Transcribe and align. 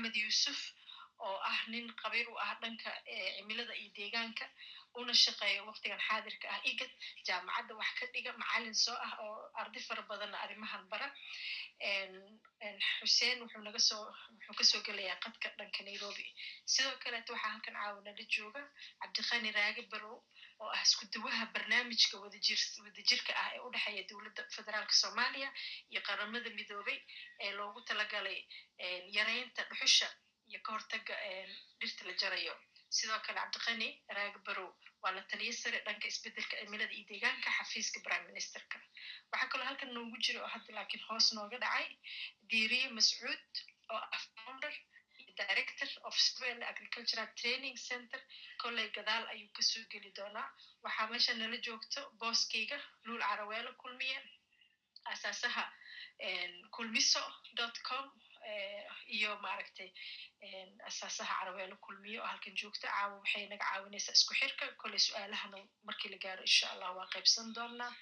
maxamed 0.00 0.16
yuusuf 0.16 0.60
oo 1.20 1.36
ah 1.50 1.58
nin 1.68 1.86
qabiir 2.02 2.26
u 2.32 2.34
ah 2.38 2.54
dhanka 2.62 2.90
cimilada 3.36 3.74
iyo 3.80 3.90
deegaanka 3.96 4.46
una 5.00 5.12
shaqeeyo 5.24 5.62
waqtigan 5.68 6.00
xaadirka 6.08 6.46
ah. 6.54 6.60
Igad 6.70 6.90
jaamacadda 7.26 7.74
wax 7.80 7.90
ka 7.98 8.06
dhiga 8.14 8.32
macalin 8.42 8.74
soo 8.74 8.96
ah 9.06 9.12
oo 9.24 9.36
arday 9.60 9.82
fara 9.88 10.02
badanna 10.10 10.38
arrimahan 10.44 10.88
bara. 10.90 11.08
Xuseen 12.98 13.38
wuxuu 13.42 14.54
ka 14.58 14.64
soo 14.70 14.80
gelayaa 14.86 15.20
qadka 15.24 15.48
dhanka 15.58 15.80
nairobi. 15.84 16.24
Sidoo 16.72 16.96
kaleeto 17.04 17.32
waxaa 17.34 17.50
halkan 17.52 17.74
caawanala 17.74 18.24
jooga 18.34 18.62
cabdiqani 19.00 19.50
raage 19.58 19.82
barow 19.92 20.16
oo 20.70 20.74
ah 20.78 20.82
isku 20.86 21.04
duwaha 21.14 21.44
barnaamijka 21.54 22.14
wadajir 22.24 22.60
wadajirka 22.86 23.32
ah 23.42 23.48
ee 23.56 23.60
u 23.66 23.70
dhexeeya 23.74 24.02
dowladda 24.10 24.42
federaalka 24.56 24.94
soomaaliya 25.02 25.48
iyo 25.92 26.00
qaramada 26.08 26.50
midoobay 26.58 26.98
ee 27.44 27.52
loogu 27.58 27.80
talagalay 27.90 28.38
yareynta 29.18 29.62
dhuxusha 29.70 30.08
iyo 30.50 30.60
ka 30.66 30.70
hortaga 30.76 31.14
dhirta 31.80 32.02
la 32.08 32.14
jarayo 32.22 32.54
sidoo 32.98 33.18
kale 33.26 33.38
cabdiqani 33.40 33.88
raage 34.16 34.38
barow 34.46 34.70
waa 35.02 35.12
la 35.16 35.22
taliyo 35.30 35.52
sare 35.62 35.78
dhanka 35.86 36.06
isbeddelka 36.12 36.54
cimilada 36.60 36.92
iyo 36.96 37.04
deegaanka 37.10 37.50
xafiiska 37.58 37.98
prime 38.06 38.24
ministerka 38.30 38.76
waxaa 39.32 39.48
kaloo 39.52 39.66
halkan 39.70 39.90
noogu 39.96 40.16
jira 40.24 40.38
oo 40.44 40.50
hadda 40.54 40.70
laakiin 40.78 41.04
hoos 41.08 41.26
nooga 41.36 41.58
dhacay 41.64 41.88
diiriye 42.50 42.88
mascuud 42.98 43.46
oo 43.94 44.00
ah 44.16 44.22
founder 44.34 44.74
director 45.42 45.88
of 46.08 46.14
swell 46.28 46.60
agricultural 46.72 47.28
training 47.40 47.76
center 47.88 48.20
kolley 48.62 48.88
gadaal 48.96 49.24
ayuu 49.32 49.50
ka 49.56 49.62
soo 49.70 49.84
geli 49.92 50.10
doonaa. 50.18 50.48
Waxaa 50.84 51.06
meesha 51.12 51.34
nala 51.34 51.56
joogto 51.66 52.00
booskeyga 52.20 52.78
luul 53.04 53.22
caraweelo 53.28 53.72
kulmiye 53.82 54.18
asaasaha 55.12 55.64
kulmiso 56.76 57.22
dot 57.58 57.76
com 57.88 58.04
iyo 59.16 59.30
maaragtay 59.44 59.90
asaasaha 60.88 61.34
caraweelo 61.38 61.76
kulmiyo 61.86 62.20
oo 62.22 62.26
halkan 62.32 62.54
joogta 62.60 62.88
caawa 62.88 63.14
waxay 63.20 63.46
naga 63.50 63.64
caawinaysaa 63.64 64.12
isku 64.18 64.34
xirka 64.40 64.64
kolley 64.82 65.00
su'aalahana 65.06 65.58
markii 65.86 66.10
la 66.12 66.18
gaaro 66.24 66.42
insha 66.50 66.66
allah 66.72 66.90
waa 66.96 67.08
qaybsan 67.14 67.54
doonaa. 67.56 67.92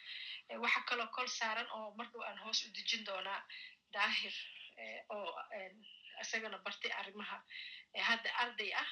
Waxaa 0.65 0.85
kaloo 0.91 1.09
kol 1.17 1.29
saaran 1.39 1.69
oo 1.77 1.89
mar 1.99 2.07
dhow 2.13 2.23
aan 2.29 2.39
hoos 2.45 2.61
u 2.65 2.69
dejin 2.77 3.05
doonaa 3.09 3.41
daahir 3.95 4.35
oo 5.17 5.31
isagana 6.25 6.59
bartay 6.67 6.93
arrimaha 7.01 7.37
hadda 8.09 8.31
arday 8.43 8.71
ah 8.83 8.91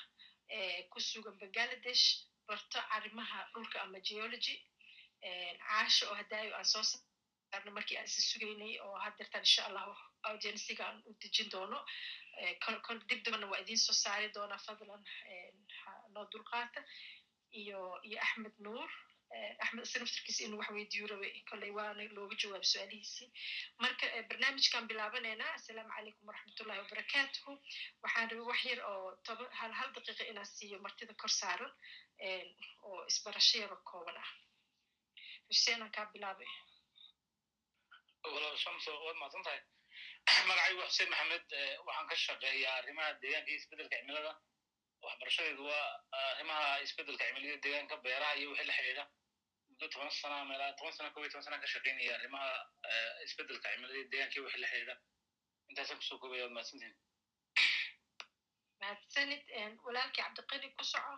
ku 0.90 0.98
sugan 1.00 1.34
bangaladesh 1.40 2.04
barto 2.48 2.78
arrimaha 2.96 3.38
dhulka 3.54 3.76
ama 3.84 3.98
geology 4.08 4.56
caasha 5.66 6.04
oo 6.10 6.14
hadaayo 6.20 6.52
aan 6.58 6.64
soo 6.72 6.82
saarno 6.90 7.70
markii 7.76 7.96
aan 7.98 8.08
isa 8.10 8.20
sugaynay 8.30 8.74
oo 8.84 8.94
haddeertaan 9.04 9.44
insha 9.48 9.62
allahu 9.68 9.92
audiensiga 10.28 10.84
aan 10.88 10.98
u 11.08 11.10
dejin 11.22 11.48
doono 11.54 11.78
dib 13.08 13.20
dambana 13.24 13.46
waa 13.52 13.60
idiin 13.64 13.78
soo 13.86 13.96
saari 14.02 14.28
doonaa 14.36 14.58
fadlan 14.66 15.02
noo 16.14 16.24
dulqaata 16.32 16.80
iyo 17.60 17.80
iyo 18.08 18.18
axmed 18.26 18.54
nuur 18.66 18.90
axmed 19.64 19.84
ise 19.86 19.98
naftarkiisa 19.98 20.44
inuu 20.44 20.58
wax 20.62 20.70
weydiiyo 20.76 21.06
rabe 21.12 21.28
kolley 21.50 21.70
waana 21.78 22.02
looga 22.16 22.36
jawaab 22.42 22.64
su'aalihiisii. 22.72 23.28
Marka 23.82 24.06
barnaamijkan 24.30 24.88
bilaabaneynaa 24.88 25.52
assalaamu 25.58 25.90
calaykum 25.96 26.28
waraxmatullahi 26.28 26.80
wabarakaatuhu. 26.82 27.52
Waxaan 28.02 28.30
rabe 28.30 28.42
wax 28.50 28.60
yar 28.70 28.80
oo 28.90 29.10
toba 29.26 29.44
hal 29.60 29.72
hal 29.80 29.90
daqiiqa 29.96 30.24
inaan 30.30 30.46
siiyo 30.56 30.78
martida 30.86 31.14
kor 31.22 31.30
saaran 31.40 31.72
oo 32.88 33.04
isbarasho 33.10 33.58
yaro 33.62 33.76
kooban 33.90 34.16
ah. 34.24 34.30
Xuseenan 35.52 35.90
kaa 35.96 36.06
bilaabay. 36.12 36.50
Walaal 38.34 38.56
shamso 38.64 38.90
waad 39.06 39.16
mahadsan 39.20 39.42
tahay. 39.46 39.60
Magacaygu 40.48 40.82
xuseen 40.88 41.10
maxamed 41.10 41.46
waxaan 41.86 42.06
ka 42.10 42.16
shaqeeyaa 42.26 42.76
arrimaha 42.80 43.10
deegaanka 43.22 43.50
iyo 43.50 43.58
isbeddelka 43.60 43.96
cimilada 44.00 44.32
waxbarashadeedu 45.06 45.62
waa 45.70 45.86
arrimaha 46.32 46.66
isbeddelka 46.86 47.24
cimilada 47.28 47.56
deegaanka 47.64 47.96
beeraha 48.04 48.34
iyo 48.40 48.48
wixii 48.50 48.66
la 48.70 48.74
xidhiidha. 48.78 49.04
Muddo 49.68 49.86
toban 49.92 50.10
sana 50.10 50.44
meelaa 50.50 50.72
toban 50.78 50.92
sana 50.96 51.10
kob 51.14 51.22
iyo 51.22 51.30
toban 51.32 51.44
sana 51.46 51.58
ka 51.62 51.66
shaqeynaya 51.74 52.12
arrimaha 52.18 52.50
isbeddelka 53.26 53.68
cimilada 53.72 54.04
deegaanka 54.12 54.34
iyo 54.36 54.44
wixii 54.46 54.62
la 54.64 54.68
xidhiidha. 54.72 54.94
Intaasaan 55.70 55.98
ku 56.00 56.04
soo 56.08 56.18
koobaya 56.20 56.42
waad 56.44 56.54
mahadsantihin 56.56 56.94
mahadsanid 58.80 59.42
walaalkii 59.86 60.22
cabdiqani 60.22 60.68
ku 60.76 60.84
soco. 60.92 61.14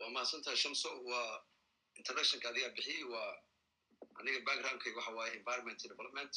Waa 0.00 0.10
mahadsantahay 0.14 0.56
shamso 0.62 0.88
waa 1.10 1.32
introductionka 2.00 2.48
adigaa 2.50 2.74
bixiyey 2.76 3.04
waa 3.12 3.32
aniga 4.20 4.40
backgroundkayga 4.48 4.98
waxa 5.00 5.12
waaye 5.18 5.32
environment 5.40 5.78
development. 5.92 6.32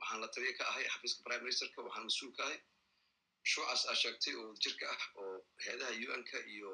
Waxaan 0.00 0.20
la 0.22 0.28
taliya 0.34 0.52
ka 0.58 0.64
ahay 0.70 0.84
xafiiska 0.94 1.20
prime 1.26 1.42
ministerka 1.46 1.82
waxaan 1.86 2.04
mas'uul 2.08 2.32
ka 2.36 2.42
ahay 2.46 2.58
mashruucaas 3.50 3.82
aa 3.90 3.94
sheegtay 4.02 4.34
oo 4.38 4.44
wadajirka 4.48 4.86
ah 4.94 5.02
oo 5.20 5.36
hay'adaha 5.64 5.92
un-ka 6.16 6.38
iyo 6.54 6.70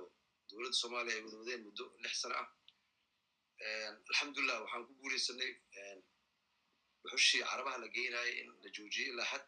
dowladda 0.48 0.76
soomaaliya 0.80 1.14
ay 1.16 1.22
wada 1.24 1.56
muddo 1.64 1.84
lix 2.04 2.14
sano 2.22 2.34
ah 2.42 2.48
alxamdulilah 4.08 4.56
waxaan 4.62 4.84
ku 4.88 4.92
guuleysanay 5.00 5.50
dhuxushii 7.02 7.42
carabaha 7.50 7.78
la 7.82 7.88
geynayo 7.96 8.32
in 8.40 8.48
la 8.64 8.68
joojiyey 8.76 9.08
ilaa 9.12 9.26
xad 9.32 9.44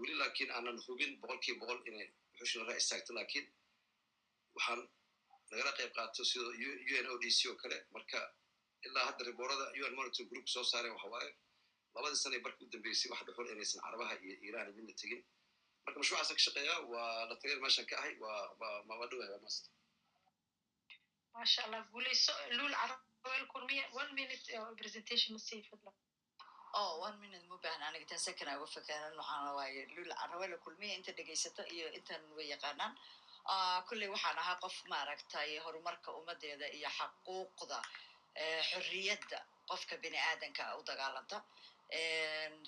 weli 0.00 0.14
laakiin 0.22 0.50
aanan 0.56 0.78
hubin 0.86 1.12
boqolkiiba 1.20 1.60
boqol 1.60 1.80
inay 1.88 2.06
dhuxushii 2.32 2.60
laga 2.62 2.76
istaagto 2.82 3.12
laakiin 3.18 3.46
waxaan 4.56 4.80
nagala 5.50 5.72
qayb 5.78 5.92
qaato 5.96 6.24
sida 6.30 6.44
un 7.00 7.06
o 7.12 7.18
d 7.22 7.24
c 7.38 7.40
oo 7.50 7.56
kale 7.62 7.76
marka 7.94 8.18
ilaa 8.86 9.04
hadda 9.08 9.22
riboorada 9.28 9.64
un 9.88 9.94
monitor 9.98 10.24
group 10.30 10.46
soo 10.54 10.64
saareen 10.72 10.94
waxa 10.96 11.08
waaye 11.14 11.30
labadii 11.94 12.20
sana 12.24 12.38
barkii 12.46 12.66
u 12.66 12.70
dambeysay 12.74 13.08
wax 13.12 13.20
dhuxul 13.26 13.46
inaysan 13.52 13.80
carabaha 13.84 14.14
iyo 14.24 14.34
iiraan 14.44 14.68
midna 14.76 14.94
tegin 15.02 15.22
marka 15.84 15.98
mashruucaasa 16.00 16.32
ka 16.36 16.42
shaqeeya 16.46 16.74
waa 16.92 17.36
taliya 17.40 17.58
meeshan 17.64 17.86
ka 17.90 17.94
ahay 18.00 18.14
waa 18.24 18.40
waa 18.88 19.06
dhoway 19.10 19.28
waa 19.32 19.42
maasta 19.44 19.68
maasha 21.34 21.60
allah 21.66 21.80
guuleyso 21.92 22.32
luul 22.58 22.74
carabel 22.80 23.44
kurmiya 23.52 23.84
one 24.00 24.10
minute 24.18 24.44
presentation 24.80 25.30
masii 25.36 25.62
fadlan 25.70 25.94
oh 26.80 26.92
one 27.06 27.16
minute 27.24 27.44
mu 27.50 27.56
baahan 27.64 27.82
aniga 27.88 28.06
tan 28.10 28.18
second 28.26 28.48
uga 28.58 28.66
fekeran 28.74 29.14
waxaana 29.20 29.50
waaye 29.58 29.82
luul 29.96 30.12
carabela 30.20 30.56
kulmiya 30.64 30.94
inta 30.98 31.12
dhegaysato 31.18 31.62
iyo 31.74 31.86
intan 31.98 32.22
way 32.36 32.46
yaqaanaan 32.54 32.92
kulley 33.88 34.08
waxaan 34.14 34.38
ahaa 34.42 34.56
qof 34.64 34.76
maaragtay 34.92 35.50
horumarka 35.64 36.08
ummadeeda 36.18 36.66
iyo 36.78 36.88
xaquuqda 36.98 37.78
xorriyadda 38.70 39.38
qofka 39.70 39.94
bini 40.02 40.18
aadanka 40.28 40.62
u 40.78 40.82
dagaalanta 40.90 41.36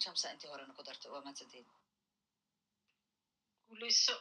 shamsa 0.04 0.26
intii 0.34 0.50
horena 0.52 0.72
ku 0.78 0.82
darta 0.88 1.06
waa 1.12 1.22
mahadsantiin 1.26 1.66
guuleyso 3.68 4.16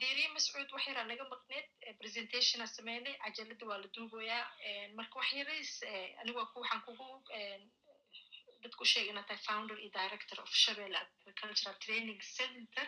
diiriye 0.00 0.28
mascuud 0.36 0.68
wax 0.76 0.84
yaraa 0.90 1.06
naga 1.10 1.24
maqneed 1.34 1.66
presentationa 2.00 2.66
sameynay 2.76 3.14
cajalada 3.24 3.64
waa 3.70 3.78
la 3.82 3.88
duuboyaa 3.96 4.44
marka 4.98 5.14
wax 5.20 5.28
yarays 5.40 5.72
anigu 6.20 6.38
waxaan 6.42 6.82
kugu 6.88 7.08
dadku 8.64 8.82
u 8.86 8.90
sheegay 8.92 9.10
inaa 9.12 9.26
tahay 9.28 9.42
founder 9.48 9.78
iyo 9.84 9.90
director 10.00 10.38
of 10.44 10.50
shabelle 10.64 10.96
agricultural 11.04 11.76
training 11.84 12.20
center. 12.38 12.86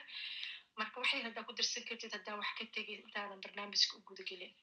Marka 0.81 0.97
waxay 1.03 1.21
haddaa 1.27 1.45
ku 1.49 1.53
dirsan 1.59 1.85
kartid 1.89 2.13
haddaan 2.17 2.39
wax 2.43 2.51
ka 2.59 2.65
tegay 2.77 2.97
intaanan 3.05 3.41
barnaamijka 3.45 3.95
u 3.99 4.03
guda 4.09 4.25
gelin 4.31 4.55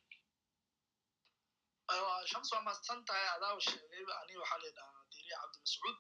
shams 2.32 2.50
waa 2.54 2.62
mahadsan 2.68 3.00
tahay 3.08 3.28
adaa 3.36 3.54
sheegayba 3.68 4.14
ani 4.22 4.34
waxaa 4.42 4.60
la 4.62 4.68
yidhahaa 4.70 5.04
diiriya 5.12 5.38
cabdi 5.42 5.60
mascuud 5.66 5.98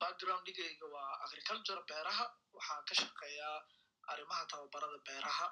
backgroundigayga 0.00 0.86
waa 0.94 1.12
agriculture 1.26 1.82
beeraha. 1.90 2.24
Waxaan 2.56 2.82
ka 2.88 2.94
shaqeeyaa 3.00 3.58
arrimaha 4.12 4.44
tababarada 4.50 4.98
beeraha. 5.08 5.46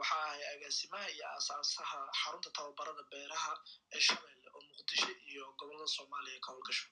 Waxaa 0.00 0.22
ahay 0.26 0.42
agaasimaha 0.54 1.08
iyo 1.14 1.26
asaasaha 1.38 1.98
xarunta 2.20 2.50
tababarada 2.56 3.02
beeraha 3.12 3.52
ee 3.94 4.00
shabeelle 4.08 4.48
oo 4.56 4.62
muqdisho 4.68 5.10
iyo 5.30 5.44
gobollada 5.58 5.88
soomaaliya 5.96 6.40
ka 6.44 6.50
howlgasho 6.52 6.86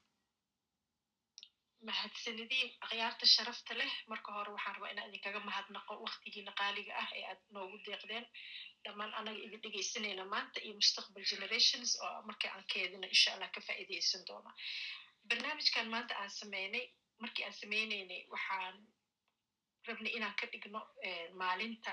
mahadsanidin 1.89 2.69
akhyaarta 2.85 3.27
sharafta 3.35 3.73
leh. 3.81 3.93
Marka 4.11 4.31
hore 4.37 4.51
waxaan 4.57 4.75
rabaa 4.77 4.93
inaan 4.93 5.09
idinkaga 5.11 5.41
mahadnaqo 5.49 5.93
waktigiina 6.07 6.53
qaaliga 6.61 6.93
ah 7.03 7.09
ee 7.19 7.25
aad 7.31 7.41
noogu 7.55 7.77
deeqdeen. 7.87 8.27
Dhammaan 8.85 9.13
anaga 9.21 9.41
idin 9.47 9.61
dhegaysanayna 9.65 10.25
maanta 10.35 10.59
iyo 10.67 10.75
mustaqbal 10.81 11.25
generations 11.33 11.91
oo 12.05 12.19
markii 12.29 12.51
aan 12.55 12.65
keedina 12.73 13.07
insha 13.15 13.31
allah 13.35 13.49
ka 13.55 13.61
faa'iidaysan 13.67 14.23
doona 14.29 14.51
barnaamijkan 15.29 15.89
maanta 15.95 16.15
aan 16.23 16.31
sameynay 16.31 16.87
markii 17.23 17.45
aan 17.45 17.53
sameyneynay 17.63 18.23
waxaan 18.35 18.77
rabnay 19.87 20.13
inaan 20.17 20.35
ka 20.41 20.47
dhigno 20.53 20.81
maalinta 21.41 21.93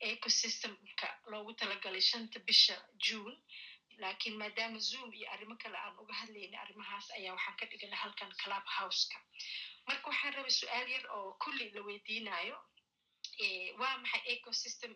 ecosystemka 0.00 1.08
loogu 1.32 1.52
talagalay 1.54 2.00
shanta 2.10 2.38
bisha 2.48 2.76
june 3.06 3.36
laakiin 4.02 4.36
maadaama 4.38 4.78
zoom 4.78 5.12
iyo 5.14 5.30
arrimo 5.34 5.56
kale 5.62 5.78
aan 5.78 5.98
uga 6.02 6.14
hadlayna 6.20 6.60
arrimahaas 6.62 7.10
ayaa 7.18 7.34
waxaan 7.36 7.56
ka 7.60 7.66
dhigana 7.70 7.96
halkan 8.02 8.32
club 8.42 8.64
houseka 8.78 9.18
marka 9.86 10.06
waxaan 10.10 10.34
rabay 10.34 10.50
su'aal 10.60 10.88
yar 10.94 11.04
oo 11.16 11.32
kulli 11.44 11.70
la 11.74 11.80
weydiinayo 11.88 12.58
waa 13.80 13.96
maxay 14.02 14.22
ecosystem 14.34 14.92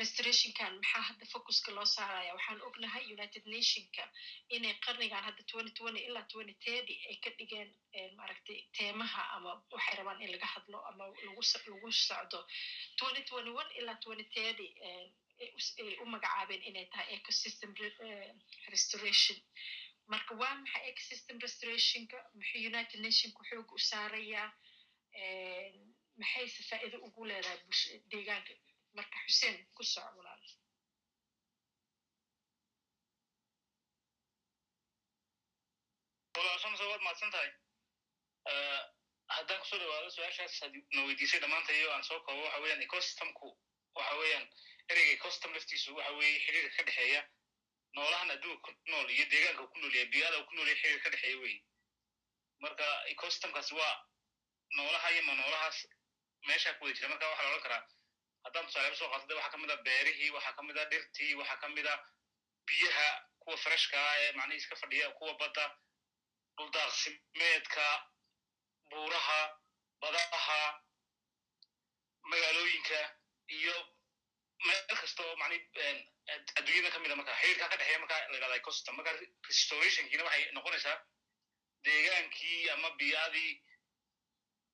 restorationkan 0.00 0.72
maxaa 0.80 1.02
hadda 1.08 1.24
focuska 1.32 1.70
loo 1.76 1.84
saaraya 1.96 2.32
waxaan 2.38 2.60
ognahay 2.68 3.04
united 3.16 3.44
nationka 3.54 4.02
inay 4.56 4.74
qarnigan 4.84 5.22
hadda 5.28 5.42
ilaa 6.08 6.26
ay 7.10 7.16
ka 7.24 7.30
dhigeen 7.38 7.70
maaragtay 8.18 8.58
teemaha 8.78 9.22
ama 9.36 9.50
waxay 9.74 9.94
rabaan 9.98 10.22
in 10.24 10.30
laga 10.34 10.46
hadlo 10.54 10.78
ama 10.90 11.04
lagu 11.26 11.42
socdo. 11.92 12.40
ilaa 13.80 13.96
twenty 14.04 14.24
thirty 14.34 14.68
ay 15.40 15.50
u 16.02 16.06
magacaabeen 16.14 16.62
inay 16.68 16.86
tahay 16.92 17.06
ecosystem 17.16 17.70
restoration. 18.74 19.38
Marka 20.12 20.32
waa 20.40 20.54
maxay 20.62 20.82
ecosystem 20.92 21.36
restorationka? 21.46 22.16
Muxuu 22.36 22.60
united 22.70 23.00
nationka 23.06 23.40
xooga 23.48 23.72
u 23.78 23.78
saarayaa? 23.90 24.48
Maxayse 26.20 26.62
faa'iido 26.68 26.98
ugu 27.06 27.24
leedahay 27.30 27.58
deegaanka 28.12 28.52
marka 28.96 29.16
xuseen 29.26 29.56
ku 29.76 29.82
soco 29.92 30.10
walaal. 30.18 30.42
Waad 36.36 37.02
mahadsan 37.02 37.30
tahay? 37.30 37.50
Haddaan 39.28 39.60
ku 39.60 39.66
soo 39.66 39.78
dhawaado 39.78 40.10
su'aashaas 40.10 40.54
na 40.94 41.00
weydiisay 41.06 41.40
dhammaantayo 41.40 41.88
aan 41.92 42.04
soo 42.04 42.20
koobo 42.26 42.42
waxa 42.44 42.60
weeyaan 42.62 42.82
ecosystemku 42.86 43.48
waxa 43.98 44.14
weeyaan 44.20 44.46
ereyga 44.90 45.12
ecosystem 45.18 45.52
laftiisu 45.54 45.90
waxa 45.96 46.12
weeye 46.18 46.38
xiriirka 46.44 46.76
ka 46.76 46.82
dhexeeya 46.88 47.20
noolahan 47.94 48.30
adduunka 48.34 48.62
ku 48.64 48.70
nool 48.90 49.08
iyo 49.10 49.24
deegaanka 49.32 49.64
ku 49.72 49.76
nool 49.78 49.94
yahay 49.94 50.08
biyaada 50.14 50.38
ku 50.48 50.52
nool 50.56 50.68
yahay 50.68 50.80
xiriir 50.82 51.00
ka 51.04 51.10
dhexeeya 51.12 51.36
weye 51.42 51.58
marka 52.64 52.86
ecosystemkaas 53.12 53.70
waa 53.78 53.94
noolaha 54.76 55.08
iyo 55.12 55.22
ma 55.28 55.34
noolahaas 55.34 55.78
meesha 56.48 56.74
ku 56.78 56.84
wada 56.84 56.94
jira. 56.96 57.08
Marka 57.12 57.26
waxaa 57.30 57.44
la 57.44 57.50
odhan 57.50 57.62
karaa 57.66 57.82
haddaan 58.44 58.66
tusaale 58.66 58.96
soo 59.00 59.08
qaatade 59.12 59.34
waxaa 59.38 59.52
ka 59.54 59.58
mid 59.62 59.70
a 59.70 59.76
beerihii 59.88 60.30
waxaa 60.36 60.52
ka 60.58 60.62
mid 60.68 60.76
a 60.78 60.84
dhirtii 60.92 61.34
waxaa 61.40 61.60
ka 61.62 61.68
mid 61.76 61.86
a 61.86 61.94
biyaha 62.66 63.08
kuwa 63.42 63.56
freshka 63.64 63.98
ah 64.10 64.16
ee 64.22 64.32
macnihii 64.38 64.60
iska 64.62 64.76
fadhiya 64.82 65.10
kuwa 65.18 65.32
badda 65.40 65.64
dhuldaaqsimeedka 66.56 67.86
buuraha 68.90 69.40
badaha 70.02 70.60
magaalooyinka 72.30 72.98
iyo 73.58 73.76
meel 74.66 74.96
kasta 75.00 75.22
oo 75.26 75.36
mani 75.42 75.56
adduunyada 76.58 76.90
ka 76.94 76.98
mid 77.02 77.12
a 77.12 77.16
marka 77.16 77.34
xiriirka 77.40 77.66
ka 77.72 77.76
dhexeeya 77.76 77.98
marka 78.02 78.16
la 78.30 78.34
yidhahda 78.36 78.56
ecosystem 78.60 78.94
marka 78.98 79.12
restorationkiina 79.48 80.24
waxay 80.28 80.44
noqonaysaa 80.56 80.96
deegaankii 81.86 82.70
ama 82.74 82.90
biyadii 83.00 83.52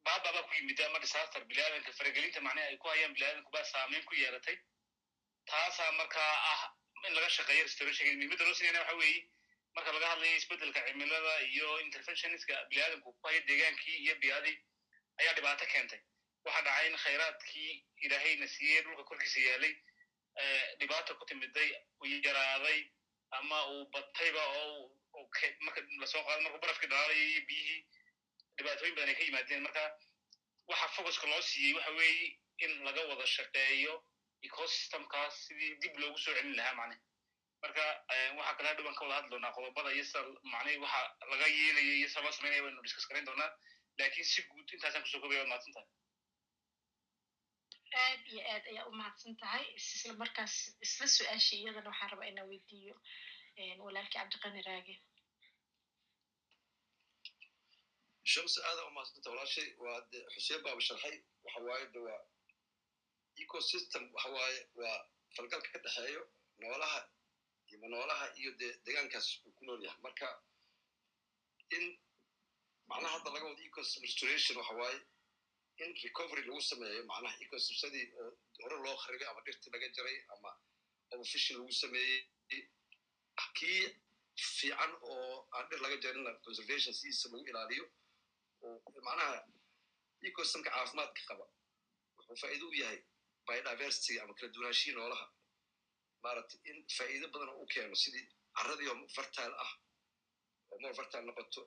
baababa 0.06 0.41
ku 0.49 0.53
yimid 0.59 0.81
ama 0.87 0.99
disaster 1.05 1.41
biniaadanka 1.51 1.93
faragelinta 1.99 2.41
macnaha 2.47 2.67
ay 2.71 2.77
ku 2.83 2.89
hayaan 2.93 3.15
biniaadanku 3.17 3.51
baa 3.56 3.65
saameyn 3.73 4.05
ku 4.09 4.15
yeelatay 4.23 4.56
taasaa 5.51 5.93
markaa 6.01 6.33
ah 6.53 6.61
in 7.09 7.15
laga 7.17 7.29
shaqeeyo 7.37 7.62
restoration 7.69 8.17
muhiimadda 8.19 8.45
loo 8.49 8.55
sinayna 8.59 8.81
waxa 8.83 8.97
weeye 9.03 9.21
marka 9.77 9.93
laga 9.97 10.09
hadlayo 10.12 10.37
isbeddelka 10.41 10.81
cimilada 10.89 11.33
iyo 11.53 11.69
interventionistka 11.87 12.55
biniaadanku 12.71 13.12
ku 13.19 13.27
haya 13.29 13.41
deegaankii 13.49 13.97
iyo 14.05 14.15
biyadii 14.23 14.56
ayaa 15.21 15.35
dhibaato 15.39 15.67
keentay. 15.73 16.01
Waxaa 16.45 16.62
dhacay 16.67 16.87
in 16.91 16.97
khayraadkii 17.05 17.73
ilaahayna 18.06 18.47
siiyey 18.55 18.81
dhulka 18.85 19.05
korkiisa 19.11 19.41
yaalay 19.49 19.75
dhibaata 20.81 21.15
ku 21.19 21.25
timiday 21.31 21.71
uu 22.01 22.06
yaraaday 22.27 22.79
ama 23.39 23.59
uu 23.75 23.85
batayba 23.95 24.43
oo 24.61 24.91
marka 25.67 25.81
la 26.03 26.06
soo 26.12 26.23
qaado 26.27 26.41
markuu 26.47 26.61
barafkii 26.65 26.91
dhalaalaya 26.93 27.25
iyo 27.33 27.43
biyihii 27.49 27.81
dhibaatooyin 28.56 28.95
badan 28.97 29.09
ay 29.12 29.17
ka 29.19 29.25
yimaadeen. 29.29 29.62
Marka 29.67 29.83
waxa 30.71 30.89
focuska 30.97 31.27
loo 31.33 31.43
siiyey 31.51 31.75
waxa 31.79 31.91
weeye 32.01 32.27
in 32.65 32.73
laga 32.87 33.01
wada 33.11 33.27
shaqeeyo 33.37 33.95
ecosystemkaas 34.47 35.35
sidii 35.47 35.73
dib 35.83 35.95
loogu 36.03 36.19
soo 36.25 36.35
celin 36.37 36.56
lahaa 36.59 36.75
macne 36.81 36.97
marka 37.62 37.85
waxaa 38.39 38.55
kale 38.59 38.69
hadhow 38.69 38.95
ka 38.99 39.05
wada 39.05 39.15
hadli 39.17 39.31
doonaa 39.35 39.53
qodobada 39.56 39.91
iyo 39.97 40.05
sida 40.05 40.21
macnihi 40.53 40.79
waxa 40.85 41.01
laga 41.33 41.47
yeelaya 41.56 41.95
iyo 42.01 42.09
sida 42.09 42.23
loo 42.27 42.33
samaynaya 42.39 42.62
waynu 42.65 42.83
discuss 42.87 43.09
garayn 43.09 43.27
doonaa. 43.31 43.51
Laakiin 43.99 44.27
si 44.33 44.43
guud 44.49 44.69
intaasaan 44.75 45.03
ku 45.05 45.09
soo 45.12 45.21
kobaya 45.23 45.41
waad 45.41 45.49
mahadsan 45.53 45.75
tahay. 45.75 45.89
Aad 48.03 48.21
iyo 48.33 48.43
aad 48.53 48.65
ayaa 48.73 48.87
u 48.91 48.93
mahadsan 49.01 49.37
tahay. 49.43 49.65
Isla 49.79 50.12
markaas 50.23 50.55
isla 50.87 51.06
su'aashii 51.17 51.61
iyadana 51.62 51.91
waxaan 51.93 52.11
rabaa 52.12 52.29
inaan 52.33 52.49
weydiiyo 52.53 52.95
walaalkii 53.85 54.19
cabdiqani 54.19 54.62
raage 54.69 54.95
shamsi 58.32 58.59
aada 58.69 58.82
u 58.88 58.91
mahadsanta 58.97 59.31
walaashay 59.32 59.69
waa 59.85 60.00
de 60.12 60.19
xuseen 60.35 60.62
baaba 60.65 60.81
sharxay 60.88 61.17
waxa 61.44 61.61
waaye 61.69 61.87
de 61.94 61.99
waa 62.06 62.21
ecosystem 63.43 64.05
waxa 64.15 64.29
waaye 64.37 64.59
waa 64.81 64.99
falgalka 65.37 65.69
ka 65.75 65.79
dhexeeyo 65.85 66.23
noolaha 66.59 67.00
noolaha 67.93 68.26
iyo 68.41 68.50
de 68.61 68.69
deegaankaas 68.85 69.29
uu 69.47 69.53
ku 69.56 69.62
nool 69.65 69.81
yahay 69.87 70.00
marka 70.06 70.29
in 71.76 71.85
macnaha 72.91 73.12
hadda 73.17 73.31
laga 73.35 73.44
wado 73.50 73.62
ecosystem 73.69 74.03
restoration 74.09 74.56
waxa 74.61 74.75
waaye 74.82 74.99
in 75.82 75.91
recovery 76.05 76.43
lagu 76.49 76.62
sameeyo 76.70 77.03
macnaha 77.11 77.35
ecosystemsadii 77.44 78.06
hore 78.62 78.77
loo 78.85 78.97
kharibay 79.03 79.29
ama 79.32 79.41
dhirtii 79.47 79.70
laga 79.75 79.88
jaray 79.97 80.17
ama 80.35 80.50
overfishing 81.12 81.56
lagu 81.61 81.73
sameeyey 81.82 82.20
kii 83.58 83.81
fiican 84.56 84.93
oo 85.10 85.49
aan 85.56 85.65
dhir 85.70 85.81
laga 85.84 85.96
jarinna 86.05 86.31
conservation 86.46 86.94
sidiisa 86.99 87.29
lagu 87.32 87.44
ilaaliyo 87.51 87.84
macnaha 88.69 89.37
ecosystemka 90.29 90.71
caafimaadka 90.71 91.21
qaba 91.29 91.44
wuxuu 92.17 92.37
faa'iido 92.43 92.67
u 92.69 92.75
yahay 92.83 92.99
biodiversity 93.47 94.21
ama 94.21 94.35
kala 94.35 94.53
duwanaashihii 94.55 94.97
noolaha 94.99 95.27
maaragtay 96.25 96.61
in 96.71 96.79
faa'iido 96.97 97.27
badan 97.35 97.49
u 97.63 97.67
keeno 97.73 97.94
sidii 98.03 98.25
carradii 98.56 98.89
oo 98.93 99.09
fertile 99.17 99.55
ah 99.65 99.73
oo 100.71 100.79
more 100.83 100.94
fertile 100.99 101.23
noqoto 101.29 101.63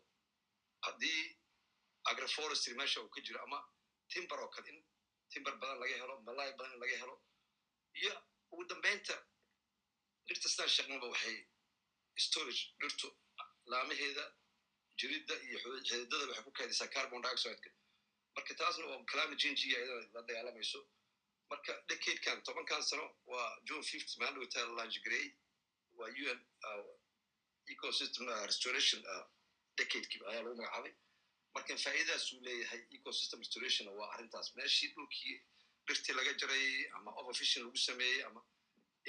haddii 0.85 1.21
agroforestry 2.11 2.73
meesha 2.79 3.01
uu 3.01 3.09
ka 3.15 3.21
jiro 3.21 3.39
ama 3.43 3.59
timber 4.13 4.39
oo 4.39 4.49
kale 4.55 4.69
in 4.69 4.79
timber 5.31 5.53
badan 5.61 5.79
laga 5.79 5.95
helo 6.01 6.15
malay 6.27 6.51
badan 6.57 6.73
in 6.73 6.79
laga 6.83 6.97
helo 7.01 7.15
iyo 8.01 8.13
ugu 8.51 8.63
dambeynta 8.71 9.15
dhirta 10.27 10.49
sidaan 10.49 10.69
sheegnaba 10.75 11.07
waxay 11.13 11.37
storage 12.25 12.61
dhirtu 12.79 13.07
laamaheeda 13.71 14.23
jiridda 14.99 15.35
iyo 15.47 15.57
xididada 15.87 16.25
waxay 16.29 16.43
ku 16.47 16.51
kaydaysaa 16.57 16.87
carbon 16.95 17.21
dioxideka. 17.25 17.69
Marka 18.35 18.53
taasna 18.59 18.85
oo 18.85 19.03
climate 19.11 19.39
changiga 19.43 19.77
iyadana 19.79 20.07
la 20.15 20.21
dagaalamayso 20.27 20.79
marka 21.51 21.71
decadekan 21.89 22.37
tobankan 22.47 22.81
sano 22.89 23.05
waa 23.31 23.49
june 23.67 23.83
fifty 23.91 24.13
maalin 24.19 24.39
wata 24.43 24.59
langegrey 24.79 25.25
waa 25.97 26.09
un 26.31 26.39
ecosystem 27.73 28.25
restoration 28.51 29.01
decadekii 29.77 30.21
ayaa 30.29 30.43
lagu 30.43 30.55
magacaabay. 30.59 30.93
Marka 31.55 31.77
faa'iidadaasuu 31.85 32.39
leeyahay 32.47 32.81
ecosystem 32.97 33.39
restoration 33.43 33.87
waa 33.99 34.09
arrintaas. 34.13 34.47
Meeshii 34.57 34.89
dhulkii 34.95 35.35
dhirtii 35.87 36.13
laga 36.19 36.33
jaray 36.41 36.67
ama 36.97 37.11
overfishing 37.19 37.63
lagu 37.65 37.77
sameeyey 37.87 38.23
ama 38.27 38.41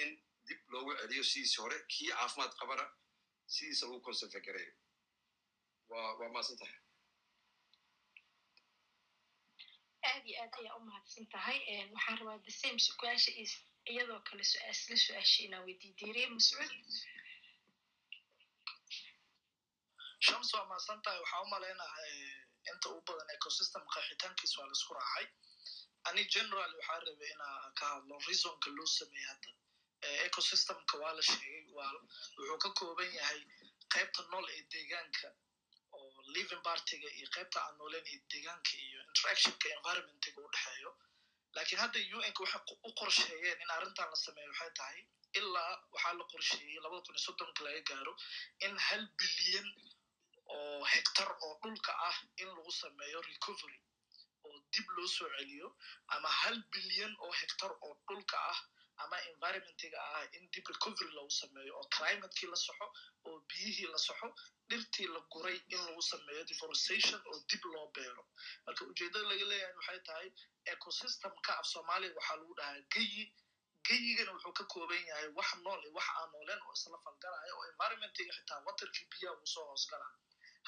in 0.02 0.10
dib 0.48 0.60
loogu 0.72 0.92
celiyo 1.00 1.24
sidiisi 1.30 1.56
hore 1.62 1.76
kii 1.92 2.08
caafimaad 2.18 2.52
qabana 2.60 2.84
sidiisa 3.54 3.86
lagu 3.86 4.00
conserve 4.06 4.40
gareeyo 4.46 4.72
waa 5.90 6.12
waa 6.18 6.28
mahadsan 6.34 6.56
tahay 6.60 6.76
aad 10.08 10.24
iyo 10.30 10.36
aad 10.42 10.54
ayaa 10.60 10.76
u 10.80 10.84
mahadsan 10.88 11.26
tahay. 11.34 11.58
Waxaan 11.94 12.18
rabaa 12.20 12.38
the 12.46 12.50
same 12.62 12.78
su'aasha 12.86 13.30
iyadoo 13.92 14.20
kale 14.28 14.42
isla 14.72 14.96
su'aasha 15.04 15.38
inaan 15.46 15.64
weydiidiiriye 15.66 16.26
mascuud 16.34 16.72
shams 20.26 20.50
waa 20.54 20.66
mahadsan 20.70 21.02
tahay 21.04 21.20
waxaa 21.24 21.42
u 21.44 21.48
malaynaha 21.54 21.98
inta 22.72 22.88
u 22.96 23.00
badan 23.06 23.30
ecosystem 23.36 23.82
qeexitaankiis 23.92 24.52
waa 24.58 24.66
la 24.70 24.74
isku 24.78 24.94
raacay. 24.98 25.26
Ani 26.08 26.22
general 26.34 26.72
waxaa 26.78 27.00
rabay 27.06 27.30
inaa 27.34 27.70
ka 27.78 27.84
hadlo 27.94 28.14
reasonka 28.28 28.68
loo 28.76 28.86
sameeyey 28.98 29.28
hadda. 29.30 29.50
Ecosystemka 30.28 30.94
waa 31.02 31.12
la 31.18 31.22
sheegay 31.30 31.62
wuxuu 31.76 32.58
ka 32.64 32.68
kooban 32.78 33.10
yahay 33.18 33.40
qaybta 33.92 34.22
nool 34.30 34.46
ee 34.54 34.62
deegaanka 34.72 35.28
living 36.34 36.62
partiga 36.68 37.08
iyo 37.18 37.28
qaybta 37.36 37.58
aan 37.64 37.74
nooleen 37.78 38.06
ee 38.12 38.18
deegaanka 38.32 38.72
iyo 38.86 39.00
interactionka 39.10 39.66
environmentiga 39.76 40.38
u 40.46 40.50
dhexeeyo. 40.54 40.90
Lakiin 41.56 41.80
hadda 41.82 41.98
unka 42.16 42.40
waxay 42.44 42.62
u 42.88 42.90
qorsheeyeen 43.00 43.58
in 43.64 43.70
arrintan 43.76 44.08
la 44.12 44.16
sameeyo 44.26 44.50
waxay 44.52 44.70
tahay 44.78 45.00
ilaa 45.38 45.72
waxaa 45.94 46.14
la 46.20 46.24
qorsheeyey 46.32 46.78
labada 46.84 47.02
kun 47.06 47.14
iyo 47.16 47.22
soddonka 47.26 47.60
laga 47.66 47.80
gaaro 47.90 48.12
in 48.66 48.74
hal 48.86 49.02
bilyan 49.18 49.68
oo 50.54 50.84
hectar 50.92 51.30
oo 51.44 51.52
dhulka 51.62 51.92
ah 52.08 52.16
in 52.42 52.48
lagu 52.56 52.72
sameeyo 52.82 53.18
recovery 53.30 53.78
oo 54.46 54.56
dib 54.72 54.86
loo 54.96 55.06
soo 55.16 55.28
celiyo 55.36 55.68
ama 56.14 56.28
hal 56.40 56.56
bilyan 56.72 57.12
oo 57.24 57.32
hectar 57.40 57.72
oo 57.86 57.94
dhulka 58.08 58.36
ah 58.52 58.58
ama 59.04 59.16
environmentiga 59.30 59.98
ah 60.14 60.24
in 60.36 60.44
dib 60.52 60.66
recovery 60.74 61.10
lagu 61.18 61.30
sameeyo 61.40 61.72
oo 61.80 61.86
climatekii 61.96 62.48
la 62.52 62.56
soxo 62.66 62.86
oo 63.28 63.38
biyihii 63.48 63.88
la 63.94 63.98
soxo 64.06 64.28
dhirtii 64.68 65.06
la 65.14 65.20
guray 65.32 65.56
in 65.74 65.80
lagu 65.88 66.02
sameeyo 66.12 66.44
deforestation 66.50 67.20
oo 67.30 67.38
dib 67.50 67.64
loo 67.72 67.86
beero. 67.96 68.24
Marka 68.66 68.84
ujeeddada 68.90 69.28
laga 69.30 69.44
leeyahay 69.50 69.74
waxay 69.78 70.00
tahay 70.08 70.28
ecosystemka 70.72 71.52
af 71.60 71.66
soomaaliya 71.72 72.14
waxaa 72.18 72.36
lagu 72.40 72.54
dhahaa 72.58 72.80
geyi. 72.94 73.24
Geyigana 73.88 74.32
wuxuu 74.36 74.52
ka 74.58 74.64
kooban 74.72 75.02
yahay 75.10 75.28
wax 75.38 75.50
nool 75.64 75.80
iyo 75.84 75.92
wax 75.98 76.06
aan 76.20 76.28
nooleen 76.32 76.60
oo 76.66 76.72
isla 76.78 76.98
falgalaya 77.04 77.52
oo 77.56 77.64
environmentiga 77.72 78.32
xitaa 78.36 78.60
waterkii 78.66 79.06
biyaha 79.12 79.34
uu 79.40 79.46
soo 79.54 79.64
hoosgalaa 79.70 80.12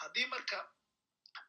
haddii 0.01 0.27
marka 0.35 0.59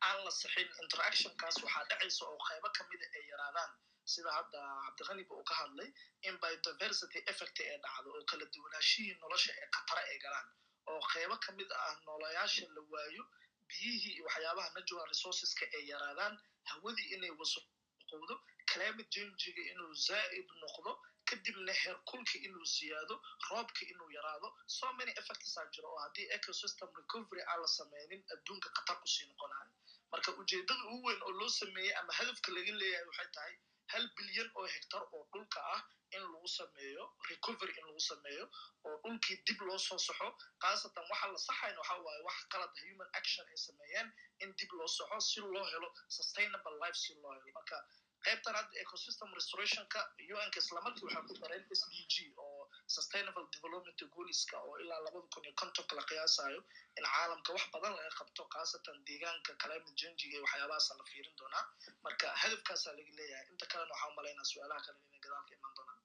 aan 0.08 0.18
la 0.26 0.32
sixin 0.32 0.70
interactionkaas 0.84 1.56
waxaa 1.64 1.84
dhacaysa 1.90 2.24
oo 2.32 2.38
qaybo 2.48 2.70
kamida 2.78 3.06
ay 3.18 3.24
yaraadaan. 3.32 3.72
Sida 4.14 4.32
hadda 4.38 4.60
cabdiqaniba 4.86 5.34
uu 5.36 5.44
ka 5.50 5.54
hadlay 5.62 5.90
in 6.28 6.36
biodiversity 6.44 7.20
effect 7.32 7.58
ee 7.60 7.78
dhacdo 7.84 8.10
oo 8.18 8.24
kala 8.32 8.46
duwanaashihii 8.54 9.16
nolosha 9.22 9.52
ee 9.62 9.68
khatara 9.76 10.02
ay 10.12 10.18
galaan 10.26 10.48
oo 10.92 11.02
qaybo 11.14 11.36
ka 11.46 11.52
mid 11.58 11.70
ah 11.84 11.94
noolayaasha 12.06 12.66
la 12.76 12.82
waayo 12.94 13.24
biyihii 13.70 14.14
iyo 14.16 14.24
waxyaabaha 14.28 14.70
natural 14.78 15.08
resourceska 15.14 15.66
ay 15.78 15.84
yaraadaan 15.92 16.34
hawadii 16.72 17.08
inay 17.16 17.32
wasaqowdo 17.42 18.36
climate 18.72 19.10
changiga 19.16 19.62
inuu 19.72 19.94
zaa'id 20.08 20.48
noqdo 20.64 20.92
kadibna 21.32 21.74
heerkulka 21.82 22.36
inuu 22.48 22.66
ziyaado 22.76 23.16
roobka 23.50 23.82
inuu 23.92 24.10
yaraado. 24.18 24.48
So 24.78 24.94
many 25.00 25.12
effectsaa 25.22 25.66
jiro 25.74 25.88
oo 25.94 26.00
haddii 26.06 26.28
ecosystem 26.38 26.90
recovery 27.02 27.42
aan 27.52 27.62
la 27.62 27.68
sameynin 27.78 28.22
adduunka 28.36 28.70
khatar 28.78 28.98
ku 29.02 29.08
sii 29.16 29.28
noqonayo 29.32 29.72
marka 30.12 30.32
ujeeddada 30.42 30.84
ugu 30.94 31.08
weyn 31.08 31.22
oo 31.28 31.32
loo 31.40 31.50
sameeyey 31.60 31.94
ama 32.00 32.14
hadafka 32.20 32.52
laga 32.56 32.72
leeyahay 32.82 33.06
waxay 33.10 33.30
tahay 33.38 33.54
hal 33.94 34.06
bilyan 34.18 34.50
oo 34.60 34.66
hectar 34.76 35.04
oo 35.16 35.24
dhulka 35.34 35.60
ah 35.76 35.82
in 36.16 36.24
lagu 36.34 36.48
sameeyo 36.58 37.04
recovery 37.30 37.74
in 37.80 37.86
lagu 37.90 38.02
sameeyo 38.10 38.46
oo 38.86 38.96
dhulkii 39.04 39.38
dib 39.48 39.62
loo 39.68 39.78
soo 39.88 39.98
saxo 40.08 40.28
khaasatan 40.64 41.06
waxa 41.12 41.28
la 41.34 41.40
saxayn 41.48 41.78
waxa 41.82 41.96
waaye 42.08 42.22
wax 42.28 42.40
qalad 42.54 42.74
human 42.84 43.10
action 43.20 43.48
ay 43.54 43.58
sameeyeen 43.68 44.08
in 44.44 44.50
dib 44.60 44.72
loo 44.80 44.88
saxo 44.98 45.20
si 45.30 45.40
loo 45.54 45.66
helo 45.74 45.90
sustainable 46.18 46.76
life 46.84 46.98
si 47.04 47.14
loo 47.24 47.34
helo. 47.38 47.52
Marka 47.60 47.78
qaybtan 48.26 48.56
hadda 48.60 48.76
ecosystem 48.84 49.30
restorationka 49.40 50.00
unka 50.46 50.60
islamarkii 50.64 51.06
waxaa 51.08 51.24
ku 51.30 51.34
dareen 51.44 51.64
s 51.80 51.84
d 51.94 51.96
g 52.14 52.16
oo 52.46 52.62
sustainable 52.96 53.46
development 53.56 54.00
goalska 54.16 54.58
oo 54.68 54.76
ilaa 54.84 55.00
labada 55.06 55.28
kun 55.34 55.44
iyo 55.48 55.54
kontonka 55.62 55.94
la 56.00 56.04
qiyaasayo 56.10 56.60
in 56.98 57.06
caalamka 57.14 57.50
wax 57.56 57.66
badan 57.74 57.94
laga 57.98 58.12
qabto 58.20 58.42
khaasatan 58.54 58.98
deegaanka 59.08 59.52
climate 59.64 59.94
changiga 60.02 60.36
iyo 60.38 60.44
waxyaabahaasa 60.46 60.98
la 61.00 61.04
fiirin 61.12 61.36
doonaa. 61.40 61.64
Marka 62.06 62.26
hadafkaasaa 62.42 62.94
laga 62.98 63.12
leeyahay. 63.20 63.48
Inta 63.54 63.66
kalena 63.72 63.94
waxaa 63.94 64.10
umalaynaa 64.14 64.48
su'aalaha 64.52 64.82
kale 64.86 65.00
inay 65.08 65.20
gadaalka 65.26 65.52
iman 65.58 65.74
doonaan. 65.78 66.00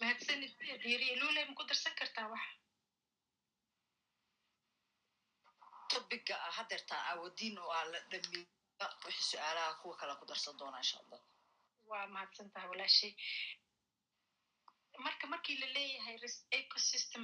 Mahadsanid 0.00 0.52
diiri 0.82 1.08
lule 1.22 1.40
ma 1.48 1.54
ku 1.58 1.62
darsan 1.70 1.94
kartaa 2.00 2.26
wax? 2.32 2.44
Topiga 5.92 6.34
ah 6.46 6.52
hadeertaan 6.58 7.02
aawadiin 7.10 7.56
oo 7.62 7.70
aa 7.78 7.84
la 7.92 7.98
dhamiya 8.10 8.46
wixii 9.06 9.28
su'aalaha 9.30 9.74
kuwa 9.80 9.96
kale 10.00 10.14
ku 10.20 10.24
darsan 10.30 10.56
doonaa 10.58 10.82
insha 10.84 10.98
allah 11.02 11.20
waa 11.90 12.06
mahadsan 12.14 12.50
tahay 12.52 12.68
walaashay 12.72 13.12
marka 15.06 15.26
markii 15.32 15.56
la 15.62 15.66
leeyahay 15.76 16.16
ecosystem 16.58 17.22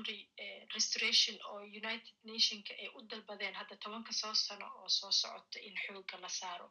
restoration 0.77 1.37
oo 1.51 1.61
united 1.81 2.15
nationka 2.25 2.73
ay 2.83 2.89
u 2.97 3.01
dalbadeen 3.11 3.55
hadda 3.61 3.77
tobanka 3.77 4.13
soo 4.13 4.35
sano 4.35 4.67
oo 4.81 4.89
soo 4.89 5.13
socota 5.13 5.59
in 5.61 5.75
xoogga 5.85 6.17
la 6.25 6.29
saaro 6.29 6.67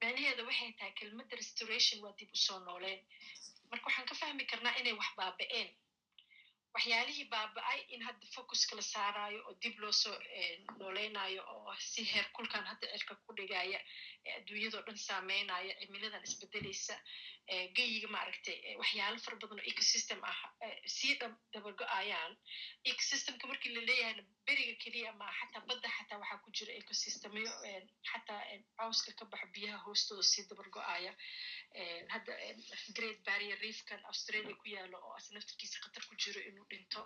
macnaheeda 0.00 0.42
waxay 0.48 0.72
tahay 0.78 0.92
kelmadda 0.98 1.36
restoration 1.42 1.98
waa 2.04 2.12
dib 2.18 2.30
u 2.32 2.36
soo 2.46 2.58
nooleen 2.66 3.00
marka 3.70 3.86
waxaan 3.86 4.06
ka 4.10 4.14
fahmi 4.14 4.44
karnaa 4.50 4.74
inay 4.80 4.92
wax 5.00 5.10
baaba'een 5.18 5.68
waxyaalihii 6.74 7.28
baaba'ay 7.34 7.80
in 7.94 8.02
hadda 8.08 8.26
focuska 8.34 8.76
la 8.76 8.82
saarayo 8.92 9.40
oo 9.48 9.54
dib 9.62 9.78
loo 9.82 9.92
soo 9.92 10.16
nooleynayo 10.78 11.42
oo 11.54 11.74
si 11.90 12.02
heer 12.12 12.26
kulkan 12.36 12.64
hadda 12.70 12.86
cirka 12.92 13.14
ku 13.26 13.32
dhigaya 13.38 13.78
adduunyadao 14.38 14.82
dhan 14.86 14.98
saameynaya 15.08 15.74
cimiladan 15.80 16.22
isbedelaysa 16.28 16.96
geyiga 17.76 18.08
maaragtay 18.16 18.58
waxyaalo 18.82 19.18
fara 19.24 19.36
badan 19.42 19.60
oo 19.62 19.68
ecosystem 19.72 20.20
ah 20.30 20.38
sii 20.96 21.14
dabago-ayaan. 21.54 22.32
Ecosystemka 22.90 23.46
markii 23.50 23.74
la 23.76 23.82
leeyahayna 23.88 24.22
beriga 24.46 24.74
keliya 24.84 25.12
ma 25.20 25.26
xataa 25.38 25.62
badda 25.68 25.88
xataa 25.96 26.18
waxaa 26.22 26.42
ku 26.44 26.50
jira 26.58 26.72
ecosystemyo 26.80 27.50
xataa 28.10 28.40
cawska 28.78 29.12
ka 29.18 29.24
baxo 29.32 29.46
biyaha 29.54 29.78
hoostooda 29.86 30.22
sii 30.32 30.44
dabargo-aya 30.50 31.12
hadda 32.14 32.32
great 32.96 33.18
barrier 33.28 33.58
reefkan 33.64 34.00
australia 34.10 34.54
ku 34.62 34.66
yaalo 34.74 34.98
oo 35.06 35.14
as 35.18 35.26
naftarkiisa 35.36 35.78
khatar 35.84 36.02
ku 36.08 36.14
jiro 36.22 36.40
inuu 36.64 36.70
dhinto. 36.70 37.02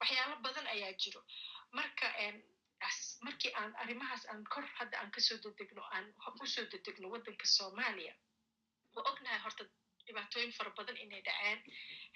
Waxyaalo 0.00 0.36
badan 0.42 0.66
ayaa 0.66 0.92
jiro. 0.92 1.20
Marka 1.72 2.06
markii 3.22 3.52
aan 3.54 3.74
arrimahaas 3.76 4.26
aan 4.26 4.44
kor 4.44 4.64
hadda 4.78 4.98
aan 5.00 5.10
ka 5.10 5.20
soo 5.20 5.38
dedegno 5.44 5.82
aan 5.92 6.06
u 6.42 6.46
soo 6.46 6.64
dedegno 6.72 7.08
waddanka 7.10 7.46
soomaaliya 7.46 8.14
waa 8.94 9.04
ognahay 9.10 9.38
horta 9.44 9.64
dhibaatooyin 10.12 10.52
fara 10.58 10.70
badan 10.78 10.96
inay 11.04 11.22
dhaceen 11.28 11.60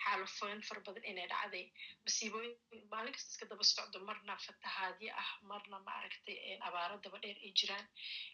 xaalufooyin 0.05 0.63
fara 0.69 0.81
badan 0.87 1.05
inay 1.13 1.27
dhacday 1.33 1.65
masiibooyin 2.05 2.55
maalin 2.93 3.13
kasta 3.17 3.31
iska 3.33 3.47
daba 3.53 3.65
socdo 3.73 3.99
marna 4.09 4.35
fatahaadyo 4.47 5.11
ah 5.23 5.31
marna 5.51 5.79
maaragtay 5.89 6.37
abaaro 6.69 6.97
daba 7.07 7.19
dheer 7.25 7.39
ay 7.47 7.53
jiraan 7.61 7.87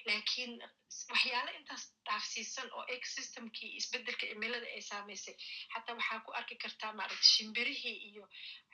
laakiin 0.09 0.53
waxyaalo 1.13 1.51
intaas 1.59 1.85
dhaafsiisan 2.07 2.69
oo 2.79 2.85
ecosystemkii 2.97 3.71
isbeddelka 3.81 4.27
cimilada 4.31 4.67
ay 4.77 4.83
saamaysay 4.91 5.35
xataa 5.73 5.97
waxaa 6.01 6.21
ku 6.27 6.31
arki 6.41 6.57
kartaa 6.65 6.93
maaragtay 6.99 7.31
shimbirihii 7.35 7.97
iyo. 8.11 8.25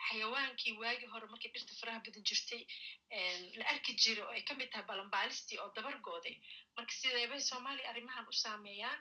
Xayawaankii 0.07 0.73
waagii 0.81 1.11
hore 1.13 1.27
markii 1.33 1.51
dhirta 1.55 1.75
faraha 1.81 2.01
badan 2.07 2.25
jirtay 2.29 2.63
la 3.59 3.65
arki 3.73 3.93
jira 4.03 4.23
oo 4.27 4.33
ay 4.37 4.43
ka 4.49 4.55
mid 4.59 4.71
tahay 4.73 4.87
balanbaalistii 4.91 5.59
oo 5.63 5.71
dabargooday 5.77 6.35
marka 6.77 6.93
sideebay 7.01 7.41
soomaaliya 7.51 7.91
arrimahan 7.93 8.27
u 8.33 8.35
saameeyaan 8.45 9.01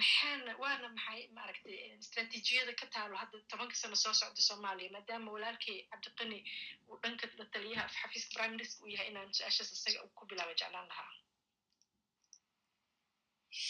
maxaana 0.00 0.52
waana 0.62 0.88
maxay 0.96 1.22
maaragtay 1.36 1.76
istraatiijiyada 2.04 2.72
ka 2.80 2.86
taalo 2.94 3.14
hadda 3.22 3.36
tobanka 3.50 3.74
sano 3.82 3.96
soo 4.04 4.14
socda 4.20 4.42
soomaaliya 4.48 4.90
maadaama 4.96 5.28
walaalkay 5.36 5.76
cabdiqani 5.90 6.38
uu 6.90 6.98
dhanka 7.02 7.26
taliyaha 7.54 7.84
xafiiska 7.98 8.30
prime 8.36 8.52
minister 8.56 8.78
uu 8.84 8.90
yahay 8.94 9.08
inaan 9.12 9.30
su'aashaas 9.38 9.70
isaga 9.76 10.00
ku 10.18 10.22
bilaaba 10.30 10.52
jeclaan 10.60 10.88
lahaa 10.92 11.10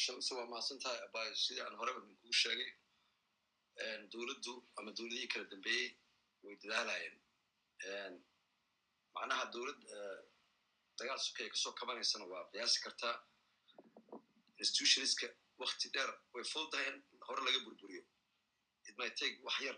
shamse 0.01 0.31
waa 0.39 0.47
mahadsan 0.53 0.79
tahay 0.85 1.01
abay 1.07 1.29
sidii 1.45 1.63
aan 1.67 1.77
horeba 1.81 2.01
kuu 2.23 2.35
sheegay 2.43 2.71
dowladdu 4.13 4.53
ama 4.79 4.91
dowladihii 4.99 5.31
kala 5.33 5.45
dambeeyey 5.53 5.89
way 6.45 6.55
dadaalayeen 6.63 7.17
macnaha 9.17 9.45
dowlad 9.55 9.81
dagaal 10.99 11.21
sokaya 11.27 11.49
ka 11.55 11.59
soo 11.65 11.73
kabanaysana 11.81 12.25
waa 12.33 12.45
qiyaasi 12.53 12.79
kartaa 12.87 13.15
institutionska 14.63 15.27
wakti 15.63 15.89
dheer 15.95 16.11
way 16.35 16.45
fududahay 16.53 16.87
in 16.91 16.97
hore 17.27 17.41
laga 17.47 17.59
burburiyo 17.67 18.03
take 19.19 19.37
wax 19.47 19.61
yar 19.67 19.77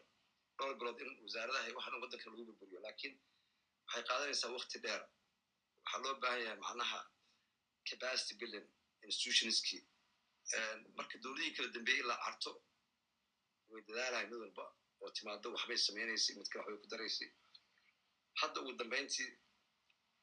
dhowr 0.58 0.74
bilood 0.78 1.00
in 1.04 1.10
wasaaradaha 1.24 1.68
waxan 1.78 1.94
waddanka 2.02 2.26
lagu 2.30 2.44
burburiyo 2.48 2.80
laakiin 2.86 3.14
waxay 3.86 4.02
qaadanaysaa 4.08 4.50
wakti 4.56 4.78
dheer 4.84 5.02
waxaa 5.84 6.00
loo 6.04 6.14
baahan 6.22 6.40
yahay 6.44 6.58
macnaha 6.64 7.00
capacity 7.90 8.34
building 8.40 8.66
institutionskii 9.08 9.82
marka 10.98 11.16
dowladihii 11.24 11.54
kala 11.56 11.68
dambeeyey 11.76 12.00
ilaa 12.04 12.18
carto 12.24 12.52
way 13.70 13.82
dadaalahay 13.88 14.26
mid 14.30 14.38
walba 14.44 14.64
oo 15.02 15.10
timaado 15.16 15.46
waxbay 15.56 15.78
samaynaysay 15.86 16.34
mid 16.38 16.48
kale 16.52 16.62
waxbay 16.64 16.80
ku 16.82 16.88
daraysay 16.94 17.30
hadda 18.40 18.56
ugu 18.62 18.72
dambayntii 18.80 19.30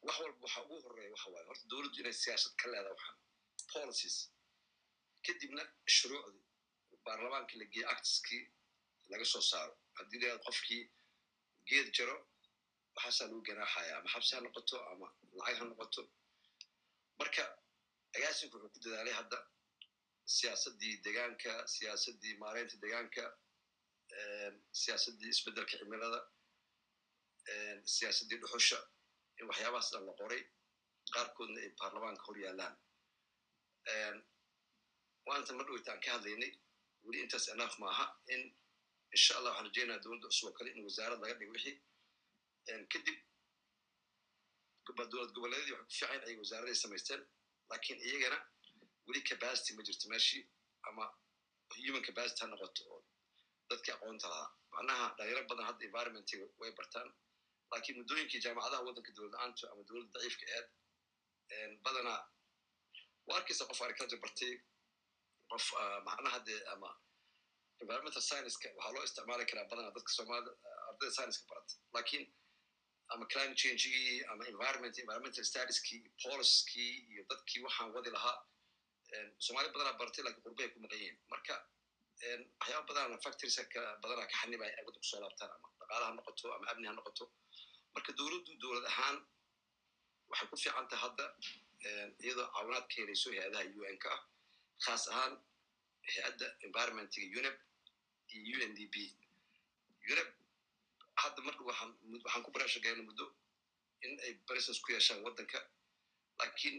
wax 0.07 0.15
walba 0.23 0.39
waxa 0.45 0.59
ugu 0.65 0.75
horreeya 0.85 1.11
waxa 1.15 1.27
waaye 1.33 1.45
horta 1.49 1.65
dowladdu 1.71 1.97
inay 2.01 2.13
siyaasad 2.23 2.53
ka 2.61 2.65
leedaha 2.71 2.93
waxaan 2.93 3.17
policies 3.73 4.17
kadibna 5.27 5.63
shuruucdii 5.95 6.43
baarlamaankii 7.05 7.59
la 7.61 7.65
geeye 7.73 7.87
actiskii 7.93 8.43
laga 9.11 9.25
soo 9.31 9.41
saaro. 9.51 9.73
Haddii 9.97 10.19
la 10.21 10.37
qofkii 10.47 10.83
geed 11.69 11.87
jaro 11.97 12.15
waxaasaa 12.95 13.27
lagu 13.29 13.41
ganaaxaya 13.47 13.93
ama 13.97 14.09
xabsi 14.13 14.35
ha 14.35 14.41
noqoto 14.45 14.77
ama 14.91 15.07
lacag 15.37 15.57
ha 15.59 15.65
noqoto. 15.71 16.01
Marka 17.19 17.43
agaasinku 18.15 18.55
wuxuu 18.57 18.73
ku 18.73 18.79
dadaalay 18.85 19.13
hadda 19.21 19.37
siyaasaddii 20.37 20.93
degaanka 21.05 21.51
siyaasaddii 21.75 22.33
maareynta 22.43 22.75
degaanka 22.83 23.23
siyaasaddii 24.81 25.29
isbeddelka 25.35 25.77
cimilada 25.79 26.19
siyaasaddii 27.95 28.39
dhuxusha 28.41 28.79
in 29.39 29.45
waxyaabahaas 29.49 29.89
dhan 29.93 30.05
la 30.09 30.13
qoray. 30.21 30.41
Qaarkoodna 31.13 31.59
ay 31.63 31.69
baarlamaanka 31.79 32.23
hor 32.27 32.37
yaallaan 32.45 32.75
waanta 35.27 35.51
ma 35.57 35.63
dhoweyta 35.67 35.89
aan 35.93 36.01
ka 36.05 36.09
hadlaynay 36.15 36.51
weli 37.05 37.17
intaas 37.23 37.47
enough 37.55 37.75
maaha 37.83 38.05
in 38.33 38.41
insha 39.15 39.33
allah 39.37 39.51
waxaan 39.51 39.67
rajeynaya 39.69 39.99
dowladda 40.03 40.27
cusub 40.31 40.47
oo 40.49 40.53
kale 40.57 40.69
in 40.75 40.83
wasaarad 40.87 41.19
laga 41.23 41.33
dhigo 41.39 41.51
wixii 41.57 41.75
kadib 42.93 43.17
dowlad 45.11 45.31
goboleedadii 45.35 45.73
waxay 45.77 45.85
ku 45.87 45.93
fiican 45.99 46.21
ay 46.29 46.35
wasaaraday 46.41 46.75
samaysteen 46.83 47.21
laakiin 47.69 47.99
iyagana 48.07 48.37
weli 49.07 49.21
capacity 49.29 49.69
ma 49.77 49.81
jirto 49.87 50.05
meeshii 50.13 50.43
ama 50.89 51.05
human 51.85 52.03
capacity 52.09 52.39
ha 52.43 52.47
noqoto 52.53 52.81
oo 52.93 52.99
dadkii 53.69 53.93
aqoonta 53.95 54.27
lahaa 54.33 54.49
macnaha 54.75 55.05
dhalinyaro 55.17 55.43
badan 55.51 55.65
hadda 55.69 55.83
environmentiga 55.89 56.45
way 56.61 56.71
bartaan 56.79 57.09
laakiin 57.71 57.97
muddooyinkii 57.99 58.41
jaamacadaha 58.45 58.81
waddanka 58.87 59.11
dowlad 59.17 59.33
la'aantu 59.35 59.63
ama 59.71 59.81
dowladda 59.89 60.11
daciifka 60.15 60.45
aheed 60.51 60.67
badanaa 61.85 62.19
waa 63.27 63.37
arkaysa 63.39 63.63
qof 63.69 63.81
agriculture 63.85 64.21
bartay 64.25 64.53
qof 65.51 65.65
macnaha 66.07 66.39
dee 66.47 66.61
ama 66.73 66.89
environmental 67.83 68.21
scienceska 68.27 68.67
waxaa 68.77 68.93
loo 68.95 69.03
isticmaali 69.07 69.45
karaa 69.49 69.65
badanaa 69.71 69.93
dadka 69.97 70.11
soomaalida 70.17 70.51
ardayda 70.89 71.13
scienceska 71.15 71.45
barata. 71.51 71.73
Laakiin 71.95 72.23
ama 73.13 73.25
climate 73.31 73.57
changegii 73.61 74.23
ama 74.31 74.43
environment 74.53 74.95
environmental 75.03 75.43
studieski 75.51 75.97
policekii 76.23 76.91
iyo 77.11 77.23
dadkii 77.31 77.61
waxaan 77.67 77.89
wadi 77.95 78.09
lahaa 78.17 78.37
soomaali 79.45 79.69
badanaa 79.75 79.99
bartay 80.01 80.23
lakiin 80.25 80.43
qurbahay 80.45 80.69
ku 80.73 80.79
maqan 80.83 80.99
yihiin. 81.01 81.17
Marka 81.31 81.55
waxyaaba 82.59 82.85
badanaa 82.89 83.19
factories 83.25 83.57
ka 83.73 83.81
badanaa 84.03 84.27
ka 84.31 84.35
xanibaya 84.41 84.71
ay 84.77 84.83
wadda 84.87 84.99
ku 85.03 85.07
soo 85.11 85.19
laabtaan 85.23 85.51
ama 85.55 85.67
dhaqaala 85.79 86.05
ha 86.07 86.13
noqoto 86.17 86.45
ama 86.55 86.65
amni 86.71 86.87
ha 86.89 86.93
noqoto. 86.99 87.25
Marka 87.95 88.11
dowladdu 88.19 88.51
dowlad 88.63 88.85
ahaan 88.91 89.17
waxay 90.31 90.47
ku 90.51 90.55
fiican 90.63 90.87
tahay 90.91 91.01
hadda 91.05 91.25
iyadoo 92.25 92.47
caawinaad 92.55 92.85
ka 92.89 92.95
helayso 93.01 93.27
hay'adaha 93.33 93.63
un 93.91 93.97
ka 94.03 94.09
ah 94.15 94.21
khaas 94.83 95.03
ahaan 95.11 95.33
hay'adda 96.13 96.47
environmentiga 96.67 97.27
unep 97.39 97.57
iyo 98.35 98.57
u 98.57 98.57
n 98.69 98.73
d 98.77 98.79
b 98.93 98.95
unep 100.13 100.29
hadda 101.21 101.39
marka 101.47 101.61
waxaan 101.69 102.41
ku 102.45 102.49
barashagayna 102.55 103.03
muddo 103.09 103.25
in 104.05 104.13
ay 104.25 104.33
presence 104.47 104.79
ku 104.83 104.91
yeeshaan 104.93 105.23
waddanka. 105.25 105.59
Laakiin 106.39 106.75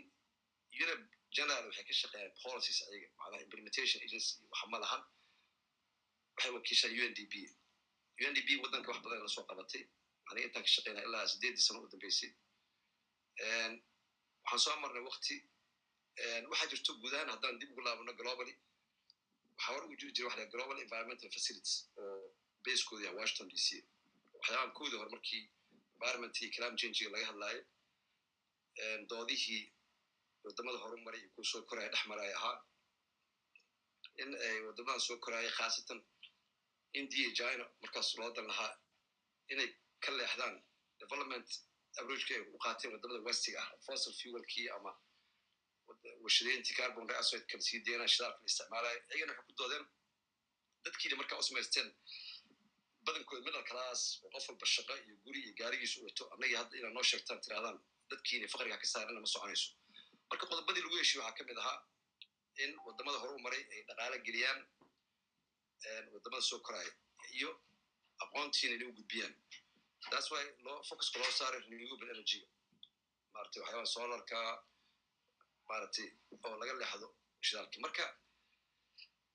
unep 0.85 1.01
general 1.37 1.65
waxay 1.69 1.85
ka 1.89 1.93
shaqeeyaan 2.01 2.35
policies 2.45 2.79
ayaga 2.89 3.09
macnaha 3.19 3.43
implementation 3.47 3.99
agency 4.07 4.33
waxa 4.53 4.67
ma 4.73 4.79
lahan. 4.85 5.03
Waxay 6.37 6.51
wakiishaan 6.57 6.93
u 6.99 7.03
n 7.11 7.15
d 7.19 7.21
b 7.33 7.35
u 8.21 8.25
n 8.31 8.33
d 8.37 8.41
b 8.47 8.49
waddanka 8.63 8.89
wax 8.93 9.01
badan 9.05 9.21
la 9.25 9.29
soo 9.37 9.45
qabatay. 9.49 9.83
Aniga 10.31 10.47
intaan 10.49 10.65
ka 10.67 10.71
shaqeynaa 10.77 11.05
ilaa 11.09 11.27
sideedii 11.33 11.65
sano 11.67 11.79
u 11.85 11.89
dambeysay. 11.93 12.31
Waxaan 14.45 14.61
soo 14.65 14.77
marnay 14.83 15.03
wakti 15.09 15.35
waxaa 16.51 16.69
jirto 16.73 16.93
guud 17.01 17.15
ahaan 17.15 17.31
haddaan 17.35 17.59
dib 17.61 17.71
ugu 17.73 17.83
laabano 17.87 18.13
globally. 18.21 18.55
Waxaa 19.57 19.73
hore 19.75 19.85
ugu 19.87 19.97
jiri 20.01 20.13
jira 20.17 20.29
waxa 20.29 20.47
global 20.55 20.79
environmental 20.87 21.31
facilities 21.37 21.75
oo 21.99 22.35
basekooda 22.65 23.05
yahay 23.05 23.19
washington 23.21 23.49
d 23.53 23.57
c. 23.67 23.69
Waxyaabahan 24.35 24.73
koodii 24.79 24.99
hore 25.01 25.11
markii 25.17 25.43
environmentii 25.95 26.51
climate 26.55 26.79
changiga 26.81 27.11
laga 27.15 27.27
hadlaayo 27.31 27.63
doodihii 29.11 29.63
waddamada 30.45 30.79
horumaray 30.79 31.21
iyo 31.21 31.31
kuwa 31.35 31.47
soo 31.51 31.63
koraya 31.63 31.89
dhex 31.93 32.07
maraya 32.07 32.37
ahaa. 32.39 32.59
In 34.23 34.31
ay 34.47 34.61
waddamadan 34.67 35.01
soo 35.01 35.17
koraya 35.25 35.51
khaasatan 35.59 36.01
india 37.01 37.29
china 37.39 37.65
markaas 37.83 38.09
loo 38.19 38.31
dan 38.37 38.47
lahaa 38.47 38.73
inay 39.53 39.69
ka 40.01 40.11
leexdaan 40.19 40.55
development 41.01 41.49
abrojka 42.01 42.35
ay 42.35 42.41
u 42.55 42.59
qaateen 42.65 42.93
waddamada 42.95 43.21
westiga 43.29 43.61
ah 43.63 43.69
fossil 43.87 44.13
fuelkii 44.21 44.69
ama 44.77 44.91
warshadeyntii 46.23 46.75
carbon 46.79 47.07
dioxide 47.11 47.45
kala 47.51 47.63
sii 47.69 47.81
deynaa 47.87 48.09
shidaalka 48.15 48.39
la 48.43 48.47
isticmaalaya 48.51 48.99
ayagana 49.11 49.33
waxay 49.33 49.47
ku 49.49 49.53
doodeen 49.61 49.85
dadkiina 50.85 51.17
markaa 51.21 51.39
u 51.43 51.45
samaysteen 51.49 51.89
badankooda 53.07 53.43
middle 53.47 53.65
class 53.71 54.01
oo 54.25 54.31
qof 54.35 54.45
walba 54.49 54.67
shaqo 54.75 54.95
iyo 55.07 55.15
guri 55.25 55.41
iyo 55.45 55.53
gaarigiisu 55.61 56.05
wato 56.07 56.23
annagii 56.35 56.59
hadda 56.61 56.75
inaad 56.81 56.95
noo 56.97 57.07
sheegtaan 57.11 57.41
tirahdaan 57.45 57.77
dadkiina 58.11 58.47
faqriga 58.55 58.77
ka 58.83 58.87
saarana 58.95 59.21
ma 59.25 59.29
soconayso 59.35 59.69
marka 60.31 60.45
qodobadii 60.51 60.83
lagu 60.87 60.97
heshiye 61.03 61.21
waxaa 61.25 61.37
ka 61.39 61.45
mid 61.51 61.59
ahaa 61.63 61.79
in 62.65 62.71
waddamada 62.87 63.19
hore 63.23 63.33
u 63.39 63.41
maray 63.47 63.63
ay 63.75 63.81
dhaqaalo 63.89 64.17
geliyaan 64.29 64.59
waddamada 66.15 66.43
soo 66.51 66.61
koraya 66.67 66.91
iyo 67.39 67.51
aqoontiina 68.25 68.75
inay 68.77 68.89
u 68.91 68.95
gudbiyaan 68.99 69.35
that's 70.11 70.29
why 70.33 70.43
loo 70.67 70.79
focuska 70.89 71.17
loo 71.23 71.31
saaray 71.39 71.61
renewable 71.71 72.11
energy. 72.15 72.41
maaragtay 73.35 73.61
waxyaabaha 73.63 73.87
solarka 73.97 74.39
maaragtay 75.69 76.09
oo 76.47 76.55
laga 76.61 76.73
leexdo 76.81 77.07
shidaalkii. 77.47 77.81
Marka 77.87 78.05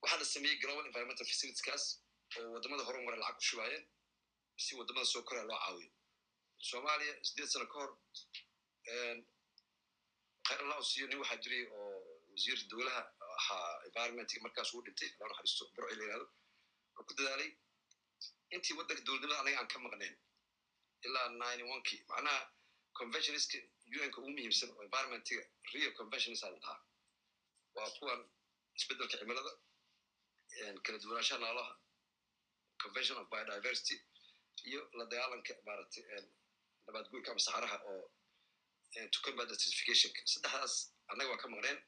waxaa 0.02 0.20
la 0.22 0.26
sameeyey 0.34 0.58
global 0.64 0.86
environmental 0.90 1.26
facilitieskaas 1.32 1.84
oo 2.38 2.48
waddamada 2.56 2.84
hore 2.88 2.98
u 3.02 3.06
maray 3.08 3.20
lacag 3.24 3.38
ku 3.40 3.44
shubaayeen 3.50 3.84
si 4.64 4.72
waddamada 4.80 5.06
soo 5.14 5.24
koraya 5.28 5.46
loo 5.52 5.60
caawiyo. 5.66 5.92
Soomaaliya 6.70 7.14
sideed 7.28 7.50
sano 7.54 7.66
ka 7.72 7.78
hor 7.82 7.92
khayr 10.48 10.60
allah 10.64 10.78
u 10.84 10.86
siiyo 10.90 11.08
nin 11.08 11.20
waxaa 11.22 11.42
jiray 11.44 11.64
oo 11.78 11.98
wasiir 12.34 12.60
dowlaha 12.72 13.02
ahaa 13.38 13.70
environmentka 13.88 14.42
markaas 14.46 14.70
uu 14.74 14.82
dhintay 14.86 15.10
loo 15.20 15.28
naxariisto 15.30 15.64
burci 15.76 15.96
la 16.00 16.04
yiraahdo 16.06 16.28
oo 16.98 17.04
ku 17.08 17.14
dadaalay 17.18 17.50
intii 18.56 18.76
waddanka 18.80 19.04
dowladnimada 19.08 19.40
anaga 19.44 19.58
aan 19.62 19.70
ka 19.74 19.78
maqnayn 19.86 20.16
ilaa 21.06 21.28
ninety 21.42 21.64
onekii 21.74 22.00
macnaha 22.12 22.40
conventionistka 23.00 23.58
un-ka 24.00 24.18
ugu 24.22 24.30
muhiimsan 24.36 24.70
oo 24.76 24.84
environmentga 24.88 25.44
rio 25.74 25.90
conventionist 26.00 26.44
aa 26.44 26.52
la 26.54 26.60
dhahaa 26.64 26.80
waa 27.76 27.90
kuwan 28.00 28.22
isbeddelka 28.80 29.18
cimilada 29.22 29.52
kala 30.86 30.98
duwanaanshaha 31.04 31.40
noolaha 31.44 31.74
convention 32.84 33.18
of 33.22 33.28
biodiversity. 33.34 33.96
Iyo 34.70 34.82
la 34.98 35.06
dagaalanka 35.12 35.54
maaragtay 35.68 36.04
nabaad 36.86 37.06
guurka 37.12 37.32
ama 37.32 37.40
saxaraha 37.46 37.78
oo 37.92 38.04
to 39.14 39.18
combat 39.26 39.48
desertificationka 39.52 40.22
saddexdaas 40.34 40.74
annaga 41.12 41.30
waa 41.34 41.42
ka 41.44 41.48
maqneen 41.54 41.80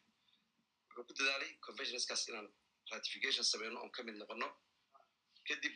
wuxuu 0.87 1.05
ku 1.07 1.13
dadaalay 1.19 1.51
conventionistkaas 1.67 2.23
inaan 2.29 2.47
ratification 2.93 3.45
sameyno 3.51 3.77
oon 3.81 3.91
ka 3.95 4.01
mid 4.07 4.15
noqono 4.21 4.47
kadib 5.47 5.75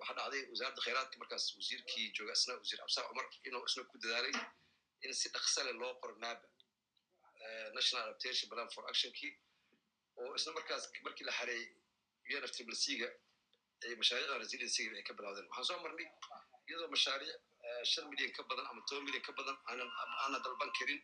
waxaa 0.00 0.16
dhacday 0.18 0.42
wasaaradda 0.52 0.80
khayraadka 0.86 1.16
markaas 1.22 1.44
wasiirkii 1.58 2.06
jooga 2.16 2.32
isna 2.38 2.52
wasiir 2.62 2.80
absaa 2.86 3.04
cumar 3.08 3.26
inuu 3.48 3.62
isna 3.68 3.82
ku 3.90 3.96
dadaalay 4.04 4.32
in 5.04 5.12
si 5.20 5.28
dhaqsale 5.34 5.72
loo 5.80 5.92
qoro 6.00 6.14
naba 6.24 6.46
national 7.76 8.02
adaptation 8.06 8.46
plan 8.50 8.68
for 8.74 8.84
actionkii 8.92 9.32
oo 10.20 10.34
isna 10.38 10.52
markaas 10.58 10.84
markii 11.06 11.26
la 11.28 11.32
xareeyey 11.38 11.66
un 12.38 12.44
f 12.48 12.52
triple 12.56 12.76
c-ga 12.84 13.08
ay 13.84 13.94
mashaariicda 14.02 14.38
resiliencyga 14.42 14.96
ay 14.98 15.04
ka 15.08 15.12
bilawdeen 15.18 15.46
waxaan 15.50 15.66
soo 15.70 15.78
marnay 15.84 16.08
iyadoo 16.68 16.88
mashaariic 16.96 17.36
shan 17.92 18.04
milyan 18.12 18.32
ka 18.36 18.42
badan 18.50 18.66
ama 18.70 18.80
toban 18.88 19.04
milyan 19.08 19.22
ka 19.28 19.32
badan 19.38 19.56
aana 20.22 20.38
dalban 20.44 20.70
karin 20.78 21.00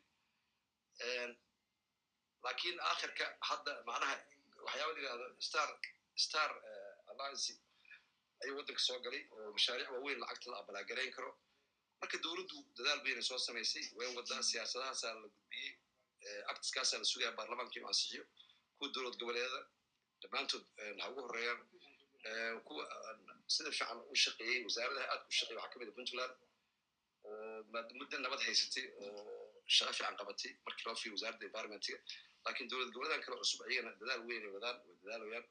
lakiin 2.46 2.76
akhirka 2.92 3.26
hadda 3.48 3.72
macnaha 3.88 4.16
waxyaaba 4.66 4.92
la 4.94 5.00
yihahdo 5.04 5.26
star 5.48 5.68
star 6.24 6.50
alliance. 7.11 7.52
ayuu 8.42 8.56
waddanka 8.59 8.82
soo 8.88 8.98
galay 9.04 9.22
oo 9.32 9.52
mashaariic 9.56 9.88
waaweyn 9.94 10.18
lacagta 10.22 10.50
la 10.52 10.56
abalaagarayn 10.62 11.11
karo 11.16 11.30
marka 12.06 12.18
dowladdu 12.24 12.56
dadaal 12.78 13.00
bayna 13.04 13.22
soo 13.28 13.38
samaysay 13.48 13.84
way 13.98 14.08
waddaa 14.18 14.42
siyaasadahaasaa 14.50 15.12
la 15.14 15.28
gudbiyey 15.34 15.70
actiskaasaa 16.52 16.98
la 17.02 17.04
sugaya 17.12 17.32
baarlamaanka 17.38 17.76
inuu 17.78 17.88
ansixiyo 17.92 18.24
kuwa 18.78 18.88
dowlad 18.94 19.16
goboleeda 19.20 19.60
dhammaantood 20.22 20.64
ha 21.00 21.08
ugu 21.10 21.20
horeeyaan 21.26 21.60
kuwa 22.66 22.82
sida 23.54 23.70
fiican 23.76 23.98
u 24.12 24.16
shaqeeyey 24.24 24.58
wasaaradaha 24.66 25.06
aadka 25.12 25.28
u 25.32 25.36
shaqeey 25.38 25.56
waxaa 25.58 25.72
ka 25.72 25.78
mid 25.80 25.88
a 25.88 25.94
puntland 25.98 26.34
muddo 28.00 28.16
nabad 28.24 28.40
haysatay 28.46 28.84
oo 29.02 29.52
shaqo 29.76 29.92
fiican 29.98 30.16
qabatay 30.20 30.50
markii 30.66 30.84
loo 30.88 30.96
fiiyo 31.02 31.14
wasaaradda 31.16 31.44
environmentga 31.50 31.98
lakiin 32.46 32.68
dowlad 32.72 32.90
goboleedan 32.94 33.22
kale 33.26 33.36
cusub 33.42 33.60
ayagana 33.66 33.90
dadaal 34.00 34.22
weyn 34.28 34.42
ay 34.48 34.52
wadaan 34.56 34.76
way 34.86 34.96
dadaalayaan 35.04 35.46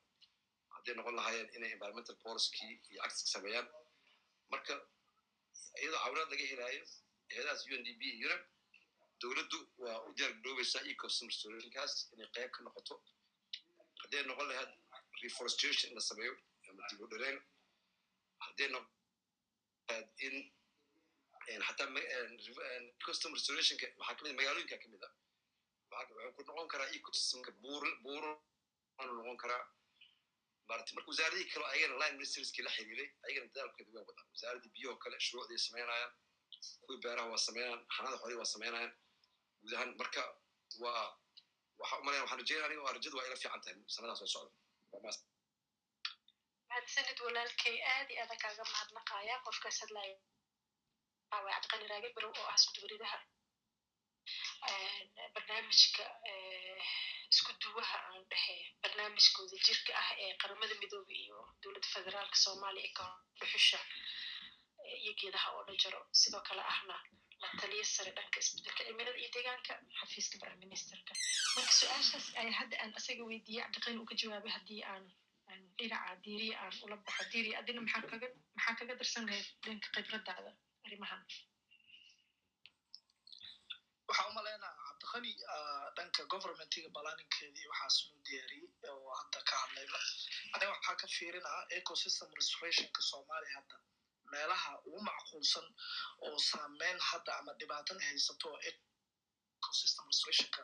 hadday 0.75 0.93
noqon 0.99 1.15
lahaayeen 1.19 1.49
inay 1.57 1.71
environmental 1.77 2.15
policy 2.25 2.51
iyo 2.91 2.99
actiska 3.07 3.29
sameeyaan 3.35 3.67
marka 4.53 4.73
iyadoo 5.81 5.99
cawinaad 6.03 6.29
laga 6.33 6.45
helaayo 6.51 6.83
heedahaas 7.33 7.61
u 7.67 7.75
n 7.79 7.83
d 7.87 7.89
b 7.99 8.03
europe. 8.23 8.45
Dowladdu 9.21 9.57
waa 9.83 9.97
u 10.07 10.13
diyaar 10.17 10.33
garoobeysaa 10.43 10.83
ecosystem 10.91 11.27
restorationkaas 11.31 11.93
inay 12.13 12.29
qayb 12.35 12.51
ka 12.55 12.59
noqoto. 12.63 12.95
Hadday 14.01 14.23
noqon 14.29 14.47
lahayd 14.51 14.71
reforestation 15.23 15.89
in 15.91 15.95
la 15.97 16.03
sameeyo 16.09 16.33
ama 16.69 16.81
dib 16.91 17.01
u 17.03 17.07
dhareen 17.13 17.37
hadday 18.45 18.67
noqon 18.75 18.91
in 20.25 20.35
xataa 21.67 21.87
ecosystem 22.99 23.31
restorationka 23.37 23.85
waxaa 23.99 24.15
ka 24.17 24.21
mid 24.25 24.35
magaalooyinka 24.39 24.77
ka 24.83 24.87
mid 24.93 25.03
a 25.07 25.09
wuxuu 25.89 26.33
ku 26.35 26.41
noqon 26.49 26.67
karaa 26.73 26.89
ecosystemka 26.97 27.51
buur 27.63 27.83
buuro 28.03 28.31
waanu 28.97 29.11
noqon 29.19 29.37
karaa 29.43 29.63
maarata 30.69 30.91
marka 30.95 31.10
wasaaradihii 31.13 31.49
kale 31.54 31.65
ayagana 31.73 31.95
line 32.01 32.15
ministerskii 32.19 32.63
la 32.67 32.71
xiriiray 32.78 33.10
ayagana 33.25 33.47
dadaalkeedu 33.54 33.91
waa 33.97 34.06
wadaan. 34.10 34.28
Wasaaraddii 34.34 34.71
biyahoo 34.75 34.97
kale 35.04 35.17
shuruucday 35.28 35.60
samaynayaan 35.67 36.12
kuwii 36.86 36.99
beeraha 37.06 37.28
waa 37.34 37.41
samaynayaan 37.47 37.82
xanada 37.95 38.17
xoolihii 38.21 38.39
waa 38.41 38.51
samaynayaan 38.56 38.91
guud 39.62 39.73
ahaan 39.75 39.91
marka 40.01 40.21
waa 40.84 41.04
waxa 41.82 41.95
umalaya 42.01 42.21
waxaan 42.23 42.39
rajeynaya 42.41 42.65
aniga 42.69 42.84
waa 42.88 42.93
rajadu 42.97 43.17
waa 43.17 43.28
ila 43.30 43.38
fiican 43.41 43.62
tahay. 43.63 43.78
Sanadaas 43.95 44.19
soo 44.19 44.28
socda. 44.36 44.54
Mahadsanid 46.69 47.19
walaalkay 47.25 47.75
aad 47.93 48.10
iyo 48.13 48.21
aada 48.23 48.36
kaaga 48.43 48.63
mahadnaqaya 48.73 49.36
qofkaas 49.45 49.78
hadlaya 49.84 50.15
aaway 51.36 51.51
cabdiqani 51.56 51.88
raage 51.91 52.10
barow 52.15 52.32
oo 52.39 52.47
ah 52.51 52.56
isku 52.60 52.71
dugridaha 52.78 53.17
barnaamijka 55.33 56.03
isku 57.33 57.51
duwaha 57.61 57.97
aan 58.09 58.23
dhehe 58.31 58.55
barnaamijka 58.83 59.38
wadajirka 59.43 59.91
ah 60.01 60.09
ee 60.23 60.31
qaramada 60.41 60.75
midoobey 60.81 61.19
iyo 61.25 61.39
dowladda 61.61 61.88
federaalka 61.95 62.38
soomaaliya 62.45 62.89
ka 62.97 63.05
dhuxusha 63.39 63.79
iyo 65.01 65.13
geedaha 65.19 65.47
oo 65.55 65.63
dhan 65.67 65.77
jaro. 65.83 65.99
Sidoo 66.21 66.41
kale 66.47 66.61
ahna 66.73 66.95
la 67.41 67.47
taliya 67.61 67.85
sare 67.95 68.11
dhanka 68.17 68.38
isbeddelka 68.43 68.81
cimilada 68.88 69.17
iyo 69.21 69.29
deegaanka 69.35 69.73
xafiiska 69.99 70.35
prime 70.41 70.59
ministerka. 70.65 71.13
Marka 71.55 71.71
su'aashaas 71.79 72.27
ayaa 72.41 72.57
hadda 72.61 72.75
aan 72.83 72.91
asaga 72.99 73.23
weydiiyey 73.31 73.63
cabdiqani 73.63 73.97
uu 74.01 74.09
ka 74.11 74.15
jawaabay 74.21 74.51
haddii 74.57 74.81
aan 74.93 75.05
dhinaca 75.77 76.15
diiriya 76.25 76.55
aan 76.63 76.73
ula 76.85 76.95
baxo 77.05 77.23
diiriya 77.33 77.59
adina 77.61 77.81
maxaa 77.85 78.07
kaga 78.11 78.27
maxaa 78.57 78.75
kaga 78.79 78.93
darsan 78.99 79.25
lahayd 79.29 79.47
dhanka 79.65 79.88
khibradaada 79.95 80.51
arrimahan 80.85 81.21
waxaa 84.07 84.27
umalaynaa 84.31 84.73
cabdiqani 84.87 85.31
dhanka 85.97 86.23
governmentiga 86.33 86.89
balaninkeedii 86.97 87.67
waxaas 87.71 87.97
noo 88.07 88.19
diyaariyey 88.27 88.69
oo 88.91 89.13
hadda 89.19 89.39
ka 89.49 89.55
hadlayno. 89.63 89.97
Aniga 90.53 90.71
waxaa 90.75 90.95
ka 91.01 91.07
fiirinaa 91.15 91.59
ecosystem 91.77 92.29
restorationka 92.39 93.01
soomaaliya 93.09 93.55
hadda. 93.59 93.75
Meelaha 94.31 94.71
ugu 94.87 94.99
macquulsan 95.09 95.67
oo 96.25 96.37
saameyn 96.49 96.99
hadda 97.09 97.31
ama 97.39 97.51
dhibaatan 97.59 97.99
haysato 98.07 98.47
oo 98.53 98.59
ecosystem 98.69 100.05
restorationka 100.11 100.61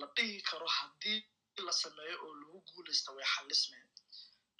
la 0.00 0.06
dhihi 0.16 0.42
karo 0.50 0.68
haddii 0.78 1.18
la 1.66 1.72
sameeyo 1.82 2.16
oo 2.26 2.32
lagu 2.42 2.58
guulaysta 2.68 3.10
way 3.16 3.26
xalismeen 3.34 3.86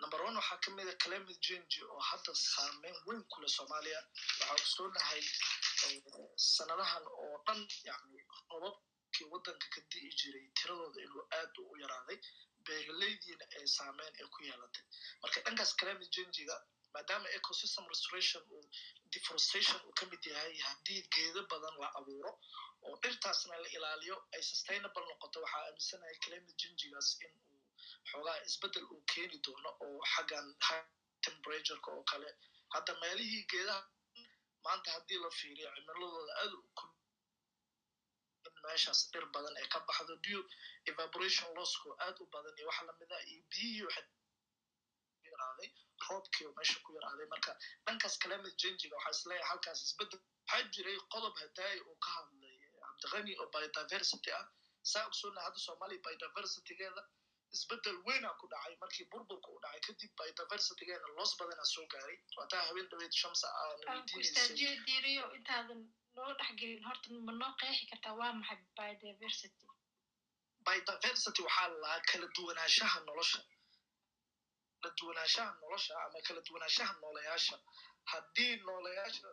number 0.02 0.20
one 0.26 0.36
waxaa 0.40 0.58
ka 0.64 0.70
mida 0.76 0.94
climate 1.04 1.40
change 1.46 1.74
oo 1.92 2.00
hadda 2.10 2.32
saameyn 2.34 2.96
weyn 3.06 3.22
kule 3.32 3.48
soomaaliya. 3.56 4.00
Waxaa 4.40 4.54
ogsoonahay 4.58 5.22
sanadahan 6.36 7.04
oo 7.24 7.36
dhan 7.46 7.60
yani 7.88 8.18
robabkii 8.52 9.26
waddanka 9.32 9.66
ka 9.74 9.80
di'i 9.90 10.10
jiray 10.20 10.46
tiradooda 10.58 11.00
inuu 11.06 11.24
aad 11.38 11.54
u 11.62 11.76
yaraaday 11.82 12.18
beeraleydiina 12.66 13.44
ay 13.56 13.66
saameyn 13.76 14.12
ay 14.20 14.26
ku 14.34 14.38
yeelatay 14.48 14.84
marka 15.22 15.38
dhankaas 15.46 15.72
climate 15.80 16.10
changiga 16.16 16.56
maadaama 16.94 17.28
ecosystem 17.38 17.84
restoration 17.92 18.42
uu 18.54 18.64
deforestation 19.14 19.78
uu 19.86 19.92
ka 19.98 20.06
yahay 20.30 20.54
haddii 20.68 21.02
geedo 21.14 21.40
badan 21.52 21.74
la 21.82 21.88
abuuro 22.00 22.32
oo 22.86 22.96
dhirtaasna 23.02 23.56
la 23.64 23.68
ilaaliyo 23.76 24.16
ay 24.34 24.42
sustainable 24.50 25.04
noqoto 25.10 25.38
waxaa 25.44 25.62
aaminsanahay 25.66 26.16
climate 26.24 26.56
changigaas 26.62 27.08
in 27.24 27.32
xoogaa 28.10 28.38
isbeddel 28.48 28.84
uu 28.92 29.02
keeni 29.12 29.38
doono 29.44 29.70
oo 29.86 29.98
xaggan 30.12 30.46
temperatureka 31.24 31.88
oo 31.96 32.04
kale. 32.10 32.30
Hadda 32.74 32.92
meelihii 33.02 33.44
geedaha 33.52 33.82
maanta 34.64 34.88
haddii 34.96 35.18
la 35.24 35.30
fiiriyo 35.38 35.68
cimiladooda 35.76 36.32
aad 36.42 36.52
in 38.48 38.54
meeshaas 38.64 39.00
dhir 39.12 39.24
badan 39.34 39.54
ay 39.60 39.66
ka 39.72 39.78
baxdo 39.88 40.14
bio 40.24 40.40
evaporation 40.90 41.48
lossko 41.58 41.88
aad 42.06 42.16
u 42.22 42.26
badan 42.34 42.54
iyo 42.58 42.66
wax 42.70 42.78
lamida 42.88 43.16
iyo 43.30 43.42
biyihii 43.50 43.84
waxay 43.88 44.06
yaraaday 45.30 45.70
roobkii 46.08 46.46
oo 46.48 46.54
meesha 46.58 46.78
ku 46.84 46.90
yaraaday. 46.96 47.26
Marka 47.34 47.52
dhankaas 47.86 48.14
climate 48.22 48.56
changiga 48.62 48.96
waxaa 48.96 49.14
is 49.16 49.22
leeyahay 49.28 49.48
halkaas 49.50 49.80
isbeddel 49.86 50.20
waxaa 50.20 50.62
jiray 50.74 50.98
qodob 51.12 51.34
hadaaya 51.42 51.82
uu 51.88 51.96
ka 52.04 52.10
hadlay 52.16 52.56
cabdiqani 52.84 53.32
oo 53.40 53.48
biodiversity 53.54 54.30
ah. 54.40 54.46
Saa 54.90 55.04
ogsoona 55.08 55.40
hadda 55.46 55.58
soomaaliya 55.66 56.00
biodiversitygeeda 56.06 57.02
isbeddel 57.56 57.96
weynaa 58.06 58.34
ku 58.40 58.46
dhacay. 58.52 58.74
Markii 58.82 59.06
burburka 59.12 59.48
u 59.56 59.58
dhacay 59.64 59.80
kadib 59.86 60.10
biodiversitygeena 60.18 61.08
loos 61.16 61.32
badanaa 61.40 61.68
soo 61.74 61.86
gaaray. 61.92 62.18
Waataa 62.38 62.62
habeen 62.68 62.88
dhaweyd 62.90 63.14
shamsa 63.22 63.46
aana 63.62 64.04
istaajiyo 64.24 64.72
diiriyo 64.86 65.24
intaadan 65.38 65.80
dhexgelin 66.38 66.84
horta 66.88 67.08
ma 67.26 67.32
noo 67.40 67.52
qeexi 67.60 67.84
kartaa 67.92 68.14
waa 68.20 68.32
maxay? 68.40 68.58
Biodiversity 68.78 69.66
biodiversity 70.66 71.40
waxaa 71.46 71.68
lalahaa 71.72 72.00
kala 72.10 72.26
duwanaanshaha 72.36 72.98
nolosha. 73.08 73.40
Kala 74.82 74.92
duwanaanshaha 75.00 75.52
nolosha 75.62 75.92
ama 76.04 76.18
kala 76.26 76.40
duwanaanshaha 76.48 76.92
nooleyaasha. 77.02 77.56
Haddii 78.12 78.52
nooleyaasha 78.68 79.28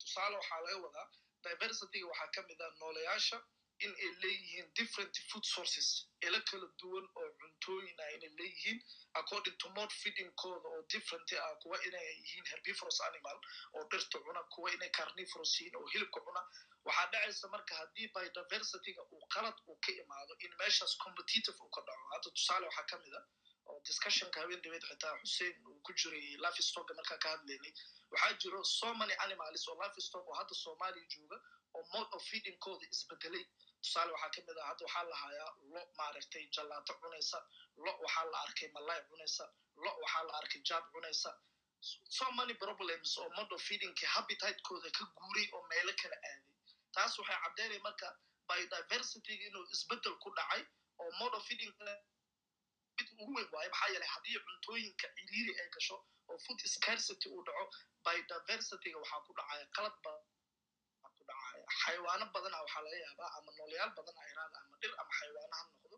tusaale 0.00 0.36
waxaa 0.40 0.60
laga 0.64 0.78
wadaa 0.86 1.06
diversityga 1.44 2.06
waxaa 2.12 2.30
ka 2.34 2.40
mid 2.48 2.60
ah 2.66 2.70
nooleyaasha 2.80 3.36
in 3.86 3.92
ay 4.04 4.10
leeyihiin 4.22 4.68
different 4.78 5.14
food 5.30 5.44
sources. 5.54 5.88
Ila 6.26 6.40
kala 6.50 6.66
duwan 6.82 7.06
oo 7.20 7.28
cuntooyin 7.40 8.00
ah 8.04 8.10
inay 8.16 8.30
leeyihiin 8.40 8.78
according 9.20 9.56
to 9.62 9.68
mode 9.78 9.94
feedingkooda 10.02 10.68
oo 10.74 10.82
different 10.94 11.32
ah 11.46 11.54
kuwa 11.62 11.78
inay 11.88 12.06
yihiin 12.20 12.46
herbivorous 12.52 13.00
animal 13.08 13.38
oo 13.74 13.84
dhirta 13.92 14.18
cuna 14.26 14.42
kuwa 14.54 14.72
inay 14.76 14.90
carnivorous 14.98 15.52
yihiin 15.60 15.76
oo 15.80 15.86
hilibka 15.94 16.20
cuna 16.28 16.42
waxaa 16.84 17.06
dhacaysa 17.12 17.48
marka 17.54 17.74
haddii 17.80 18.08
biodiversityga 18.14 19.02
uu 19.12 19.26
qalad 19.34 19.56
uu 19.68 19.78
ka 19.86 19.92
imaado 20.02 20.34
in 20.46 20.52
meeshaas 20.62 20.96
competitive 21.04 21.56
uu 21.64 21.70
ka 21.76 21.80
dhaco 21.88 22.04
hadda 22.14 22.30
tusaale 22.38 22.66
waxaa 22.70 22.86
ka 22.92 22.98
mid 23.04 23.14
a 23.18 23.22
oo 23.72 23.80
discussionka 23.88 24.40
habeen 24.40 24.62
dhaweed 24.64 24.84
xitaa 24.90 25.14
xussein 25.20 25.54
uu 25.68 25.78
ku 25.86 25.92
jiray 26.00 26.36
lafistocka 26.44 26.94
markaa 27.00 27.18
ka 27.24 27.28
hadlaynay 27.36 27.72
waxaa 28.12 28.32
jiro 28.42 28.64
so 28.64 28.94
many 29.02 29.14
animals 29.26 29.68
oo 29.68 29.76
lafistock 29.82 30.28
oo 30.28 30.34
hadda 30.40 30.54
soomaaliya 30.62 31.06
jooga 31.16 31.38
oo 31.78 31.84
mode 31.94 32.10
of 32.16 32.24
feedingkooda 32.30 32.86
isbedelay 32.96 33.44
tusaale 33.84 34.12
waxaa 34.16 34.30
ka 34.34 34.40
mid 34.48 34.58
ah 34.62 34.66
hadda 34.70 34.84
waxaa 34.86 35.04
la 35.12 35.16
hayaa 35.22 35.50
lo 35.74 35.80
maaragtay 35.98 36.44
jallaato 36.56 36.92
cunaysa 37.02 37.38
lo 37.84 37.90
waxaa 38.04 38.24
la 38.32 38.38
arkay 38.46 38.68
malay 38.76 39.00
cunaysa 39.10 39.44
lo 39.84 39.90
waxaa 40.02 40.22
la 40.28 40.32
arkay 40.40 40.60
jaad 40.70 40.84
cunaysa. 40.94 41.30
So 42.16 42.24
many 42.38 42.54
problems 42.64 43.10
oo 43.22 43.28
mode 43.36 43.52
of 43.54 43.62
feedingki 43.68 44.06
habitatkooda 44.14 44.90
ka 44.98 45.04
guuray 45.18 45.46
oo 45.56 45.62
meelo 45.72 45.92
kala 46.02 46.16
aaday. 46.16 46.54
Taas 46.94 47.18
waxay 47.18 47.38
caddeynaya 47.44 47.80
marka 47.86 48.08
biodiversityga 48.48 49.44
inuu 49.48 49.64
isbeddel 49.74 50.14
ku 50.24 50.30
dhacay 50.38 50.62
oo 51.02 51.10
mode 51.20 51.36
of 51.38 51.44
feeding 51.48 51.72
mid 52.96 53.08
ugu 53.20 53.32
weyn 53.36 53.48
waayo 53.54 53.70
maxaa 53.74 53.90
yeelay 53.94 54.10
haddii 54.14 54.40
cuntooyinka 54.46 55.06
ciriiri 55.16 55.52
ay 55.60 55.68
gasho 55.76 55.96
oo 56.30 56.38
food 56.46 56.60
scarcity 56.74 57.28
uu 57.34 57.42
dhaco 57.46 57.64
biodiversityga 58.04 58.96
waxaa 59.02 59.20
ku 59.26 59.32
dhacaya 59.38 59.66
qalad 59.76 59.96
badan 60.04 60.23
ku 61.66 61.72
dhacaya 61.72 61.84
xayawaano 61.84 62.24
badana 62.34 62.58
waxaa 62.64 62.82
laga 62.86 62.98
yaabaa 63.06 63.30
ama 63.38 63.50
noolayaal 63.58 63.92
badan 63.98 64.16
ayraada 64.24 64.58
ama 64.64 64.76
dhir 64.82 64.92
ama 65.02 65.12
xayawaano 65.18 65.54
ha 65.60 65.64
noqdo 65.70 65.96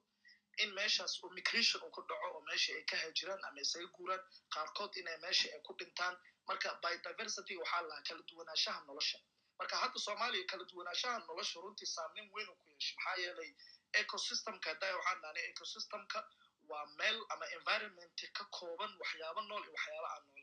in 0.62 0.70
meeshaas 0.78 1.14
oo 1.24 1.30
migration 1.38 1.80
uu 1.86 1.90
ku 1.96 2.00
dhaco 2.10 2.26
oo 2.34 2.40
meesha 2.48 2.72
ay 2.78 2.84
ka 2.90 2.96
hajiraan 3.04 3.40
ama 3.48 3.60
isaga 3.64 3.88
guuraan 3.96 4.22
qaarkood 4.54 4.92
inay 5.02 5.16
meesha 5.24 5.46
ay 5.54 5.60
ku 5.68 5.72
dhintaan. 5.80 6.14
Marka 6.48 6.68
biodiversity 6.82 7.54
waxaa 7.62 7.82
lahaa 7.88 8.02
kala 8.08 8.22
duwanaanshaha 8.30 8.80
nolosha. 8.88 9.18
Marka 9.58 9.76
hadda 9.82 9.98
soomaaliya 10.06 10.44
kala 10.50 10.64
duwanaanshaha 10.70 11.18
nolosha 11.28 11.60
runtii 11.64 11.88
saameyn 11.94 12.26
weyn 12.34 12.48
uu 12.52 12.56
ku 12.62 12.66
yeeshay. 12.72 12.94
Maxaa 12.96 13.16
yeelay 13.22 13.50
ecosystemka 14.00 14.68
haddaa 14.72 14.92
waxaan 14.98 15.20
dhahnay 15.22 15.44
ecosystemka 15.50 16.18
waa 16.70 16.86
meel 16.98 17.18
ama 17.34 17.46
environment 17.58 18.18
ka 18.36 18.44
kooban 18.58 18.92
waxyaabo 19.02 19.40
nool 19.48 19.62
iyo 19.64 19.72
waxyaabo 19.76 20.06
aan 20.12 20.22
nooleen 20.26 20.35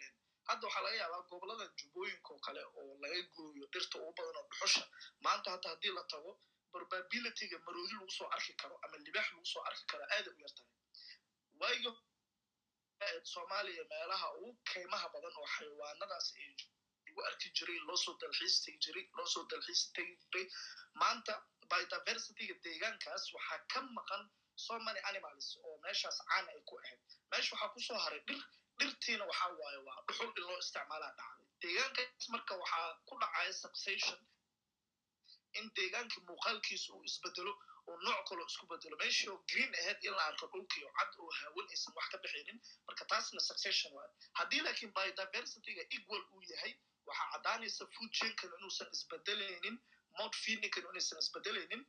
hadda 0.47 0.63
waxaa 0.67 0.83
laga 0.85 0.97
yaabaa 1.01 1.21
gobollada 1.31 1.65
jubbooyinka 1.79 2.29
oo 2.33 2.39
kale 2.47 2.61
oo 2.79 2.91
laga 3.03 3.19
gooyo 3.35 3.65
dhirta 3.73 3.95
ugu 4.01 4.11
badan 4.17 4.35
oo 4.41 4.45
dhuxusha 4.51 4.83
maanta 5.25 5.47
hadda 5.55 5.69
haddii 5.73 5.93
la 5.97 6.03
tago 6.13 6.31
probabilityga 6.73 7.57
maroodi 7.65 7.93
lagu 7.99 8.11
soo 8.17 8.27
arki 8.35 8.53
karo 8.61 8.75
ama 8.85 8.97
libaax 9.05 9.27
lagu 9.33 9.45
soo 9.53 9.63
arki 9.69 9.83
karo 9.91 10.03
aaday 10.15 10.33
u 10.37 10.39
yartahay. 10.45 10.71
Waayo 11.59 11.91
soomaaliya 13.33 13.83
meelaha 13.91 14.27
ugu 14.37 14.51
keymaha 14.71 15.07
badan 15.13 15.33
oo 15.41 15.47
xayawaanadaas 15.55 16.27
ay 16.41 16.49
lagu 17.05 17.21
arki 17.29 17.47
jiray 17.57 17.79
loosoo 17.89 18.15
dalxiistagi 18.21 18.77
jiray 18.85 19.05
loosoo 19.17 19.43
dalxiistagi 19.51 20.13
jiray 20.23 20.45
maanta 21.01 21.33
biodiversityga 21.71 22.55
deegaankaas 22.65 23.23
waxaa 23.35 23.59
ka 23.73 23.79
maqan 23.97 24.23
so 24.65 24.73
many 24.87 24.99
animals 25.09 25.47
oo 25.65 25.75
meeshaas 25.85 26.17
caan 26.29 26.45
ay 26.53 26.59
ku 26.69 26.73
ahayd. 26.81 26.99
Meesha 27.31 27.51
waxaa 27.55 27.73
ku 27.75 27.79
soo 27.87 27.99
haray 28.05 28.21
dhir 28.27 28.41
dhirtiina 28.83 29.25
waxaa 29.31 29.51
waaye 29.61 29.79
waa 29.87 29.99
dhuxul 30.07 30.31
in 30.37 30.43
loo 30.49 30.57
isticmaalaa 30.63 31.11
dhacday 31.19 31.49
deegaankaas 31.63 32.29
marka 32.35 32.53
waxaa 32.61 32.87
ku 33.09 33.13
dhacaya 33.23 33.53
succession 33.63 34.19
in 35.59 35.65
deegaankii 35.77 36.23
muuqaalkiisa 36.29 36.93
uu 36.97 37.03
isbedelo 37.09 37.53
oo 37.89 37.95
nooc 38.05 38.21
kaloo 38.29 38.45
isku 38.51 38.65
bedelo. 38.71 38.95
Meeshii 39.01 39.29
oo 39.33 39.37
green 39.51 39.71
ahead 39.79 39.99
in 40.07 40.13
la 40.17 40.23
arko 40.29 40.47
dhulkii 40.53 40.83
oo 40.87 40.93
cad 40.99 41.11
oo 41.23 41.29
haawan 41.39 41.67
aysan 41.73 41.93
wax 41.97 42.07
ka 42.13 42.17
bixinin 42.23 42.59
marka 42.87 43.05
taasna 43.11 43.39
succession 43.49 43.93
waaye. 43.97 44.11
Haddii 44.39 44.61
laakiin 44.65 44.93
biodiversityga 44.97 45.83
equal 45.97 46.23
uu 46.33 46.41
yahay 46.51 46.73
waxaa 47.07 47.27
caddaanaysa 47.33 47.85
food 47.95 48.11
chainkana 48.19 48.55
inuusan 48.59 48.89
isbedelaynin 48.97 49.77
mode 50.19 50.37
feedingkana 50.43 50.89
inaysan 50.93 51.19
isbedelaynin 51.23 51.81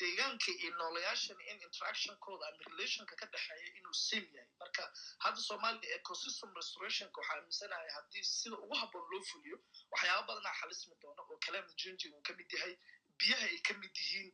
deegaanka 0.00 0.50
iyo 0.60 0.70
noolayaashan 0.80 1.40
in 1.50 1.58
interactionkooda 1.66 2.44
ama 2.48 2.62
relationka 2.70 3.14
ka 3.20 3.26
dhexeeya 3.32 3.70
inuu 3.78 3.94
same 4.08 4.28
yahay. 4.36 4.50
Marka 4.60 4.82
hadda 5.24 5.40
soomaaliya 5.48 5.94
ecosystem 5.98 6.50
restorationka 6.60 7.20
waxaa 7.20 7.36
aaminsanahay 7.38 7.90
haddii 7.96 8.24
sida 8.24 8.56
ugu 8.64 8.74
habboon 8.80 9.06
loo 9.12 9.22
fuliyo 9.30 9.58
waxyaaba 9.92 10.22
badanaa 10.28 10.54
xalismi 10.60 10.94
doona 11.02 11.22
oo 11.30 11.38
climate 11.44 11.74
changing 11.82 12.12
uu 12.16 12.22
ka 12.28 12.32
mid 12.38 12.50
yahay. 12.58 12.74
Biyaha 13.18 13.46
ay 13.52 13.58
ka 13.68 13.74
mid 13.82 13.94
yihiin 14.02 14.28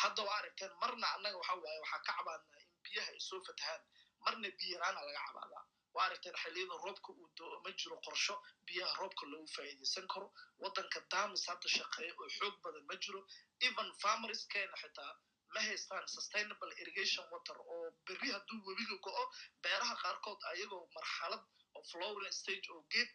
hadda 0.00 0.22
waa 0.28 0.38
aragteen 0.40 0.72
marna 0.82 1.06
annaga 1.16 1.36
waxa 1.42 1.54
waaye 1.64 1.78
waxaa 1.84 2.02
ka 2.06 2.12
cabaadnaa 2.18 2.60
in 2.66 2.72
biyaha 2.86 3.10
ay 3.14 3.20
soo 3.28 3.40
fatahaan. 3.48 3.82
Marna 4.24 4.48
biyo 4.58 4.72
yaraana 4.76 5.00
laga 5.06 5.20
cabaadaa 5.28 5.64
waa 5.96 6.08
xilliyada 6.42 6.74
roobka 6.84 7.10
uu 7.12 7.28
ma 7.64 7.70
jiro 7.80 7.96
qorsho 8.06 8.34
biyaha 8.66 8.94
roobka 9.00 9.24
loogu 9.32 9.48
faa'iidaysan 9.56 10.06
karo 10.14 10.28
waddanka 10.62 11.00
damis 11.12 11.44
hadda 11.50 11.68
shaqeeya 11.76 12.12
oo 12.22 12.28
xoog 12.38 12.54
badan 12.64 12.84
ma 12.90 12.94
jiro 13.04 13.20
even 13.68 13.88
farmerskeena 14.02 14.76
xitaa 14.82 15.12
ma 15.54 15.60
haystaan 15.68 16.04
sustainable 16.16 16.72
irrigation 16.82 17.24
water. 17.32 17.56
oo 17.74 17.90
berri 18.06 18.28
hadduu 18.34 18.60
webiga 18.68 18.96
go'o 19.06 19.24
beeraha 19.62 19.94
qaarkood 20.02 20.40
ayagoo 20.52 20.84
marxalad 20.96 21.44
oo 21.76 21.82
flowering 21.90 22.34
stage 22.40 22.66
oo 22.74 22.82
geed 22.94 23.14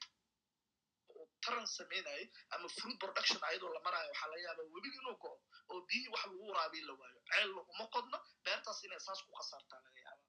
taran 1.44 1.68
samaynayo 1.68 2.26
ama 2.56 2.68
fruit 2.78 2.98
production 3.04 3.40
ayadoo 3.50 3.72
la 3.76 3.80
maraayo 3.86 4.10
waxaa 4.12 4.30
laga 4.32 4.42
yaabaa 4.48 4.68
webiga 4.76 4.98
inuu 5.02 5.18
go'o 5.24 5.36
oo 5.72 5.80
biyihii 5.88 6.12
wax 6.14 6.24
lagu 6.26 6.48
waraabiin 6.52 6.86
la 6.90 6.94
waayo 7.02 7.20
ceelna 7.32 7.62
uma 7.74 7.86
qodno 7.96 8.18
beertaas 8.46 8.80
inay 8.88 9.00
saas 9.08 9.20
ku 9.26 9.32
khasaartaa 9.40 9.80
laga 9.86 10.00
yaaba 10.08 10.24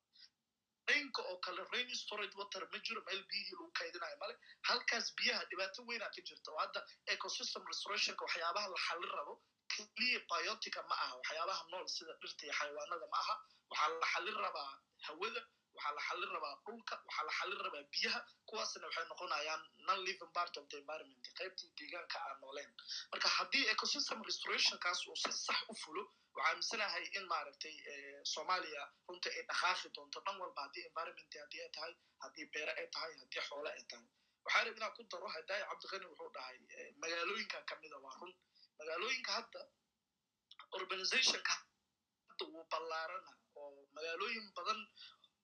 rainka 0.90 1.22
oo 1.30 1.36
kale 1.46 1.62
rain 1.72 1.94
storage 2.02 2.36
water 2.40 2.62
ma 2.72 2.78
jiro 2.86 3.00
meel 3.08 3.22
biyihii 3.30 3.56
lagu 3.58 3.70
kaydinayo 3.80 4.16
male 4.24 4.34
halkaas 4.68 5.06
biyaha 5.20 5.44
dhibaato 5.50 5.82
weynaa 5.90 6.10
ka 6.16 6.20
jirta 6.30 6.52
oo 6.54 6.58
hadda 6.64 6.80
ecosystem 7.14 7.62
restorationka 7.72 8.24
waxyaabaha 8.28 8.68
la 8.74 8.78
xallin 8.86 9.12
rabo 9.18 9.34
keliya 9.74 10.20
biotica 10.30 10.82
ma 10.90 10.94
aha. 11.04 11.14
Waxyaabaha 11.20 11.62
nool 11.72 11.86
sida 11.96 12.12
dhirta 12.22 12.42
iyo 12.46 12.54
xayawaanada 12.60 13.06
ma 13.12 13.18
aha. 13.24 13.34
Waxaa 13.70 13.88
la 14.02 14.06
xallin 14.12 14.38
rabaa 14.44 14.70
hawada 15.06 15.40
waxaa 15.80 15.94
la 15.96 16.02
xallin 16.08 16.30
rabaa 16.36 16.54
dhulka 16.66 16.94
waxaa 17.06 17.24
la 17.28 17.32
xallin 17.38 17.60
rabaa 17.66 17.84
biyaha 17.94 18.20
kuwaasna 18.48 18.86
waxay 18.88 19.04
noqonayaan 19.10 19.62
non 19.86 19.98
living 20.06 20.32
part 20.38 20.54
of 20.60 20.64
the 20.70 20.76
environment 20.82 21.24
qaybtii 21.38 21.70
deegaanka 21.78 22.18
aan 22.28 22.38
nooleen 22.44 22.70
marka 23.12 23.28
haddii 23.38 23.64
ecosystem 23.74 24.18
restorationkaas 24.30 25.00
uu 25.08 25.16
si 25.22 25.32
sax 25.46 25.58
u 25.72 25.74
fulo 25.82 26.02
waxaa 26.34 26.50
aaminsanahay 26.50 27.04
in 27.18 27.24
maaragtay 27.32 27.74
soomaaliya 28.34 28.82
runta 29.08 29.28
ay 29.36 29.42
dhaqaaqi 29.50 29.88
doonto 29.96 30.18
dhan 30.26 30.36
walba 30.42 30.60
haddii 30.66 30.84
environment 30.90 31.32
haddii 31.42 31.62
ay 31.66 31.70
tahay 31.76 31.94
haddii 32.24 32.46
beere 32.54 32.72
ay 32.80 32.86
tahay 32.94 33.12
haddii 33.22 33.42
xoole 33.48 33.70
ay 33.78 33.84
tahay. 33.90 34.06
Waxaa 34.44 34.64
rab 34.66 34.76
inaan 34.78 34.92
ku 34.96 35.02
daro 35.12 35.28
hadaayi 35.36 35.64
cabdiqani 35.70 36.06
wuxuu 36.10 36.30
dhahay 36.36 36.56
magaalooyinka 37.02 37.58
kamida 37.70 37.96
waa 38.04 38.14
run. 38.20 38.32
Magaalooyinka 38.78 39.32
hadda 39.38 39.60
urbanizationka 40.76 41.52
hadda 42.28 42.44
wuu 42.52 42.64
ballaarana 42.72 43.30
oo 43.60 43.86
magaalooyin 43.96 44.46
badan 44.56 44.80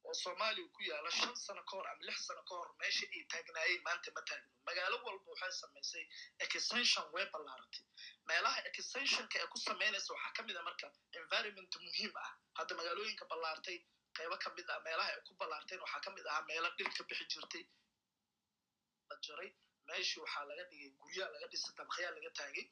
oo 0.08 0.14
soomaaliya 0.22 0.68
ku 0.76 0.80
yaalla 0.90 1.10
shan 1.18 1.34
sano 1.44 1.62
ka 1.68 1.76
hor 1.76 1.86
ama 1.92 2.02
lix 2.08 2.18
sano 2.28 2.42
ka 2.48 2.54
hor 2.58 2.68
meesha 2.80 3.06
ay 3.16 3.22
taagnaayeen 3.32 3.82
maanta 3.86 4.10
ma 4.16 4.22
taagno. 4.30 4.50
Magaalo 4.68 4.96
walba 5.06 5.30
waxay 5.32 5.52
samaysay 5.62 6.04
extension 6.44 7.04
way 7.14 7.26
ballaaratay 7.34 7.84
meelaha 8.30 8.58
extensionka 8.70 9.36
ee 9.42 9.48
ku 9.52 9.58
samaynaysa 9.68 10.10
waxaa 10.14 10.32
ka 10.36 10.42
mid 10.48 10.56
a 10.56 10.62
marka 10.68 10.86
environment 11.22 11.72
muhiim 11.86 12.12
ah. 12.24 12.30
Hadda 12.58 12.72
magaalooyinka 12.80 13.24
ballaartay 13.32 13.78
qaybo 14.18 14.36
ka 14.44 14.50
mid 14.58 14.68
ah 14.74 14.80
meelaha 14.88 15.10
ay 15.16 15.20
ku 15.28 15.32
ballaarteen 15.40 15.80
waxaa 15.84 16.00
ka 16.06 16.10
mid 16.16 16.26
ahaa 16.30 16.44
meelo 16.50 16.68
dhir 16.78 16.90
ka 16.98 17.02
bixi 17.08 17.24
jirtay. 17.34 17.64
La 19.10 19.16
jaray 19.26 19.50
meeshii 19.88 20.20
waxaa 20.24 20.44
laga 20.50 20.64
dhigay 20.70 20.90
guryaha 21.02 21.30
laga 21.34 21.46
dhisay 21.52 21.74
dabaqyaa 21.80 22.12
laga 22.16 22.30
taagay. 22.38 22.64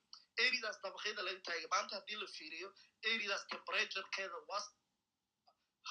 Eridaas 0.44 0.78
dabaqyada 0.84 1.22
laga 1.28 1.40
taagay. 1.48 1.66
Maanta 1.74 1.94
haddii 1.98 2.16
la 2.22 2.26
fiiriyo 2.36 2.68
eridaas 3.10 3.42
temperaturekeeda 3.52 4.38
waa 4.50 4.62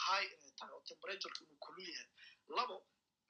high 0.06 0.28
inay 0.36 0.52
tahay 0.60 0.74
oo 0.78 0.84
temperatureka 0.92 1.42
inuu 1.46 1.60
kulul 1.66 1.88
yahay 1.94 2.10
labo 2.58 2.78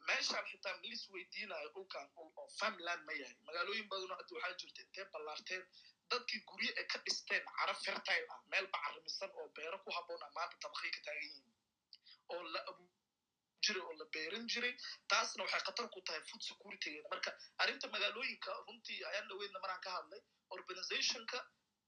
meeshaan 0.08 0.46
xitaa 0.52 0.76
milis 0.84 1.04
weydiinayo 1.14 1.70
dhulkan 1.76 2.08
oo 2.22 2.48
farmland 2.60 3.02
ma 3.08 3.14
yahay 3.22 3.38
magaalooyin 3.48 3.88
badanoo 3.92 4.18
hadda 4.20 4.36
waxaa 4.38 4.58
jirta 4.62 4.82
intee 4.86 5.06
ballaarteen 5.14 5.64
dadkii 6.12 6.42
guryo 6.50 6.72
ay 6.80 6.86
ka 6.94 6.98
dhisteen 7.06 7.44
cara 7.58 7.74
fertile 7.84 8.26
ah 8.34 8.40
meel 8.52 8.68
bacarimisan 8.74 9.30
oo 9.40 9.48
beero 9.60 9.78
ku 9.86 9.90
habboon 9.98 10.24
ah 10.28 10.32
maanta 10.38 10.58
dabaqay 10.66 10.92
ka 10.96 11.02
taagan 11.06 11.24
yihiin 11.24 11.54
oo 12.34 12.42
la 12.56 12.62
jiray 13.66 13.84
oo 13.88 13.94
la 14.02 14.06
beeran 14.16 14.46
jiray 14.54 14.74
taasna 15.12 15.44
waxay 15.46 15.62
khatar 15.68 15.88
ku 15.96 16.00
tahay 16.08 16.22
food 16.30 16.42
securitygeeda 16.50 17.10
marka 17.14 17.32
arrinta 17.64 17.88
magaalooyinka 17.96 18.52
runtii 18.68 19.00
ayaan 19.12 19.28
dhaweydna 19.32 19.60
maraan 19.66 19.82
ka 19.86 19.92
hadlay 19.98 20.22
organizationka 20.58 21.38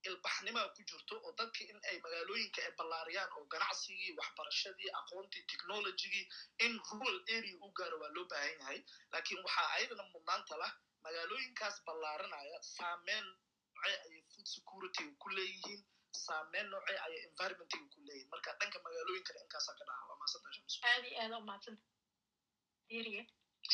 ilbaxnimaa 0.10 0.68
ku 0.76 0.82
jirto 0.89 1.15
oo 1.26 1.32
dadka 1.39 1.62
in 1.72 1.80
ay 1.89 1.98
magaalooyinka 2.06 2.60
ay 2.65 2.72
ballaariyaan 2.80 3.32
oo 3.38 3.44
ganacsigii 3.54 4.12
waxbarashadii 4.20 4.89
aqoontii 5.00 5.44
technologygii 5.52 6.26
in 6.65 6.74
rural 6.91 7.20
area 7.38 7.56
u 7.65 7.72
gaaro 7.78 7.98
waa 8.02 8.12
loo 8.15 8.26
baahan 8.32 8.56
yahay. 8.60 8.80
Laakiin 9.13 9.41
waxaa 9.46 9.68
ayadana 9.76 10.04
mudnaanta 10.13 10.58
lah 10.62 10.72
magaalooyinkaas 11.06 11.76
ballaaranaya 11.88 12.58
saameyn 12.76 13.26
noocee 13.76 13.98
ayay 14.06 14.22
food 14.34 14.48
securityga 14.56 15.12
ku 15.24 15.30
leeyihiin 15.38 15.82
saameyn 16.26 16.68
noocee 16.74 16.98
ayay 17.06 17.22
environmentga 17.30 17.78
ku 17.94 18.00
leeyihiin. 18.08 18.30
Marka 18.34 18.50
dhanka 18.60 18.78
magaalooyinkana 18.88 19.39
inkaasa 19.46 19.72
ka 19.80 19.84
dhaha 19.89 20.04
waa 20.10 20.20
maasanta 20.22 20.50
shams 20.56 20.76
aad 20.91 21.34
u 21.39 21.41
mahadsan. 21.50 21.78
Diriye 22.89 23.22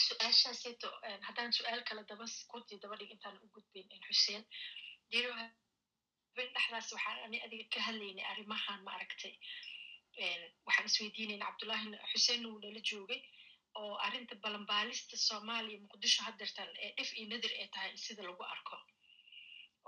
su'aashaaseeto 0.06 0.90
haddaan 1.28 1.52
su'aal 1.58 1.82
kale 1.88 2.04
daba 2.12 2.26
kuti 2.52 2.78
daba 2.84 2.96
dhig 3.00 3.12
intaan 3.16 3.36
u 3.44 3.48
gudbayn 3.56 3.90
xuseen 4.08 4.44
habeen 6.32 6.54
dhexdaas 6.56 6.92
waxaan 6.96 7.20
ani 7.26 7.38
adiga 7.46 7.66
ka 7.74 7.80
hadlaynay 7.88 8.26
arrimahan 8.32 8.82
maaragtay 8.88 9.34
waxaan 10.66 10.86
isweydiinayna 10.90 11.46
cabdullahi 11.46 11.88
xuseen 12.12 12.46
uu 12.50 12.58
nala 12.64 12.82
joogay 12.90 13.22
oo 13.80 13.94
arrinta 14.06 14.36
balanbaalista 14.44 15.16
soomaaliya 15.28 15.80
muqdisho 15.86 16.22
haddeertan 16.28 16.70
ee 16.84 16.92
dhif 16.98 17.10
iyo 17.18 17.28
nadir 17.34 17.52
ay 17.62 17.68
tahay 17.74 17.92
sida 18.06 18.22
lagu 18.30 18.44
arko 18.54 18.76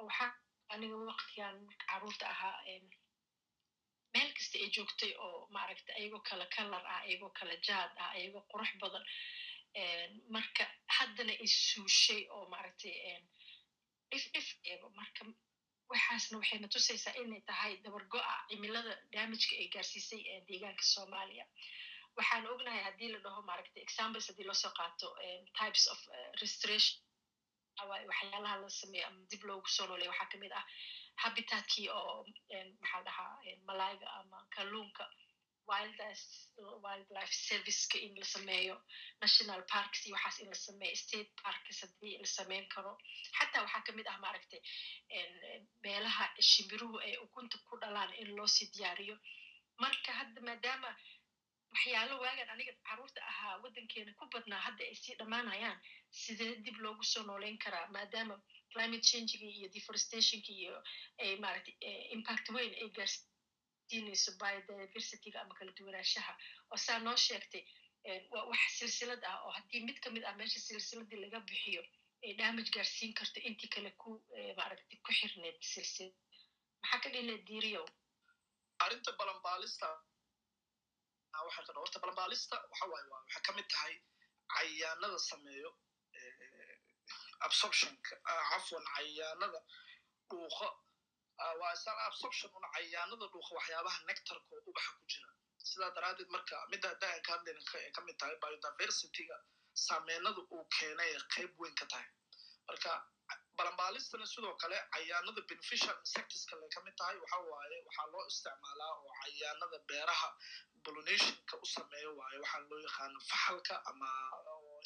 waxaa 0.07 0.31
aniga 0.73 0.97
waqtigan 1.09 1.57
carruurta 1.85 2.25
ahaa 2.33 2.57
meel 4.13 4.29
kasta 4.37 4.55
ay 4.63 4.69
joogtay 4.75 5.11
oo 5.25 5.39
maaragtay 5.55 5.93
ayagoo 5.99 6.21
kala 6.29 6.45
kalar 6.55 6.83
ah 6.93 6.99
ayagoo 7.07 7.31
kala 7.39 7.55
jaad 7.67 7.91
ah 8.03 8.09
ayagoo 8.17 8.43
qurux 8.51 8.71
badan 8.81 9.05
marka 10.35 10.63
haddana 10.97 11.33
isuushay 11.45 12.21
oo 12.35 12.43
maaragtay 12.53 12.95
dhif 14.11 14.23
dhif 14.33 14.47
eego 14.71 14.87
marka 14.99 15.21
waxaasna 15.93 16.35
waxayna 16.41 16.67
tusaysaa 16.75 17.13
inay 17.21 17.41
tahay 17.49 17.73
dabargo'a 17.85 18.35
cimilada 18.49 18.93
damageka 19.13 19.55
ay 19.61 19.67
gaarsiisay 19.75 20.21
deegaanka 20.49 20.83
soomaaliya. 20.93 21.45
Waxaan 22.17 22.45
ognahay 22.53 22.83
haddii 22.87 23.09
la 23.13 23.19
dhaho 23.25 23.41
maaragtay 23.49 23.81
examples 23.87 24.27
haddii 24.29 24.47
loosoo 24.49 24.71
qaato 24.79 25.07
types 25.59 25.83
of 25.93 25.99
restoration 26.41 26.97
waxyaalaha 28.09 28.55
la 28.63 28.69
sameeyo 28.69 29.07
ama 29.07 29.21
dib 29.31 29.43
loogu 29.49 29.67
soo 29.75 29.85
noolay 29.87 30.07
waxaa 30.11 30.29
ka 30.31 30.37
mid 30.43 30.51
ah 30.59 30.65
habitatkii 31.23 31.87
oo 31.99 32.25
maxaa 32.81 33.01
dhahaa 33.07 33.33
malayga 33.69 34.07
ama 34.19 34.37
kalluunka 34.55 35.03
wildlife 35.67 37.33
serviceka 37.47 37.97
in 38.05 38.15
la 38.21 38.25
sameeyo. 38.25 38.75
National 39.21 39.61
parks 39.73 40.05
iyo 40.05 40.15
waxaas 40.15 40.39
in 40.43 40.49
la 40.49 40.55
sameeyo. 40.55 40.95
State 40.95 41.31
parks 41.43 41.81
haddii 41.81 42.17
la 42.23 42.27
sameyn 42.37 42.67
karo. 42.75 42.97
Xataa 43.39 43.61
waxaa 43.65 43.83
ka 43.87 43.91
mid 43.97 44.07
ah 44.07 44.17
maaragtay 44.25 44.61
meelaha 45.83 46.25
shimbiruhu 46.51 46.97
ay 47.05 47.15
ukunta 47.25 47.57
ku 47.69 47.77
dhalaan 47.81 48.11
in 48.21 48.35
loo 48.37 48.47
sii 48.47 48.69
diyaariyo. 48.73 49.17
Marka 49.81 50.11
hadda 50.19 50.41
maadaama 50.41 50.89
waxyaalo 51.73 52.15
waagan 52.23 52.49
aniga 52.53 52.73
carruurta 52.87 53.21
ahaa 53.31 53.57
waddankeena 53.63 54.13
ku 54.19 54.25
badnaa 54.33 54.61
hadda 54.67 54.83
ay 54.89 54.95
sii 55.03 55.15
dhammaanayaan 55.19 55.79
sidee 56.21 56.55
dib 56.65 56.77
loogu 56.83 57.03
soo 57.03 57.23
nooleyn 57.23 57.57
karaa? 57.63 57.87
Maadaama 57.95 58.35
climate 58.73 59.05
changegi 59.09 59.49
iyo 59.59 59.67
deforestationki 59.75 60.53
iyo 60.63 60.75
ay 61.23 61.35
maaragtay 61.43 61.75
impact 62.15 62.49
weyn 62.55 62.73
ay 62.81 62.89
gaarsiinayso 63.93 64.31
biodiversityga 64.41 65.41
ama 65.41 65.53
kala 65.55 65.71
duwanaanshaha 65.77 66.33
oo 66.71 66.77
saa 66.77 66.99
noo 66.99 67.15
sheegtay 67.15 67.63
waa 68.31 68.45
wax 68.51 68.61
silsilad 68.79 69.23
ah 69.25 69.37
oo 69.45 69.51
haddii 69.51 69.81
mid 69.85 69.99
ka 70.03 70.09
mid 70.09 70.23
ah 70.23 70.33
meesha 70.35 70.59
silsiladii 70.59 71.19
laga 71.23 71.39
bixiyo 71.39 71.83
ay 72.23 72.33
damage 72.37 72.71
gaarsiin 72.75 73.13
karto 73.13 73.39
intii 73.39 73.69
kale 73.69 73.91
ku 74.01 74.09
maaragtay 74.57 74.97
ku 75.05 75.11
xirneed 75.19 75.57
silsilad 75.61 76.13
maxaa 76.81 76.99
ka 77.03 77.09
dhile 77.09 77.37
diiriyow 77.47 77.85
arrinta 78.83 79.11
balanbaalista 79.19 79.87
waxay 81.45 81.65
ka 81.65 81.73
horta 81.79 81.99
balanbaalista 81.99 82.55
waxa 82.71 82.85
waaye 82.91 83.07
waa 83.11 83.21
waxay 83.23 83.41
ka 83.47 83.51
mid 83.57 83.67
tahay 83.73 83.95
cayaanada 84.53 85.19
sameeyo 85.29 85.71
absorptionka 87.45 88.15
cafwan 88.49 88.85
cayaanada 88.95 89.59
dhuuqa 90.29 90.67
waa 91.37 91.75
absorption 92.07 92.51
una 92.55 92.67
cayaanada 92.75 93.25
dhuuqa 93.33 93.55
waxyaabaha 93.57 93.99
nectarka 94.07 94.55
oo 94.55 94.61
ubaxa 94.69 94.91
ku 94.99 95.05
jira. 95.11 95.29
Sidaa 95.69 95.91
daraaddeed 95.95 96.29
marka 96.35 96.55
midda 96.71 96.87
hadda 96.89 97.07
aan 97.13 97.21
ka 97.25 97.31
hadlayna 97.33 97.61
ay 97.85 97.91
ka 97.91 98.01
mid 98.01 98.17
tahay 98.19 98.35
biodiversityga 98.43 99.37
saameynada 99.85 100.41
uu 100.53 100.63
keenay 100.77 101.11
qayb 101.35 101.51
weyn 101.59 101.75
ka 101.75 101.85
tahay. 101.85 102.07
Marka 102.67 102.91
balanbaalistana 103.57 104.25
sidoo 104.25 104.55
kale 104.61 104.77
cayaanada 104.93 105.41
beneficial 105.49 105.95
insectiska 106.03 106.55
lay 106.61 106.69
ka 106.75 106.81
tahay 106.97 107.17
waxa 107.23 107.37
waaye 107.51 107.77
waxaa 107.87 108.07
loo 108.13 108.25
isticmaalaa 108.31 108.93
oo 109.03 109.11
cayaanada 109.23 109.77
beeraha 109.89 110.29
pollunationka 110.85 111.55
u 111.63 111.65
sameeyo 111.75 112.11
waaye 112.19 112.37
waxaa 112.43 112.61
loo 112.69 112.79
yaqaano 112.87 113.19
faxalka 113.29 113.75
ama 113.89 114.09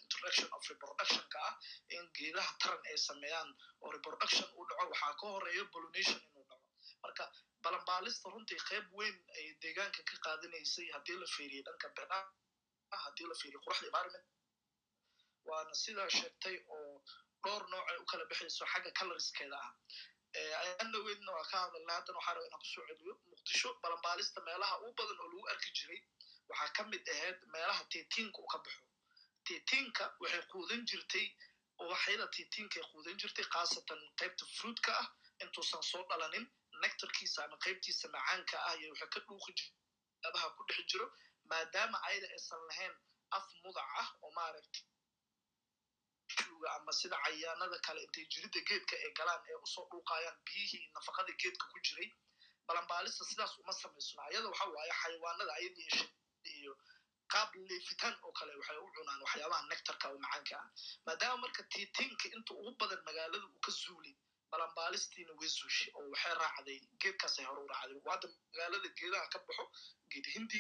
introduction 0.04 0.48
of 0.56 0.62
reproductionka 0.70 1.38
ah 1.50 1.54
in 1.96 2.04
geedaha 2.18 2.52
taran 2.62 2.82
ay 2.92 2.98
sameeyaan 3.08 3.50
oo 3.82 3.92
reproduction 3.96 4.48
u 4.60 4.66
dhaco. 4.70 4.84
Waxaa 4.94 5.14
ka 5.20 5.26
horeeyo 5.34 5.64
dhaco 5.74 6.37
marka 7.08 7.26
balanbaalista 7.66 8.30
runtii 8.34 8.60
qayb 8.70 8.86
weyn 9.00 9.16
ay 9.38 9.46
deegaanka 9.64 10.02
ka 10.10 10.16
qaadanaysay 10.26 10.88
haddii 10.96 11.18
la 11.24 11.28
fiiriyo 11.36 11.64
dhanka 11.68 11.88
beeraha 11.98 12.98
haddii 13.06 13.28
la 13.32 13.36
fiiriyo 13.42 13.60
quruxda 13.66 13.88
environment 13.92 14.28
waana 15.50 15.74
sidaa 15.84 16.10
sheegtay 16.20 16.56
oo 16.76 16.94
dhowr 17.44 17.64
nooc 17.74 17.86
ay 17.92 17.98
u 18.04 18.06
kala 18.12 18.26
bixayso 18.30 18.66
xagga 18.74 18.92
colorskeeda 19.00 19.58
ah. 19.66 19.72
Ayaana 20.38 20.98
weydna 21.06 21.32
waa 21.38 21.46
ka 21.52 21.58
hadalna 21.64 21.94
haddana 21.98 22.18
waxaa 22.20 22.34
raba 22.36 22.46
inaan 22.48 22.62
ku 22.64 22.68
soo 22.74 22.84
celiyo 22.90 23.14
muqdisho 23.32 23.70
balanbaalista 23.84 24.42
meelaha 24.48 24.76
ugu 24.82 24.94
badan 25.00 25.20
oo 25.24 25.28
lagu 25.32 25.48
arki 25.54 25.70
jiray. 25.78 26.00
Waxaa 26.50 26.74
ka 26.78 26.84
mid 26.92 27.04
ahayd 27.14 27.40
meelaha 27.54 27.84
titiinka 27.94 28.38
uu 28.42 28.50
ka 28.54 28.58
baxo. 28.66 28.82
Titiinka 29.48 30.04
waxay 30.22 30.44
quudan 30.52 30.82
jirtay 30.90 31.26
ubaxyada 31.82 32.28
titiinka 32.36 32.76
ay 32.82 32.86
quudan 32.92 33.16
jirtay 33.22 33.46
khaasatan 33.54 34.02
qaybta 34.20 34.46
fruitka 34.58 34.92
ah 35.02 35.08
intuusan 35.44 35.84
soo 35.92 36.04
dhalanin 36.10 36.46
nectarkiisa 36.84 37.40
ama 37.46 37.58
qaybtiisa 37.66 38.08
macaanka 38.16 38.56
ah 38.70 38.74
iyo 38.80 38.88
waxay 38.94 39.10
ka 39.14 39.20
dhuuqi 39.28 39.52
jiraabaha 39.60 40.48
ku 40.58 40.62
dhex 40.70 40.80
jiro 40.92 41.08
maadaama 41.52 41.98
ayada 42.10 42.28
aysan 42.36 42.62
lahayn 42.70 42.94
af 43.38 43.46
mudac 43.64 43.88
ah 44.02 44.08
oo 44.24 44.32
maaragta 44.38 44.80
ama 46.76 46.92
sida 47.00 47.18
cayaanada 47.24 47.78
kale 47.86 48.00
intay 48.06 48.26
jirida 48.34 48.60
geedka 48.70 48.96
ay 49.06 49.12
galaan 49.20 49.42
ee 49.52 49.58
u 49.64 49.68
soo 49.74 49.86
dhuuqayaan 49.92 50.38
biyihii 50.48 50.86
nafaqada 50.96 51.32
geedka 51.42 51.66
ku 51.72 51.78
jiray. 51.88 52.10
Balanbaalista 52.68 53.24
sidaas 53.30 53.54
uma 53.62 53.74
samaysno 53.82 54.22
ayada 54.30 54.48
waxa 54.52 54.66
waaye 54.76 54.94
xayawaanada 55.02 55.54
ayada 55.60 55.82
iyo 56.56 56.74
qaab 57.34 57.50
leefitaan 57.70 58.16
oo 58.26 58.32
kale 58.40 58.52
waxay 58.60 58.78
u 58.86 58.88
cunaan 58.96 59.20
waxyaabaha 59.26 59.64
nectarka 59.72 60.06
oo 60.12 60.20
macaanka 60.26 60.56
ah. 60.62 60.68
Maadaama 61.06 61.38
marka 61.44 61.62
tiitiinka 61.74 62.26
inta 62.36 62.52
ugu 62.60 62.72
badan 62.80 63.02
magaalada 63.08 63.46
uu 63.48 63.60
ka 63.66 63.72
zuulay 63.82 64.14
balanbaalistiina 64.52 65.34
way 65.40 65.50
zuushay 65.58 65.92
oo 65.98 66.06
waxay 66.14 66.34
raacday 66.42 66.78
geedkaasay 67.02 67.46
hore 67.50 67.62
u 67.66 67.68
raacday. 67.68 68.02
Hadda 68.12 68.28
magaalada 68.52 68.90
geedaha 69.00 69.28
ka 69.34 69.40
baxo 69.48 69.66
geed 70.12 70.26
hindi 70.36 70.60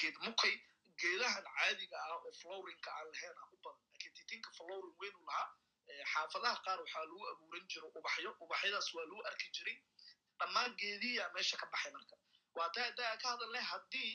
geed 0.00 0.16
mukay 0.26 0.54
geedahan 1.00 1.44
caadiga 1.56 1.96
ah 2.06 2.16
oo 2.16 2.32
flowrinka 2.40 2.90
aan 2.98 3.08
lahayn 3.12 3.36
ah 3.42 3.48
u 3.54 3.56
badan. 3.64 3.82
Lakiin 3.92 4.12
tiitiinka 4.16 4.50
flowrin 4.58 4.94
weyn 5.00 5.14
u 5.20 5.24
lahaa 5.26 5.48
xaafadaha 6.12 6.56
qaar 6.66 6.78
waxaa 6.84 7.04
lagu 7.10 7.20
abuuran 7.32 7.64
jiro 7.72 7.86
ubaxyo 7.98 8.30
ubaxyadaas 8.44 8.88
waa 8.94 9.04
lagu 9.10 9.22
arki 9.30 9.48
jiray. 9.56 9.76
Dhammaan 10.38 10.70
geedihiyaa 10.80 11.30
meesha 11.34 11.56
ka 11.62 11.66
baxay 11.72 11.92
marka. 11.96 12.16
Waa 12.56 12.68
taa 12.76 12.90
daa 12.98 13.16
ka 13.22 13.26
hadalnay 13.32 13.62
haddii 13.72 14.14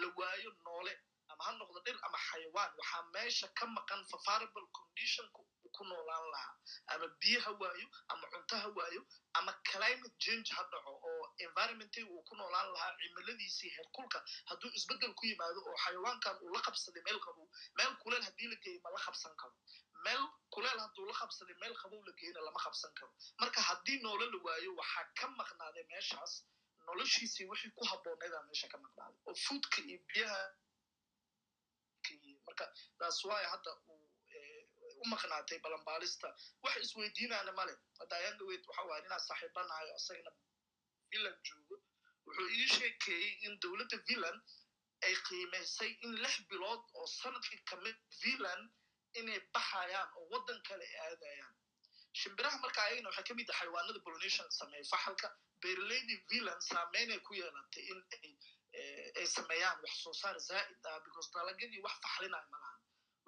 la 0.00 0.08
waayo 0.18 0.50
noole 0.66 0.94
ama 1.32 1.42
ha 1.46 1.52
noqdo 1.60 1.80
dhir 1.86 1.96
ama 2.06 2.18
xayawaan 2.28 2.70
waxaa 2.80 3.02
meesha 3.14 3.48
ka 3.58 3.66
maqan 3.76 4.00
favorable 4.12 4.66
conditionka 4.78 5.38
uu 5.42 5.53
ku 5.76 5.84
noolaan 5.90 6.26
lahaa 6.34 6.54
ama 6.94 7.06
biyo 7.20 7.40
ha 7.44 7.50
waayo 7.62 7.86
ama 8.12 8.24
cunto 8.32 8.56
ha 8.62 8.68
waayo 8.78 9.02
ama 9.38 9.52
climate 9.70 10.16
change 10.24 10.48
ha 10.56 10.62
dhaco 10.72 10.92
oo 11.10 11.24
environmentiga 11.46 12.08
uu 12.14 12.22
ku 12.28 12.34
noolaan 12.40 12.68
lahaa 12.74 12.92
cimiladiisii 13.00 13.70
heerkulka 13.76 14.18
hadduu 14.50 14.70
isbeddel 14.78 15.14
ku 15.18 15.26
yimaado 15.30 15.60
oo 15.68 15.76
xayawaankan 15.84 16.36
uu 16.44 16.52
la 16.56 16.60
qabsaday 16.68 17.02
meel 17.08 17.20
qabow 17.26 17.46
meel 17.78 17.92
kuleel 18.02 18.22
haddii 18.28 18.48
la 18.52 18.56
geeyo 18.64 18.80
ma 18.84 18.90
la 18.96 19.00
qabsan 19.06 19.34
karo. 19.42 19.54
Meel 20.04 20.22
kuleel 20.54 20.78
hadduu 20.84 21.04
la 21.10 21.14
qabsaday 21.20 21.56
meel 21.62 21.74
qabow 21.82 22.00
la 22.08 22.12
geeyna 22.20 22.40
lama 22.46 22.60
qabsan 22.66 22.92
karo. 22.98 23.12
Marka 23.40 23.60
haddii 23.68 23.98
noole 24.04 24.26
la 24.32 24.38
waayo 24.46 24.70
waxaa 24.80 25.04
ka 25.20 25.26
maqnaaday 25.40 25.84
meeshaas 25.92 26.32
noloshiisii 26.86 27.46
wixii 27.50 27.72
ku 27.78 27.84
habboonayd 27.90 28.32
aa 28.38 28.42
meesha 28.48 28.68
ka 28.72 28.78
maqnaaday. 28.84 29.20
Oo 29.28 29.34
foodka 29.46 29.78
iyo 29.88 29.98
biyaha 30.08 30.40
marka 32.46 32.64
taas 32.98 33.18
waaya 33.24 33.48
hadda 33.54 33.70
uu 33.88 34.00
u 35.04 35.06
maqnaatay 35.14 35.58
balanbaalista 35.66 36.28
wax 36.64 36.76
isweydiinaana 36.86 37.52
male 37.60 37.74
hadda 38.00 38.16
ayaan 38.20 38.38
dhaweyd 38.40 38.62
waxa 38.70 38.82
waaya 38.90 39.04
inaan 39.06 39.24
saaxiibanahay 39.28 39.88
asagana 39.98 40.30
villan 41.10 41.36
joogo. 41.48 41.76
Wuxuu 42.26 42.48
ii 42.58 42.68
sheekeeyey 42.76 43.32
in 43.46 43.58
dowladda 43.62 43.96
villan 44.08 44.38
ay 45.06 45.14
qiimaysay 45.28 45.90
in 46.04 46.12
lix 46.24 46.36
bilood 46.50 46.82
oo 47.00 47.06
sannadkii 47.20 47.60
ka 47.70 47.76
mid 47.84 47.98
villan 48.22 48.62
inay 49.20 49.40
baxayaan 49.54 50.08
oo 50.18 50.24
waddan 50.32 50.58
kale 50.68 50.84
ay 50.90 50.96
aadayaan. 51.06 51.54
Shimbiraha 52.20 52.58
marka 52.64 52.80
ayagana 52.86 53.08
waxay 53.10 53.24
ka 53.28 53.34
mid 53.40 53.48
ah 53.52 53.56
xayawaanada 53.60 54.00
pollination 54.06 54.48
sameeya 54.60 54.84
faxalka. 54.92 55.28
Beeraleydii 55.62 56.18
villan 56.30 56.60
saameynay 56.70 57.18
ku 57.26 57.32
yeelatay 57.40 57.84
in 57.92 58.00
ay 58.16 58.32
ay 59.20 59.26
sameeyaan 59.36 59.76
wax 59.84 59.94
soo 60.04 60.14
saar 60.22 60.36
zaa'id 60.48 60.86
ah 60.90 60.98
because 61.04 61.28
dalagyadii 61.34 61.82
wax 61.86 61.96
faxlinaya 62.04 62.46
ma 62.52 62.58
lahan 62.62 62.63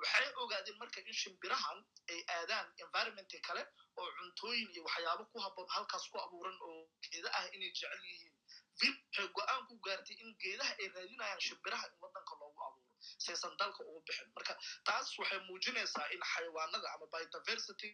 waxay 0.00 0.26
ogaadeen 0.42 0.76
marka 0.82 1.00
in 1.10 1.14
shimbirahan 1.22 1.78
ay 2.12 2.20
aadaan 2.36 2.66
environmentka 2.84 3.38
kale 3.48 3.62
oo 4.00 4.08
cuntooyin 4.18 4.68
iyo 4.74 4.82
waxyaabo 4.88 5.24
ku 5.32 5.38
habboon 5.44 5.68
halkaas 5.74 6.04
ku 6.12 6.16
abuuran 6.24 6.56
oo 6.68 6.80
geeda 7.10 7.28
ah 7.38 7.44
inay 7.54 7.70
jecel 7.76 8.02
yihiin. 8.10 8.34
Vil 8.80 8.94
waxay 9.04 9.28
go'aan 9.36 9.62
ku 9.68 9.74
gaartay 9.86 10.16
in 10.22 10.30
geedaha 10.42 10.72
ay 10.80 10.88
raadinayaan 10.94 11.40
shimbiraha 11.46 11.86
in 11.92 11.96
waddanka 12.02 12.34
loogu 12.40 12.60
abuuro 12.68 12.92
saysan 13.24 13.56
dalka 13.60 13.80
ugu 13.88 14.00
bixin. 14.06 14.28
Marka 14.36 14.54
taas 14.86 15.08
waxay 15.18 15.40
muujinaysaa 15.48 16.08
in 16.14 16.22
xayawaanada 16.32 16.88
ama 16.94 17.06
biodiversity 17.12 17.90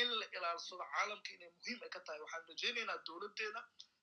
in 0.00 0.08
la 0.20 0.26
ilaalsado 0.36 0.84
caalamka 0.94 1.30
inay 1.36 1.50
muhiim 1.56 1.78
ay 1.84 1.90
ka 1.94 2.00
tahay. 2.06 2.20
Waxaan 2.24 2.44
rajaynaynaa 2.48 2.98
dowladdeena 3.06 3.60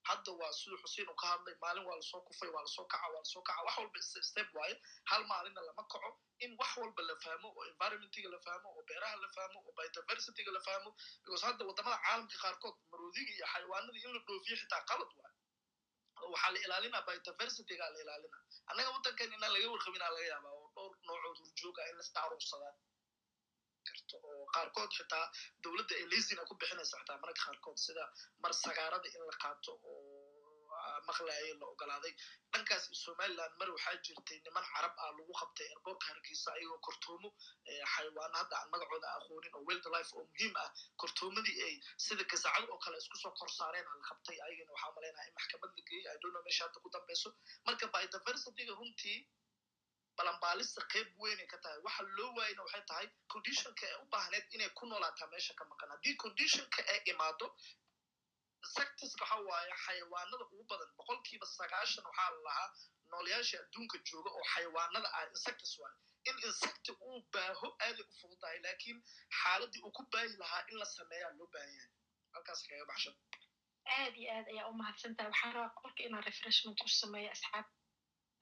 hadda 0.09 0.31
waa 0.39 0.51
siduu 0.59 0.77
xuseen 0.83 1.09
uu 1.11 1.15
ka 1.21 1.27
hadlay 1.31 1.55
maalin 1.63 1.85
waa 1.89 1.95
la 1.99 2.01
soo 2.11 2.21
kufay 2.27 2.49
waa 2.55 2.61
la 2.65 2.71
soo 2.75 2.85
kaca 2.93 3.07
waa 3.13 3.21
la 3.23 3.29
soo 3.33 3.41
kaca. 3.47 3.61
Wax 3.67 3.77
walba 3.77 3.99
step 4.29 4.49
waaye 4.57 4.75
hal 5.11 5.23
maalinna 5.31 5.61
lama 5.67 5.83
kaco. 5.93 6.11
In 6.45 6.51
wax 6.59 6.71
walba 6.81 7.01
la 7.09 7.15
fahmo 7.23 7.47
oo 7.57 7.63
environmentiga 7.71 8.29
la 8.35 8.39
fahmo 8.47 8.67
oo 8.75 8.83
beeraha 8.89 9.15
la 9.23 9.29
fahmo 9.35 9.57
oo 9.67 9.73
biodiversityga 9.77 10.51
la 10.57 10.61
fahmo 10.67 10.89
because 11.23 11.43
hadda 11.47 11.65
waddamada 11.69 11.97
caalamka 12.05 12.37
qaarkood 12.43 12.75
maroodiga 12.91 13.31
iyo 13.37 13.45
xayawaanada 13.53 13.99
in 14.05 14.13
la 14.15 14.19
dhoofiyo 14.27 14.55
xitaa 14.61 14.81
qalad 14.91 15.11
waaye. 15.19 15.35
Oo 16.21 16.31
waxaa 16.33 16.51
la 16.55 16.59
ilaalinaa 16.65 17.01
biodiversityga 17.07 17.85
la 17.93 17.99
ilaalinaa. 18.05 18.41
Annaga 18.71 18.89
waddankan 18.95 19.33
inaan 19.37 19.53
laga 19.55 19.67
warqabinaa 19.73 20.11
laga 20.15 20.27
yaabaa 20.33 20.53
oo 20.59 20.67
dhowr 20.75 20.93
noocoo 21.07 21.33
durjooga 21.39 21.81
in 21.89 21.95
laska 22.01 22.19
aruursadaan 22.25 22.75
karto 23.89 24.15
oo 24.29 24.45
qaarkood 24.55 24.91
xitaa 24.97 25.25
dowladda 25.63 25.93
ay 25.99 26.05
lazina 26.13 26.41
ku 26.49 26.53
bixinaysa 26.61 26.95
xitaa 27.01 27.17
mararka 27.23 27.41
qaarkood 27.47 27.77
sida 27.85 28.03
mar 28.43 28.53
sagaarada 28.63 29.07
in 29.15 29.23
la 29.29 29.35
qaato 29.43 29.71
oo 29.91 30.19
maqlaaya 31.07 31.53
la 31.61 31.65
ogolaaday. 31.73 32.13
Dhankaas 32.53 32.83
somaliland 33.03 33.53
mar 33.59 33.67
waxaa 33.75 33.95
jirtay 34.05 34.37
niman 34.45 34.65
carab 34.73 34.93
ah 35.03 35.09
lagu 35.17 35.33
qabtay 35.39 35.67
airbortka 35.73 36.05
hargeysa 36.11 36.49
ayagoo 36.57 36.79
kortoomo 36.87 37.29
xayawaano 37.93 38.35
hadda 38.41 38.55
aan 38.59 38.69
magacooda 38.73 39.07
aqoonin 39.17 39.53
oo 39.57 39.63
wild 39.67 39.85
life 39.95 40.11
oo 40.17 40.23
muhiim 40.31 40.53
ah 40.63 40.69
kortoomadii 41.01 41.57
ay 41.67 41.73
sida 42.05 42.23
gasacado 42.31 42.65
oo 42.73 42.79
kale 42.85 42.97
isku 43.03 43.17
soo 43.23 43.33
kor 43.39 43.49
saareen 43.57 43.85
la 43.93 44.03
qabtay 44.09 44.37
ayagana 44.45 44.71
waxaa 44.75 44.91
malaynaha 44.97 45.27
in 45.29 45.33
maxkamad 45.39 45.69
la 45.77 45.81
geeyey 45.89 46.07
idono 46.15 46.39
meesha 46.47 46.63
hadda 46.65 46.79
ku 46.83 46.89
dambeyso. 46.95 47.29
Marka 47.67 47.85
biodiversityga 47.93 48.73
runtii 48.79 49.17
balanbaalista 50.17 50.81
qayb 50.93 51.07
weynay 51.23 51.47
ka 51.53 51.57
tahay. 51.63 51.79
Waxa 51.87 52.03
loo 52.17 52.31
waayna 52.37 52.61
waxay 52.65 52.83
tahay 52.91 53.07
conditionka 53.33 53.85
ee 53.91 53.97
u 54.03 54.05
baahneed 54.13 54.45
inay 54.55 54.69
ku 54.77 54.85
noolaataa 54.85 55.27
meesha 55.33 55.53
ka 55.59 55.65
maqan. 55.71 55.89
Haddii 55.95 56.15
conditionka 56.23 56.81
ay 56.93 56.99
imaado 57.13 57.47
insectiska 58.63 59.23
waxa 59.25 59.37
waaye 59.49 59.73
xayawaanada 59.85 60.45
ugu 60.53 60.63
badan 60.71 60.89
boqolkiiba 60.97 61.45
sagaashan 61.57 62.05
waxaa 62.09 62.29
la 62.35 62.41
lahaa 62.47 62.69
noolayaasha 63.11 63.57
adduunka 63.63 63.97
jooga 64.09 64.29
oo 64.37 64.43
xayawaanada 64.53 65.07
ah 65.17 65.25
insectis 65.35 65.73
waaye. 65.81 65.97
In 66.29 66.35
insecti 66.47 66.91
uu 67.07 67.19
baaho 67.33 67.67
aaday 67.85 68.05
u 68.11 68.13
fududahay 68.21 68.59
laakiin 68.65 68.99
xaaladii 69.39 69.81
uu 69.85 69.91
ku 69.97 70.03
baahi 70.13 70.37
lahaa 70.41 70.61
in 70.71 70.77
la 70.81 70.85
sameeyaa 70.97 71.31
loo 71.39 71.47
baahan 71.53 71.73
yahay. 71.77 71.91
Halkaas 72.33 72.61
kaga 72.67 72.85
baxshan. 72.91 73.15
Aad 73.97 74.13
iyo 74.21 74.29
aad 74.37 74.47
ayaa 74.53 74.67
u 74.71 74.73
mahadsantahay. 74.81 75.29
Waxaan 75.31 75.53
rabaa 75.57 75.73
qolka 75.81 76.01
inaan 76.07 76.23
refreshment 76.29 76.77
ku 76.83 76.87
sameeyo 77.01 77.31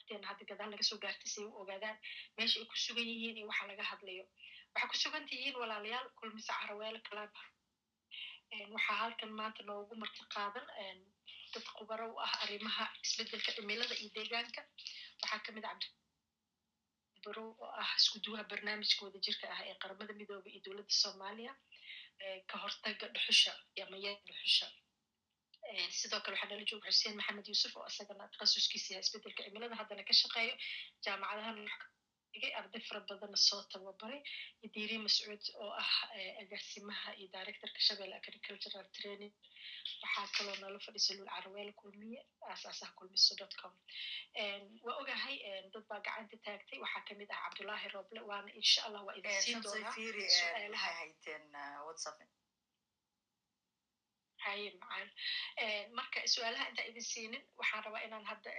asxaabteena 0.09 0.27
hadda 0.29 0.45
gadaal 0.49 0.69
laga 0.71 0.83
soo 0.89 0.97
gaartay 1.03 1.29
si 1.33 1.39
ay 1.41 1.47
u 1.47 1.59
ogaadaan 1.61 1.97
meesha 2.37 2.59
ay 2.59 2.65
ku 2.71 2.75
sugan 2.75 3.07
yihiin 3.11 3.37
iyo 3.37 3.47
waxa 3.47 3.67
laga 3.67 3.83
hadlayo. 3.91 4.25
Waxaa 4.73 4.89
ku 4.91 4.95
sugan 5.03 5.25
tihiin 5.29 5.55
walaalayaal 5.61 6.07
kulmise 6.17 6.53
caraweele 6.59 6.99
club. 7.07 7.31
Waxaa 8.73 8.97
halkan 9.01 9.31
maanta 9.39 9.61
noogu 9.63 9.95
marti 10.01 10.21
qaadan 10.33 10.65
dad 11.53 11.65
khubaro 11.77 12.05
u 12.13 12.19
ah 12.25 12.33
arrimaha 12.43 12.85
isbeddelka 13.05 13.51
cimilada 13.55 13.95
iyo 14.01 14.09
deegaanka. 14.15 14.61
Waxaa 15.21 15.39
ka 15.45 15.51
mid 15.55 15.65
a 15.65 15.71
cabdibarow 15.79 17.49
oo 17.63 17.71
ah 17.81 17.89
isku 17.99 18.17
duwaha 18.23 18.43
barnaamijka 18.51 19.01
wadajirka 19.05 19.45
ah 19.53 19.59
ee 19.69 19.75
qaramada 19.81 20.13
midooba 20.19 20.47
iyo 20.49 20.59
dowladda 20.65 20.93
soomaaliya 21.03 21.53
ka 22.49 22.55
hortaga 22.63 23.05
dhuxusha 23.15 23.51
ama 23.85 23.97
yada 24.05 24.21
dhuxusha 24.27 24.67
sidoo 25.99 26.21
kale 26.23 26.35
waxaa 26.35 26.49
nala 26.51 26.65
jooga 26.71 26.89
xuseen 26.95 27.15
maxamed 27.19 27.47
yuusuf 27.51 27.73
oo 27.79 27.87
isagana 27.91 28.31
takhasuskiisa 28.33 28.89
yahay 28.93 29.03
isbeddelka 29.05 29.41
cimilada 29.45 29.75
haddana 29.81 30.03
ka 30.09 30.13
shaqeeyo 30.21 30.53
jaamacadahan 31.05 31.59
dhigay 32.33 32.51
arday 32.59 32.81
fara 32.87 32.99
badanna 33.09 33.39
soo 33.47 33.61
tababaray 33.73 34.19
idiiri 34.65 34.97
mascuud 35.05 35.43
oo 35.63 35.71
ah 35.83 35.93
agaasimaha 36.43 37.09
iyo 37.19 37.27
directorka 37.35 37.79
shabelle 37.87 38.15
agricultural 38.21 38.87
training 38.97 39.33
waxaa 40.03 40.27
kaloo 40.37 40.55
nala 40.63 40.79
fadhiisa 40.85 41.11
lul 41.17 41.29
caraweel 41.35 41.71
kulmiye 41.81 42.19
aasaasaha 42.51 42.91
kulmiso 42.99 43.33
dot 43.41 43.53
com 43.61 43.73
waa 44.85 44.97
ogahay 45.01 45.35
dad 45.73 45.85
baa 45.89 45.99
gacanta 46.07 46.37
taagtay 46.45 46.79
waxaa 46.85 47.03
ka 47.07 47.13
mid 47.21 47.29
ah 47.35 47.41
cabdullaahi 47.45 47.87
roble 47.97 48.19
waana 48.31 48.51
insha 48.61 48.79
allah 48.87 49.01
waa 49.07 49.17
idin 49.19 49.41
siin 49.45 49.61
doonaa 49.65 49.93
su'aalaha 50.37 50.89
haye 54.45 54.69
macaan 54.81 55.09
marka 55.97 56.19
su'aalaha 56.33 56.69
intaan 56.69 56.89
idin 56.91 57.05
siinin 57.13 57.43
waxaan 57.59 57.83
rabaa 57.85 58.03
inaan 58.07 58.25
hadda 58.31 58.51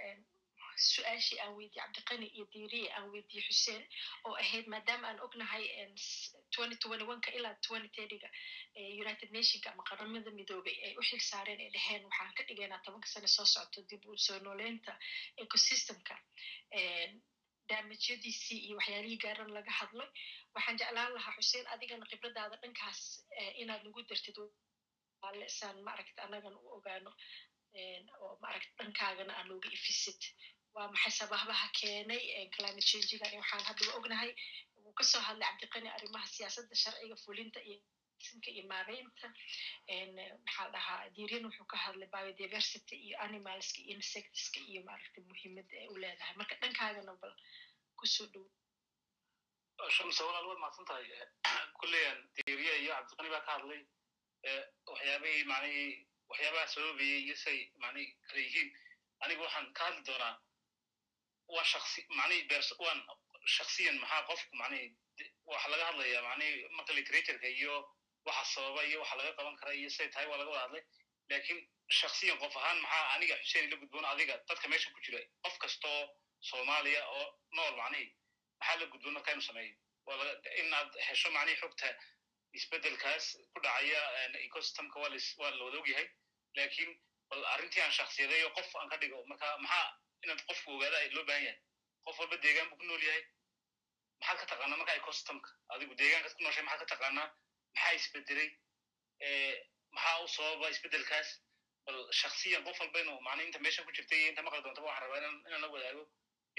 su'aashii 0.91 1.39
aan 1.43 1.53
weydiye 1.57 1.81
cabdiqani 1.83 2.27
iyo 2.35 2.45
diiriye 2.53 2.89
aan 2.97 3.07
weydiye 3.13 3.41
xuseen 3.47 3.83
oo 4.27 4.35
ahayd 4.43 4.67
maadaama 4.73 5.07
aan 5.07 5.19
ognahay 5.25 5.65
ka 7.25 7.31
ilaa 7.37 7.55
thirtyga 7.65 8.29
united 9.03 9.29
nationka 9.37 9.67
ama 9.73 9.83
qaramada 9.89 10.31
midoobay 10.39 10.75
ay 10.85 10.93
u 10.99 11.03
xil 11.09 11.19
saareen 11.31 11.59
ay 11.65 11.69
dheheen 11.75 12.03
waxaan 12.09 12.33
ka 12.37 12.43
dhigaynaa 12.49 12.81
tobanka 12.85 13.07
sane 13.13 13.27
soo 13.35 13.45
socto 13.55 13.81
dib 13.89 14.05
u 14.05 14.17
soo 14.27 14.39
nooleynta 14.47 14.93
ecosystemka 15.43 16.15
daamajyadiisii 17.69 18.59
iyo 18.67 18.75
waxyaalihii 18.79 19.17
gaaran 19.25 19.51
laga 19.57 19.71
hadlay 19.79 20.09
waxaan 20.55 20.77
jeclaan 20.81 21.13
lahaa 21.17 21.35
xuseen 21.37 21.67
adigana 21.73 22.05
khibradaada 22.11 22.55
dhankaas 22.63 23.01
inaad 23.61 23.81
nagu 23.87 24.01
dartid 24.09 24.37
saan 25.47 25.77
maaragta 25.83 26.23
annagan 26.25 26.55
u 26.55 26.67
ogaano 26.77 27.11
oo 28.21 28.37
maaragta 28.41 28.71
dhankaagana 28.83 29.33
aan 29.37 29.47
nooga 29.49 29.69
ifisid 29.77 30.21
waa 30.73 30.87
maxay 30.91 31.11
sababaha 31.11 31.67
keenay 31.79 32.49
climate 32.55 32.85
changigan 32.89 33.33
waxaan 33.41 33.63
haddaba 33.69 33.93
ognahay 33.99 34.31
wuu 34.83 34.93
ka 34.93 35.03
soo 35.03 35.21
hadlay 35.27 35.47
cabdiqani 35.49 35.89
arrimaha 35.89 36.27
siyaasadda 36.35 36.75
sharciga 36.83 37.15
fulinta 37.25 37.59
iyo 37.61 37.79
simka 38.27 38.49
iyo 38.51 38.63
maareynta. 38.71 39.27
Maxaa 40.45 40.67
dhahaa 40.73 41.09
diiryan 41.15 41.45
wuxuu 41.45 41.65
ka 41.71 41.77
hadlay 41.77 42.07
biodiversity 42.13 42.95
iyo 43.05 43.15
animalska 43.25 43.79
iyo 43.81 43.93
insectska 43.97 44.59
iyo 44.71 44.81
maaragta 44.87 45.21
muhiimadda 45.29 45.75
ay 45.81 45.87
u 45.93 45.97
leedahay. 46.03 46.35
Marka 46.39 46.55
dhankaagana 46.61 47.13
bal 47.21 47.33
ku 47.97 48.05
soo 48.15 48.27
dhow. 48.33 48.45
Shamsa 49.97 50.21
walaal 50.25 50.45
waad 50.49 50.59
mahadsan 50.63 50.85
tahay 50.85 51.05
kulleyan 51.79 52.17
diiriya 52.35 52.73
iyo 52.83 52.91
cabdiqani 52.97 53.29
baa 53.33 53.45
ka 53.47 53.51
hadlay 53.57 53.81
waxyaabihii 54.91 55.43
macnihii 55.51 56.07
waxyaabaha 56.29 56.67
sababayay 56.73 57.19
iyo 57.25 57.35
say 57.35 57.57
macnihi 57.83 58.07
kala 58.27 58.39
yihiin 58.45 58.69
aniga 59.23 59.41
waxaan 59.45 59.73
ka 59.77 59.83
hadli 59.85 60.01
doonaa 60.09 60.35
waa 61.55 61.63
shaksi 61.73 62.05
macnihi 62.19 62.43
bers 62.49 62.69
waan 62.79 62.99
shaksiyan 63.55 63.99
maxaa 64.03 64.21
qofku 64.29 64.55
macnihi 64.61 64.87
waxa 65.45 65.69
laga 65.73 65.85
hadlaya 65.89 66.21
macnihi 66.29 66.67
marka 66.77 66.93
literatureka 66.93 67.47
iyo 67.47 67.75
waxa 68.25 68.45
sababa 68.53 68.81
iyo 68.89 68.99
waxa 69.03 69.15
laga 69.19 69.31
qaban 69.37 69.55
kara 69.61 69.73
iyo 69.73 69.89
say 69.89 70.07
tahay 70.09 70.27
waa 70.27 70.37
laga 70.37 70.51
wada 70.51 70.63
hadlay. 70.65 70.83
Lakin 71.31 71.57
shaksiyan 71.99 72.37
qof 72.39 72.55
ahaan 72.57 72.79
maxaa 72.81 73.05
aniga 73.15 73.35
xuseen 73.43 73.65
ila 73.67 73.75
gudboon 73.81 74.05
adiga 74.05 74.35
dadka 74.49 74.67
meesha 74.67 74.89
ku 74.93 74.99
jira 75.05 75.19
qof 75.43 75.55
kastoo 75.63 75.99
soomaaliya 76.49 77.01
oo 77.07 77.25
nool 77.55 77.75
macnihi 77.81 78.07
maxaa 78.59 78.75
la 78.79 78.85
gudboon 78.85 79.13
marka 79.13 79.31
inu 79.31 79.41
sameeyo? 79.41 79.75
Inaad 80.61 80.89
hesho 81.07 81.31
macnihi 81.31 81.57
xogta 81.61 81.87
isbedelkaas 82.57 83.25
ku 83.53 83.59
dhacaya 83.65 84.01
ecosystemka 84.47 84.99
waa 84.99 85.09
la 85.09 85.63
wada 85.65 85.77
ogyahay. 85.81 86.07
Lakin 86.55 86.89
bal 87.29 87.43
arrintii 87.53 87.81
aan 87.83 87.91
shaksiyadayo 87.99 88.49
qof 88.55 88.75
aan 88.75 88.89
ka 88.89 88.97
dhigo 89.01 89.19
marka 89.31 89.57
maxaa 89.57 89.87
inaad 90.23 90.41
qofku 90.47 90.69
ogaada 90.75 90.97
loo 91.15 91.23
baahan 91.29 91.43
yahay? 91.47 91.59
Qof 92.05 92.19
walba 92.19 92.37
deegaan 92.43 92.69
buu 92.69 92.77
ku 92.77 92.85
nool 92.85 93.03
yahay. 93.09 93.23
Maxaad 94.19 94.37
ka 94.39 94.45
taqaanaa 94.51 94.77
marka 94.81 94.93
ecosystemka? 95.01 95.49
Adigu 95.73 95.93
deegaankaad 96.01 96.33
ku 96.37 96.43
nooshay 96.43 96.63
maxaad 96.63 96.79
ka 96.83 96.87
taqaanaa? 96.95 97.27
Maxaa 97.75 97.93
isbedelay 97.99 98.49
maxaa 99.95 100.19
u 100.23 100.27
sababa 100.27 100.69
isbedelkaas 100.69 101.29
bal 101.85 101.97
shaksiyan 102.21 102.63
qof 102.65 102.79
walba 102.81 102.99
inu 103.03 103.13
macna 103.27 103.43
inta 103.43 103.59
meesha 103.59 103.83
ku 103.85 103.91
jirta 103.97 104.15
iyo 104.15 104.27
inta 104.31 104.41
maqli 104.45 104.61
doontaba 104.65 104.87
waxaan 104.87 105.03
rabaa 105.07 105.19
inaan 105.47 105.61
la 105.61 105.67
wadaago 105.75 106.03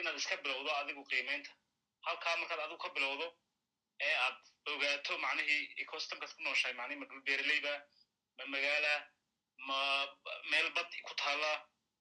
inaad 0.00 0.16
iska 0.20 0.36
bilowdo 0.44 0.70
adigu 0.80 1.02
qiimeynta. 1.10 1.50
Halkaa 2.06 2.36
markaad 2.40 2.60
adigu 2.64 2.78
ka 2.84 2.88
bilowdo 2.96 3.26
ee 4.08 4.14
aad 4.24 4.38
ogaato 4.72 5.18
macnihii 5.24 5.62
ecosystemkaad 5.82 6.32
ku 6.36 6.42
nooshahay 6.46 6.74
macnihi 6.80 6.98
ma 7.02 7.06
dhul 7.10 7.22
beereleyba 7.28 7.74
ma 8.38 8.44
magaala 8.54 8.94
ma 9.68 9.78
meel 10.50 10.68
bad 10.76 10.90
ku 11.08 11.14
taala 11.22 11.52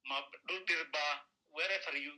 ma 0.09 0.17
dhul 0.47 0.61
dhirba 0.69 1.05
wherever 1.57 1.95
you 2.05 2.13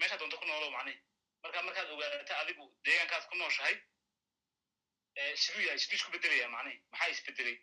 meesha 0.00 0.16
doonto 0.20 0.36
ku 0.42 0.46
noolo 0.50 0.70
macnihi 0.76 0.98
marka 1.42 1.62
markaad 1.68 1.90
ogaato 1.96 2.34
adigu 2.42 2.64
deegaankaad 2.86 3.24
ku 3.30 3.36
nooshahay 3.42 3.76
siduu 5.42 5.62
yahay 5.66 5.78
siduu 5.82 5.96
isku 6.00 6.10
bedelaya 6.14 6.48
macnihi 6.56 6.78
maxaa 6.92 7.08
isbedelay? 7.14 7.56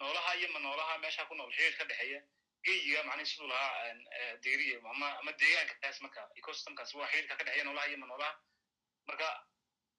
Noolaha 0.00 0.32
iyo 0.38 0.48
ma 0.54 0.58
noolaha 0.64 0.98
meesha 1.04 1.24
ku 1.28 1.34
nool 1.34 1.52
xiriir 1.56 1.74
ka 1.78 1.84
dhexeeya 1.90 2.20
geyiga 2.64 3.00
macnihi 3.08 3.26
siduu 3.30 3.48
lahaa 3.48 3.94
deriya 4.44 4.78
ama 5.20 5.32
deegaankaas 5.40 6.00
marka 6.04 6.20
ecosystemkaas 6.40 6.94
waa 6.98 7.08
xiriirka 7.12 7.34
ka 7.38 7.44
dhexeeya 7.44 7.64
noolaha 7.64 7.86
iyo 7.88 7.98
ma 8.02 8.06
noolaha. 8.06 8.32
Marka 9.08 9.28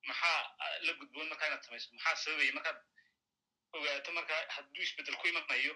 maxaa 0.08 0.40
la 0.86 0.94
gudboon 1.00 1.28
markaa 1.32 1.48
inaad 1.50 1.64
samayso 1.66 1.90
maxaa 1.96 2.16
sababaya 2.24 2.54
markaad 2.58 2.80
ogaato 3.74 4.12
marka 4.18 4.36
hadduu 4.56 4.84
isbeddel 4.88 5.18
ku 5.22 5.28
imanayo 5.28 5.74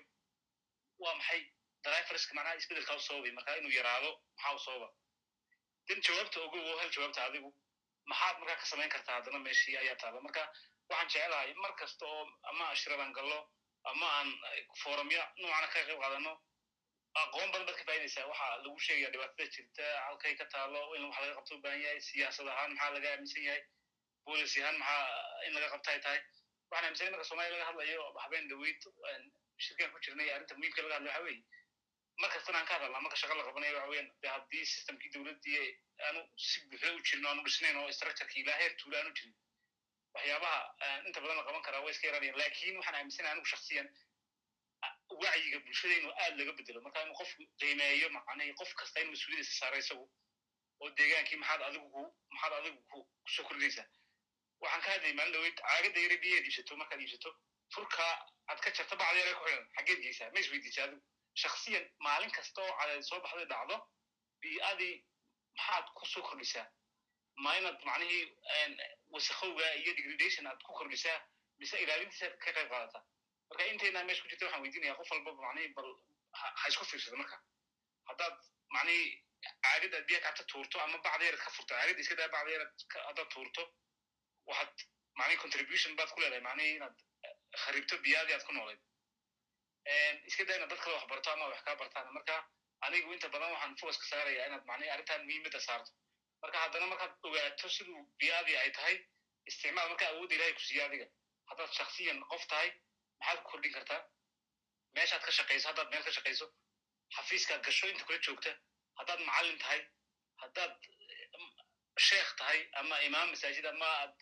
waa 1.04 1.16
maxay? 1.20 1.42
Driverska 1.84 2.34
macnaha 2.36 2.56
isbedelkaa 2.60 2.96
u 2.96 3.00
sababay 3.08 3.32
marka 3.38 3.56
inuu 3.60 3.72
yaraado 3.80 4.12
maxaa 4.36 4.54
u 4.56 4.60
sababa? 4.66 4.90
Den 5.88 6.00
jawaabta 6.06 6.40
ogow 6.46 6.78
hel 6.82 6.92
jawaabta 6.96 7.26
adigu 7.26 7.50
maxaad 8.12 8.36
markaa 8.40 8.56
ka 8.62 8.66
samayn 8.72 8.90
kartaa 8.96 9.16
haddana 9.18 9.40
meeshii 9.40 9.78
ayaa 9.82 9.96
taala 10.02 10.22
marka 10.28 10.42
waxaan 10.90 11.10
jecelahay 11.14 11.54
mar 11.64 11.74
kasta 11.82 12.06
oo 12.06 12.24
ama 12.50 12.70
ashiradan 12.70 13.12
gallo 13.18 13.40
ama 13.92 14.08
aan 14.18 14.30
forumya 14.82 15.24
noocana 15.42 15.68
ka 15.74 15.80
qayb 15.88 16.00
qaadano 16.04 16.34
aqoon 17.22 17.52
badan 17.52 17.66
baad 17.68 17.78
ka 17.80 17.84
faa'idaysaa 17.90 18.26
waxaa 18.32 18.58
lagu 18.64 18.80
sheegaya 18.86 19.10
dhibaatada 19.14 19.46
jirta 19.56 19.86
halkay 20.06 20.34
ka 20.40 20.46
taalo 20.54 20.82
in 20.96 21.04
wax 21.06 21.20
laga 21.22 21.36
qabto 21.38 21.56
u 21.56 21.62
baahan 21.66 21.82
yahay 21.86 22.02
siyaasad 22.10 22.48
ahaan 22.54 22.72
maxaa 22.74 22.94
laga 22.96 23.10
aaminsan 23.14 23.44
yahay 23.48 23.62
policy 24.26 24.62
ahaan 24.64 24.78
maxaa 24.78 25.46
in 25.48 25.54
laga 25.56 25.70
qabta 25.74 25.92
ay 25.92 26.00
tahay? 26.06 26.22
Waxaan 26.70 26.86
aaminsanay 26.86 27.12
marka 27.14 27.26
somalia 27.32 27.52
laga 27.56 27.66
hadlayo 27.70 28.04
habeen 28.24 28.48
dhaweyd 28.50 28.82
shirkan 29.66 29.92
ku 29.94 30.00
jirnay 30.06 30.30
arrinta 30.36 30.56
muhiimka 30.60 30.82
laga 30.82 30.96
hadlayo 30.98 31.14
waxa 31.14 31.24
weeye 31.28 31.44
markastana 32.24 32.58
aan 32.60 32.66
ka 32.70 32.74
hadalnaa 32.78 33.02
marka 33.06 33.18
shaqa 33.22 33.36
la 33.40 33.44
qabanayo 33.48 33.78
waxa 33.78 34.04
de 34.24 34.28
haddii 34.36 34.66
systemkii 34.74 35.12
dowladdii 35.16 35.60
aanu 36.08 36.22
si 36.48 36.60
buuxda 36.70 36.94
u 36.98 37.00
jirin 37.08 37.26
aanu 37.30 37.44
dhisnayn 37.48 37.78
oo 37.82 37.92
structureki 37.98 38.40
ilaa 38.44 38.58
heer 38.62 38.74
tuula 38.82 38.98
aanu 39.02 39.12
jirin 39.18 39.36
waxyaabaha 40.16 40.60
inta 41.08 41.22
badan 41.24 41.38
la 41.38 41.44
qaban 41.48 41.64
karaa 41.68 41.82
waa 41.86 41.92
iska 41.96 42.08
yaraanayan 42.08 42.38
laakiin 42.42 42.78
waxaan 42.80 42.96
aaminsanay 43.00 43.32
anigu 43.32 43.46
shaksiyan 43.54 43.88
wacyiga 45.24 45.60
bulshada 45.66 45.94
inuu 46.00 46.14
aad 46.24 46.34
laga 46.40 46.54
bedelo 46.58 46.82
marka 46.86 47.02
inuu 47.06 47.18
qofku 47.22 47.44
qiimeeyo 47.60 48.10
macnahi 48.18 48.54
qof 48.62 48.72
kasta 48.80 49.00
in 49.04 49.10
mas'uuliyadiisa 49.14 49.54
saara 49.62 49.78
isagu 49.84 50.06
oo 50.82 50.90
deegaankii 51.00 51.38
maxaad 51.44 51.62
adigu 51.70 51.88
ku 51.96 52.02
maxaad 52.34 52.54
adigu 52.60 52.80
ku 52.92 52.98
ku 53.24 53.30
soo 53.36 53.46
kordhinaysaa 53.50 53.86
waxaan 54.64 54.82
ka 54.86 54.90
hadlayay 54.94 55.16
maalin 55.20 55.34
dhaweyd 55.36 55.58
caagadda 55.62 56.00
yare 56.06 56.18
biyaheed 56.24 56.46
iibsato 56.50 56.78
markaad 56.82 57.02
iibsato 57.06 57.30
furkaa 57.76 58.14
aad 58.50 58.60
ka 58.66 58.70
jarto 58.78 58.96
bacda 59.02 59.20
yare 59.24 59.34
ku 59.40 59.44
xidan 59.50 59.66
xaggeed 59.78 60.00
geysaa 60.06 60.30
ma 60.34 60.40
isweydiisa 60.44 60.84
adigu 60.86 61.02
shaksiyan 61.44 61.86
maalin 62.08 62.32
kasta 62.38 62.62
oo 62.68 62.74
cadeed 62.80 63.04
soo 63.10 63.20
baxday 63.26 63.48
dhacdo 63.54 63.76
bii'adii 64.42 64.96
maxaad 65.58 65.86
ku 65.98 66.06
soo 66.14 66.24
kordhisaa 66.30 66.66
ma 67.44 67.52
inaad 67.60 67.78
macnihii 67.90 68.24
wasakowga 69.14 69.68
iyo 69.82 69.94
degradation 70.00 70.48
aad 70.52 70.62
ku 70.68 70.72
kordhisaa 70.80 71.18
mise 71.60 71.76
ilaalintiisa 71.84 72.28
ka 72.44 72.52
qayb 72.58 72.70
qaadataa 72.74 73.04
marka 73.50 73.64
inteynaa 73.74 74.04
meesha 74.08 74.24
ku 74.24 74.30
jirta 74.32 74.46
waxaan 74.46 74.64
weydiinaya 74.66 74.96
qof 75.00 75.12
walba 75.14 75.32
macnihii 75.48 75.74
bal 75.78 75.90
ha 76.60 76.68
isku 76.72 76.86
fiirsada 76.92 77.18
marka 77.22 77.38
haddaad 78.10 78.36
macnihii 78.76 79.10
caagad 79.66 79.94
aad 80.00 80.06
biya 80.10 80.20
kacta 80.26 80.44
tuurto 80.52 80.78
ama 80.86 80.98
bacda 81.08 81.26
yarad 81.30 81.42
ka 81.46 81.52
furto 81.58 81.74
caagad 81.76 82.00
iska 82.04 82.16
daa 82.22 82.30
bacda 82.36 82.52
yarad 82.56 82.72
haddaad 83.08 83.30
tuurto 83.36 83.64
waxaad 84.50 84.72
macnihi 85.20 85.40
contribution 85.44 85.96
baad 86.00 86.10
ku 86.14 86.20
leedahay 86.22 86.44
macnihii 86.50 86.76
inaad 86.80 86.96
kharibto 87.64 87.96
biyaadii 88.06 88.36
aad 88.38 88.46
ku 88.48 88.54
noolayd 88.58 88.82
iska 90.30 90.44
daa 90.48 90.56
inaad 90.58 90.70
dad 90.74 90.80
kale 90.84 90.96
wax 90.98 91.08
barto 91.12 91.32
ama 91.32 91.46
wax 91.54 91.62
kaa 91.68 91.76
bartaan 91.82 92.14
marka 92.18 92.36
anigu 92.86 93.14
inta 93.16 93.28
badan 93.36 93.52
waxaan 93.56 93.76
focus 93.82 93.98
ka 94.02 94.06
saaraya 94.12 94.46
inaad 94.50 94.66
macnihi 94.72 94.90
arrintan 94.96 95.22
muhiimadda 95.28 95.60
saarto 95.68 95.92
marka 96.42 96.58
haddana 96.64 96.86
markaad 96.94 97.14
ogaato 97.28 97.70
siduu 97.76 98.02
biyaadii 98.20 98.58
ay 98.64 98.72
tahay 98.78 98.96
isticmaal 99.50 99.90
marka 99.94 100.06
awoodda 100.12 100.36
ilahay 100.38 100.54
ku 100.58 100.64
siiya 100.68 100.86
adiga 100.90 101.08
haddaad 101.50 101.72
shaksiyan 101.80 102.20
qof 102.32 102.44
tahay 102.54 102.70
maxaad 103.20 103.40
ku 103.44 103.50
kordhin 103.52 103.74
kartaa 103.78 104.02
meeshaad 104.98 105.24
ka 105.28 105.32
shaqayso 105.40 105.68
haddaad 105.70 105.90
meel 105.94 106.04
ka 106.08 106.12
shaqayso 106.18 106.46
xafiiskaad 107.16 107.62
gasho 107.68 107.88
inta 107.94 108.04
kula 108.08 108.20
joogta 108.28 108.52
haddaad 109.00 109.20
macallin 109.30 109.58
tahay 109.64 109.82
haddaad 110.44 110.74
sheekh 111.98 112.32
tahay 112.38 112.60
ama 112.82 112.96
imaam 113.08 113.30
masaajid 113.34 113.66
ama 113.66 113.86
aad 114.02 114.16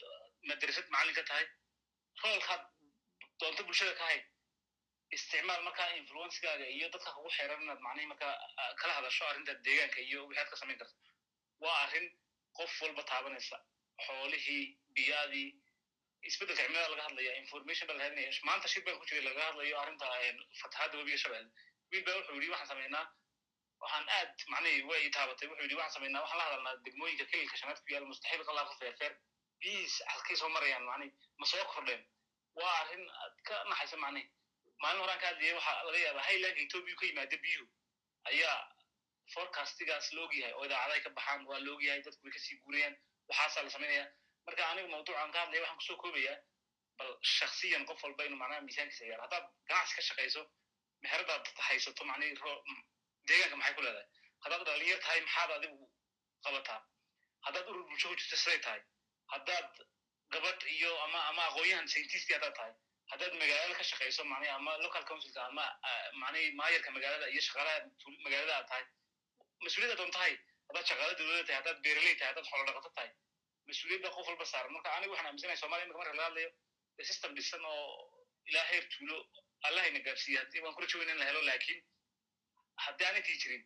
madrasad 0.50 0.88
macallin 0.94 1.16
ka 1.20 1.24
tahay 1.32 1.46
roolkaad 2.24 2.64
doonto 3.40 3.64
bulshada 3.64 3.94
ka 4.00 4.06
hayd 4.12 4.24
isticmaal 5.16 5.62
markaa 5.68 5.90
influencegaaga 6.02 6.66
iyo 6.76 6.90
dadka 6.96 7.12
kugu 7.16 7.30
xeeran 7.38 7.62
inaad 7.66 7.82
macnihi 7.88 8.08
markaa 8.14 8.34
kala 8.82 8.94
hadasho 9.00 9.26
arrinta 9.30 9.54
deegaanka 9.66 10.00
iyo 10.10 10.20
wixaad 10.30 10.50
ka 10.52 10.58
samayn 10.62 10.80
karto 10.82 10.96
waa 11.64 11.78
arrin 11.86 12.08
qof 12.58 12.82
walba 12.82 13.04
taabanaysa 13.12 13.58
xoolihii 14.06 14.64
biyaadii 14.96 15.50
isbeddelka 16.30 16.64
cimilada 16.64 16.90
laga 16.94 17.04
hadlaya 17.08 17.32
information 17.44 17.88
baa 17.90 17.98
la 18.02 18.08
maanta 18.50 18.68
shir 18.74 18.84
baan 18.86 19.00
ku 19.00 19.06
jiray 19.10 19.24
laga 19.30 19.42
hadlayo 19.50 19.76
arrinta 19.84 20.06
fatahaadda 20.62 20.98
webiga 21.02 21.18
shabeelle 21.24 21.52
wiil 21.92 22.04
baa 22.08 22.16
wuxuu 22.20 22.36
yidhi 22.38 22.52
waxaan 22.54 22.72
samaynaa 22.74 23.06
waxaan 23.82 24.06
aad 24.18 24.32
macnihi 24.54 24.82
way 24.90 25.10
taabatay. 25.16 25.48
Wuxuu 25.50 25.64
yidhi 25.66 25.76
waxaan 25.80 25.94
samaynaa 25.96 26.22
waxaan 26.24 26.40
la 26.42 26.46
hadalnaa 26.48 26.76
degmooyinka 26.86 27.26
kelilka 27.32 27.58
shanaad 27.62 27.80
ku 27.84 27.90
yaalla 27.94 28.08
mustaxiil 28.12 28.44
qalaafa 28.50 28.74
feerfeer 28.82 29.14
biyihiis 29.62 29.96
halkay 30.14 30.36
soo 30.42 30.50
marayaan 30.56 30.86
macnihi 30.90 31.12
ma 31.40 31.46
soo 31.52 31.66
kordheen. 31.74 32.04
Waa 32.60 32.74
arrin 32.82 33.06
aad 33.24 33.36
ka 33.48 33.64
naxaysa 33.70 33.98
macnihi 34.06 34.28
maalin 34.84 35.02
horaan 35.04 35.20
ka 35.22 35.28
hadlayay 35.32 35.54
waxaa 35.60 35.84
laga 35.88 36.00
yaabaa 36.06 36.26
highlandka 36.30 36.62
ethoobia 36.66 36.96
ka 37.00 37.06
yimaada 37.10 37.38
biyuhu 37.44 37.68
ayaa 38.30 38.58
forecastigaas 39.34 40.08
la 40.16 40.22
ogyahay 40.26 40.54
oo 40.54 40.66
idaacadahay 40.66 41.02
ka 41.06 41.10
baxaan 41.18 41.46
waa 41.50 41.60
la 41.66 41.72
ogyahay 41.76 42.02
dadku 42.06 42.24
way 42.26 42.34
ka 42.36 42.40
sii 42.46 42.58
guurayaan. 42.64 42.96
Waxaasaa 43.30 43.64
la 43.66 43.70
samaynaya 43.76 44.06
marka 44.46 44.62
anigu 44.72 44.88
mawduucan 44.94 45.32
ka 45.36 45.40
hadlaya 45.44 45.62
waxaan 45.62 45.78
ku 45.80 45.84
soo 45.90 45.98
koobayaa 46.04 46.38
bal 46.98 47.12
shaksiyan 47.38 47.86
qof 47.90 48.04
walba 48.04 48.24
inuu 48.28 48.40
macnaha 48.42 48.62
miisaankiisa 48.68 49.06
yaaro 49.12 49.24
haddaad 49.26 49.46
ganacsi 49.70 49.94
ka 49.98 50.02
shaqayso 50.10 50.42
meheradaad 51.04 51.46
haysato 51.68 52.04
macnihi 52.10 52.36
deegaanka 53.30 53.56
maxay 53.62 53.74
ku 53.78 53.82
leedahay 53.86 54.08
haddaad 54.44 54.62
dhalinyar 54.70 55.00
tahay 55.06 55.20
maxaad 55.28 55.52
adigu 55.58 55.86
qabataa 56.46 56.80
haddaad 57.46 57.66
urur 57.72 57.84
bulsho 57.90 58.08
ku 58.12 58.16
jirto 58.22 58.38
siday 58.44 58.60
tahay 58.68 58.82
haddaad 59.34 59.70
gabadh 60.34 60.64
iyo 60.78 60.92
ama 61.06 61.20
ama 61.32 61.42
aqoonyahan 61.50 61.88
scientistii 61.94 62.36
haddaad 62.38 62.56
tahay 62.60 62.74
haddaad 63.12 63.34
magaalada 63.42 63.74
ka 63.80 63.84
shaqayso 63.92 64.24
macnihi 64.32 64.52
ama 64.60 64.72
local 64.86 65.04
councilka 65.10 65.42
ama 65.50 65.66
macnihi 66.24 66.52
maayarka 66.60 66.90
magaalada 66.98 67.28
iyo 67.34 67.42
shaqaalaha 67.48 67.80
magaalada 68.26 68.54
aad 68.60 68.68
tahay 68.72 68.86
mas'uuliyad 69.66 69.94
adoon 69.98 70.12
tahay 70.18 70.34
haddaad 70.70 70.86
shaqaala 70.92 71.14
dowladda 71.20 71.44
tahay 71.48 71.58
haddaad 71.62 71.78
beeraley 71.86 72.16
tahay 72.20 72.30
haddaad 72.32 72.48
xoolo 72.52 72.64
dhaqato 72.70 72.90
tahay 72.98 73.12
mas'uuliyad 73.70 74.02
baa 74.06 74.14
qof 74.18 74.28
walba 74.32 74.46
saaran 74.54 74.72
marka 74.78 74.90
anigu 74.98 75.12
waxaan 75.14 75.28
aaminsanahay 75.32 75.60
somalia 75.64 75.86
imika 75.88 76.00
marka 76.02 76.14
laga 76.20 76.28
hadlayo 76.30 76.50
system 77.10 77.32
dhisan 77.38 77.64
oo 77.66 77.86
ilaa 78.50 78.66
heer 78.72 78.84
tuulo 78.94 79.18
allahayna 79.68 80.00
gaarsiiya 80.08 80.42
waan 80.64 80.74
ku 80.78 80.82
rajo 80.86 80.98
weyn 81.02 81.12
in 81.14 81.20
la 81.22 81.26
helo 81.30 81.42
laakiin 81.50 81.80
haddii 82.86 83.06
aan 83.08 83.18
intii 83.20 83.38
jirin 83.44 83.64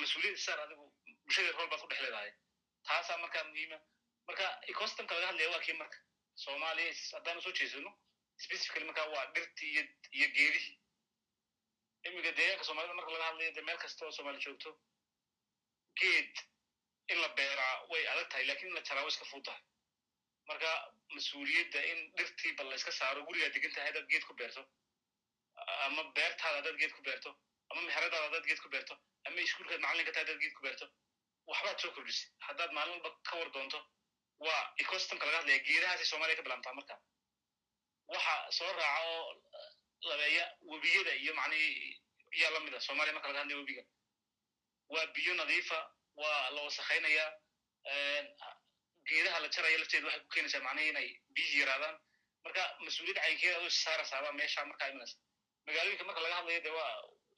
mas'uuliyad 0.00 0.38
saar 0.46 0.60
adigu 0.64 0.84
bulshada 1.24 1.52
rol 1.58 1.68
baad 1.72 1.80
ku 1.82 1.88
dhex 1.90 2.00
leedahay. 2.04 2.30
Taasaa 2.88 3.18
markaa 3.24 3.44
muhiima. 3.50 3.78
Marka 4.28 4.46
ecosystemka 4.72 5.14
laga 5.14 5.26
hadlaya 5.30 5.50
waa 5.54 5.62
kii 5.66 5.76
marka. 5.82 5.98
Soomaaliya 6.44 6.92
haddaan 7.16 7.38
u 7.38 7.42
soo 7.42 7.52
jeesano 7.58 7.90
specifically 8.44 8.84
marka 8.90 9.02
waa 9.14 9.26
dhirtii 9.34 9.70
iyo 9.74 9.82
iyo 10.18 10.28
geedihii 10.36 10.78
imiga 12.08 12.32
deegaanka 12.38 12.64
soomaalida 12.68 12.94
marka 13.00 13.12
laga 13.14 13.26
hadlayo 13.30 13.52
de 13.56 13.62
meel 13.68 13.78
kasta 13.84 14.04
oo 14.06 14.12
soomaali 14.16 14.40
joogto 14.44 14.70
geed 16.00 16.34
in 17.12 17.18
la 17.22 17.28
beeraa 17.38 17.74
way 17.90 18.02
adag 18.12 18.28
tahay 18.30 18.44
laakiin 18.48 18.68
in 18.70 18.74
la 18.78 18.82
jaraa 18.88 19.04
way 19.06 19.12
iska 19.14 19.24
fud 19.32 19.44
tahay. 19.48 19.62
Marka 20.48 20.70
mas'uuliyadda 21.14 21.80
in 21.92 21.98
dhirtii 22.18 22.52
bal 22.58 22.68
la 22.70 22.76
iska 22.80 22.92
saaro 22.98 23.24
gurigaa 23.28 23.52
degan 23.56 23.72
tahay 23.74 23.88
haddaad 23.90 24.08
geed 24.12 24.24
ku 24.28 24.34
beerto 24.40 24.62
ama 25.86 26.02
beertaada 26.18 26.56
haddaad 26.58 26.78
geed 26.82 26.92
ku 26.96 27.02
beerto 27.08 27.30
ama 27.72 27.80
meheradaada 27.88 28.24
haddaad 28.26 28.44
geed 28.50 28.60
ku 28.64 28.68
beerto 28.74 28.94
ama 29.26 29.40
iskuulkaad 29.46 29.80
macallinka 29.84 30.12
tahay 30.14 30.24
haddaad 30.24 30.40
geed 30.44 30.54
ku 30.58 30.62
beerto 30.66 30.86
waxbaad 31.50 31.78
soo 31.84 31.92
kordhisay 31.96 32.28
haddaad 32.48 32.70
maalin 32.78 32.92
walba 32.96 33.10
ka 33.28 33.36
war 33.40 33.50
doonto 33.56 33.80
waa 34.46 34.62
ecosystemka 34.82 35.26
laga 35.26 35.38
hadlaya 35.40 35.58
geedahaasay 35.68 36.06
soomaaliya 36.12 36.36
ka 36.40 36.44
bilaabtaa 36.46 36.74
marka. 36.78 36.94
Waxa 38.14 38.34
soo 38.58 38.70
raaca 38.78 39.00
oo 39.10 39.42
labeeya 40.10 40.44
webiyada 40.72 41.12
iyo 41.22 41.32
macnihi 41.40 41.68
yaa 42.40 42.50
la 42.54 42.60
mid 42.64 42.74
a 42.74 42.80
soomaaliya 42.86 43.14
marka 43.16 43.28
laga 43.28 43.40
hadlaya 43.42 43.58
webiga 43.62 43.84
waa 44.94 45.06
biyo 45.16 45.34
nadiifa 45.40 45.78
waa 46.22 46.50
la 46.54 46.60
wasakhaynaya 46.66 47.26
geedaha 49.08 49.38
la 49.44 49.48
jaraya 49.54 49.78
lafteedu 49.82 50.06
waxay 50.08 50.22
ku 50.24 50.28
keenaysaa 50.34 50.62
macnihi 50.66 50.88
inay 50.92 51.08
biyi 51.36 51.60
yaraadaan 51.62 51.96
marka 52.44 52.62
mas'uuliyad 52.86 53.18
caynkeeda 53.24 53.56
adoo 53.60 53.70
saarasaaba 53.84 54.32
meesha 54.40 54.64
markaa 54.70 54.88
imanaysa 54.92 55.16
magaalooyinka 55.66 56.04
marka 56.08 56.20
laga 56.24 56.36
hadlayo 56.40 56.60
de 56.66 56.70
waa 56.78 56.92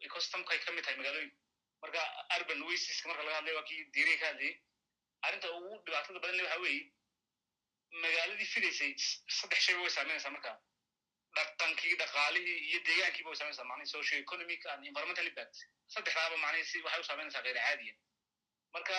ecosystemkay 0.09 0.59
ka 0.65 0.73
mid 0.77 0.85
tahay 0.85 0.97
magaalooyinka 1.01 1.37
marka 1.83 2.03
urban 2.39 2.61
wasteska 2.69 3.09
marka 3.11 3.23
laga 3.27 3.37
hadlayo 3.39 3.57
waa 3.61 3.69
kii 3.71 3.81
diiriga 3.95 4.19
ka 4.23 4.27
hadlayay 4.31 4.55
arrinta 5.27 5.49
ugu 5.59 5.73
dhibaatada 5.87 6.19
badan 6.25 6.37
le 6.39 6.43
waxa 6.47 6.61
weeye 6.65 6.83
magaaladii 8.05 8.49
fidaysay 8.55 8.93
saddex 9.39 9.61
shayba 9.67 9.81
way 9.85 9.93
saameynaysaa 9.97 10.33
marka 10.37 10.53
dhaqankii 11.37 11.95
dhaqaalihii 12.03 12.59
iyo 12.71 12.81
deegaankiiba 12.89 13.29
way 13.31 13.39
saameynaysaa 13.41 13.69
macnihi 13.71 13.91
socio 13.95 14.19
economic 14.25 14.67
and 14.73 14.87
environmental 14.91 15.27
impact 15.31 15.57
saddexdaaba 15.95 16.37
macnihi 16.45 16.65
si 16.71 16.83
waxay 16.87 17.01
u 17.05 17.09
saameynaysaa 17.11 17.43
kheyr 17.47 17.59
caadiya 17.67 17.95
marka 18.77 18.97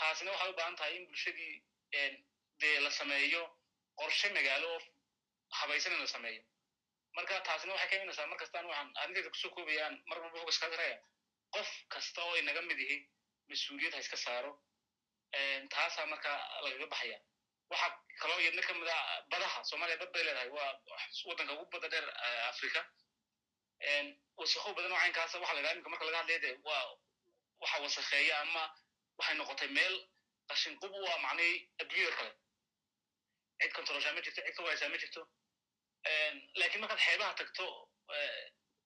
taasina 0.00 0.30
waxay 0.34 0.50
u 0.52 0.56
baahan 0.60 0.76
tahay 0.80 0.94
in 0.98 1.06
bulshadii 1.10 1.52
dee 2.62 2.76
la 2.86 2.90
sameeyo 3.00 3.42
qorshe 4.00 4.28
magaalo 4.38 4.68
oo 4.76 4.80
habaysan 5.60 5.92
in 5.96 6.00
la 6.04 6.10
sameeyo 6.16 6.42
marka 7.18 7.34
taasina 7.46 7.72
waxay 7.74 7.88
ka 7.90 7.96
imanaysaa 7.98 8.26
mar 8.32 8.38
kastaan 8.42 8.66
waxaan 8.70 8.88
arrinteeda 9.02 9.30
ku 9.34 9.38
soo 9.42 9.50
koobayaan 9.56 9.94
mar 10.08 10.18
walba 10.22 10.38
focus 10.42 10.58
kaa 10.62 10.70
saraya 10.74 10.98
qof 11.54 11.68
kasta 11.92 12.20
oo 12.24 12.34
inaga 12.40 12.62
mid 12.70 12.78
ihi 12.84 12.96
mas'uuliyad 13.50 13.94
ha 13.94 14.00
iska 14.04 14.16
saaro 14.24 14.52
taasaa 15.74 16.06
marka 16.12 16.30
lagaga 16.64 16.86
baxaya. 16.92 17.18
Waxa 17.70 17.88
kaloo 18.20 18.40
yadna 18.46 18.62
ka 18.68 18.72
mid 18.74 18.88
a 18.88 18.98
badaha 19.32 19.58
soomaaliya 19.70 19.98
bad 20.02 20.10
bay 20.14 20.22
leedahay 20.24 20.48
waa 20.56 20.70
waddanka 21.28 21.52
ugu 21.54 21.66
badda 21.72 21.88
dheer 21.92 22.06
africa 22.50 22.80
wasakho 24.40 24.70
badan 24.76 24.92
oo 24.92 24.98
caynkaasa 25.02 25.38
waxa 25.42 25.54
la 25.56 25.62
dhaha 25.62 25.74
imika 25.74 25.90
marka 25.92 26.04
laga 26.08 26.18
hadlaya 26.20 26.38
de 26.44 26.50
waa 26.66 26.84
waxa 27.60 27.76
wasakheeya 27.84 28.34
ama 28.44 28.62
waxay 29.18 29.34
noqotay 29.40 29.68
meel 29.78 29.94
qashin 30.50 30.74
qub 30.80 30.92
u 30.92 31.06
ah 31.12 31.18
macnihi 31.24 31.54
adduunyada 31.80 32.16
kale. 32.18 32.32
Cid 33.60 33.72
controlshaa 33.76 34.12
ma 34.16 34.20
jirto 34.24 34.40
cid 34.46 34.54
ka 34.56 34.62
waysaa 34.62 34.88
ma 34.88 34.98
jirto 35.02 35.22
laakiin 36.60 36.80
markaad 36.84 37.00
xeebaha 37.06 37.34
tagto 37.40 37.66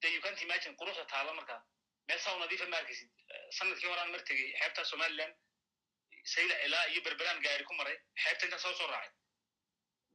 de 0.03 0.09
you 0.14 0.20
can't 0.25 0.43
imagine 0.43 0.75
quruxda 0.81 1.05
taala 1.12 1.33
marka. 1.39 1.57
Meel 2.09 2.18
saa 2.18 2.37
nadiifa 2.39 2.66
ma 2.73 2.77
arkaysid 2.83 3.11
sannadkii 3.59 3.89
horaan 3.91 4.11
mar 4.14 4.23
tegey 4.29 4.49
xeebta 4.61 4.85
somaliland 4.85 5.35
sayla 6.35 6.55
ilaa 6.66 6.85
iyo 6.93 7.01
berberaan 7.07 7.41
gaari 7.45 7.64
ku 7.64 7.75
maray 7.81 7.97
xeebta 8.23 8.47
intaan 8.47 8.61
soo 8.64 8.75
soo 8.79 8.87
raacay. 8.93 9.12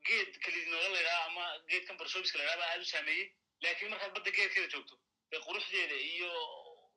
Geed 0.07 0.31
kalidinoola 0.43 0.89
laydhaha 0.95 1.23
ama 1.29 1.45
geedkan 1.69 1.97
barsobiska 2.01 2.37
laydhaha 2.39 2.57
baa 2.61 2.69
aad 2.73 2.81
u 2.85 2.89
saameeyey 2.93 3.25
laakiin 3.63 3.89
markaad 3.93 4.11
badda 4.17 4.31
geedkeeda 4.37 4.67
joogto 4.73 4.95
dee 5.31 5.39
quruxdeeda 5.47 5.95
iyo 6.13 6.31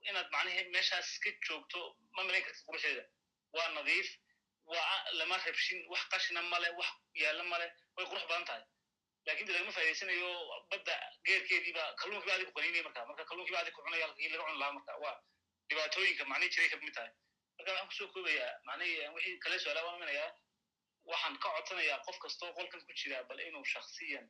inaad 0.09 0.29
macnihi 0.35 0.65
meeshaas 0.75 1.09
ka 1.25 1.31
joogto 1.49 1.81
ma 2.17 2.23
malayn 2.27 2.45
kartid 2.47 2.65
quruxdeeda. 2.69 3.05
Waa 3.57 3.69
nadiif 3.79 4.09
waa 4.73 4.97
lama 5.19 5.37
rabshin 5.47 5.79
wax 5.93 6.03
qashina 6.13 6.43
male 6.53 6.69
wax 6.81 6.91
yaalla 7.23 7.45
male 7.53 7.67
way 7.97 8.07
qurux 8.11 8.25
badan 8.31 8.45
tahay 8.51 8.65
laakiin 9.27 9.47
de 9.49 9.53
lagama 9.53 9.73
faa'idaysanayo 9.77 10.29
badda 10.71 10.95
geerkeediiba 11.27 11.85
kalluunkii 12.01 12.29
ba 12.31 12.35
adig 12.37 12.47
ku 12.49 12.55
qaninaya 12.59 12.83
marka. 12.89 13.07
Marka 13.11 13.25
kalluunkii 13.31 13.55
ba 13.57 13.61
adig 13.63 13.75
ku 13.75 13.83
cunaya 13.87 14.07
halkii 14.07 14.29
laga 14.33 14.45
cun 14.49 14.59
lahaa 14.61 14.73
marka 14.79 14.93
waa 15.05 15.17
dhibaatooyinka 15.69 16.25
macnihi 16.31 16.51
jiray 16.55 16.69
ka 16.73 16.77
mid 16.83 16.95
tahay. 16.95 17.13
Marka 17.59 17.71
waxaan 17.73 17.89
ku 17.91 17.95
soo 17.99 18.09
koobayaa 18.15 18.53
macnihi 18.69 19.09
wixii 19.17 19.39
kale 19.45 19.59
su'aala 19.63 19.85
waan 19.87 19.97
iminayaa 20.01 20.31
waxaan 21.11 21.35
ka 21.43 21.49
codsanayaa 21.57 21.99
qof 22.07 22.19
kastoo 22.25 22.51
qolkan 22.59 22.81
ku 22.87 22.93
jira 23.01 23.23
bal 23.29 23.41
inuu 23.49 23.65
shaksiyan 23.75 24.27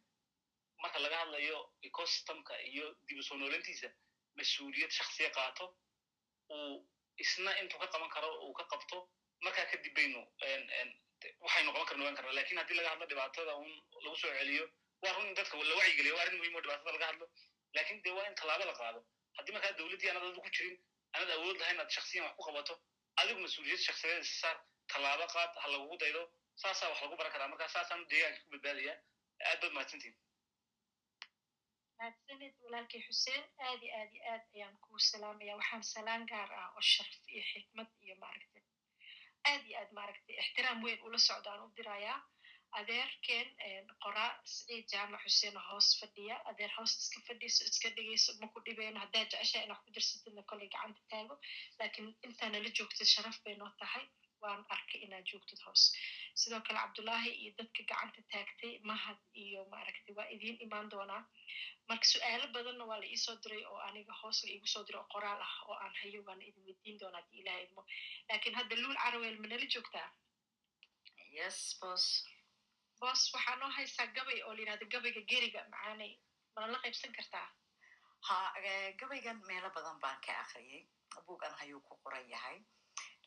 marka 0.82 0.98
laga 1.04 1.16
hadlayo 1.22 1.58
ecosystemka 1.88 2.54
iyo 2.70 2.86
dib 3.06 3.18
u 3.18 3.22
soo 3.22 3.36
noolintiisa 3.36 3.88
mas'uuliyad 4.38 4.90
shaksiya 4.98 5.30
qaato 5.36 5.64
uu 6.54 6.74
isna 7.24 7.50
intuu 7.60 7.78
ka 7.82 7.86
qaban 7.92 8.10
karo 8.16 8.28
uu 8.44 8.52
ka 8.58 8.64
qabto 8.72 8.98
markaa 9.44 9.66
kadib 9.72 9.94
baynu 9.96 10.20
waxaynu 11.44 11.70
qaban 11.74 11.86
karna 11.88 12.02
ogaan 12.04 12.16
karna 12.18 12.32
laakiin 12.38 12.58
haddii 12.62 12.76
laga 12.78 12.90
hadlo 12.92 13.06
dhibaatada 13.12 13.52
un 13.62 13.70
lagu 14.04 14.16
soo 14.22 14.32
celiyo 14.38 14.64
waa 15.02 15.12
run 15.16 15.26
in 15.30 15.34
dadka 15.40 15.54
la 15.70 15.74
wacyigeliyo 15.80 16.14
waa 16.16 16.22
arrin 16.24 16.38
muhiim 16.40 16.54
oo 16.56 16.62
dhibaatada 16.64 16.92
laga 16.96 17.06
hadlo. 17.10 17.26
Lakin 17.76 18.02
de 18.04 18.10
waa 18.16 18.26
in 18.30 18.34
tallaabo 18.40 18.64
la 18.70 18.74
qaado. 18.80 19.00
Haddii 19.36 19.52
markaa 19.56 19.72
dowladdii 19.78 20.10
anad 20.12 20.24
adu 20.28 20.40
ku 20.46 20.50
jirin 20.56 20.76
anad 21.16 21.30
awood 21.36 21.56
lahayn 21.60 21.76
inaad 21.76 21.90
shaksiyan 21.96 22.24
wax 22.26 22.34
ku 22.38 22.42
qabato 22.48 22.74
adigu 23.20 23.40
mas'uuliyad 23.44 23.80
shaksiyadeed 23.88 24.24
isa 24.26 24.36
saar 24.42 24.56
tallaabo 24.92 25.26
qaad 25.34 25.50
ha 25.62 25.66
lagugu 25.74 25.96
daydo 26.02 26.22
saasaa 26.62 26.88
wax 26.92 26.98
lagu 27.04 27.16
baran 27.20 27.32
karaa. 27.34 27.48
Marka 27.52 27.68
saasaanu 27.76 28.04
deegaanka 28.10 28.40
ku 28.44 28.50
badbaadaya. 28.54 28.94
Aad 29.48 29.58
baad 29.62 29.72
mahadsantihin 29.76 30.16
mahadsanid 31.98 32.54
walaalkay 32.64 33.00
xuseen 33.08 33.42
aad 33.68 33.80
iyo 33.84 33.92
aad 34.32 34.44
ayaan 34.54 34.76
kuu 34.84 34.98
salaamaya 35.10 35.56
waxaan 35.60 35.82
salaan 35.94 36.22
gaar 36.32 36.50
ah 36.60 36.68
oo 36.76 36.82
sharaf 36.92 37.22
iyo 37.34 37.42
xikmad 37.52 37.88
iyo 38.04 38.14
maaragtay 38.22 38.59
aad 39.50 39.62
iyo 39.68 39.76
aad 39.80 39.90
maaragtay 39.98 40.36
ixtiraam 40.42 40.78
weyn 40.84 41.00
ula 41.06 41.18
socdaan 41.28 41.60
u 41.66 41.68
dirayaa 41.78 42.18
adeerkeen 42.78 43.48
qoraa 44.04 44.30
siciid 44.52 44.84
jaamac 44.92 45.22
xuseen 45.26 45.56
hoos 45.68 45.88
fadhiya 46.00 46.36
adeer 46.50 46.72
hoos 46.76 46.92
iska 47.02 47.20
fadhiiso 47.28 47.64
iska 47.70 47.88
dhegeyso 47.96 48.30
ma 48.40 48.46
ku 48.54 48.58
dhibeyno 48.66 48.98
haddaa 49.04 49.24
jeceshaa 49.32 49.62
inaad 49.66 49.82
ku 49.84 49.90
dirsatidna 49.96 50.42
kolley 50.50 50.68
gacanta 50.74 51.02
taago 51.12 51.34
laakiin 51.78 52.08
intaana 52.28 52.58
la 52.64 52.70
joogtid 52.78 53.08
sharaf 53.14 53.36
bay 53.44 53.54
noo 53.62 53.70
tahay 53.82 54.04
waan 54.42 54.62
arkay 54.74 55.00
inaad 55.06 55.24
joogtid 55.30 55.60
hoos. 55.66 55.82
Sidoo 56.40 56.60
kale 56.66 56.78
cabdullaahi 56.82 57.30
iyo 57.42 57.52
dadka 57.58 57.82
gacanta 57.90 58.20
taagtay 58.32 58.72
mahad 58.90 59.18
iyo 59.44 59.60
maaragtay 59.72 60.14
waa 60.18 60.28
idiin 60.34 60.56
imaan 60.66 60.90
doonaa. 60.92 61.22
Marka 61.88 62.06
su'aalo 62.12 62.46
badanna 62.56 62.84
waa 62.90 62.98
la 63.02 63.06
iisoo 63.14 63.36
diray 63.44 63.62
oo 63.70 63.78
aniga 63.88 64.14
hoos 64.22 64.38
la 64.44 64.50
iigu 64.54 64.66
soo 64.74 64.84
diray 64.86 65.00
oo 65.02 65.08
qoraal 65.14 65.40
ah 65.48 65.54
oo 65.68 65.76
aan 65.84 65.94
hayo 66.02 66.20
waana 66.26 66.44
idin 66.48 66.64
weydiin 66.66 66.98
doonaa 67.00 67.20
haddii 67.22 67.40
ilaha 67.42 67.60
idmo 67.66 67.82
laakiin 68.28 68.54
hadda 68.60 68.74
luul 68.82 68.96
caraweel 69.04 69.38
manala 69.42 69.66
joogtaa? 69.74 70.08
Yes 71.38 71.58
bos 71.80 72.04
bos 73.00 73.20
waxaa 73.34 73.56
noo 73.60 73.70
haysaa 73.76 74.06
gabay 74.16 74.38
oo 74.46 74.52
la 74.54 74.60
yidhahdo 74.62 74.86
gabayga 74.94 75.22
geriga 75.30 75.60
macaanay 75.72 76.12
mana 76.54 76.66
la 76.72 76.78
qaybsan 76.84 77.12
kartaa? 77.18 77.48
Ha 78.28 78.36
gabaygan 79.00 79.38
meelo 79.48 79.68
badan 79.76 79.98
baan 80.02 80.18
ka 80.26 80.32
akriyay 80.42 80.82
buugan 81.26 81.54
hayuu 81.60 81.80
ku 81.88 81.94
qoran 82.04 82.26
yahay 82.32 82.58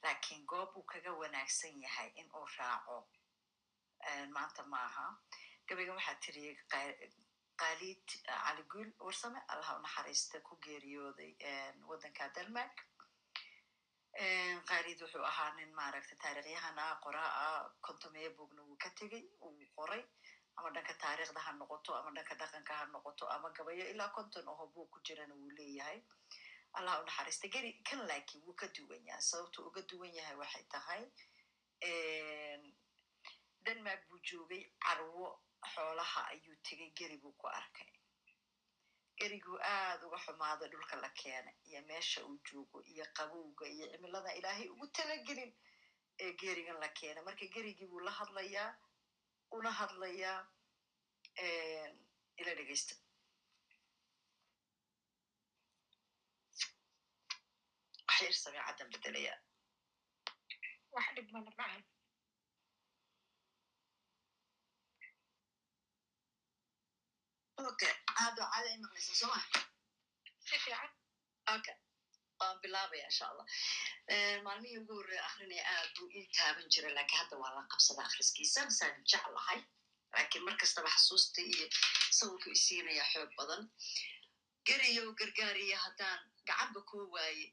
laakiin 0.04 0.46
goob 0.52 0.76
uu 0.78 0.84
kaga 0.92 1.12
wanaagsan 1.22 1.82
yahay 1.86 2.10
in 2.16 2.30
uu 2.38 2.48
raaco 2.58 2.98
maanta 4.36 4.64
maaha. 4.74 5.06
Gabaygan 5.68 5.96
waxaa 6.00 6.16
tiriyey 6.24 6.56
khaalid 7.60 8.08
caliguul 8.28 8.90
warsame 9.06 9.40
allaha 9.54 9.78
u 9.78 9.82
naxariista 9.86 10.38
ku 10.48 10.54
geeriyooday 10.66 11.32
waddanka 11.90 12.30
denmark. 12.36 12.76
Qaalid 14.70 15.00
wuxuu 15.04 15.24
ahaa 15.32 15.52
nin 15.58 15.72
maaragta 15.80 16.16
taarikhyahan 16.24 16.78
ah 16.86 16.96
qoraa 17.04 17.32
ah 17.46 17.62
kontomeya 17.86 18.30
bugna 18.38 18.62
wuu 18.68 18.78
ka 18.84 18.90
tegey 19.00 19.24
uu 19.46 19.54
qoray. 19.78 20.04
Ama 20.58 20.70
dhanka 20.76 20.94
taarikhda 21.04 21.40
ha 21.46 21.52
noqoto 21.60 21.96
ama 22.00 22.12
dhanka 22.16 22.36
dhaqanka 22.42 22.74
ha 22.80 22.86
noqoto 22.94 23.26
ama 23.36 23.50
gabayo 23.58 23.86
ilaa 23.94 24.10
konton 24.18 24.48
oho 24.54 24.68
bug 24.74 24.90
ku 24.94 25.00
jirana 25.06 25.34
wuu 25.40 25.50
leeyahay 25.58 26.00
allah 26.78 26.94
u 27.02 27.06
naxariista 27.06 27.48
geri 27.56 27.72
kan 27.88 28.00
laakiin 28.10 28.44
wuu 28.46 28.56
ka 28.62 28.68
duwan 28.76 29.06
yahay 29.08 29.22
sababtu 29.30 29.68
uga 29.68 29.82
duwan 29.90 30.14
yahay 30.18 30.36
waxay 30.42 30.64
tahay 30.74 31.04
denmark 33.66 34.02
buu 34.10 34.20
joogay 34.30 34.64
carwo 34.86 35.28
xoolaha 35.74 36.22
ayuu 36.32 36.56
tegey 36.68 36.90
geri 37.00 37.18
buu 37.24 37.34
ku 37.42 37.48
arkay 37.48 37.90
geriguu 39.20 39.58
aad 39.74 40.02
uga 40.08 40.18
xumaaday 40.26 40.70
dhulka 40.72 40.96
la 41.04 41.10
keenay 41.20 41.56
iyo 41.68 41.82
meesha 41.90 42.20
uu 42.28 42.38
joogo 42.48 42.78
iyo 42.92 43.06
qabowga 43.18 43.66
iyo 43.76 43.86
cimilada 43.92 44.34
ilaahay 44.40 44.68
ugu 44.74 44.88
talagelin 44.96 45.52
ee 46.24 46.32
gerigan 46.42 46.78
la 46.84 46.90
keenay 46.98 47.24
marka 47.28 47.46
gerigii 47.56 47.88
buu 47.92 48.00
la 48.08 48.12
hadlayaa 48.20 48.72
una 49.58 49.72
hadlayaa 49.80 50.40
ila 52.40 52.52
dhegeysta 52.58 52.96
waxyar 58.24 58.42
sameecaddan 58.46 58.92
bedelayaa 58.94 59.40
wax 60.96 61.08
dhib 61.16 61.28
mana 61.34 61.46
macan 61.50 61.82
okay 67.68 67.94
aado 68.22 68.42
caada 68.52 68.68
ay 68.72 68.78
maqlaysaa 68.84 69.18
soo 69.22 69.30
maa 69.34 69.46
si 70.48 70.56
fiican 70.64 70.92
okay 71.56 71.76
waan 72.40 72.58
bilaabaya 72.64 73.06
insha 73.12 73.26
allah 73.32 73.46
maalmihii 74.46 74.80
ugu 74.82 74.94
horreya 75.00 75.24
akrinaya 75.30 75.64
aad 75.74 75.90
buu 75.98 76.10
ii 76.20 76.26
taaban 76.38 76.68
jiray 76.74 76.94
laakiin 76.98 77.20
hadda 77.22 77.36
waa 77.44 77.52
la 77.58 77.62
qabsada 77.74 78.02
akhriskiisa 78.08 78.60
masaan 78.70 78.96
jeclahay 79.12 79.60
laakiin 80.14 80.44
mar 80.48 80.56
kastaba 80.62 80.90
xasuusta 80.96 81.40
iyo 81.52 81.66
sawirku 82.18 82.50
isiinaya 82.58 83.04
xoog 83.14 83.32
badan 83.40 83.62
geriyow 84.68 85.08
gargaariya 85.20 85.78
haddaan 85.86 86.20
gacanba 86.48 86.80
kuu 86.90 87.06
waaye 87.16 87.46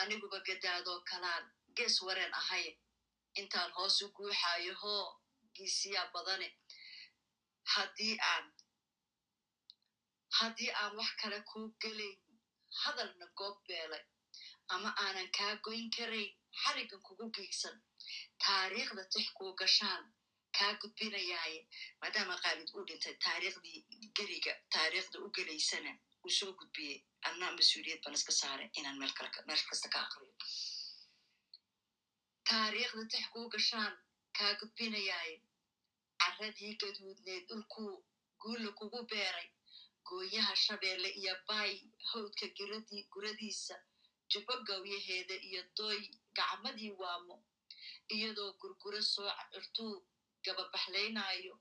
aniguba 0.00 0.38
gadaadoo 0.46 1.00
kalaan? 1.10 1.44
Gees 1.76 1.96
wareen 2.06 2.34
ahay. 2.40 2.66
Intaan 3.40 3.70
hoos 3.76 3.96
u 4.02 4.08
guuxaayo 4.16 4.74
hoo 4.82 5.04
giisiyaa 5.56 6.06
badane 6.14 6.48
haddii 7.74 8.14
aan 8.32 8.46
haddii 10.38 10.70
aan 10.80 10.92
wax 10.98 11.10
kale 11.20 11.38
kuu 11.50 11.66
gelayn 11.82 12.18
hadalna 12.82 13.26
goob 13.38 13.56
beelay. 13.68 14.04
Ama 14.74 14.90
aanan 15.04 15.28
kaa 15.38 15.54
goyn 15.64 15.90
karayn 15.96 16.32
xarigan 16.62 17.02
kugu 17.06 17.26
giigsan. 17.36 17.76
Taariikhda 18.44 19.02
tix 19.12 19.26
kuu 19.38 19.52
gashaan 19.60 20.04
kaa 20.58 20.72
gudbinayaaye. 20.80 21.60
Maadaama 22.00 22.36
qaalid 22.42 22.68
uu 22.74 22.84
dhintay 22.88 23.14
taariikhdii 23.24 23.78
geriga 24.16 24.52
taariikhda 24.74 25.18
u 25.24 25.30
gelaysana 25.36 25.92
uu 26.24 26.32
soo 26.38 26.52
gudbiyey 26.58 26.96
anna 27.28 27.46
mas'uuliyad 27.58 28.00
ban 28.04 28.14
iska 28.18 28.32
saaray 28.40 28.68
inaan 28.78 28.98
meel 29.00 29.12
kasta 29.70 29.88
ka 29.94 29.98
aqriyo 30.06 30.32
taariikhda 32.48 33.02
tix 33.12 33.24
kuu 33.34 33.46
gashaan 33.54 33.94
kaa 34.38 34.52
gudbinayaaye 34.60 35.36
carradii 36.22 36.72
gaduudneed 36.82 37.44
dhulkuu 37.48 37.92
guulla 38.42 38.70
kugu 38.78 39.00
beeray 39.12 39.48
gooyaha 40.08 40.54
shabeelle 40.64 41.08
iyo 41.20 41.34
baay 41.48 41.72
hawdka 42.10 42.46
guradiisa 43.12 43.76
jubbo 44.30 44.54
gawyaheeda 44.68 45.36
iyo 45.48 45.62
dooy 45.76 46.00
gacmadii 46.36 46.92
waamo 47.00 47.36
iyadoo 48.14 48.50
gurguro 48.60 49.00
soo 49.12 49.30
cirtuu 49.52 49.94
gababaxlaynaayo 50.44 51.54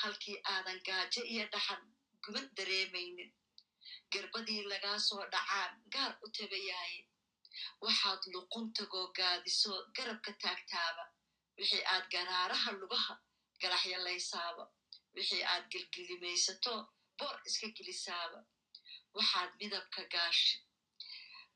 halkii 0.00 0.36
aadan 0.52 0.78
gaajo 0.88 1.22
iyo 1.32 1.44
dhaxan 1.52 1.82
guban 2.24 2.46
dareemaynin 2.56 3.30
garbadii 4.12 4.62
lagaa 4.72 4.98
soo 5.08 5.22
dhacaan 5.32 5.72
gaar 5.94 6.12
u 6.24 6.26
tabayaaye 6.38 7.00
waxaad 7.84 8.22
luquntagoo 8.32 9.06
gaadiso 9.18 9.72
garabka 9.96 10.32
taagtaaba. 10.42 11.04
Wixii 11.58 11.84
aad 11.92 12.04
garaaraha 12.14 12.70
lugaha 12.80 13.14
galaxyalaysaaba 13.62 14.64
wixii 15.16 15.42
aad 15.52 15.64
gelgelimaysato 15.72 16.74
boor 17.18 17.36
iska 17.48 17.68
gelisaaba 17.76 18.38
waxaad 19.16 19.50
midabka 19.60 20.02
gaashi 20.14 20.56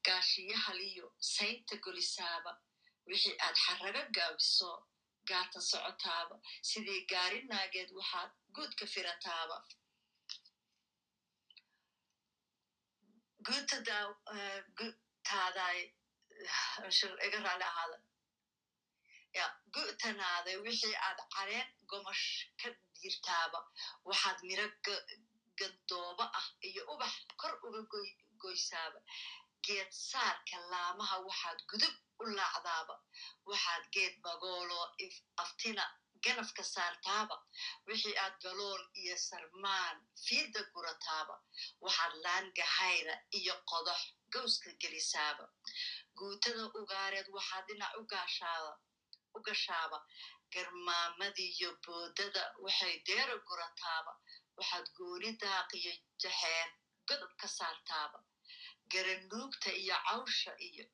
gaashiyahaliyo 0.07 1.07
saynta 1.35 1.77
golisaaba. 1.85 2.53
Wixii 3.09 3.37
aad 3.47 3.57
xarrago 3.65 4.03
gaabiso 4.17 4.71
gaata 5.29 5.61
socotaaba. 5.71 6.37
Sidii 6.69 7.01
gaari 7.13 7.41
naageed 7.51 7.91
waxaad 7.99 8.31
guudka 8.55 8.85
firataaba 8.95 9.57
guutadaaday 13.47 15.79
iga 17.27 17.39
raali 17.47 17.65
ahaada 17.71 17.99
ya 19.39 19.45
gu'tanaaday 19.75 20.57
wixii 20.67 20.97
aad 21.09 21.21
caleen 21.35 21.69
gomash 21.91 22.27
ka 22.61 22.69
diirtaaba 23.01 23.61
waxaad 24.09 24.39
miro 24.49 24.67
gandooba 25.59 26.25
ah 26.39 26.47
iyo 26.69 26.83
ubax 26.93 27.15
kor 27.41 27.53
uga 27.67 27.81
goysaaba 28.43 29.01
geed 29.67 29.91
saarka 30.11 30.57
laamaha 30.73 31.17
waxaad 31.29 31.59
gudub 31.71 31.95
u 32.23 32.25
laacdaaba 32.39 32.95
waxaad 33.51 33.85
geed 33.95 34.15
magooloo 34.25 34.87
aftina 35.43 35.85
ganafka 36.25 36.63
saartaaba 36.75 37.37
wixii 37.87 38.17
aad 38.25 38.35
galool 38.45 38.83
iyo 39.03 39.17
sarmaan 39.29 39.97
fiidda 40.25 40.61
gurataaba 40.75 41.35
waxaad 41.85 42.15
laan 42.25 42.47
gahayra 42.59 43.15
iyo 43.39 43.55
qodox 43.71 44.01
gowska 44.33 44.71
gelisaaba. 44.83 45.45
Guutada 46.19 46.65
ugaareed 46.81 47.29
waxaad 47.37 47.65
dhinac 47.69 47.93
u 49.37 49.41
gashaaba 49.47 49.99
garmaamadiyo 50.55 51.71
boodada 51.85 52.43
waxay 52.65 52.95
deera 53.07 53.37
gurataaba 53.49 54.13
waxaad 54.59 54.87
gooni 54.99 55.31
daaqiyo 55.43 55.93
jaxeen 56.23 56.71
godob 57.09 57.33
ka 57.41 57.49
saartaaba 57.59 58.19
garanuugta 58.93 59.71
iyo 59.83 59.97
cawsha 60.09 60.53
iyo 60.69 60.85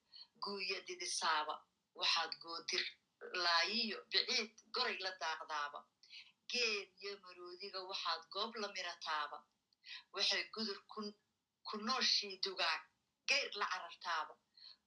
guuya 0.45 0.79
didisaaba 0.87 1.55
waxaad 1.99 2.33
goodir 2.43 2.85
laayiyo 3.45 3.99
biciid 4.11 4.53
goray 4.75 4.99
la 5.05 5.11
daaqdaaba. 5.23 5.81
Geed 6.51 6.89
iyo 7.03 7.13
maroodiga 7.25 7.81
waxaad 7.91 8.23
goob 8.35 8.53
la 8.63 8.69
mirataaba. 8.77 9.39
Waxay 10.15 10.45
gudur 10.55 10.81
ku 11.69 11.77
nooshii 11.87 12.41
dugaag 12.45 12.83
geyr 13.29 13.51
la 13.61 13.67
carartaaba. 13.73 14.35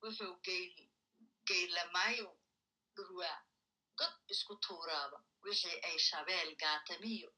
Wuxuu 0.01 0.33
geylamaayo 1.47 2.29
dhurwaa 2.95 3.37
god 3.99 4.13
isku 4.33 4.53
tuuraaba. 4.63 5.17
Wixii 5.43 5.77
ay 5.87 5.97
shabeel 6.07 6.49
gaatamiyo 6.61 7.29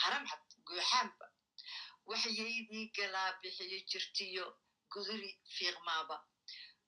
haramcad 0.00 0.42
guuxaanba. 0.66 1.26
Waxyaydii 2.08 2.86
galaabixiyo 2.96 3.78
jirtiyo 3.90 4.44
guduri 4.92 5.30
fiiqmaaba. 5.54 6.16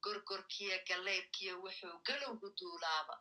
Gorgorkiyo 0.05 0.77
galeybkiyo 0.89 1.53
wuxuu 1.65 1.97
galowgu 2.07 2.49
duulaaba 2.59 3.15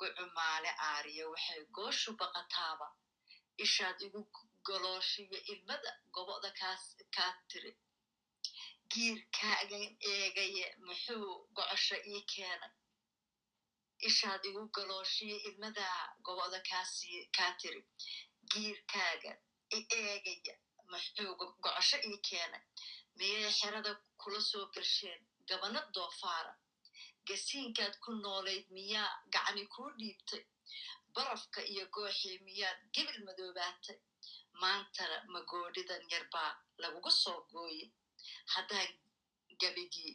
gucumaale 0.00 0.70
aariyo 0.88 1.24
waxay 1.32 1.62
gooshu 1.76 2.10
baqataaba. 2.20 2.86
Ishaad 3.64 3.98
igu 4.06 4.20
golooshiyo 4.66 5.38
ilmada 5.52 5.90
goboda 6.14 6.50
kaa 7.16 7.32
tiri. 7.48 7.72
Giirkaagan 8.92 9.84
eegaye 10.12 10.66
muxuu 10.86 11.26
gocosho 11.56 11.96
ii 12.12 12.22
keenay? 12.32 12.72
Ishaad 14.08 14.42
igu 14.50 14.62
galooshiyo 14.76 15.36
ilmadaa 15.48 16.00
goboda 16.26 16.58
kaa 17.36 17.52
tiri. 17.60 17.82
Giirkaaga 18.50 19.32
i 19.76 19.80
eegaya 19.98 20.54
muxuu 20.90 21.30
gocosho 21.40 21.96
ii 22.10 22.18
keenay? 22.28 22.62
Miyay 23.18 23.52
xerada 23.58 23.92
kula 24.20 24.40
soo 24.50 24.66
garsheen 24.74 25.20
gabana 25.48 25.80
doofaara 25.94 26.52
gasiinkaad 27.30 27.94
ku 28.04 28.10
noolayd 28.22 28.66
miyaa 28.76 29.10
gacni 29.34 29.62
kuu 29.74 29.90
dhiibtay 29.98 30.42
barafka 31.14 31.60
iyo 31.72 31.84
gooxii 31.94 32.38
miyaad 32.46 32.78
gebil 32.94 33.18
madoobaatay 33.26 33.98
maantana 34.62 35.16
magoodhidan 35.34 36.02
yarbaa 36.12 36.50
lagugu 36.82 37.10
soo 37.22 37.40
gooye. 37.52 37.86
Haddaan 38.52 38.90
gebigii 39.60 40.14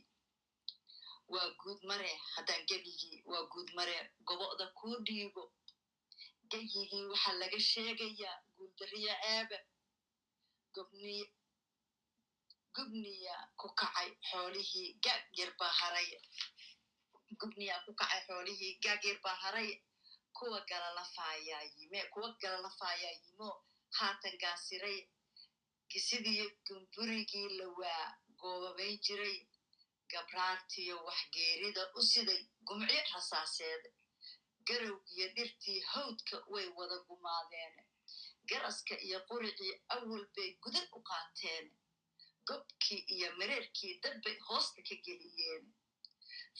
waa 1.33 1.49
guud 1.61 1.79
mare 1.89 2.11
haddaan 2.33 2.63
gebigii 2.69 3.17
waa 3.31 3.43
guud 3.51 3.69
mare 3.77 3.97
gobo'da 4.27 4.65
kuu 4.79 4.95
dhiibo. 5.07 5.43
Geyigii 6.51 7.03
waxaa 7.11 7.35
laga 7.41 7.59
sheegayaa 7.71 8.37
guuldariya 8.55 9.13
ceebe 9.23 9.57
gobniy 10.75 11.23
gubniya 12.75 13.35
ku 13.59 13.67
kacay 13.79 14.09
xoolihii 14.29 14.89
gaag 15.03 15.23
yarbaa 15.39 15.73
haraya 15.79 16.19
gubniyaa 17.39 17.83
ku 17.85 17.91
kacay 17.99 18.21
xoolihii 18.27 18.73
gaageer 18.83 19.17
baa 19.25 19.37
haray 19.43 19.71
kuwa 20.37 20.59
gala 20.69 20.89
lafaayaa 20.97 21.63
kuwa 22.13 22.29
gala 22.41 22.57
lafaayaa 22.65 23.51
haatan 23.97 24.35
gaasiray 24.41 24.99
gisidii 25.91 26.43
gumburigii 26.67 27.49
lawaa 27.59 28.05
goobabayn 28.39 28.95
jiray 29.05 29.37
gabraartiyo 30.11 30.95
waxgeerida 31.07 31.83
u 31.99 32.01
siday 32.11 32.41
gumcyo 32.67 33.01
rasaaseed 33.13 33.83
garowgiyo 34.67 35.27
dhirtii 35.35 35.79
hawdka 35.91 36.35
way 36.53 36.67
wada 36.77 36.97
gumaadeen. 37.07 37.75
Garaska 38.49 38.95
iyo 39.07 39.19
quricii 39.29 39.73
awal 39.95 40.23
bay 40.35 40.49
gudan 40.63 40.87
u 40.97 40.99
qaateen. 41.09 41.65
Gobkii 42.47 43.01
iyo 43.15 43.27
mareerkii 43.39 43.99
dad 44.03 44.15
bay 44.23 44.37
hoosta 44.47 44.79
ka 44.87 44.95
geliyeen 45.05 45.63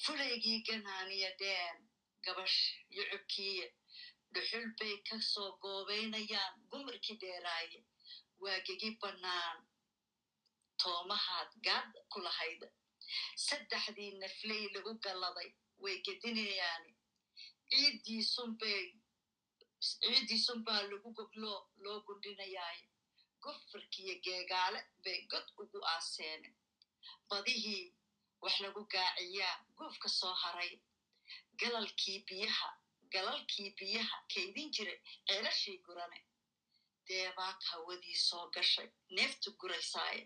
fulaygii 0.03 0.59
ganaaniya 0.67 1.29
dheen 1.41 1.77
gabash 2.25 2.57
yucubkiiya 2.97 3.67
dhuxul 4.33 4.65
bay 4.79 4.95
ka 5.07 5.17
soo 5.31 5.49
goobaynayaan 5.63 6.53
gumarkii 6.71 7.17
dheeraaye 7.23 7.79
waagegi 8.43 8.89
bannaan 9.01 9.57
toomahaad 10.81 11.51
gaad 11.67 11.91
ku 12.11 12.19
lahayd 12.25 12.61
saddexdii 13.45 14.11
nafley 14.21 14.63
lagu 14.75 14.91
galladay 15.05 15.49
way 15.83 15.95
gedinayaan 16.05 16.83
ciiddiisunbay 17.69 18.83
ciiddiisunbaa 19.87 20.81
lagu 20.91 21.09
gobloo 21.17 21.59
loo 21.83 21.97
gundhinayaaye 22.07 22.83
goffarkiyo 23.43 24.15
geegaale 24.25 24.79
bay 25.03 25.19
god 25.31 25.47
ugu 25.61 25.79
aaseen 25.93 26.43
badihii 27.29 27.83
wax 28.45 28.55
lagu 28.63 28.81
gaaciyaa 28.93 29.55
guufka 29.77 30.09
soo 30.19 30.33
haray. 30.43 30.71
Galalkii 31.59 32.19
biyaha 32.27 32.69
galalkii 33.13 33.69
biyaha 33.79 34.17
kaydin 34.33 34.69
jiray 34.75 34.99
ceelashii 35.27 35.77
gurane. 35.85 36.19
Deebaad 37.07 37.59
hawadii 37.69 38.17
soo 38.27 38.45
gashay 38.55 38.89
neeftu 39.15 39.49
guraysaaye 39.59 40.21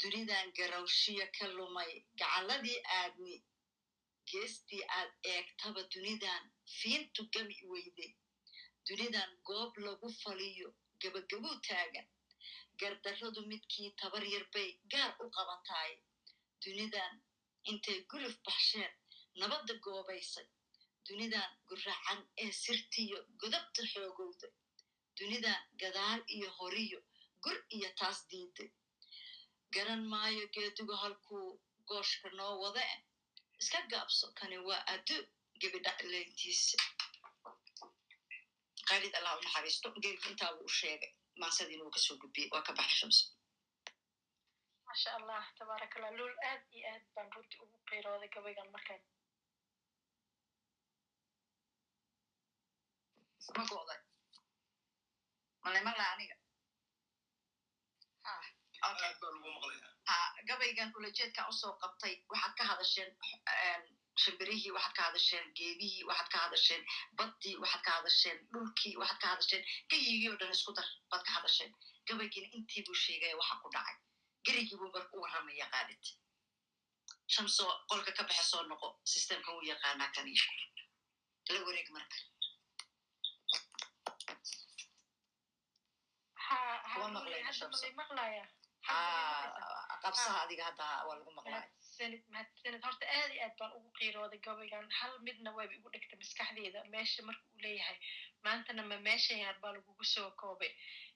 dunidan 0.00 0.48
garawshiya 0.58 1.26
ka 1.36 1.46
lumay 1.56 1.92
gacaladii 2.20 2.78
aadni 2.98 3.36
geestii 4.30 4.82
aad 4.98 5.10
eegtaba 5.32 5.82
dunidan 5.94 6.42
fiintu 6.78 7.22
gami 7.34 7.56
weyday 7.72 8.12
dunidan 8.88 9.30
goob 9.48 9.72
lagu 9.86 10.08
faliyo 10.22 10.68
gebagabuu 11.00 11.56
taagan. 11.68 12.08
Gardarradu 12.80 13.40
midkii 13.50 13.90
tabar 14.00 14.24
yar 14.34 14.44
bay 14.54 14.70
gaar 14.92 15.10
u 15.22 15.30
qabataay 15.36 15.92
dunidan 16.64 17.14
intay 17.70 17.98
guluf 18.10 18.34
baxsheen 18.46 18.92
nabadda 19.40 19.74
goobaysay 19.84 20.46
dunidan 21.08 21.50
guracan 21.68 22.20
ee 22.44 22.52
sirtiyo 22.62 23.18
godabta 23.40 23.82
xoogowda 23.92 24.48
dunidan 25.18 25.60
gadaal 25.82 26.20
iyo 26.36 26.48
horiyo 26.58 27.00
gur 27.44 27.56
iyo 27.76 27.88
taas 28.00 28.18
diiday 28.30 28.70
garan 29.74 30.02
maayo 30.12 30.44
geedigu 30.54 30.94
halkuu 31.02 31.48
gooshka 31.88 32.28
noo 32.38 32.54
wada 32.62 32.82
e 32.94 32.96
iska 33.60 33.78
gaabso 33.92 34.26
kani 34.38 34.56
waa 34.68 34.82
addu 34.94 35.16
gebidhacleyntiisa 35.60 36.76
qaalid 38.88 39.14
allah 39.18 39.32
u 39.38 39.42
naxariisto 39.44 39.86
buu 39.94 40.64
u 40.68 40.70
sheegay 40.78 41.12
maasadiina 41.40 41.82
wuu 41.84 41.94
ka 41.96 42.00
soo 42.06 42.16
gudbiyey 42.22 42.48
waa 42.54 42.62
ka 42.66 42.72
baxay 42.78 42.98
shamso 43.00 43.24
maasha 44.92 45.10
allah 45.18 45.44
tabaaraka 45.58 45.94
allah 45.98 46.12
luul 46.18 46.34
aad 46.50 46.62
iyo 46.76 46.84
aad 46.92 47.04
baan 47.14 47.28
runtii 47.34 47.60
ugu 47.64 47.78
qiirooday 47.88 48.30
gabaygan 48.34 48.68
markaan 48.74 49.02
gabaygan 60.48 60.92
ulajeedkan 60.96 61.48
u 61.48 61.52
soo 61.52 61.72
qabtay 61.82 62.14
waxaad 62.30 62.54
ka 62.58 62.64
hadasheen 62.70 63.10
shimbirihii 64.22 64.70
waxaad 64.76 64.94
ka 64.96 65.02
hadasheen 65.08 65.46
geedihii 65.58 66.04
waxaad 66.08 66.28
ka 66.32 66.38
hadasheen 66.44 66.82
baddii 67.18 67.56
waxaad 67.62 67.82
ka 67.86 67.90
hadasheen 67.98 68.38
dhulkii 68.52 68.94
waxaad 69.00 69.20
ka 69.22 69.28
hadasheen 69.32 69.62
gayigii 69.90 70.28
oo 70.32 70.36
dhan 70.40 70.50
isku 70.56 70.72
dar 70.78 70.88
baad 71.10 71.22
ka 71.26 71.32
hadasheen 71.36 71.72
gabaygiina 72.08 72.48
intii 72.56 72.82
buu 72.86 72.94
sheegaya 73.04 73.36
waxa 73.40 73.54
ku 73.62 73.68
dhacay 73.74 73.96
gerigii 74.46 74.78
buu 74.80 74.90
marka 74.96 75.12
u 75.16 75.22
warramaya 75.24 75.66
qaalid 75.74 76.04
shamsoo 77.34 77.72
qolka 77.90 78.10
ka 78.16 78.22
baxe 78.28 78.44
soo 78.50 78.62
noqo 78.70 78.88
systemka 79.12 79.48
wuu 79.54 79.64
yaqaanaa 79.72 80.10
kaniyo 80.16 80.44
la 81.52 81.60
wareeg 81.66 81.88
marka. 81.96 82.16
Shamso. 87.58 87.86
qabsaha 90.02 90.38
adiga 90.44 90.64
hadda 90.68 90.86
waa 91.06 91.16
lagu 91.18 91.30
mahadsanid 91.36 92.22
horta 92.86 93.04
aad 93.18 93.30
iyo 93.34 93.42
aad 93.46 93.54
baan 93.60 93.72
ugu 93.78 93.90
qiirooday 93.98 94.40
gabaygan 94.46 94.86
hal 94.98 95.12
midna 95.26 95.50
wayba 95.56 95.74
igu 95.78 95.88
dhigtay 95.94 96.18
maskaxdeyda 96.22 96.80
meesha 96.94 97.22
marka 97.28 97.44
uu 97.52 97.60
leeyahay 97.64 97.98
maantana 98.46 98.82
ma 98.90 98.96
meeshan 99.08 99.38
yaar 99.44 99.56
baa 99.62 99.72
lagugu 99.76 100.04
soo 100.14 100.30
koobay 100.40 100.72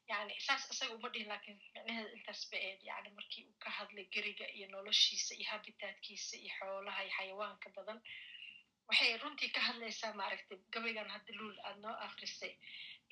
yani 0.09 0.35
saas 0.47 0.63
isaga 0.73 0.95
uma 0.99 1.09
dhihin 1.15 1.29
laakiin 1.33 1.59
micnaheeda 1.63 2.11
intaas 2.17 2.43
ba 2.51 2.57
eed 2.69 2.81
yani 2.91 3.11
markii 3.19 3.45
uu 3.51 3.57
ka 3.65 3.71
hadlay 3.79 4.07
geriga 4.15 4.47
iyo 4.57 4.67
noloshiisa 4.75 5.35
iyo 5.35 5.49
habitaadkiisa 5.51 6.37
iyo 6.37 6.51
xoolaha 6.59 7.03
iyo 7.05 7.13
xayawaanka 7.17 7.69
badan 7.77 7.99
waxay 8.89 9.17
runtii 9.23 9.51
ka 9.57 9.61
hadlaysaa 9.69 10.13
maaragtay 10.21 10.59
gabaygan 10.75 11.09
hadda 11.15 11.33
luul 11.39 11.57
aad 11.69 11.79
noo 11.85 11.97
akrisay 12.07 12.53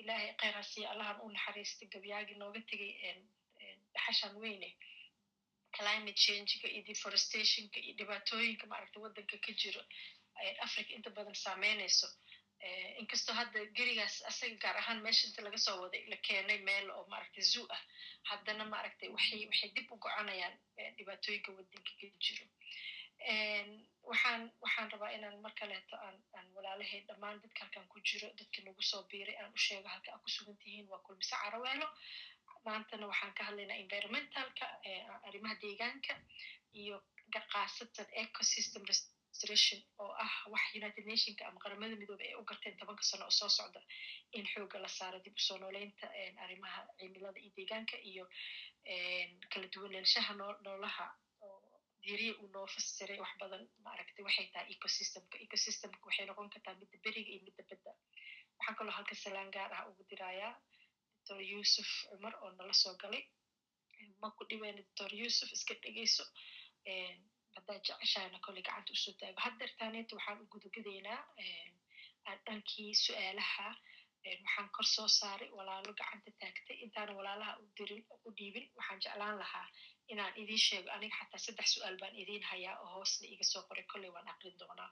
ilaahay 0.01 0.33
kheyraasiyo 0.43 0.87
allahan 0.93 1.21
u 1.25 1.29
naxariistay 1.37 1.89
gabyaagii 1.95 2.39
nooga 2.43 2.61
tegay 2.71 2.93
dhaxashan 3.95 4.35
weyne 4.43 4.71
climate 5.77 6.19
changeka 6.25 6.69
iyo 6.75 6.83
deforestationka 6.89 7.79
iyo 7.81 7.95
dhibaatooyinka 7.99 8.67
maaragtay 8.73 9.03
waddanka 9.05 9.37
ka 9.47 9.53
jiro 9.61 9.83
africa 10.67 10.91
inta 10.99 11.11
badan 11.11 11.35
saameynayso 11.45 12.07
inkastoo 13.01 13.35
hadda 13.41 13.59
gerigaas 13.79 14.17
asaga 14.31 14.57
gaar 14.65 14.77
ahaan 14.83 15.01
meesha 15.07 15.27
inta 15.29 15.43
laga 15.47 15.59
soo 15.67 15.77
waday 15.83 16.03
la 16.13 16.17
keenay 16.27 16.59
meel 16.69 16.87
oo 16.97 17.05
maaragtay 17.13 17.45
zoo 17.53 17.67
ah. 17.77 17.83
Haddana 18.31 18.65
maaragtay 18.75 19.09
waxay 19.17 19.47
waxay 19.51 19.71
dib 19.77 19.93
u 19.93 19.97
goconayaan 20.05 20.55
dhibaatooyinka 20.97 21.51
waddanka 21.57 21.93
ka 22.01 22.07
jiro. 22.25 22.47
Waxaan 24.11 24.43
waxaan 24.65 24.91
rabaa 24.93 25.11
inaan 25.17 25.41
mar 25.45 25.53
kaleeto 25.61 25.97
aan 26.07 26.17
aan 26.37 26.47
walaalahay 26.55 27.01
dhammaan 27.09 27.41
dadka 27.43 27.61
halkan 27.65 27.87
ku 27.93 28.01
jiro 28.09 28.29
dadka 28.39 28.59
nagu 28.67 28.83
soo 28.91 29.03
biiray 29.11 29.37
aan 29.41 29.53
u 29.57 29.61
sheego 29.67 29.89
halka 29.89 30.09
aad 30.13 30.23
ku 30.25 30.31
sugan 30.37 30.57
tihiin 30.63 30.87
waa 30.91 31.01
kulmise 31.07 31.37
caraweelo 31.43 31.89
maantana 32.67 33.07
waxaan 33.13 33.35
ka 33.39 33.43
hadlaynaa 33.49 33.77
environmentalka 33.85 34.65
arrimaha 35.29 35.55
deegaanka 35.63 36.15
iyo 36.81 36.97
khaasatan 37.53 38.07
ecosystem 38.23 38.83
restoration 39.35 39.81
oo 39.99 40.13
ah 40.25 40.35
wax 40.53 40.65
united 40.81 41.05
nationka 41.13 41.43
ama 41.49 41.59
qaramada 41.65 41.97
midoobey 42.01 42.29
ay 42.31 42.37
u 42.41 42.45
garteen 42.51 42.77
tobanka 42.81 43.03
sano 43.11 43.25
oo 43.27 43.31
soo 43.39 43.49
socda 43.59 43.81
in 44.39 44.47
xooga 44.53 44.79
la 44.85 44.89
saaro 44.99 45.19
dib 45.25 45.35
u 45.41 45.43
soo 45.49 45.59
nooleynta 45.59 46.07
arrimaha 46.45 46.81
cimilada 46.99 47.39
iyo 47.41 47.51
deegaanka 47.57 47.97
iyo 48.11 48.25
kala 49.53 49.67
duwanaanshaha 49.75 50.33
noolaha 50.65 51.07
diiriya 52.05 52.35
uu 52.43 52.49
noo 52.55 52.67
fasiray 52.75 53.19
wax 53.25 53.33
badan 53.43 53.63
maaragtay 53.85 54.23
waxay 54.27 54.47
tahay 54.53 54.69
ecosystemka. 54.75 55.37
Ecosystemka 55.45 55.99
waxay 56.09 56.27
noqon 56.29 56.49
kartaa 56.55 56.75
midda 56.81 56.97
beriga 57.05 57.31
iyo 57.35 57.41
midda 57.47 57.63
badda. 57.71 57.91
Waxaan 58.59 58.77
kaloo 58.79 58.95
halka 58.99 59.15
salaan 59.25 59.51
gaar 59.57 59.73
ah 59.79 59.89
ugu 59.91 60.03
dirayaa 60.11 60.53
doctor 61.17 61.41
yusuf 61.53 61.89
cumar 62.11 62.35
oo 62.43 62.51
nala 62.59 62.73
soo 62.83 62.95
galay. 63.03 63.23
Ma 64.21 64.29
ku 64.37 64.43
dhibeyna 64.51 64.83
doctor 64.87 65.11
yusuf 65.21 65.49
iska 65.57 65.75
dhegeyso 65.83 66.25
haddaa 67.57 67.79
jeceshahana 67.87 68.39
kolley 68.47 68.63
gacanta 68.69 68.93
u 68.97 69.03
soo 69.05 69.15
taago 69.21 69.41
haddeertaaneeta 69.47 70.17
waxaan 70.19 70.41
u 70.45 70.47
gudagadaynaa 70.55 71.21
dhankii 72.47 72.91
su'aalaha 73.05 73.67
waxaan 74.45 74.69
kor 74.77 74.87
soo 74.95 75.09
saaray 75.19 75.51
walaalo 75.59 75.93
gacanta 76.01 76.31
taagtay 76.41 76.77
intaana 76.85 77.13
walaalaha 77.19 77.53
u 77.63 77.65
dirin 77.79 78.03
u 78.27 78.31
dhiibin 78.39 78.67
waxaan 78.79 79.01
jeclaan 79.05 79.37
lahaa 79.43 79.67
inaan 80.13 80.33
idiin 80.43 80.63
sheego 80.67 80.89
aniga 80.97 81.17
xataa 81.21 81.41
saddex 81.47 81.69
su'aal 81.75 81.97
baan 82.03 82.15
idiin 82.23 82.45
hayaa 82.51 82.77
oo 82.83 82.89
hoosna 82.97 83.27
iga 83.35 83.45
soo 83.53 83.63
qoray 83.69 83.85
kolley 83.93 84.11
waan 84.15 84.29
aqrin 84.33 84.57
doonaa 84.63 84.91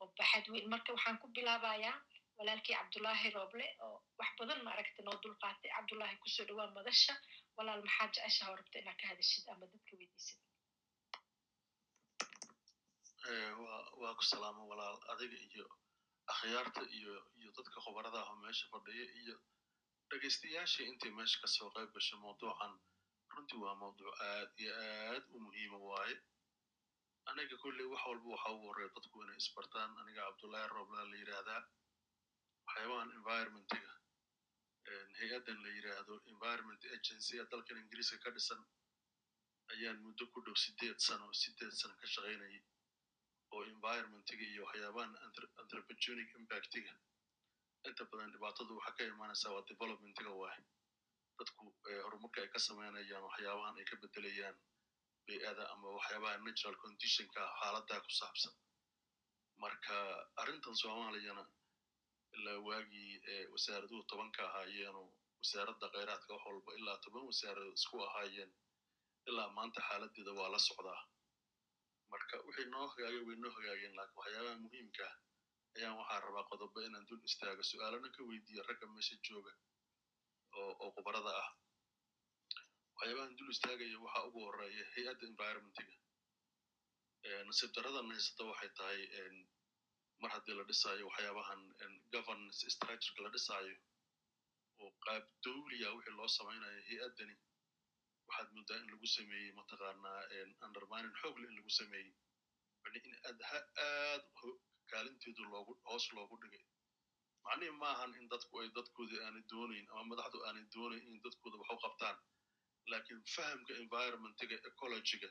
oo 0.00 0.06
baxad 0.18 0.46
weyn 0.52 0.68
marka 0.72 0.90
waxaan 0.96 1.18
ku 1.22 1.26
bilaabayaa 1.36 1.96
walaalkii 2.38 2.74
cabdullaahi 2.78 3.30
rooble 3.36 3.66
oo 3.86 3.96
wax 4.18 4.30
badan 4.38 4.60
maaragta 4.66 5.00
noo 5.06 5.16
dulqaatay 5.22 5.70
cabdullaahi 5.76 6.16
ku 6.22 6.28
soo 6.36 6.46
dhawaa 6.48 6.70
madasha 6.78 7.14
walaal 7.56 7.82
maxaa 7.86 8.08
jeceshaha 8.14 8.50
oo 8.52 8.56
rabta 8.60 8.78
inaad 8.82 8.98
ka 9.02 9.06
hadashid 9.12 9.44
ama 9.52 9.66
dadka 9.72 9.92
weydiisid 10.00 10.38
waa 13.28 14.14
ku 14.16 14.24
salaamo 14.24 14.64
walaal. 14.68 14.96
Adiga 15.12 15.36
iyo 15.36 15.66
akhyaarta 16.32 16.82
iyo 16.88 17.12
iyo 17.40 17.50
dadka 17.56 17.80
khubarada 17.84 18.18
ah 18.24 18.30
oo 18.32 18.36
meesha 18.40 18.66
fadhiya 18.72 19.04
iyo 19.20 19.36
dhegaystayaashii 20.10 20.86
intii 20.88 21.12
meesha 21.12 21.40
ka 21.40 21.46
soo 21.48 21.68
qayb 21.74 21.92
gashay 21.92 22.18
mawduucan. 22.24 22.72
Runtii 23.32 23.60
waa 23.60 23.74
mawduuc 23.76 24.14
aad 24.20 24.50
iyo 24.56 24.72
aad 24.72 25.24
u 25.34 25.38
muhiima 25.44 25.78
waaye. 25.78 26.16
Aniga 27.28 27.56
kulley 27.60 27.84
wax 27.92 28.02
walba 28.08 28.28
waxa 28.32 28.48
ugu 28.56 28.66
horreya 28.68 28.88
dadku 28.96 29.16
inay 29.24 29.36
isbartaan. 29.36 29.90
Aniga 30.00 30.22
cabdullaahi 30.28 30.68
roobla 30.72 31.04
la 31.10 31.16
yidhaahdaa 31.20 31.62
waxyaabahan 32.66 33.10
environmentiga 33.18 33.92
hay'addan 35.20 35.58
la 35.64 35.70
yidhaahdo 35.76 36.14
environment 36.32 36.82
agency. 36.96 37.36
Ee 37.40 37.46
dalkan 37.52 37.76
ingiriiska 37.82 38.16
ka 38.24 38.30
dhisan 38.32 38.60
ayaan 39.76 40.00
muddo 40.00 40.24
ku 40.32 40.40
dhow 40.40 40.56
sideed 40.56 40.96
sano 41.06 41.28
sideed 41.32 41.72
sano 41.80 41.94
ka 42.00 42.06
shaqaynayay 42.14 42.62
oo 43.54 43.62
environmentiga 43.74 44.44
iyo 44.52 44.62
waxyaabahan 44.66 45.12
anthropogenic 45.62 46.28
impactiga 46.40 46.92
inta 47.88 48.02
badan 48.10 48.30
dhibaatadu 48.34 48.72
waxaa 48.78 48.96
ka 48.98 49.02
imaanaysaa 49.12 49.52
waa 49.56 49.64
developmentiga 49.70 50.32
waay 50.42 50.60
dadku 51.38 51.64
horumarka 52.04 52.38
ay 52.44 52.48
ka 52.54 52.58
samaynayaan 52.68 53.24
waxyaabahan 53.28 53.74
ay 53.80 53.86
ka 53.90 53.96
bedelayaan 54.02 54.56
bey'ada 55.26 55.64
ama 55.74 55.88
waxyaabaha 55.98 56.36
natural 56.46 56.76
conditionka 56.84 57.40
xaaladaa 57.60 58.00
ku 58.06 58.10
saabsan. 58.20 58.54
Marka 59.62 59.94
arrintan 60.42 60.74
soomaaliyana 60.82 61.44
ilaa 62.36 62.58
waagii 62.68 63.12
wasaaraduhu 63.54 64.02
tobanka 64.10 64.40
ahaayeenu 64.48 65.02
wasaaradda 65.40 65.86
kheyraadka 65.94 66.30
wax 66.34 66.44
walba 66.48 66.70
ilaa 66.80 66.98
toban 67.04 67.24
wasaaradood 67.30 67.76
isku 67.80 67.96
ahaayeen 68.08 68.50
ilaa 69.30 69.48
maanta 69.56 69.80
xaaladeeda 69.88 70.32
waa 70.38 70.48
la 70.54 70.58
socdaa 70.68 71.00
marka 72.12 72.34
wixii 72.46 72.68
noo 72.74 72.86
hagaagay 72.92 73.22
way 73.28 73.36
noo 73.42 73.52
hagaageen 73.56 73.94
laakiin 73.98 74.18
waxyaabaha 74.20 74.56
muhiimka 74.64 75.04
ah 75.10 75.16
ayaan 75.76 75.94
waxaa 76.00 76.20
rabaa 76.26 76.44
qodobo 76.50 76.78
inaan 76.86 77.04
dul 77.08 77.22
istaago 77.30 77.62
su'aalana 77.70 78.08
ka 78.16 78.20
weydiiyo 78.28 78.62
ragga 78.68 78.86
meesha 78.94 79.16
jooga 79.26 79.52
oo 80.60 80.88
khubarada 80.96 81.32
ah 81.44 81.48
waxyaabahan 82.96 83.36
dul 83.38 83.50
istaagaya 83.54 83.98
waxaa 84.04 84.24
ugu 84.28 84.38
horreeya 84.46 84.84
hay'adda 84.94 85.24
environmentiga 85.32 85.96
nasiib 87.48 87.70
daradan 87.76 88.06
haysata 88.14 88.42
waxay 88.50 88.70
tahay 88.78 89.00
mar 90.22 90.30
haddii 90.34 90.54
la 90.58 90.64
dhisaayo 90.70 91.04
waxyaabahan 91.10 91.60
governance 92.14 92.60
structureka 92.74 93.20
la 93.26 93.30
dhisaayo 93.36 93.76
oo 94.82 94.90
qaab 95.04 95.24
dowliya 95.44 95.88
wixii 95.96 96.16
loo 96.18 96.28
samaynayo 96.38 96.80
hay'addani 96.88 97.34
waxaad 98.28 98.48
muddaa 98.56 98.78
in 98.82 98.88
lagu 98.94 99.06
sameeyey 99.16 99.52
mataqaanaa 99.60 100.20
undermining 100.66 101.14
xoogle 101.22 101.44
in 101.50 101.54
lagu 101.58 101.70
sameeyey 101.80 102.10
yani 102.84 102.98
in 103.08 103.14
aad 103.28 104.24
kaalinteedu 104.92 105.42
loogu 105.54 105.72
hoos 105.90 106.06
loogu 106.18 106.36
dhigay 106.42 106.64
macnihi 107.46 107.72
maahan 107.82 108.12
in 108.20 108.26
dadku 108.34 108.54
ay 108.62 108.68
dadkooda 108.78 109.16
aanay 109.26 109.44
doonayn 109.52 109.86
ama 109.92 110.04
madaxdu 110.12 110.38
aanay 110.48 110.64
doonayn 110.76 111.04
in 111.12 111.18
dadkooda 111.26 111.56
wax 111.62 111.70
u 111.76 111.78
qabtaan 111.86 112.16
laakiin 112.92 113.20
fahamka 113.34 113.72
environmentiga 113.82 114.56
ecologiga 114.70 115.30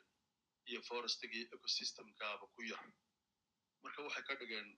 iyo 0.71 0.79
forestiga 0.89 1.35
iyo 1.39 1.47
ecosystemkaaba 1.57 2.45
ku 2.55 2.61
yar 2.71 2.85
marka 3.83 3.99
waxay 4.07 4.23
ka 4.29 4.35
dhigeen 4.41 4.69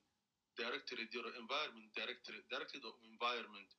directorate 0.60 1.14
yaro 1.18 1.30
environment 1.42 1.88
directorate 2.00 2.46
directorate 2.54 2.88
of 2.92 2.96
environment. 3.12 3.72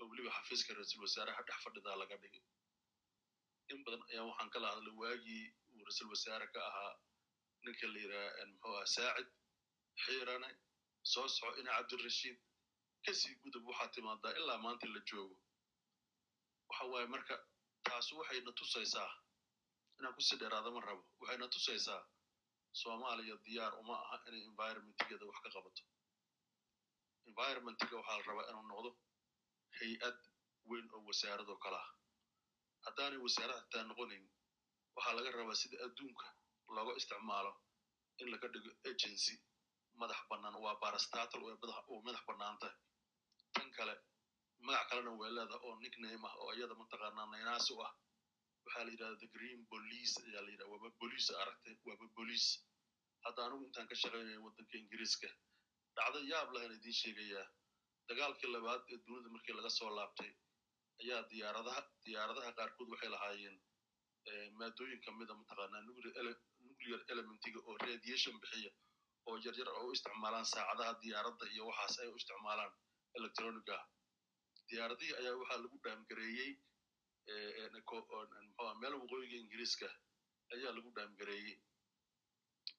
oo 0.00 0.06
weliba 0.10 0.30
xafiiska 0.36 0.70
ra'iisul 0.76 1.02
wasaaraha 1.06 1.42
dhex 1.48 1.58
fadhidaa 1.64 1.96
laga 2.02 2.16
dhigay 2.22 2.42
in 3.72 3.78
badan 3.84 4.02
ayaa 4.10 4.24
waxaan 4.30 4.50
kala 4.54 4.66
hadlay 4.74 4.94
waagii 5.02 5.44
uu 5.74 5.84
ra'iisul 5.86 6.08
wasaare 6.14 6.46
ka 6.54 6.60
ahaa 6.70 6.92
ninka 7.64 7.86
la 7.92 7.98
yidhaha 8.04 8.44
muxuu 8.50 8.74
aha 8.76 8.86
saacid 8.94 9.28
xiirane 10.04 10.50
soo 11.12 11.28
soco 11.36 11.52
ina 11.60 11.70
cabdirashiid 11.78 12.38
ka 13.04 13.12
sii 13.20 13.34
gudub 13.42 13.64
waxaa 13.70 13.88
timaadaa 13.94 14.32
ilaa 14.40 14.58
maanta 14.64 14.86
la 14.94 15.00
joogo. 15.08 15.36
Waxa 16.68 16.84
waaye 16.92 17.06
marka 17.14 17.34
taasu 17.86 18.12
waxayna 18.20 18.52
tusaysaa 18.60 19.10
inaan 19.98 20.14
ku 20.16 20.20
sii 20.28 20.38
dheeraada 20.40 20.70
ma 20.76 20.80
rabo 20.88 21.02
waxayna 21.20 21.46
tusaysaa 21.54 22.00
soomaaliya 22.80 23.36
diyaar 23.44 23.72
uma 23.82 23.94
aha 24.04 24.16
inay 24.28 24.42
environmentigeeda 24.50 25.24
wax 25.30 25.38
ka 25.44 25.50
qabato. 25.56 25.82
Environmentiga 27.28 27.94
waxaa 28.00 28.16
la 28.20 28.24
rabaa 28.28 28.46
inuu 28.50 28.66
noqdo 28.72 28.90
hay'ad 29.78 30.18
weyn 30.70 30.86
oo 30.96 31.00
wasaaradoo 31.08 31.58
kale 31.64 31.78
ah 31.84 31.88
haddaanay 32.86 33.20
wasaarad 33.26 33.58
hataa 33.62 33.84
noqonayn 33.90 34.24
waxaa 34.96 35.14
laga 35.18 35.30
rabaa 35.38 35.58
sida 35.62 35.76
adduunka 35.86 36.26
looga 36.76 36.92
isticmaalo 37.00 37.52
in 38.20 38.28
laga 38.32 38.46
dhigo 38.54 38.70
agency. 38.90 39.34
Madax 40.00 40.20
bannaan 40.30 40.56
waa 40.64 40.76
barastatal 40.82 41.42
oo 41.90 42.00
madax 42.06 42.22
bannaan 42.28 42.56
tahay. 42.60 42.76
Tan 43.54 43.68
kale 43.76 43.94
magac 44.66 44.84
kalena 44.90 45.10
way 45.20 45.30
leedaha 45.36 45.58
oo 45.66 45.74
nickname 45.82 46.24
ah 46.28 46.34
oo 46.42 46.50
iyada 46.56 46.74
mataqaanaa 46.82 47.26
naynaas 47.32 47.66
u 47.74 47.76
ah. 47.86 47.92
Waxaa 48.64 48.84
la 48.86 48.90
yidhahda 48.94 49.16
the 49.22 49.28
green 49.34 49.60
police 49.72 50.14
ayaa 50.26 50.42
la 50.46 50.50
yidhaha 50.52 50.70
waaba 50.72 50.88
bolice 51.00 51.30
aragtay 51.42 51.74
waaba 51.86 52.06
bolice 52.16 52.50
hadda 53.24 53.40
anigu 53.46 53.64
intaan 53.68 53.86
ka 53.90 53.94
shaqaynaya 54.02 54.38
waddanka 54.46 54.74
ingiriiska 54.82 55.28
dhacdo 55.96 56.18
yaab 56.32 56.48
lahan 56.54 56.72
idiin 56.78 56.96
sheegayaa. 57.02 57.46
Dagaalkii 58.08 58.50
labaad 58.54 58.82
ee 58.92 58.98
dunida 59.06 59.28
markii 59.34 59.54
laga 59.58 59.70
soo 59.78 59.90
laabtay 59.98 60.30
ayaa 61.02 61.22
diyaaradaha 61.30 61.80
diyaaradaha 62.06 62.50
qaarkood 62.58 62.88
waxay 62.92 63.10
lahaayeen 63.14 63.56
maadooyin 64.58 65.00
kamida 65.06 65.34
mataqaanaa 65.40 65.82
nuclear 65.88 67.00
elementiga 67.12 67.58
oo 67.68 67.74
radiation 67.86 68.36
bixiya 68.42 68.70
oo 69.28 69.36
yaryar 69.44 69.68
oo 69.78 69.84
u 69.88 69.92
isticmaalaan 69.96 70.46
saacadaha 70.52 70.92
diyaaradda 71.02 71.44
iyo 71.54 71.62
waxaas 71.70 71.94
ay 72.02 72.08
u 72.12 72.16
isticmaalaan 72.20 72.72
electroniga 73.18 73.76
diyaaradihii 74.68 75.14
ayaa 75.20 75.36
waxaa 75.42 75.60
lagu 75.64 75.76
dhaamgareeyey 75.84 76.52
mxua 77.76 78.74
meel 78.80 78.94
waqooyiga 79.02 79.36
ingiriiska 79.42 79.88
ayaa 80.54 80.72
lagu 80.76 80.90
dhaamgareeyey. 80.96 81.56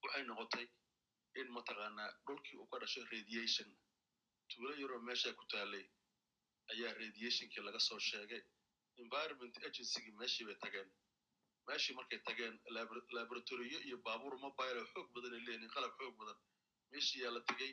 Waxay 0.03 0.24
noqotay 0.30 0.66
in 1.39 1.47
mataqaanaa 1.57 2.09
dhulkii 2.28 2.57
uu 2.61 2.68
ka 2.72 2.78
dhashay 2.82 3.03
radiation. 3.13 3.70
Tuulo 4.49 4.70
yaroo 4.82 5.01
meesha 5.07 5.34
ku 5.39 5.43
taalay 5.51 5.86
ayaa 6.74 6.93
radiationkii 7.01 7.63
laga 7.68 7.80
soo 7.88 7.99
sheegay. 8.09 8.41
Environment 9.03 9.55
agencygii 9.68 10.13
meeshii 10.22 10.45
bay 10.49 10.57
tageen. 10.63 10.89
Meeshii 11.68 11.95
markay 11.97 12.20
tageen 12.28 12.55
laboratoriyo 13.18 13.80
iyo 13.88 13.97
baabuur 14.05 14.36
mobile 14.45 14.80
oo 14.82 14.88
xoog 14.93 15.07
badan 15.16 15.34
ay 15.38 15.41
leeyihiin 15.47 15.72
qalab 15.76 15.91
xoog 15.99 16.16
badan. 16.22 16.38
Meeshii 16.91 17.22
yaa 17.24 17.34
la 17.36 17.41
tegey 17.49 17.72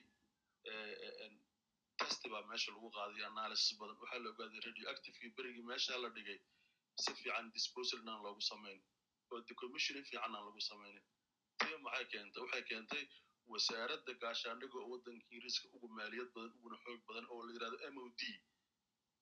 testi 2.01 2.27
baa 2.33 2.43
meesha 2.51 2.71
lagu 2.75 2.89
qaaday 2.97 3.25
analysis 3.33 3.79
badan. 3.81 3.97
Waxaa 4.03 4.21
la 4.25 4.29
ogaaday 4.33 4.61
radioactivekii 4.69 5.31
berigii 5.37 5.67
meesha 5.71 5.99
la 6.05 6.09
dhigay. 6.17 6.39
Si 7.03 7.11
fiican 7.19 7.47
disposaln 7.55 8.09
aan 8.13 8.23
loogu 8.25 8.43
samayn 8.51 8.81
oo 9.33 9.41
decommissioning 9.49 10.05
fiican 10.09 10.35
aan 10.37 10.45
lagu 10.49 10.61
samaynin 10.71 11.05
tia 11.59 11.79
maxay 11.85 12.05
keentay? 12.13 12.41
Waxay 12.45 12.63
keentay 12.71 13.05
wasaaradda 13.53 14.13
gaashaandhiga 14.23 14.77
oo 14.83 14.89
waddanka 14.93 15.25
ingiriiska 15.31 15.67
ugu 15.77 15.89
maaliyad 15.99 16.29
badan 16.35 16.53
uguna 16.59 16.77
xoog 16.85 17.01
badan 17.09 17.27
oo 17.33 17.41
la 17.47 17.53
yidhahdo 17.55 17.79
m 17.95 17.97
o 18.03 18.05
d 18.19 18.21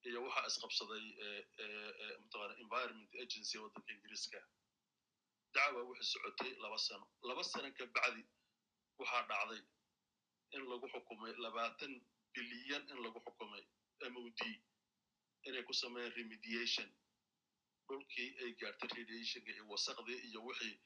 iyo 0.09 0.19
waxaa 0.25 0.47
isqabsaday 0.51 1.05
mataqana 2.21 2.53
environment 2.63 3.11
agency 3.23 3.57
waddanka 3.63 3.91
ingiriiska. 3.93 4.39
Dacwa 5.55 5.81
waxay 5.89 6.07
socotay 6.13 6.51
laba 6.63 6.77
sano. 6.77 7.05
Laba 7.27 7.43
sano 7.43 7.69
ka 7.77 7.85
bacdi 7.95 8.23
waxaa 8.99 9.23
dhacday 9.29 9.61
in 10.55 10.61
lagu 10.71 10.87
xukumay 10.93 11.33
labaatan 11.43 11.93
bilyan 12.33 12.83
in 12.91 12.97
lagu 13.05 13.19
xukumay 13.25 13.63
m 14.13 14.15
o 14.17 14.29
d 14.39 14.41
inay 15.47 15.63
ku 15.63 15.73
sameeyeen 15.73 16.13
remediation. 16.17 16.89
Dhulkii 17.87 18.29
ay 18.43 18.51
gaartay 18.59 18.89
radiationka 18.97 19.51
iyo 19.51 19.65
wasaqdii 19.71 20.19
iyo 20.29 20.39
wixii 20.47 20.77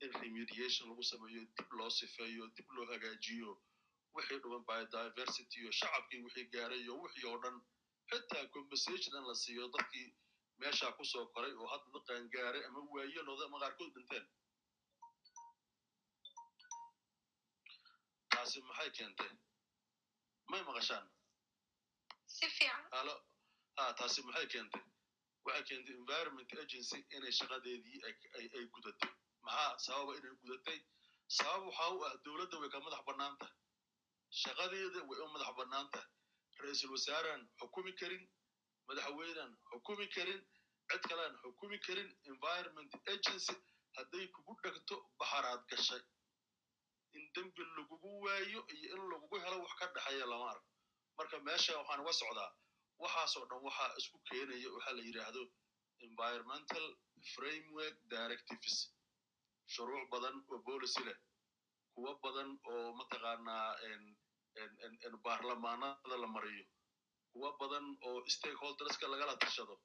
in 0.00 0.10
remediation 0.22 0.88
lagu 0.90 1.02
sameeyo 1.02 1.42
dib 1.56 1.70
loo 1.78 1.90
sifeeyo 1.90 2.46
dib 2.56 2.68
loo 2.76 2.86
hagaajiyo 2.92 3.52
wixii 4.14 4.38
dhuban 4.42 4.64
biodiversity 4.68 5.60
iyo 5.60 5.70
shacabkii 5.80 6.20
wixii 6.24 6.46
gaaray 6.54 6.80
iyo 6.80 6.94
wixii 7.02 7.26
oo 7.30 7.38
dhan 7.42 7.56
xitaa 8.10 8.44
compensation 8.56 9.12
in 9.18 9.24
la 9.30 9.34
siiyo 9.42 9.68
dadkii 9.76 10.08
meeshaa 10.60 10.92
ku 10.98 11.04
soo 11.12 11.24
koray 11.34 11.52
oo 11.60 11.66
hadda 11.72 11.88
daqaan 11.96 12.24
gaaray 12.34 12.62
ama 12.68 12.80
waayelooda 12.94 13.44
ama 13.48 13.58
qaarkood 13.62 13.92
dhinteen 13.96 14.26
taasi 18.32 18.58
maxay 18.68 18.90
keentay 18.98 19.32
may 20.50 20.62
maqashaan 20.68 21.06
ha 23.76 23.84
taasi 23.98 24.20
maxay 24.28 24.46
keentay 24.52 24.84
waxay 25.46 25.64
keentay 25.68 25.94
environment 26.02 26.50
agency 26.64 26.98
inay 27.16 27.32
shaqadeedii 27.40 27.98
ay 28.56 28.64
gudatay 28.74 29.10
maxaa 29.46 29.72
sababa 29.86 30.12
inay 30.20 30.34
gudatay 30.42 30.78
sabab 31.38 31.62
waxaa 31.68 31.90
u 31.96 32.04
ah 32.08 32.14
dowladda 32.24 32.56
way 32.62 32.70
ka 32.74 32.78
madax 32.86 33.02
bannaan 33.08 33.34
tahay 33.40 33.56
shaqadeeda 34.42 35.00
way 35.10 35.18
u 35.24 35.28
madax 35.34 35.50
bannaan 35.60 35.86
tahay 35.94 36.08
ra'iisul 36.64 36.92
wasaaraan 36.96 37.42
xukumi 37.60 37.92
karin 38.00 38.24
madaxweynaan 38.88 39.52
xukumi 39.70 40.06
karin 40.14 40.40
cid 40.90 41.02
kalean 41.10 41.34
xukumi 41.42 41.78
karin 41.86 42.08
environment 42.32 42.92
agency 43.14 43.54
hadday 43.96 44.24
kugu 44.34 44.52
dhegto 44.64 44.96
baxaraad 45.20 45.62
gashay 45.70 46.02
in 47.16 47.22
dembi 47.34 47.62
lagugu 47.76 48.10
waayo 48.24 48.60
iyo 48.74 48.88
in 48.96 49.02
lagugu 49.12 49.36
helo 49.44 49.56
wax 49.64 49.72
ka 49.80 49.86
dhexeeya 49.94 50.26
lama 50.32 50.46
arko 50.54 50.68
marka 51.18 51.36
meesha 51.48 51.72
waxaan 51.80 52.00
uga 52.04 52.12
socdaa 52.22 52.50
waxaasoo 53.02 53.44
dhan 53.50 53.60
waxaa 53.68 53.90
isku 54.00 54.18
keenaya 54.28 54.68
waxaa 54.76 54.94
la 54.98 55.02
yidhaahdo 55.08 55.42
environmental 56.06 56.84
framework 57.34 57.96
directives. 58.14 58.76
shuruuc 59.74 60.04
badan 60.12 60.36
oo 60.52 60.58
policy 60.68 61.00
leh 61.08 61.18
kuwa 61.94 62.12
badan 62.24 62.48
oo 62.72 62.86
mataqaanaa 63.00 63.66
baarlamaanada 65.26 66.16
la 66.22 66.26
mariyo 66.26 66.64
kuwa 67.32 67.50
badan 67.58 67.86
oo 68.08 68.24
stakeholderska 68.34 69.06
lagala 69.12 69.36
tashado 69.36 69.76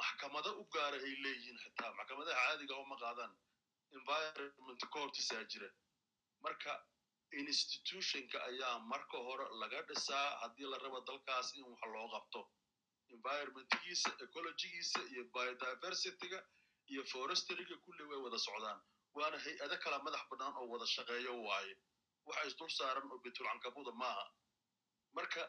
maxkamado 0.00 0.50
u 0.60 0.64
gaara 0.74 0.96
ay 1.06 1.14
leeyihiin 1.24 1.58
xitaa 1.64 1.92
maxkamadaha 1.98 2.40
caadiga 2.46 2.74
uma 2.84 2.96
qaadaan 3.02 3.32
environment 3.98 4.82
courtisaa 4.94 5.44
jira 5.52 5.68
marka 6.44 6.72
institutionka 7.40 8.38
ayaa 8.50 8.78
marka 8.92 9.18
hore 9.26 9.46
laga 9.60 9.82
dhisaa 9.88 10.24
haddii 10.42 10.68
la 10.72 10.78
rabo 10.84 11.00
dalkaas 11.08 11.48
in 11.58 11.64
wax 11.72 11.82
loo 11.94 12.08
qabto 12.14 12.40
environmentgiisa 13.14 14.10
ecologigiisa 14.24 15.00
iyo 15.12 15.22
biodiversityga 15.34 16.38
iyo 16.92 17.02
forestryga 17.12 17.76
kulli 17.84 18.02
way 18.10 18.18
wada 18.24 18.38
socdaan 18.46 18.80
waana 19.18 19.38
hay'ado 19.44 19.76
kala 19.84 19.98
madax 20.06 20.22
bannaan 20.30 20.54
oo 20.60 20.66
wada 20.72 20.86
shaqeeyo 20.94 21.32
waaye 21.48 21.74
waxa 22.28 22.46
isdul 22.50 22.70
saaran 22.78 23.10
oo 23.12 23.18
betulcankabuda 23.24 23.92
maaha. 24.02 24.24
Marka 25.16 25.42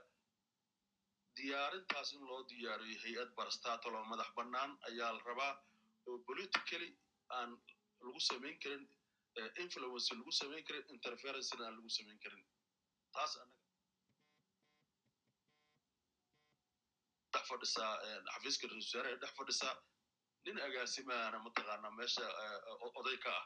diyaarintaas 1.38 2.10
in 2.16 2.24
loo 2.30 2.42
diyaariyo 2.50 2.98
hay'ad 3.04 3.30
barastatal 3.38 3.96
oo 4.00 4.06
madax 4.12 4.30
bannaan 4.38 4.72
ayaa 4.90 5.12
la 5.18 5.22
rabaa 5.30 5.54
oo 6.08 6.18
politically 6.28 6.90
aan 7.38 7.50
lagu 8.06 8.20
samayn 8.30 8.58
karin 8.64 8.84
influence 9.64 10.08
lagu 10.20 10.32
samayn 10.42 10.64
karin 10.68 10.86
interferencena 10.96 11.64
aan 11.68 11.76
lagu 11.78 11.90
samayn 11.98 12.20
karin. 12.24 12.44
Taas 13.16 13.34
anaga 13.44 13.62
dhex 17.34 17.46
fadhisaa 17.50 17.92
xafiiska 18.34 18.66
ra'isul 18.68 18.84
wasaaraha 18.86 19.18
dhex 19.22 19.34
fadhisaa 19.40 19.76
nin 20.46 20.58
agaasimaana 20.68 21.38
mataqaanaa 21.46 21.92
meesha 22.00 22.26
oday 23.00 23.18
ka 23.26 23.32
ah 23.40 23.46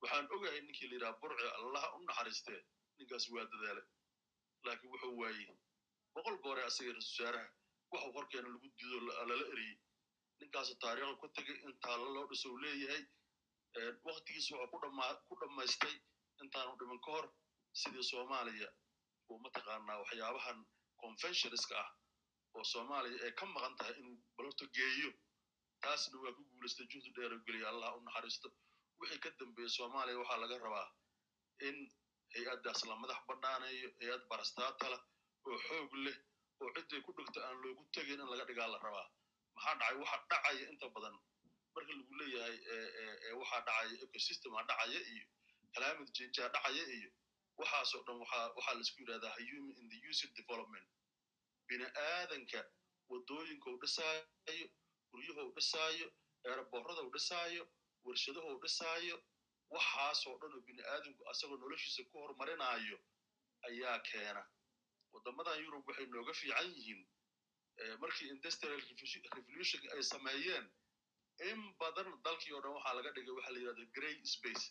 waxaan 0.00 0.26
ogahay 0.34 0.60
ninkii 0.66 0.88
la 0.90 0.94
yidhaha 0.96 1.18
burci 1.20 1.46
allaha 1.60 1.88
u 1.96 1.98
naxariistee 2.08 2.60
ninkaas 2.98 3.24
waa 3.34 3.44
dadaale 3.52 3.82
laakiin 4.66 4.90
wuxuu 4.92 5.14
waayey 5.20 5.48
boqol 6.14 6.36
goore 6.44 6.62
asaga 6.68 6.90
ra'isul 6.92 7.10
wasaaraha 7.12 7.48
waxuu 7.92 8.12
horkeena 8.16 8.48
lagu 8.54 8.68
dido 8.78 8.98
lala 9.06 9.34
eriyey. 9.52 9.76
Ninkaasu 10.40 10.74
taariikhda 10.82 11.16
ku 11.20 11.26
tegay 11.36 11.58
intaa 11.68 11.96
loo 12.14 12.26
dhiso 12.30 12.48
u 12.54 12.58
leeyahay 12.64 13.02
waktigiis 14.06 14.46
wuxuu 14.50 14.80
ku 15.28 15.34
dhammaystay 15.40 15.94
intaanu 16.42 16.72
dhiman 16.78 17.00
ka 17.04 17.10
hor 17.14 17.26
sidii 17.80 18.04
soomaaliya. 18.10 18.68
Uu 19.30 19.38
mataqaanaa 19.44 19.98
waxyaabahan 20.02 20.58
conventionska 21.02 21.74
ah 21.84 21.90
oo 22.56 22.64
soomaaliya 22.72 23.18
ay 23.26 23.32
ka 23.38 23.44
maqan 23.54 23.74
tahay 23.78 23.94
inuu 24.00 24.16
balorto 24.36 24.64
geeyo. 24.76 25.10
Taasna 25.82 26.16
waa 26.22 26.32
ku 26.36 26.42
guulaystay 26.50 26.86
juhdi 26.92 27.10
dheero 27.16 27.36
geliya 27.46 27.66
allah 27.72 27.90
u 27.96 28.00
naxariisto 28.06 28.48
wixii 29.00 29.20
ka 29.24 29.30
dambeeyey 29.40 29.70
soomaaliya 29.76 30.18
waxaa 30.22 30.40
laga 30.44 30.56
rabaa 30.66 30.88
in 31.68 31.76
hay'addaas 32.34 32.80
la 32.90 32.94
madax 33.02 33.20
banaaneeyo 33.28 33.88
hay'ad 34.00 34.22
barastaatala 34.30 34.98
oo 35.48 35.58
xoog 35.66 35.92
leh 36.04 36.16
oo 36.62 36.70
cidday 36.76 37.00
ku 37.06 37.10
dhigto 37.18 37.38
aan 37.46 37.56
loogu 37.62 37.82
tegin 37.94 38.20
in 38.20 38.28
laga 38.32 38.44
dhigaa 38.48 38.68
la 38.74 38.78
rabaa. 38.86 39.06
Maxaa 39.54 39.74
dhacay? 39.80 39.96
Waxa 40.02 40.18
dhacaya 40.30 40.64
inta 40.72 40.86
badan. 40.94 41.14
Marka 41.74 41.92
lagu 41.98 42.14
leeyahay 42.20 42.56
waxaa 43.40 43.60
dhacaya 43.66 43.94
ecosystema 44.04 44.60
dhacaya 44.70 45.00
iyo 45.12 45.24
climate 45.74 46.10
changeaa 46.16 46.48
dhacaya 46.54 46.84
iyo 46.98 47.10
waxaasoo 47.60 48.02
dhan 48.06 48.16
waxaa 48.22 48.74
la 48.76 48.80
isku 48.84 48.98
yidhahdaa 49.02 49.34
human 49.48 49.74
in 49.80 49.86
the 49.92 49.98
user 50.10 50.28
development. 50.38 50.88
Bini 51.68 51.86
aadanka 52.06 52.60
waddooyinka 53.10 53.68
u 53.74 53.78
dhisaayo 53.82 54.66
guryaha 55.10 55.42
u 55.48 55.52
dhisaayo 55.58 56.06
eeraboorada 56.48 57.02
u 57.08 57.10
dhisaayo 57.16 57.62
warshadaha 58.08 58.54
u 58.54 58.60
dhisaayo 58.64 59.16
waxaasoo 59.74 60.36
dhan 60.40 60.52
oo 60.56 60.60
bini 60.68 60.82
aadanku 60.92 61.22
asagoo 61.32 61.56
noloshiisa 61.62 62.02
ku 62.10 62.18
horumarinaayo 62.22 62.98
ayaa 63.68 63.98
keena. 64.08 64.42
Waddamadan 65.12 65.58
yurub 65.64 65.88
waxay 65.88 66.06
nooga 66.06 66.32
fiican 66.40 66.68
yihiin 66.76 67.02
markii 68.02 68.28
industrial 68.34 68.80
revolution 69.36 69.82
ay 69.96 70.02
sameeyeen 70.12 70.66
in 71.50 71.60
badan 71.80 72.08
dalkii 72.26 72.52
o 72.56 72.60
dhan 72.64 72.72
waxaa 72.76 72.94
laga 72.98 73.10
dhigay 73.16 73.34
waxa 73.38 73.50
la 73.54 73.58
yidhahda 73.58 73.84
grey 73.96 74.16
space. 74.34 74.64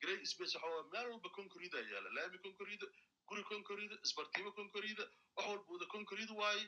Grey 0.00 0.18
space 0.32 0.54
waxa 0.54 0.68
waa 0.74 0.84
meel 0.92 1.06
walba 1.12 1.30
concrete 1.38 1.76
yaalla 1.92 2.10
laami 2.18 2.38
concrete 2.46 2.86
guri 3.28 3.42
concrete 3.52 3.94
isbartiimo 4.06 4.50
concrete 4.58 5.02
wax 5.36 5.46
walba 5.48 5.72
wada 5.72 5.86
concrete 5.94 6.32
waaye 6.40 6.64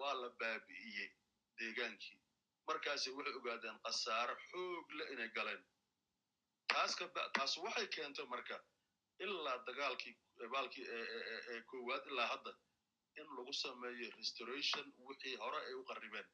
waa 0.00 0.14
la 0.22 0.28
baabi'iyey 0.40 1.10
deegaankii 1.58 2.18
markaasi 2.68 3.10
waxay 3.16 3.34
ogaadeen 3.40 3.78
khasaare 3.84 4.34
xoog 4.48 4.86
leh 4.98 5.08
inay 5.14 5.30
galeen 5.36 5.62
taas 7.34 7.56
waxay 7.64 7.86
keentay 7.94 8.26
marka 8.34 8.56
ilaa 9.24 9.58
dagaalkii 9.66 10.14
baalkii 10.52 10.86
koowaad 11.70 12.04
ilaa 12.10 12.28
hadda 12.34 12.52
in 13.20 13.26
lagu 13.36 13.52
sameeyo 13.52 14.08
restoration 14.20 14.86
wixii 15.08 15.36
hore 15.42 15.58
ay 15.66 15.74
u 15.80 15.84
qarribeen. 15.90 16.28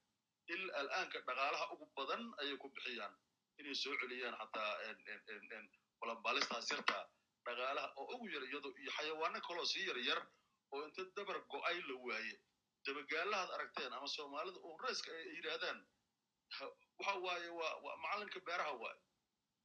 Il 0.55 0.63
al'aanka 0.81 1.19
dhaqaalaha 1.27 1.65
ugu 1.75 1.87
badan 1.97 2.23
ayay 2.41 2.57
ku 2.63 2.69
bixiyaan 2.75 3.15
inay 3.59 3.75
soo 3.75 3.95
celiyaan 4.01 4.37
xataa 4.41 4.73
balambaalistaas 6.01 6.71
yartaa 6.71 7.05
dhaqaalaha 7.45 7.89
oo 8.01 8.07
ugu 8.15 8.27
yar 8.35 8.45
iyado 8.51 8.69
iyo 8.83 8.91
xayawaano 8.97 9.41
kaloo 9.49 9.67
sii 9.73 9.87
yar 9.89 9.99
yar 10.09 10.21
oo 10.73 10.85
inta 10.87 11.03
dabar 11.17 11.39
go'ay 11.53 11.79
la 11.89 11.95
waaye. 12.07 12.37
Dabagaalahaad 12.87 13.51
aragteen 13.57 13.93
ama 13.93 14.09
soomaalida 14.17 14.59
unreyska 14.71 15.11
ay 15.19 15.27
yidhaahdaan 15.37 15.79
waxa 16.99 17.15
waaye 17.25 17.49
waa 17.59 17.97
macalinka 18.03 18.41
beeraha 18.47 18.73
waaye. 18.83 19.01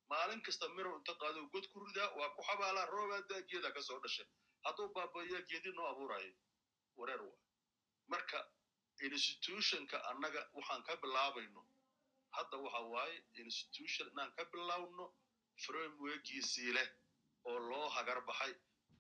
Maalin 0.10 0.42
kasta 0.46 0.68
mirow 0.76 0.96
inta 0.98 1.14
qaado 1.22 1.42
god 1.54 1.66
ku 1.72 1.80
ridaa 1.86 2.10
waa 2.20 2.30
ku 2.36 2.42
xabaalaa 2.48 2.86
roobaadaa 2.94 3.42
geedaa 3.50 3.72
ka 3.76 3.82
soo 3.82 4.00
dhashay. 4.04 4.28
Hadduu 4.66 4.90
baabayaa 4.96 5.42
geedi 5.50 5.72
noo 5.78 5.88
abuurayo. 5.92 6.34
Wareer 6.98 7.22
waay 7.22 7.40
marka 8.08 8.38
institutionka 9.02 9.98
annaga 10.10 10.42
waxaan 10.54 10.84
ka 10.84 10.96
bilaabayno. 11.02 11.62
Hadda 12.36 12.58
waxa 12.58 12.80
waaye 12.94 13.18
institution 13.44 14.08
inaan 14.12 14.32
ka 14.36 14.44
bilaawno 14.52 15.06
frameworkiisii 15.66 16.74
leh 16.74 16.90
oo 17.46 17.60
loo 17.70 17.90
hagar 17.96 18.22
baxay 18.28 18.54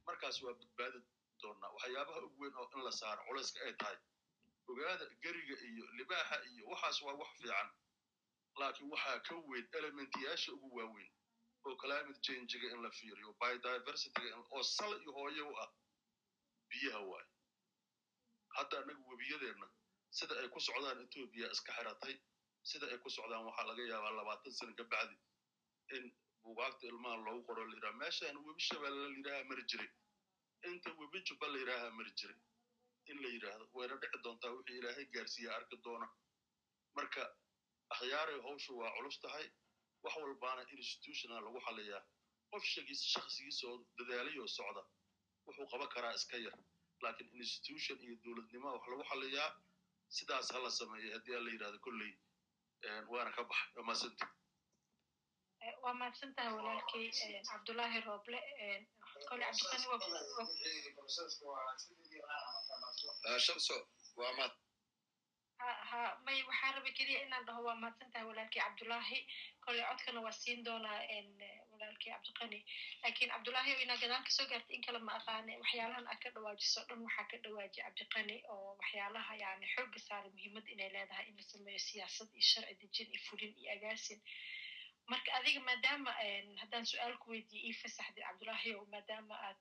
markaas 0.06 0.42
waa 0.44 0.54
badbaadi 0.60 1.00
doonaa 1.42 1.72
waxyaabaha 1.76 2.20
ugu 2.28 2.42
weyn 2.44 2.56
oo 2.58 2.68
in 2.76 2.84
la 2.84 2.92
saaro 2.92 3.22
culayska 3.28 3.60
ay 3.66 3.74
tahay 3.82 3.98
ogaada 4.68 5.06
geriga 5.24 5.56
iyo 5.70 5.86
libaaxa 5.98 6.38
iyo 6.52 6.64
waxaas 6.72 7.02
waa 7.06 7.14
wax 7.22 7.32
fiican. 7.42 7.70
Laakiin 8.60 8.90
waxaa 8.94 9.20
ka 9.28 9.36
weyn 9.50 9.68
elementiyaasha 9.78 10.52
ugu 10.54 10.70
waaweyn 10.78 11.12
oo 11.66 11.76
climate 11.82 12.20
changiga 12.22 12.68
in 12.74 12.82
la 12.86 12.92
fiiriyo 12.92 13.34
biodiversityga 13.42 14.38
oo 14.56 14.64
sal 14.64 14.94
iyo 15.02 15.12
hooyo 15.18 15.44
u 15.52 15.56
ah 15.64 15.70
biyaha 16.70 17.00
waaye 17.12 17.30
hadda 18.58 18.80
annaga 18.80 19.04
webiyadeenna 19.12 19.68
sida 20.18 20.36
ay 20.42 20.48
ku 20.54 20.60
socdaan 20.60 21.00
etoobiya 21.06 21.48
iska 21.56 21.72
xiratay 21.78 22.16
sida 22.70 22.86
ay 22.92 22.98
ku 23.04 23.10
socdaan 23.10 23.46
waxaa 23.48 23.66
laga 23.70 23.84
yaabaa 23.92 24.12
labaatan 24.20 24.54
sana 24.60 24.74
ka 24.80 24.84
bacdi 24.94 25.18
in 25.98 26.04
buugaagta 26.44 26.88
ilmaha 26.92 27.16
loogu 27.26 27.44
qoro 27.48 27.66
la 27.66 27.74
yidhaha 27.76 27.94
meeshaan 28.02 28.38
webi 28.46 28.62
shabeelle 28.68 29.00
la 29.10 29.16
yidhaha 29.18 29.44
mari 29.50 29.64
jiray 29.72 29.90
inta 30.70 30.90
webi 31.00 31.20
jubba 31.28 31.48
la 31.54 31.58
yidhaaha 31.64 31.90
mari 31.98 32.12
jiray 32.20 32.38
in 33.12 33.18
la 33.24 33.30
yidhaahdo 33.36 33.66
wayna 33.78 33.96
dhici 34.02 34.18
doontaa 34.26 34.52
wixii 34.58 34.78
ilaahay 34.82 35.06
gaarsiiya 35.16 35.56
arki 35.58 35.78
doona. 35.86 36.08
Marka 36.96 37.22
akhyaaray 37.94 38.40
hawshu 38.48 38.72
waa 38.80 38.92
culus 38.98 39.18
tahay 39.24 39.46
wax 40.04 40.16
walbaana 40.24 40.62
institutiona 40.78 41.42
lagu 41.46 41.60
xaliyaa 41.68 42.02
qof 42.52 42.64
shagiis 42.74 43.02
shakhsigiisa 43.14 43.64
oo 43.72 43.78
dadaalay 43.98 44.38
oo 44.44 44.48
socda 44.58 44.82
wuxuu 45.46 45.68
qaban 45.72 45.90
karaa 45.96 46.14
iska 46.20 46.38
yar. 46.46 46.56
Laakiin 47.04 47.30
institution 47.44 47.98
iyo 48.06 48.16
dowladnimoa 48.24 48.74
wax 48.78 48.86
lagu 48.92 49.04
xaliyaa 49.12 49.50
sidaas 50.18 50.48
hala 50.56 50.70
sameeya 50.80 51.14
haddii 51.16 51.36
aan 51.36 51.46
la 51.46 51.52
yidhahdo 51.56 51.80
kolley 51.86 52.12
waana 53.12 53.32
ka 53.36 53.44
baxay. 53.50 53.72
Waa 53.76 53.84
maasanta 53.90 54.26
waa 55.84 55.94
mahadsantahay 56.00 56.52
walaalkay 56.58 57.06
cabdullaahi 57.50 58.00
rooble 58.08 58.40
shamso 63.46 63.76
waa 64.20 64.34
mahad 64.38 64.52
ha 65.90 66.00
may 66.26 66.40
waxaa 66.50 66.72
raba 66.76 66.92
keliya 66.98 67.20
inaan 67.26 67.46
dhaho 67.48 67.62
waa 67.68 67.76
mahadsantahay 67.82 68.26
walaalkay 68.30 68.62
cabdullaahi 68.64 69.20
kole 69.66 69.84
codkana 69.90 70.20
waa 70.26 70.32
siin 70.42 70.64
doonaa 70.66 71.00
walaalkay 71.72 72.12
cabdiqani 72.14 72.60
laakiin 73.04 73.32
cabdullaahi 73.34 73.72
inaa 73.84 73.98
gadaal 74.04 74.24
ka 74.28 74.32
soo 74.38 74.48
gaartay 74.52 74.76
in 74.78 74.84
kale 74.88 75.00
ma 75.08 75.14
aqaane 75.20 75.54
waxyaalahan 75.62 76.08
aad 76.12 76.20
ka 76.24 76.30
dhawaajiso 76.36 76.82
dhan 76.90 77.00
waxaa 77.08 77.28
ka 77.32 77.38
dhawaaji 77.46 77.80
cabdiqani 77.86 78.38
oo 78.56 78.76
waxyaalaha 78.82 79.34
yani 79.44 79.66
xooga 79.76 80.00
saara 80.08 80.30
muhiimad 80.36 80.68
inay 80.74 80.90
leedahay 80.96 81.26
in 81.32 81.36
la 81.40 81.44
sameeyo 81.52 81.80
siyaasad 81.88 82.30
iyo 82.34 82.46
sharci 82.52 82.76
dejin 82.82 83.08
iyo 83.14 83.22
fulin 83.30 83.54
iyo 83.62 83.72
agaasin. 83.78 84.20
Marka 85.12 85.30
adiga 85.40 85.60
maadaama 85.70 86.12
haddaan 86.62 86.86
su'aal 86.92 87.16
ku 87.24 87.32
weydiiye 87.32 87.64
ii 87.72 87.80
fasaxday 87.84 88.24
cabdullaahi 88.28 88.76
o 88.76 88.86
maadaama 88.94 89.36
aad 89.48 89.60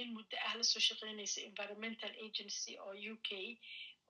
in 0.00 0.08
muddo 0.16 0.36
ah 0.46 0.54
la 0.58 0.64
soo 0.72 0.82
shaqeynaysa 0.88 1.38
environmental 1.50 2.12
agency 2.26 2.72
oo 2.84 2.94
u 3.12 3.14
k 3.26 3.30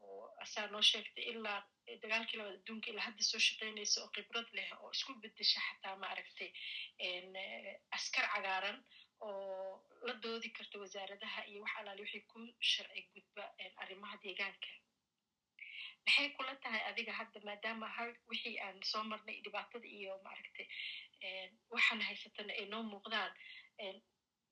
oo 0.06 0.24
asaa 0.44 0.66
noo 0.72 0.82
sheegtay 0.90 1.24
ilaa 1.32 1.60
dagaalkii 2.02 2.38
labada 2.38 2.56
adduunka 2.58 2.90
ilaa 2.92 3.06
hadda 3.08 3.22
soo 3.30 3.40
shaqeynaysa 3.48 3.96
oo 4.02 4.08
khibrad 4.14 4.48
leh 4.58 4.68
oo 4.82 4.90
isku 4.96 5.12
bedesha 5.22 5.60
xataa 5.68 5.96
ma 6.02 6.06
aragtay 6.14 6.50
askar 7.96 8.26
cagaaran 8.34 8.78
oo 9.20 9.84
la 10.06 10.14
doodi 10.22 10.48
karta 10.56 10.76
wasaaradaha 10.82 11.40
iyo 11.50 11.60
wax 11.64 11.72
alaali 11.80 12.02
wixii 12.02 12.24
ku 12.32 12.40
sharci 12.70 13.02
gudba 13.14 13.44
arrimaha 13.82 14.16
deegaanka 14.24 14.70
maxay 16.06 16.28
kula 16.36 16.54
tahay 16.62 16.82
adiga 16.90 17.12
hadda 17.20 17.38
maadaama 17.48 17.86
ha 17.96 18.02
wixii 18.30 18.56
aan 18.66 18.78
soo 18.92 19.02
marnay 19.10 19.38
dhibaatada 19.44 19.86
iyo 19.98 20.12
maaragtay 20.26 20.66
waxaan 21.74 22.00
haysatana 22.08 22.52
ay 22.60 22.66
noo 22.72 22.82
muuqdaan 22.92 23.32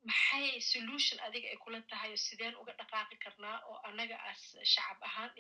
maxay 0.09 0.61
solution 0.73 1.19
adiga 1.27 1.49
ay 1.53 1.59
kula 1.65 1.81
tahay 1.91 2.11
oo 2.17 2.21
sideen 2.27 2.55
uga 2.61 2.73
dhaqaaqi 2.81 3.17
karnaa 3.25 3.57
oo 3.71 3.79
annaga 3.89 4.17
as 4.31 4.43
shacab 4.73 4.99
ahaan 5.09 5.33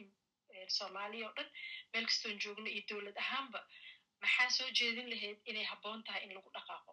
soomaaliya 0.76 1.26
oo 1.28 1.34
dhan 1.38 1.48
meel 1.92 2.06
kastoon 2.10 2.36
joogno 2.42 2.68
iyo 2.74 2.82
dowlad 2.90 3.16
ahaanba 3.24 3.60
maxaa 4.22 4.50
soo 4.56 4.68
jeedin 4.78 5.08
lahayd 5.12 5.38
inay 5.50 5.64
habboon 5.72 6.00
tahay 6.06 6.22
in 6.26 6.32
lagu 6.36 6.50
dhaqaaqo? 6.56 6.92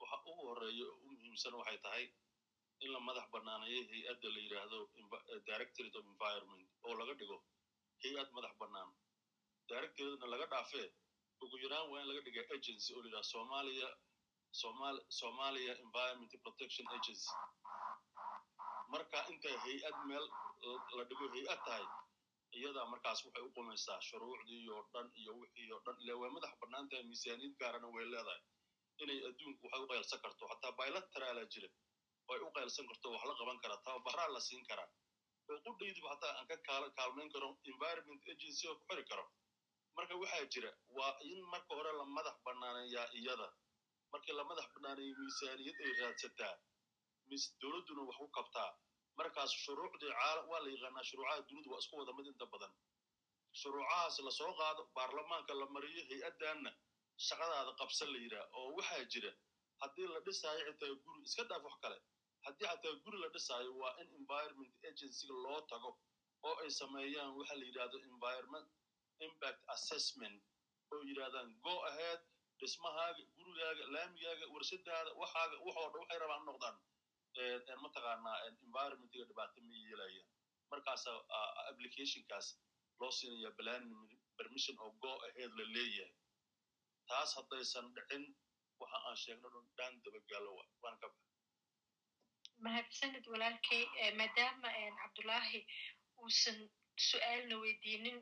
Waxa 0.00 0.16
ugu 0.30 0.42
horreeya 0.48 0.84
oo 0.92 0.98
muhiimsan 1.10 1.54
waxay 1.60 1.78
tahay 1.86 2.04
in 2.84 2.90
la 2.94 3.00
madax 3.08 3.26
banaanayo 3.34 3.80
hay'adda 3.90 4.28
la 4.34 4.40
yidhaahdo 4.44 4.78
directorate 5.48 5.96
of 5.98 6.04
environment 6.14 6.66
oo 6.86 6.94
laga 7.00 7.14
dhigo 7.20 7.38
hay'ad 8.02 8.28
madax 8.36 8.54
bannaan. 8.60 8.90
Directoratena 9.70 10.26
laga 10.34 10.46
dhaafee 10.52 10.88
ugu 11.44 11.56
yaraan 11.64 11.86
waa 11.90 12.00
in 12.02 12.08
laga 12.10 12.20
dhiga 12.26 12.42
agency 12.56 12.90
oo 12.94 13.00
la 13.02 13.08
yidhaha 13.08 13.30
somalia 13.34 13.88
somal 14.60 14.96
somalia 15.20 15.72
environment 15.84 16.32
protection 16.44 16.86
agency. 16.96 17.30
Marka 18.92 19.18
intay 19.32 19.56
hay'ad 19.64 19.96
meel 20.08 20.24
la 20.96 21.02
dhigo 21.10 21.26
hay'ad 21.34 21.60
tahay 21.66 21.86
iyadaa 22.58 22.86
markaas 22.92 23.20
waxay 23.26 23.42
u 23.46 23.50
qumaysaa 23.56 24.00
shuruucdii 24.08 24.68
oo 24.74 24.82
dhan 24.92 25.06
iyo 25.20 25.32
wixii 25.40 25.68
dhan. 25.84 25.96
Ile 26.02 26.12
way 26.20 26.30
madax 26.36 26.52
bannaan 26.62 26.86
tahay 26.90 27.04
miisaaniyad 27.10 27.54
gaarana 27.60 27.88
way 27.94 28.04
leedahay 28.12 28.40
inay 29.02 29.18
adduunku 29.28 29.64
waxay 29.66 29.82
u 29.84 29.88
qaylsan 29.92 30.20
karto. 30.24 30.42
Xataa 30.52 30.72
bilaterala 30.78 31.42
jira 31.52 31.68
way 32.28 32.38
u 32.46 32.50
qaylsan 32.56 32.86
karto 32.90 33.06
wax 33.14 33.22
la 33.30 33.34
qaban 33.40 33.58
karaa 33.62 33.80
tababaraa 33.86 34.28
la 34.34 34.40
siin 34.48 34.62
karaa 34.70 34.88
oo 35.50 35.58
qudhaydiba 35.66 36.08
hataa 36.14 36.32
aan 36.38 36.46
ka 36.50 36.56
kaal 36.68 36.84
kaalmayn 36.98 37.30
karo 37.34 37.48
environment 37.72 38.22
agency 38.32 38.64
oo 38.70 38.76
ku 38.78 38.84
xiri 38.90 39.04
karo. 39.10 39.24
Marka 39.96 40.14
waxaa 40.22 40.46
jira 40.52 40.70
waa 40.98 41.12
in 41.30 41.40
marka 41.52 41.72
hore 41.78 41.92
la 42.00 42.04
madax 42.16 42.36
bannaaneeyaa 42.46 43.08
iyada 43.18 43.46
markii 44.14 44.34
la 44.38 44.44
madax 44.50 44.66
bannaaneeyo 44.74 45.14
miisaaniyad 45.20 45.78
ay 45.86 45.92
raadsataa 46.00 46.54
mis 47.30 47.44
dowladduna 47.60 48.02
wax 48.08 48.16
ku 48.22 48.28
kabtaa 48.38 48.70
markaas 49.18 49.52
shuruucdii 49.64 50.12
waa 50.50 50.60
la 50.64 50.68
yaqaanaa 50.74 51.04
shuruucaha 51.10 51.42
dunidu 51.48 51.68
waa 51.72 51.80
isku 51.84 51.94
wada 52.00 52.12
mid 52.18 52.26
inta 52.32 52.46
badan. 52.54 52.72
Shuruucahaas 53.60 54.16
la 54.26 54.30
soo 54.38 54.52
qaado 54.60 54.82
baarlamaanka 54.96 55.52
la 55.60 55.66
mariyo 55.74 56.02
hay'addanna 56.10 56.70
shaqadaada 57.26 57.72
qabsan 57.80 58.08
la 58.14 58.18
yidhaah 58.24 58.46
oo 58.58 58.68
waxaa 58.78 59.04
jira 59.12 59.30
haddii 59.82 60.08
la 60.14 60.20
dhisaayo 60.26 60.62
xitaa 60.68 60.92
guri 61.04 61.22
iska 61.28 61.42
dhaaf 61.50 61.62
wax 61.68 61.76
kale 61.84 61.98
haddii 62.46 62.66
xataa 62.72 62.94
guri 63.04 63.18
la 63.24 63.28
dhisaayo 63.34 63.70
waa 63.82 63.92
in 64.02 64.08
environment 64.20 64.72
agencyga 64.90 65.34
loo 65.44 65.60
tago 65.72 65.90
oo 66.48 66.54
ay 66.64 66.70
sameeyaan 66.80 67.30
waxa 67.38 67.54
la 67.60 67.64
yidhahdo 67.70 67.98
environment 68.10 68.68
impact 69.26 69.60
assessment 69.74 70.38
oo 70.92 71.00
yidhahdaan 71.10 71.48
go 71.66 71.74
ahead 71.90 72.20
dhismahaaga 72.60 73.22
gurigaaga 73.36 73.84
laamigaaga 73.94 74.46
warshadaada 74.54 75.10
waxaaga 75.22 75.56
waxoo 75.66 75.88
dhan 75.92 76.00
waxay 76.02 76.18
rabaan 76.24 76.44
noqdaan 76.50 76.76
mataqaanaa 77.84 78.36
environmentiga 78.50 79.24
dhibaato 79.30 79.58
ma 79.68 79.74
yeelayaan. 79.86 80.28
Markaasa 80.70 81.10
applicationkaas 81.70 82.46
loo 83.00 83.10
siinaya 83.18 83.50
planning 83.58 84.02
permission 84.38 84.76
oo 84.84 84.90
go 85.04 85.12
ahead 85.28 85.50
la 85.58 85.64
leeyahay. 85.76 86.14
Taas 87.08 87.30
haddaysan 87.38 87.86
dhicin 87.96 88.24
waxa 88.80 88.98
aan 89.08 89.16
sheegno 89.24 89.48
dhan 89.54 89.66
dhaan 89.78 89.94
dabagaalo 90.04 90.50
wa 90.58 90.64
waan 90.82 90.96
ka 91.02 91.06
baxa 91.12 91.32
mahadsanid 92.66 93.24
walaalkay 93.32 93.82
maadaama 94.20 94.68
cabdullaahi 95.00 95.60
uusan 96.22 96.58
su'aalna 97.08 97.54
weydiinin 97.64 98.18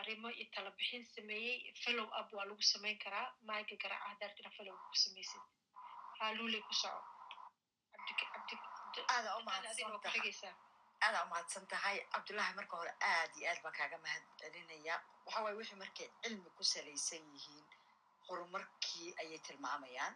arrimo 0.00 0.28
iyo 0.30 0.46
talabixin 0.54 1.04
sameeyey 1.14 1.72
fellow 1.82 2.06
up 2.20 2.28
waa 2.36 2.44
lagu 2.50 2.62
samayn 2.72 2.98
karaa 3.04 3.26
maaga 3.48 3.76
garaaca 3.82 4.08
haddaartina 4.12 4.50
fellow 4.56 4.76
ku 4.90 4.96
samaysid. 5.04 5.42
Haaluuley 6.18 6.62
ku 6.68 6.74
soco. 6.82 7.02
Aada 9.14 9.30
umahadsantahay 9.38 10.32
umahadsan 11.26 11.66
tahay 11.72 11.96
cabdullaahi 12.12 12.54
marka 12.58 12.76
hore 12.80 12.92
aad 13.12 13.30
iyo 13.38 13.46
aad 13.50 13.60
baan 13.64 13.74
kaaga 13.78 13.98
mahad 14.04 14.22
celinaya 14.40 14.94
waxa 15.26 15.40
waye 15.44 15.56
wixii 15.60 15.78
markay 15.82 16.08
cilmi 16.22 16.50
ku 16.56 16.64
salaysan 16.64 17.24
yihiin 17.34 17.66
horumarkii 18.28 19.14
ayay 19.20 19.38
tilmaamayaan. 19.46 20.14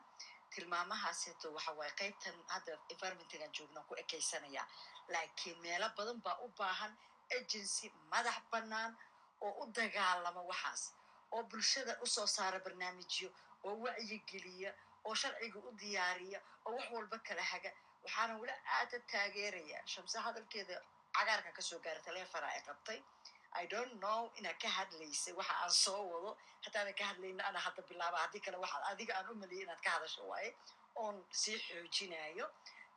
Tilmaamahaaseeto 0.55 1.53
waxa 1.57 1.73
waaye 1.79 1.93
qaybtan 2.01 2.37
hadda 2.53 2.73
environmentigan 2.93 3.53
joogna 3.57 3.81
ku 3.89 3.95
ekaysanaya. 4.03 4.63
Laakiin 5.13 5.59
meelo 5.63 5.89
badan 5.99 6.19
baa 6.25 6.39
u 6.45 6.49
baahan 6.59 6.93
agency 7.37 7.87
madax 8.13 8.39
bannaan 8.53 8.97
oo 9.47 9.53
u 9.63 9.67
dagaalama 9.77 10.43
waxaas 10.51 10.83
oo 11.33 11.43
bulshada 11.51 11.93
u 12.03 12.07
soo 12.07 12.27
saara 12.27 12.59
barnaamijyo 12.65 13.29
oo 13.65 13.75
wacyigeliya 13.85 14.71
oo 15.05 15.15
sharciga 15.15 15.59
u 15.59 15.73
diyaariya 15.81 16.41
oo 16.67 16.73
wax 16.77 16.91
walba 16.95 17.19
kala 17.19 17.43
haga. 17.43 17.71
Waxaana 18.05 18.35
weli 18.41 18.53
aada 18.77 18.99
taageeraya 19.13 19.79
shamse 19.93 20.19
hadalkeeda 20.27 20.77
cagaarkan 21.17 21.53
ka 21.53 21.63
soo 21.63 21.79
gaara 21.85 22.01
telefona 22.01 22.47
ay 22.47 22.63
qabtay. 22.69 23.01
I 23.53 23.67
don't 23.67 23.95
know 24.03 24.31
inaad 24.39 24.59
ka 24.63 24.69
hadlaysay 24.69 25.35
waxa 25.35 25.55
aan 25.63 25.71
soo 25.85 26.03
wado. 26.13 26.37
Haddaadan 26.65 26.95
ka 26.95 27.05
hadlayna 27.11 27.43
ana 27.49 27.59
hadda 27.67 27.83
bilaaba 27.89 28.19
haddii 28.25 28.41
kale 28.45 28.57
waxaad 28.65 28.85
adiga 28.93 29.15
aan 29.19 29.29
u 29.31 29.35
maliyay 29.35 29.63
inaad 29.65 29.81
ka 29.85 29.91
hadasho 29.91 30.23
waaye. 30.29 30.51
Oon 30.95 31.25
sii 31.31 31.59
xoojinayo 31.67 32.47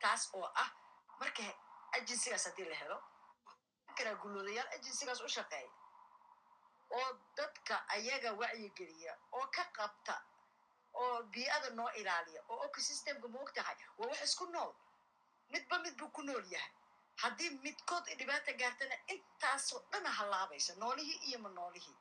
taas 0.00 0.30
oo 0.34 0.48
ah 0.62 0.70
marka 1.20 1.42
agencygaas 1.96 2.44
haddii 2.48 2.64
la 2.70 2.74
helo 2.82 2.98
karaa 3.96 4.14
gulloodayaal 4.22 4.68
agencygaas 4.76 5.20
u 5.20 5.28
shaqeeya 5.28 5.70
oo 6.98 7.10
dadka 7.36 7.74
ayaga 7.96 8.30
wacyigeliya 8.40 9.12
oo 9.32 9.46
ka 9.56 9.64
qabta 9.76 10.16
oo 11.02 11.22
bii'ada 11.32 11.70
noo 11.78 11.90
ilaaliya 12.00 12.40
oo 12.48 12.64
ecosystemka 12.66 13.28
moog 13.34 13.50
tahay 13.56 13.76
waa 13.98 14.08
wax 14.10 14.22
isku 14.28 14.46
nool. 14.54 14.72
Midba 15.52 15.78
mid 15.78 15.94
buu 15.98 16.08
ku 16.16 16.22
nool 16.22 16.44
yahay. 16.52 16.72
Haddii 17.22 17.50
midkood 17.64 18.04
dhibaata 18.18 18.52
gaartana 18.60 18.96
intaasoo 19.14 19.80
dhana 19.92 20.10
hallaabaysa 20.18 20.74
noolihii 20.82 21.18
iyo 21.28 21.38
ma 21.38 21.48
noolihii. 21.48 21.96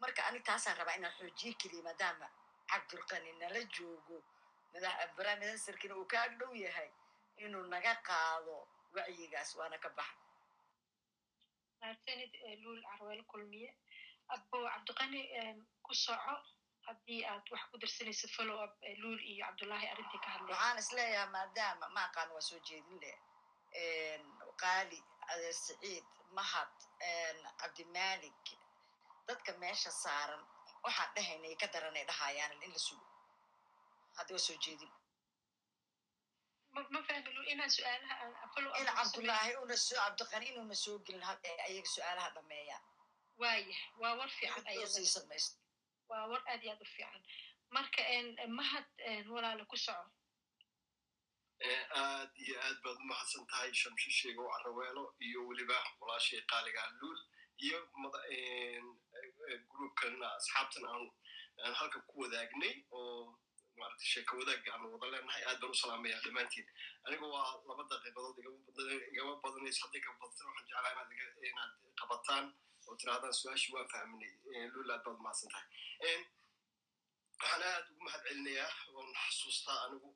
Marka 0.00 0.26
ani 0.26 0.40
taasaan 0.40 0.76
rabaa 0.78 0.96
inaan 0.98 1.14
xoojiye 1.18 1.52
keliya 1.60 1.82
maadaama 1.82 2.28
cabdulqani 2.70 3.32
nala 3.40 3.60
joogo 3.74 4.22
prime 5.16 5.40
ministerkina 5.44 5.94
uu 5.96 6.04
ka 6.06 6.22
ag 6.22 6.38
dhow 6.38 6.54
yahay 6.54 6.90
inuu 7.36 7.62
naga 7.72 7.94
qaado 8.08 8.56
wacyigaas 8.94 9.54
waana 9.56 9.78
ka 9.78 9.88
baxa. 9.98 10.16
Mahadsanid 11.80 12.32
luul 12.62 12.82
carweel 12.82 13.22
kulmiye 13.30 13.68
abo 14.34 14.58
cabdiqani 14.72 15.20
ku 15.86 15.92
soco 15.94 16.34
haddii 16.86 17.22
aad 17.30 17.46
wax 17.52 17.62
ku 17.70 17.76
darsanayso 17.82 18.26
follow 18.36 18.58
up 18.64 18.74
luul 19.02 19.20
iyo 19.30 19.44
cabdullaahi 19.46 19.86
arrintii 19.92 20.20
ka 20.24 20.28
hadlay 20.34 20.52
waxaan 20.54 20.78
is 20.82 20.90
leeyahay 20.96 21.30
maadaama 21.36 21.86
ma 21.94 22.00
aqaan 22.08 22.30
waa 22.34 22.40
soo 22.48 22.60
jeedin 22.68 22.98
leh. 23.02 23.18
Qaali 24.62 24.98
adeer 25.30 25.54
saciid 25.64 26.04
mahad 26.38 26.72
cabdimalik 27.60 28.44
dadka 29.28 29.50
meesha 29.62 29.90
saaran 29.90 30.42
waxaan 30.84 31.10
dhahaynay 31.16 31.54
ka 31.60 31.66
daranay 31.74 32.04
dhahayaan 32.10 32.62
in 32.64 32.70
la 32.74 32.78
sugo. 32.86 33.06
Haddi 34.16 34.32
waa 34.34 34.46
soo 34.48 34.56
jeedin. 34.64 34.92
In 36.76 37.60
cabdullaahi 38.96 39.52
una 39.62 39.76
soo 39.76 39.96
cabdiqani 40.04 40.46
inuuna 40.50 40.74
soo 40.74 40.98
gelin 41.06 41.22
ayaga 41.66 41.88
su'aalaha 41.94 42.30
dhameeyaan 42.36 42.82
waayah 43.40 43.80
waa 44.00 44.14
war 44.18 44.30
fiican 44.38 44.64
waa 46.10 46.26
war 46.30 46.42
aad 46.50 46.62
iyo 46.64 46.72
aad 46.72 46.82
u 46.82 46.88
fiican. 46.94 47.22
Marka 47.70 48.02
mahad 48.58 48.86
walaala 49.34 49.64
ku 49.70 49.76
soco. 49.76 50.10
Aad 52.00 52.30
iyo 52.44 52.56
aad 52.66 52.78
baad 52.84 52.96
umahadsan 53.04 53.46
tahay 53.50 53.72
shamshe 53.74 54.10
sheego 54.10 54.42
caraweelo 54.52 55.04
iyo 55.26 55.40
weliba 55.48 55.78
walaashay 56.00 56.40
qaaligaa 56.50 56.88
luul 57.00 57.18
iyo 57.66 57.78
groupkan 59.72 60.14
asxaabtan 60.36 60.84
aan 60.92 61.74
halkan 61.78 62.02
ku 62.08 62.14
wadaagnay 62.22 62.74
oo 62.92 63.38
maarata 63.78 64.04
sheeko 64.12 64.32
wadaagga 64.40 64.68
aan 64.74 64.84
wada 64.92 65.06
leenahay 65.12 65.42
aad 65.48 65.58
baan 65.60 65.72
u 65.74 65.80
salaamaya 65.82 66.20
dhammaantiin. 66.24 66.66
Aniga 67.06 67.26
waa 67.34 67.48
laba 67.68 67.82
daqiiqadood 67.90 68.36
igama 69.12 69.32
badanayso 69.44 69.80
hadday 69.84 70.00
ka 70.04 70.10
badatan 70.20 70.46
waxaan 70.48 70.66
jeclaa 70.68 70.92
inaad 71.50 71.72
qabataan 72.00 72.44
oo 72.88 72.96
tirahdaan 73.00 73.34
su'aashii 73.40 73.72
waan 73.74 73.88
fahminay 73.94 74.32
luul 74.74 74.90
aad 74.94 75.02
baad 75.04 75.16
umahadsan 75.20 75.50
tahay 75.54 75.68
waxaan 77.40 77.62
aad 77.72 77.84
ugu 77.90 78.02
mahad 78.06 78.22
celinayaa 78.28 78.72
oon 78.96 79.08
xasuustaa 79.24 79.78
anigu 79.86 80.10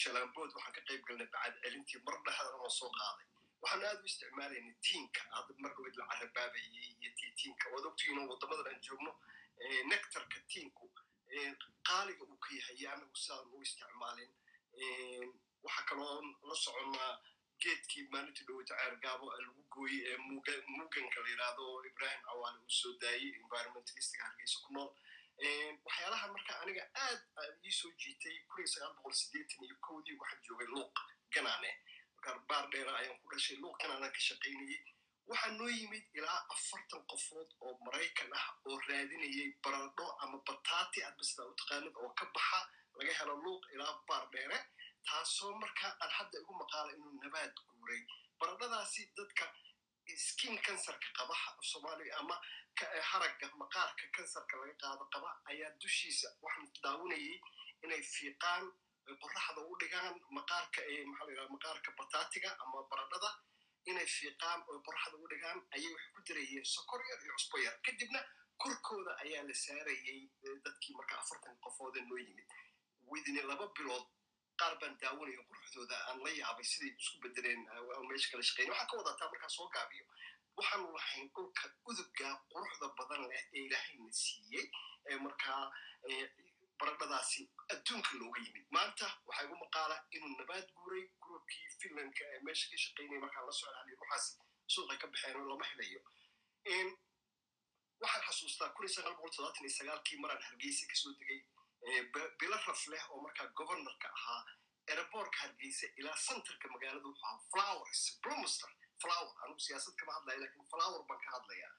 shalambood 0.00 0.50
waxaan 0.56 0.74
ka 0.76 0.80
qayb 0.88 1.02
galnay 1.08 1.28
bacad 1.34 1.54
celintii 1.64 2.00
mar 2.06 2.16
dhexdan 2.26 2.54
oo 2.60 2.70
soo 2.78 2.90
qaaday 2.98 3.26
waxaan 3.62 3.84
aad 3.90 4.00
u 4.02 4.06
isticmaalaynay 4.10 4.74
tiinka 4.86 5.22
hadda 5.36 5.52
mar 5.64 5.72
dhaweyd 5.76 5.96
la 6.00 6.06
carabaabayay 6.10 6.86
iyo 7.00 7.10
ti 7.18 7.26
tiinka 7.40 7.64
waad 7.74 7.84
ogtihiin 7.90 8.28
waddamadan 8.32 8.66
aan 8.72 8.80
joogno 8.86 9.12
nectarka 9.90 10.38
tiinku 10.52 10.84
qaaliga 11.88 12.22
uu 12.30 12.38
ka 12.44 12.50
yahay 12.58 12.76
iyo 12.80 12.88
anagu 12.94 13.16
sidaan 13.24 13.52
u 13.54 13.62
isticmaalin 13.66 14.32
waxaa 15.64 15.84
kaloo 15.88 16.16
la 16.48 16.54
soconnaa 16.64 17.12
geedkii 17.62 18.04
maalintii 18.12 18.46
dhoweyta 18.48 18.74
ceergaabo 18.80 19.26
lagu 19.44 19.62
gooyey 19.74 20.02
ee 20.12 20.16
muganka 20.76 21.18
la 21.24 21.28
yidhaahdo 21.32 21.62
oo 21.72 21.84
ibrahim 21.90 22.20
cawaale 22.28 22.58
uu 22.64 22.70
soo 22.80 22.92
daayey 23.02 23.30
environmentalistiga 23.42 24.24
hargeysa 24.28 24.58
ku 24.66 24.72
nool. 24.74 24.90
Waxyaalaha 25.86 26.26
marka 26.34 26.52
aniga 26.62 26.84
aad 27.04 27.20
ii 27.66 27.72
soo 27.80 27.92
jiitay 28.00 28.36
kun 28.50 28.66
sagaal 28.72 28.94
boqol 28.96 29.14
sideetan 29.20 29.64
iyo 29.66 29.76
kowdii 29.86 30.18
waxaan 30.20 30.42
joogay 30.46 30.66
luuq 30.74 30.94
ganaane. 31.34 31.70
Baar 32.48 32.64
dheera 32.72 32.92
ayaan 32.98 33.18
ku 33.22 33.26
dhashay 33.32 33.56
luuq 33.62 33.76
ganaanaan 33.82 34.12
ka 34.16 34.20
shaqaynayey 34.28 34.82
waxaa 35.30 35.52
noo 35.58 35.68
yimid 35.78 36.04
ilaa 36.18 36.40
afartan 36.54 37.02
qofood 37.10 37.48
oo 37.64 37.74
maraykan 37.86 38.30
ah 38.38 38.46
oo 38.68 38.78
raadinayay 38.88 39.48
baradho 39.64 40.06
ama 40.22 40.38
bataati 40.46 41.04
adba 41.08 41.22
sidaa 41.28 41.46
u 41.50 41.54
oo 42.02 42.10
ka 42.18 42.24
baxa 42.34 42.60
laga 42.98 43.12
helo 43.18 43.34
luuq 43.44 43.62
ilaa 43.74 43.94
baar 44.08 44.24
dheere 44.32 44.58
taasoo 45.10 45.52
markaa 45.62 45.92
aan 46.02 46.10
hadda 46.18 46.36
igu 46.42 46.52
maqaala 46.62 46.92
inuu 46.96 47.12
nabaad 47.24 47.54
guuray 47.70 48.02
baradhadaasi 48.40 49.02
dadka 49.18 49.44
skin 50.26 50.58
kansarka 50.66 51.08
qaba 51.18 51.34
soomaaliya 51.70 52.18
ama 52.20 52.36
haragga 53.10 53.46
maqaarka 53.62 54.04
kansarka 54.16 54.56
laga 54.60 54.74
qaado 54.82 55.04
qaba 55.14 55.30
ayaa 55.52 55.70
dushiisa 55.82 56.28
waxaan 56.44 56.68
daawanayay 56.84 57.36
inay 57.84 58.02
fiiqaan 58.14 58.64
qoraxda 59.22 59.60
u 59.70 59.76
dhigaan 59.80 60.14
maqaarka 60.38 60.80
maxaa 61.10 61.26
la 61.26 61.32
yidhaha 61.32 61.48
maqaarka 61.56 61.90
bataatiga 62.00 62.50
ama 62.64 62.82
baradhada 62.90 63.30
inay 63.90 64.06
fiiqaan 64.16 64.60
oo 64.68 64.78
qoraxda 64.86 65.16
u 65.24 65.26
dhigaan 65.32 65.58
ayay 65.76 65.92
waxay 65.94 66.10
ku 66.16 66.20
dirayeen 66.28 66.64
sokor 66.74 67.00
yar 67.10 67.20
iyo 67.24 67.32
cusbo 67.38 67.58
yar. 67.64 67.74
Kadibna 67.86 68.20
korkooda 68.62 69.12
ayaa 69.24 69.42
la 69.48 69.54
saarayay 69.64 70.20
dadkii 70.64 70.94
marka 70.98 71.14
afartan 71.22 71.56
qofooda 71.64 72.00
noo 72.08 72.18
yimid. 72.26 72.48
Widine 73.10 73.42
laba 73.50 73.66
bilood 73.76 74.06
qaar 74.62 74.74
baan 74.80 74.94
daawanaya 75.02 75.42
quruxdooda 75.50 75.96
aan 76.08 76.18
la 76.24 76.30
yaabay 76.40 76.64
siday 76.72 76.92
isku 77.02 77.18
bedeleen 77.26 77.60
meesha 78.08 78.30
kala 78.32 78.42
shaqeyn 78.48 78.70
waxaa 78.72 78.86
ka 78.90 78.96
wadataa 79.00 79.30
markaa 79.32 79.48
soo 79.56 79.68
gaabiyo. 79.76 80.04
Waxaanu 80.56 80.88
lahayn 80.96 81.26
dhulka 81.34 81.64
udugga 81.90 82.28
quruxda 82.52 82.86
badan 82.98 83.22
leh 83.30 83.42
ee 83.56 83.62
ilaahayna 83.66 84.12
siiyey 84.22 84.66
ee 85.10 85.18
markaa 85.26 85.62
baradhadaasi 86.80 87.42
adduunka 87.74 88.10
looga 88.20 88.40
yimid. 88.44 88.66
Maanta 88.76 89.06
waxaa 89.28 89.44
igu 89.46 89.56
maqaala 89.64 89.96
inuu 90.16 90.32
nabaad 90.40 90.66
guuray 90.78 91.04
groupkii 91.24 91.66
finlandka 91.80 92.22
ee 92.34 92.40
meesha 92.46 92.66
ka 92.72 92.76
shaqeynaya 92.84 93.20
markaa 93.24 93.46
la 93.48 93.52
socdaali 93.60 93.96
ruuxaasi 94.00 94.32
suuqay 94.74 94.98
ka 95.02 95.06
baxeen 95.12 95.36
oo 95.40 95.48
lama 95.52 95.64
helayo. 95.72 96.00
Waxaan 98.02 98.22
xasuustaa 98.26 98.70
sagaalkii 99.78 100.18
maraan 100.22 100.42
hargeysa 100.48 100.84
ka 100.90 100.96
soo 101.02 101.12
degay 101.20 101.40
bilo 102.40 102.56
raf 102.66 102.82
leh 102.92 103.04
oo 103.10 103.20
markaa 103.26 103.46
governorka 103.58 104.08
ahaa 104.18 104.42
airbortka 104.92 105.38
hargeysa 105.42 105.86
ilaa 106.00 106.16
centerka 106.26 106.68
magaalada 106.74 107.06
wuxuu 107.08 107.26
ahaa 107.26 107.40
flowers 107.52 108.02
bloomster 108.22 108.70
flower. 109.02 109.34
Anigu 109.44 109.60
siyaasad 109.66 109.94
kama 110.00 110.12
hadlaya 110.16 110.38
laakiin 110.42 110.66
flower 110.72 111.02
baan 111.08 111.20
ka 111.24 111.30
hadlayaa. 111.36 111.74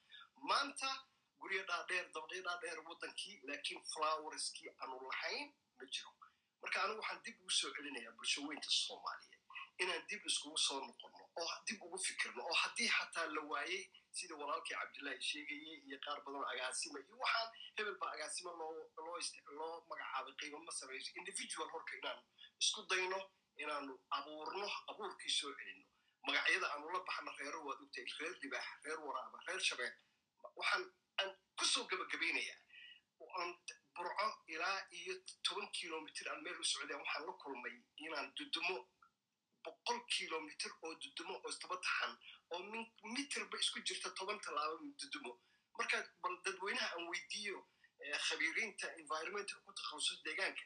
Maanta 0.52 0.90
guryo 1.42 1.64
dhaadheer 1.70 2.06
dabaqyo 2.16 2.42
dhaadheer 2.48 2.80
waddankii 2.90 3.36
laakiin 3.50 3.82
flowerskii 3.94 4.70
aanu 4.82 5.00
lahayn 5.08 5.54
ma 5.78 5.86
jiro. 5.94 6.12
Marka 6.62 6.84
anigu 6.84 7.00
waxaan 7.02 7.24
dib 7.26 7.38
ugu 7.42 7.50
soo 7.60 7.72
celinayaa 7.78 8.12
bulshaweynta 8.18 8.70
soomaaliyeed 8.82 9.40
inaan 9.84 10.04
dib 10.10 10.26
iskugu 10.30 10.58
soo 10.68 10.80
noqonno 10.88 11.24
oo 11.42 11.52
dib 11.68 11.82
ugu 11.86 11.98
fikirno 12.08 12.42
oo 12.50 12.54
haddii 12.64 12.90
xataa 12.98 13.26
la 13.36 13.42
waayey 13.52 13.84
sida 14.18 14.36
walaalkii 14.42 14.76
cabdullaahi 14.80 15.22
sheegayey 15.30 15.78
iyo 15.88 15.98
qaar 16.06 16.20
badan 16.26 16.46
agaasima 16.52 17.00
iyo 17.00 17.16
waxaan 17.24 17.50
hebel 17.78 17.96
baa 18.02 18.12
agaasima 18.18 18.52
loo 18.60 18.72
loo 19.58 19.76
magacaabay 19.90 20.34
qiimo 20.40 20.60
ma 20.68 20.72
samayso. 20.80 21.12
Individual 21.22 21.70
horka 21.74 21.98
inaanu 21.98 22.22
isku 22.62 22.82
dayno 22.90 23.20
inaanu 23.62 23.94
abuurno 24.18 24.68
abuurkii 24.92 25.30
soo 25.40 25.54
celinno 25.58 25.88
magacyada 26.28 26.68
aanu 26.74 26.90
la 26.94 27.00
baxno 27.08 27.32
reero 27.40 27.60
waad 27.68 27.80
ogtay 27.86 28.06
reer 28.20 28.36
libaax 28.44 28.68
reer 28.86 29.00
waraaba 29.08 29.38
reer 29.48 29.62
shabeel 29.68 29.94
waxaan 30.60 30.84
aan 31.20 31.32
ku 31.58 31.66
soo 31.74 31.84
gabagabaynayaa 31.90 32.60
aan 33.40 33.52
burco 33.96 34.28
ilaa 34.54 34.78
iyo 35.00 35.14
toban 35.44 35.68
kilomitr 35.78 36.30
aan 36.30 36.42
meel 36.44 36.60
u 36.64 36.64
socdeen 36.72 37.00
waxaan 37.04 37.26
la 37.28 37.34
kulmay 37.44 37.76
inaan 38.06 38.28
dudumo 38.38 38.78
boqol 39.64 40.00
kilomitr 40.16 40.72
oo 40.84 40.94
dudumo 41.04 41.34
oo 41.44 41.50
isdaba 41.50 41.78
taxan 41.86 42.14
oo 42.52 42.62
mitirba 43.14 43.58
isku 43.64 43.80
jirta 43.88 44.10
toban 44.18 44.40
tallaabo 44.44 44.76
dudumo. 45.02 45.34
Marka 45.78 45.98
bal 46.22 46.36
dadweynaha 46.46 46.88
aan 46.96 47.06
weydiiyo 47.12 47.60
khabiiriinta 48.28 48.88
environmental 49.02 49.60
ku 49.66 49.72
takhaluso 49.78 50.14
deegaanka 50.26 50.64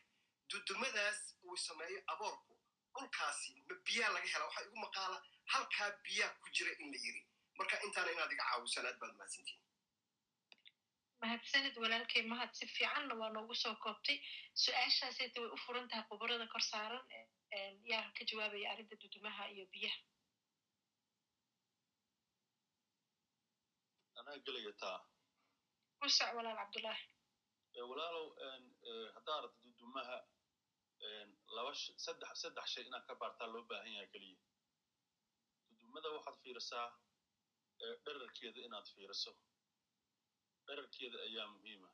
dudumadaas 0.50 1.20
uu 1.50 1.58
sameeyo 1.68 2.00
aboorku 2.14 2.54
dhulkaasi 2.94 3.52
ma 3.70 3.76
biyaa 3.88 4.12
laga 4.16 4.28
hela 4.34 4.46
waxaa 4.50 4.66
igu 4.68 4.78
maqaala 4.86 5.18
halkaa 5.54 5.90
biyaa 6.06 6.32
ku 6.42 6.48
jira 6.56 6.72
in 6.82 6.88
la 6.94 7.00
yiri. 7.06 7.22
Marka 7.58 7.76
intaana 7.86 8.12
inaad 8.16 8.32
iga 8.36 8.46
caawisaan 8.50 8.86
aad 8.90 8.98
baad 9.02 9.14
mahadsantiin. 9.20 9.62
Mahadsanid 11.22 11.76
walaalkay 11.84 12.24
mahad 12.32 12.52
si 12.58 12.66
fiicanna 12.76 13.14
waa 13.22 13.30
noogu 13.36 13.56
soo 13.64 13.76
koobtay. 13.84 14.18
Su'aashaaseta 14.64 15.42
way 15.42 15.50
u 15.56 15.58
furan 15.66 15.88
tahay 15.90 16.04
khubarada 16.10 16.46
kor 16.54 16.64
saaran 16.72 17.04
yaa 17.92 18.06
ka 18.18 18.24
jawaabaya 18.30 18.68
arrinta 18.72 18.96
dudumaha 19.02 19.44
iyo 19.54 19.66
biyaha. 19.74 20.00
Anaa 24.20 24.38
gelaya 24.46 24.74
taa. 24.82 25.00
Kusac 26.00 26.32
walaal 26.38 26.58
cabdullaahi. 26.62 27.06
Walaalow 27.90 28.26
haddaa 29.16 29.38
aragto 29.40 29.60
dudumaha 29.66 30.16
laba 31.58 31.72
saddex 32.06 32.32
saddex 32.44 32.68
shay 32.74 32.84
inaad 32.90 33.06
ka 33.10 33.14
baartaa 33.22 33.48
loo 33.54 33.64
baahan 33.72 33.92
yahay 33.96 34.10
keliya 34.14 34.40
dudumada 35.70 36.10
waxaad 36.16 36.38
fiirisaa 36.44 36.88
dherarkeeda 38.06 38.60
inaad 38.68 38.88
fiiriso. 38.96 39.32
Dherarkeeda 40.68 41.18
ayaa 41.28 41.48
muhiima 41.56 41.90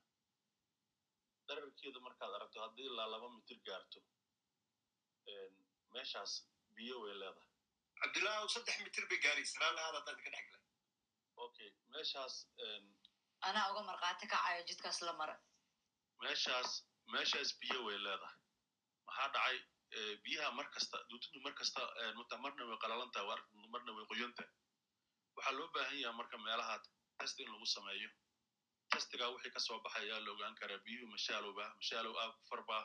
dherarkeeda 1.47 1.99
markaad 2.07 2.33
aragto 2.37 2.57
haddii 2.65 2.87
ilaa 2.91 3.07
laba 3.13 3.27
mitir 3.37 3.59
gaarto 3.67 3.99
meeshaas 5.95 6.31
biyo 6.75 6.95
way 7.03 7.13
leedahay. 7.21 7.49
Cabdullaahi 8.01 8.49
saddex 8.55 8.77
mitir 8.85 9.05
bay 9.09 9.19
gaaraysa 9.25 9.59
raalahaada 9.63 9.97
haddaad 9.99 10.19
ka 10.25 10.29
dhex 10.35 10.45
galay 10.51 10.63
okay 11.45 11.69
meeshaas 11.93 12.35
anaa 13.49 13.65
uga 13.71 13.81
markhaati 13.89 14.25
kacayo 14.33 14.61
jidkaas 14.69 14.99
la 15.07 15.13
mara 15.21 15.35
meeshaas 16.23 16.69
meeshaas 17.15 17.49
biyo 17.61 17.79
way 17.87 17.97
leedahay 18.07 18.37
maxaa 19.13 19.29
dhacay 19.35 19.57
biyaha 20.25 20.49
mar 20.57 20.67
kasta 20.73 20.97
duutudu 21.09 21.39
mar 21.45 21.53
kasta 21.59 21.81
marna 22.43 22.63
way 22.69 22.77
qalalantahay 22.83 23.27
marna 23.73 23.91
way 23.97 24.05
qoyantahay 24.11 24.49
waxaa 25.35 25.53
loo 25.57 25.67
baahan 25.75 25.97
yaha 26.03 26.13
marka 26.19 26.37
meelaha 26.45 26.75
test 27.19 27.39
in 27.39 27.49
lagu 27.53 27.65
sameeyo. 27.75 28.09
Testigaa 28.91 29.29
wixii 29.33 29.51
ka 29.55 29.59
soo 29.59 29.79
baxay 29.85 30.03
ayaa 30.05 30.19
la 30.25 30.31
ogaan 30.33 30.55
karaa 30.59 30.77
biyuhu 30.85 31.07
mashaalowba 31.13 31.65
mashaalow 31.79 32.13
aa 32.21 32.29
ku 32.37 32.41
farba 32.49 32.77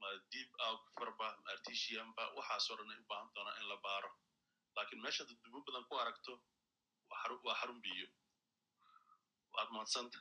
ma 0.00 0.08
diib 0.32 0.50
aa 0.64 0.74
ku 0.84 0.90
farba 0.98 1.26
artisianba 1.52 2.22
waxaasoo 2.38 2.76
dhan 2.78 2.90
ay 2.94 2.98
u 3.02 3.06
baahan 3.10 3.28
doonaa 3.34 3.56
in 3.60 3.66
la 3.70 3.76
baaro. 3.86 4.10
Laakiin 4.76 5.00
meesha 5.04 5.22
dudumo 5.28 5.58
badan 5.66 5.84
ku 5.88 5.94
aragto 6.02 6.32
waa 7.10 7.54
xarun 7.60 7.80
biyo. 7.86 8.06
Waad 9.54 9.68
mahadsanta 9.74 10.18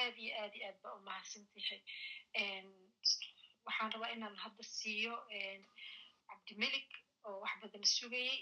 aad 0.00 0.16
iyo 0.24 0.32
aad 0.42 0.54
iyo 0.58 0.66
aad 0.68 0.78
baa 0.82 0.94
u 0.98 1.00
mahadsantahay. 1.08 1.80
Waxaan 3.66 3.92
rabaa 3.94 4.14
inaan 4.16 4.36
hadda 4.44 4.62
siiyo 4.76 5.14
cabdimelik 6.28 6.90
oo 7.26 7.36
wax 7.42 7.54
badan 7.62 7.84
sugayey 7.96 8.38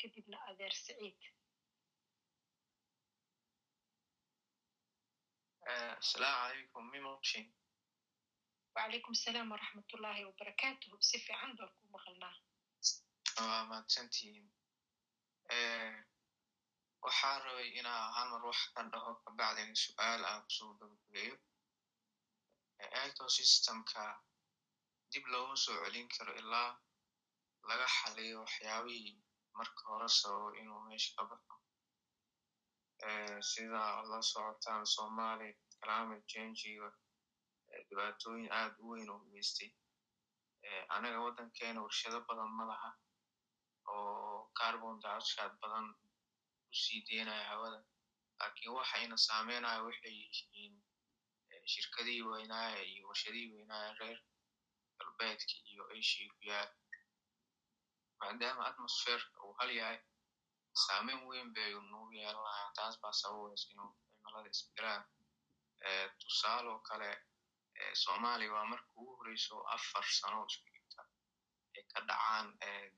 kadibna 0.00 0.36
adeer 0.48 0.74
saciid. 0.84 1.20
Asalaamu 6.00 6.38
calaykum 6.48 6.84
mimoqshin 6.94 7.46
wacalaykum 8.74 9.12
asalaam 9.18 9.48
waraxmatullaahi 9.54 10.22
wabarakaatuhu 10.28 10.96
si 11.08 11.16
fiican 11.26 11.52
baan 11.58 11.72
ku 11.80 11.86
maqalnaa 11.96 12.36
waa 13.48 13.64
mahadsantihiin 13.70 14.46
waxaa 17.04 17.36
rabay 17.44 17.68
inaa 17.80 18.04
hal 18.16 18.28
mar 18.32 18.42
wax 18.50 18.60
ka 18.74 18.80
dhaho 18.92 19.12
kabacdina 19.24 19.74
su'aal 19.84 20.22
aan 20.30 20.40
ku 20.44 20.50
soo 20.56 20.72
gabagabeeyo. 20.78 21.34
Ecosystemka 23.04 24.04
dib 25.10 25.24
looma 25.32 25.56
soo 25.64 25.76
celin 25.84 26.08
karo 26.14 26.32
ilaa 26.40 26.70
laga 27.68 27.86
xaliyo 27.96 28.36
waxyaabihii 28.44 29.14
marka 29.58 29.82
hore 29.90 30.08
sababo 30.18 30.48
inuu 30.60 30.80
meesha 30.86 31.10
ka 31.16 31.22
baxo. 31.30 31.54
Sida 33.50 33.82
la 34.10 34.18
socotaan 34.30 34.84
somalia 34.94 35.54
climate 35.82 36.24
changiga 36.30 36.88
dhibaatooyin 37.88 38.48
aad 38.58 38.72
u 38.82 38.84
weyn 38.90 39.08
oo 39.14 39.20
geystay. 39.32 39.70
Anaga 40.94 41.18
waddankeena 41.24 41.80
warshado 41.84 42.18
badan 42.28 42.50
ma 42.58 42.64
laha 42.70 42.90
oo 43.92 44.50
carbon 44.58 44.96
dioxide 45.02 45.54
badan 45.62 45.86
u 46.70 46.74
sii 46.82 47.00
deynaya 47.08 47.44
hawada. 47.50 47.80
Laakiin 48.38 48.72
waxayna 48.78 49.16
saameynaya 49.26 49.82
waxay 49.86 50.14
yihiin 50.22 50.74
shirkadihii 51.72 52.22
weynaaya 52.30 52.82
iyo 52.92 53.02
warshadihii 53.08 53.52
weynaaya 53.54 53.90
reer 54.00 54.18
galbeedka 54.98 55.54
iyo 55.70 55.82
asia 55.98 56.28
ku 56.34 56.40
yaal. 56.50 56.70
Maadaama 58.20 58.62
atmosferka 58.70 59.36
uu 59.46 59.54
hal 59.58 59.70
yahay 59.80 59.98
saameyn 60.84 61.20
weyn 61.28 61.48
bay 61.54 61.72
nagu 61.74 62.12
yeelanayaan 62.18 62.72
taas 62.78 62.94
baa 63.02 63.12
sababaysa 63.20 63.66
inuu 63.72 63.90
cimilada 64.22 64.48
isbedelaan 64.54 65.02
tusaale 66.20 66.68
oo 66.74 66.80
kale 66.88 67.10
soomaaliya 68.02 68.52
waa 68.54 68.64
marka 68.72 68.88
ugu 69.00 69.12
horeyso 69.18 69.56
afar 69.74 70.04
sano 70.18 70.38
isku 70.50 70.66
xigta 70.74 71.02
ay 71.76 71.84
ka 71.92 72.00
dhacaan 72.08 72.46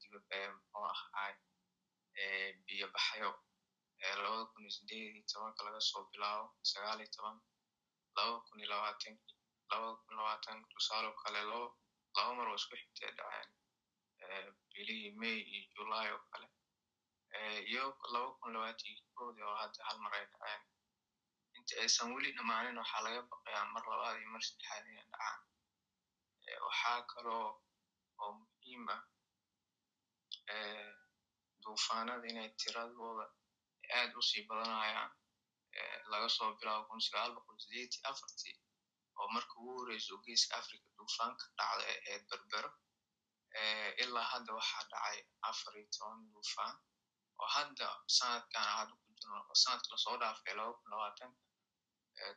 dibad 0.01 0.25
muxuu 0.55 0.85
ahaay 0.93 1.35
biyo 2.67 2.87
baxyo 2.95 3.31
labada 4.23 4.45
kun 4.51 4.63
iyo 4.65 4.71
sideed 4.77 5.15
iyo 5.17 5.25
tobanka 5.33 5.61
laga 5.67 5.81
soo 5.91 6.03
bilaabo 6.11 6.47
sagaal 6.71 7.01
iyo 7.03 7.11
toban 7.17 7.37
laba 8.17 8.37
kun 8.47 8.59
iyo 8.61 8.69
labaatan 8.73 9.15
labada 9.71 9.95
kun 10.05 10.15
labaatan 10.19 10.59
tusaale 10.71 11.07
oo 11.11 11.17
kale 11.23 11.41
laba 11.53 12.31
mar 12.37 12.49
oo 12.49 12.57
isku 12.61 12.75
xigtay 12.81 13.11
dhaceen 13.19 14.47
bilihii 14.73 15.11
may 15.21 15.37
iyo 15.55 15.63
july 15.77 16.09
oo 16.15 16.23
kale 16.33 16.49
iyo 17.71 17.85
laba 18.15 18.29
kun 18.41 18.53
labaatan 18.55 18.87
iyo 18.93 19.03
koodii 19.17 19.45
oo 19.49 19.57
hadda 19.63 19.81
hal 19.89 19.99
mar 20.05 20.13
ay 20.19 20.27
dhaceen 20.33 20.63
inta 21.57 21.73
aysan 21.83 22.09
weli 22.15 22.31
dhammaanin 22.37 22.79
waxaa 22.83 23.03
laga 23.07 23.21
baqayaa 23.31 23.67
mar 23.75 23.85
labaad 23.93 24.17
iyo 24.21 24.29
mar 24.35 24.43
saddexaad 24.49 24.85
inay 24.91 25.05
dhacaan 25.13 25.39
waxaa 26.67 27.01
kaloo 27.13 27.49
oo 28.23 28.33
muhiim 28.41 28.85
ah 28.97 29.03
duufaanada 31.63 32.27
inay 32.33 32.49
tiradooda 32.61 33.27
aad 33.99 34.13
u 34.21 34.23
sii 34.29 34.43
badanayaan 34.49 35.11
laga 36.13 36.29
soo 36.37 36.51
bilaabo 36.59 36.85
kun 36.89 37.01
sagaal 37.07 37.31
boqol 37.37 37.59
sideed 37.65 37.93
iyo 37.97 38.03
afartii 38.11 38.57
oo 39.21 39.29
marka 39.35 39.55
ugu 39.61 39.73
horeyso 39.79 40.15
geeska 40.25 40.55
africa 40.61 40.87
duufaanka 40.97 41.45
dhacda 41.59 41.85
ee 42.11 42.19
berbero. 42.31 42.71
Ilaa 44.03 44.27
hadda 44.33 44.51
waxaa 44.59 44.85
dhacay 44.93 45.19
afar 45.51 45.75
iyo 45.79 45.87
toban 45.97 46.21
duufaan 46.33 46.77
oo 47.41 47.49
hadda 47.57 47.87
sanadkan 48.17 48.67
hadda 48.77 48.95
ku 49.03 49.09
jirno 49.19 49.39
oo 49.51 49.55
sanadka 49.63 49.89
la 49.93 49.99
soo 50.05 50.17
dhaafay 50.23 50.55
laba 50.59 50.73
kun 50.79 50.91
labaatanka 50.93 51.41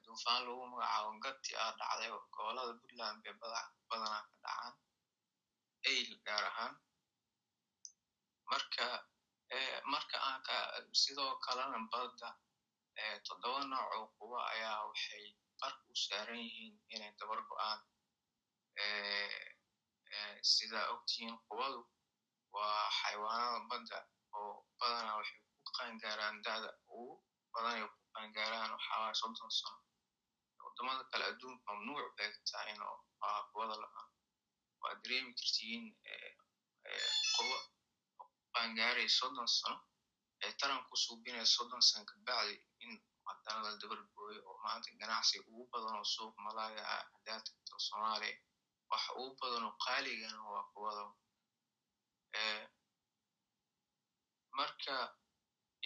duufaan 0.06 0.42
lagu 0.48 0.64
magacaabo 0.72 1.12
gati 1.26 1.52
ah 1.64 1.72
dhacday 1.80 2.10
gobollada 2.36 2.74
puntland 2.82 3.18
bay 3.24 3.34
badanaa 3.42 3.76
ka 3.90 3.96
dhacaan 4.44 4.74
ail 5.92 6.10
gaar 6.26 6.46
ahaan 6.52 6.74
marka 8.52 8.86
marka 9.92 10.18
aan 10.30 10.42
sidoo 10.94 11.32
kalena 11.46 11.80
badda 11.92 12.30
toddoba 13.28 13.62
nooc 13.72 13.90
oo 13.98 14.08
kuwa 14.18 14.40
ayaa 14.54 14.86
waxay 14.90 15.26
qarka 15.62 15.84
u 15.92 15.96
saaran 15.96 16.40
yihiin 16.46 16.76
inay 16.94 17.12
dabar 17.20 17.40
go'aan 17.50 17.80
sidaa 20.42 20.88
ogtihiin 20.94 21.38
kuwadu 21.48 21.82
waa 22.56 22.90
xayawaanada 23.00 23.60
badda 23.70 23.98
oo 24.38 24.54
badanaa 24.80 25.18
waxay 25.20 25.40
ku 25.64 25.72
qaangaaraan 25.78 26.36
da'da 26.46 26.70
ugu 26.98 27.14
badan 27.54 27.74
ay 27.78 27.84
ku 27.94 27.98
qaangaaraan 28.14 28.72
waxaa 28.76 29.14
soddon 29.20 29.52
sano. 29.60 29.80
Waddamada 30.64 31.04
kale 31.12 31.24
adduunka 31.32 31.68
mamnuuc 31.74 32.08
bay 32.18 32.30
tahay 32.52 32.70
inuu 32.74 32.98
kuwada 33.52 33.76
la'aan 33.84 34.10
waa 34.82 34.94
dareemi 35.02 35.32
kartiin 35.40 35.84
kuwa 37.36 37.58
qaangaaray 38.56 39.10
soddon 39.20 39.48
sano 39.58 39.78
ee 40.46 40.52
taran 40.60 40.82
ku 40.90 40.96
suubinaya 41.04 41.46
soddon 41.56 41.82
sano 41.90 42.04
kabacdi 42.12 42.56
in 42.84 42.92
haddana 43.28 43.60
la 43.66 43.72
dabar 43.82 44.00
gooyo 44.16 44.42
oo 44.50 44.58
maanta 44.64 44.90
ganacsi 45.02 45.36
ugu 45.50 45.64
badan 45.72 45.96
oo 46.00 46.08
suuq 46.16 46.34
malaaya 46.46 46.82
ah 46.96 47.04
haddaad 47.14 47.42
tagto 47.48 47.76
soomaaliya 47.88 48.36
waxa 48.92 49.12
ugu 49.22 49.34
badan 49.42 49.66
qaaligana 49.86 50.40
waa 50.54 50.64
kuwada 50.74 51.04
marka 54.58 54.96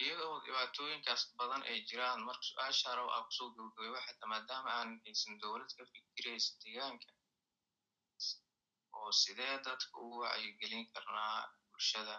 iyadoo 0.02 0.36
dhibaatooyinkaas 0.44 1.22
badan 1.38 1.62
ay 1.70 1.78
jiraan 1.88 2.20
marka 2.28 2.44
su'aasha 2.50 2.88
raba 2.98 3.10
aa 3.16 3.24
ku 3.26 3.32
soo 3.38 3.48
gabagabay 3.56 3.90
waxata 3.96 4.24
maadaama 4.32 4.70
aan 4.78 4.90
haysan 5.04 5.34
dowlad 5.42 5.70
ka 5.78 5.82
fikiraysa 5.92 6.50
deegaanka 6.62 7.08
oo 8.98 9.10
sidee 9.22 9.54
dadka 9.66 9.94
ugu 10.04 10.16
wacyigelin 10.24 10.84
karnaa 10.94 11.36
bulshada 11.70 12.16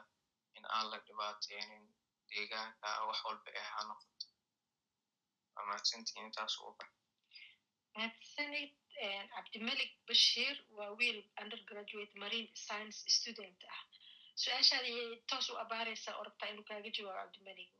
in 0.57 0.65
aan 0.75 0.85
la 0.91 0.97
dhibaateynin 1.07 1.85
deegaanka 2.29 2.87
wax 3.07 3.19
walba 3.27 3.49
ee 3.59 3.65
ha 3.71 3.81
noqoto. 3.89 4.25
Waa 5.55 5.79
intaas 6.25 6.55
ugu 6.59 6.71
bax 6.79 6.89
mahadsanid 7.95 8.71
cabdimelik 9.33 9.91
bashir 10.07 10.55
waa 10.77 10.91
wiil 10.99 11.19
undergraduate 11.41 12.13
marine 12.23 12.49
science 12.65 12.97
student 13.17 13.59
ah. 13.73 13.81
Su'aashaada 14.41 14.89
toos 15.29 15.47
u 15.51 15.55
abaaraysaa 15.63 16.15
oo 16.17 16.23
rabtaa 16.27 16.49
inuu 16.51 16.65
kaaga 16.69 16.89
jawaabo 16.97 17.19
cabdimelik 17.21 17.71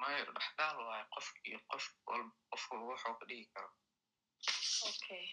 mayo 0.00 0.24
dhexdaal 0.36 0.76
waayo 0.88 1.06
qofkii 1.14 1.58
qof 1.70 1.84
walba 2.08 2.32
qof 2.50 2.62
walba 2.70 2.86
wuxuu 2.92 3.14
ka 3.20 3.24
dhigi 3.30 3.46
karo. 3.54 3.70
Okay. 4.90 5.26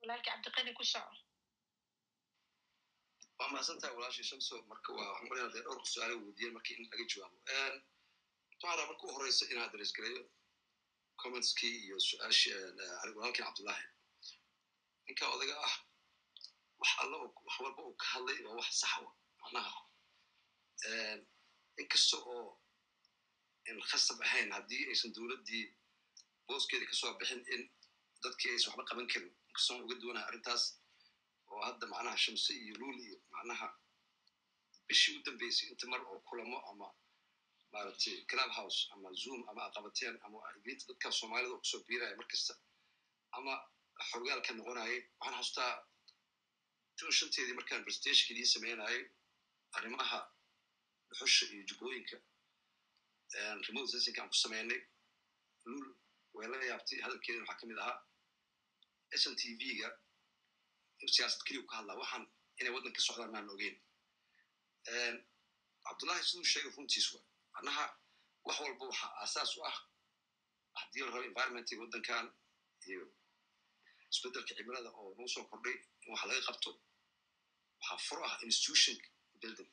Walaalkii 0.00 0.30
cabdiqani 0.32 0.72
ku 0.78 0.84
soco 0.92 1.14
waa 3.40 3.48
mahadsantahay 3.52 3.94
walaashii 3.96 4.24
shamso 4.30 4.54
marka 4.70 4.92
waa 4.92 5.48
dee 5.54 5.62
dhowrka 5.64 5.86
su'aala 5.92 6.14
weydiiyeen 6.22 6.54
markii 6.56 6.74
in 6.78 6.84
laga 6.90 7.04
jawaabo 7.12 7.36
waxaan 7.46 7.76
rabaa 8.62 8.86
marka 8.90 9.04
u 9.06 9.12
horeysa 9.16 9.44
inaan 9.52 9.68
adres 9.68 9.92
gareeyo 9.96 10.22
commentskii 11.22 11.74
iyo 11.86 11.96
su'aashii 12.08 12.54
walaalkii 13.16 13.44
cabdullaahi 13.44 13.84
ninka 15.06 15.24
odaga 15.34 15.54
ah 15.68 15.74
wax 16.80 16.90
alla 17.02 17.16
wax 17.16 17.56
walba 17.64 17.82
uu 17.88 17.94
ka 18.02 18.06
hadlay 18.12 18.38
waa 18.46 18.56
wax 18.60 18.70
saxwa 18.82 19.10
macnaha 19.42 19.80
inkasta 21.80 22.16
oo 22.34 22.60
in 23.70 23.80
khasab 23.90 24.18
ahayn 24.26 24.52
haddii 24.56 24.84
aysan 24.90 25.12
dowladdii 25.16 25.64
booskeeda 26.46 26.86
ka 26.90 26.94
soo 27.00 27.12
bixin 27.18 27.42
in 27.54 27.62
dadkii 28.22 28.50
aysan 28.54 28.68
waxba 28.70 28.84
qaban 28.90 29.06
karin 29.12 29.32
inkastoon 29.48 29.82
uga 29.84 29.94
duwanaha 30.02 30.26
arrintaas 30.28 30.62
oo 31.50 31.60
hadda 31.66 31.84
macnaha 31.92 32.16
shamse 32.24 32.52
iyo 32.62 32.74
luul 32.80 32.96
iyo 33.06 33.18
macnaha 33.34 33.68
bishii 34.88 35.16
u 35.18 35.22
dambeysay 35.26 35.68
inta 35.72 35.86
mar 35.92 36.00
oo 36.10 36.18
kulamo 36.28 36.58
ama 36.70 36.88
maaragtay 37.72 38.16
club 38.30 38.50
house 38.58 38.78
ama 38.94 39.08
zoom 39.22 39.40
ama 39.50 39.60
aqabateen 39.68 40.16
ama 40.26 40.38
igeynta 40.58 40.84
dadka 40.90 41.08
soomaalida 41.18 41.52
oo 41.54 41.58
ku 41.62 41.66
soo 41.72 41.82
biiraya 41.88 42.16
mar 42.20 42.26
kasta 42.32 42.54
ama 43.36 43.52
xogaalka 44.10 44.50
noqonayay 44.58 44.98
waxaan 45.20 45.34
xasuustaa 45.38 45.72
june 46.98 47.12
shanteedii 47.18 47.54
markaan 47.58 47.84
presentationka 47.86 48.32
idiin 48.34 48.50
sameynayay 48.54 49.00
arrimaha 49.76 50.18
dhuxusha 51.08 51.44
iyo 51.54 51.62
jubbooyinka 51.70 52.16
remote 53.66 53.88
sensingka 53.92 54.20
aan 54.22 54.30
ku 54.32 54.38
sameynay 54.44 54.80
luul 55.70 55.88
way 56.36 56.46
la 56.52 56.56
yaabtay 56.70 56.98
hadalkeedina 57.04 57.44
waxaa 57.44 57.60
ka 57.60 57.66
mid 57.70 57.78
ahaa 57.82 57.98
s 59.20 59.24
n 59.32 59.34
t 59.40 59.42
v-ga 59.60 59.88
siyaasad 61.14 61.42
keliya 61.46 61.66
ka 61.70 61.76
hadlaa 61.76 61.96
waxaan 62.02 62.24
inay 62.60 62.72
waddan 62.74 62.92
ka 62.96 63.00
socdaan 63.00 63.30
maan 63.34 63.48
ogeyn 63.54 63.76
cabdullahi 65.84 66.22
siduu 66.28 66.44
sheegay 66.52 66.72
runtiis 66.76 67.06
wa 67.14 67.20
macnaha 67.54 67.84
wax 68.46 68.56
walba 68.60 68.84
waxaa 68.90 69.10
aasaas 69.22 69.56
u 69.56 69.64
ah 69.70 69.76
haddii 70.80 71.00
la 71.04 71.10
rabo 71.14 71.24
environmentiga 71.30 71.80
waddankan 71.82 72.26
iyo 72.86 73.02
isbeddelka 74.12 74.54
cimilada 74.56 74.90
oo 74.98 75.08
nagu 75.16 75.28
soo 75.34 75.44
kordhay 75.50 75.76
in 76.04 76.08
wax 76.12 76.22
laga 76.28 76.42
qabto 76.48 76.70
waxaa 77.80 77.98
furo 78.06 78.22
ah 78.28 78.34
institution 78.48 78.96
building. 79.40 79.70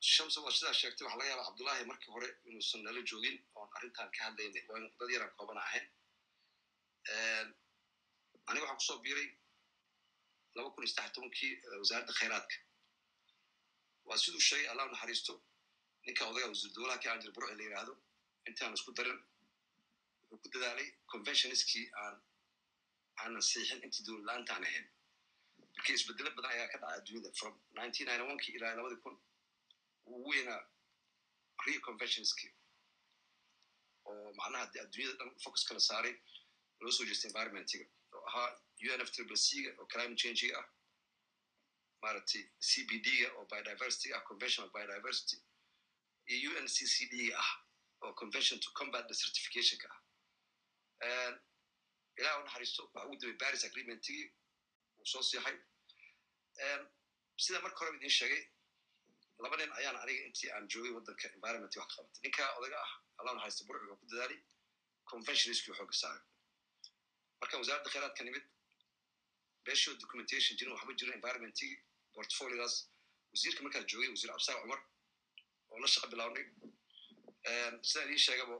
Shamsa 0.00 0.38
waa 0.44 0.52
sidaa 0.56 0.74
sheegtay 0.80 1.04
waxaa 1.06 1.18
laga 1.20 1.30
yaaba 1.30 1.44
cabdullahi 1.48 1.84
markii 1.90 2.10
hore 2.14 2.28
inuusan 2.48 2.80
nala 2.84 3.00
joogin 3.10 3.36
oon 3.54 3.68
arrintan 3.76 4.08
ka 4.14 4.20
hadlaynay 4.26 4.62
waa 4.68 4.80
dad 4.98 5.10
yaraan 5.14 5.32
koobana 5.36 5.60
ahayn 5.68 5.86
aniga 8.48 8.64
waxaan 8.66 8.78
ku 8.80 8.84
soo 8.88 8.98
biiray 9.04 9.28
laba 10.54 10.68
kun 10.74 10.82
iyo 10.84 10.92
saddex 10.94 11.12
tobankii 11.14 11.52
wasaaradda 11.82 12.12
khayraadka 12.20 12.56
waa 14.08 14.18
siduu 14.22 14.40
sheegay 14.48 14.68
allah 14.72 14.84
u 14.88 14.90
naxariisto 14.94 15.32
ninka 16.06 16.22
odaga 16.30 16.46
wasiir 16.52 16.72
dowlaha 16.76 16.98
ka 17.02 17.08
aan 17.12 17.20
jir 17.22 17.32
burci 17.36 17.54
la 17.58 17.62
yidhaahdo 17.66 17.94
intaan 18.48 18.74
isku 18.78 18.90
darin 18.98 19.18
wuxuu 20.30 20.38
ku 20.42 20.48
dadaalay 20.54 20.88
conventionistkii 21.12 21.86
aan 22.02 22.16
aanan 23.22 23.42
siixin 23.50 23.80
intii 23.86 24.04
dowlad 24.06 24.24
la'aantaan 24.28 24.62
ahayn 24.68 24.86
markii 25.74 25.94
isbedelo 25.98 26.30
badan 26.36 26.50
ayaa 26.54 26.68
ka 26.72 26.78
dhacay 26.82 26.96
adduunyada 27.00 27.30
from 27.40 27.54
nineteen 27.78 28.06
ninety 28.08 28.24
one 28.32 28.40
kii 28.44 28.54
ilaa 28.58 28.74
labadii 28.78 29.00
kun 29.04 29.16
ugu 30.14 30.28
weynaa 30.32 30.60
reconventionskii 31.66 32.50
oo 34.08 34.32
macnaha 34.38 34.64
adduunyada 34.84 35.14
dhan 35.20 35.30
focus 35.44 35.62
kala 35.68 35.80
saaray 35.88 36.14
loo 36.82 36.92
soo 36.96 37.06
jeestay 37.10 37.28
environmentiga 37.30 37.86
oo 38.16 38.22
ahaa 38.30 38.48
unf 38.94 39.10
triple 39.14 39.36
c-ga 39.36 39.70
oo 39.78 39.86
climate 39.92 40.18
change-ga 40.22 40.56
ah 40.60 40.66
maaragtay 42.02 42.42
c 42.68 42.84
b 42.88 42.90
d-ga 43.06 43.28
oo 43.36 43.44
biodiversity 43.50 44.08
ah 44.16 44.20
convention 44.30 44.64
of 44.66 44.72
biodiversity. 44.72 45.36
Iyo 46.34 46.50
un 46.60 46.68
c 46.68 46.86
c 46.86 47.06
d-ga 47.12 47.36
ah 47.42 47.50
oo 48.02 48.12
convention 48.14 48.56
to 48.60 48.68
combat 48.78 49.04
desertificationka 49.08 49.88
ah. 49.90 51.32
Ilaah 52.18 52.38
u 52.40 52.42
naxariisto 52.44 52.82
waxa 52.94 53.06
ugu 53.06 53.16
dambay 53.20 53.36
paris 53.42 53.64
agreementigii 53.64 54.26
uu 54.98 55.06
soo 55.12 55.22
siixay 55.22 55.56
sida 57.44 57.60
marka 57.64 57.78
horeba 57.80 57.96
idiin 57.96 58.10
sheegay 58.18 58.42
laba 59.42 59.56
nin 59.56 59.72
ayaan 59.78 59.96
aniga 60.02 60.22
intii 60.28 60.50
aan 60.54 60.68
joogay 60.72 60.92
waddanka 60.96 61.26
environment 61.36 61.76
wax 61.80 61.88
qabatay 61.96 62.20
ninka 62.24 62.42
odaga 62.58 62.76
ah 62.86 62.92
allah 63.18 63.32
naxariista 63.34 63.64
burci 63.68 63.84
wuxuu 63.90 64.00
ku 64.00 64.06
dadaalay 64.12 64.40
conventionistkii 65.12 65.74
xooga 65.78 65.94
saaray 66.02 66.24
markaan 67.40 67.60
wasaaradda 67.62 67.90
khayraadka 67.94 68.22
nimid 68.28 68.44
beeshoo 69.64 69.94
documentation 70.02 70.56
jirin 70.58 70.72
waxba 70.76 70.92
jirin 71.00 71.14
environmentigii 71.18 71.78
portfoliogaas 72.14 72.74
wasiirka 73.32 73.62
markaan 73.66 73.86
joogay 73.90 74.10
wasiir 74.14 74.30
cabsaar 74.32 74.58
cumar 74.62 74.80
oo 75.70 75.78
la 75.82 75.88
shaqa 75.94 76.06
bilawnay 76.12 76.44
sidaan 77.88 78.06
idiin 78.08 78.22
sheegaba 78.26 78.56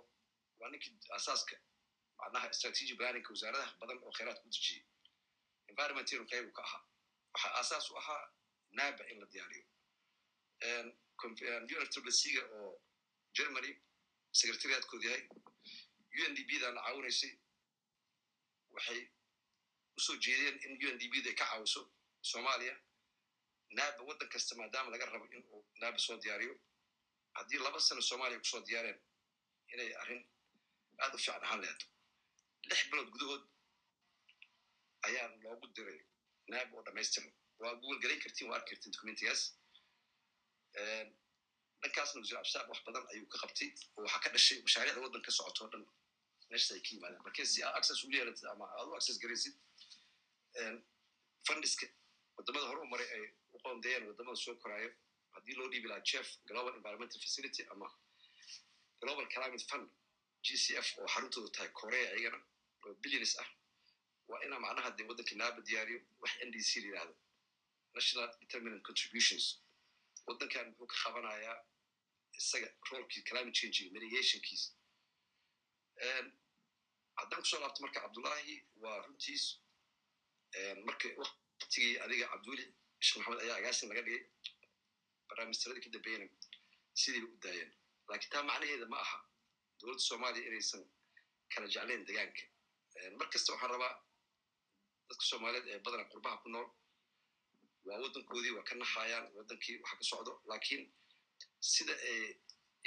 waa 0.60 0.70
ninkii 0.70 0.94
asaaska 1.18 1.56
macnaha 2.18 2.52
strategy 2.58 2.94
planningka 3.00 3.30
wasaaradaha 3.34 3.72
badan 3.80 3.98
oo 4.06 4.12
khayraadka 4.16 4.44
u 4.48 4.50
dejiyey 4.56 4.82
environmentin 5.70 6.26
qaybu 6.32 6.50
ka 6.56 6.62
ahaa. 6.66 6.82
Waxaa 7.34 7.52
aasaas 7.58 7.90
u 7.90 7.96
ahaa 8.00 8.22
naba 8.78 9.04
in 9.10 9.20
la 9.20 9.26
diyaariyo. 9.32 9.64
Unftrblesiga 11.80 12.42
oo 12.58 12.70
germany 13.36 13.70
secretariatkoodu 14.40 15.06
yahay. 15.08 15.22
Un 16.26 16.34
d 16.36 16.44
b 16.48 16.50
daana 16.62 16.80
caawinaysay. 16.86 17.32
Waxay 18.74 19.00
u 20.00 20.04
soo 20.06 20.16
jeedeen 20.24 20.56
in 20.66 20.72
un 20.90 20.98
d 21.00 21.04
b 21.12 21.14
da 21.26 21.30
ka 21.40 21.44
caawiso 21.50 21.82
soomaaliya. 22.30 22.74
Naba 23.76 24.02
waddan 24.08 24.28
kasta 24.34 24.54
maadaama 24.60 24.90
laga 24.94 25.06
rabo 25.14 25.26
in 25.36 25.42
uu 25.54 25.62
naba 25.80 25.98
soo 26.06 26.16
diyaariyo 26.22 26.54
haddii 27.38 27.60
laba 27.66 27.78
sano 27.80 28.00
soomaaliya 28.10 28.38
ku 28.42 28.48
soo 28.52 28.62
diyaareen 28.68 28.98
inay 29.72 29.90
arrin 30.02 30.22
aad 31.02 31.14
u 31.14 31.18
fiican 31.24 31.44
ahaan 31.46 31.60
leedo 31.64 31.84
lix 32.68 32.80
bilood 32.90 33.10
gudahood 33.14 33.44
ayaa 35.06 35.28
loogu 35.44 35.66
diray 35.76 36.00
naba 36.52 36.72
oo 36.78 36.82
dhamaystiran 36.86 37.32
waa 37.60 37.74
google 37.80 38.00
galayn 38.02 38.20
kartiin 38.24 38.48
waa 38.50 38.56
arki 38.58 38.70
kartiin 38.74 38.92
documentigaas 38.94 39.42
dhankaasna 41.82 42.20
wasiir 42.20 42.38
absaaq 42.42 42.66
wax 42.72 42.80
badan 42.86 43.04
ayuu 43.12 43.26
ka 43.32 43.38
qabtay 43.42 43.68
oo 43.96 44.02
waxaa 44.04 44.20
ka 44.24 44.28
dhashay 44.34 44.58
mashaariicda 44.66 45.00
waddan 45.04 45.22
ka 45.26 45.30
socoto 45.38 45.60
o 45.64 45.68
dhan 45.72 45.84
meeshas 46.50 46.70
ay 46.76 46.80
ka 46.86 46.90
yimaadaan 46.94 47.22
marka 47.26 47.42
si 47.52 47.62
aa 47.66 47.72
access 47.78 48.04
u 48.04 48.10
yeelatid 48.16 48.46
ama 48.52 48.64
aad 48.78 48.86
u 48.90 48.94
access 48.98 49.18
garaysid 49.22 49.54
fundiska 51.46 51.86
waddamada 52.36 52.66
hore 52.70 52.80
u 52.80 52.86
maray 52.92 53.08
ay 53.16 53.24
u 53.54 53.58
qoondeeyeen 53.64 54.04
waddamada 54.10 54.36
soo 54.44 54.54
koraayo 54.62 54.90
haddii 55.34 55.54
loo 55.58 55.68
dhiibi 55.72 55.88
lahaa 55.88 56.04
jeff 56.10 56.28
global 56.48 56.74
environmental 56.74 57.20
facility 57.20 57.62
ama 57.72 57.88
global 59.00 59.26
climate 59.34 59.64
fund 59.70 59.86
g 60.44 60.56
c 60.56 60.76
f 60.86 60.88
oo 60.98 61.06
xaruntoodu 61.14 61.48
tahay 61.56 61.68
korea 61.80 62.06
iyagana 62.18 62.38
oo 62.86 62.94
billions 63.02 63.32
ah 63.42 63.48
waa 64.28 64.40
inaa 64.46 64.60
macnaha 64.66 64.90
dee 64.96 65.06
waddanka 65.10 65.34
naaba 65.34 65.60
diyaariyo 65.68 66.00
wax 66.22 66.32
n 66.46 66.50
d 66.50 66.56
c 66.68 66.80
la 66.80 66.86
yidhahdo 66.86 67.14
national 67.94 68.28
determinant 68.40 68.82
contributions. 68.88 69.44
Waddankan 70.26 70.66
muxuu 70.78 70.86
ka 70.86 70.96
qabanayaa 71.04 71.56
isaga 72.38 72.68
roolkii 72.90 73.22
climate 73.28 73.56
change 73.60 73.78
mitigationkiis 73.94 74.62
haddaan 77.18 77.40
ku 77.42 77.46
soo 77.50 77.60
laabto 77.60 77.82
marka 77.84 78.00
cabdullahi 78.04 78.54
waa 78.82 78.98
runtiis 79.06 79.44
marka 80.86 81.08
waktigii 81.20 81.98
adiga 82.04 82.26
cabduli 82.32 82.64
sheekh 83.06 83.16
maxamed 83.18 83.40
ayaa 83.44 83.56
agaasin 83.60 83.88
laga 83.90 84.02
dhigay 84.06 84.22
barnaamijtaradii 85.28 85.82
ka 85.84 85.90
dambeeyana 85.94 86.26
sidiiba 87.00 87.28
u 87.34 87.38
daayeen. 87.44 87.70
Laakiin 88.08 88.30
taa 88.32 88.42
macnaheeda 88.42 88.86
ma 88.92 88.98
aha. 89.04 89.18
Dowladda 89.80 90.02
soomaaliya 90.08 90.46
inaysan 90.48 90.82
kala 91.54 91.66
jeclayn 91.74 92.02
degaanka 92.08 92.42
mar 93.18 93.28
kasta 93.32 93.52
waxaan 93.52 93.70
rabaa 93.74 93.94
dadka 95.08 95.24
soomaaliyeed 95.30 95.68
ee 95.68 95.78
badana 95.84 96.04
qurbaha 96.12 96.36
ku 96.42 96.48
nool 96.54 96.68
waa 97.86 97.98
waddankoodii 98.02 98.52
waa 98.56 98.64
ka 98.68 98.74
naxayaan 98.74 99.26
waddankii 99.36 99.76
waxa 99.82 99.96
ka 100.00 100.04
socdo. 100.10 100.32
Laakiin 100.50 100.82
sida 101.72 101.94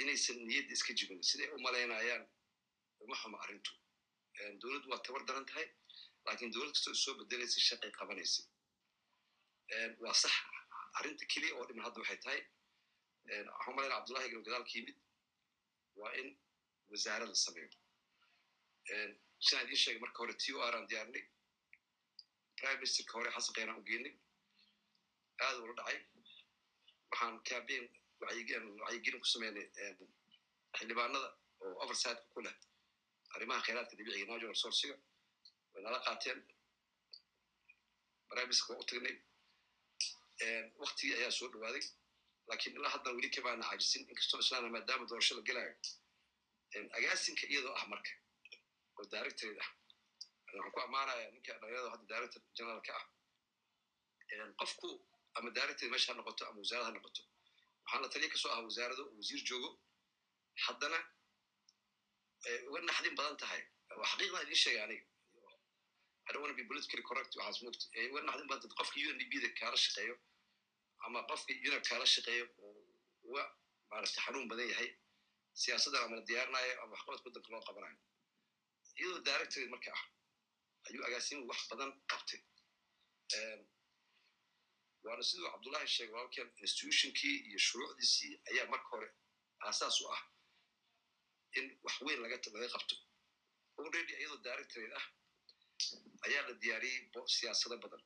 inaysan 0.02 0.38
niyadda 0.48 0.72
iska 0.76 0.92
jibin 0.98 1.20
siday 1.28 1.48
u 1.54 1.58
malaynayaan 1.66 2.24
uma 3.00 3.16
xuma 3.22 3.38
arrintu. 3.44 3.72
Dowladdu 4.60 4.86
waa 4.92 5.02
tabar 5.06 5.22
daran 5.28 5.46
tahay 5.46 5.66
laakiin 6.26 6.52
dowlad 6.54 6.72
kastoo 6.74 6.94
soo 7.04 7.14
bedelaysa 7.20 7.60
shaqay 7.68 7.90
qabanaysa 7.98 8.42
waa 10.04 10.14
sax 10.22 10.34
arrinta 10.98 11.24
keliya 11.32 11.52
oo 11.58 11.64
dhiman 11.68 11.84
hadda 11.86 12.00
waxay 12.02 12.18
tahay 12.24 12.40
waxaan 13.48 13.74
malayna 13.76 13.94
cabdullahi 13.96 14.28
galo 14.32 14.42
gadaalka 14.46 14.72
yimid 14.78 14.96
waa 16.00 16.12
in 16.20 16.28
wasaarad 16.90 17.28
la 17.32 17.34
sameeyo. 17.44 17.68
Sidaan 19.44 19.64
idiin 19.66 19.80
sheegay 19.82 20.00
marka 20.04 20.18
hore 20.22 20.34
t 20.42 20.44
o 20.54 20.58
r 20.70 20.74
aan 20.76 20.86
diyaarinay 20.90 21.24
prime 22.58 22.76
ministerka 22.80 23.12
hore 23.18 23.30
xasan 23.36 23.54
keenaan 23.56 23.80
u 23.80 23.84
geenay. 23.88 24.14
Aad 25.44 25.56
ula 25.62 25.74
dhacay. 25.78 25.98
Waxaan 27.10 27.34
campaign 27.50 27.84
wacyigelin 28.20 29.20
ku 29.22 29.28
sameynay 29.34 29.66
xildhibaanada 30.76 31.28
oo 31.64 31.74
oversightka 31.84 32.26
ku 32.34 32.40
leh 32.46 32.54
arrimaha 33.34 33.60
khayraadka 33.66 33.94
dabiiciga 33.98 34.26
natural 34.32 34.54
sourciga 34.62 34.96
way 35.74 35.82
nala 35.86 35.98
qaateen 36.06 36.40
barnaamijka 38.28 38.66
waa 38.72 38.80
u 38.82 38.86
tagnay 38.90 39.16
waktigii 40.82 41.14
ayaa 41.18 41.30
soo 41.38 41.48
dhawaaday 41.52 41.84
lakiin 42.50 42.76
ilaa 42.78 42.92
haddana 42.94 43.16
weli 43.16 43.30
kamaana 43.36 43.64
caajisin 43.68 44.02
inkastoo 44.10 44.40
islaana 44.44 44.68
maadaama 44.76 45.04
doorasho 45.10 45.34
la 45.38 45.42
gelaayo 45.48 45.74
agaasinka 46.98 47.44
iyadoo 47.52 47.74
ah 47.80 47.86
marka 47.92 48.10
oo 48.98 49.04
directorate 49.14 49.60
ah 49.64 49.70
waxaan 50.54 50.72
ku 50.74 50.80
ammaanaya 50.86 51.26
ninka 51.34 51.52
dhalinyarada 51.60 51.90
hadda 51.94 52.06
director 52.14 52.42
generalka 52.56 52.92
ah 53.00 53.04
qofku 54.60 54.88
ama 55.36 55.48
directorate 55.56 55.90
meesha 55.94 56.12
ha 56.12 56.16
noqoto 56.18 56.42
ama 56.48 56.58
wasaarad 56.62 56.86
ha 56.88 56.92
noqoto 56.98 57.22
waxaan 57.84 58.02
la 58.04 58.08
taliya 58.12 58.30
ka 58.34 58.38
soo 58.42 58.50
ahaa 58.54 58.64
wasaarado 58.68 59.04
wasiir 59.18 59.40
joogo 59.48 59.70
haddana 60.66 60.98
uga 62.68 62.80
naxdin 62.88 63.14
badan 63.18 63.36
tahay 63.42 63.62
waa 64.00 64.08
xaqiiqdan 64.12 64.42
idiin 64.46 64.60
sheegay 64.64 64.82
aniga 64.86 65.06
I 66.26 66.32
don't 66.32 66.42
want 66.42 66.52
to 66.56 66.62
be 66.62 66.66
politically 66.70 67.02
correct 67.10 67.32
waxaas 67.36 67.58
qofka 68.78 68.98
UNDP 69.08 69.32
da 69.44 69.48
kaala 69.60 69.76
shaqeeyo 69.84 70.14
ama 71.06 71.18
qofka 71.30 71.52
UNEP 71.68 71.84
kaala 71.90 72.06
shaqeeyo 72.14 72.44
oo 72.64 72.72
uga 73.28 73.42
maaragtay 73.90 74.22
xanuun 74.26 74.48
badan 74.50 74.68
yahay 74.72 74.88
siyaasaddan 75.62 76.02
ama 76.06 76.14
la 76.18 76.22
diyaarinayo 76.30 76.72
ama 76.82 76.92
waxqabadka 76.94 77.26
waddanka 77.28 77.50
loo 77.54 77.62
qabanayo 77.68 77.96
iyadoo 78.98 79.20
directorate 79.28 79.70
marka 79.74 79.90
ah 79.98 80.02
ayuu 80.88 81.04
agaasimu 81.08 81.42
wax 81.50 81.60
badan 81.70 81.90
qabtay. 82.12 82.40
Waana 85.04 85.22
siduu 85.28 85.48
cabdullahi 85.52 85.86
sheegay 85.94 86.12
walaalkeen 86.14 86.48
institutionkii 86.64 87.36
iyo 87.48 87.58
shuruucdiisii 87.66 88.32
ayaa 88.50 88.66
marka 88.72 88.88
hore 88.94 89.08
aasaas 89.66 89.96
u 90.02 90.06
ah 90.16 90.22
in 91.58 91.66
wax 91.84 91.96
weyn 92.06 92.20
laga 92.24 92.38
qabto. 92.74 92.94
Already 93.78 94.12
iyadoo 94.20 94.40
directorate 94.46 94.94
ah 95.00 95.04
ayaa 96.26 96.42
la 96.48 96.52
diyaariyey 96.62 96.98
siyaasado 97.36 97.76
badan 97.84 98.02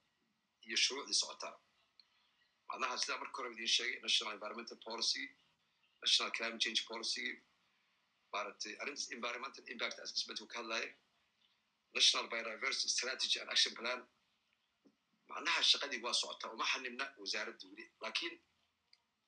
iyo 0.67 0.77
shuruucdii 0.85 1.15
socotaa. 1.23 1.55
Macnaha 2.69 2.97
sidaa 3.03 3.19
marka 3.23 3.37
hore 3.39 3.51
idiin 3.55 3.69
sheegay 3.77 4.01
national 4.07 4.33
environmental 4.37 4.79
policy 4.89 5.25
national 6.03 6.31
climate 6.37 6.61
change 6.65 6.81
policy 6.91 7.25
maaragtay 8.33 8.73
arrintas 8.83 9.11
environmental 9.17 9.65
impact 9.73 9.99
assessment 10.05 10.41
uu 10.41 10.47
ka 10.53 10.59
hadlaya 10.61 10.89
national 11.97 12.27
biodiversity 12.33 12.89
strategy 12.97 13.41
and 13.41 13.51
action 13.55 13.75
plan. 13.79 14.01
Macnaha 15.31 15.63
shaqadii 15.71 16.01
waa 16.07 16.15
socotaa 16.23 16.51
uma 16.57 16.65
xanibna 16.73 17.05
wasaaradda 17.23 17.65
weli 17.71 17.85
laakiin 18.03 18.35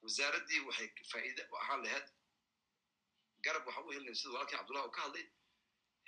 wasaaraddii 0.04 0.60
waxay 0.68 0.88
faa'iida 1.12 1.42
ahaan 1.62 1.80
lahayd. 1.84 2.06
Garab 3.44 3.66
waxaan 3.66 3.84
u 3.88 3.92
helnay 3.96 4.14
sida 4.14 4.30
walaalkii 4.34 4.56
cabdullah 4.58 4.84
uu 4.86 4.90
ka 4.96 5.00
hadlay 5.06 5.24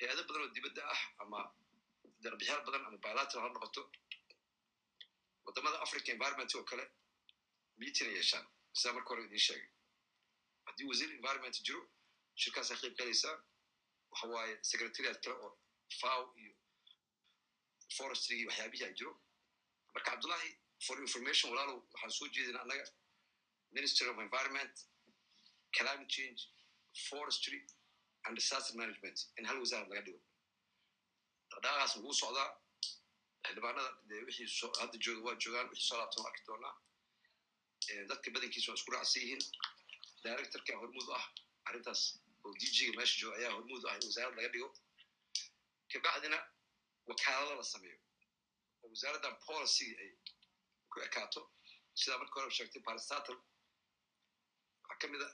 hay'ado 0.01 0.23
badan 0.29 0.43
oo 0.45 0.51
dibadda 0.57 0.83
ah 0.95 1.03
ama 1.23 1.41
darbixyaal 2.25 2.63
badan 2.67 2.83
ama 2.89 2.99
bilateral 3.07 3.45
ha 3.45 3.49
noqoto 3.57 3.83
waddamada 5.47 5.77
africa 5.87 6.09
environment 6.17 6.55
oo 6.59 6.65
kale 6.71 6.85
meeting 7.83 8.09
ay 8.11 8.15
yeeshaan 8.19 8.47
sidaa 8.81 8.95
marka 8.97 9.09
hore 9.15 9.23
idiin 9.29 9.45
sheegay 9.49 9.69
haddii 10.67 10.87
wasiir 10.91 11.11
environment 11.19 11.57
jiro 11.67 11.83
shirkaasaa 12.43 12.77
qayb 12.83 12.95
galaysaa 13.01 13.35
waxa 14.13 14.27
waaye 14.35 14.55
secretariat 14.71 15.19
kale 15.25 15.37
oo 15.47 15.51
faw 16.01 16.21
iyo 16.43 16.55
forestrygii 17.97 18.47
waxyaabihii 18.51 18.85
ay 18.89 18.95
jiro 19.01 19.13
marka 19.95 20.11
cabdullahi 20.11 20.51
for 20.87 20.97
information 21.07 21.47
walaalow 21.53 21.79
waxaan 21.93 22.13
soo 22.19 22.29
jeedina 22.37 22.61
annaga 22.65 22.87
ministry 23.79 24.07
of 24.13 24.19
environment 24.27 24.75
climate 25.77 26.11
change 26.17 26.41
forestry 27.09 27.61
and 28.25 28.37
disaster 28.39 28.75
management. 28.81 29.19
in 29.39 29.45
hal 29.51 29.59
wasaarad 29.65 29.89
laga 29.93 30.03
dhigo 30.07 30.21
dhaqdhaqaaqaas 31.63 31.95
wuu 32.05 32.15
socdaa 32.23 32.49
xildhibaanada 33.47 33.91
dee 34.09 34.21
wixii 34.29 34.71
hadda 34.81 34.97
jooga 35.07 35.21
waa 35.29 35.37
joogaan 35.45 35.69
wixii 35.73 35.89
soo 35.89 35.99
laabtan 36.01 36.27
arki 36.31 36.43
doonaa 36.49 36.75
dadka 38.11 38.29
badankiisa 38.35 38.69
waa 38.73 38.79
isku 38.81 38.91
raacsan 38.97 39.23
yihiin 39.23 39.43
directorka 40.25 40.73
hormuud 40.83 41.09
ah 41.19 41.25
arrintaas 41.69 42.03
oo 42.45 42.53
dg-ga 42.61 42.93
meesha 42.99 43.17
jooga 43.23 43.37
ayaa 43.41 43.53
hormuud 43.57 43.83
ah 43.91 43.95
in 43.99 44.05
wasaarad 44.09 44.35
laga 44.39 44.49
dhigo 44.55 44.69
kabacdina 45.93 46.39
wakaalado 47.11 47.55
la 47.61 47.65
sameeyo 47.75 47.99
oo 48.83 48.89
wasaaraddan 48.95 49.35
policy 49.49 49.87
ay 50.03 50.11
ku 50.93 50.97
ekaato 51.09 51.41
sidaa 52.01 52.19
marka 52.23 52.35
hore 52.41 52.51
sheegtay 52.59 52.83
parastatal 52.89 53.37
waxaa 54.89 54.99
ka 55.03 55.07
mid 55.13 55.23
a 55.27 55.29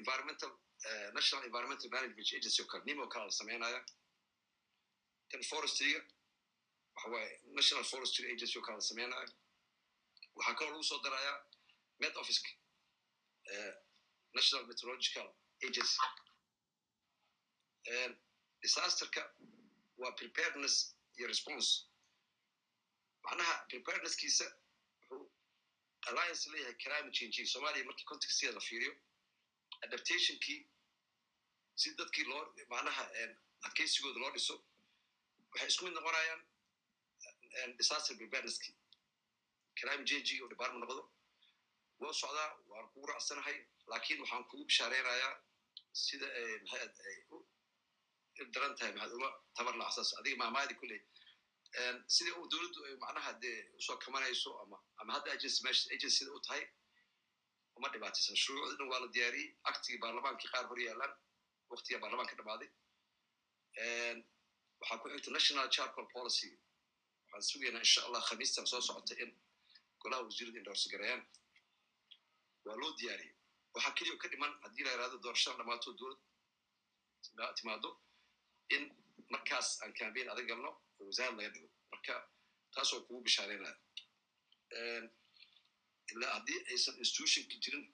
environmental 0.00 0.50
national 1.18 1.42
environmental 1.48 1.88
management 1.96 2.28
agency 2.38 2.58
oo 2.62 2.68
kale 2.72 2.84
nimo 2.88 3.06
kala 3.14 3.24
la 3.30 3.34
sameynaya 3.40 3.80
kan 5.34 5.42
forestryga 5.50 6.00
waxa 6.94 7.08
waaye 7.14 7.30
national 7.58 7.84
forestry 7.92 8.24
agency 8.32 8.58
oo 8.58 8.64
kala 8.66 8.76
la 8.80 8.86
sameynaya 8.90 9.28
waxaa 10.36 10.54
kaloo 10.58 10.70
lagu 10.72 10.84
soo 10.90 11.00
darayaa 11.06 11.36
met 12.02 12.16
officeka 12.22 12.50
national 14.36 14.62
meteorological 14.68 15.26
agency. 15.66 15.98
Disasterka 18.62 19.22
waa 19.96 20.12
preparedness 20.20 20.76
iyo 21.18 21.26
response. 21.28 21.68
Macnaha 23.24 23.54
preparednesskiisa 23.70 24.46
wuxuu 25.10 25.30
alliance 26.08 26.50
leeyahay 26.50 26.74
climate 26.84 27.12
change. 27.18 27.46
Soomaaliya 27.52 27.84
markii 27.84 28.04
contextkeeda 28.12 28.54
la 28.54 28.60
fiiriyo 28.60 28.92
adaptationkii 29.84 30.60
si 31.80 31.94
dadkii 31.98 32.24
loo 32.24 32.42
macnaha 32.72 33.04
adkeysigooda 33.66 34.18
loo 34.20 34.30
dhiso 34.36 34.54
waxay 35.54 35.68
isku 35.72 35.84
mid 35.86 35.94
noqonayaan 35.98 36.40
disaster 37.78 38.14
preparednesskii 38.20 38.74
climate 39.78 40.06
change 40.10 40.30
oo 40.42 40.48
department 40.54 40.82
noqdo 40.84 41.02
waa 42.02 42.12
socdaa 42.22 42.48
waan 42.70 42.86
kugu 42.92 43.06
raacsanahay 43.12 43.56
laakiin 43.90 44.20
waxaan 44.22 44.44
kugu 44.50 44.64
bishaareynaya 44.70 45.28
sida 46.04 46.26
maxaad 46.62 46.92
ay 47.08 47.16
u 47.34 47.36
daran 48.54 48.72
tahay 48.78 48.92
maxaad 48.94 49.12
uma 49.18 49.30
tabar 49.56 49.74
laacsaas 49.80 50.10
adiga 50.20 50.36
maamaadi 50.42 50.74
kulley 50.80 51.00
sida 52.16 52.30
dowladdu 52.52 52.80
ay 52.88 52.94
macnaha 53.04 53.32
dee 53.42 53.58
u 53.78 53.80
soo 53.86 53.96
kamanayso 54.04 54.50
ama 54.62 54.76
ama 55.00 55.10
hadda 55.16 55.28
agency 55.36 55.60
meesha 55.66 55.90
agencida 55.94 56.30
u 56.38 56.40
tahay 56.46 56.62
uma 57.76 57.88
dhibaataysan 57.94 58.36
shuruucda 58.42 58.74
dhan 58.78 58.88
waa 58.92 59.00
la 59.04 59.08
diyaariyey 59.16 59.48
actigii 59.70 60.00
baarlamaankii 60.04 60.50
qaar 60.54 60.64
hor 60.70 60.80
yaalaan 60.88 61.12
waktiga 61.72 61.98
baarlamaanka 62.02 62.34
dhamaaday 62.40 62.68
waxaa 64.80 64.98
ku 65.02 65.06
xigta 65.12 65.30
national 65.36 65.68
charcoal 65.74 66.06
policy. 66.16 66.50
Waxaan 67.32 67.42
sugaynaa 67.50 67.82
insha 67.86 68.00
allah 68.06 68.22
khamiistan 68.28 68.66
soo 68.66 68.80
socota 68.88 69.14
in 69.22 69.30
golaha 70.02 70.22
wasiirada 70.26 70.58
indhoorsi 70.60 70.88
gareeyaan 70.92 71.22
waa 72.64 72.76
loo 72.80 72.92
diyaariyey. 72.98 73.34
Waxaa 73.74 73.94
keliya 73.96 74.16
ka 74.22 74.28
dhiman 74.32 74.52
haddii 74.64 74.84
la 74.86 74.90
yidhahdo 74.94 75.16
doorashada 75.24 75.56
dhamaato 75.60 75.90
dowlad. 75.98 76.20
Timaado 77.58 77.90
in 78.74 78.84
markaas 79.32 79.68
aan 79.82 79.92
cambain 79.98 80.28
adag 80.32 80.46
galno 80.50 80.70
oo 80.98 81.04
wasaarad 81.08 81.36
laga 81.38 81.50
dhigo. 81.54 81.68
Marka 81.92 82.14
taasoo 82.74 83.00
kugu 83.06 83.20
bishaareynaya. 83.26 83.76
Ilaa 86.12 86.32
haddii 86.36 86.58
aysan 86.72 86.94
institutionka 87.02 87.56
jirin 87.64 87.84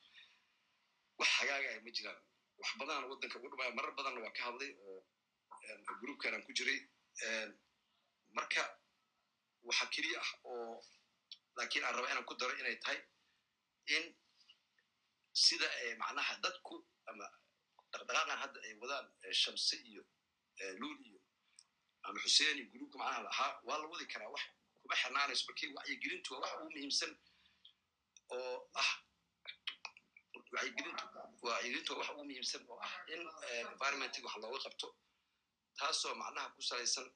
wax 1.18 1.28
hagaagaya 1.38 1.80
ma 1.86 1.90
jiraan. 1.96 2.20
Wax 2.60 2.70
badanaan 2.80 3.08
waddanka 3.10 3.36
ugu 3.38 3.48
dhumaya 3.52 3.70
marar 3.78 3.92
badanna 3.98 4.20
waa 4.24 4.34
ka 4.36 4.42
hadlay 4.48 4.70
groupkan 6.00 6.34
aan 6.34 6.42
ku 6.46 6.52
jiray 6.58 6.78
marka 8.36 8.62
waxa 9.68 9.86
keliya 9.94 10.18
ah 10.24 10.30
oo 10.50 10.74
laakiin 11.56 11.84
aan 11.84 11.94
raba 11.96 12.08
inaan 12.10 12.24
ku 12.28 12.34
daro 12.40 12.52
inay 12.60 12.76
tahay 12.84 12.98
in 13.96 14.04
sida 15.44 15.68
macnaha 16.02 16.34
dadku 16.44 16.76
ama 17.10 17.26
dhaqdhaqaaqan 17.92 18.38
hadda 18.42 18.58
ay 18.66 18.72
wadaan 18.82 19.06
shamse 19.42 19.76
iyo 19.90 20.02
luul 20.80 20.98
iyo 21.08 21.20
ama 22.04 22.18
xuseen 22.24 22.56
iyo 22.58 22.66
gruupka 22.72 22.96
macnaha 22.98 23.20
lahaa 23.28 23.52
waa 23.66 23.78
la 23.80 23.86
wadi 23.92 24.06
karaa 24.12 24.30
wax 24.34 24.42
kuma 24.82 24.94
xirnaanayso 25.02 25.44
markii 25.48 25.68
wacyigelintu 25.76 26.28
waa 26.34 26.40
wax 26.40 26.52
ugu 26.56 26.70
muhiimsan 26.74 27.12
oo 28.34 28.56
ah. 28.82 28.90
Wacyigelintu 30.54 31.90
waa 31.92 32.00
wax 32.00 32.08
ugu 32.12 32.24
muhiimsan 32.28 32.62
oo 32.70 32.78
ah 32.86 32.94
in 33.12 33.20
environmentig 33.72 34.24
wax 34.26 34.34
looga 34.42 34.58
qabto 34.64 34.88
taasoo 35.80 36.14
macnaha 36.22 36.48
ku 36.54 36.62
salaysan 36.70 37.06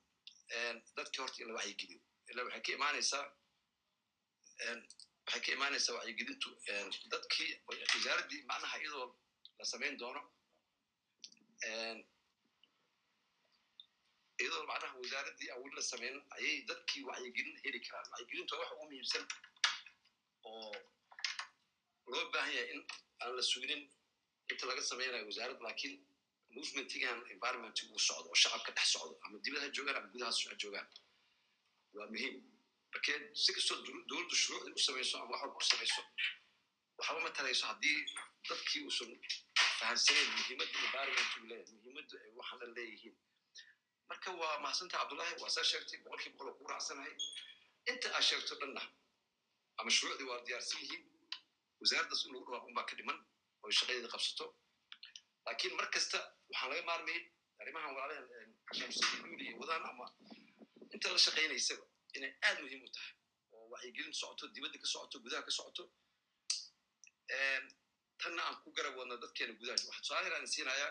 dadkii 0.97 1.21
horta 1.23 1.43
in 1.43 1.49
la 1.49 1.55
wacyigeliyo 1.59 2.01
ila 2.31 2.41
waxay 2.45 2.63
ka 2.67 2.73
imaanaysaa 2.79 3.25
waxay 5.27 5.41
ka 5.45 5.51
imaanaysaa 5.57 5.95
wacyigelintu 5.99 6.51
dadkii 7.13 7.51
wasaaraddii 7.69 8.43
macnaha 8.51 8.77
iyadoo 8.83 9.07
la 9.59 9.65
samayn 9.73 9.97
doono 10.03 10.23
iyadoo 14.43 14.65
macnaha 14.71 14.95
wasaaraddii 15.03 15.51
aan 15.53 15.61
weli 15.63 15.77
la 15.79 15.83
samayn 15.93 16.17
ayay 16.37 16.57
dadkii 16.71 17.03
wacyigelin 17.09 17.57
heli 17.65 17.81
karaan. 17.87 18.07
Wacyigelintu 18.13 18.55
waa 18.55 18.61
wax 18.63 18.73
ugu 18.75 18.85
muhiimsan 18.89 19.25
oo 20.45 20.73
loo 22.13 22.25
baahan 22.33 22.53
yahay 22.57 22.71
in 22.75 22.81
aan 23.23 23.37
la 23.37 23.43
suginin 23.51 23.83
inta 24.51 24.67
laga 24.71 24.83
samaynayo 24.91 25.27
wasaaradda 25.31 25.63
laakiin 25.67 25.95
movementigan 26.57 27.19
environmentig 27.35 27.87
uu 27.93 27.99
socdo 28.09 28.29
oo 28.33 28.39
shacabka 28.43 28.71
dhex 28.77 28.89
socdo 28.95 29.15
ama 29.25 29.37
dibadaha 29.45 29.69
joogaan 29.77 29.97
ama 30.01 30.09
gudaha 30.13 30.33
ha 30.51 30.55
joogaan 30.63 30.89
waa 31.97 32.09
muhiim 32.15 32.35
markee 32.93 33.19
si 33.43 33.51
kastoo 33.57 33.77
dowladdu 33.87 34.37
shuruucdii 34.43 34.75
u 34.79 34.83
samayso 34.87 35.15
ama 35.23 35.33
waxba 35.37 35.55
ku 35.59 35.63
samayso 35.71 36.03
waxba 36.99 37.21
ma 37.25 37.31
tarayso 37.39 37.65
haddii 37.71 37.99
dadkii 38.49 38.83
uusan 38.87 39.11
fahamsanayn 39.79 40.29
muhiimadda 40.39 40.77
environmentigu 40.87 41.47
leeyahay 41.51 41.75
muhiimadda 41.77 42.17
ay 42.25 42.31
waxaana 42.41 42.67
leeyihiin 42.77 43.17
marka 44.09 44.29
waa 44.41 44.55
mahadsanta 44.65 44.99
cabdullahi 45.01 45.35
waa 45.43 45.51
saa 45.57 45.65
sheegtay 45.71 45.99
boqolkii 46.05 46.31
boqol 46.35 46.49
oo 46.51 46.57
ku 46.59 46.65
raacsanahay 46.73 47.15
inta 47.91 48.09
aad 48.17 48.25
sheegto 48.31 48.55
dhanna 48.61 48.83
ama 49.79 49.91
shuruucdii 49.97 50.29
waa 50.33 50.41
diyaarsan 50.47 50.81
yihiin 50.83 51.03
wasaaraddaas 51.81 52.21
in 52.27 52.33
lagu 52.35 52.45
dhawaaq 52.51 52.67
unbaa 52.71 52.87
ka 52.91 52.95
dhiman 52.99 53.19
oo 53.63 53.71
shaqadeeda 53.79 54.09
qabsato 54.15 54.47
laakiin 55.47 55.75
mar 55.79 55.87
kasta 55.95 56.19
waxaan 56.51 56.69
laga 56.71 56.83
maarmayay 56.91 57.21
arrimahan 57.61 57.91
walaalahan 57.97 58.51
shamsiduuli 58.79 59.45
iyo 59.49 59.57
wadaan 59.63 59.83
ama 59.91 60.07
inta 60.95 61.09
la 61.15 61.19
shaqaynaysaba 61.27 61.85
inay 62.17 62.33
aad 62.47 62.59
muhiim 62.63 62.83
u 62.87 62.89
tahay. 62.97 63.13
Oo 63.53 63.65
wacyigelin 63.73 64.13
socoto 64.21 64.45
dibadda 64.55 64.79
ka 64.83 64.87
socoto 64.95 65.17
gudaha 65.25 65.43
ka 65.47 65.51
socoto. 65.59 65.85
Tanna 68.21 68.43
aan 68.49 68.57
ku 68.63 68.69
garab 68.77 68.95
wadno 68.99 69.15
dadkeena 69.23 69.53
gudaha 69.61 69.77
waxa 69.89 70.01
tusaale 70.03 70.27
yar 70.29 70.35
aan 70.39 70.47
siinayaa 70.55 70.91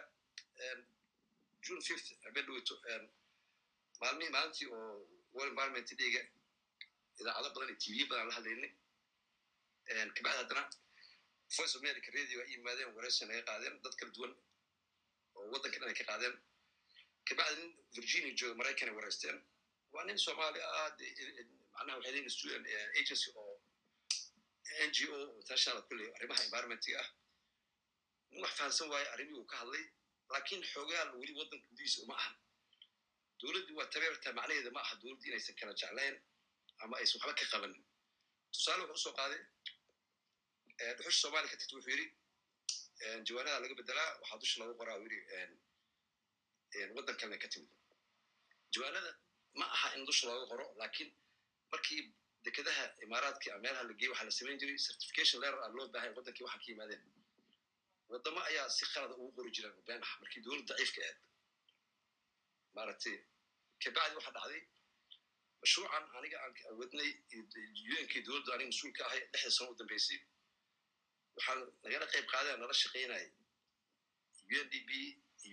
june 1.65 1.81
fifth 1.87 2.09
habeen 2.25 2.45
dhaweyto 2.47 2.75
maalmihii 4.01 4.31
maalintii 4.35 4.67
oo 4.75 5.07
world 5.33 5.51
environment 5.53 5.87
dayga 6.01 6.21
idaacado 7.19 7.49
badan 7.55 7.69
iyo 7.69 7.77
tv 7.83 7.97
badan 8.11 8.27
la 8.29 8.33
hadlaynay. 8.37 8.71
Kabacdi 10.15 10.37
haddana 10.41 10.63
voice 11.55 11.73
of 11.75 11.81
america 11.83 12.09
radio 12.17 12.37
ay 12.43 12.49
yimaadeen 12.53 12.89
waraysi 12.97 13.25
naga 13.29 13.41
qaadeen 13.49 13.75
dad 13.83 13.95
kala 13.99 14.11
duwan 14.15 14.33
oo 15.53 15.57
waddanka 15.57 15.77
dhan 15.79 15.89
ay 15.93 15.97
ka 16.01 16.05
qaadeen 16.11 16.35
kabacdi 17.29 17.55
nin 17.61 17.71
virginia 17.97 18.31
jooga 18.39 18.55
maraykan 18.61 18.89
ay 18.89 18.95
waraysteen 18.99 19.37
waa 19.93 20.03
nin 20.09 20.17
soomaali 20.25 20.59
ah 20.61 20.89
macnaha 21.75 21.97
waxay 21.97 22.11
leeyihiin 22.13 22.29
student 22.37 22.65
agency 23.01 23.29
oo 23.41 23.55
n 24.87 24.91
g 24.95 24.97
o 25.13 25.17
international 25.41 25.81
kulley 25.87 26.07
arrimaha 26.17 26.41
environmentiga 26.47 26.99
ah 27.03 27.09
nin 28.31 28.39
wax 28.43 28.53
fahamsan 28.59 28.87
waaye 28.93 29.07
arrimihii 29.13 29.39
uu 29.41 29.45
ka 29.51 29.57
hadlay 29.61 29.83
laakiin 30.33 30.61
xoogaal 30.73 31.09
weli 31.21 31.33
waddanka 31.39 31.67
gudihiisa 31.71 32.01
uma 32.05 32.15
ahan 32.21 32.35
dowladdii 33.41 33.75
waa 33.79 33.87
tabeerta 33.93 34.33
macnaheeda 34.39 34.71
ma 34.75 34.81
aha 34.85 34.95
dowladdii 35.01 35.29
inaysan 35.31 35.55
kala 35.59 35.73
jeclayn 35.81 36.15
ama 36.83 36.93
aysan 37.01 37.17
waxba 37.21 37.33
ka 37.39 37.45
qabanin 37.53 37.83
tusaale 38.53 38.81
wuxuu 38.83 38.99
u 38.99 39.03
soo 39.05 39.13
qaaday 39.19 39.41
dhuxusha 40.97 41.19
soomaaliya 41.23 41.51
ka 41.51 41.57
tagta 41.61 41.75
wuxuu 41.77 41.91
yidhi 41.95 42.07
jawaanada 43.27 43.59
laga 43.63 43.75
bedelaa 43.79 44.09
waxaa 44.21 44.37
dusha 44.43 44.59
lagu 44.61 44.73
qoraa 44.79 44.97
yidhi 45.03 45.19
waddan 46.97 47.15
kalena 47.19 47.37
ka 47.43 47.47
timid 47.53 47.71
jawaanada 48.73 49.11
ma 49.59 49.65
aha 49.75 49.87
in 49.97 50.05
dusha 50.09 50.23
looga 50.27 50.45
qoro 50.51 50.65
laakiin 50.81 51.09
markii 51.71 52.01
dekedaha 52.45 52.83
imaaraadkii 53.05 53.51
ama 53.53 53.61
meelaha 53.65 53.83
la 53.89 53.93
geeyey 53.99 54.11
waxaa 54.13 54.25
la 54.29 54.33
samayn 54.39 54.57
jiray 54.61 54.77
certification 54.87 55.37
letter 55.41 55.59
ah 55.65 55.69
loo 55.77 55.87
baahay 55.93 56.11
waddankii 56.17 56.43
waxaa 56.47 56.59
ka 56.63 56.67
yimaadeen 56.71 57.03
waddamo 58.11 58.39
ayaa 58.49 58.67
si 58.77 58.83
qalada 58.93 59.13
ugu 59.21 59.31
qori 59.37 59.51
jireen 59.55 59.75
been 59.87 60.01
ah 60.07 60.13
markii 60.21 60.41
dowlad 60.45 60.65
daciifka 60.71 61.01
aad 61.09 61.17
maaragtay 62.75 63.15
kabacdi 63.83 64.15
waxaa 64.19 64.33
dhacday 64.37 64.61
mashruucan 65.61 66.03
aniga 66.17 66.37
aan 66.43 66.53
wadnay 66.81 67.09
unkii 68.01 68.21
dowladdu 68.27 68.49
aniga 68.55 68.69
mas'uul 68.73 68.93
ka 68.97 69.03
ahay 69.09 69.21
lixda 69.33 69.51
sano 69.57 69.71
u 69.73 69.75
dambeysay 69.81 70.19
waxaan 71.35 71.59
nagala 71.83 72.05
qayb 72.13 72.25
qaadeen 72.33 72.59
nala 72.61 72.73
shaqaynaya 72.81 73.27
undb 74.59 74.89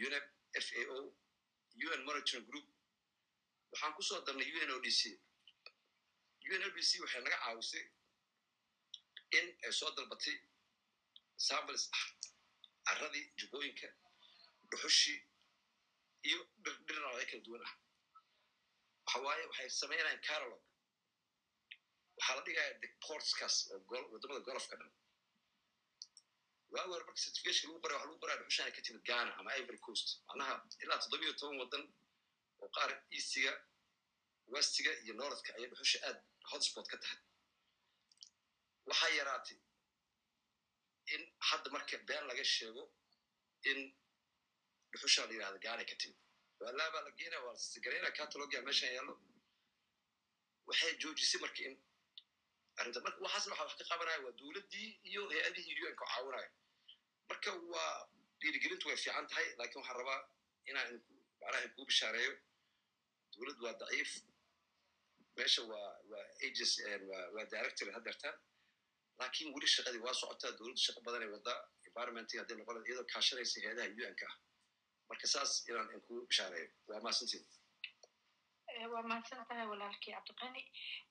unep 0.06 0.26
f 0.66 0.68
a 0.80 0.82
o 0.96 0.98
un 1.94 2.00
monitoring 2.08 2.46
group. 2.50 2.66
waxaan 3.72 3.92
ku 3.96 4.02
soo 4.02 4.20
darnay 4.26 4.50
un 4.62 4.70
o 4.76 4.78
d 4.84 4.90
c. 5.00 5.02
Un 6.54 6.62
o 6.66 6.68
d 6.76 6.78
c 6.88 6.90
waxay 7.02 7.20
naga 7.24 7.38
caawisay 7.44 7.84
in 9.38 9.46
ay 9.64 9.72
soo 9.78 9.90
dalbatay 9.96 10.36
samples 11.46 11.82
ah 11.96 12.06
carradii 12.86 13.24
jubbooyinka 13.38 13.88
dhuxushii 14.70 15.18
iyo 16.28 16.40
dhir 16.64 16.74
dhirnacyo 16.86 17.26
kala 17.30 17.42
duwan 17.46 17.62
ah 17.68 17.74
waxa 19.06 19.18
waaye 19.26 19.44
waxay 19.50 19.68
samaynayaan 19.80 20.20
catalog 20.28 20.62
waxaa 22.16 22.34
la 22.36 22.42
dhigaya 22.46 22.72
the 22.82 22.88
portskas 23.06 23.54
oo 23.72 23.78
waddamada 24.12 24.40
golofka 24.48 24.76
dhan 24.80 24.90
hore 26.72 27.04
marka 27.04 27.14
certification 27.24 27.70
lagu 27.70 27.80
qoraya 27.82 27.98
waxa 27.98 28.06
lagu 28.08 28.18
qoraya 28.22 28.38
dhuxushan 28.40 28.66
ay 28.66 28.72
ka 28.76 28.82
timid 28.82 29.02
ghana 29.04 29.32
ama 29.38 29.50
ivory 29.60 29.78
coast. 29.86 30.08
Macnaha 30.28 30.54
ilaa 30.82 30.98
toddobiyo 31.02 31.32
toban 31.40 31.58
waddan 31.62 31.84
oo 32.62 32.68
qaar 32.76 32.90
eastiga 33.16 33.52
westiga 34.54 34.90
iyo 35.04 35.14
northka 35.14 35.50
ayay 35.56 35.68
dhuxusha 35.70 35.98
aad 36.08 36.18
hotspot 36.50 36.86
ka 36.92 36.96
tahay. 37.02 37.18
Waxaa 38.88 39.10
yaraatay 39.18 39.58
in 41.14 41.22
hadda 41.48 41.68
marka 41.70 41.96
been 42.08 42.24
laga 42.30 42.44
sheego 42.44 42.82
in 43.70 43.78
dhuxusha 44.92 45.26
la 45.26 45.32
yidhahda 45.32 45.58
gaanay 45.66 45.86
ka 45.90 45.96
timid. 46.00 46.18
Waalaabaa 46.60 47.02
la 47.06 47.10
geenaya 47.18 47.42
waa 47.46 47.52
lasgarayna 47.56 48.10
catalogia 48.18 48.62
meeshan 48.62 48.92
yaallo. 48.96 49.14
Waxay 50.68 50.92
joojisay 51.02 51.40
marka 51.44 51.60
in 51.68 51.74
arrinta 52.78 53.00
marka 53.06 53.18
waxaasna 53.26 53.52
waxa 53.52 53.64
wax 53.68 53.74
ka 53.80 53.84
qabanaya 53.90 54.18
waa 54.24 54.32
dowladdii 54.40 54.88
iyo 55.10 55.22
hay'adihii 55.30 55.84
un 55.88 55.96
ka 56.00 56.04
caawinaya 56.12 56.48
marka 57.30 57.50
waa 57.72 57.92
dhiirigelintu 58.40 58.88
way 58.88 58.96
fiican 59.04 59.26
tahay 59.30 59.46
laakiin 59.58 59.80
waxaan 59.82 59.98
rabaa 60.02 60.20
inaan 60.70 60.90
macnaha 61.40 61.68
kuu 61.76 61.84
bishaareeyo. 61.90 62.32
Dowladdu 63.32 63.62
waa 63.66 63.74
daciif. 63.82 64.10
Meesha 65.36 65.62
waa 65.70 65.88
waa 66.10 66.24
agents 66.46 66.72
waa 67.34 67.44
director 67.54 67.88
haddeertaan 67.96 68.36
laakiin 69.20 69.48
weli 69.54 69.68
shaqadii 69.76 70.02
waa 70.06 70.14
socotaa 70.20 70.52
dowladdu 70.58 70.82
shaqo 70.86 71.00
badan 71.06 71.22
ay 71.26 71.30
waddaa 71.36 71.58
environmentii 71.88 72.38
hadday 72.40 72.56
noqon 72.60 72.76
iyadoo 72.88 73.06
kaashanaysa 73.12 73.56
hay'adaha 73.64 73.88
un-ka 74.10 74.26
ah 74.30 74.36
marka 75.08 75.26
saas 75.34 75.52
inaan 75.68 76.00
kuu 76.06 76.20
bishaareeyo. 76.30 76.68
Waa 76.88 77.00
maasantiin 77.06 77.44
waa 78.88 79.02
mahadsan 79.02 79.44
tahay 79.48 79.66
walaalkii 79.72 80.12
cabdiqani 80.14 80.62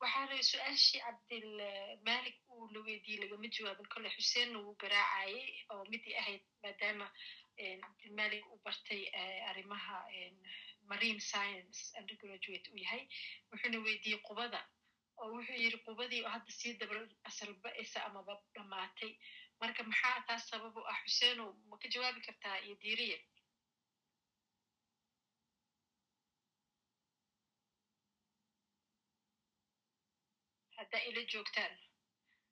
waxaana 0.02 0.36
su'aashii 0.52 1.02
cabdilmalik 1.06 2.38
uu 2.56 2.68
la 2.74 2.80
weydiiyey 2.88 3.22
lagama 3.24 3.48
jawaabin 3.56 3.88
kolle 3.94 4.10
xuseenna 4.16 4.60
wuu 4.66 4.76
garaacayay 4.82 5.66
oo 5.74 5.84
midii 5.92 6.16
ahayd 6.22 6.44
maadaama 6.64 7.08
cabdilmalik 7.84 8.46
uu 8.52 8.60
bartay 8.66 9.02
arrimaha 9.50 9.98
marine 10.90 11.20
science 11.20 11.80
undergraduate 12.00 12.68
uu 12.72 12.78
yahay 12.86 13.04
wuxuuna 13.52 13.80
weydiiyey 13.88 14.20
qubada 14.28 14.60
oo 15.22 15.30
wuxuu 15.36 15.58
yidhi 15.64 15.78
qubadii 15.88 16.24
oo 16.26 16.30
hadda 16.36 16.52
sii 16.60 16.74
daba 16.82 16.96
asalba-isa 17.30 18.00
amaba 18.06 18.34
dhamaatay 18.56 19.12
marka 19.62 19.84
maxaa 19.84 20.24
taas 20.28 20.44
sabab 20.50 20.78
u 20.78 20.82
ah 20.92 21.00
xuseenow 21.06 21.50
ma 21.70 21.78
ka 21.82 21.88
jawaabi 21.94 22.22
kartaa 22.28 22.58
iyo 22.66 22.76
diiriya 22.84 23.18
haddaa 30.92 31.08
ila 31.10 31.22
joogtaan 31.34 31.74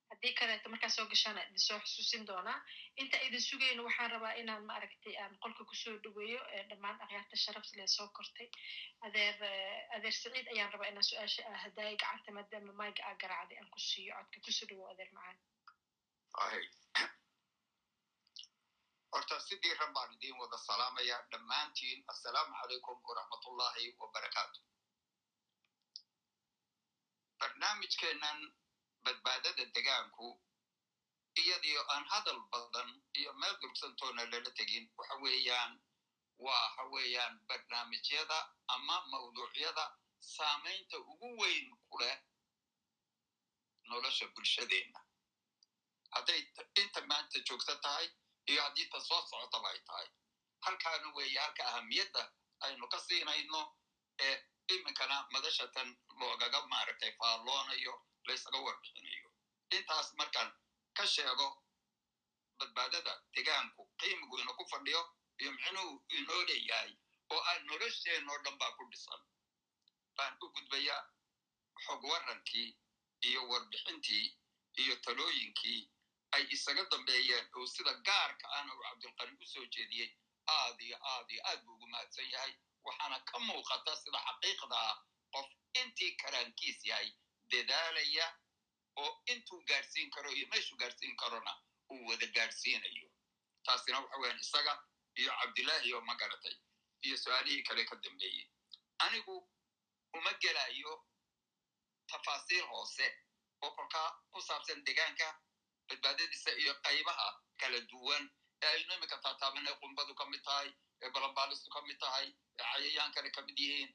haddii 0.09 0.34
kaleeto 0.39 0.69
markaa 0.69 0.89
soo 0.89 1.05
gashaana 1.11 1.41
idin 1.43 1.59
soo 1.59 1.80
xusuusin 1.80 2.27
doonaa 2.27 2.59
inta 3.01 3.18
idin 3.27 3.41
sugayno 3.41 3.84
waxaan 3.88 4.11
rabaa 4.11 4.34
inaan 4.41 4.65
maaragtay 4.65 5.15
aan 5.23 5.38
qolka 5.43 5.64
ku 5.69 5.76
soo 5.76 5.95
dhaweeyo 6.03 6.41
dhammaan 6.69 7.01
akhyaarta 7.05 7.35
sharafta 7.43 7.77
lee 7.80 7.88
soo 7.88 8.07
kortay 8.18 8.47
adeer 9.07 9.35
adeer 9.95 10.14
saciid 10.22 10.47
ayaan 10.53 10.72
rabaa 10.73 10.88
inaan 10.91 11.03
su'aasha 11.09 11.41
ah 11.53 11.57
haddaay 11.64 11.95
gacanta 12.03 12.31
maadaama 12.38 12.73
mayga 12.81 13.01
aa 13.09 13.15
garaacday 13.23 13.57
aan 13.57 13.69
ku 13.76 13.80
siiyo 13.89 14.14
codka 14.15 14.39
ku 14.45 14.51
soo 14.57 14.68
dhawow 14.69 14.88
adeer 14.93 15.09
macaan 15.18 15.38
horta 19.11 19.39
sidii 19.39 19.73
ran 19.80 19.93
baan 19.93 20.14
idiin 20.15 20.39
wada 20.41 20.57
salaamaya 20.57 21.18
dhammaantiin 21.31 22.03
assalaamu 22.14 22.53
calaykum 22.61 22.97
waraxmatullahi 23.09 23.85
wabarakaatu 23.99 24.59
barnaamijkeennan 27.39 28.39
badbaadada 29.03 29.65
degaanku 29.76 30.27
iyadii 31.41 31.77
aan 31.93 32.05
hadal 32.14 32.39
badan 32.51 32.89
iyo 33.19 33.34
meel 33.34 33.55
durugsantoona 33.61 34.23
lala 34.31 34.51
tegin 34.59 34.85
waxa 34.97 35.15
weeyaan 35.23 35.73
waxa 36.45 36.84
weeyaan 36.93 37.35
barnaamijyada 37.47 38.39
ama 38.68 38.95
mawduucyada 39.11 39.85
saamaynta 40.19 40.97
ugu 40.97 41.30
weyn 41.41 41.68
ku 41.89 41.97
leh 41.99 42.18
nolosha 43.89 44.27
bulshadeenna. 44.35 44.99
Hadday 46.15 46.41
inta 46.81 47.01
maanta 47.09 47.39
joogto 47.47 47.76
tahay 47.76 48.07
iyo 48.49 48.61
haddii 48.64 48.89
ta 48.89 48.99
soo 48.99 49.22
socotaba 49.30 49.69
ay 49.69 49.80
tahay. 49.88 50.07
Halkaana 50.65 51.07
weeye 51.15 51.39
halka 51.39 51.64
ahamiyadda 51.68 52.23
aynu 52.59 52.88
ka 52.88 52.99
siinayno 52.99 53.61
ee 54.19 54.35
iminkana 54.73 55.18
madashatan 55.34 55.89
loogaga 56.19 56.60
maaragtay 56.72 57.11
faalloonayo 57.19 57.94
laysaga 58.27 58.60
warbixinayo 58.65 59.30
intaas 59.76 60.14
markaan 60.19 60.49
ka 60.98 61.03
sheego 61.14 61.48
badbaadada 62.60 63.14
degaanku 63.35 63.81
qiimigu 63.99 64.35
ina 64.41 64.53
ku 64.60 64.64
fadhiyo 64.72 65.02
iyo 65.39 65.52
micnuhu 65.52 65.94
inoo 66.18 66.41
leeyahay 66.49 66.91
oo 67.34 67.41
aan 67.49 67.61
nolosheenoo 67.68 68.38
dhan 68.44 68.57
baa 68.61 68.72
ku 68.77 68.84
dhisan. 68.91 69.22
Baan 70.18 70.34
u 70.44 70.49
gudbayaa 70.56 71.02
xog 71.85 72.03
warrankii 72.11 72.69
iyo 73.30 73.41
warbixintii 73.49 74.26
iyo 74.81 74.95
talooyinkii 75.06 75.81
ay 76.35 76.44
isaga 76.56 76.84
dambeeyeen 76.91 77.45
oo 77.57 77.65
sida 77.73 77.94
gaarka 78.07 78.45
ahna 78.56 78.73
uu 78.76 78.84
cabdulqani 78.84 79.34
u 79.41 79.45
soo 79.53 79.65
jeediyey 79.76 80.10
aad 80.56 80.80
iyo 80.88 80.98
aad 81.11 81.30
iyo 81.31 81.41
aad 81.49 81.60
buu 81.65 81.73
ugu 81.76 81.88
mahadsan 81.88 82.30
yahay 82.34 82.53
waxaana 82.88 83.18
ka 83.30 83.39
muuqata 83.47 83.95
sida 84.03 84.19
xaqiiqda 84.27 84.77
ah 84.89 84.97
qof 85.34 85.47
intii 85.81 86.11
karaankiis 86.22 86.80
yahay 86.89 87.09
dadaalaya 87.51 88.27
oo 89.03 89.11
intuu 89.34 89.61
gaadhsiin 89.69 90.09
karo 90.15 90.30
iyo 90.38 90.47
meeshuu 90.51 90.77
gaadhsiin 90.81 91.15
karona 91.22 91.53
uu 91.91 92.01
wada 92.09 92.27
gaadhsiinayo 92.38 93.09
taasina 93.65 93.99
waxa 94.03 94.18
weyan 94.22 94.39
isaga 94.45 94.73
iyo 95.22 95.31
cabdillaahi 95.41 95.93
oo 95.93 96.01
ma 96.09 96.15
garatay 96.22 96.55
iyo 97.05 97.18
su'aalihii 97.23 97.64
kale 97.68 97.84
ka 97.89 97.95
dambeeyey 97.95 98.45
anigu 99.05 99.35
uma 100.18 100.34
gelayo 100.43 100.93
tafaasiil 102.11 102.65
hoose 102.72 103.07
oo 103.61 103.72
kolkaa 103.77 104.09
ku 104.31 104.41
saabsan 104.41 104.84
degaanka 104.88 105.27
badbaadadiisa 105.88 106.51
iyo 106.61 106.73
qaybaha 106.85 107.27
kala 107.61 107.80
duwan 107.91 108.23
ee 108.64 108.68
aynu 108.73 108.93
iminka 108.95 109.18
taataabanay 109.26 109.76
qumbadu 109.81 110.14
ka 110.19 110.26
mid 110.31 110.41
tahay 110.47 110.69
ee 111.03 111.10
balambaalistu 111.15 111.69
ka 111.76 111.82
mid 111.88 111.98
tahay 112.03 112.28
cayayaankana 112.61 113.30
ka 113.38 113.41
mid 113.48 113.57
yihiin 113.64 113.91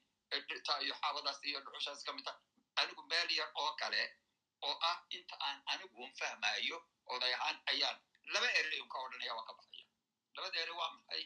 dhirta 0.49 0.73
iyo 0.85 0.93
xaabadaas 1.01 1.39
iyo 1.49 1.59
dhuxushaas 1.65 2.03
ka 2.07 2.11
mid 2.17 2.25
tahay 2.25 2.41
anigu 2.81 3.03
meel 3.11 3.29
yar 3.39 3.49
oo 3.61 3.71
kale 3.81 4.03
oo 4.67 4.75
ah 4.89 4.97
inta 5.17 5.35
aan 5.47 5.59
anigu 5.73 5.95
un 6.05 6.11
fahmayo 6.19 6.77
oday 7.13 7.33
ahaan 7.37 7.57
ayaan 7.71 7.97
laba 8.33 8.49
erey 8.59 8.81
ka 8.93 8.97
odhanaya 9.05 9.33
waa 9.37 9.45
ka 9.49 9.53
baxaya 9.59 9.85
labada 10.35 10.57
erey 10.63 10.75
waa 10.81 10.91
maxay 10.97 11.23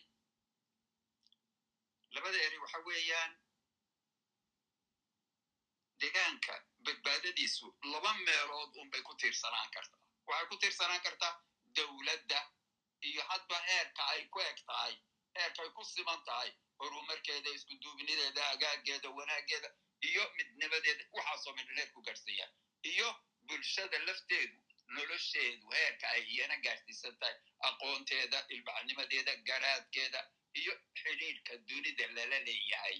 labada 2.16 2.38
erey 2.48 2.60
waxa 2.64 2.80
weeyaan 2.88 3.32
degaanka 6.02 6.54
badbaadadiisu 6.86 7.66
laba 7.94 8.12
meelood 8.26 8.72
unbay 8.82 9.02
ku 9.08 9.14
tiirsanaan 9.22 9.70
kartaa 9.76 10.02
waxay 10.28 10.48
ku 10.52 10.56
tiirsanaan 10.62 11.02
kartaa 11.08 11.34
dowladda 11.78 12.40
iyo 13.10 13.22
hadba 13.30 13.58
heerka 13.70 14.02
ay 14.14 14.22
ku 14.34 14.40
eg 14.49 14.60
tahay 14.70 14.94
heerka 15.42 15.62
ay 15.66 15.70
ku 15.78 15.84
siman 15.94 16.22
tahay 16.30 16.52
horumarkeeda 16.80 17.50
iskuduubnideeda 17.58 18.44
agaageeda 18.54 19.10
wanaageeda 19.18 19.70
iyo 20.10 20.24
midnimadeeda 20.38 21.04
waxaasoo 21.18 21.54
midhan 21.60 21.78
heer 21.82 21.92
ku 21.96 22.02
gaadhsanya 22.08 22.48
iyo 22.94 23.08
bulshada 23.48 24.00
lafteedu 24.08 24.58
nolosheedu 24.96 25.66
heerka 25.78 26.06
ay 26.16 26.22
iyana 26.34 26.58
gaadhsiisan 26.66 27.16
tahay 27.22 27.36
aqoonteeda 27.70 28.40
ilbacnimadeeda 28.56 29.34
garaadkeeda 29.50 30.22
iyo 30.62 30.74
xidhiidhka 31.02 31.54
dunida 31.70 32.06
lala 32.18 32.40
leeyahay 32.48 32.98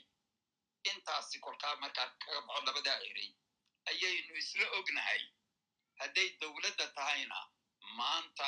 intaasi 0.92 1.40
kolkaa 1.46 1.76
markaan 1.84 2.12
kaga 2.24 2.42
baxo 2.48 2.64
labadaa 2.68 3.00
erey 3.10 3.30
ayaynu 3.92 4.34
isla 4.42 4.66
ognahay 4.80 5.22
hadday 6.02 6.28
dowladda 6.42 6.86
tahayna 6.98 7.40
maanta 8.00 8.48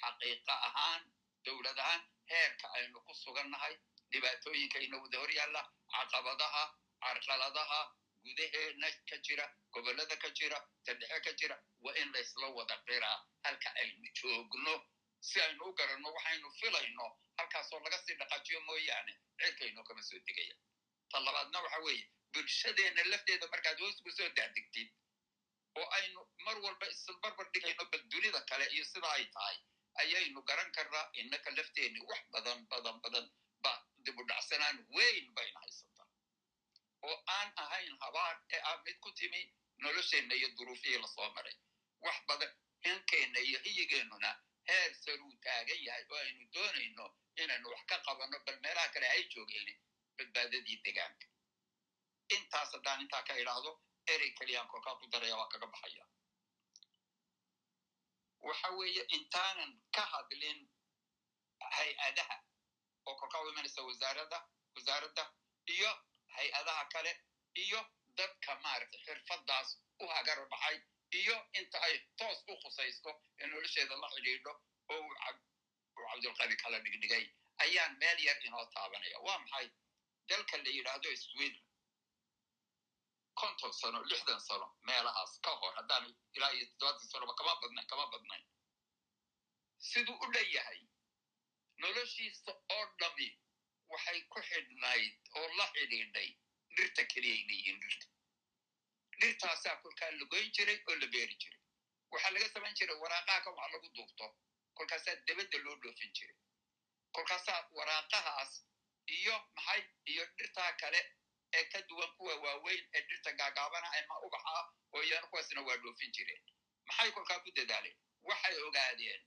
xaqiiqa 0.00 0.54
ahaan 0.68 1.02
dowlad 1.46 1.78
ahaan 1.84 2.02
heerka 2.32 2.66
aynu 2.78 3.00
ku 3.06 3.14
sugannahay 3.14 3.74
dhibaatooyinka 4.12 4.78
ina 4.86 4.96
wada 5.02 5.18
hor 5.22 5.30
yaalla 5.38 5.62
caqabadaha 5.94 6.64
carqaladaha 7.04 7.80
gudaheenna 8.24 8.88
ka 9.10 9.16
jira 9.26 9.46
gobollada 9.72 10.16
ka 10.22 10.30
jira 10.38 10.58
tadhexe 10.84 11.20
ka 11.26 11.32
jira 11.40 11.56
waa 11.84 11.94
in 12.02 12.12
laysla 12.12 12.48
wada 12.58 12.76
qiraa 12.86 13.18
halka 13.44 13.70
aynu 13.82 14.08
joogno 14.20 14.74
si 15.20 15.40
aynu 15.40 15.64
u 15.64 15.72
garanno 15.78 16.12
waxaynu 16.16 16.50
filayno 16.60 17.06
halkaasoo 17.38 17.80
laga 17.84 17.98
sii 18.04 18.14
dhaqaajiyo 18.20 18.60
mooyaane 18.68 19.12
cirkaynoo 19.38 19.84
kama 19.84 20.02
soo 20.02 20.18
degaya 20.26 20.54
ta 21.10 21.20
labaadna 21.26 21.60
waxa 21.66 21.78
weeye 21.86 22.04
bulshadeenna 22.32 23.04
lafteeda 23.12 23.46
markaad 23.54 23.78
hoos 23.80 24.00
ugu 24.00 24.10
soo 24.18 24.28
daadegtid 24.38 24.90
oo 25.80 25.86
aynu 25.98 26.20
mar 26.46 26.56
walba 26.64 26.86
isbarbar 26.94 27.46
dhigayno 27.54 27.84
bal 27.92 28.02
dunida 28.12 28.40
kale 28.50 28.66
iyo 28.74 28.84
sida 28.84 29.10
ay 29.16 29.24
tahay 29.34 29.56
ayaynu 30.02 30.42
garan 30.48 30.70
karnaa 30.76 31.04
innaka 31.20 31.50
lafteenni 31.58 32.00
wax 32.10 32.22
badan 32.34 32.66
badan 32.72 32.96
badan 33.04 33.26
ba 33.64 33.72
dib 34.04 34.18
u 34.20 34.24
dhacsanaan 34.30 34.78
weyn 34.96 35.26
bayna 35.36 35.60
haysataa 35.64 36.08
oo 37.08 37.16
aan 37.36 37.52
ahayn 37.64 37.94
habaan 38.04 38.36
ee 38.54 38.60
ah 38.70 38.76
mid 38.84 38.98
ku 39.04 39.10
timi 39.20 39.42
nolosheenna 39.84 40.34
iyo 40.40 40.48
duruufihii 40.58 40.98
la 41.04 41.08
soo 41.14 41.30
maray 41.36 41.56
wax 42.06 42.16
badan 42.28 42.52
hankeenna 42.86 43.38
iyo 43.48 43.58
hiyigeennuna 43.66 44.30
heer 44.68 44.94
saruu 45.04 45.32
taagan 45.46 45.80
yahay 45.86 46.04
oo 46.10 46.18
aynu 46.26 46.44
doonayno 46.54 47.06
inaynu 47.42 47.68
wax 47.74 47.82
ka 47.90 47.98
qabanno 48.06 48.38
bal 48.46 48.58
meelaha 48.64 48.88
kale 48.94 49.06
hay 49.12 49.22
joogeen 49.34 49.68
badbaadadii 50.18 50.78
degaanka 50.86 51.26
intaas 52.36 52.72
haddaan 52.76 53.00
intaa 53.04 53.22
ka 53.28 53.34
idhaahdo 53.42 53.72
erey 54.14 54.30
keliyaan 54.38 54.68
kolkaa 54.72 54.94
ku 55.00 55.06
daraya 55.12 55.36
waa 55.40 55.48
kaga 55.52 55.66
baxaya 55.74 56.04
waxa 58.42 58.68
weeye 58.78 59.02
intaanan 59.16 59.72
ka 59.94 60.02
hadlin 60.12 60.58
hay'adaha 61.76 62.36
oo 63.06 63.14
kolkaa 63.20 63.40
u 63.44 63.48
imanaysa 63.48 63.82
wasaaradda 63.82 64.38
wasaaradda 64.74 65.24
iyo 65.74 65.90
hay'adaha 66.36 66.84
kale 66.92 67.12
iyo 67.54 67.80
dadka 68.18 68.54
maaragtay 68.64 69.00
xirfaddaas 69.06 69.68
u 70.00 70.06
hagar 70.14 70.48
baxay 70.48 70.76
iyo 71.20 71.36
inta 71.52 71.78
ay 71.86 71.94
toos 72.18 72.38
u 72.48 72.56
khusaysto 72.62 73.10
ee 73.38 73.46
nolosheeda 73.46 73.96
la 73.96 74.08
xidhiidho 74.14 74.52
oo 74.88 75.00
uu 75.00 75.14
cabdulqani 76.10 76.56
kala 76.56 76.78
dhigdhigay. 76.84 77.24
Ayaan 77.64 77.96
meel 77.98 78.18
yar 78.26 78.38
inoo 78.46 78.64
taabanaya. 78.74 79.18
Waa 79.26 79.38
maxay? 79.38 79.68
Dalka 80.28 80.56
la 80.56 80.70
yidhaahdo 80.76 81.16
sweden 81.16 81.54
konton 83.40 83.72
sano 83.80 83.98
lixdan 84.10 84.40
sano 84.48 84.66
meelahaas 84.88 85.32
ka 85.44 85.50
hor 85.60 85.74
haddaan 85.78 86.04
ilaa 86.36 86.50
iyo 86.56 86.66
toddobaatan 86.66 87.08
sanoba 87.12 87.34
kama 87.40 87.54
badnayn 87.62 87.86
kama 87.92 88.06
badnayn 88.12 88.44
siduu 89.88 90.16
u 90.24 90.26
dhan 90.34 90.48
yahay 90.56 90.80
noloshiisa 91.82 92.52
oo 92.76 92.84
dhami 93.00 93.28
waxay 93.92 94.20
ku 94.32 94.40
xidhnayd 94.48 95.14
oo 95.40 95.46
la 95.58 95.66
xidhiidhay 95.74 96.28
dhirta 96.76 97.02
keliyay 97.12 97.42
leeyihiin 97.48 97.80
dhirta 97.84 98.06
dhirtaasaa 99.20 99.76
kolkaa 99.82 100.10
la 100.18 100.24
goyn 100.32 100.50
jiray 100.56 100.78
oo 100.88 100.94
la 101.02 101.06
beeri 101.14 101.36
jiray 101.42 101.60
waxaa 102.12 102.30
laga 102.36 102.48
samayn 102.54 102.74
jiray 102.80 102.96
waraaqaha 103.04 103.40
kan 103.44 103.54
wax 103.58 103.72
lagu 103.74 103.88
duubto 103.96 104.26
kolkaasaa 104.78 105.14
debadda 105.28 105.58
loo 105.66 105.76
dhoofin 105.84 106.12
jiray 106.18 106.36
kolkaasaa 107.18 107.60
waraaqahaas 107.78 108.52
iyo 109.18 109.36
maxay 109.56 109.82
iyo 110.12 110.24
dhirtaa 110.38 110.72
kale 110.82 111.00
ee 111.58 111.64
ka 111.72 111.80
duwan 111.88 112.10
kuwa 112.16 112.34
waaweyn 112.44 112.82
ee 112.94 113.02
dhirta 113.08 113.32
gaagaabana 113.40 113.88
ama 113.98 114.14
ubaxa 114.26 114.50
ah 114.60 114.66
oo 114.94 115.02
iyana 115.08 115.26
kuwaasna 115.30 115.62
waa 115.68 115.76
dhoofin 115.82 116.12
jireen 116.16 116.42
maxay 116.88 117.10
kolkaa 117.16 117.38
ku 117.44 117.50
dadaaleen 117.58 117.96
waxay 118.28 118.56
ogaadeen 118.68 119.20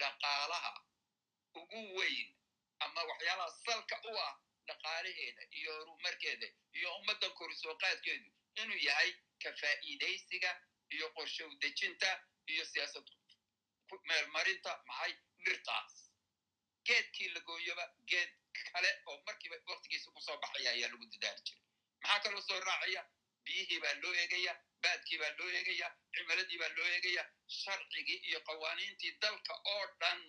dhaqaalaha 0.00 0.72
ugu 1.60 1.80
weyn 1.98 2.28
ama 2.84 3.02
waxyaalaha 3.10 3.50
salka 3.66 3.96
u 4.10 4.16
ah 4.28 4.32
dhaqaalaheeda 4.68 5.42
iyo 5.58 5.72
horumarkeeda 5.78 6.46
iyo 6.78 6.88
ummadda 6.98 7.28
korisooqaadkeedu 7.38 8.30
inuu 8.62 8.80
yahay 8.88 9.10
ka 9.42 9.52
faa'iidaysiga 9.60 10.50
iyo 10.94 11.06
qorshow 11.16 11.50
dejinta 11.62 12.10
iyo 12.52 12.64
siyaasad 12.72 13.06
meelmarinta 14.08 14.72
maxay? 14.88 15.12
Dhirtaas 15.44 15.94
geedkii 16.86 17.28
la 17.34 17.40
gooyoba 17.40 17.84
geed 18.10 18.30
kale 18.72 18.90
oo 19.06 19.16
markiiba 19.26 19.56
waktigiisa 19.66 20.10
ku 20.14 20.20
soo 20.26 20.36
baxaya 20.42 20.70
ayaa 20.70 20.90
lagu 20.92 21.06
dadaali 21.12 21.40
jiray 21.46 21.62
maxaa 22.06 22.20
kaloo 22.24 22.42
soo 22.48 22.60
raacaya 22.68 23.02
biyihii 23.44 23.80
baa 23.84 23.94
loo 24.02 24.14
eegaya 24.22 24.54
baadkii 24.82 25.18
baa 25.22 25.32
loo 25.38 25.48
eegaya 25.58 25.88
cimiladii 26.16 26.58
baa 26.62 26.72
loo 26.78 26.88
eegaya 26.96 27.24
sharcigii 27.60 28.18
iyo 28.30 28.40
qawaaniintii 28.48 29.12
dalka 29.22 29.54
oo 29.74 29.84
dhan 30.00 30.20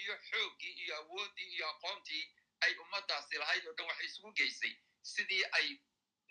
iyo 0.00 0.14
xooggii 0.30 0.72
iyo 0.84 0.96
awooddii 1.02 1.48
iyo 1.54 1.68
aqoontii 1.74 2.24
ay 2.64 2.72
ummaddaasi 2.84 3.38
lahayd 3.42 3.66
oo 3.68 3.74
dhan 3.78 3.86
waxay 3.90 4.06
isugu 4.10 4.32
geysay 4.40 4.72
sidii 5.12 5.44
ay 5.58 5.66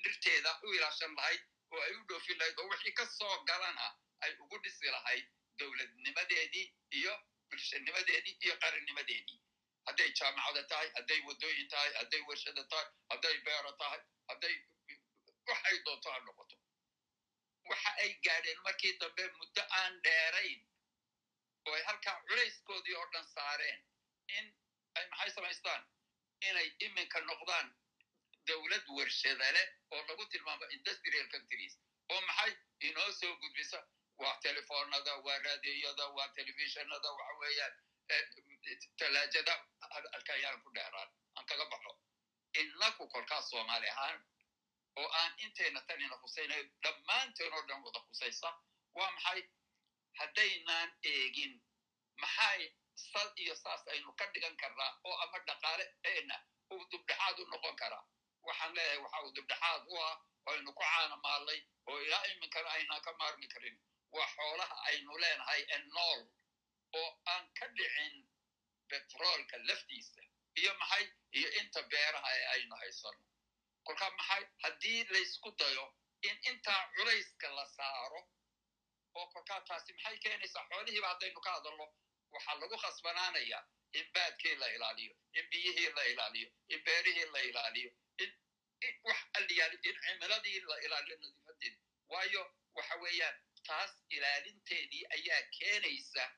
dhirteeda 0.04 0.52
u 0.64 0.74
ilaashan 0.78 1.16
lahayd 1.20 1.42
oo 1.72 1.82
ay 1.88 1.94
u 2.00 2.04
dhoofin 2.10 2.38
lahayd 2.42 2.60
oo 2.60 2.68
wixii 2.74 2.94
ka 3.00 3.06
soo 3.18 3.36
galana 3.52 3.88
ay 4.26 4.32
ugu 4.44 4.58
dhisi 4.64 4.92
lahayd 4.96 5.26
dowladnimadeedii 5.60 6.66
iyo 7.00 7.14
bulshanimadeedii 7.50 8.38
iyo 8.46 8.56
qarannimadeedii 8.64 9.40
hadday 9.88 10.10
jaamacada 10.20 10.64
tahay 10.72 10.90
hadday 10.98 11.20
waddooyin 11.28 11.68
tahay 11.74 11.94
hadday 12.00 12.22
warshada 12.30 12.64
tahay 12.74 12.88
hadday 13.12 13.38
beero 13.48 13.72
tahay 13.82 14.02
hadday 14.32 14.56
waxay 15.52 15.78
doonto 15.86 16.12
ha 16.14 16.20
noqoto 16.28 16.56
waxa 17.70 17.92
ay 18.04 18.12
gaadheen 18.26 18.60
markii 18.68 18.94
dambe 19.02 19.24
muddo 19.40 19.64
aan 19.82 20.02
dheerayn 20.06 20.62
oo 21.68 21.74
ay 21.78 21.84
halkaa 21.90 22.16
culayskoodii 22.28 22.96
oo 23.02 23.08
dhan 23.14 23.28
saareen 23.36 23.82
in 24.38 24.46
ay 24.98 25.06
maxay 25.12 25.32
samaystaan 25.38 25.84
inay 26.50 26.68
iminka 26.86 27.20
noqdaan 27.30 27.68
dowlad 28.48 28.86
warshada 28.98 29.52
leh 29.58 29.68
oo 29.92 30.02
lagu 30.08 30.26
tilmaamo 30.34 30.66
industrial 30.78 31.28
countries 31.34 31.78
oo 32.12 32.22
maxay 32.28 32.52
inoo 32.88 33.12
soo 33.20 33.34
gudbisa 33.42 33.80
waa 34.24 34.36
telefoonada 34.46 35.16
waa 35.26 35.38
raadiyada 35.48 36.06
waa 36.18 36.28
telefishonada 36.38 37.12
waxa 37.18 37.34
weeyaan 37.42 37.76
talaajada 39.00 39.54
halka 40.14 40.34
ayaan 40.34 40.62
ku 40.64 40.70
dheeraan 40.78 41.10
aan 41.38 41.46
kaga 41.50 41.66
baxo 41.74 41.92
innaku 42.62 43.08
kolkaas 43.14 43.50
soomaali 43.50 43.90
ahaan 43.90 44.18
oo 44.95 45.07
aan 45.20 45.34
intayna 45.45 45.82
tanina 45.88 46.16
khusaynayo 46.22 46.64
dhammaanteen 46.84 47.53
oo 47.53 47.61
dhan 47.68 47.84
wada 47.86 47.99
khusaysa 48.07 48.49
waa 48.98 49.11
maxay? 49.11 49.41
Haddaynaan 50.20 50.90
eegin. 51.03 51.53
Maxay 52.22 52.61
sal 52.95 53.30
iyo 53.36 53.56
saas 53.56 53.88
aynu 53.88 54.14
ka 54.20 54.26
dhigan 54.34 54.56
karnaa 54.61 54.91
oo 55.03 55.16
ama 55.24 55.40
dhaqaale 55.48 55.86
eena 56.03 56.38
uu 56.74 56.84
dubdhexaad 56.91 57.40
u 57.40 57.45
noqon 57.52 57.76
karaa? 57.76 58.03
Waxaan 58.48 58.74
leeyahay 58.76 58.98
waxa 59.03 59.20
uu 59.26 59.32
dubdhexaad 59.36 59.82
u 59.88 59.95
ah 60.07 60.16
aynu 60.52 60.74
ku 60.74 60.84
caanamaalnay 60.84 61.60
oo 61.88 61.99
ilaa 62.02 62.24
iminkana 62.32 62.70
aynaan 62.70 63.02
ka 63.02 63.11
maarmi 63.20 63.48
karin. 63.53 63.78
Waa 64.11 64.28
xoolaha 64.36 64.76
aynu 64.90 65.18
leenahay 65.24 65.61
ee 65.76 65.78
nool 65.95 66.22
oo 66.99 67.10
aan 67.26 67.45
ka 67.60 67.68
dhicin 67.78 68.16
betroolka 68.90 69.57
laftiisa. 69.68 70.22
Iyo 70.60 70.74
maxay? 70.82 71.06
Iyo 71.32 71.49
inta 71.60 71.82
beeraha 71.91 72.30
ee 72.38 72.45
aynu 72.56 72.76
haysano 72.76 73.22
kolkaa 73.84 74.10
maxay 74.18 74.44
haddii 74.64 75.04
laysku 75.14 75.52
dayo 75.60 75.86
in 76.22 76.38
intaa 76.52 76.82
culayska 76.96 77.50
la 77.58 77.66
saaro 77.66 78.22
oo 79.16 79.28
kolkaa 79.34 79.62
taasi 79.62 79.94
maxay 79.94 80.18
keenaysaa? 80.24 80.66
Xoolihiiba 80.70 81.08
haddaynu 81.08 81.42
ka 81.42 81.52
hadalno 81.52 81.86
waxaa 82.32 82.56
lagu 82.62 82.78
khasbanaanaya 82.78 83.60
in 83.94 84.06
baadkii 84.14 84.56
la 84.56 84.68
ilaaliyo 84.76 85.14
in 85.34 85.46
biyihii 85.52 85.90
la 85.98 86.04
ilaaliyo 86.12 86.50
in 86.68 86.84
beerihii 86.84 87.26
la 87.36 87.42
ilaaliyo 87.42 87.92
in 88.24 88.32
wax 89.04 89.18
aliyaali 89.34 89.78
in 89.90 89.96
cimiladii 90.06 90.60
la 90.60 90.78
ilaaliyo 90.86 91.18
nadiifadeedi 91.18 91.80
waayo 92.10 92.44
waxa 92.76 92.96
weeyaan 92.96 93.38
taas 93.68 93.92
ilaalinteedii 94.10 95.06
ayaa 95.16 95.42
keenaysa 95.58 96.32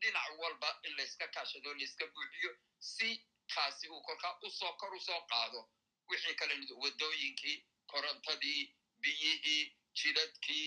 dhinac 0.00 0.38
walba 0.38 0.70
in 0.82 0.96
layska 0.96 1.28
kaashado 1.28 1.74
layska 1.74 2.06
buuxiyo 2.06 2.52
si 2.78 3.10
kaasi 3.54 3.88
uu 3.88 4.02
kolkaa 4.02 4.38
u 4.42 4.50
soo 4.50 4.72
kor 4.72 4.94
u 4.94 5.00
soo 5.00 5.20
qaado 5.32 5.60
wixii 6.10 6.34
kale 6.40 6.54
waddooyinkii 6.84 7.56
korontadii 7.92 8.62
biyihii 9.02 9.62
jidadkii 10.00 10.66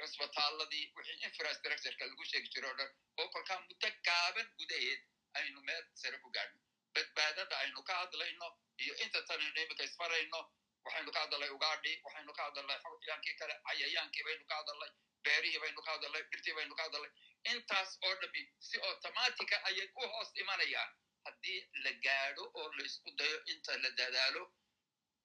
cusbitaaladii 0.00 0.84
wixii 0.96 1.18
infrastructureka 1.28 2.06
lagu 2.10 2.24
sheegi 2.30 2.48
jiro 2.54 2.68
o 2.70 2.74
dhan 2.78 2.90
oo 3.20 3.28
kolkaa 3.34 3.58
muddo 3.66 3.88
gaaban 4.08 4.48
gudaheed 4.58 5.00
aynu 5.40 5.60
meel 5.68 5.84
sare 6.02 6.18
ku 6.24 6.30
gaadhno 6.36 6.60
badbaadada 6.94 7.58
aynu 7.62 7.82
ka 7.88 7.94
hadlayno 8.00 8.48
iyo 8.84 8.94
inta 9.04 9.22
tanaynu 9.28 9.60
iminka 9.64 9.84
isfarayno 9.88 10.40
waxaynu 10.84 11.10
ka 11.16 11.20
hadalnay 11.24 11.50
ugaadhii 11.56 11.96
waxaynu 12.06 12.32
ka 12.38 12.42
hadalnay 12.48 12.78
xyaankii 13.04 13.34
kale 13.40 13.54
cayayaankii 13.68 14.24
baynu 14.28 14.44
ka 14.50 14.54
hadalnay 14.60 14.90
beerihii 15.26 15.60
baynu 15.64 15.82
ka 15.86 15.90
hadalnay 15.96 16.22
dhirtii 16.30 16.54
baynu 16.58 16.74
ka 16.80 16.82
hadalnay 16.88 17.12
intaas 17.52 17.90
oo 18.06 18.14
dhami 18.22 18.42
si 18.68 18.80
automatica 18.88 19.56
ayay 19.70 19.88
u 20.02 20.08
hoos 20.14 20.30
imanayaan 20.44 20.90
haddii 21.26 21.58
la 21.84 21.92
gaadho 22.06 22.44
oo 22.60 22.68
laysku 22.78 23.10
dayo 23.20 23.38
inta 23.54 23.76
la 23.84 23.90
dadaalo 24.00 24.42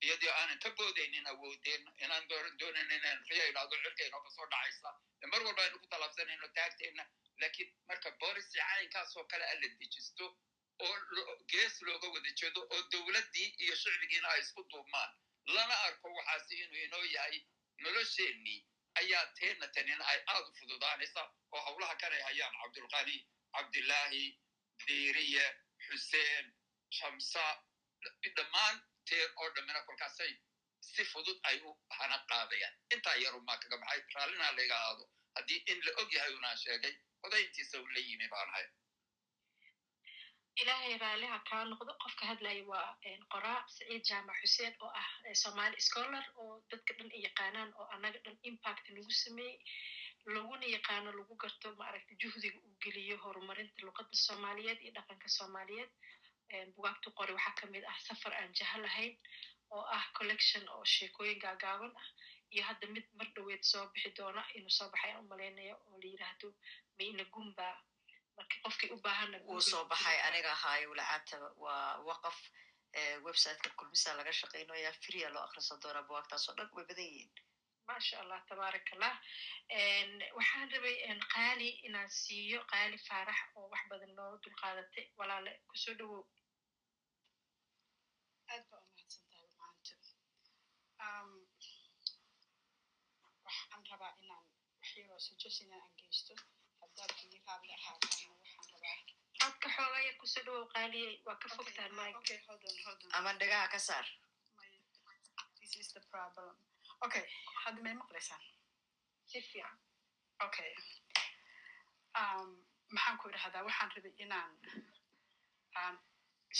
iyadoo 0.05 0.33
aanan 0.39 0.59
ka 0.63 0.69
boodaynin 0.79 1.27
awoodeen 1.31 1.83
inaan 2.05 2.27
doonayn 2.59 2.91
inaan 2.97 3.23
riya 3.29 3.45
idhaahdo 3.51 3.75
cirkayno 3.83 4.19
ka 4.25 4.29
soo 4.35 4.47
dhacaysa 4.53 4.89
mar 5.31 5.41
walba 5.47 5.61
aynu 5.63 5.79
ku 5.83 5.87
talaabsanayno 5.93 6.47
taagteenna 6.57 7.03
laakiin 7.41 7.69
marka 7.87 8.11
boolici 8.21 8.57
caynkaas 8.59 9.17
oo 9.17 9.23
kale 9.31 9.45
a 9.51 9.55
la 9.61 9.67
dejisto 9.79 10.25
oo 10.85 11.35
gees 11.53 11.81
looga 11.87 12.07
wada 12.15 12.31
jeedo 12.41 12.61
oo 12.73 12.81
dowladdii 12.91 13.47
iyo 13.63 13.75
shicbigiina 13.75 14.27
ay 14.29 14.41
isku 14.41 14.63
duubmaan. 14.71 15.11
Lana 15.55 15.75
arko 15.87 16.07
waxaasi 16.17 16.59
inuu 16.63 16.81
inoo 16.87 17.03
yahay 17.15 17.37
nolosheennii 17.83 18.59
ayaa 19.01 19.25
teenna 19.39 19.67
tanina 19.75 20.05
ay 20.11 20.19
aad 20.33 20.45
u 20.49 20.53
fududaanaysa 20.59 21.21
oo 21.51 21.61
howlaha 21.67 21.95
kanay 22.01 22.21
hayaan. 22.27 22.53
Cabdulqani 22.61 23.17
cabdillaahi 23.55 24.23
diiriye 24.87 25.45
xuseen 25.87 26.53
shamsa 26.99 27.45
dhammaan 28.37 28.75
teen 29.09 29.29
oo 29.41 29.49
dhammina 29.55 29.81
kolkaasay 29.87 30.31
si 30.91 31.03
fudud 31.11 31.37
ay 31.49 31.57
u 31.67 31.69
hana 31.97 32.17
qaadayaan. 32.29 32.75
Intaa 32.93 33.15
yarumaa 33.23 33.57
kaga 33.61 33.77
baxay 33.81 34.01
raallina 34.15 34.51
layga 34.57 34.77
aado. 34.87 35.03
Haddii 35.35 35.61
in 35.71 35.79
la 35.85 35.91
og 36.01 36.13
yahay 36.17 36.33
unaan 36.39 36.57
sheegay 36.63 36.93
odayntiisa 37.25 37.79
u 37.81 37.87
la 37.95 37.99
yimi 38.07 38.27
baan 38.33 38.49
ahay 38.53 38.67
ilaahay 40.61 40.97
raaliha 41.03 41.37
kaa 41.49 41.63
noqdo. 41.71 41.91
Qofka 42.03 42.25
hadlaya 42.31 42.63
waa 42.71 42.87
qoraa 43.33 43.59
saciid 43.75 44.03
jaamac 44.09 44.37
xuseen 44.41 44.73
oo 44.83 44.91
ah 45.01 45.09
somali 45.43 45.81
scholar 45.87 46.25
oo 46.41 46.53
dadka 46.71 46.91
dhan 46.97 47.09
ay 47.15 47.21
yaqaanaan 47.27 47.71
oo 47.79 47.87
annaga 47.95 48.19
dhan 48.25 48.37
impact 48.49 48.85
lagu 48.95 49.11
sameeyey 49.23 49.57
laguna 50.35 50.65
yaqaano 50.75 51.09
lagu 51.19 51.35
garto 51.43 51.67
maaragta 51.81 52.13
juhdiga 52.21 52.59
uu 52.67 52.75
geliyo 52.83 53.17
horumarinta 53.25 53.85
luqadda 53.87 54.17
soomaaliyeed 54.25 54.79
iyo 54.83 54.91
dhaqanka 54.97 55.27
soomaaliyeed 55.37 55.91
bugaagtu 56.75 57.11
qore 57.17 57.31
waxaa 57.37 57.55
ka 57.59 57.65
mid 57.73 57.83
ah 57.91 57.97
safar 58.07 58.33
aan 58.33 58.51
jaha 58.59 58.77
lahayn 58.85 59.13
oo 59.75 59.83
ah 59.97 60.05
collection 60.17 60.63
oo 60.75 60.83
sheekooyin 60.95 61.39
gaagaaban 61.43 61.93
ah 62.01 62.07
iyo 62.53 62.63
hadda 62.69 62.87
mid 62.95 63.05
mar 63.17 63.27
dhoweed 63.35 63.63
soo 63.71 63.85
bixi 63.93 64.09
doona 64.17 64.41
inuu 64.57 64.69
soo 64.77 64.89
baxay 64.93 65.11
aan 65.11 65.23
u 65.25 65.27
malaynaya 65.31 65.75
oo 65.75 65.95
la 66.01 66.07
yiraahdo 66.13 66.47
mayna 66.97 67.23
gumba. 67.33 67.67
Marka 68.37 68.55
qofkii 68.63 68.91
u 68.95 68.97
baahana 69.05 69.37
wuu 69.47 69.61
soo 69.71 69.83
baxay 69.91 70.17
aniga 70.27 70.51
ahaayo 70.57 70.89
walacaataba 70.91 71.47
waa 71.63 71.97
waqaf 72.09 72.37
websiteka 73.25 73.69
kulmisa 73.77 74.13
laga 74.19 74.31
shaqaynaya 74.39 74.91
fria 75.03 75.29
loo 75.33 75.43
akhrisan 75.47 75.79
doonaa 75.83 76.07
buwaagtaas 76.09 76.49
oo 76.49 76.55
dhan 76.57 76.69
way 76.75 76.85
badan 76.89 77.05
yihiin 77.11 77.31
maasha 77.87 78.15
allah 78.23 78.39
tabaarak 78.49 78.87
allah 78.95 79.13
waxaan 80.37 80.67
rabay 80.73 80.95
qaali 81.35 81.69
inaan 81.87 82.09
siiyo 82.21 82.59
qaali 82.71 82.97
faarax 83.07 83.39
oo 83.57 83.67
wax 83.73 83.83
badan 83.91 84.11
noo 84.17 84.31
dulqaadatay. 84.43 85.05
Walaale 85.19 85.51
ku 85.69 85.75
soo 85.83 85.95
dhowow 85.99 86.23
aad 88.51 88.63
baa 88.71 88.79
umahadsan 88.85 89.23
tahay 89.31 89.49
maanta. 89.59 89.93
Waxaan 93.45 93.83
rabaa 93.91 94.13
inaan 94.23 94.45
waxyaroo 94.79 95.19
suggestion 95.27 95.71
aan 95.77 95.91
geysto. 95.99 96.33
Haddaad 96.81 97.11
ii 97.23 97.41
raadli 97.47 97.73
ahaataana 97.77 98.35
waxaan 98.41 98.69
rabaa. 98.73 98.99
Codka 99.41 99.67
xoogaa 99.75 100.03
yar 100.07 100.15
ku 100.21 100.25
soo 100.33 100.43
dhowow 100.47 100.65
qaaliyey 100.75 101.13
waa 101.25 101.37
ka 101.41 101.47
fogtaan 101.55 101.91
mike 101.99 102.35
ama 103.17 103.31
dhagaha 103.39 103.67
ka 103.73 103.79
saar. 103.87 104.07
This 105.59 105.73
is 105.81 105.89
the 105.97 106.01
problem 106.13 106.55
okay 107.05 107.25
hadda 107.63 107.81
may 107.85 107.93
maqlaysaan 108.01 108.43
si 109.29 109.41
fiican 109.49 109.77
okay 110.45 110.71
um, 112.19 112.49
maxaan 112.95 113.17
ku 113.21 113.29
idhahdaa 113.29 113.63
waxaan 113.67 113.91
rabay 113.95 114.13
inaan 114.23 114.53
aan 115.81 115.95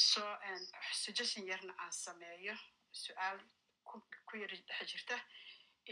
soo 0.10 0.32
suggestion 1.04 1.46
yarna 1.52 1.74
aan 1.84 1.92
sameeyo 2.04 2.56
su'aal 3.04 3.40
ku 4.28 4.34
yar 4.42 4.52
dhex 4.68 4.88
jirta 4.92 5.18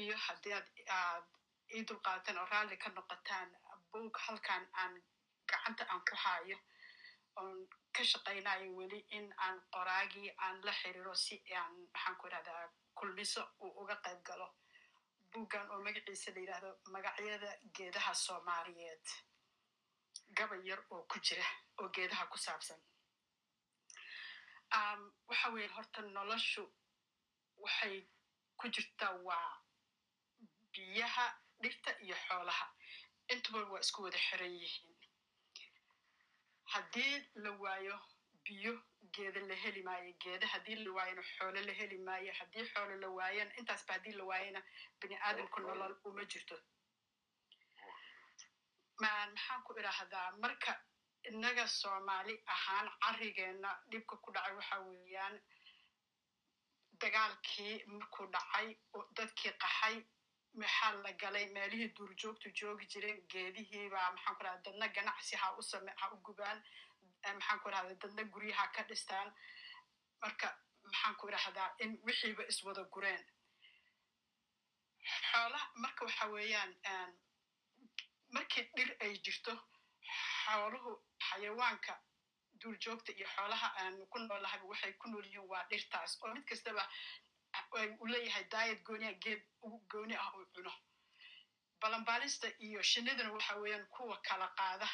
iyo 0.02 0.16
haddii 0.26 0.54
aad 0.58 0.68
aad 0.98 1.26
ii 1.76 1.84
dulqaadataan 1.88 2.38
oo 2.42 2.46
raalli 2.54 2.78
ka 2.84 2.90
noqotaan 2.90 3.50
boog 3.92 4.16
halkan 4.26 4.64
aan 4.82 4.94
gacanta 5.50 5.84
aan 5.92 6.02
ku 6.10 6.16
haayo 6.24 6.58
oon 7.42 7.58
ka 7.96 8.04
shaqaynayo 8.12 8.68
weli 8.78 9.00
in 9.18 9.28
aan 9.46 9.58
qoraagii 9.74 10.30
aan 10.46 10.62
la 10.66 10.72
xiriiro 10.80 11.14
si 11.16 11.36
aan 11.62 11.74
maxaan 11.94 12.16
ku 12.20 12.28
idhahdaa 12.28 12.64
kulmiso 13.00 13.42
uu 13.64 13.72
uga 13.82 13.96
qayb 14.06 14.20
galo 14.28 14.48
buuggan 15.32 15.70
oo 15.72 15.80
magaciisa 15.86 16.32
la 16.36 16.40
yidhaahdo 16.42 16.70
magacyada 16.94 17.52
geedaha 17.76 18.14
soomaaliyeed. 18.26 19.06
Gabay 20.38 20.62
yar 20.70 20.82
oo 20.94 21.04
ku 21.12 21.18
jira 21.26 21.46
oo 21.80 21.90
geedaha 21.96 22.26
ku 22.32 22.38
saabsan. 22.38 22.80
Waxa 25.28 25.50
weeye 25.54 25.68
horta 25.76 26.02
noloshu 26.02 26.64
waxay 27.64 27.96
ku 28.60 28.66
jirtaa 28.74 29.14
waa 29.28 29.52
biyaha 30.72 31.26
dhirta 31.62 31.92
iyo 32.06 32.16
xoolaha. 32.28 32.66
Intuba 33.32 33.60
waa 33.72 33.80
isku 33.80 34.04
wada 34.04 34.18
xiran 34.28 34.54
yihiin 34.62 34.95
haddii 36.74 37.16
la 37.44 37.52
waayo 37.64 37.98
biyo 38.46 38.74
geeda 39.16 39.40
la 39.50 39.56
heli 39.64 39.82
maayo 39.88 40.14
geeda 40.24 40.48
haddii 40.54 40.76
la 40.86 40.92
waayona 40.98 41.24
xoolo 41.34 41.60
la 41.68 41.74
heli 41.80 41.98
maayo 42.08 42.34
haddii 42.40 42.66
xoolo 42.74 42.96
la 43.04 43.10
waayana 43.18 43.52
intaasba 43.60 43.94
haddii 43.94 44.16
la 44.20 44.24
waayana 44.24 44.62
bini 45.00 45.16
aadamku 45.28 45.60
nolol 45.62 45.94
uma 46.06 46.24
jirto. 46.32 46.58
Maan 49.02 49.30
maxaan 49.36 49.64
ku 49.66 49.72
idhaahdaa 49.80 50.28
marka 50.44 50.72
innaga 51.30 51.68
soomaali 51.68 52.36
ahaan 52.56 52.88
carigeenna 53.04 53.70
dhibka 53.92 54.16
ku 54.24 54.32
dhacay 54.36 54.54
waxa 54.60 54.78
weeyaan 54.88 55.36
dagaalkii 57.02 57.74
markuu 57.98 58.28
dhacay 58.36 58.68
dadkii 59.18 59.54
qaxay 59.64 59.96
maxaa 60.62 60.92
la 61.04 61.12
galay 61.22 61.46
meelihii 61.56 61.94
duurjoogtu 61.98 62.50
joogi 62.60 62.86
jireen 62.94 63.20
geedihiibaa 63.32 64.12
maxaan 64.16 64.36
ku 64.38 64.44
idhahda 64.44 64.62
dadna 64.66 64.88
ganacsi 64.96 65.36
ha 65.42 65.48
u 65.60 65.62
same 65.72 65.92
ha 66.02 66.06
u 66.14 66.18
gubaan 66.28 66.60
maxaan 67.38 67.60
ku 67.62 67.70
idhahda 67.70 67.96
dadna 68.04 68.24
guryaha 68.34 68.66
ka 68.76 68.84
dhistaan. 68.90 69.30
Marka 70.22 70.48
maxaan 70.84 71.16
ku 71.20 71.28
idhahdaa 71.30 71.70
in 71.84 71.92
wixiiba 72.06 72.44
iswada 72.52 72.84
gureen. 72.94 73.24
Xoolaha 75.32 75.68
marka 75.84 76.06
waxa 76.06 76.26
weeyaan 76.34 76.72
markii 78.36 78.64
dhir 78.76 78.90
ay 79.04 79.14
jirto 79.26 79.54
xooluhu 80.44 80.92
xayawaanka 81.28 81.94
duurjoogta 82.62 83.12
iyo 83.12 83.28
xoolaha 83.36 83.68
aanu 83.82 84.06
ku 84.12 84.18
noolahayba 84.20 84.66
waxay 84.72 84.94
ku 85.02 85.08
nool 85.10 85.26
yihiin 85.26 85.48
waa 85.52 85.64
dhirtaas. 85.70 86.12
Oo 86.24 86.34
mid 86.34 86.46
kastaba 86.50 86.84
u 88.00 88.06
leeyahay 88.08 88.44
daayad 88.54 88.80
gooniya 88.84 89.14
geed 89.24 89.42
gooni 89.92 90.16
ah 90.16 90.30
uu 90.38 90.46
cuno. 90.54 90.74
Balanbaalista 91.82 92.48
iyo 92.60 92.82
shiniduna 92.82 93.32
waxa 93.32 93.56
weeyaan 93.56 93.86
kuwa 93.88 94.18
kala 94.22 94.48
qaada 94.58 94.88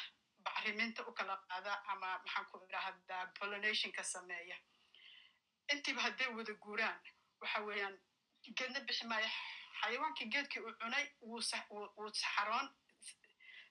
bacriminta 0.44 1.06
u 1.06 1.12
kala 1.12 1.36
qaada 1.48 1.72
ama 1.92 2.18
maxaan 2.18 2.46
ku 2.50 2.56
idhahdaa 2.66 3.26
pollination 3.38 3.92
sameeya. 4.04 4.56
Intiiba 5.72 6.02
hadday 6.02 6.26
wada 6.36 6.52
guuraan 6.54 7.00
waxa 7.40 7.60
weeyaan 7.60 7.96
geedna 8.56 8.80
bixi 8.80 9.06
maayo. 9.06 9.28
Xayawaankii 9.80 10.28
geedkii 10.32 10.60
uu 10.62 10.74
cunay 10.80 11.06
wuu 11.20 11.40
saxaroon. 12.12 12.68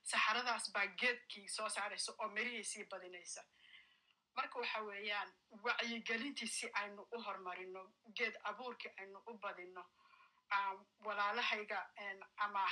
Saxaradaas 0.04 0.72
baa 0.74 0.88
geedkii 1.02 1.48
soo 1.48 1.70
saaraysa 1.70 2.12
oo 2.20 2.28
mirihii 2.30 2.64
sii 2.64 2.86
badinaysa 2.92 3.42
marka 4.36 4.60
waxa 4.60 4.80
weeyaan 4.82 5.30
wacyigelintii 5.64 6.48
si 6.48 6.70
aynu 6.74 7.02
u 7.12 7.22
horumarino 7.26 7.82
geed 8.18 8.36
abuurkii 8.44 8.92
aynu 8.98 9.20
u 9.28 9.34
badino 9.38 9.84
walaalahayga 11.06 11.80
ama 12.38 12.64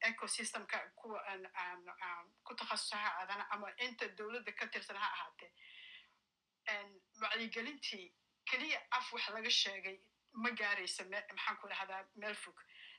ecosystemka 0.00 0.78
kuwa 0.94 1.20
ku 2.44 2.54
takhasusa 2.54 2.96
ha 2.96 3.10
aadana 3.20 3.50
ama 3.50 3.68
inta 3.76 4.08
dowladda 4.08 4.52
ka 4.52 4.66
tirsan 4.66 4.96
ha 4.96 5.08
ahaatee 5.12 5.52
wacyigelintii 7.20 8.12
keliya 8.44 8.80
af 8.90 9.12
wax 9.12 9.28
laga 9.28 9.50
sheegay 9.50 9.98
ma 10.32 10.50
gaaraysa 10.50 11.04
maxaan 11.04 11.56
ku 11.60 11.66
idhahdaa 11.68 12.04
meel 12.16 12.34
fog. 12.34 12.58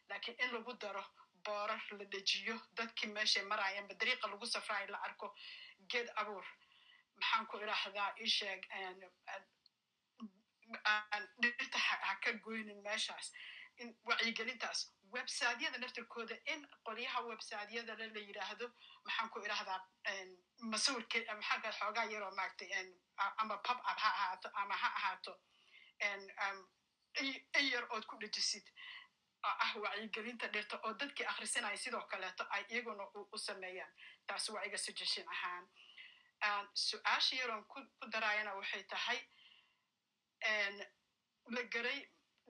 Laakiin 0.10 0.38
in 0.44 0.52
lagu 0.54 0.74
daro 0.82 1.04
boorar 1.46 1.82
la 1.92 2.06
dejiyo 2.06 2.56
dadkii 2.78 3.10
meeshay 3.14 3.44
marayanba 3.44 3.94
dariiqa 3.94 4.28
lagu 4.28 4.46
safraayo 4.46 4.88
la 4.92 4.98
arko 5.08 5.36
geed 5.92 6.10
abuur 6.16 6.46
maxaan 7.20 7.46
ku 7.48 7.58
idhaahdaa 7.64 8.10
isheeg 8.26 8.62
dhirta 11.42 11.78
ha 11.80 12.16
ka 12.24 12.32
goynin 12.46 12.82
meeshaas. 12.84 13.32
Wacyigelintaas 14.10 14.80
websaadyada 15.16 15.78
naftirkooda 15.78 16.36
in 16.54 16.68
qolyaha 16.86 17.22
websaadyadana 17.32 18.08
la 18.16 18.20
yidhaahdo 18.28 18.66
maxaan 19.06 19.30
ku 19.30 19.40
idhahdaa 19.46 19.80
masawirke 20.60 21.20
maxaan 21.36 21.62
ka 21.62 21.72
xoogaa 21.80 22.06
yaroo 22.14 22.32
maaragtay 22.36 22.72
ama 23.38 23.58
pub 23.58 23.78
up 23.92 24.00
ha 24.04 24.10
ahaato 24.18 24.50
ama 24.54 24.76
ha 24.76 24.88
ahaato 24.98 25.34
in 27.20 27.66
yar 27.72 27.86
ood 27.94 28.06
ku 28.06 28.18
dhejisid 28.20 28.66
ah 29.44 29.74
wacyigelinta 29.84 30.48
dhirta 30.48 30.80
oo 30.84 30.94
dadkii 30.94 31.26
akhrisanaya 31.32 31.78
sidoo 31.78 32.02
kaleeto 32.12 32.44
ay 32.50 32.64
iyaguna 32.70 33.04
u 33.32 33.38
sameeyaan. 33.38 33.94
Taasi 34.28 34.52
waa 34.52 34.66
iga 34.66 34.78
suggestion 34.78 35.28
ahaan 35.30 35.70
su'aasha 36.74 37.36
yaroon 37.36 37.64
ku 37.66 37.80
daraayana 38.14 38.54
waxay 38.56 38.84
tahay 38.84 39.20
la 41.56 41.64
garay 41.74 42.00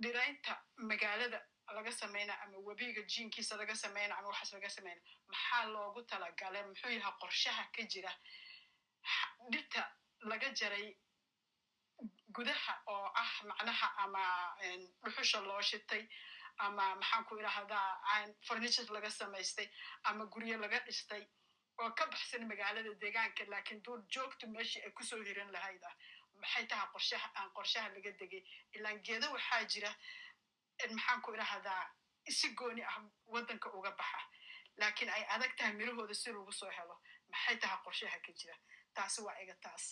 dhiraynta 0.01 0.53
magaalada 0.77 1.39
laga 1.75 1.91
samayna 1.91 2.33
ama 2.43 2.57
webiga 2.57 3.01
jiinkiisa 3.01 3.57
laga 3.57 3.75
samayna 3.75 4.17
ama 4.17 4.27
waxaas 4.29 4.53
laga 4.53 4.69
samayna 4.69 5.01
maxaa 5.27 5.65
loogu 5.73 6.01
talagalay? 6.03 6.63
Muxuu 6.63 6.89
yahay 6.91 7.13
qorshaha 7.21 7.63
ka 7.75 7.83
jira? 7.83 8.11
Dhirta 9.51 9.81
laga 10.21 10.49
jaray 10.53 10.97
gudaha 12.35 12.73
oo 12.87 13.07
ah 13.15 13.31
macnaha 13.49 13.87
ama 14.03 14.23
dhuxusha 15.03 15.39
loo 15.41 15.61
shitay 15.61 16.07
ama 16.59 16.95
maxaan 16.95 17.23
ku 17.25 17.37
idhahdaa 17.39 17.89
furniture 18.47 18.93
laga 18.93 19.09
samaystay 19.09 19.67
ama 20.03 20.25
guryo 20.25 20.57
laga 20.57 20.79
dhistay 20.85 21.23
oo 21.79 21.89
ka 21.97 22.05
baxsan 22.11 22.47
magaalada 22.51 22.91
deegaanka 23.03 23.43
laakiin 23.53 23.81
duur 23.85 23.99
joogtu 24.13 24.47
meeshii 24.55 24.83
ay 24.85 24.91
ku 24.91 25.03
soo 25.03 25.21
hiran 25.27 25.51
lahayd 25.55 25.83
ah 25.89 25.95
maxay 26.41 26.65
tahay 26.71 26.87
qorshaha 26.93 27.27
aan 27.35 27.49
qorshaha 27.57 27.89
laga 27.95 28.11
degay? 28.19 28.43
Ilaan 28.75 28.97
geedo 29.05 29.27
waxaa 29.35 29.63
jira 29.73 29.91
maxaan 30.95 31.21
ku 31.21 31.33
idhahdaa 31.33 31.83
si 32.37 32.47
gooni 32.59 32.83
ah 32.83 32.97
waddanka 33.33 33.69
uga 33.77 33.91
baxa. 33.99 34.21
Laakiin 34.77 35.09
ay 35.09 35.23
adag 35.35 35.53
tahay 35.57 35.73
mirahooda 35.73 36.13
si 36.13 36.29
lagu 36.31 36.51
soo 36.51 36.69
helo. 36.77 36.95
Maxay 37.31 37.57
tahay 37.61 37.77
qorshaha 37.85 38.17
ka 38.25 38.31
jira? 38.39 38.55
Taasi 38.93 39.21
waa 39.25 39.37
iga 39.43 39.55
taas. 39.65 39.85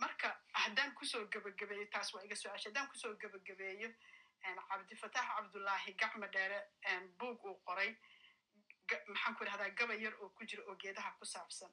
Marka 0.00 0.28
haddaan 0.52 0.94
ku 0.94 1.04
soo 1.04 1.26
gebagabeeyo 1.32 1.86
taas 1.90 2.14
waa 2.14 2.22
iga 2.26 2.36
su'aasha 2.36 2.68
haddaan 2.70 2.88
ku 2.88 2.96
soo 2.96 3.14
gebagabeeyo 3.20 3.90
cabdifatax 4.68 5.26
cabdullaahi 5.34 5.92
gacma 6.00 6.26
dheere 6.34 6.58
buug 7.18 7.44
uu 7.44 7.58
qoray 7.66 7.90
maxaan 9.12 9.34
ku 9.36 9.44
idhahdaa 9.44 9.70
gaba 9.78 9.94
yar 10.04 10.14
oo 10.22 10.28
ku 10.36 10.44
jira 10.44 10.62
oo 10.68 10.76
geedaha 10.82 11.10
ku 11.18 11.24
saabsan. 11.24 11.72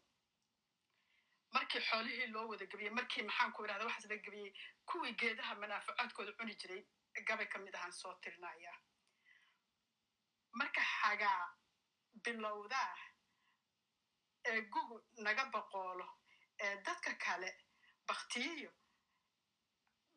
Markii 1.53 1.81
xoolihii 1.89 2.27
loo 2.35 2.47
wada 2.51 2.65
gebiyey 2.71 2.91
markii 2.99 3.23
maxaan 3.29 3.51
ku 3.53 3.63
idhahdaa 3.65 3.87
waxaas 3.89 4.09
la 4.11 4.17
gebiyey 4.25 4.51
kuwii 4.89 5.13
geedaha 5.21 5.55
manaafacaadkooda 5.55 6.31
cuni 6.37 6.55
jiray 6.61 6.81
gabay 7.27 7.47
ka 7.47 7.59
mid 7.59 7.75
ahaan 7.75 7.91
soo 7.93 8.13
tirinaya 8.21 8.73
marka 10.59 10.81
xagaa 10.81 11.43
bilowdaa 12.23 12.95
ee 14.49 14.61
gugu 14.73 14.97
naga 15.25 15.45
boqoolo 15.53 16.07
ee 16.63 16.75
dadka 16.85 17.11
kale 17.25 17.49
baktiyiyo 18.07 18.71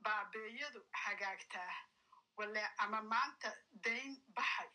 baabeeyadu 0.04 0.80
hagaagtaa 1.02 1.74
wale 2.36 2.62
ama 2.84 3.00
maanta 3.12 3.50
dayn 3.84 4.12
baxay 4.36 4.70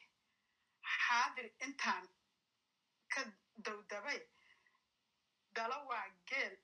xaadir 0.84 1.48
intaan 1.66 2.06
ka 3.14 3.22
dawdabay 3.66 4.20
dalo 5.56 5.78
waa 5.90 6.08
geel 6.30 6.56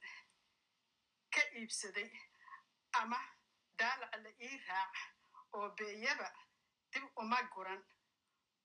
ka 1.33 1.41
iibsaday 1.59 2.09
ama 3.01 3.19
daalac 3.79 4.13
la 4.23 4.29
ii 4.47 4.57
raac 4.67 4.95
oo 5.53 5.69
beeyaba 5.77 6.29
dib 6.91 7.03
uma 7.21 7.39
guran. 7.53 7.83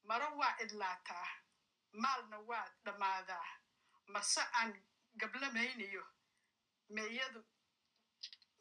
Maro 0.09 0.29
waa 0.41 0.57
idlaataa 0.65 1.29
maalna 2.03 2.39
waa 2.49 2.67
dhammaadaa. 2.85 3.47
Mase 4.13 4.43
aan 4.61 4.73
gablamayniyo 5.21 6.05
meyadu 6.95 7.41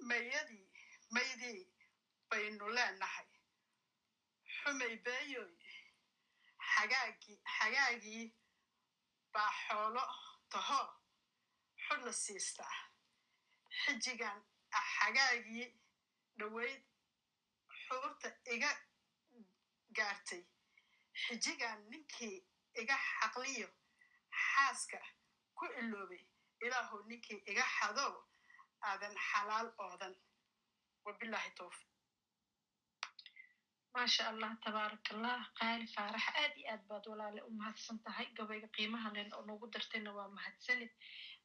meyadii 0.09 0.65
maydii 1.15 1.61
baynu 2.29 2.65
leenahay. 2.75 3.27
Xumay 4.55 4.95
beeyoy 5.05 5.51
xagaagii 6.73 7.37
xagaagii 7.57 8.23
baa 9.33 9.51
xoolo 9.63 10.03
tahoo 10.51 10.87
xud 11.85 12.01
la 12.07 12.13
siistaa 12.23 12.75
xijigan 13.81 14.39
xagaagii 14.95 15.65
dhoweyd 16.39 16.81
xuurta 17.83 18.29
iga 18.53 18.71
gaartay. 19.97 20.43
Xijigan 21.23 21.79
ninkii 21.91 22.37
iga 22.81 22.95
xaqliyo 23.09 23.69
xaaska 24.45 24.99
ku 25.57 25.65
iloobay. 25.79 26.23
Ilaahu 26.65 26.97
ninkii 27.09 27.39
iga 27.51 27.65
xadow 27.75 28.13
aadan 28.89 29.15
xalaal 29.27 29.67
oodan. 29.85 30.15
Wabilaahi 31.05 31.51
towfiq 31.59 31.92
maasha 33.95 34.23
allah 34.31 34.51
tabaarak 34.65 35.05
allah 35.13 35.39
qaali 35.59 35.85
faarax 35.95 36.25
aad 36.41 36.53
iyo 36.59 36.67
aad 36.73 36.83
baad 36.89 37.05
walaale 37.11 37.41
u 37.49 37.51
mahadsan 37.59 37.97
tahay 38.05 38.27
gabayga 38.37 38.67
qiimaha 38.77 39.09
len 39.15 39.29
oo 39.35 39.43
noogu 39.47 39.65
dartayna 39.73 40.11
waa 40.17 40.27
mahadsanid. 40.37 40.91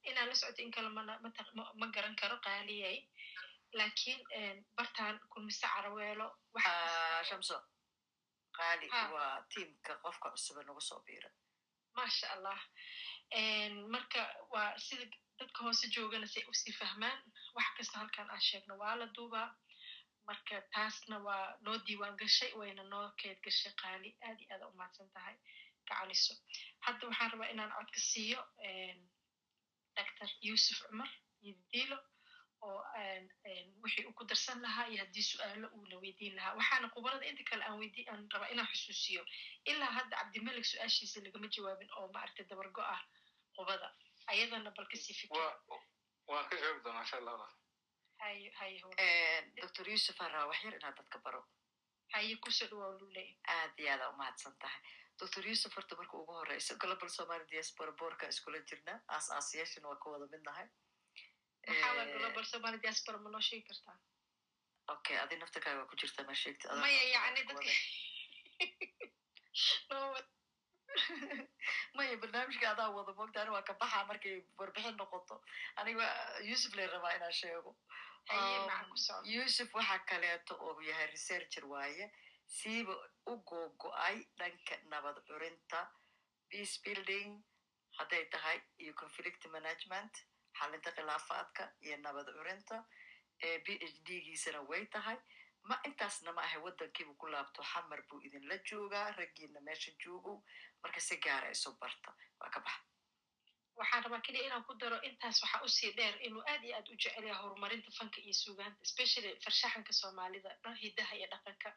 Inaa 0.09 0.27
la 0.29 0.35
socota 0.41 0.63
in 0.63 0.71
kale 0.75 0.89
ma 1.81 1.87
garan 1.95 2.17
karo 2.21 2.37
qaaliyay 2.47 2.99
laakiin 3.79 4.21
bartaan 4.77 5.17
kulmise 5.33 5.67
caraweelo. 5.75 6.27
Shamso 7.29 7.57
qaali 8.57 8.87
waa 9.15 9.35
tiimka 9.53 9.93
qofka 10.05 10.29
cusube 10.35 10.63
nagu 10.65 10.81
soo 10.89 11.01
biira. 11.07 11.31
Maasha 11.97 12.27
allah 12.35 12.59
marka 13.95 14.21
waa 14.55 14.71
sida 14.87 15.05
dadka 15.39 15.59
hoose 15.65 15.87
joogana 15.95 16.27
say 16.27 16.43
u 16.51 16.53
sii 16.63 16.73
fahmaan. 16.81 17.19
Wax 17.57 17.69
kasta 17.77 17.99
halkan 17.99 18.31
aan 18.31 18.41
sheegno 18.49 18.75
waa 18.83 18.95
la 19.01 19.07
duubaa 19.17 19.49
marka 20.29 20.57
taasna 20.75 21.17
waa 21.27 21.47
noo 21.65 21.77
diiwaan 21.87 22.17
gashay 22.21 22.53
wayna 22.61 22.83
noo 22.93 23.07
keed 23.21 23.39
gashay 23.47 23.73
qaali 23.83 24.11
aad 24.27 24.39
iyo 24.41 24.49
aada 24.55 24.67
u 24.71 24.77
mahadsan 24.81 25.09
tahay 25.17 25.37
gacaliso 25.89 26.35
hadda 26.85 27.03
waxaan 27.09 27.31
rabaa 27.33 27.51
inaan 27.55 27.73
codka 27.77 28.01
siiyo 28.11 28.41
doctor 29.97 30.29
yuusuf 30.47 30.79
cumar 30.89 31.11
yidilo 31.47 31.99
oo 32.67 32.81
wixii 33.83 34.05
uu 34.09 34.13
ku 34.19 34.25
darsan 34.31 34.59
lahaa 34.65 34.87
iyo 34.93 34.99
haddii 35.05 35.23
su'aalo 35.31 35.67
uu 35.77 35.85
la 35.91 35.97
weydiin 36.03 36.35
lahaa. 36.37 36.55
Waxaana 36.59 36.89
khubarada 36.95 37.27
inta 37.31 37.43
kale 37.51 37.65
aan 37.65 37.81
aan 38.13 38.23
rabaa 38.33 38.49
inaan 38.55 38.69
xusuusiyo. 38.73 39.23
Ilaa 39.71 39.91
hadda 39.99 40.17
cabdimelik 40.21 40.67
su'aashiisa 40.73 41.21
lagama 41.27 41.49
jawaabin 41.55 41.91
oo 41.99 42.07
maaragtay 42.15 42.47
dabargo 42.51 42.83
ah 42.95 43.03
qubada 43.57 43.89
ayadana 44.33 44.71
bal 44.77 44.87
ka 44.91 44.97
sii 45.05 45.15
fikir 45.21 45.43
doctor 49.61 49.87
yuusuf 49.93 50.21
aan 50.21 50.31
rabaa 50.33 50.49
wax 50.51 50.61
yar 50.65 50.75
inaad 50.81 50.97
dadka 51.01 51.19
baro 51.27 51.43
aad 53.57 53.79
iyo 53.83 53.91
aada 53.95 54.09
umahadsan 54.15 54.55
tahay 54.63 54.81
doctor 55.21 55.43
yuusuf 55.51 55.75
horta 55.77 55.97
marka 56.01 56.15
ugu 56.23 56.33
horeyso 56.41 56.77
global 56.83 57.09
somali 57.19 57.45
diaspora 57.53 57.93
boorka 58.01 58.29
iskula 58.33 58.59
jirna 58.71 58.95
aas 59.15 59.27
aasiyaashana 59.37 59.89
waa 59.93 60.01
ka 60.05 60.11
wada 60.15 60.27
mid 60.35 60.43
nahay 60.51 60.67
maxaa 61.69 61.93
waa 61.99 62.07
global 62.19 62.45
somali 62.53 62.79
diaspora 62.85 63.19
ma 63.25 63.31
noo 63.35 63.41
sheegi 63.49 63.67
kartaa 63.71 63.97
okay 64.95 65.17
adi 65.25 65.37
naftakaaga 65.43 65.79
waa 65.81 65.91
ku 65.93 65.97
jirtaa 66.03 66.27
ma 66.31 66.35
sheegta 66.43 66.67
maya 71.97 72.17
barnaamijka 72.23 72.67
adaa 72.73 72.89
wada 72.97 73.13
mogta 73.21 73.39
ani 73.43 73.51
waa 73.57 73.63
ka 73.69 73.75
baxaa 73.81 74.05
markay 74.11 74.35
warbixin 74.59 74.97
noqoto 75.01 75.37
aniga 75.81 76.07
yuusuf 76.49 76.73
lay 76.79 76.87
rabaa 76.95 77.13
inaan 77.19 77.33
sheego 77.41 77.71
yuusuf 79.35 79.75
waxaa 79.75 79.99
kaleeto 80.11 80.55
oo 80.67 80.81
yahay 80.81 81.07
researcher 81.07 81.65
waaye 81.67 82.07
siiba 82.47 82.95
u 83.27 83.37
googo-ay 83.49 84.17
dhanka 84.39 84.75
nabad 84.91 85.17
curinta 85.29 85.81
peace 86.49 86.81
building 86.85 87.43
hadday 87.99 88.25
tahay 88.35 88.59
iyo 88.79 88.93
conflict 88.95 89.43
management 89.57 90.15
xalinta 90.59 90.91
khilaafaadka 90.97 91.63
iyo 91.87 91.97
nabad 91.97 92.27
curinta 92.37 92.85
b 93.65 93.67
h 93.93 93.95
d 94.07 94.09
giisana 94.27 94.61
way 94.71 94.87
tahay. 94.87 95.17
Ma 95.69 95.77
intaasna 95.89 96.33
ma 96.33 96.43
ahay 96.43 96.61
waddankiibu 96.67 97.15
ku 97.21 97.27
laabto 97.27 97.63
xamar 97.63 98.01
buu 98.09 98.21
idinla 98.27 98.57
joogaa 98.69 99.13
raggiina 99.19 99.61
meesha 99.61 99.93
joogow 100.03 100.43
marka 100.83 101.01
si 101.01 101.17
gaara 101.17 101.51
isu 101.51 101.71
barta. 101.81 102.11
Waa 102.41 102.51
ka 102.51 102.61
baxa 102.61 102.81
waxaan 103.81 104.03
rabaa 104.05 104.21
keliya 104.27 104.45
inaan 104.49 104.65
ku 104.69 104.75
daro 104.83 104.99
intaas 105.09 105.39
waxaa 105.45 105.63
u 105.67 105.69
sii 105.77 105.93
dheer 105.99 106.15
inuu 106.27 106.43
aad 106.53 106.63
iyo 106.67 106.75
aad 106.79 106.89
u 106.93 106.97
jecel 107.03 107.25
yahay 107.29 107.43
horumarinta 107.45 107.91
fanka 107.99 108.19
iyo 108.27 108.35
suugaanta 108.43 108.81
especially 108.89 109.31
farshaxanka 109.45 109.93
soomaalida 110.01 110.51
hidaha 110.83 111.13
iyo 111.19 111.27
dhaqanka 111.33 111.71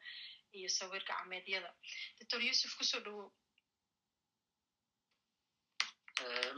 iyo 0.58 0.68
sawirka 0.78 1.12
cameedyada 1.20 1.70
doctor 2.18 2.40
yuusuf 2.48 2.72
ku 2.78 2.84
soo 2.90 3.00
dhawow 3.06 3.28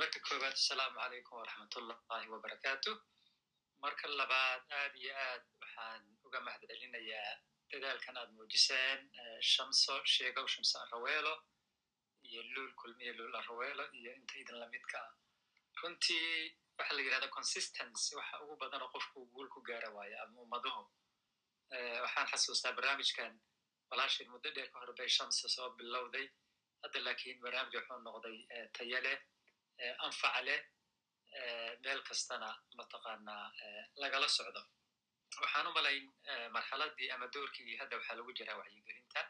marka 0.01 0.19
koowaad 0.27 0.55
asalaamu 0.61 0.97
calaykum 1.03 1.35
waraxmatullahi 1.41 2.27
wabarakaatu 2.35 2.91
marka 3.85 4.05
labaad 4.21 4.62
aad 4.81 4.93
iyo 5.03 5.12
aad 5.29 5.43
waxaan 5.61 6.03
uga 6.27 6.39
mahad 6.47 6.62
celinayaa 6.71 7.33
dadaalkan 7.71 8.16
aad 8.23 8.31
muujiseen 8.39 9.01
shamso 9.53 9.95
sheegow 10.15 10.47
shamso 10.55 10.77
araweelo 10.85 11.35
iyo 12.29 12.41
luul 12.55 12.73
kulmiye 12.81 13.12
luul 13.19 13.35
araweelo 13.43 13.85
iyo 13.99 14.11
inta 14.21 14.35
idin 14.43 14.59
lamidka 14.62 14.99
ah 15.07 15.12
runtii 15.82 16.56
waxa 16.78 16.94
la 16.96 17.02
yidhahda 17.02 17.28
consistency 17.36 18.14
waxa 18.18 18.40
ugu 18.42 18.55
badanoo 18.62 18.88
qofku 18.94 19.18
guul 19.34 19.48
ku 19.55 19.60
gaara 19.68 19.88
waayo 19.96 20.16
ama 20.22 20.40
ummaduhu. 20.44 20.82
Waxaan 22.05 22.26
xasuustaa 22.32 22.72
barnaamijkan 22.76 23.32
walaashin 23.90 24.28
muddo 24.34 24.51
dheer 24.55 24.68
ka 24.72 24.78
hor 24.80 24.92
bay 24.98 25.09
shamso 25.16 25.48
soo 25.48 25.70
bilowday. 25.78 26.26
Hadda 26.82 26.98
laakiin 27.06 27.40
barnaamij 27.44 27.74
wuxuu 27.78 27.98
noqday 28.06 28.36
tayo 28.76 29.01
leh 29.06 29.18
anfac 30.06 30.36
leh 30.46 30.60
meel 31.84 32.01
kastana 32.09 32.51
mataqaanaa 32.78 33.44
lagala 34.02 34.28
socdo. 34.28 34.62
Waxaan 35.42 35.66
u 35.66 35.72
malayn 35.78 36.05
marxaladii 36.56 37.10
ama 37.14 37.26
doorkii 37.34 37.76
hadda 37.80 37.96
waxaa 37.98 38.16
lagu 38.18 38.32
jiraa 38.38 38.56
wacyigelinta. 38.60 39.20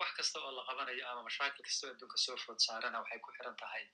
Wax 0.00 0.10
kasta 0.18 0.36
oo 0.40 0.50
la 0.56 0.62
qabanayo 0.68 1.04
ama 1.10 1.22
mashaakil 1.28 1.64
kasta 1.68 1.86
oo 1.86 1.92
adduunka 1.94 2.16
soo 2.24 2.36
food 2.44 2.58
saarana 2.66 2.98
waxay 3.02 3.18
ku 3.24 3.30
xiran 3.36 3.56
tahay 3.62 3.84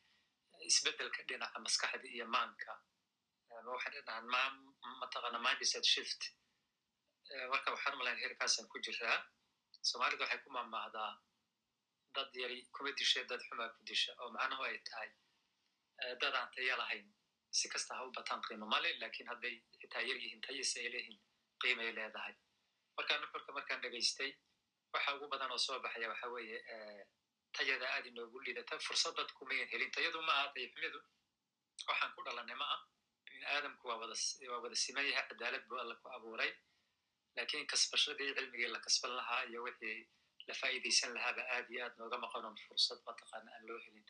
isbeddelka 0.70 1.22
dhinaca 1.28 1.58
maskaxda 1.66 2.06
iyo 2.16 2.26
maanka 2.36 2.72
waxay 3.74 3.92
dhinacan 3.94 4.24
mataqaana 5.00 5.38
mindset 5.46 5.84
shift. 5.94 6.22
marka 7.52 7.68
waxaan 7.74 7.96
malayn 7.98 8.18
heerkaasaan 8.22 8.68
ku 8.72 8.78
jiraa 8.86 9.18
soomaalida 9.88 10.22
waxay 10.24 10.40
ku 10.44 10.50
maamaahdaa 10.56 11.12
dad 12.16 12.30
yari 12.42 12.58
kuma 12.74 12.90
disha 12.98 13.20
dad 13.30 13.40
xumaa 13.48 13.68
ku 13.76 13.82
disha 13.88 14.12
oo 14.20 14.30
macnuhu 14.36 14.62
ay 14.68 14.78
tahay 14.88 15.10
dad 16.20 16.34
aan 16.38 16.48
taya 16.54 16.74
lahayn 16.80 17.06
si 17.58 17.66
kasta 17.72 17.94
ha 17.96 18.02
u 18.06 18.10
bataan 18.18 18.40
qiimo 18.46 18.66
male 18.74 18.88
laakiin 19.00 19.28
hadday 19.32 19.54
xitaa 19.80 20.02
yar 20.08 20.16
yihiin 20.22 20.40
tayase 20.46 20.76
ay 20.82 20.88
leeyihiin 20.94 21.20
qiimay 21.62 21.90
leedahay 21.98 22.34
markaa 22.96 23.18
nuxurka 23.22 23.50
markaan 23.58 23.80
dhegaystay 23.84 24.30
waxa 24.94 25.14
ugu 25.16 25.26
badan 25.32 25.50
oo 25.54 25.58
soo 25.66 25.78
baxaya 25.84 26.08
waxa 26.12 26.26
weeye 26.34 26.58
tayada 27.56 27.86
aad 27.94 28.06
inoogu 28.10 28.38
liidata 28.44 28.78
fursad 28.86 29.14
dadku 29.18 29.42
mayan 29.48 29.68
helin 29.72 29.90
tayadu 29.96 30.18
ma 30.28 30.32
aha 30.40 30.48
tayxumidu 30.54 31.00
waxaan 31.88 32.10
ku 32.16 32.20
dhalanay 32.26 32.56
ma 32.62 32.66
ah 32.76 32.80
bini 33.26 33.44
aadamku 33.54 33.84
waa 33.88 33.98
waa 34.52 34.60
wada 34.64 34.76
siman 34.84 35.04
yahay 35.10 35.24
cadaalad 35.30 35.62
buu 35.68 35.78
alla 35.82 35.94
ku 36.02 36.08
abuuray. 36.16 36.52
Lakin 37.36 37.66
kasbashadii 37.70 38.32
cilmigii 38.36 38.68
la 38.74 38.80
kasban 38.84 39.12
lahaa 39.18 39.42
iyo 39.50 39.60
wixii 39.66 40.00
la 40.48 40.54
faa'iidaysan 40.60 41.10
lahaaba 41.16 41.42
aad 41.54 41.66
iyo 41.72 41.80
aad 41.84 41.94
nooga 42.00 42.16
maqanon 42.24 42.56
fursad 42.64 42.98
mataqaana 43.08 43.50
aan 43.56 43.64
loo 43.68 43.78
helin. 43.84 44.06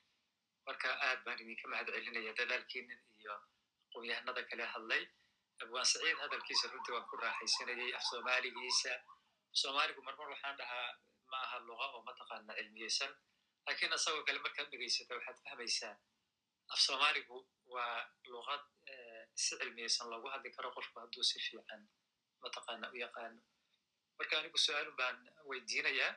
Marka 0.66 0.88
aad 1.06 1.20
baan 1.24 1.38
idinka 1.42 1.66
mahad 1.72 1.88
celinaya 1.94 2.32
dadaalkiinin 2.38 3.00
iyo 3.20 3.34
aqoon-yahanada 3.88 4.42
kale 4.50 4.64
hadlay. 4.74 5.02
Abwaan 5.62 5.86
saciid 5.92 6.18
hadalkiisa 6.22 6.70
runtii 6.72 6.92
waan 6.94 7.06
ku 7.10 7.16
raaxaysanayay 7.22 7.90
af 7.98 8.02
soomaaligiisa. 8.10 8.92
Soomaaligu 9.60 10.00
marmar 10.06 10.28
waxaan 10.34 10.56
dhahaa 10.60 10.88
ma 11.30 11.36
aha 11.46 11.58
luqa 11.68 11.86
oo 11.96 12.02
mataqaana 12.08 12.52
cilmiyeysan 12.58 13.12
laakiin 13.66 13.92
isagoo 13.98 14.24
kale 14.26 14.38
markaad 14.46 14.68
dhegaysato 14.72 15.12
waxaad 15.18 15.38
fahmaysaa 15.46 15.94
af 16.72 16.80
soomaaligu 16.86 17.36
waa 17.74 17.98
luqad 18.32 18.64
si 19.42 19.52
cilmiyeysan 19.58 20.10
loogu 20.12 20.28
hadli 20.34 20.50
karo 20.56 20.68
qofku 20.76 20.96
hadduu 21.02 21.24
si 21.30 21.38
fiican 21.46 21.82
mataqaana 22.42 22.86
u 22.94 22.96
yaqaano 23.04 23.40
marka 24.18 24.34
anigu 24.38 24.58
su'aalun 24.66 24.96
baan 25.00 25.18
weydiinayaa 25.50 26.12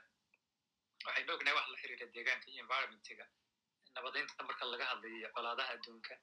waxaynu 1.06 1.32
ognahay 1.36 1.56
wax 1.60 1.68
la 1.74 1.78
xiriira 1.82 2.06
deegaanka 2.16 2.48
iyo 2.52 2.62
environmentiga 2.66 3.26
nabadaynta 3.96 4.44
marka 4.50 4.64
laga 4.74 4.86
hadlayo 4.92 5.30
colaadaha 5.36 5.72
adduunka 5.76 6.16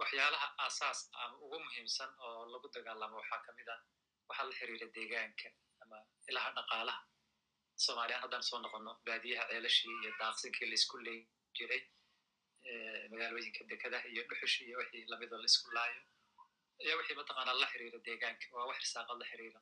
waxyaalaha 0.00 0.46
aasaaska 0.64 1.16
ama 1.24 1.36
ugu 1.44 1.58
muhiimsan 1.66 2.10
oo 2.26 2.42
lagu 2.52 2.66
dagaalamo 2.76 3.16
waxaa 3.22 3.40
ka 3.46 3.50
mid 3.58 3.68
ah 3.74 3.80
waxaa 4.28 4.46
la 4.48 4.54
xiriira 4.58 4.86
deegaanka 4.96 5.48
ama 5.82 5.98
ilaha 6.30 6.48
dhaqaalaha 6.58 7.00
soomaliyan 7.84 8.20
haddaan 8.24 8.42
soo 8.48 8.58
noqono 8.64 8.92
baadiyaha 9.06 9.44
ceelashii 9.50 9.94
iyo 10.02 10.10
daaqsinkii 10.20 10.66
la 10.70 10.74
isku 10.80 10.96
leyn 11.06 11.22
jiray 11.56 11.82
magaalooyinka 13.12 13.62
dekadaha 13.70 14.06
iyo 14.12 14.22
dhuxushi 14.28 14.64
iyo 14.68 14.78
wixii 14.80 15.04
lamidoo 15.12 15.38
la 15.42 15.48
isku 15.52 15.70
laayo 15.76 16.00
iyo 16.84 16.94
wixii 16.98 17.16
mataqaanaa 17.20 17.56
la 17.62 17.66
xiriira 17.72 17.98
deegaanka 18.06 18.46
waa 18.56 18.66
wax 18.70 18.78
irsaaqad 18.84 19.18
la 19.22 19.26
xiriira 19.30 19.60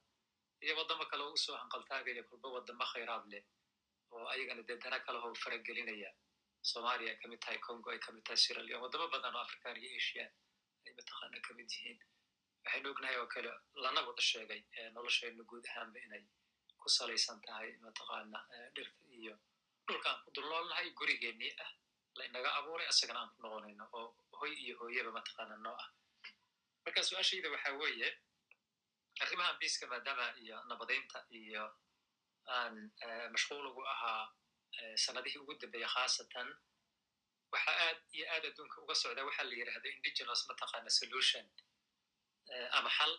iyo 0.64 0.72
waddamo 0.78 1.04
kale 1.10 1.22
oo 1.24 1.32
u 1.32 1.36
soo 1.44 1.56
hanqaltaagaya 1.62 2.22
kulba 2.30 2.48
waddamo 2.56 2.84
khayraad 2.92 3.24
leh 3.32 3.44
oo 4.14 4.26
ayagana 4.32 4.62
dee 4.68 4.76
dana 4.84 4.98
kale 5.06 5.18
oo 5.18 5.34
faragelinaya 5.42 6.10
somalia 6.72 7.10
ay 7.12 7.16
ka 7.22 7.26
mid 7.28 7.40
tahay 7.44 7.58
congo 7.66 7.90
ay 7.90 7.98
ka 8.04 8.12
mid 8.12 8.24
tahay 8.26 8.36
sierra 8.44 8.62
leone 8.62 8.82
waddamo 8.84 9.06
badan 9.14 9.34
oo 9.36 9.42
african 9.46 9.76
iyo 9.82 9.90
asia 10.00 10.26
ay 10.86 10.92
mataqaana 10.98 11.38
ka 11.46 11.50
mid 11.58 11.68
yihiin 11.74 11.98
waxaynu 12.64 12.88
ognahay 12.92 13.16
oo 13.22 13.26
kale 13.34 13.50
lana 13.84 14.00
wada 14.08 14.22
sheegay 14.30 14.60
noloshaynu 14.96 15.42
guud 15.50 15.64
ahaanba 15.70 15.98
inay 16.06 16.24
ku 16.82 16.88
salaysan 16.98 17.38
tahay 17.46 17.70
mataqaana 17.84 18.38
dhirta 18.74 19.02
iyo 19.20 19.34
dhulka 19.86 20.08
aan 20.10 20.20
ku 20.24 20.28
dulnoolnahay 20.36 20.88
gurigeenii 20.98 21.52
ah 21.64 21.70
la 22.18 22.22
inaga 22.28 22.50
abuuray 22.58 22.86
isagana 22.92 23.18
aan 23.22 23.30
ku 23.34 23.38
noqonayno 23.42 23.84
oo 23.98 24.08
hoy 24.38 24.52
iyo 24.64 24.74
hooyaba 24.80 25.10
mataqaana 25.18 25.56
noo 25.64 25.76
ah. 25.84 25.88
Marka 26.84 27.00
su'aashayda 27.08 27.48
waxa 27.54 27.70
weeye 27.80 28.08
arrimahan 29.22 29.56
biiska 29.60 29.84
maadaama 29.92 30.26
iyo 30.42 30.56
nabadaynta 30.70 31.18
iyo 31.40 31.64
aan 32.56 32.74
mashquul 33.34 33.66
ugu 33.70 33.82
ahaa 33.94 34.24
sanadihii 35.04 35.40
ugu 35.42 35.54
dambeeya 35.60 35.88
khaasatan 35.94 36.48
waxa 37.52 37.72
aad 37.86 37.98
iyo 38.16 38.24
aad 38.34 38.44
adduunka 38.50 38.76
uga 38.84 38.94
socda 39.02 39.24
waxa 39.28 39.42
la 39.48 39.54
yidhahda 39.60 39.88
indigenous 39.96 40.42
mataqaana 40.50 40.90
solution 41.00 41.44
ama 42.78 42.90
xal 42.98 43.12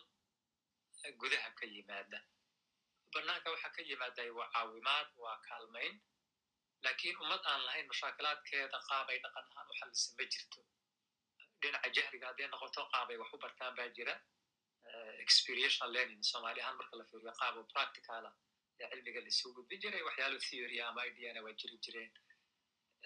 gudaha 1.20 1.48
ka 1.58 1.64
yimaada 1.74 2.18
banaanka 3.14 3.48
waxa 3.54 3.68
ka 3.76 3.82
yimaada 3.88 4.22
waa 4.38 4.48
caawimaad 4.54 5.08
waa 5.24 5.36
kaalmayn. 5.48 5.94
Lakin 6.86 7.16
ummad 7.22 7.40
aan 7.50 7.62
lahayn 7.66 7.86
mashaakilaadkeeda 7.92 8.78
qaabay 8.88 9.18
dhaqan 9.24 9.44
ahaan 9.50 9.66
u 9.72 9.74
xallisa 9.80 10.10
ma 10.18 10.24
jirto. 10.32 10.60
Dhinaca 11.60 11.88
jahliga 11.96 12.26
hadday 12.30 12.48
noqoto 12.52 12.80
qaabay 12.92 13.16
wax 13.20 13.30
u 13.34 13.38
bartaan 13.44 13.74
baa 13.78 13.88
jira. 13.96 14.14
Experiential 15.24 15.88
learning 15.94 16.22
somali 16.32 16.60
ahaan 16.60 16.76
marka 16.80 16.96
la 17.00 17.04
fiiriyo 17.10 17.32
qaabo 17.40 17.60
practicala 17.72 18.30
ee 18.80 18.86
cilmiga 18.90 19.20
laisuu 19.26 19.50
gudbin 19.56 19.80
jiray 19.82 20.02
waxyaalo 20.08 20.38
theory 20.48 20.78
ama 20.88 21.00
ideana 21.10 21.40
waa 21.46 21.54
jiri 21.60 21.76
jireen. 21.84 22.12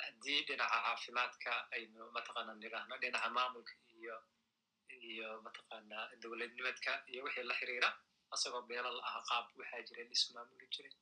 Haddii 0.05 0.41
dhinaca 0.49 0.79
caafimaadka 0.87 1.53
aynu 1.77 2.03
mataqaana 2.17 2.53
nidhaahno 2.63 2.95
dhinaca 3.03 3.29
maamulka 3.37 3.73
iyo 3.99 4.17
iyo 5.11 5.29
mataqaana 5.47 5.99
dowladnimadka 6.23 6.93
iyo 7.13 7.21
wixii 7.27 7.47
la 7.51 7.55
xiriira 7.61 7.89
asagoo 8.35 8.63
beelo 8.71 8.91
la 8.99 9.03
aha 9.09 9.21
qaab 9.29 9.47
waxaa 9.61 9.83
jira 9.89 10.03
laisu 10.09 10.29
maamuli 10.35 10.67
jiray. 10.75 10.95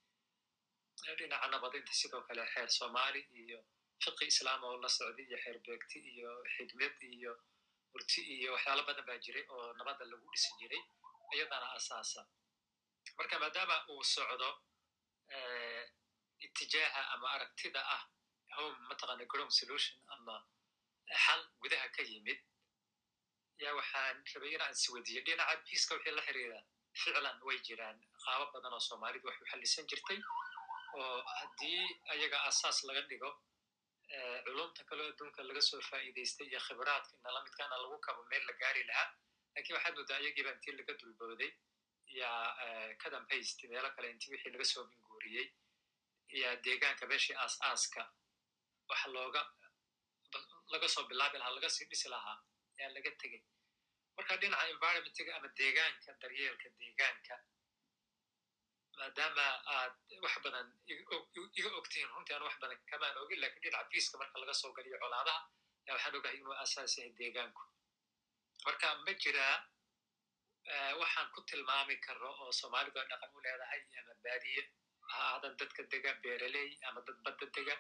Dhinaca 1.19 1.47
nabadinta 1.53 1.93
sidoo 2.01 2.23
kale 2.29 2.43
xeer 2.53 2.69
somali 2.79 3.21
iyo 3.43 3.59
fiqi 4.05 4.25
islaam 4.33 4.61
oo 4.69 4.77
la 4.83 4.89
socday 4.97 5.25
iyo 5.29 5.39
xeer 5.45 5.59
beegti 5.67 5.99
iyo 6.13 6.31
xigmad 6.55 6.97
iyo 7.17 7.33
murti 7.93 8.21
iyo 8.37 8.49
waxyaalo 8.55 8.83
badan 8.89 9.05
baa 9.09 9.19
jiray 9.25 9.45
oo 9.55 9.67
nabadda 9.79 10.05
lagu 10.11 10.27
dhisi 10.33 10.51
jiray 10.61 10.83
iyadana 11.35 11.69
asaasa. 11.79 12.21
Marka 13.19 13.37
maadaama 13.43 13.77
uu 13.93 14.03
socdo 14.15 14.49
itijaaha 16.47 17.03
ama 17.15 17.27
aragtida 17.35 17.81
ah 17.97 18.03
home 18.57 18.79
mataqaana 18.89 19.25
grome 19.33 19.51
solution 19.61 19.97
ama 20.15 20.35
xal 21.25 21.41
gudaha 21.63 21.89
ka 21.97 22.03
yimid 22.11 22.41
yaa 23.63 23.75
waxaan 23.79 24.17
rabay 24.35 24.51
inaan 24.57 24.73
isweydiiyo 24.77 25.21
dhinaca 25.27 25.55
biiska 25.65 25.95
wixii 25.97 26.15
la 26.19 26.23
xiriira 26.27 26.59
ficlan 27.03 27.39
way 27.47 27.59
jiraan. 27.67 27.99
Qaabo 28.25 28.45
badan 28.55 28.73
oo 28.77 28.81
soomaalidu 28.89 29.27
wax 29.29 29.39
u 29.43 29.47
xallisan 29.53 29.85
jirtay 29.91 30.19
oo 31.01 31.19
haddii 31.39 31.83
ayaga 32.15 32.39
asaas 32.51 32.79
laga 32.89 33.03
dhigo 33.11 33.31
culumta 34.47 34.83
kaleo 34.89 35.07
adduunka 35.13 35.41
laga 35.51 35.61
soo 35.69 35.81
faa'iidaystay 35.91 36.47
iyo 36.51 36.61
khibraadka 36.67 37.13
inala 37.21 37.41
midkaana 37.47 37.77
lagu 37.83 37.97
kabo 38.07 38.21
meel 38.31 38.45
la 38.49 38.53
gaari 38.63 38.83
lahaa 38.91 39.09
laakiin 39.55 39.77
waxaad 39.77 39.95
moodaa 39.99 40.19
ayagiiba 40.23 40.51
intii 40.57 40.75
laga 40.81 40.93
dulbooday 41.01 41.51
yaa 42.21 42.43
kadambayst 43.03 43.59
meelo 43.73 43.89
kale 43.97 44.07
intii 44.15 44.31
wixii 44.35 44.53
laga 44.55 44.67
soo 44.73 44.85
minguuriyey 44.91 45.47
yaa 46.43 46.55
deegaanka 46.65 47.05
meeshii 47.13 47.37
aas 47.43 47.55
aaska 47.69 48.03
wax 48.91 49.03
looga 49.17 49.43
laga 50.73 50.89
soo 50.95 51.05
bilaabi 51.11 51.37
lahaa 51.41 51.55
laga 51.59 51.69
sii 51.77 51.87
dhisi 51.91 52.09
lahaa 52.15 52.37
yaa 52.81 52.91
laga 52.97 53.11
tegey 53.23 53.43
marka 54.17 54.35
dhinaca 54.43 54.65
environmentiga 54.75 55.31
ama 55.39 55.49
deegaanka 55.59 56.11
daryeelka 56.23 56.69
deegaanka 56.81 57.37
maadaama 58.99 59.47
aad 59.77 59.95
wax 60.25 60.35
badan 60.45 60.69
iga 61.59 61.71
ogtihiin 61.81 62.11
runtii 62.15 62.35
aan 62.37 62.45
wax 62.49 62.57
badan 62.63 62.79
kamaan 62.91 63.17
ogin 63.23 63.41
laakiin 63.43 63.63
dhinaca 63.65 63.89
biiska 63.93 64.15
marka 64.23 64.37
laga 64.43 64.55
soo 64.61 64.73
galiyo 64.77 64.99
colaadaha 65.03 65.41
yaa 65.87 65.95
waxaan 65.97 66.17
ogahay 66.19 66.37
inuu 66.41 66.57
asaas 66.65 66.95
yahay 66.99 67.13
deegaanku. 67.21 67.63
Marka 68.67 68.87
ma 69.05 69.13
jiraa 69.23 69.57
waxaan 71.01 71.29
ku 71.35 71.41
tilmaami 71.49 71.97
karo 72.07 72.31
oo 72.43 72.53
soomaalidu 72.61 72.99
ay 73.01 73.07
dhaqan 73.11 73.31
u 73.37 73.41
leedahay 73.45 73.81
ama 74.01 74.15
baadiye 74.25 74.63
ha 75.13 75.19
aadan 75.33 75.53
dadka 75.61 75.83
dega 75.93 76.11
beeraley 76.23 76.69
ama 76.89 77.01
dad 77.07 77.19
badda 77.25 77.47
dega 77.57 77.77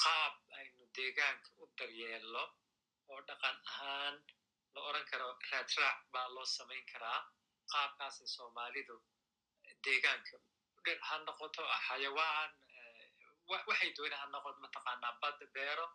qaab 0.00 0.34
aynu 0.58 0.82
deegaanka 0.96 1.48
u 1.62 1.64
daryeelno 1.78 2.44
oo 3.10 3.20
dhaqan 3.28 3.56
ahaan 3.70 4.14
la 4.74 4.80
oran 4.88 5.04
karo 5.10 5.28
raadraac 5.50 5.98
baa 6.12 6.28
loo 6.34 6.46
samayn 6.56 6.84
karaa 6.92 7.20
qaabkaasay 7.72 8.28
soomaalidu 8.36 8.96
deegaanka 9.84 10.36
dhir 10.84 10.98
ha 11.08 11.14
noqoto 11.26 11.62
xayawaan 11.86 12.50
waxay 13.68 13.90
doona 13.96 14.16
ha 14.22 14.26
noqoto 14.34 14.58
mataqaanaa 14.66 15.12
badda 15.22 15.46
beero 15.56 15.86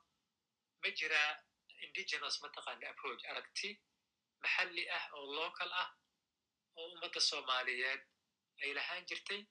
ma 0.82 0.90
jiraa 1.00 1.30
indigenous 1.86 2.36
mataqaana 2.44 2.86
approach 2.94 3.24
aragti 3.32 3.70
maxalli 4.44 4.84
ah 4.98 5.06
oo 5.18 5.26
local 5.40 5.72
ah 5.84 5.90
oo 6.78 6.86
ummadda 6.94 7.20
soomaaliyeed 7.30 8.02
ay 8.64 8.72
lahaan 8.78 9.04
jirtay 9.10 9.42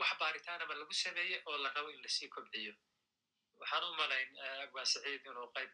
wax 0.00 0.10
baaritaanama 0.20 0.74
lagu 0.80 0.94
sameeyey 1.04 1.40
oo 1.48 1.56
la 1.64 1.68
rabo 1.76 1.88
in 1.94 2.00
la 2.04 2.10
sii 2.16 2.28
kobciyo 2.34 2.74
waxaan 3.60 3.84
u 3.88 3.94
malayn 4.00 4.28
abwaan 4.64 4.86
saciid 4.92 5.22
inuu 5.30 5.48
qayb 5.56 5.70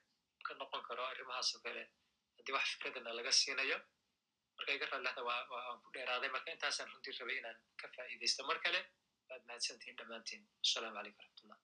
ka 0.46 0.52
noqon 0.60 0.82
karo 0.88 1.02
arrimahaasoo 1.12 1.60
kale 1.66 1.82
haddii 2.42 2.54
wax 2.58 2.66
fikradana 2.74 3.12
laga 3.18 3.32
siinayo 3.40 3.78
marka 4.56 4.70
iga 4.76 4.86
raallahda 4.92 5.22
waan 5.28 5.78
ku 5.84 5.88
dheeraaday 5.94 6.30
marka 6.36 6.48
intaasaan 6.56 6.90
runtii 6.92 7.14
rabay 7.20 7.36
inaan 7.42 7.58
ka 7.80 7.86
faa'iidaysto 7.96 8.42
mar 8.50 8.58
kale 8.64 8.80
waad 9.30 9.42
mahadsantihiin 9.48 9.96
dhammaantiin 10.00 10.42
assalaamu 10.64 10.96
calaykum 10.96 11.20
waraxmatullah 11.22 11.58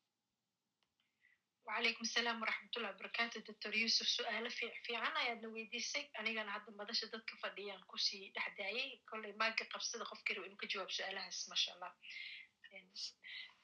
wacalaykum 1.69 2.05
asalaam 2.09 2.39
waraxmatullahi 2.45 2.93
wabarakaatu 2.95 3.43
doctor 3.49 3.73
yuusuf 3.83 4.09
su'aalo 4.17 4.51
fiican 4.59 5.17
ayaadna 5.23 5.49
weydiisay 5.57 6.05
anigana 6.21 6.51
hadda 6.57 6.71
madasha 6.81 7.07
dadka 7.15 7.35
fadhiyaan 7.43 7.83
ku 7.91 7.97
sii 8.07 8.23
dhexdaayay 8.37 8.89
kolley 9.11 9.33
maaga 9.43 9.65
qabsada 9.75 10.05
qof 10.11 10.21
kale 10.29 10.47
inu 10.49 10.57
ka 10.63 10.67
jawaab 10.73 10.91
su'aalahaas 10.99 11.41
maasha 11.51 11.71
allah. 11.75 11.93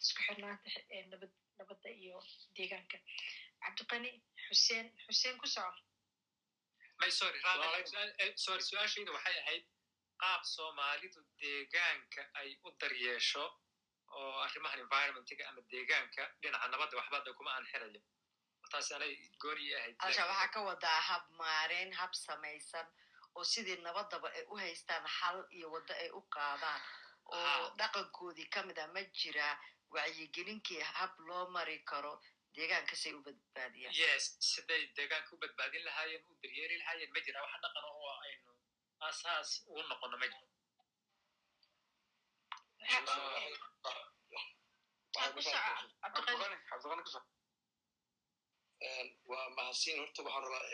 Isku 0.04 0.20
xirnaanta 0.26 0.70
nabadda 1.58 1.88
iyo 2.02 2.18
deegaanka 2.56 2.98
cabdiqani 3.64 4.10
xuseen 4.46 4.86
xuseen 5.06 5.36
ku 5.42 5.46
soco 5.54 5.80
sorry 7.10 7.38
sorry 8.44 8.62
su'aashayda 8.68 9.12
waxay 9.16 9.36
ahayd 9.42 9.64
qaab 10.22 10.42
soomaalidu 10.54 11.20
deegaanka 11.40 12.22
ay 12.40 12.48
u 12.64 12.70
daryeesho 12.80 13.44
oo 14.18 14.32
arrimahan 14.46 14.80
environmentiga 14.86 15.48
ama 15.48 15.60
deegaanka 15.72 16.22
dhinaca 16.42 16.68
nabadda 16.68 16.96
waxbada 17.00 17.32
kuma 17.38 17.50
aan 17.56 17.66
xirayo 17.72 18.00
taas 18.70 18.90
anay 18.96 19.12
gooni 19.42 19.74
ahayd. 19.78 19.96
Waxaa 20.02 20.48
ka 20.54 20.60
wadaa 20.68 21.00
hab 21.08 21.24
maareen 21.40 21.92
hab 21.92 22.12
samaysan 22.14 22.86
oo 23.34 23.44
sidii 23.44 23.76
nabadaba 23.86 24.28
ay 24.38 24.44
u 24.52 24.56
haystaan 24.56 25.04
xal 25.18 25.38
iyo 25.56 25.70
waddo 25.74 25.94
ay 25.94 26.10
u 26.18 26.20
qaadaan 26.34 26.80
oo 27.36 27.64
dhaqankoodii 27.78 28.48
ka 28.54 28.62
mid 28.62 28.78
a 28.78 28.86
ma 28.94 29.02
jiraa 29.20 29.54
wacyigelinkii 29.94 30.80
hab 30.98 31.12
loo 31.28 31.44
mari 31.54 31.78
karo 31.90 32.14
deegaankasay 32.56 33.12
u 33.18 33.20
badbaadiyaan 33.26 33.94
yes 34.00 34.24
siday 34.50 34.82
deegaanka 34.96 35.30
u 35.36 35.40
badbaadin 35.44 35.84
lahaayeen 35.88 36.24
u 36.30 36.32
daryeeli 36.42 36.76
lahaayeen 36.82 37.12
ma 37.14 37.20
jira. 37.26 37.38
Wax 37.44 37.54
dhaqan 37.64 37.84
oo 37.92 38.12
aynu 38.26 38.50
aasaas 39.06 39.50
ugu 39.68 39.82
noqono 39.90 40.16
ma 40.22 40.26
jiro 40.32 40.48
waa 49.30 49.48
mahadsin 49.56 49.98
horta 49.98 50.22
waxaan 50.22 50.44
rabaa 50.44 50.64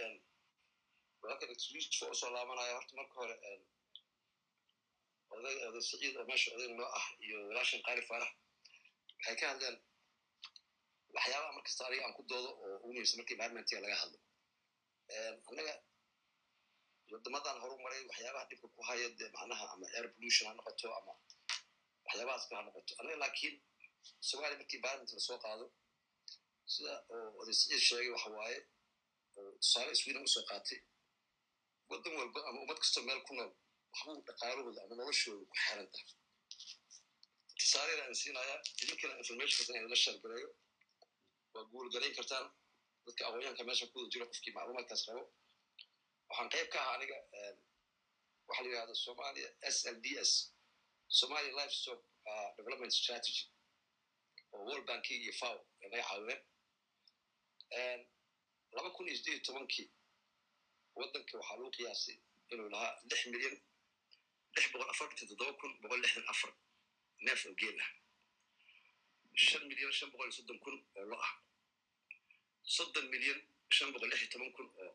walaalkan 1.22 1.50
exclusive 1.54 2.06
oo 2.06 2.14
soo 2.20 2.30
laabanaya 2.34 2.74
horta 2.76 2.94
marka 2.98 3.14
hore 3.20 3.34
oday 5.34 5.56
oday 5.68 5.82
saciid 5.90 6.14
oo 6.16 6.24
meesha 6.30 6.50
oday 6.56 6.68
noo 6.78 6.88
ah 6.98 7.06
iyo 7.24 7.36
walaashan 7.48 7.82
qaali 7.86 8.02
faarax 8.08 8.32
waxay 9.16 9.36
ka 9.40 9.46
hadleen 9.50 9.76
waxyaabaha 11.16 11.52
markasta 11.58 11.82
aniga 11.86 12.02
aan 12.06 12.14
ku 12.18 12.22
doodo 12.30 12.50
oo 12.64 12.76
ugu 12.82 12.86
muhiimsan 12.92 13.16
marka 13.18 13.32
environmentiga 13.34 13.80
laga 13.84 13.96
hadlo 14.02 14.18
annaga 15.50 15.74
wadamadan 17.12 17.56
horu 17.62 17.76
maray 17.84 18.02
waxyaabaha 18.10 18.44
dhibka 18.50 18.66
ku 18.74 18.80
haya 18.88 19.06
dee 19.18 19.28
macnaha 19.36 19.64
ama 19.74 19.86
air 19.96 20.06
pollution 20.14 20.44
ha 20.48 20.52
noqoto 20.58 20.86
ama 20.98 21.12
waxyaabahaas 22.06 22.44
ha 22.58 22.62
noqoto 22.68 22.92
annaga 23.00 23.16
laakiin 23.24 23.54
somalia 24.28 24.56
markii 24.60 24.76
environment 24.80 25.10
la 25.16 25.20
soo 25.28 25.38
qaado 25.44 25.66
sida 26.74 26.92
oo 27.14 27.28
oday 27.40 27.54
sheegay 27.88 28.08
waxa 28.14 28.28
waaye 28.38 28.58
tusaale 29.62 29.92
sweden 30.00 30.22
u 30.28 30.30
soo 30.34 30.44
qaatay 30.50 30.78
waddan 31.90 32.12
walba 32.20 32.40
ama 32.48 32.58
ummad 32.64 32.78
kastoo 32.82 33.02
meel 33.08 33.20
ku 33.28 33.32
nool 33.38 33.50
waxbuu 33.92 34.18
dhaqaalahooda 34.28 34.80
ama 34.84 34.94
noloshooda 35.00 35.44
ku 35.50 35.56
xeran 35.64 35.86
tahay 35.92 36.06
tusaaleeda 37.60 38.02
aan 38.06 38.16
siinayaa 38.22 38.58
idinkana 38.82 39.14
informationkaas 39.22 39.68
inaan 39.70 39.90
la 39.94 39.98
sheergareeyo 40.04 40.48
waa 41.54 41.64
guulgarayn 41.72 42.14
kartaan 42.18 42.46
dadka 43.06 43.22
aqoonyahanka 43.26 43.62
meesha 43.68 43.86
ku 43.92 43.96
wada 43.98 44.10
jiro 44.12 44.24
qofkii 44.30 44.52
macluumaadkaas 44.56 45.02
qabo 45.06 45.22
waxaan 46.28 46.48
qayb 46.54 46.68
ka 46.72 46.78
ahaa 46.82 46.94
aniga 46.98 47.16
waxa 48.48 48.60
la 48.62 48.68
yidhahda 48.70 48.94
somalia 49.06 49.48
s 49.74 49.76
l 49.94 49.96
d 50.04 50.06
s. 50.30 50.32
Somalia 51.20 51.52
livestock 51.58 52.00
development 52.58 52.92
strategy. 53.00 53.44
Oo 54.52 54.62
world 54.68 54.84
banki 54.90 55.14
iyo 55.22 55.32
faw 55.40 55.56
ay 55.82 55.88
naga 55.90 56.04
caawineen 56.08 58.00
laba 58.76 58.88
kun 58.94 59.06
iyo 59.08 59.16
sideed 59.18 59.34
iyo 59.36 59.44
tobankii 59.48 59.86
waddanka 60.98 61.32
waxaa 61.38 61.56
lagu 61.58 61.70
qiyaasay 61.76 62.16
inuu 62.52 62.68
lahaa 62.74 62.92
lix 63.10 63.20
milyan 63.32 63.56
lix 64.54 64.64
boqol 64.72 64.90
afartan 64.92 65.26
toddoba 65.30 65.52
kun 65.60 65.72
boqol 65.82 66.00
lixdan 66.04 66.26
afar 66.32 66.52
neef 67.26 67.40
oo 67.46 67.54
geel 67.60 67.78
ah 67.84 67.90
shan 69.34 69.62
milyan 69.68 69.92
shan 69.98 70.10
boqol 70.12 70.26
iyo 70.28 70.36
soddon 70.38 70.58
kun 70.64 70.76
oo 70.96 71.04
lo 71.10 71.16
ah 71.26 71.32
soddon 72.76 73.06
milyan 73.14 73.38
shan 73.76 73.92
boqol 73.92 74.08
lix 74.10 74.20
iyo 74.22 74.30
toban 74.32 74.52
kun 74.56 74.68
oo 74.82 74.92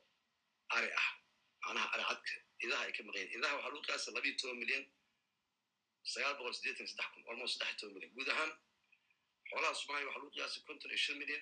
ari 0.76 0.90
ah 1.02 1.10
macnaha 1.64 1.88
ari 1.94 2.04
cadka 2.10 2.36
idaha 2.66 2.84
ay 2.86 2.92
ka 2.98 3.02
maqayen 3.08 3.30
idaha 3.38 3.54
waxaa 3.56 3.70
lagu 3.72 3.82
qiyaasay 3.88 4.14
labiyo 4.18 4.36
toban 4.42 4.58
milyan 4.64 4.84
sagaal 6.14 6.36
boqol 6.40 6.54
siddeetan 6.58 6.88
saddex 6.92 7.08
kun 7.14 7.24
almost 7.32 7.54
saddex 7.60 7.70
iyo 7.72 7.80
toban 7.82 7.94
milyan 7.96 8.12
guud 8.16 8.30
ahaan 8.34 8.52
xoolaha 9.50 9.74
soomaaliya 9.80 10.08
waxaa 10.10 10.20
lagu 10.22 10.32
qiyaasay 10.36 10.62
konton 10.68 10.90
iyo 10.94 11.00
shan 11.06 11.18
milyan 11.22 11.42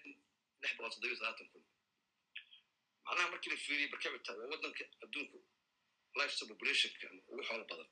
lix 0.61 0.72
boqol 0.78 0.91
toddobiyo 0.94 1.18
talaatan 1.22 1.48
kun 1.53 1.64
macnaha 3.06 3.28
markii 3.34 3.52
la 3.53 3.57
fiiriye 3.65 3.88
barcabita 3.94 4.32
waa 4.40 4.48
waddanka 4.53 4.84
adduunku 5.03 5.38
lifestyle 6.20 6.49
populationka 6.53 7.06
ugu 7.32 7.41
xoolo 7.49 7.64
badan 7.72 7.90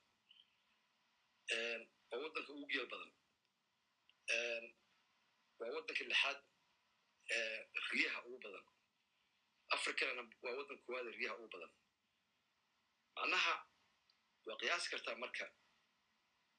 waa 2.09 2.19
waddanka 2.23 2.49
ugu 2.55 2.65
geel 2.73 2.87
badan 2.93 3.11
waa 5.61 5.71
waddanka 5.75 6.03
lixaad 6.11 6.39
riyaha 7.91 8.19
ugu 8.27 8.37
badan. 8.45 8.65
Africana 9.77 10.21
waa 10.43 10.53
waddanka 10.59 10.83
koowaad 10.85 11.07
riyaha 11.19 11.35
ugu 11.39 11.49
badan. 11.53 11.71
Macnaha 13.15 13.53
waa 14.45 14.57
qiyaasi 14.61 14.87
kartaa 14.93 15.15
marka 15.23 15.45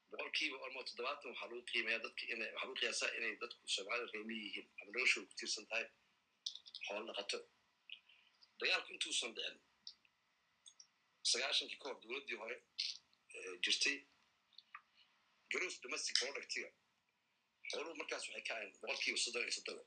boqolkiiba 0.09 0.57
almost 0.65 0.87
toddobaatan 0.89 1.29
waxaa 1.31 1.49
lagu 1.51 1.63
qiimeeya 1.71 1.99
dadka 2.05 2.23
ina 2.33 2.45
waxaa 2.45 2.61
lagu 2.65 2.73
qiyaasaa 2.79 3.09
inay 3.17 3.33
dadku 3.43 3.61
soomaalida 3.75 4.11
reemi 4.13 4.35
yihiin. 4.43 4.67
Ama 4.79 4.89
noloshooda 4.93 5.27
ku 5.29 5.35
tiirsan 5.39 5.65
tahay 5.71 5.85
xoolo 6.85 7.03
dhaqato. 7.09 7.37
Dagaalku 8.59 8.89
intuusan 8.95 9.31
dhicin 9.35 9.57
sagaashankii 11.31 11.79
ka 11.81 11.85
hor 11.89 11.97
dowladdii 12.03 12.37
hore 12.41 12.57
jirtay 13.63 13.97
gross 15.51 15.75
domestic 15.83 16.15
productiga 16.19 16.69
xooluhu 17.71 17.95
markaas 18.01 18.23
waxay 18.27 18.43
ka 18.47 18.53
ahayn 18.55 18.71
boqolkiiba 18.81 19.17
soddon 19.25 19.43
iyo 19.47 19.53
soddoba 19.57 19.83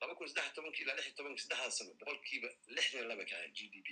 laba 0.00 0.12
kun 0.18 0.28
saddex 0.28 0.52
tobankii 0.56 0.82
ilaa 0.84 0.96
lix 0.98 1.06
iyo 1.08 1.14
tobankii 1.18 1.42
saddexdaa 1.44 1.70
sano 1.78 1.92
boqolkiiba 2.00 2.48
lixdan 2.76 3.04
laba 3.10 3.24
ka 3.30 3.36
g 3.56 3.58
d 3.72 3.76
p. 3.86 3.88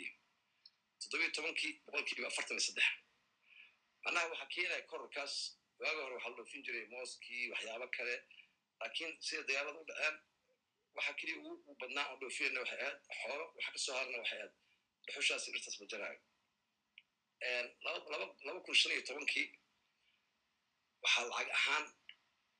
toddobiyo 1.01 1.31
tobankii 1.39 1.73
boqolkiiba 1.87 2.27
afartan 2.31 2.57
iyo 2.59 2.65
saddex 2.69 2.89
macnaha 4.05 4.27
waxaa 4.33 4.49
keenaya 4.55 4.83
kororkaas 4.91 5.35
waaga 5.83 6.01
hore 6.05 6.15
waxaa 6.17 6.31
la 6.33 6.37
dhoofin 6.39 6.63
jiray 6.67 6.87
mooskii 6.95 7.43
waxyaabo 7.53 7.87
kale 7.97 8.15
laakiin 8.81 9.13
sida 9.27 9.43
dagaalada 9.49 9.79
u 9.83 9.85
dhaceen 9.91 10.17
waxa 10.97 11.13
keliya 11.19 11.37
ugu 11.51 11.73
badnaa 11.81 12.07
oo 12.13 12.17
dhoofiyana 12.23 12.59
waxay 12.63 12.79
ahayd 12.85 12.99
xoolo 13.21 13.45
waxa 13.57 13.71
ka 13.75 13.79
soo 13.85 13.95
harna 13.99 14.17
waxay 14.23 14.39
ahayd 14.39 14.53
dhuxushaasi 15.07 15.49
dhirtaas 15.55 15.77
ma 15.81 15.87
jaraayo 15.93 16.21
laba 18.47 18.61
kun 18.67 18.75
shan 18.81 18.93
iyo 18.93 19.03
tobankii 19.09 19.47
waxaa 21.03 21.25
lacag 21.31 21.51
ahaan 21.59 21.85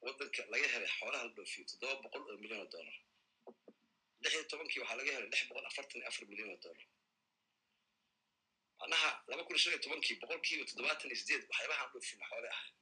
waddanka 0.05 0.43
laga 0.53 0.67
helay 0.75 0.91
xoolaha 0.99 1.23
la 1.27 1.33
dhoofiyo 1.37 1.65
toddoba 1.71 1.97
boqol 2.05 2.23
oo 2.31 2.37
milyan 2.43 2.61
oo 2.65 2.69
dollar. 2.75 2.97
Lix 4.23 4.33
iyo 4.35 4.45
tobankii 4.51 4.81
waxaa 4.83 4.99
laga 5.01 5.11
helay 5.17 5.29
lix 5.33 5.43
boqol 5.49 5.67
afartan 5.71 5.99
iyo 6.01 6.09
afar 6.11 6.25
milyan 6.33 6.51
oo 6.55 6.61
dollar. 6.65 6.87
Macnaha 8.81 9.11
laba 9.31 9.43
kun 9.47 9.59
shan 9.63 9.73
iyo 9.73 9.81
tobankii 9.85 10.17
boqolkiiba 10.23 10.65
toddobaatan 10.71 11.09
iyo 11.11 11.19
sideed 11.21 11.43
waxyaabaha 11.51 11.81
aan 11.85 11.91
dhoofin 11.93 12.21
xoole 12.31 12.49
ahayd 12.55 12.75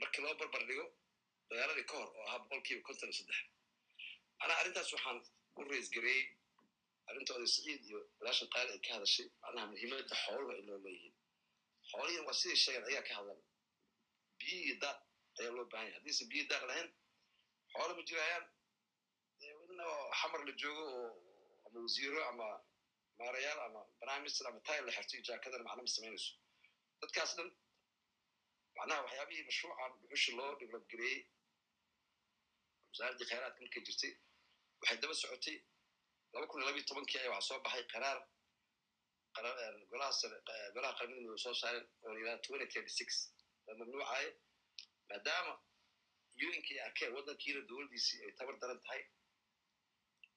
markii 0.00 0.22
loo 0.24 0.34
barbar 0.40 0.62
dhigo 0.68 0.86
dagaaladii 1.50 1.86
ka 1.90 1.94
hor 2.00 2.08
oo 2.16 2.24
ahaa 2.28 2.38
boqolkiiba 2.44 2.82
konton 2.88 3.08
iyo 3.10 3.16
saddex. 3.18 3.38
Macnaha 4.38 4.58
arrintaas 4.60 4.90
waxaan 4.94 5.18
u 5.58 5.60
raisgareeyey 5.70 6.26
arrinta 7.08 7.30
oday 7.36 7.50
saciid 7.54 7.82
iyo 7.90 8.00
walaashan 8.18 8.48
qaali 8.54 8.70
ay 8.74 8.80
ka 8.86 8.90
hadashay 8.96 9.26
macnaha 9.42 9.66
muhiimadda 9.72 10.14
xooluhu 10.24 10.50
ay 10.56 10.62
noo 10.68 10.78
leeyihiin 10.84 11.14
xoolihiin 11.90 12.24
waa 12.28 12.36
siday 12.40 12.56
sheegeen 12.62 12.84
ayaa 12.90 13.04
ka 13.08 13.12
hadlan 13.18 13.40
biyo 14.40 14.58
iyo 14.66 14.76
ayaa 15.38 15.52
loo 15.56 15.64
baahan 15.72 15.86
yahay 15.88 15.94
haddiise 15.98 16.24
biyo 16.32 16.44
daaq 16.50 16.62
lahayn 16.70 16.88
xoolo 17.72 17.92
ma 17.98 18.02
jirayaan? 18.08 18.44
In 19.46 19.80
oo 19.88 20.04
xamar 20.20 20.40
la 20.48 20.52
joogo 20.62 20.84
oo 20.98 21.08
ama 21.66 21.78
wasiiro 21.86 22.20
ama 22.30 22.46
maarayaal 23.18 23.60
ama 23.66 23.80
minister 24.22 24.44
ama 24.50 24.60
tayl 24.68 24.82
la 24.86 24.92
xirto 24.96 25.12
iyo 25.16 25.22
jaakadana 25.28 25.64
macna 25.68 25.82
ma 25.86 25.90
samaynayso. 25.96 26.32
Dadkaas 27.00 27.30
dhan 27.36 27.48
macnaha 28.76 29.00
waxyaabihii 29.06 29.44
mashruucan 29.50 29.90
dhuxushi 30.00 30.30
loo 30.38 30.50
develop 30.60 30.84
gareeyey 30.92 31.20
wasaaraddii 32.90 33.28
khayraadka 33.30 33.60
markay 33.64 33.82
jirtay 33.88 34.12
waxay 34.80 34.98
daba 35.02 35.14
socotay. 35.22 35.56
Laba 36.32 36.46
kun 36.50 36.58
iyo 36.60 36.66
labiyo 36.68 36.84
tobankii 36.90 37.18
ayaa 37.20 37.34
waxaa 37.36 37.48
soo 37.48 37.60
baxay 37.66 37.84
qaraar 37.92 38.18
golaha 39.90 40.92
qaramada 40.98 41.38
soo 41.44 41.54
saareen 41.62 41.86
oo 42.04 42.12
la 42.14 42.18
yidhahda 42.20 42.42
twenty 42.46 42.66
thirty 42.74 42.92
six 42.98 43.08
oo 43.70 43.76
mamnuucaye 43.80 44.28
maadaama 45.10 45.52
uninkii 46.46 46.76
ay 46.78 46.84
arkeen 46.88 47.12
waddankiina 47.16 47.60
dowladdiisii 47.70 48.20
ay 48.26 48.32
tabar 48.38 48.56
daran 48.62 48.80
tahay 48.84 49.02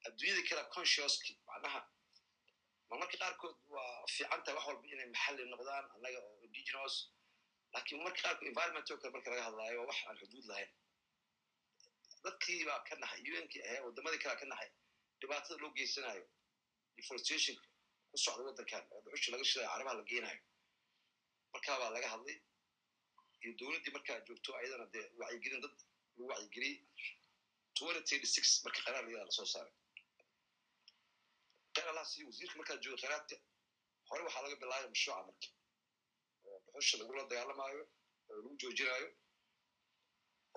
adduunyadii 0.08 0.48
kale 0.50 0.64
consciouski 0.76 1.32
macnaha 1.50 1.82
marmarka 2.90 3.18
qaarkood 3.24 3.58
waa 3.76 3.92
fiican 4.16 4.42
tahay 4.44 4.56
wax 4.58 4.66
walba 4.70 4.88
inay 4.94 5.08
maxalli 5.16 5.44
noqdaan 5.54 5.86
annaga 5.96 6.20
oo 6.28 6.36
indigenous 6.48 6.96
laakiin 7.74 8.04
marka 8.06 8.22
qaarkood 8.26 8.48
environment 8.54 8.92
oo 8.92 8.98
kale 9.02 9.12
marka 9.16 9.30
laga 9.34 9.44
hadlaayo 9.48 9.78
waa 9.82 9.90
wax 9.92 10.00
aan 10.08 10.18
xuduud 10.22 10.46
lahayn 10.52 10.72
dadkii 12.26 12.60
baa 12.70 12.80
ka 12.88 12.96
naxay 13.04 13.32
unkii 13.42 13.62
ahee 13.68 13.80
waddamadii 13.88 14.22
kalea 14.24 14.40
ka 14.42 14.46
naxay 14.52 14.70
dhibaatada 15.22 15.56
loo 15.64 15.72
geysanayo 15.78 16.26
deforestation 16.98 17.58
ku 18.12 18.18
socda 18.26 18.44
waddankan 18.50 18.84
oo 18.94 19.02
dhuxusha 19.06 19.32
laga 19.34 19.46
shidayo 19.50 19.70
carabaha 19.74 19.96
la 20.00 20.04
geenayo 20.12 20.42
markaa 21.54 21.78
baa 21.82 21.92
laga 21.96 22.08
hadlay 22.14 22.38
iyo 23.44 23.52
dowladdii 23.60 23.94
markaa 23.98 24.20
joogto 24.28 24.50
ayadana 24.60 24.86
dee 24.94 25.06
wacyigelin 25.20 25.62
dad 25.66 25.76
lagu 26.16 26.24
wacyigeliyey 26.32 26.78
marka 28.66 28.80
qaraar 28.86 29.04
layadaa 29.08 29.26
la 29.30 29.34
soo 29.40 29.46
saaray. 29.54 29.74
Qeyr 31.76 31.88
allah 31.92 32.06
siiyo 32.12 32.26
wasiirka 32.30 32.56
markaa 32.60 32.78
jooga 32.84 32.98
khayraadka 33.02 33.36
hore 34.10 34.22
waxaa 34.28 34.44
laga 34.46 34.56
bilaabaya 34.62 34.90
mashruuca 34.94 35.24
marka. 35.30 35.48
Oo 36.48 36.58
dhuxusha 36.66 36.96
lagula 37.02 37.22
dagaalamaayo 37.32 37.84
oo 38.30 38.36
lagu 38.38 38.50
joojinayo 38.62 39.08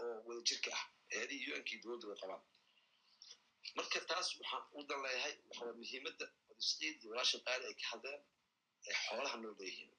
oo 0.02 0.16
wadajirka 0.26 0.70
ah 0.78 0.82
eedihii 1.18 1.52
unkii 1.58 1.78
dowladda 1.82 2.06
way 2.10 2.18
qabaan. 2.22 2.42
Marka 3.76 3.98
taas 4.10 4.28
waxaan 4.40 4.64
u 4.78 4.80
dan 4.88 4.98
leeyahay 5.04 5.34
waxaa 5.48 5.72
muhiimadda 5.80 6.26
wadisciid 6.48 6.96
iyo 7.02 7.08
walaashan 7.12 7.40
qaali 7.46 7.64
ay 7.70 7.74
ka 7.80 7.86
hadleen 7.92 8.20
ee 8.88 8.96
xoolaha 9.04 9.36
noo 9.42 9.54
leeyihiin. 9.60 9.92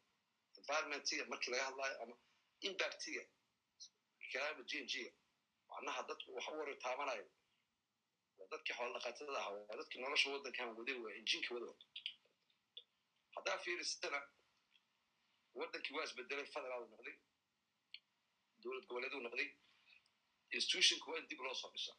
Environmentiga 0.60 1.24
markii 1.32 1.52
laga 1.54 1.66
hadlaayo 1.70 1.96
ama 2.04 2.16
impactiga 2.62 3.24
kalaama 4.32 4.64
gnga 4.70 5.12
macnaha 5.70 6.02
dadku 6.10 6.36
waxa 6.36 6.52
u 6.52 6.58
wara 6.60 6.76
taabanayo 6.86 7.26
waa 8.38 8.48
dadkii 8.52 8.74
xoolo 8.78 8.94
dhaqatada 9.00 9.40
ah 9.46 9.50
waa 9.54 9.76
dadkii 9.80 10.02
nolosha 10.02 10.30
waddankan 10.34 10.70
waday 10.78 10.98
waa 11.04 11.14
injinka 11.20 11.54
wada 11.56 11.68
haddaa 13.36 13.58
fiirisana 13.64 14.20
waddankii 15.60 15.94
waa 15.98 16.04
isbedelay 16.08 16.46
federaal 16.56 16.84
noqday 16.92 17.16
dowlad 18.64 18.86
goboleeduu 18.90 19.22
noqday 19.28 19.50
institutionka 20.58 21.12
waa 21.12 21.20
in 21.20 21.28
dib 21.28 21.40
loo 21.46 21.56
soo 21.62 21.72
dhisa 21.76 21.94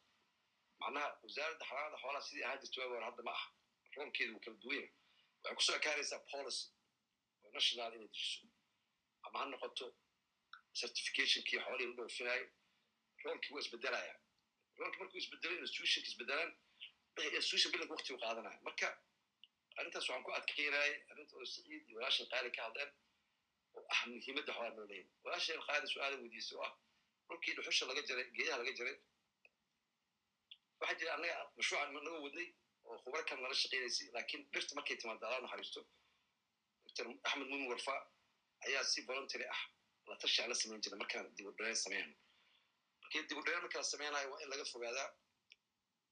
macnaha 0.81 1.07
wasaaradda 1.23 1.65
xanaanada 1.69 1.97
xoolaha 2.01 2.21
sidii 2.27 2.43
ahaan 2.43 2.59
jirta 2.61 2.81
waagi 2.81 3.05
hadda 3.07 3.23
ma 3.27 3.31
aha 3.37 3.47
roolkeedu 3.95 4.31
wuu 4.33 4.41
kala 4.45 4.57
duwanya 4.63 4.87
waxay 5.43 5.55
ku 5.55 5.61
soo 5.67 5.75
ekaanaysaa 5.79 6.19
policy 6.31 6.63
oo 7.43 7.51
national 7.57 7.93
inay 7.95 8.07
dejiso 8.07 8.47
ama 9.25 9.39
ha 9.39 9.45
noqoto 9.45 9.85
certificationkii 10.81 11.59
xoolihii 11.65 11.89
la 11.89 11.95
dhoofinayo 11.99 12.45
roolkii 13.23 13.53
waa 13.55 13.61
isbedelaya 13.65 14.15
roolki 14.79 14.97
markuu 15.01 15.17
isbedelay 15.23 15.57
institutionka 15.65 16.09
isbedelaan 16.11 16.49
institution 17.39 17.71
bilanka 17.73 17.93
waqti 17.95 18.13
u 18.13 18.19
qaadanaya 18.23 18.59
marka 18.67 18.87
arrintaas 19.77 20.05
waxaan 20.09 20.23
ku 20.25 20.31
adkeynayay 20.39 20.93
arrinta 21.11 21.33
oo 21.37 21.45
saciid 21.45 21.83
iyo 21.89 21.95
walaashan 21.99 22.27
qaali 22.33 22.49
ka 22.55 22.61
hadleen 22.67 22.91
oo 23.75 23.83
ah 23.93 24.01
muhiimadda 24.11 24.51
xoolaha 24.55 24.75
noo 24.77 24.87
leeyahay 24.91 25.09
walaashan 25.23 25.61
qaali 25.67 25.87
su'aala 25.93 26.15
weydiisay 26.23 26.57
oo 26.57 26.63
ah 26.67 26.73
dhulkii 27.27 27.53
dhuxusha 27.57 27.85
laga 27.89 28.01
jaray 28.09 28.25
geedaha 28.37 28.57
laga 28.61 28.73
jaray 28.79 28.95
waxaa 30.79 30.97
jira 30.99 31.11
annaga 31.15 31.37
mashruucan 31.57 31.93
naga 32.07 32.19
wadnay 32.25 32.47
oo 32.87 32.97
khubaro 33.03 33.23
kan 33.29 33.37
nala 33.43 33.55
shaqeynaysay 33.63 34.07
laakiin 34.15 34.41
dhirta 34.53 34.75
markay 34.77 34.97
timaado 35.01 35.25
alaa 35.27 35.41
naxariisto 35.45 35.81
dr 36.87 37.05
axmed 37.27 37.47
mumin 37.51 37.67
warfa 37.71 37.95
ayaa 38.67 38.83
si 38.91 38.99
voluntary 39.09 39.45
ah 39.55 39.61
la 40.09 40.15
tashi 40.21 40.41
aan 40.41 40.49
la 40.51 40.55
samayn 40.61 40.81
jiray 40.83 40.99
markaan 41.03 41.25
dib 41.37 41.47
u 41.49 41.51
dhareen 41.57 41.77
sameeyano 41.85 42.15
markii 43.01 43.23
dib 43.29 43.37
u 43.39 43.43
dhareen 43.45 43.63
markaa 43.65 43.83
sameynayo 43.93 44.27
waa 44.33 44.41
in 44.43 44.49
laga 44.53 44.65
fogaadaa 44.73 45.07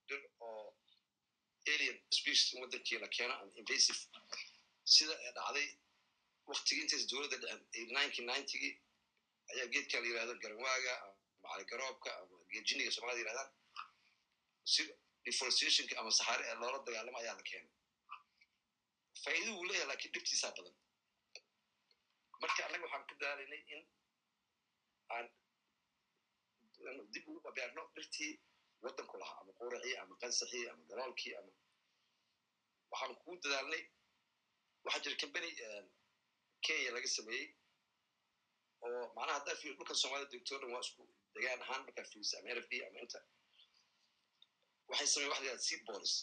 dhir 0.08 0.22
oo 0.48 0.66
alien 1.74 1.98
species 2.18 2.54
in 2.54 2.62
waddankii 2.64 3.00
la 3.04 3.08
keeno 3.16 3.34
ama 3.42 3.52
invasive. 3.62 4.00
Sida 4.96 5.14
ee 5.26 5.32
dhacday 5.38 5.68
waktigii 6.52 6.82
intays 6.84 7.04
dowladda 7.12 7.38
dhicin 7.44 7.90
nineteen 7.98 8.26
ninetygii 8.32 8.74
ayaa 9.52 9.68
geedkan 9.74 10.02
la 10.04 10.08
yiraahdo 10.10 10.34
garanwaaga 10.44 10.94
ama 11.06 11.48
caligaroobka 11.52 12.10
ama 12.22 12.36
geejiniga 12.54 12.92
soomaalida 12.96 13.22
yirahdaan 13.24 13.50
si 14.74 14.82
deforestationka 15.26 15.94
ama 16.02 16.12
saxaare 16.20 16.44
ee 16.52 16.56
loola 16.62 16.80
dagaalamo 16.88 17.18
ayaa 17.24 17.36
la 17.40 17.44
keenay 17.50 17.74
faa'iido 19.24 19.52
wuu 19.58 19.66
leeyahay 19.70 19.88
lakiin 19.92 20.12
dhibtiisaa 20.16 20.52
badan 20.58 20.76
marka 22.42 22.60
annaga 22.66 22.84
waxaan 22.86 23.06
ka 23.10 23.16
daalaynay 23.22 23.62
in 23.74 23.82
aan 25.16 25.28
dib 27.14 27.24
ugu 27.30 27.40
babeerno 27.46 27.84
dhirtii 27.96 28.32
waddanku 28.84 29.16
lahaa 29.22 29.40
ama 29.42 29.52
quracii 29.60 29.96
ama 30.02 30.14
qansaxii 30.22 30.66
ama 30.72 30.84
galoolkii 30.90 31.34
ama 31.40 31.52
waxaan 32.92 33.14
kugu 33.22 33.36
dadaalnay. 33.44 33.84
Waxaa 34.86 35.04
jira 35.04 35.16
combany 35.22 35.50
kenya 36.66 36.90
laga 36.96 37.10
sameeyey 37.18 37.48
oo 38.86 39.04
macnaha 39.16 39.38
haddaa 39.40 39.56
fiir 39.62 39.74
dhulkan 39.78 39.98
soomaalida 40.02 40.32
degto 40.34 40.54
dhan 40.62 40.72
waa 40.76 40.84
isku 40.86 41.04
degaan 41.34 41.62
ahaan 41.66 41.82
markaa 41.86 42.06
fiirisa 42.12 42.36
ama 42.40 42.50
rf 42.58 42.68
d 42.72 42.74
ama 42.88 42.98
inta. 43.04 43.20
Waxay 44.90 45.08
sameyen 45.14 45.32
waxa 45.32 45.44
la 45.44 45.48
yihahda 45.50 45.66
seed 45.70 45.82
bolis 45.88 46.14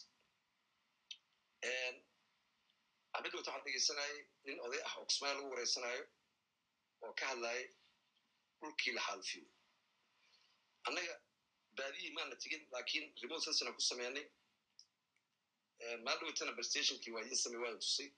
amidda 3.17 3.37
wata 3.39 3.51
waxaan 3.51 3.65
dhegeysanayay 3.67 4.17
nin 4.47 4.59
oday 4.67 4.81
ah 4.89 4.95
oo 5.01 5.07
lagu 5.23 5.51
wareysanayo 5.53 6.05
oo 7.05 7.13
ka 7.19 7.25
hadlayay 7.31 7.65
dhulkii 8.61 8.93
la 8.97 9.03
xaalfiyo 9.07 9.47
annaga 10.89 11.15
baadiyii 11.79 12.13
maana 12.17 12.37
tegin 12.43 12.63
lakiin 12.77 13.05
remote 13.23 13.45
sensina 13.45 13.73
ku 13.77 13.81
sameynay. 13.91 14.27
Maaldhaweytana 16.05 16.53
barstationkii 16.59 17.13
waa 17.15 17.23
idin 17.27 17.37
samey 17.45 17.59
waa 17.65 17.75
tusay. 17.85 18.09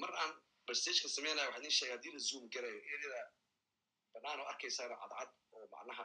Mar 0.00 0.10
aan 0.22 0.32
barstationka 0.66 1.08
sameynaya 1.16 1.46
waxaa 1.48 1.60
idin 1.62 1.70
sheegay 1.76 1.92
haddii 1.96 2.12
la 2.16 2.18
zoom 2.28 2.44
garayo 2.54 2.80
erida 2.94 3.20
banaan 4.12 4.40
oo 4.40 4.46
arkaysaana 4.52 4.96
cadcad 5.02 5.30
oo 5.54 5.66
macnaha 5.72 6.04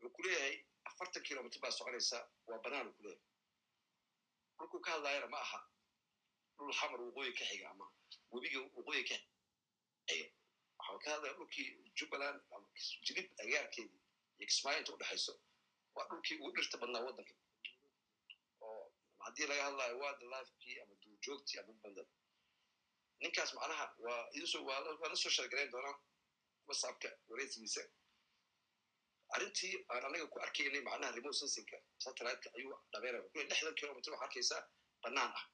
wuxuu 0.00 0.10
ku 0.14 0.22
leeyahay 0.24 0.54
afartan 0.88 1.22
kilomitr 1.22 1.58
baa 1.62 1.70
soconaysaa 1.78 2.22
waa 2.48 2.58
banaan 2.64 2.86
uu 2.88 2.94
ku 2.98 3.02
leeyahay. 3.02 3.26
Dhulkuu 4.58 4.80
ka 4.84 4.90
hadlaayana 4.94 5.26
ma 5.34 5.38
aha 5.46 5.58
dhul 6.60 6.72
xamar 6.80 7.00
waqooyi 7.06 7.32
ka 7.38 7.44
xiga 7.50 7.66
ama 7.74 7.86
webiga 8.32 8.58
waqooyi 8.76 9.02
ka 9.10 9.16
xiga 10.08 10.26
waxaa 10.78 10.98
ka 11.04 11.10
hadlaya 11.14 11.34
dhulkii 11.38 11.66
jubbaland 11.98 12.38
ama 12.54 12.66
jilib 13.06 13.26
agaarkeedii 13.44 14.00
iyo 14.38 14.46
kismaayo 14.50 14.78
inta 14.80 14.92
udhexayso 14.96 15.32
waa 15.94 16.06
dhulkii 16.10 16.36
ugu 16.40 16.50
dhirta 16.56 16.78
badnaa 16.82 17.02
waddanka 17.08 17.34
oo 18.60 18.92
haddii 19.24 19.46
laga 19.50 19.62
hadlayo 19.68 19.94
wildlifekii 20.02 20.76
ama 20.82 20.94
duurjoogtii 21.02 21.58
ama 21.62 21.72
bandan 21.82 22.08
ninkaas 23.22 23.50
macnaha 23.58 23.86
waa 24.04 24.20
idin 24.36 24.46
soo 24.52 24.64
waa 24.68 24.80
la 25.10 25.16
soo 25.22 25.30
shargarayn 25.36 25.70
doonaa 25.74 25.96
whatsappka 26.66 27.08
wareysigiisa 27.28 27.82
arrintii 29.34 29.74
aan 29.92 30.04
anaga 30.08 30.26
ku 30.32 30.38
arkaynay 30.46 30.82
macnaha 30.88 31.12
remote 31.16 31.36
sensingka 31.40 31.76
satelliteka 32.04 32.48
ayuu 32.58 32.74
dhabeynaya 32.92 33.22
lixdan 33.50 33.74
kilomitr 33.80 34.10
waxaa 34.12 34.24
arkaysaa 34.26 34.62
bannaan 35.02 35.32
ah 35.38 35.44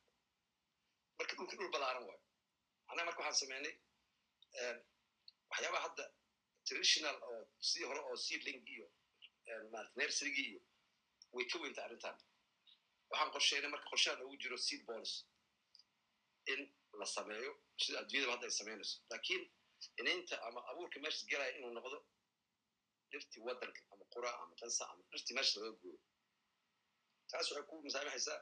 marka 1.19 1.33
dhulki 1.37 1.57
dhul 1.59 1.71
ballaaran 1.75 2.05
waayo. 2.09 2.23
Macnaha 2.87 3.07
marka 3.09 3.21
waxaan 3.23 3.39
sameynay 3.43 3.75
waxyaabaha 5.51 5.83
hadda 5.87 6.05
traditional 6.67 7.17
oo 7.31 7.41
sidii 7.69 7.87
hore 7.91 8.01
oo 8.09 8.17
seedling 8.27 8.61
iyo 8.75 8.87
marat 9.73 9.93
nerserygi 10.01 10.43
iyo 10.51 10.61
way 11.35 11.45
ka 11.51 11.57
weynta 11.63 11.81
arrintan. 11.87 12.17
Waxaan 13.11 13.31
qorsheynay 13.35 13.71
marka 13.75 13.87
qorshaha 13.93 14.17
noogu 14.21 14.37
jiro 14.43 14.57
seed 14.67 14.83
bolis 14.89 15.13
in 16.53 16.61
la 17.01 17.07
sameeyo 17.17 17.53
sida 17.83 17.99
adduunyadaba 18.01 18.33
hadda 18.35 18.47
ay 18.49 18.55
sameynayso. 18.61 18.97
Lakiin 19.13 19.43
inaynta 20.01 20.35
ama 20.47 20.61
abuurka 20.71 20.99
meesha 21.05 21.27
galaya 21.31 21.53
inuu 21.59 21.73
noqdo 21.79 21.99
dhirtii 23.11 23.41
waddanka 23.47 23.81
ama 23.93 24.05
qura 24.15 24.31
ama 24.43 24.55
qansa 24.61 24.83
ama 24.93 25.03
dhirtii 25.11 25.35
meesha 25.37 25.61
laga 25.61 25.73
gooyo. 25.83 25.99
Taas 27.31 27.47
waxay 27.51 27.65
ku 27.69 27.75
masaamixaysaa 27.87 28.39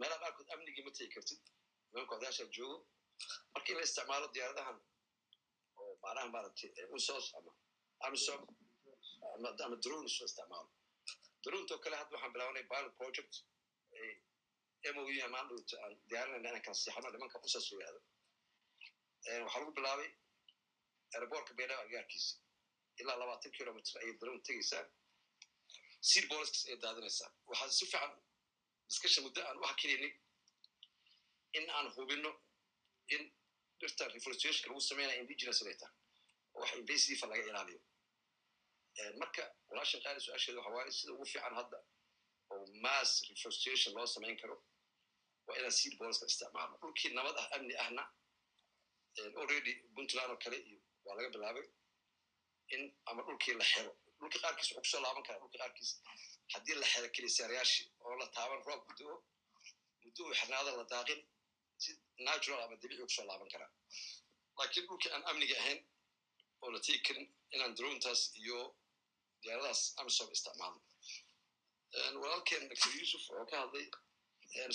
meelaha 0.00 0.20
qaarkood 0.24 0.48
amnigii 0.54 0.84
ma 0.86 0.92
tegi 0.98 1.10
kartid 1.16 1.40
nimanka 1.92 2.12
odayaasha 2.18 2.44
joogo 2.56 2.76
marka 3.54 3.68
in 3.72 3.76
la 3.78 3.84
isticmaalo 3.88 4.26
diyaaradahan 4.34 4.78
oo 5.80 5.92
macnaha 6.04 6.28
maaragtay 6.34 6.70
usos 6.98 7.26
ama 7.38 7.52
amisom 8.06 8.40
ama 9.66 9.76
drones 9.84 10.14
la 10.20 10.26
isticmaalo 10.30 10.70
dronto 11.44 11.74
kale 11.84 11.96
hadda 12.00 12.12
waxaan 12.16 12.32
bilaabanay 12.34 12.64
pilot 12.72 12.94
project 13.00 13.32
mou 14.96 15.06
amaan 15.26 15.46
dhowto 15.50 15.74
aan 15.84 15.92
diyaarinayna 16.10 16.48
inaan 16.50 16.62
kala 16.66 16.76
siixano 16.82 17.08
nimanka 17.14 17.36
usos 17.48 17.66
yihahdo 17.72 18.00
waxaa 19.44 19.60
lagu 19.60 19.72
bilaabay 19.78 20.08
airbortka 21.16 21.52
beydhaba 21.58 21.82
agaarkiisa 21.86 22.32
ilaa 23.00 23.16
labaatan 23.22 23.52
kilomitr 23.58 23.92
ayay 24.02 24.14
drone 24.20 24.40
tegaysaa 24.48 24.84
seed 26.10 26.24
bolisks 26.32 26.60
ayay 26.66 26.78
daadinaysaa 26.84 27.30
waxaa 27.50 27.68
si 27.78 27.86
fiican 27.92 28.12
discussion 28.90 29.22
muddo 29.26 29.40
aan 29.48 29.56
u 29.62 29.64
hakilaynay 29.70 30.12
in 31.58 31.64
aan 31.76 31.86
hubino 31.96 32.30
in 33.14 33.22
dhirta 33.80 34.04
reforestationka 34.16 34.68
lagu 34.70 34.80
sameynaya 34.90 35.20
indigenous 35.22 35.60
inay 35.62 35.76
tahay 35.82 35.96
oo 36.54 36.60
wax 36.62 36.70
invasive 36.80 37.26
laga 37.32 37.44
ilaaliyo 37.50 37.80
marka 39.22 39.42
walaashan 39.68 40.00
qaali 40.04 40.20
su'aasheeda 40.24 40.58
waxa 40.60 40.74
waaye 40.76 40.92
sida 40.98 41.12
ugu 41.16 41.24
fiican 41.32 41.54
hadda 41.60 41.78
oo 42.54 42.64
mass 42.84 43.10
reforestation 43.30 43.94
loo 43.96 44.06
samayn 44.14 44.36
karo 44.42 44.56
waa 45.46 45.56
inaan 45.60 45.74
seed 45.78 45.94
boliska 46.00 46.26
isticmaalno 46.32 46.76
dhulkii 46.82 47.10
nabad 47.18 47.36
ah 47.42 47.46
amni 47.56 47.74
ahna 47.84 48.02
already 49.42 49.72
puntland 49.94 50.30
oo 50.32 50.38
kale 50.44 50.56
iyo 50.68 50.78
waa 51.04 51.14
laga 51.18 51.28
bilaabay 51.34 51.66
in 52.74 52.82
ama 53.10 53.20
dhulkii 53.28 53.54
la 53.60 53.64
xero 53.72 53.92
dhulka 54.20 54.38
qaarkiis 54.44 54.68
wuxuu 54.76 54.82
ku 54.82 54.88
soo 54.92 55.00
laaban 55.04 55.22
karaa 55.26 55.40
dhulka 55.42 55.58
qaarkiis 55.62 55.90
haddii 56.52 56.76
la 56.82 56.86
xero 56.92 57.08
kelisaarayaashii 57.16 57.86
oo 58.04 58.14
la 58.20 58.26
taaban 58.36 58.60
roob 58.68 58.82
muddo 58.88 59.08
muddo 60.04 60.20
uu 60.26 60.34
xirnaado 60.40 60.70
la 60.80 60.84
daaqin 60.92 61.20
si 61.82 61.90
natural 62.26 62.60
ama 62.64 62.76
dabiici 62.82 63.02
ku 63.08 63.12
soo 63.16 63.26
laaban 63.30 63.48
karaa 63.54 63.70
laakiin 64.58 64.84
dhulkii 64.88 65.10
aan 65.14 65.24
amniga 65.30 65.56
ahayn 65.62 65.80
oo 66.62 66.68
la 66.74 66.78
tegi 66.84 67.00
karin 67.06 67.26
inaan 67.54 67.72
drontaas 67.78 68.20
iyo 68.40 68.58
diyaaradaas 69.42 69.80
amisom 70.00 70.28
isticmaalno 70.36 70.80
walaalkeen 72.22 72.68
dr. 72.70 72.90
Yusuf 73.00 73.24
oo 73.30 73.44
ka 73.50 73.56
hadlay 73.62 73.86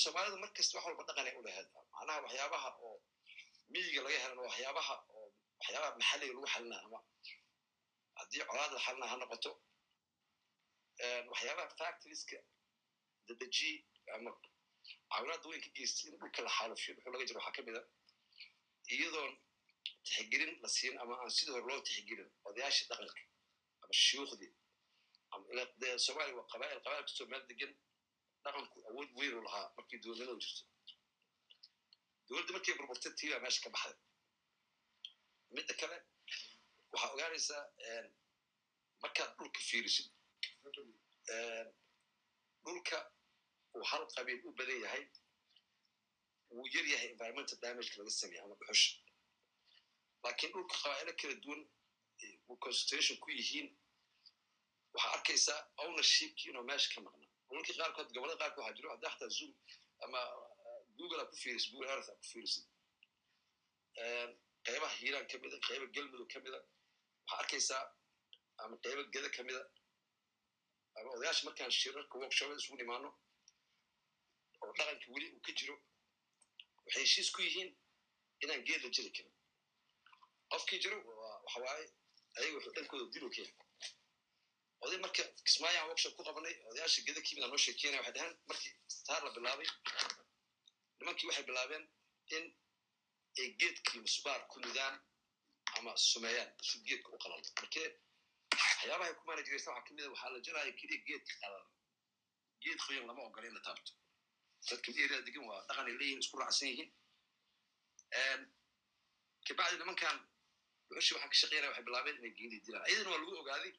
soomaalidu 0.04 0.38
mar 0.44 0.52
kasta 0.58 0.74
wax 0.78 0.86
walba 0.88 1.04
dhaqanay 1.10 1.34
u 1.40 1.42
lahayd. 1.48 1.68
Macnaha 1.94 2.20
waxyaabaha 2.26 2.70
oo 2.88 2.96
miyiga 3.74 4.00
laga 4.06 4.18
helan 4.24 4.40
waxyaabaha 4.48 4.96
oo 5.18 5.28
waxyaabaha 5.60 5.92
maxalliga 6.00 6.34
lagu 6.34 6.48
xalinaa 6.54 6.82
ama 6.88 7.00
haddii 8.20 8.44
colaad 8.50 8.72
la 8.76 8.80
xalina 8.86 9.06
ha 9.12 9.16
noqoto 9.22 9.52
waxyaabaha 11.32 11.70
factorieska 11.80 12.38
dadejiyey 13.28 13.78
ama 14.16 14.32
caawinaadda 15.12 15.48
weyn 15.52 15.62
ka 15.66 15.70
geystay 15.78 16.10
in 16.12 16.18
dhulka 16.20 16.42
la 16.46 16.52
xaalufiyo 16.58 16.94
wuxuu 16.96 17.12
laga 17.14 17.26
jiro 17.30 17.40
waxaa 17.40 17.56
ka 17.58 17.62
mid 17.68 17.76
a 17.80 17.84
iyadoon 18.96 19.34
tixgelin 20.08 20.54
la 20.64 20.70
siin 20.76 20.96
ama 21.02 21.14
aan 21.22 21.30
sidii 21.38 21.54
hore 21.56 21.66
loo 21.70 21.82
tixgelin 21.88 22.30
odayaashii 22.50 22.88
dhaqanka 22.90 23.22
ama 23.84 23.94
shuyuukhdii 24.04 24.54
de 25.82 25.88
soomaaliya 26.06 26.36
waa 26.40 26.48
qabaa'il 26.54 26.80
qabaa'il 26.86 27.04
kastoo 27.08 27.28
meel 27.34 27.44
degan 27.52 27.72
dhaqanku 28.44 28.78
awood 28.90 29.10
weyn 29.20 29.34
u 29.40 29.42
lahaa 29.48 29.66
markii 29.78 30.00
dowladnimadu 30.04 30.42
jirto 30.46 30.64
dowladda 32.28 32.52
markay 32.56 32.74
burburtay 32.80 33.14
tii 33.20 33.30
baa 33.34 33.40
meesha 33.46 33.62
ka 33.66 33.70
baxday 33.76 33.98
midda 35.56 35.74
kale 35.82 35.98
waxaa 36.92 37.12
ogaanaysaa 37.16 37.64
markaad 39.04 39.32
dhulka 39.38 39.60
fiirisid 39.70 40.08
dhulka 42.66 42.98
uu 43.76 43.84
hal 43.92 44.04
qabiil 44.16 44.40
u 44.48 44.52
badan 44.60 44.80
yahay 44.86 45.04
wuu 46.56 46.68
yar 46.76 46.86
yahay 46.94 47.10
environmental 47.14 47.58
damageka 47.64 47.98
laga 48.00 48.12
sameeye 48.22 48.42
ama 48.46 48.56
dhuxusha 48.60 48.92
laakiin 50.24 50.52
dhulka 50.54 50.76
qabaa'ilo 50.84 51.14
kala 51.22 51.36
duwan 51.44 51.62
uu 52.50 52.58
concentration 52.66 53.18
ku 53.24 53.30
yihiin. 53.32 53.68
Waxaa 54.94 55.12
arkaysaa 55.18 55.60
ownershipkii 55.84 56.50
inuu 56.52 56.64
meesha 56.70 56.90
ka 56.96 57.02
maqna 57.08 57.26
dhulkii 57.50 57.76
qaarkood 57.80 58.10
gobollada 58.16 58.40
qaarkood 58.42 58.64
waxaa 58.64 58.78
jiro 58.78 58.90
haddii 58.94 59.10
xataa 59.14 59.30
zoom 59.38 59.54
ama 60.06 60.20
google 60.98 61.20
aa 61.22 61.30
ku 61.32 61.36
fiirisid 61.44 61.72
google 61.74 61.90
earth 61.94 62.10
aa 62.10 62.16
ku 62.22 62.26
fiirisid. 62.32 62.66
Qeybaha 64.66 64.96
hiiraan 65.02 65.26
ka 65.32 65.38
mida 65.44 65.58
qeyba 65.68 65.86
galmudug 65.96 66.30
ka 66.34 66.40
mida 66.46 66.60
waxaa 66.62 67.40
arkaysaa 67.44 67.84
ama 68.64 68.76
qeyba 68.86 69.04
geda 69.14 69.30
ka 69.36 69.42
mida 69.48 69.62
ama 70.98 71.10
odayaasha 71.16 71.44
markaan 71.48 71.72
shirarka 71.80 72.16
workshopada 72.22 72.60
isugu 72.62 72.78
nimaano 72.82 73.10
oo 74.64 74.72
dhaqanka 74.78 75.08
weli 75.14 75.28
uu 75.36 75.42
ka 75.46 75.52
jiro 75.60 75.76
waxay 76.86 77.02
heshiis 77.06 77.30
ku 77.36 77.40
yihiin 77.48 77.70
inaan 78.44 78.62
geed 78.68 78.82
la 78.86 78.90
jiri 78.96 79.12
karin 79.16 79.34
qofkii 80.52 80.80
jiro 80.84 80.98
waxa 81.44 81.60
waaye 81.66 81.86
ayaga 82.38 82.56
wuxuu 82.58 82.74
dhankooda 82.76 83.06
dilo 83.14 83.28
ka 83.34 83.38
yahay 83.42 83.56
oday 84.84 85.00
marka 85.06 85.24
kismaayaan 85.46 85.88
workshop 85.90 86.14
ku 86.18 86.24
qabanay 86.28 86.56
odayaasha 86.70 87.02
geda 87.08 87.22
kimida 87.28 87.48
noo 87.52 87.58
sheekeynaya 87.66 88.02
waxay 88.02 88.14
dhahaan 88.18 88.34
markii 88.50 88.74
staar 88.98 89.22
la 89.26 89.32
bilaabay 89.38 89.68
nimankii 91.00 91.28
waxay 91.30 91.46
bilaabeen 91.50 91.84
in 92.36 92.46
ay 93.40 93.48
geedkii 93.62 94.00
musbaar 94.06 94.42
ku 94.52 94.56
mudaan 94.66 94.96
ama 95.78 95.92
sumeeyaan 96.10 96.52
si 96.68 96.76
geedka 96.88 97.10
u 97.16 97.18
qalalo 97.24 97.44
markee 97.62 97.88
waxyaabahay 98.60 99.14
ku 99.20 99.24
maanajiraysa 99.28 99.70
waxaa 99.72 99.86
ka 99.88 99.94
mid 99.96 100.06
a 100.06 100.10
waxaa 100.14 100.30
la 100.36 100.40
jaraya 100.48 100.72
keliya 100.80 101.00
geedka 101.08 101.34
qalala 101.42 101.70
geed 102.64 102.80
qoyan 102.86 103.06
lama 103.10 103.22
ogola 103.30 103.48
in 103.50 103.54
la 103.58 103.62
taabto 103.68 103.92
dadka 104.70 104.90
area 105.06 105.20
degan 105.28 105.44
waa 105.50 105.62
dhaqan 105.70 105.86
ay 105.92 105.96
leeyihiin 106.00 106.22
isku 106.24 106.38
raacsan 106.42 106.68
yihiin 106.72 106.92
kabacdi 109.48 109.76
nimankan 109.82 110.18
dhuxushi 110.90 111.14
waxaa 111.16 111.30
ka 111.32 111.38
shaqeynaya 111.42 111.70
waxay 111.72 111.86
bilaabeen 111.88 112.18
inay 112.20 112.34
geedii 112.40 112.62
dilaan 112.66 112.84
ayadana 112.88 113.10
waa 113.14 113.20
lagu 113.22 113.34
ogaaday 113.44 113.72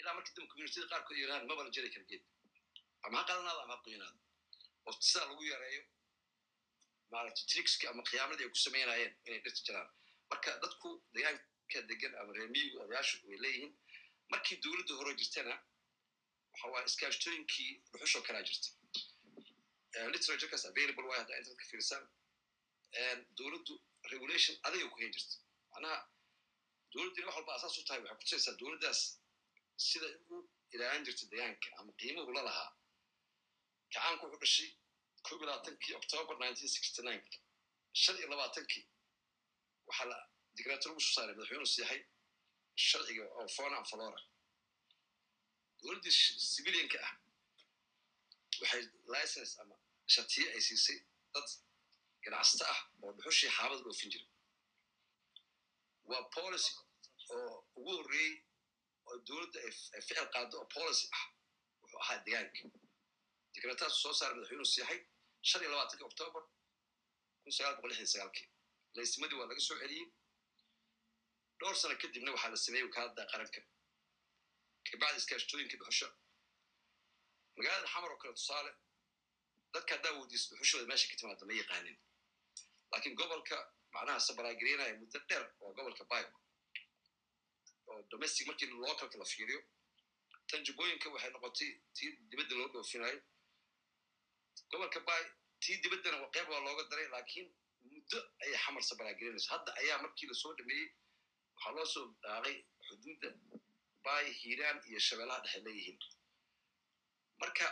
ilaa 0.00 0.14
markii 0.16 0.34
dambe 0.36 0.48
communityada 0.52 0.88
qaarkood 0.92 1.16
yirahaan 1.22 1.46
maba 1.50 1.62
la 1.66 1.70
jari 1.76 1.90
kara 1.94 2.04
geed 2.10 2.22
ama 3.06 3.16
ha 3.18 3.24
qalanaado 3.28 3.60
ama 3.64 3.74
ha 3.76 3.82
qoyanaado 3.84 4.18
oo 4.86 4.92
sidaa 5.08 5.26
lagu 5.30 5.42
yareeyo 5.52 5.82
maaragtay 7.12 7.46
trixki 7.52 7.84
ama 7.92 8.02
khiyaamadii 8.08 8.44
ay 8.46 8.50
ku 8.54 8.58
samaynayeen 8.66 9.12
inay 9.26 9.40
dhirta 9.44 9.60
jiraan 9.66 9.88
marka 10.30 10.50
dadku 10.64 10.88
deegaanka 11.14 11.44
degan 11.82 12.14
ama 12.20 12.32
reemiyigu 12.38 12.76
odayaashu 12.84 13.16
way 13.28 13.38
leeyihiin 13.44 13.72
markii 14.32 14.56
dowladda 14.64 14.94
hore 14.98 15.14
jirtana 15.20 15.54
waxa 16.52 16.66
waaye 16.72 16.86
iskaashtooyinkii 16.90 17.70
dhuxushoo 17.92 18.22
kalaa 18.28 18.42
jirtay 18.48 18.72
literaturekaas 20.14 20.64
available 20.70 21.06
waay 21.08 21.18
haddaa 21.20 21.38
internetka 21.40 21.66
fiirsaan 21.70 22.04
dowladdu 23.38 23.74
regulation 24.12 24.54
adagay 24.66 24.88
ku 24.92 24.96
hayn 25.00 25.12
jirta 25.16 25.36
macnaha 25.72 25.98
dowladdina 26.92 27.26
wax 27.26 27.36
walba 27.36 27.52
asaas 27.58 27.78
u 27.78 27.84
tahay 27.88 28.00
waxay 28.02 28.16
kutusaysaa 28.18 28.56
dowladdaas 28.62 29.00
sida 29.88 30.08
u 30.34 30.36
ilaalin 30.74 31.04
jirta 31.06 31.24
deegaanka 31.32 31.68
ama 31.78 31.92
qiimuhu 32.00 32.32
la 32.36 32.42
lahaa 32.48 32.70
gacaanku 33.92 34.24
wuxuu 34.26 34.40
dhashay 34.42 34.70
kob 35.26 35.38
iyo 35.40 35.46
labaatankii 35.50 35.94
october 36.00 36.34
nineteen 36.42 36.68
sixty 36.76 37.02
nine 37.08 37.22
shan 38.02 38.16
iyo 38.20 38.28
labaatankii 38.32 38.84
waxaa 39.88 40.06
la 40.12 40.18
digreeto 40.56 40.86
lagu 40.88 41.00
soo 41.06 41.14
saaray 41.16 41.34
madaxweynuhu 41.36 41.70
siixay 41.74 42.00
sharciga 42.88 43.24
oo 43.38 43.46
fona 43.56 43.76
and 43.80 43.86
flora 43.90 44.20
dowladdii 45.80 46.14
civilianka 46.54 46.98
ah 47.08 47.12
waxay 48.60 48.82
license 49.14 49.52
ama 49.62 49.76
shatiye 50.14 50.46
ay 50.54 50.60
siisay 50.68 50.98
dad 51.34 51.48
ganacsata 52.24 52.64
ah 52.74 52.80
oo 53.02 53.12
dhuxushii 53.16 53.50
xaabada 53.56 53.82
dhoofin 53.86 54.10
jira 54.14 54.26
waa 56.10 56.22
policy 56.36 56.72
oo 57.34 57.52
ugu 57.78 57.90
horreeyey 57.98 58.32
oo 59.08 59.16
dowladda 59.28 59.58
ay 59.66 59.72
ficil 60.06 60.26
qaado 60.34 60.54
oo 60.62 60.66
policy 60.76 61.06
ah 61.18 61.24
wuxuu 61.82 62.00
ahaa 62.04 62.18
deegaanka. 62.26 62.60
Digreetaasu 63.54 63.96
soo 64.04 64.12
saaray 64.18 64.34
madaxweynuhu 64.36 64.68
siixay 64.74 64.98
shan 65.48 65.60
iyo 65.62 65.70
labaatanki 65.72 66.04
october 66.10 66.42
kun 67.42 67.52
sagaal 67.56 67.74
boqol 67.76 67.90
lixdan 67.90 68.10
sagaalkii 68.14 68.46
laysimadii 68.96 69.38
waa 69.40 69.48
laga 69.50 69.62
soo 69.68 69.76
celiyey 69.82 70.06
dhowr 71.64 71.76
sano 71.82 71.94
kadibna 72.02 72.30
waxaa 72.34 72.50
la 72.54 72.56
sameeyey 72.66 72.86
wakaaladda 72.88 73.22
qaranka 73.32 73.60
kabacdi 74.90 75.18
iskaashtooyinka 75.22 75.76
dhuxusha 75.80 76.08
magaalada 77.56 77.86
xamar 77.92 78.10
oo 78.12 78.18
kale 78.22 78.34
tusaale 78.40 78.70
dadka 79.74 79.90
haddaa 79.96 80.12
weydiisa 80.18 80.46
dhuxushooda 80.50 80.86
meesha 80.90 81.06
ka 81.10 81.16
timaada 81.20 81.46
ma 81.48 81.54
yaqaanin 81.62 81.96
laakiin 82.92 83.14
gobolka 83.20 83.56
macnaha 83.94 84.20
sabaraagelinaya 84.28 84.94
muddo 85.02 85.18
dheer 85.28 85.44
waa 85.60 85.72
gobolka 85.78 86.04
bio 86.10 86.28
oo 87.88 88.00
domestic 88.12 88.46
markii 88.48 88.66
localka 88.84 89.16
la 89.22 89.24
fiiriyo 89.32 89.60
tan 90.48 90.60
jubbooyinka 90.66 91.06
waxay 91.14 91.30
noqotay 91.34 91.70
tii 91.96 92.10
dibadda 92.30 92.54
loo 92.60 92.68
dhoofinayo 92.74 93.18
gobolka 94.70 95.00
bay 95.08 95.22
tii 95.62 95.76
dibaddana 95.82 96.16
qeyb 96.34 96.48
waa 96.52 96.60
looga 96.66 96.82
daray 96.90 97.08
laakiin 97.14 97.48
muddo 97.92 98.18
ayay 98.42 98.58
xamar 98.64 98.82
sabaraagelinaysa 98.90 99.48
hadda 99.54 99.70
ayaa 99.80 99.98
markii 100.04 100.26
la 100.30 100.34
soo 100.42 100.52
dhameeyey 100.58 100.88
waxaa 101.54 101.72
loo 101.76 101.86
soo 101.94 102.06
dhaaqay 102.22 102.56
xuduudda 102.86 103.28
bay 104.04 104.24
hiiraan 104.40 104.78
iyo 104.90 105.00
shabeellaha 105.08 105.40
dhexe 105.44 105.60
leeyihiin 105.66 105.98
marka 107.40 107.66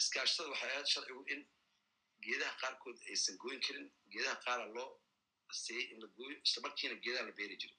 iskaashtada 0.00 0.48
waxay 0.52 0.70
ahayd 0.72 0.88
sharcigu 0.94 1.22
in 1.34 1.40
geedaha 2.24 2.54
qaarkood 2.62 2.98
aysan 3.10 3.36
gooyin 3.42 3.60
karin 3.66 3.86
geedaha 4.12 4.36
qaara 4.46 4.66
loo 4.76 4.88
asteeyey 5.52 5.84
in 5.92 5.98
la 6.02 6.08
gooyo 6.16 6.36
isla 6.46 6.60
markiina 6.66 6.94
geedaha 7.04 7.24
la 7.28 7.32
beeri 7.38 7.56
jiro 7.62 7.76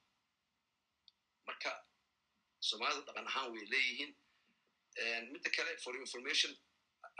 marka 1.47 1.69
soomaalidu 2.69 3.01
dhaqan 3.07 3.27
ahaan 3.31 3.47
way 3.53 3.65
leeyihiin 3.73 4.11
midda 5.33 5.49
kale 5.57 5.71
for 5.83 5.93
information 6.05 6.51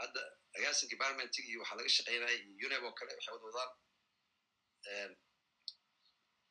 hadda 0.00 0.20
agaasinka 0.56 0.94
environmentiga 0.96 1.48
iyo 1.50 1.58
waxaa 1.62 1.78
laga 1.80 1.90
shaqeynaya 1.96 2.36
iyo 2.38 2.66
uneb 2.68 2.82
oo 2.88 2.92
kale 2.98 3.10
waxay 3.16 3.32
wada 3.34 3.46
wadaan 3.50 5.12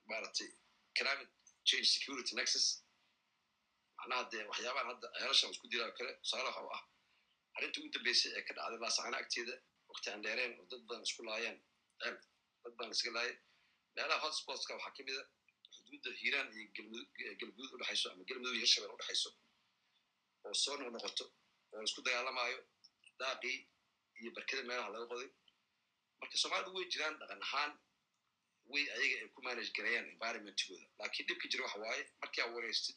maaragtay 0.09 0.49
climate 0.97 1.31
change 1.69 1.87
security 1.95 2.33
nexus. 2.39 2.65
Macnaha 3.97 4.23
dee 4.31 4.43
waxyaabahan 4.51 4.87
hadda 4.91 5.07
ceelashan 5.17 5.49
isku 5.53 5.67
dilaa 5.71 5.91
kale 5.97 6.11
tusaale 6.23 6.47
waxa 6.49 6.61
u 6.67 6.69
ah 6.77 6.83
arrinta 7.57 7.77
ugu 7.79 7.89
dambeysay 7.95 8.31
ee 8.37 8.43
ka 8.47 8.51
dhacday 8.57 8.79
laasacana 8.83 9.17
agteeda 9.23 9.53
waqti 9.91 10.07
aan 10.11 10.21
dheereen 10.25 10.51
oo 10.59 10.65
dad 10.71 10.81
badan 10.87 11.03
isku 11.07 11.21
laayeen. 11.29 11.57
Dad 12.63 12.73
badan 12.77 12.91
iska 12.97 13.09
laayeen. 13.17 13.37
Meelaha 13.95 14.19
hotspotska 14.25 14.71
waxaa 14.77 14.93
ka 14.97 15.01
mida 15.07 15.23
xuduudda 15.75 16.09
hiiraan 16.21 16.47
iyo 16.57 16.65
galguduud 17.39 17.71
udhexayso 17.75 18.07
ama 18.13 18.23
galmudug 18.29 18.53
iyo 18.57 18.63
hirshabeel 18.65 18.93
udhexayso 18.95 19.29
oo 20.45 20.53
soo 20.63 20.75
noqnoqoto 20.79 21.25
oo 21.73 21.83
isku 21.87 22.01
dagaalamaayo 22.07 22.59
daaqii 23.21 23.57
iyo 24.21 24.29
barkada 24.35 24.61
meelaha 24.69 24.89
laga 24.95 25.05
qoday. 25.11 25.29
Marka 26.21 26.35
soomaalidu 26.41 26.71
way 26.77 26.85
jiraan 26.93 27.15
dhaqan 27.21 27.41
ahaan 27.47 27.71
way 28.71 28.83
ayaga 28.95 29.15
ay 29.21 29.27
ku 29.35 29.41
manage 29.47 29.71
garayaan 29.77 30.05
environmentigooda 30.13 30.85
laakiin 30.99 31.27
dhibka 31.27 31.47
jira 31.51 31.63
waxa 31.65 31.79
waaye 31.85 32.03
markaa 32.21 32.45
wareystid 32.55 32.95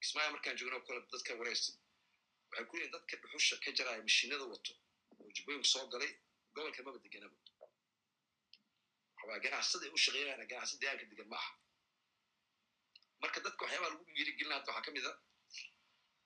kismaayo 0.00 0.30
markaan 0.36 0.56
joogno 0.60 0.80
kale 0.86 1.00
dadka 1.12 1.34
wareystid 1.40 1.76
waxay 2.50 2.64
ku 2.70 2.74
leeyihiin 2.76 2.92
dadka 2.96 3.14
dhuxusha 3.22 3.56
ka 3.64 3.70
jaraya 3.78 4.02
mashiinada 4.08 4.44
wato 4.52 4.72
oo 5.20 5.30
jubbooyinka 5.36 5.68
soo 5.74 5.86
galay 5.92 6.12
gobolka 6.54 6.82
maba 6.86 6.98
deganaba 7.04 7.36
waxawaa 9.16 9.38
ganacsada 9.44 9.84
ay 9.86 9.92
u 9.96 9.98
shaqeynayaan 10.04 10.46
ganacsada 10.52 10.80
deegaanka 10.82 11.04
degan 11.12 11.28
ma 11.32 11.36
aha 11.42 11.52
marka 13.22 13.38
dadka 13.46 13.60
waxyaabaa 13.64 13.90
lagu 13.92 14.04
dhiirigelina 14.16 14.54
hadda 14.58 14.70
waxaa 14.72 14.84
ka 14.86 14.90
mid 14.96 15.06
a 15.10 15.12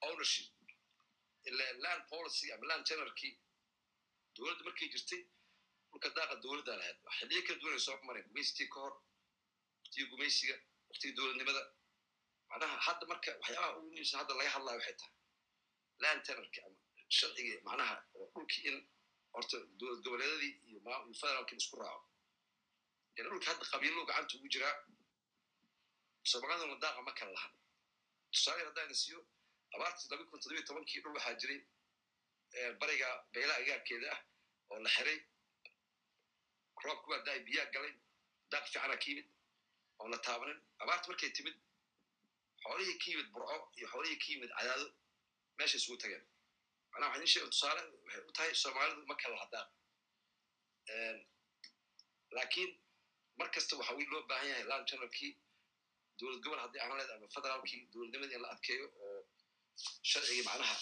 ownership 0.09 0.49
ila 1.49 1.65
land 1.85 2.03
policy 2.13 2.47
ama 2.55 2.65
land 2.71 2.85
generalkii 2.89 3.33
dowladda 4.37 4.63
markay 4.69 4.89
jirtay 4.95 5.21
dhulka 5.95 6.09
daaqa 6.19 6.35
dowladdaa 6.45 6.77
lahayd 6.81 6.99
xilliyo 7.19 7.43
kala 7.47 7.59
duwan 7.63 7.75
ay 7.79 7.83
soo 7.87 7.97
mareen 8.09 8.27
gumaysigii 8.29 8.69
ka 8.75 8.79
hor 8.85 8.95
waqtigii 9.83 10.09
gumaysiga 10.13 10.57
waqtigii 10.91 11.15
dowladnimada. 11.19 11.63
Macnaha 12.51 12.77
hadda 12.87 13.05
marka 13.13 13.31
waxyaabaha 13.41 13.77
ugu 13.79 13.87
muhiimsan 13.91 14.19
hadda 14.21 14.33
laga 14.39 14.51
hadlaya 14.57 14.77
waxay 14.81 14.97
tahay 15.01 15.13
land 16.03 16.21
generalki 16.27 16.61
ama 16.67 16.77
sharcigii 17.19 17.59
macnaha 17.69 17.95
oo 18.17 18.27
dhulkii 18.35 18.63
in 18.71 18.77
horta 19.35 19.57
dowlad 19.79 20.01
goboleedadii 20.05 20.53
iyo 20.69 20.79
federaalkii 21.21 21.57
isku 21.63 21.77
raaco. 21.83 22.07
Yani 23.17 23.29
dhulka 23.31 23.47
hadda 23.51 23.65
qabiilo 23.73 24.05
gacanta 24.09 24.33
ugu 24.39 24.49
jiraa 24.55 24.75
soomaaliduna 26.31 26.77
daaqa 26.85 27.01
ma 27.09 27.13
kala 27.19 27.33
lahan 27.37 27.53
tusaale 28.33 28.63
haddaan 28.69 28.95
siiyo 29.03 29.21
abaartii 29.75 30.09
laba 30.11 30.25
kun 30.31 30.41
toddobiyo 30.41 30.65
tobankii 30.69 31.01
dhul 31.03 31.15
waxaa 31.17 31.35
jiray 31.43 31.61
bariga 32.81 33.09
beelaha 33.33 33.59
agaarkeeda 33.63 34.07
ah 34.15 34.21
oo 34.71 34.79
la 34.85 34.91
xiray 34.97 35.19
roobku 36.85 37.11
waa 37.11 37.23
daay 37.27 37.41
biyaa 37.49 37.67
galay 37.75 37.93
daaq 38.51 38.65
fiicana 38.67 38.97
ka 39.03 39.07
yimid 39.11 39.29
oon 39.99 40.11
la 40.11 40.19
taabanin. 40.27 40.59
Abaarta 40.83 41.09
markay 41.11 41.31
timid 41.37 41.57
xoolihii 42.65 42.99
ka 43.03 43.07
yimid 43.11 43.29
burco 43.35 43.57
iyo 43.79 43.87
xoolihii 43.93 44.19
ka 44.23 44.27
yimid 44.33 44.51
cadaado 44.59 44.87
meesha 45.59 45.77
isugu 45.81 45.97
tageen. 46.03 46.25
Manaa 46.93 47.09
waxay 47.13 47.27
sheega 47.33 47.49
tusaale 47.53 47.81
waxay 48.05 48.23
u 48.29 48.33
tahay 48.37 48.55
soomaalidu 48.63 49.07
ma 49.11 49.15
kala 49.23 49.37
hadaan. 49.43 49.69
Laakiin 52.37 52.71
mar 53.39 53.49
kasta 53.55 53.77
waxa 53.79 53.95
wii 53.99 54.07
loo 54.13 54.23
baahan 54.31 54.49
yahay 54.49 54.65
land 54.71 54.85
generalkii 54.91 55.33
dowlad 56.19 56.41
gobol 56.45 56.61
haddii 56.65 56.81
aan 56.83 56.97
leed 56.99 57.11
ama 57.15 57.27
federaalkii 57.37 57.81
dowladnimadii 57.93 58.37
in 58.39 58.43
la 58.43 58.51
adkeeyo 58.55 58.87
oo 59.05 59.21
sharcigii 60.11 60.45
macnaha 60.49 60.77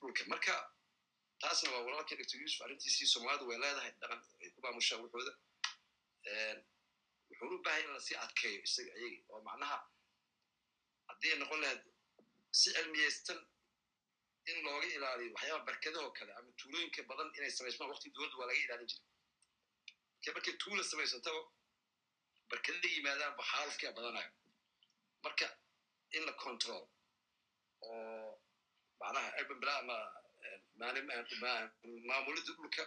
dhulka. 0.00 0.22
Marka 0.32 0.52
taasna 1.40 1.70
waa 1.74 1.82
walaalkii 1.86 2.16
doctor 2.20 2.40
yusuf 2.42 2.60
arrintiisii 2.64 3.06
soomaalidu 3.14 3.48
way 3.48 3.58
leedahay 3.64 3.92
dhaqan 4.00 4.20
ay 4.42 4.48
ku 4.54 4.60
maamushaan 4.64 5.00
wuxooda 5.04 5.32
wuxuuna 7.28 7.54
u 7.56 7.62
baahay 7.64 7.82
in 7.84 7.92
la 7.96 8.00
sii 8.06 8.16
adkeeyo 8.24 8.60
isaga 8.68 8.92
ayagii 8.98 9.22
oo 9.32 9.40
macnaha 9.48 9.78
haddii 11.08 11.34
noqon 11.42 11.60
lahayd 11.64 11.82
si 12.60 12.68
cilmiyeysan 12.76 13.40
in 14.50 14.56
looga 14.64 14.86
ilaaliyo 14.96 15.32
waxyaaba 15.34 15.64
barkadahoo 15.68 16.10
kale 16.18 16.32
ama 16.38 16.50
tuulooyinka 16.60 17.02
badan 17.10 17.28
inay 17.36 17.50
samaysmaan 17.58 17.90
waqti 17.92 18.10
dowladda 18.14 18.36
waa 18.40 18.46
laga 18.50 18.60
ilaalin 18.64 18.88
jiray 18.92 19.04
marka 20.24 20.32
markay 20.36 20.54
tuula 20.62 20.82
samaysantaba 20.92 21.40
barkadada 22.50 22.88
yimaadaan 22.94 23.36
baxaalufkaa 23.40 23.92
badanayo 23.98 24.30
marka 25.24 25.46
in 26.16 26.22
la 26.28 26.32
control 26.44 26.84
oo 27.80 28.30
macnaha 29.00 29.28
urban 29.40 29.58
bla 29.62 29.72
ama 29.82 29.96
maamulida 30.80 32.52
dhulka 32.58 32.82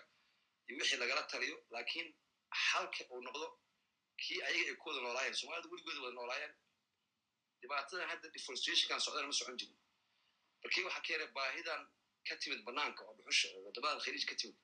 wixii 0.79 0.97
lagala 1.01 1.23
taliyo 1.31 1.57
laakiin 1.73 2.07
xalka 2.65 3.03
uu 3.13 3.21
noqdo 3.27 3.47
kii 4.21 4.41
ayaga 4.47 4.69
ay 4.71 4.75
ku 4.81 4.89
wada 4.89 5.01
noolaayeen 5.05 5.35
soomaalida 5.39 5.69
weligooda 5.71 5.99
wada 6.05 6.15
noolaayeen. 6.19 6.53
Dhibaatadan 7.61 8.09
hadda 8.11 8.27
deforestationkan 8.35 8.99
socdana 9.05 9.27
ma 9.27 9.33
socon 9.39 9.57
jirin. 9.59 9.77
Markii 10.63 10.83
waxaa 10.87 11.03
keenay 11.07 11.27
baahidan 11.37 11.81
ka 12.27 12.35
timid 12.41 12.61
banaanka 12.67 13.01
oo 13.07 13.13
dhuxusha 13.17 13.47
oo 13.55 13.61
waddamadan 13.65 14.01
khaliij 14.05 14.25
ka 14.29 14.35
timid 14.41 14.57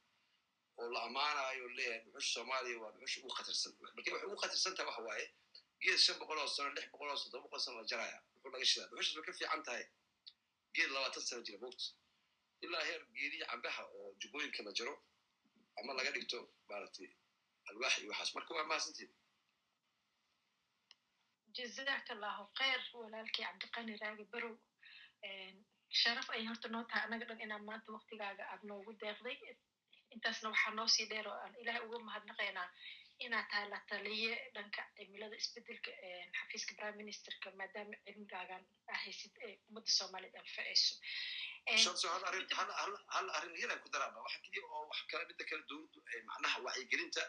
oo 0.79 0.87
la 0.93 0.99
ammaanayo 1.07 1.67
leeyahay 1.77 2.01
dhuxusha 2.05 2.33
soomaaliya 2.35 2.77
waa 2.83 2.91
dhuxusha 2.93 3.19
ugu 3.21 3.33
khatarsan. 3.37 3.71
Markii 3.95 4.11
waxay 4.13 4.27
ugu 4.29 4.37
khatarsan 4.43 4.73
tahay 4.75 4.87
waxa 4.89 5.01
waaye 5.09 5.25
geed 5.81 5.99
shan 6.05 6.15
boqol 6.19 6.39
oo 6.43 6.47
sano 6.55 6.69
lix 6.77 6.85
boqol 6.93 7.09
oo 7.09 7.17
sano 7.17 7.31
toban 7.31 7.43
boqol 7.45 7.59
sano 7.65 7.75
la 7.81 7.87
jaraya 7.91 8.17
wuxuu 8.33 8.51
laga 8.53 8.65
shidaa. 8.71 8.87
Dhuxushaas 8.91 9.15
way 9.17 9.25
ka 9.27 9.33
fiican 9.39 9.61
tahay. 9.67 9.85
Geed 10.75 10.89
labaatan 10.95 11.21
sano 11.27 11.41
jira 11.47 11.59
mogta 11.63 11.85
ilaa 12.63 12.83
heer 12.89 13.01
geediya 13.17 13.45
cambaha 13.51 13.83
oo 13.97 14.07
jubbooyinka 14.21 14.63
la 14.67 14.71
jaro 14.77 14.95
ama 15.79 15.93
laga 15.97 16.11
dhigto 16.15 16.39
maaragtay 16.69 17.09
alwaax 17.69 17.93
iyo 17.99 18.09
waxaas. 18.11 18.31
Marka 18.35 18.51
waa 18.57 18.67
mahadsantiin 18.71 19.11
jazaaka 21.57 22.13
allahu 22.15 22.43
khayr 22.59 22.81
walaalkii 23.01 23.45
cabdiqani 23.45 23.93
raagi 24.01 24.25
barow. 24.33 24.55
Sharaf 26.01 26.27
ay 26.29 26.45
horta 26.49 26.67
noo 26.73 26.83
tahay 26.89 27.03
annaga 27.05 27.25
dhan 27.29 27.41
inaan 27.45 27.63
maanta 27.69 27.91
waktigaaga 27.97 28.43
aad 28.53 28.61
noogu 28.69 28.91
deeqday. 29.01 29.37
Intaasna 30.13 30.49
waxaa 30.53 30.73
noo 30.77 30.87
sii 30.95 31.05
dheer 31.11 31.27
oo 31.27 31.37
aan 31.43 31.53
ilaah 31.61 31.79
uga 31.85 31.97
mahadnaqaynaa 32.07 32.67
inaad 33.25 33.47
tahay 33.51 33.69
la 33.73 33.79
taliye 33.89 34.33
dhanka 34.55 34.81
cimilada 34.97 35.35
isbeddelka 35.41 35.91
xafiiska 36.37 36.73
prime 36.79 36.97
ministerka 37.03 37.47
maadaama 37.59 37.95
cilmigaagan 38.05 38.63
ahaysid 38.95 39.33
ee 39.47 39.53
ummadda 39.69 39.91
soomaaliyed 39.99 40.35
anfacayso 40.43 40.93
hal 43.15 43.29
arrin 43.37 43.55
yaran 43.61 43.79
ku 43.83 43.89
daraaba 43.93 44.19
waxa 44.25 44.39
keliya 44.43 44.63
oo 44.75 44.83
wax 44.91 44.99
kale 45.11 45.23
midda 45.29 45.43
kale 45.49 45.63
dowladdu 45.69 45.99
macnaha 46.29 46.57
wacyigelinta 46.67 47.23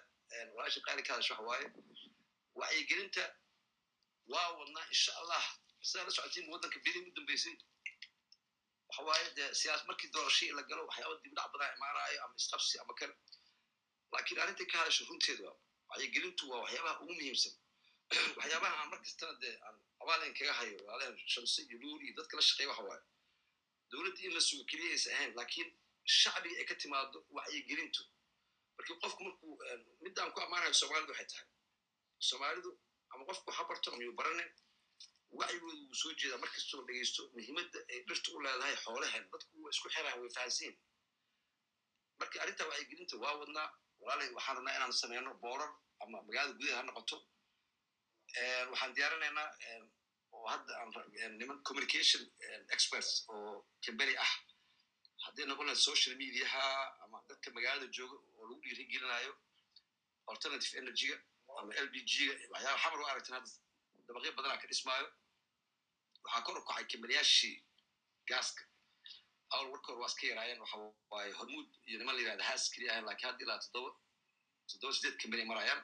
walaasha 0.56 0.80
qaali 0.86 1.02
ka 1.06 1.12
hadasho 1.14 1.34
waxa 1.34 1.46
waaye 1.50 1.66
wacyigelinta 2.60 3.24
waa 4.32 4.48
wadnaa 4.58 4.86
insha 4.94 5.12
allah 5.20 5.44
sidaa 5.88 6.04
la 6.08 6.10
socotiin 6.18 6.50
waddanka 6.54 6.78
bidin 6.86 7.04
u 7.10 7.12
dambeysay 7.18 7.54
waxa 8.88 9.02
waaye 9.08 9.26
dee 9.38 9.48
siyaas 9.60 9.82
markii 9.90 10.10
doorashii 10.16 10.50
la 10.58 10.62
galo 10.70 10.82
waxyaaba 10.90 11.14
dibdhac 11.24 11.48
badan 11.54 11.70
imaanayo 11.78 12.18
ama 12.24 12.34
isqabsi 12.42 12.78
ama 12.82 12.94
kale 13.00 13.14
laakiin 14.12 14.40
arrintai 14.42 14.66
ka 14.72 14.76
hadasho 14.82 15.04
runteedu 15.10 15.42
waa 15.48 15.56
wacyigelintu 15.90 16.42
waa 16.50 16.60
waxyaabaha 16.64 17.00
ugu 17.02 17.12
muhiimsan 17.18 17.54
waxyaabaha 18.38 18.74
aan 18.80 18.88
mar 18.92 19.00
kastana 19.04 19.34
dee 19.42 19.54
aan 19.66 19.76
abaalin 20.02 20.34
kaga 20.38 20.52
hayo 20.60 20.76
walaaleen 20.86 21.28
shamse 21.34 21.62
iyo 21.62 21.78
luur 21.82 22.00
iyo 22.04 22.14
dadka 22.18 22.36
la 22.36 22.42
shaqeeya 22.48 22.68
waxa 22.70 22.82
waaye 22.90 23.02
dowladda 23.90 24.20
in 24.26 24.32
la 24.36 24.40
sugo 24.48 24.64
keliya 24.70 24.90
aysan 24.96 25.12
ahayn 25.16 25.32
laakiin 25.38 25.68
shacbiga 26.04 26.56
ay 26.60 26.64
ka 26.70 26.74
timaado 26.82 27.18
wacyigelintu 27.36 28.02
markii 28.76 28.96
qofku 29.02 29.22
markuu 29.28 29.52
midaan 30.04 30.30
ku 30.34 30.40
ammaanayo 30.40 30.74
soomaalidu 30.80 31.12
waxay 31.12 31.26
tahay. 31.32 31.46
Soomaalidu 32.28 32.70
ama 33.10 33.24
qofku 33.28 33.50
waxa 33.50 33.64
barto 33.70 33.86
ama 33.92 34.02
yuu 34.06 34.16
barane 34.20 34.44
wacyigooda 35.38 35.76
wuu 35.82 35.94
soo 36.00 36.12
jeedaa 36.20 36.38
mar 36.42 36.50
kastoo 36.54 36.82
dhegeysto 36.88 37.22
muhiimadda 37.34 37.78
ay 37.92 37.98
dhirta 38.08 38.28
u 38.36 38.40
leedahay 38.44 38.76
xoolaheen 38.84 39.24
dadku 39.32 39.54
waa 39.64 39.70
isku 39.74 39.88
xiraan 39.94 40.20
way 40.20 40.30
fahansiin. 40.36 40.74
Marka 42.20 42.36
arrinta 42.42 42.64
wacyigelinta 42.70 43.16
waa 43.22 43.34
wadnaa 43.40 43.68
walaalay 44.06 44.30
waxaan 44.36 44.56
rabnaa 44.56 44.76
inaan 44.78 44.92
sameyno 45.02 45.30
boorar 45.44 45.70
ama 46.02 46.16
magaalada 46.26 46.54
gudaha 46.58 46.78
ha 46.78 46.82
noqoto. 46.88 47.16
Waxaan 48.70 48.92
diyaarinaynaa 48.96 49.48
oo 50.34 50.46
hadda 50.52 50.72
niman 51.40 51.58
communication 51.68 52.22
experts 52.74 53.10
oo 53.28 53.66
kamberi 53.84 54.14
ah. 54.24 54.32
Haddii 55.24 55.46
noqon 55.50 55.66
lahayd 55.66 55.82
social 55.90 56.14
mediaha 56.22 56.64
ama 57.04 57.18
dadka 57.28 57.48
magaalada 57.56 57.86
jooga 57.96 58.16
oo 58.38 58.44
lagu 58.48 58.60
dhiiri 58.64 58.84
gelinayo 58.92 59.32
alternative 60.32 60.74
energyga 60.82 61.16
ama 61.60 61.72
l 61.84 61.88
b 61.92 61.96
g 62.10 62.12
ga 62.28 62.34
waxyaaba 62.52 62.78
xamar 62.82 63.00
u 63.02 63.06
aragtan 63.12 63.34
hadda 63.38 63.50
dabaqyo 64.06 64.32
badanaa 64.38 64.60
ka 64.62 64.66
dhismaayo. 64.70 65.08
Waxaa 66.24 66.42
kor 66.46 66.56
u 66.58 66.62
kacay 66.68 66.84
kamberiyaashii 66.92 67.56
gaaska 68.30 68.62
awal 69.55 69.66
warka 69.73 69.89
hor 69.93 69.98
waa 70.02 70.09
iska 70.12 70.27
yaraayeen 70.31 70.60
waxa 70.64 70.77
waaye 71.10 71.32
hormuud 71.40 71.68
iyo 71.89 71.98
niman 71.98 72.14
la 72.16 72.20
yirahda 72.23 72.44
haas 72.51 72.64
keliya 72.73 72.90
ahayn 72.93 73.06
lakiin 73.10 73.28
hadda 73.31 73.43
ilaa 73.44 73.59
toddoba 73.64 73.90
toddoba 74.70 74.93
sideed 74.97 75.16
kamberi 75.23 75.44
marayaan 75.51 75.82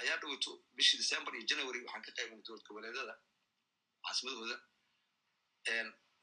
ayaa 0.00 0.16
dhowto 0.22 0.50
bishii 0.76 0.98
december 1.02 1.34
iyo 1.34 1.44
january 1.50 1.80
waxaan 1.84 2.02
ka 2.06 2.10
qaybnay 2.18 2.42
dowlad 2.46 2.64
goboleedada 2.68 3.14
caasimadooda 4.04 4.56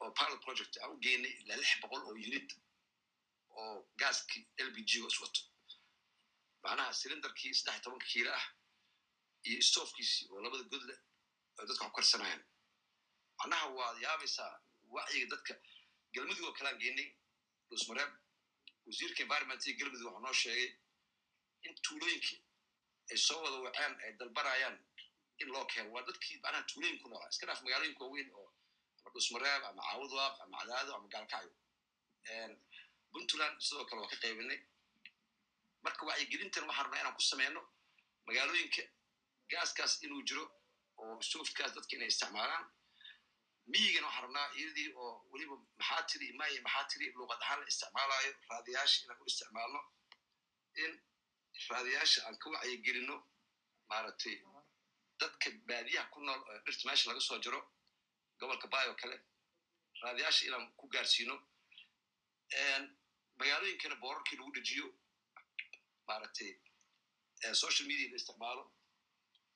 oo 0.02 0.10
pilot 0.18 0.40
project 0.46 0.72
aan 0.82 0.90
u 0.94 0.96
geynay 1.04 1.32
ilaa 1.42 1.56
lix 1.62 1.72
boqol 1.82 2.02
oo 2.08 2.14
unit 2.28 2.50
oo 3.58 3.76
gaaskii 4.00 4.42
l 4.66 4.70
b 4.74 4.76
g 4.88 4.90
ga 5.02 5.08
iswato 5.12 5.40
macnaha 6.62 6.92
silindarkii 7.00 7.54
saddex 7.58 7.80
tobanka 7.84 8.06
kiilo 8.12 8.30
ah 8.40 8.46
iyo 9.48 9.62
stofkiisii 9.68 10.26
oo 10.32 10.40
labada 10.44 10.64
godle 10.72 10.94
ay 11.58 11.64
dadka 11.68 11.84
ku 11.88 11.92
karsanayaan 11.98 12.42
macnaha 13.38 13.66
waad 13.78 13.96
yaabaysaa 14.04 14.52
wacyiga 14.94 15.26
dadka 15.34 15.52
galmudug 16.14 16.44
oo 16.48 16.52
kalaan 16.58 16.78
geynay 16.82 17.08
dhusmareeb 17.70 18.10
wasiirka 18.86 19.20
environmentka 19.26 19.70
galmudug 19.80 20.06
waxuu 20.06 20.22
noo 20.26 20.32
sheegay 20.42 20.68
in 21.66 21.74
tuulooyinka 21.84 22.34
ay 23.10 23.18
soo 23.26 23.40
wada 23.44 23.56
waceen 23.66 23.94
ay 24.04 24.12
dalbanayaan 24.18 24.76
in 25.40 25.48
loo 25.54 25.64
keeno. 25.72 25.90
Waa 25.94 26.02
dadkii 26.08 26.36
macnaha 26.42 26.62
tuulooyin 26.70 26.98
ku 27.02 27.08
noolaa 27.08 27.28
iska 27.32 27.46
dhaaf 27.46 27.60
magaalooyinka 27.64 28.04
waaweyn 28.04 28.30
oo 28.38 28.48
ama 29.00 29.08
dhusmareeb 29.14 29.62
ama 29.68 29.82
caawudwaaq 29.88 30.36
ama 30.44 30.56
cadaado 30.60 30.90
ama 30.94 31.08
gaalkacyo 31.14 31.52
puntland 33.12 33.56
sidoo 33.66 33.84
kale 33.88 34.00
waa 34.02 34.10
ka 34.12 34.16
qaybinay. 34.24 34.60
Marka 35.84 36.02
wacyigelintan 36.08 36.64
waxaan 36.68 36.84
rabnaa 36.86 37.00
inaan 37.02 37.16
ku 37.18 37.22
sameyno 37.30 37.60
magaalooyinka 38.26 38.82
gaaskaas 39.50 39.92
inuu 40.04 40.22
jiro 40.28 40.44
oo 41.00 41.20
stofkaas 41.26 41.72
dadka 41.76 41.92
inay 41.96 42.08
isticmaalaan 42.12 42.64
miyigana 43.72 44.06
waxaan 44.06 44.22
rabnaa 44.24 44.48
iyadii 44.58 44.88
oo 45.02 45.10
weliba 45.32 45.56
maxaa 45.78 46.02
tiri 46.10 46.26
imaaye 46.32 46.60
maxaa 46.66 46.84
tiri 46.90 47.06
luuqad 47.18 47.40
ahaan 47.44 47.60
la 47.60 47.66
isticmaalayo 47.72 48.32
raadiyaasha 48.50 48.98
inaan 49.04 49.20
u 49.22 49.26
isticmaalno 49.30 49.80
in 50.82 50.92
raadiyaasha 51.70 52.18
aan 52.26 52.36
ka 52.42 52.46
wacyigelino 52.54 53.16
maaragtay 53.90 54.36
dadka 55.20 55.48
baadiyaha 55.68 56.10
ku 56.12 56.18
nool 56.26 56.40
dhirta 56.64 56.82
meesha 56.88 57.08
laga 57.10 57.20
soo 57.28 57.38
jiro 57.44 57.60
gobolka 58.38 58.66
bayo 58.74 58.92
kale 59.00 59.16
raadiyaasha 60.02 60.42
inaan 60.48 60.66
ku 60.78 60.84
gaarsiino 60.94 61.36
magaalooyinkana 63.40 63.96
boorarkii 64.02 64.36
lagu 64.38 64.52
dejiyo 64.56 64.86
maaragtay 66.08 66.50
social 67.62 67.86
media 67.90 68.08
la 68.10 68.16
isticmaalo 68.20 68.62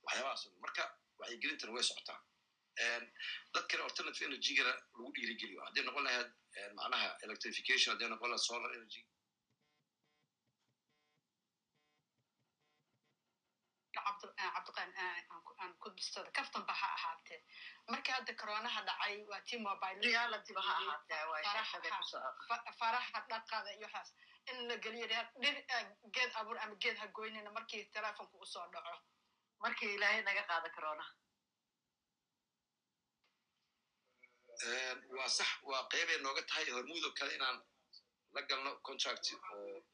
waxyaabahaas 0.05 0.43
marka 0.65 0.82
wacyigelintana 1.20 1.73
way 1.77 1.82
socotaa 1.91 2.20
dad 3.55 3.65
kale 3.71 3.83
alternative 3.89 4.27
energygana 4.31 4.73
lagu 4.97 5.11
dhiirigeliyo 5.17 5.61
hadday 5.67 5.85
noqon 5.89 6.05
lahayd 6.09 6.31
macnaha 6.81 7.09
electrification. 7.27 7.89
hadday 7.95 8.09
noqon 8.15 8.29
lahayd 8.33 8.45
solar 8.51 8.71
energy. 8.79 9.03
cabdiqaan 13.95 14.91
aan 15.63 15.73
ku 15.81 15.89
bistada 15.97 16.31
kaftan 16.37 16.63
ba 16.67 16.73
ha 16.75 16.87
ahaatee 16.97 17.41
markii 17.89 18.13
hadda 18.17 18.33
coronaha 18.41 18.81
dhacay 18.89 19.15
waa 19.31 19.41
tii 19.49 19.59
reality 20.09 20.53
ba 20.55 20.63
ha 20.69 20.73
ahaatee 20.83 21.23
waa 21.31 21.43
shaqada 21.43 21.89
ku 21.99 22.05
soo 22.11 22.23
faraha 22.81 23.19
dhaqada 23.31 23.71
iyo 23.77 23.87
waxaas 23.87 24.11
in 24.51 24.57
la 24.69 24.77
geliyo 24.85 25.07
dhir 25.43 25.57
geed 26.15 26.31
abuur 26.41 26.59
ama 26.65 26.75
geed 26.83 26.97
ha 27.03 27.07
goynina 27.17 27.51
markii 27.57 27.85
telefonku 27.97 28.37
u 28.45 28.47
soo 28.47 28.67
dhaco 28.75 28.95
markii 29.65 29.95
ilaahay 29.97 30.23
naga 30.23 30.43
qaada 30.51 30.69
corona 30.77 31.05
waa 35.16 35.28
sax 35.28 35.48
waa 35.70 35.82
qeybay 35.93 36.18
nooga 36.24 36.43
tahay 36.48 36.70
hormuud 36.76 37.05
oo 37.05 37.12
kale 37.18 37.35
inaan 37.35 37.59
la 38.35 38.43
galno 38.48 38.70
contract 38.89 39.24
oo 39.52 39.85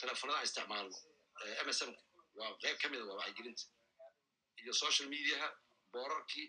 telefonada 0.00 0.42
isticmaalno. 0.46 0.96
Msm 1.66 1.90
waa 2.38 2.50
qeyb 2.62 2.76
ka 2.82 2.88
mida 2.88 3.04
waa 3.04 3.16
wacyigelinta. 3.20 3.62
Iyo 4.62 4.72
social 4.72 5.08
mediaha 5.08 5.48
boorarkii 5.92 6.46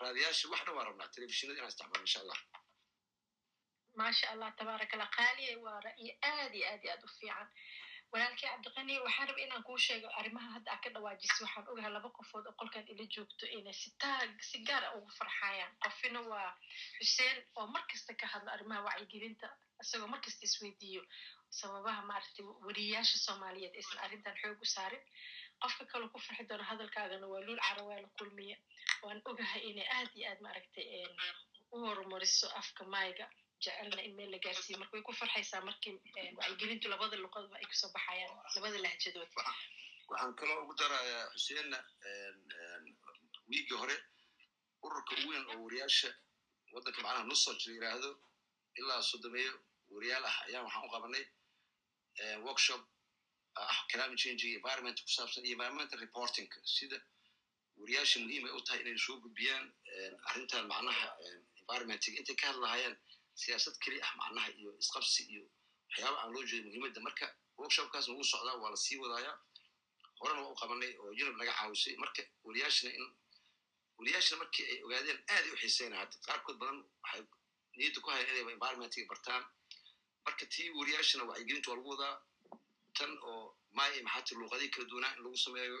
raadiyaashii 0.00 0.50
wax 0.52 0.60
dhan 0.64 0.74
waan 0.76 0.86
rabnaa 0.88 1.08
telefishinada 1.14 1.58
inaan 1.58 1.72
isticmaalno 1.72 2.04
insha 2.06 2.20
allah. 2.20 2.38
Maasha 3.98 4.26
allah 4.32 4.50
tabaaraka 4.58 4.94
allah 4.96 5.10
qaaliya 5.16 5.58
waa 5.66 5.80
ra'yi 5.86 6.08
aad 6.30 6.54
iyo 6.54 6.66
aad 6.72 6.82
iyo 6.84 6.92
aad 6.94 7.04
u 7.04 7.08
fiican 7.18 7.48
walaalkii 8.12 8.48
cabdiqani 8.48 8.94
waxaan 9.06 9.28
raba 9.28 9.40
inaan 9.44 9.62
kuu 9.68 9.78
sheego 9.86 10.08
arrimaha 10.18 10.48
hadda 10.56 10.70
aad 10.72 10.80
ka 10.84 10.90
dhawaajisay. 10.94 11.44
Waxaan 11.44 11.68
ogahay 11.72 11.92
laba 11.96 12.08
qofood 12.18 12.44
oo 12.46 12.54
qolkan 12.60 12.84
ila 12.92 13.04
joogto 13.14 13.44
inay 13.56 13.72
si 13.82 13.90
taag 14.02 14.30
si 14.48 14.56
gaar 14.68 14.84
ah 14.84 14.94
ugu 14.98 15.10
farxayaan. 15.18 15.72
Qofina 15.84 16.20
waa 16.30 16.50
xuseen 16.98 17.36
oo 17.58 17.66
mar 17.74 17.84
kasta 17.90 18.12
ka 18.20 18.26
hadlo 18.32 18.50
arrimaha 18.56 18.80
wacyigelinta 18.88 19.48
isagoo 19.82 20.08
mar 20.12 20.20
kasta 20.24 20.42
isweydiiyo 20.48 21.02
sababaha 21.58 22.02
maaragtay 22.10 22.44
weriyayaasha 22.66 23.18
soomaaliyeed 23.26 23.74
aysan 23.80 23.98
arrintan 24.04 24.36
xoog 24.42 24.60
u 24.64 24.66
saarin. 24.74 25.04
Qofka 25.62 25.84
kaloo 25.92 26.08
ku 26.12 26.18
farxi 26.26 26.44
doona 26.48 26.64
hadalkaagana 26.70 27.26
waa 27.32 27.40
luul 27.46 27.60
carawaala 27.66 28.08
kulmiya 28.18 28.56
waan 29.02 29.20
ogahay 29.30 29.62
inay 29.70 29.88
aad 29.98 30.10
iyo 30.16 30.24
aad 30.30 30.40
maaragtay 30.46 30.86
u 31.74 31.76
horumariso 31.86 32.46
afka 32.60 32.84
maayga 32.94 33.26
jecelna 33.64 34.02
in 34.06 34.14
meel 34.18 34.30
la 34.34 34.38
gaarsiiyo 34.46 34.78
marka 34.82 34.92
way 34.96 35.02
ku 35.08 35.12
farxaysaa 35.20 35.60
markii 35.68 35.94
wacyigelintu 36.40 36.86
labada 36.94 37.16
luqadba 37.24 37.56
ay 37.60 37.66
ka 37.70 37.74
soo 37.82 37.90
baxayaan 37.96 38.34
labada 38.56 38.78
lahjadood 38.86 39.30
waxaan 40.10 40.34
kaloo 40.40 40.58
ugu 40.64 40.74
darayaa 40.82 41.24
xuseenna 41.34 41.78
wiigii 43.50 43.78
hore 43.82 43.96
ururka 44.86 45.12
ugu 45.18 45.28
weyn 45.32 45.44
oo 45.52 45.58
wariyaasha 45.64 46.10
waddanka 46.74 47.00
macnaha 47.06 47.24
nusoj 47.30 47.60
la 47.66 47.72
yiraahdo 47.76 48.10
ilaa 48.80 49.02
soddomeeyo 49.10 49.54
wariyaal 49.94 50.24
ah 50.30 50.36
ayaan 50.46 50.64
waxaan 50.66 50.86
u 50.88 50.92
qabanay 50.94 51.24
workshop. 52.46 52.82
ah 53.62 53.78
climate 53.90 54.16
change. 54.22 54.42
Iyo 54.48 54.56
environment. 54.60 54.96
Ku 55.04 55.10
saabsan 55.16 55.44
iyo 55.44 55.54
environmental 55.56 55.98
reporting. 56.06 56.48
sida 56.76 56.98
wariyaasha 57.80 58.20
muhiim 58.24 58.44
ay 58.48 58.52
u 58.58 58.60
tahay 58.66 58.80
inay 58.82 58.96
soo 59.06 59.16
gudbiyaan 59.24 59.66
arrintan 60.30 60.64
macnaha 60.72 61.06
environmentiga 61.62 62.16
intay 62.20 62.36
ka 62.40 62.46
hadlahayaan 62.50 62.94
siyaasad 63.40 63.76
keli 63.82 63.98
ah 64.06 64.12
macnaha 64.20 64.48
iyo 64.60 64.70
isqabsi 64.82 65.22
iyo 65.32 65.44
waxyaaba 65.88 66.18
aan 66.22 66.32
loo 66.34 66.44
jeedo 66.50 66.66
muhiimadda. 66.68 67.00
Marka 67.00 67.26
workshopkaas 67.58 68.08
wuu 68.08 68.24
socdaa 68.32 68.56
waa 68.62 68.70
la 68.70 68.76
sii 68.76 68.96
wadaayaa. 69.02 69.36
Horena 70.20 70.40
waa 70.42 70.52
u 70.54 70.58
qabanay 70.60 70.92
oo 71.00 71.10
unib 71.10 71.36
naga 71.40 71.52
caawisay. 71.58 71.96
Marka 72.02 72.22
wariyaashina 72.44 72.90
in 72.98 73.04
wariyaashina 73.98 74.36
markii 74.42 74.64
ay 74.72 74.78
ogaadeen 74.86 75.18
aad 75.34 75.44
ay 75.46 75.50
u 75.54 75.56
xiiseyna 75.62 75.96
hadda 76.00 76.16
qaarkood 76.26 76.56
badan 76.60 76.78
waxay 77.02 77.22
niyadda 77.76 78.00
ku 78.04 78.10
hayan 78.10 78.28
inayba 78.30 78.50
environmentiga 78.56 79.06
bartaan. 79.12 79.42
Marka 80.26 80.44
tii 80.54 80.70
wariyaashina 80.78 81.22
wacyigelinta 81.30 81.70
waa 81.70 81.76
lagu 81.78 81.90
wadaa. 81.94 82.14
Tan 82.96 83.12
oo 83.30 83.56
maay 83.76 84.02
maxaati 84.06 84.34
luuqadii 84.34 84.70
kala 84.74 84.84
duwanaa 84.90 85.12
in 85.16 85.22
lagu 85.24 85.36
sameeyo 85.44 85.80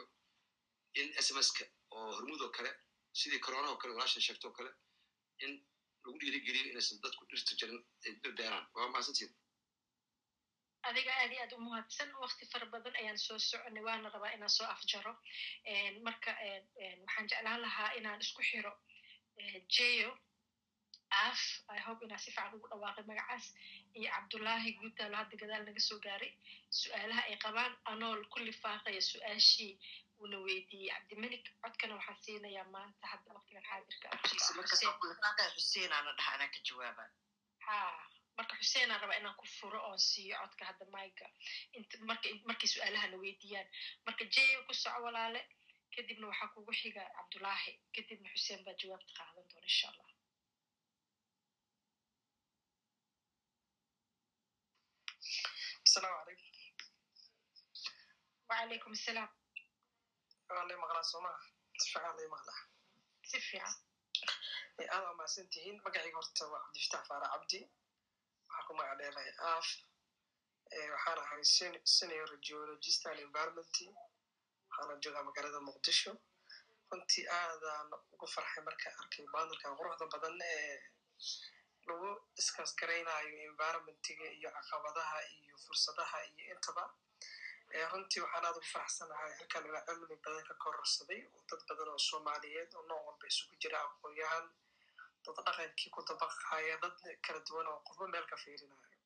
in 1.00 1.08
smska 1.26 1.64
oo 1.90 2.12
hormuud 2.16 2.40
oo 2.40 2.50
kale 2.56 2.70
sidii 3.12 3.38
corona 3.44 3.68
oo 3.70 3.76
kale 3.76 3.92
walaashan 3.94 4.22
sheegto 4.26 4.48
oo 4.48 4.52
kale 4.58 4.70
in 5.44 5.52
lagu 6.04 6.16
dhiirigeliyo 6.22 6.64
inaysan 6.72 6.98
dadku 7.04 7.22
dhirta 7.30 7.52
dhir 8.22 8.32
beeraan 8.38 8.64
waa 8.74 8.88
mahadsantiin 8.92 9.32
adiga 10.88 11.12
aad 11.22 11.32
iyo 11.34 11.42
aad 11.44 11.52
u 11.56 11.60
mahadsan 11.68 12.10
wakti 12.22 12.44
fara 12.52 12.66
badan 12.74 12.94
ayaan 13.00 13.18
soo 13.26 13.38
soconay 13.38 13.82
waana 13.88 14.08
rabaa 14.14 14.32
inaan 14.36 14.50
soo 14.58 14.66
afjaro. 14.74 15.12
Marka 16.06 16.30
waxaan 17.04 17.26
jeclaan 17.30 17.60
lahaa 17.64 17.90
inaan 17.98 18.20
isku 18.24 18.42
xiro 18.50 18.72
jeyo 19.76 20.10
af 21.24 21.40
i 21.76 21.80
hope 21.86 22.04
inaan 22.06 22.20
si 22.24 22.30
fiican 22.34 22.54
ugu 22.56 22.66
dhawaaqay 22.72 23.04
magacaas 23.10 23.44
iyo 23.98 24.08
cabdullaahi 24.14 24.70
guutaalo 24.80 25.16
hadda 25.20 25.36
gadaal 25.42 25.64
naga 25.68 25.80
soo 25.88 25.98
gaaray 26.06 26.32
su'aalaha 26.80 27.22
ay 27.30 27.36
qabaan 27.44 27.72
anool 27.92 28.20
ku 28.32 28.38
lifaaqaya 28.48 29.00
su'aashii 29.10 29.72
una 30.24 30.38
weydiiyey 30.46 30.90
cabdimelik 30.94 31.44
codkana 31.62 31.94
waxaan 31.98 32.18
siinayaa 32.24 32.66
maanta 32.76 33.04
hadda 33.12 33.34
waktigan 33.38 33.64
xaadirka 33.70 34.06
xuseenaana 35.56 36.10
dhaha 36.18 36.30
anaa 36.36 36.50
ka 36.54 36.60
jawaaba 36.68 37.04
ha 37.66 37.76
marka 38.36 38.52
xuseenaan 38.60 39.00
rabaa 39.02 39.18
inaan 39.20 39.38
ku 39.40 39.46
furo 39.58 39.78
oon 39.88 40.00
siiyo 40.10 40.34
codka 40.42 40.62
hadda 40.70 40.84
mayga 40.94 41.26
markay 42.48 42.68
su'aalahana 42.74 43.16
weydiiyaan 43.24 43.68
marka 44.06 44.24
jeyo 44.34 44.58
ku 44.68 44.72
soco 44.82 44.98
walaale 45.06 45.40
kadibna 45.94 46.26
waxaa 46.30 46.52
kugu 46.54 46.72
xiga 46.80 47.02
cabdullaahi 47.16 47.72
kadibna 47.94 48.28
xuseen 48.34 48.60
baa 48.66 48.78
jawaabta 48.80 49.12
qaadan 49.18 49.46
doona 49.50 49.68
insha 49.72 49.86
allah 49.92 50.10
asalaamu 55.86 56.16
calaykum 58.48 58.92
wacalaykum 60.56 60.60
asalaam 60.60 60.60
waa 60.60 60.68
lay 60.68 60.78
maqlaa 60.84 61.04
soo 61.12 61.20
maa 61.26 61.38
si 61.80 61.88
fiican 61.92 62.14
lay 62.18 62.28
maqlaa 62.34 62.60
si 63.30 63.38
fiican 63.48 63.74
aad 64.94 65.02
waa 65.06 65.14
mahadsan 65.18 65.46
tihiin 65.52 65.76
magacayga 65.84 66.16
horta 66.18 66.44
waa 66.52 66.62
cabdifataax 66.64 67.06
faara 67.10 67.26
cabdi 67.34 67.58
waxaan 68.48 68.64
ku 68.66 68.72
magac 68.78 68.96
dheerahay 69.00 69.30
af. 69.54 69.68
Waxaan 70.92 71.18
ahay 71.24 71.42
senior 71.96 72.30
geologist 72.46 73.06
and 73.10 73.20
environment 73.26 73.76
waxaana 74.68 74.94
joogaa 75.04 75.24
magaalada 75.28 75.60
muqdisho 75.68 76.12
runtii 76.90 77.24
aadaan 77.38 77.88
ugu 78.14 78.26
farxay 78.34 78.62
marka 78.68 78.88
arkay 79.00 79.24
baadalkan 79.34 79.76
quruxda 79.78 80.06
badan 80.14 80.36
ee 80.54 80.76
lagu 81.88 82.08
discuss 82.36 82.70
garaynayo 82.80 83.30
environmentiga 83.50 84.26
iyo 84.38 84.48
caqabadaha 84.56 85.18
iyo 85.36 85.54
fursadaha 85.64 86.18
iyo 86.30 86.44
intaba 86.54 86.84
runtii 87.92 88.20
waxaan 88.24 88.44
aad 88.46 88.56
ugu 88.56 88.66
faraxsanahay 88.72 89.32
halkan 89.38 89.66
ilaa 89.68 89.84
cilmi 89.86 90.16
badan 90.24 90.44
ka 90.48 90.54
kororsaday 90.64 91.20
oo 91.34 91.42
dad 91.50 91.62
badan 91.68 91.88
oo 91.92 91.98
soomaaliyeed 92.08 92.70
oo 92.76 92.82
nooc 92.90 93.02
walba 93.08 93.26
isugu 93.32 93.54
jira 93.62 93.78
aqoon-yahan 93.86 94.46
dad 95.24 95.36
dhaqankii 95.46 95.90
ku 95.94 96.00
dabaqaya 96.08 96.76
dad 96.82 96.96
kala 97.26 97.40
duwan 97.48 97.66
oo 97.72 97.78
qofba 97.86 98.06
meel 98.14 98.26
ka 98.30 98.36
fiirinayo 98.42 98.98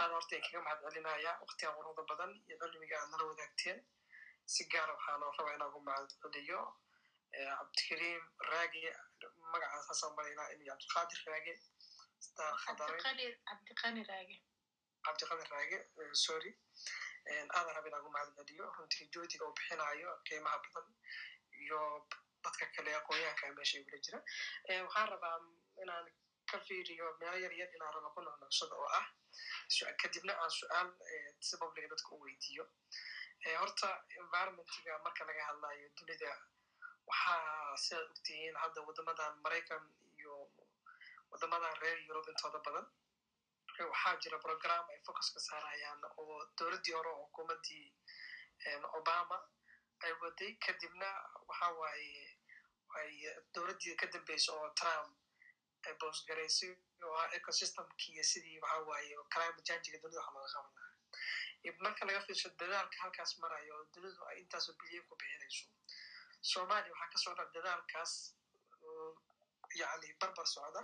aad 0.00 0.10
horta 0.16 0.36
in 0.36 0.42
kaga 0.46 0.60
mahad 0.66 0.78
celinaya 0.84 1.32
waqtigan 1.42 1.74
quruxda 1.78 2.02
badan 2.10 2.30
iyo 2.48 2.56
cilmiga 2.62 2.96
aad 3.00 3.10
nala 3.12 3.24
wadaagteen. 3.30 3.78
Si 4.52 4.62
gaara 4.72 4.92
waxaan 4.96 5.20
rabaa 5.38 5.54
inaan 5.56 5.70
ugu 5.70 5.80
mahad 5.88 6.08
celiyo 6.22 6.60
cabdikariim 7.58 8.22
raage 8.50 8.82
magacaasaasaa 9.52 10.10
malaynaa 10.16 10.48
in 10.54 10.60
cabdiqaadir 10.68 11.20
raage 11.26 11.54
cabdiqadir 15.06 15.48
raage 15.54 15.78
sorry 16.24 16.52
aadan 17.38 17.74
raba 17.76 17.88
inaan 17.88 18.02
ugu 18.04 18.12
mahad 18.16 18.30
celiyo 18.38 18.66
runtii 18.78 19.06
joodiga 19.14 19.44
uu 19.48 19.54
bixinayo 19.58 20.10
qiimaha 20.28 20.58
badan 20.64 20.86
iyo 21.62 21.80
dadka 22.44 22.64
kale 22.76 22.90
aqoonyahanka 23.00 23.52
meesha 23.58 23.78
igula 23.78 23.98
jira 24.06 24.18
waxaan 24.86 25.08
rabaa 25.14 25.36
inaan 25.82 26.06
ka 26.50 26.58
fiiriyo 26.66 27.06
meelo 27.20 27.38
yar 27.44 27.52
yar 27.60 27.70
inaan 27.76 27.92
raba 27.96 28.08
ku 28.14 28.20
nuxnuxsado 28.26 28.76
oo 28.84 28.90
ah. 29.00 29.06
Kadibna 30.02 30.32
aan 30.42 30.50
su'aal 30.58 30.88
si 31.48 31.56
publica 31.60 31.88
dadka 31.92 32.08
u 32.14 32.20
weydiiyo 32.24 32.64
horta 33.60 33.88
environmentiga 34.22 34.98
marka 35.04 35.22
laga 35.28 35.42
hadlayo 35.50 35.86
dunida 35.98 36.30
waxaa 37.10 37.76
sidaad 37.84 38.08
ogtihiin 38.14 38.56
hadda 38.62 38.80
waddamadan 38.88 39.32
maraykan 39.44 39.82
iyo 40.18 40.34
waddamadan 41.30 41.74
reer 41.82 41.98
yurub 42.08 42.26
intooda 42.32 42.58
badan 42.66 42.86
waxaa 43.92 44.16
jira 44.22 44.38
program 44.46 44.84
ay 44.90 44.98
focuska 45.06 45.40
saarayaan 45.48 46.00
oo 46.20 46.36
dowladdii 46.58 46.94
hore 46.98 47.10
oo 47.10 47.24
xukuumaddii 47.26 47.88
obama 48.98 49.36
ay 50.04 50.12
waday. 50.20 50.50
Kadibna 50.66 51.08
waxa 51.48 51.68
waaye 51.80 52.38
ay 53.00 53.12
dowladdii 53.54 53.96
ka 54.00 54.06
dambeysa 54.12 54.52
oo 54.52 54.68
trump 54.80 55.10
ay 55.86 55.94
boosgaraysay 56.00 56.72
oo 57.04 57.14
ah 57.22 57.28
ecosystemkii 57.38 58.12
iyo 58.14 58.24
sidii 58.32 58.58
waxa 58.62 58.78
waaye 58.88 59.14
climate 59.32 59.62
changiga 59.68 59.98
dunida 60.02 60.20
waxa 60.20 60.32
looga 60.34 60.52
qaban 60.54 60.74
lahaa. 60.76 60.88
Marka 61.84 62.04
laga 62.06 62.20
fiirsho 62.26 62.48
dadaalka 62.60 62.96
halkaas 63.02 63.32
marayo 63.42 63.74
oo 63.78 63.84
dunidu 63.94 64.22
ay 64.30 64.38
intaasoo 64.42 64.74
bilyan 64.80 65.04
ku 65.08 65.14
bixinayso. 65.20 65.64
Soomaaliya 66.50 66.92
waxaa 66.94 67.10
ka 67.12 67.18
socda 67.24 67.44
dadaalkaas 67.54 68.12
yani 69.80 70.08
barbar 70.20 70.46
socda 70.46 70.82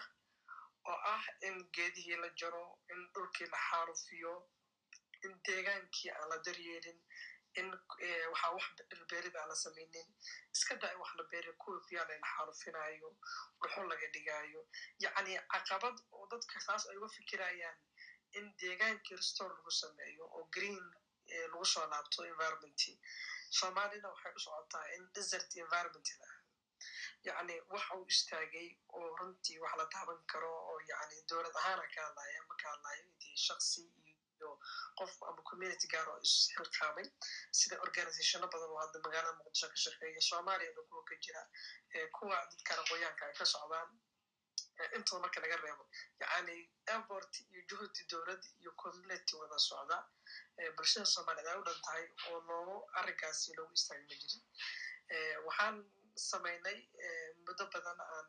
oo 0.91 0.99
ah 1.15 1.25
in 1.49 1.57
geedihii 1.77 2.17
la 2.25 2.29
jaro 2.41 2.65
in 2.93 3.01
dhulkii 3.15 3.49
la 3.55 3.59
xaarufiyo 3.69 4.35
in 5.25 5.33
deegaankii 5.47 6.11
aan 6.17 6.29
la 6.33 6.39
daryeelin 6.47 7.01
in 7.61 7.69
waxaa 8.33 8.51
wax 8.57 8.67
dhilbeerida 8.91 9.39
aan 9.43 9.49
la 9.49 9.55
samaynin. 9.65 10.09
Iska 10.55 10.75
in 10.75 10.99
wax 11.03 11.13
la 11.19 11.25
beeri 11.31 11.53
kuwii 11.63 11.81
ku 11.87 11.95
yaalla 11.97 12.15
la 12.25 12.29
xaarufinaayo 12.35 13.09
dhuxul 13.61 13.87
laga 13.93 14.09
dhigaayo. 14.15 14.61
Yacni 15.05 15.35
caqabad 15.53 15.97
oo 16.17 16.27
dadka 16.33 16.61
saas 16.67 16.87
ay 16.91 16.97
uga 16.99 17.09
fikirayaan 17.17 17.79
in 18.39 18.47
deegaankii 18.61 19.17
restore 19.23 19.55
lagu 19.57 19.71
sameeyo 19.83 20.25
oo 20.37 20.45
green 20.55 20.85
lagu 21.53 21.65
soo 21.73 21.87
laabto 21.93 22.25
environmentii 22.33 22.97
soomaalina 23.59 24.09
waxay 24.13 24.33
u 24.39 24.41
socotaa 24.47 24.85
in 24.97 25.03
desert 25.15 25.51
environment 25.65 26.09
la 26.21 26.27
yacni 27.25 27.55
wax 27.73 27.85
uu 27.97 28.05
istaagay 28.13 28.69
oo 28.97 29.17
runtii 29.19 29.59
wax 29.63 29.75
la 29.81 29.87
taaban 29.95 30.21
karo 30.33 30.51
oo 30.71 30.79
yacni 30.91 31.17
dowlad 31.31 31.57
ahaana 31.61 31.87
ka 31.95 32.01
hadlaya 32.07 32.43
ma 32.49 32.55
ka 32.63 32.67
hadlayo 32.73 33.03
intii 33.11 33.37
shaksi 33.47 33.83
iyo 34.37 34.51
qof 34.99 35.13
ama 35.29 35.43
community 35.51 35.87
gaar 35.93 36.09
oo 36.09 36.19
isxilqaamay 36.27 37.07
sida 37.59 37.77
organizationo 37.87 38.47
badan 38.53 38.71
oo 38.75 38.81
hadda 38.85 38.99
magaalada 39.07 39.39
muqdisho 39.39 39.69
ka 39.73 39.77
shaqeeya 39.85 40.21
soomaaliyana 40.31 40.83
kuwa 40.89 41.05
ka 41.09 41.15
jira 41.25 41.43
kuwa 42.19 42.37
dadkan 42.51 42.79
aqooyaanka 42.85 43.27
ay 43.27 43.35
ka 43.41 43.45
socdaan 43.55 43.89
intoo 44.97 45.19
marka 45.25 45.41
laga 45.41 45.57
reebo 45.57 45.85
yacni 46.21 46.57
effort 46.95 47.33
iyo 47.51 47.61
juhdi 47.71 48.03
dowlad 48.13 48.43
iyo 48.61 48.73
community 48.83 49.33
wada 49.41 49.59
socda 49.69 49.99
bulshada 50.77 51.07
soomaaliyeed 51.15 51.49
ay 51.53 51.59
u 51.61 51.65
dhan 51.69 51.81
tahay 51.87 52.05
oo 52.31 52.41
loogu 52.49 52.77
arrinkaasi 53.01 53.55
loogu 53.57 53.73
istaagi 53.79 54.05
ma 54.11 54.17
jirin. 54.21 54.43
Waxaan 55.47 55.77
samaynay 56.31 56.79
muddo 57.47 57.65
badan 57.75 58.01
aan 58.15 58.27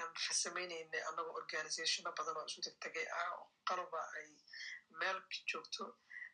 aan 0.00 0.10
samaynaynay 0.42 1.02
annagoo 1.10 1.34
organizationo 1.42 2.10
badan 2.18 2.36
oo 2.40 2.46
isu 2.50 2.60
tegtegay 2.66 3.06
ah 3.20 3.30
oo 3.38 3.44
qalaba 3.68 4.00
ay 4.18 4.28
meel 5.00 5.18
joogto. 5.50 5.84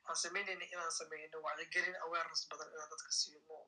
Aan 0.08 0.16
samaynaynay 0.24 0.68
inaan 0.74 0.92
samayno 1.00 1.36
wacyigelin 1.46 1.96
awareness 2.06 2.42
badan 2.50 2.68
inaan 2.74 2.90
dadka 2.94 3.10
siino 3.20 3.58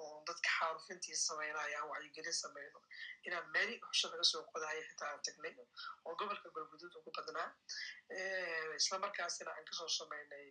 oo 0.00 0.16
dadka 0.28 0.48
xaarufintii 0.58 1.16
samaynaya 1.26 1.78
aan 1.80 1.88
wacyigelin 1.92 2.36
samayno 2.42 2.78
inaan 3.26 3.46
meeli 3.54 3.74
xusho 3.86 4.06
laga 4.12 4.24
soo 4.32 4.42
qodayo 4.52 4.82
xitaa 4.88 5.08
aan 5.12 5.22
tagnay 5.26 5.54
oo 6.04 6.14
gobolka 6.20 6.48
galguduud 6.56 6.94
ugu 7.00 7.10
badnaa. 7.16 7.48
Isla 8.80 8.98
markaasina 9.04 9.50
aan 9.56 9.64
ka 9.68 9.74
soo 9.80 9.88
samaynay 9.98 10.46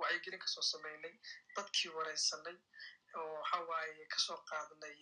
wacyigelin 0.00 0.40
ka 0.44 0.48
soo 0.54 0.62
samaynay 0.72 1.14
dadkii 1.56 1.90
wareysanay 1.96 2.56
oo 3.14 3.34
waxa 3.70 4.04
ka 4.12 4.18
soo 4.26 4.38
qaadnay 4.50 4.94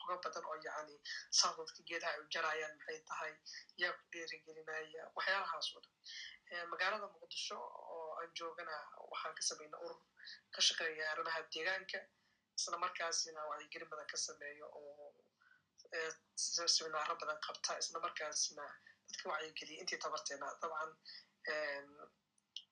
xogo 0.00 0.16
badan 0.24 0.44
oo 0.50 0.56
yacni 0.66 0.94
saas 1.38 1.54
dadka 1.58 1.80
geedaha 1.88 2.12
ay 2.14 2.20
u 2.22 2.26
jarayaan 2.34 2.74
maxay 2.78 2.98
tahay 3.10 3.32
yaa 3.82 3.92
ku 3.98 4.02
dhiirigelinaya 4.12 5.02
waxyaalahaas 5.16 5.68
oo 5.74 5.80
dhan. 5.84 5.94
Magaalada 6.72 7.06
muqdisho 7.14 7.56
oo 7.94 8.08
aan 8.20 8.30
joogana 8.38 8.76
waxaan 9.12 9.34
ka 9.38 9.42
samaynay 9.48 9.80
urur 9.84 10.00
ka 10.54 10.60
shaqeeya 10.68 11.04
arrimaha 11.12 11.40
deegaanka 11.54 11.98
isla 12.58 12.76
markaasina 12.84 13.40
wacyigelin 13.50 13.88
badan 13.92 14.06
ka 14.12 14.16
sameeyo 14.26 14.66
oo 14.78 15.14
seminaaro 16.76 17.14
badan 17.20 17.38
qabta 17.46 17.78
isla 17.82 17.98
markaasina 18.06 18.64
dadka 19.08 19.24
wacyigeliya 19.32 19.80
intii 19.82 19.98
tabarteena. 20.04 20.46
Dabcan 20.62 20.90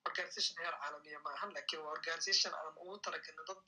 organization 0.09 0.57
heer 0.63 0.75
caalamiya 0.83 1.19
ma 1.27 1.31
ahan 1.37 1.51
laakiin 1.57 1.83
waa 1.85 1.93
organization 1.99 2.55
aan 2.61 2.75
ugu 2.85 2.97
talagelin 3.07 3.45
dad 3.51 3.61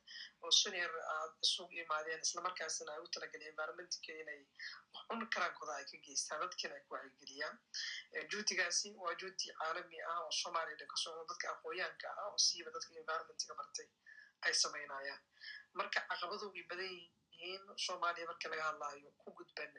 oo 0.44 0.50
senior 0.60 0.92
aad 1.14 1.32
isugu 1.46 1.74
imaadeen 1.84 2.20
isla 2.26 2.44
markaasina 2.48 2.92
ay 2.94 3.00
ugu 3.02 3.10
talagelin 3.16 3.48
environmentka 3.52 4.12
inay 4.22 4.40
wax 4.94 5.04
un 5.14 5.22
karaankooda 5.34 5.76
ay 5.80 5.84
ka 5.92 5.96
geystaan 6.08 6.40
dadkiina 6.44 6.74
ay 6.78 6.82
ku 6.88 6.94
wacyigeliyaan 6.96 7.56
juhdigaasi 8.32 8.88
waa 9.04 9.14
juhdi 9.22 9.52
caalami 9.60 10.02
ah 10.12 10.18
oo 10.24 10.30
soomaaliyana 10.40 10.86
ka 10.92 10.96
socdo 11.04 11.24
dadka 11.30 11.46
aqooyaanka 11.54 12.08
ah 12.22 12.26
oo 12.32 12.38
siiba 12.46 12.70
dadka 12.76 12.98
environmentga 13.02 13.54
bartay 13.62 13.88
ay 14.46 14.54
samaynayaan 14.64 15.22
marka 15.78 16.00
caqabadu 16.10 16.46
badan 16.70 16.92
yihiin 16.96 17.64
soomaaliya 17.86 18.26
marka 18.32 18.48
laga 18.52 18.64
hadlaayo 18.68 19.10
ku 19.22 19.28
gudban 19.40 19.74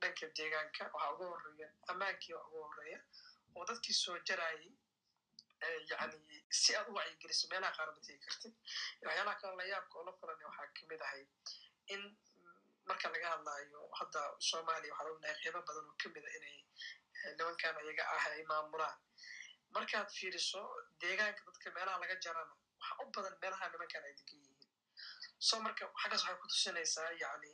dhanka 0.00 0.26
deegaanka 0.38 0.82
waxaa 0.94 1.12
ugu 1.14 1.24
horreeya 1.32 1.68
ammaankii 1.92 2.34
waa 2.36 2.44
ugu 2.48 2.62
horreeya 2.66 3.00
oo 3.56 3.64
dadkii 3.70 3.96
soo 4.02 4.18
jarayay 4.28 4.70
yani 5.90 6.16
si 6.60 6.74
aad 6.76 6.88
u 6.88 6.94
wacyigeliso 6.98 7.48
meelaha 7.52 7.72
qaar 7.76 7.88
ma 7.94 8.00
tegi 8.06 8.18
kartid. 8.26 8.54
Waxyaalaha 9.06 9.36
kale 9.40 9.54
layaabka 9.60 9.94
oo 9.98 10.04
la 10.08 10.12
kulanay 10.18 10.46
waxaa 10.50 10.68
ka 10.76 10.82
mid 10.90 11.00
ahay 11.06 11.22
in 11.94 12.02
marka 12.88 13.08
laga 13.14 13.28
hadlaayo 13.34 13.80
hadda 14.00 14.20
soomaaliya 14.50 14.92
waxaan 14.94 15.12
ognahay 15.14 15.36
qiimo 15.42 15.60
badan 15.68 15.84
oo 15.90 15.96
ka 16.02 16.08
mid 16.14 16.24
a 16.28 16.30
inay 16.38 16.58
nimankan 17.38 17.76
ayaga 17.82 18.04
ah 18.14 18.24
ay 18.34 18.42
maamulaan. 18.50 18.98
Markaad 19.74 20.08
fiiriso 20.18 20.60
deegaanka 21.00 21.42
dadka 21.48 21.68
meelaha 21.76 21.98
laga 22.02 22.16
jarana 22.24 22.54
waxa 22.80 22.94
u 23.02 23.10
badan 23.16 23.34
meelaha 23.42 23.68
nimankan 23.72 24.04
ay 24.08 24.14
degan 24.18 24.40
yihiin. 24.44 24.68
So 25.48 25.54
marka 25.66 25.84
xaggaas 26.02 26.22
waxay 26.24 26.36
ku 26.40 26.46
tusinaysaa 26.52 27.10
yani 27.22 27.52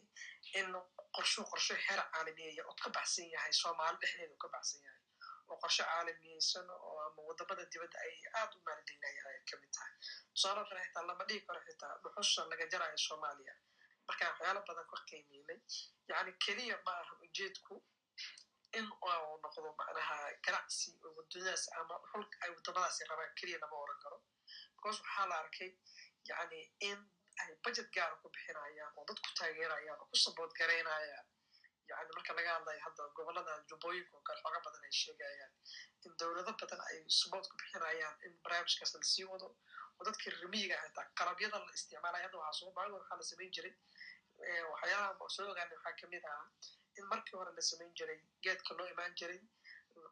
in 0.59 0.69
qorsho 1.17 1.43
qorsho 1.51 1.75
heer 1.87 2.01
caalamiyeya 2.13 2.63
oo 2.71 2.75
ka 2.83 2.89
baxsan 2.97 3.27
yahay 3.35 3.53
soomaali 3.63 3.99
dhexdeeda 4.03 4.35
oo 4.35 4.41
ka 4.45 4.49
baxsan 4.55 4.81
yahay 4.87 4.96
oo 5.51 5.59
caalamiyeysan 5.77 6.67
oo 6.71 6.99
ama 7.07 7.21
waddamada 7.29 7.65
dibadda 7.73 7.99
ay 8.07 8.15
aad 8.41 8.53
u 8.57 8.61
maalgelinayaan 8.67 9.29
ay 9.33 9.41
ka 9.51 9.57
mid 9.63 9.71
tahay. 9.77 9.93
Tusaalo 10.35 10.63
kale 10.69 10.81
xitaa 10.87 11.07
lama 11.11 11.25
dhihi 11.29 11.41
karo 11.47 11.61
xitaa 11.67 11.95
dhuxusha 12.03 12.45
laga 12.53 12.67
jarayo 12.73 12.99
soomaaliya. 13.07 13.55
Markaan 14.09 14.31
waxyaalo 14.33 14.61
badan 14.69 14.87
ka 14.93 14.97
qiimeynay 15.11 15.59
yani 16.11 16.33
keliya 16.45 16.77
ma 16.87 16.93
aha 17.03 17.15
ujeedku 17.25 17.75
in 18.79 18.87
uu 19.09 19.37
noqdo 19.45 19.69
macnaha 19.81 20.17
ganacsi 20.47 20.91
oo 21.05 21.13
waddadaas 21.19 21.65
ama 21.81 21.95
xulka 22.11 22.37
ay 22.45 22.51
waddamadaasi 22.57 23.05
rabaan 23.11 23.33
keliya 23.41 23.59
lama 23.65 23.77
oran 23.85 23.99
karo. 24.05 24.19
Because 24.75 24.99
waxaa 25.05 25.27
la 25.31 25.37
arkay 25.45 25.71
yani 26.31 26.61
in 26.91 26.99
ay 27.43 27.51
budget 27.65 27.89
gaara 27.97 28.17
ku 28.23 28.29
bixinayaan 28.35 28.93
oo 28.99 29.05
dad 29.09 29.19
ku 29.25 29.31
taageerayaan 29.39 29.99
oo 30.03 30.09
ku 30.13 30.17
sabood 30.25 30.53
garaynayaan 30.59 31.27
yani 31.91 32.11
marka 32.17 32.33
laga 32.39 32.51
hadlayo 32.57 32.81
hadda 32.87 33.03
gobollada 33.19 33.53
jubbooyinka 33.71 34.13
oo 34.19 34.23
kale 34.29 34.39
xooga 34.45 34.61
badan 34.67 34.85
ay 34.89 34.95
sheegayaan 35.03 35.53
in 36.07 36.13
dowlado 36.21 36.53
badan 36.63 36.81
ay 36.91 36.99
sabood 37.19 37.45
ku 37.51 37.55
bixinayaan 37.61 38.17
in 38.27 38.33
barnaamijkaas 38.45 38.93
la 38.97 39.03
sii 39.13 39.27
wado 39.33 39.49
oo 39.99 40.03
dadkii 40.09 40.33
rimiyiga 40.43 40.77
xitaa 40.85 41.07
qalabyada 41.21 41.59
la 41.67 41.73
isticmaalaya 41.79 42.25
hadda 42.27 42.39
waxaa 42.43 42.59
soo 42.61 42.73
bacdo 42.79 42.95
waxaa 43.01 43.19
la 43.21 43.25
samayn 43.31 43.51
jiray 43.57 43.75
waxyaalaha 44.73 45.29
soo 45.37 45.47
ogaanay 45.53 45.77
waxaa 45.79 45.97
ka 46.01 46.07
mid 46.15 46.25
ahaa 46.31 46.47
in 46.99 47.05
markii 47.13 47.37
hore 47.41 47.53
la 47.59 47.63
samayn 47.71 47.93
jiray 47.99 48.19
geedka 48.45 48.75
loo 48.79 48.89
imaan 48.95 49.15
jiray 49.21 49.41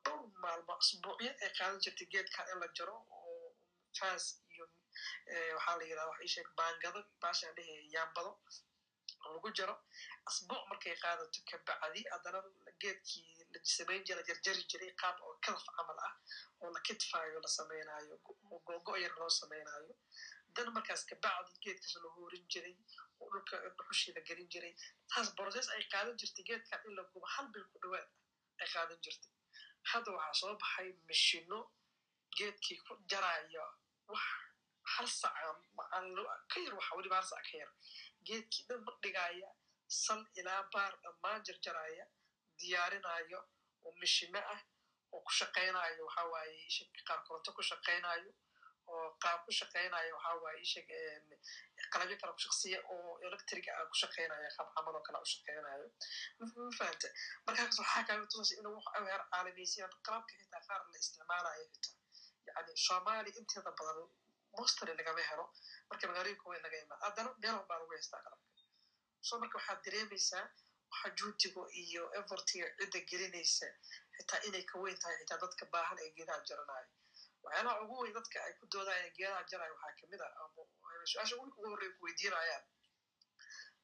dhowr 0.05 0.23
maalmo 0.45 0.73
asbuucyo 0.83 1.31
ay 1.45 1.51
qaadan 1.59 1.81
jirtay 1.85 2.07
geedkan 2.15 2.47
in 2.53 2.59
la 2.63 2.69
jaro 2.79 2.97
oo 3.19 3.49
faas 3.99 4.25
iyo 4.55 4.65
waxaa 5.57 5.77
la 5.81 5.85
yidhahda 5.89 6.11
waxa 6.11 6.25
isheeg 6.29 6.49
baangado 6.61 7.01
baashaan 7.23 7.55
dhehe 7.59 7.75
yaambado 7.95 8.31
lagu 9.35 9.49
jaro 9.59 9.75
asbuuc 10.29 10.63
markay 10.71 10.95
qaadato 11.03 11.41
kabacdi 11.51 12.01
haddana 12.13 12.41
geedkii 12.83 13.27
la 13.53 13.59
samayn 13.77 14.03
jira 14.09 14.23
jarjari 14.29 14.63
jiray 14.71 14.93
qaab 15.03 15.17
oo 15.27 15.35
kadaf 15.45 15.65
camal 15.77 15.99
ah 16.09 16.15
oo 16.63 16.71
la 16.75 16.81
kitfaayo 16.87 17.39
la 17.45 17.51
samaynayo 17.59 18.15
oo 18.53 18.59
googo 18.67 18.93
yar 19.05 19.15
loo 19.21 19.31
samaynayo 19.41 19.95
dan 20.57 20.69
markaas 20.77 21.03
kabacdi 21.11 21.53
geedkaas 21.65 21.95
la 22.05 22.09
hoorin 22.17 22.45
jiray 22.53 22.77
oo 23.21 23.29
dhulka 23.33 23.57
dhuxushii 23.77 24.15
la 24.17 24.21
gelin 24.29 24.49
jiray. 24.53 24.75
Taas 25.11 25.29
process 25.39 25.67
ay 25.75 25.83
qaadan 25.93 26.17
jirtay 26.21 26.45
geedkan 26.49 26.81
in 26.89 26.93
la 26.99 27.03
gubo 27.13 27.27
hal 27.35 27.47
bil 27.55 27.65
ku 27.73 27.77
dhawaad 27.83 28.09
ay 28.63 28.69
qaadan 28.75 28.99
jirtay. 29.05 29.33
Hadda 29.91 30.11
waxaa 30.17 30.35
soo 30.41 30.55
baxay 30.63 30.89
mashino 31.09 31.59
geedkii 32.39 32.79
ku 32.87 32.93
jaraya 33.11 33.65
wax 34.13 34.27
hal 34.97 35.09
saca 35.21 35.51
ka 36.53 36.59
yar 36.65 36.75
waxa 36.79 36.93
weliba 36.99 37.17
hal 37.21 37.27
sac 37.33 37.43
ka 37.51 37.57
yar 37.63 37.71
geedkii 38.27 38.65
dhan 38.69 38.81
madhigaya 38.89 39.51
sal 40.03 40.23
ilaa 40.41 40.63
baar 40.75 40.93
dhammaan 41.05 41.43
jarjaraya 41.47 42.05
diyaarinaayo 42.61 43.41
oo 43.85 43.93
mishino 44.01 44.41
ah 44.55 44.61
oo 45.15 45.21
ku 45.27 45.33
shaqaynayo 45.41 46.03
waxa 46.09 46.23
waaye 46.33 46.57
qaar 47.09 47.21
koronto 47.27 47.51
ku 47.57 47.63
shaqaynayo 47.71 48.31
oo 48.93 49.07
qaar 49.23 49.39
ku 49.45 49.51
shaqaynayo 49.59 50.13
waxa 50.17 50.33
waaye 50.45 50.61
isheg 50.67 50.89
qalabyo 51.93 52.17
kale 52.21 52.33
ku 52.37 52.43
shaqsiya 52.47 52.79
oo 52.95 53.13
electric 53.27 53.65
ah 53.75 53.85
ku 53.91 53.97
shaqaynaya 54.03 54.49
qaab 54.57 54.69
camal 54.75 54.95
oo 54.99 55.03
kale 55.07 55.19
u 55.27 55.29
shaqaynayo 55.35 55.87
ma 56.39 56.47
fahanta 56.79 57.09
markaas 57.47 57.79
waxaa 57.83 58.03
kaaga 58.09 58.27
tusaysa 58.33 58.55
inuu 58.61 58.75
wax 58.79 58.87
aweer 58.99 59.23
caalameysiya 59.33 59.87
qalabka 60.07 60.33
xitaa 60.41 60.63
qaar 60.69 60.81
la 60.93 60.97
isticmaalayo 61.03 61.65
xitaa. 61.73 61.95
Yani 62.49 62.73
soomaali 62.87 63.31
inteeda 63.41 63.71
badan 63.79 64.09
mostly 64.59 64.93
lagama 65.01 65.23
helo 65.31 65.45
marka 65.91 66.05
magaalooyinka 66.11 66.47
weyn 66.51 66.63
laga 66.67 66.77
imaa 66.85 66.99
haddana 67.07 67.31
meel 67.43 67.55
walbaa 67.59 67.79
lagu 67.81 67.93
haystaa 67.97 68.21
qalabka. 68.25 68.49
So 69.29 69.39
marka 69.43 69.55
waxaad 69.59 69.81
dareemaysaa 69.87 70.45
waxa 70.93 71.09
juutiga 71.19 71.63
iyo 71.83 72.03
evertiga 72.19 72.67
cidda 72.79 73.01
gelinaysa 73.11 73.69
xitaa 74.17 74.41
inay 74.49 74.65
ka 74.71 74.77
weyn 74.85 74.99
tahay 75.03 75.17
xitaa 75.21 75.39
dadka 75.45 75.65
baahan 75.75 75.99
ee 76.05 76.11
geedaha 76.17 76.41
jaranayo 76.49 76.89
waxyaalaha 77.45 77.81
ugu 77.85 77.95
weyn 78.03 78.15
dadka 78.19 78.37
ay 78.47 78.53
ku 78.61 78.65
doodayaan 78.75 79.13
geedaha 79.19 79.43
jarayo 79.51 79.75
waxaa 79.77 79.97
ka 80.01 80.07
mid 80.13 80.21
ah 80.27 80.33
su'aasha 81.13 81.35
ugu 81.37 81.67
horreya 81.71 81.93
ku 81.99 82.05
weydiinayaan. 82.07 82.65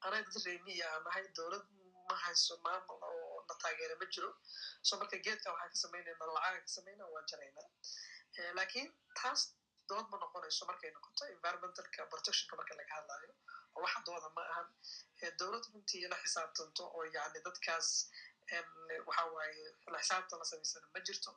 Anay 0.06 0.22
dad 0.26 0.36
reemiya 0.46 0.86
aan 0.92 1.02
nahay 1.06 1.24
dowlad 1.38 1.64
ma 2.08 2.16
hayso 2.24 2.54
maamul 2.66 3.00
oo 3.08 3.40
na 3.48 3.54
taageera 3.62 3.94
ma 4.00 4.06
jiro. 4.14 4.30
So 4.86 4.96
marka 5.00 5.16
geedka 5.26 5.52
waxaan 5.52 5.70
ka 5.72 5.78
samaynayna 5.84 6.26
lacaga 6.36 6.60
ka 6.66 6.70
samayna 6.76 7.04
waa 7.14 7.24
jaraynaa 7.30 7.68
laakiin 8.58 8.88
taas 9.20 9.40
dood 9.90 10.06
ma 10.12 10.16
noqonayso 10.24 10.62
markay 10.70 10.90
noqoto 10.96 11.22
environmentalka 11.34 12.06
protectionka 12.12 12.56
marka 12.60 12.74
laga 12.80 12.94
hadlayo 12.98 13.32
wax 13.82 13.94
dooda 14.06 14.28
ma 14.36 14.42
ahan. 14.52 14.68
Dowlad 15.40 15.64
runtii 15.72 16.08
la 16.12 16.16
xisaabtanto 16.24 16.82
oo 16.96 17.04
yani 17.16 17.38
dadkaas 17.46 17.88
waxa 19.08 19.24
waaye 19.34 19.64
la 19.94 19.98
xisaabtan 20.02 20.38
la 20.42 20.46
samaysana 20.50 20.86
ma 20.94 21.00
jirto. 21.06 21.30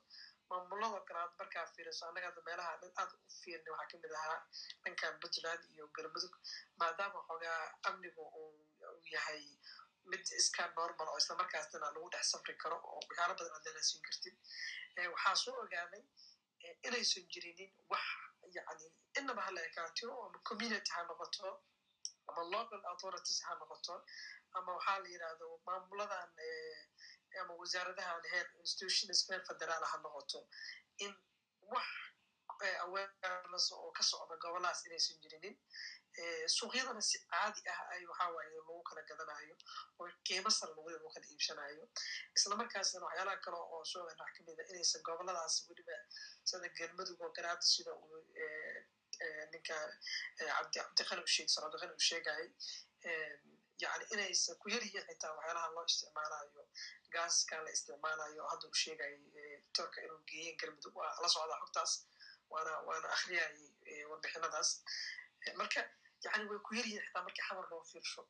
Maamulada 0.50 1.00
kale 1.08 1.20
aad 1.24 1.34
markaa 1.42 1.66
fiiriso 1.76 2.04
annaga 2.08 2.28
hadda 2.30 2.42
meelaha 2.48 2.72
aad 3.02 3.12
u 3.16 3.20
fiirna 3.42 3.70
waxaa 3.76 3.90
ka 3.92 3.98
mid 4.04 4.14
ahaa 4.20 4.40
dhankan 4.84 5.14
puntland 5.22 5.62
iyo 5.74 5.86
galmudug 5.96 6.36
maadaama 6.82 7.20
xoogaa 7.28 7.62
amnigu 7.90 8.24
uu 8.40 8.52
yahay 9.14 9.42
mid 10.12 10.26
iska 10.40 10.64
normal 10.80 11.08
oo 11.14 11.18
isla 11.22 11.36
markaasna 11.42 11.80
lagu 11.86 12.10
dhex 12.14 12.26
safri 12.34 12.56
karo 12.64 12.78
oo 12.90 13.00
waxyaalo 13.08 13.34
badan 13.40 13.54
aad 13.58 13.64
dalaasiin 13.68 14.02
kartid. 14.08 14.36
Waxaa 15.14 15.36
soo 15.44 15.56
ogaanay 15.64 16.04
inaysan 16.88 17.26
jirinin 17.34 17.72
wax 17.92 18.06
yani 18.58 18.86
inaba 19.20 19.42
hala 19.48 19.62
ekaatiro 19.70 20.14
ama 20.26 20.40
community 20.50 20.90
ha 20.96 21.02
noqoto 21.10 21.50
ama 22.30 22.42
local 22.56 22.82
authorities 22.92 23.40
ha 23.48 23.54
noqoto 23.62 23.96
ama 24.58 24.72
waxaa 24.78 25.00
la 25.04 25.08
yidhahdo 25.14 25.48
maamuladan 25.68 26.30
ama 27.42 27.54
wasaaradahan 27.62 28.24
heer 28.32 28.48
institutions 28.64 29.20
heer 29.30 29.42
federaal 29.50 29.84
ha 29.92 29.98
noqoto 30.06 30.40
in 31.06 31.14
wax 31.74 31.88
awareness 32.86 33.72
oo 33.72 33.92
ka 33.98 34.04
socda 34.04 34.36
gobolahaas 34.44 34.86
inaysan 34.86 35.18
jirinin 35.24 35.56
suuqyadana 36.58 37.02
si 37.10 37.18
caadi 37.32 37.62
ah 37.74 37.80
ay 37.94 38.02
waxa 38.12 38.26
waaye 38.36 38.50
lagu 38.58 38.84
kala 38.90 39.02
gadanayo 39.10 39.56
oo 40.00 40.10
qiimo 40.28 40.50
sare 40.58 40.72
lagu 40.78 41.10
kala 41.14 41.26
iibsanayo 41.32 41.84
isla 42.38 42.56
markaasna 42.62 43.06
waxyaalaha 43.08 43.38
kale 43.46 43.58
oo 43.58 43.84
soo 43.92 44.04
wax 44.10 44.18
ka 44.36 44.42
mid 44.48 44.60
a 44.60 44.64
inaysan 44.72 45.02
goboladaas 45.08 45.56
weliba 45.70 45.98
sida 46.50 46.68
galmudug 46.78 47.22
oo 47.26 47.32
garaada 47.38 47.62
sida 47.74 47.92
uu 47.94 48.18
ninka 49.52 49.78
cabdi 50.38 50.80
cabdiqani 50.80 51.22
usheeg 51.30 51.50
sar 51.54 51.64
cabdiqani 51.64 51.94
uu 51.98 52.06
sheegayay 52.10 52.48
yani 53.84 54.06
inaysan 54.14 54.56
ku 54.62 54.70
yar 54.74 54.84
yihiin 54.88 55.06
xitaa 55.10 55.32
waxyaalaha 55.38 55.68
loo 55.76 55.86
isticmaalayo 55.92 56.64
gaaskan 57.16 57.62
la 57.66 57.72
isticmaalayo 57.78 58.44
hadda 58.52 58.66
uu 58.70 58.80
sheegayay 58.84 59.18
torka 59.78 59.98
inuu 60.06 60.22
geeyeen 60.30 60.58
galmudug 60.62 60.96
waa 61.02 61.12
la 61.24 61.30
socdaa 61.36 61.60
xogtaas 61.64 61.94
waana 62.54 62.74
waana 62.88 63.08
akhriyayay 63.16 64.06
warbixinadaas 64.12 64.70
marka 65.62 65.82
yani 66.26 66.46
way 66.52 66.60
ku 66.68 66.72
yaryihin 66.80 67.04
xitaa 67.08 67.24
markii 67.28 67.46
xamar 67.50 67.66
loo 67.72 67.84
fiirsho 67.92 68.22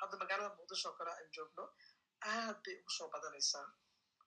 hadda 0.00 0.14
magaalada 0.22 0.54
muqdisho 0.58 0.88
oo 0.90 0.96
kale 0.98 1.10
aan 1.16 1.28
joogno 1.36 1.64
aad 2.32 2.56
bay 2.64 2.74
ugu 2.80 2.90
soo 2.98 3.08
badanaysaa 3.14 3.66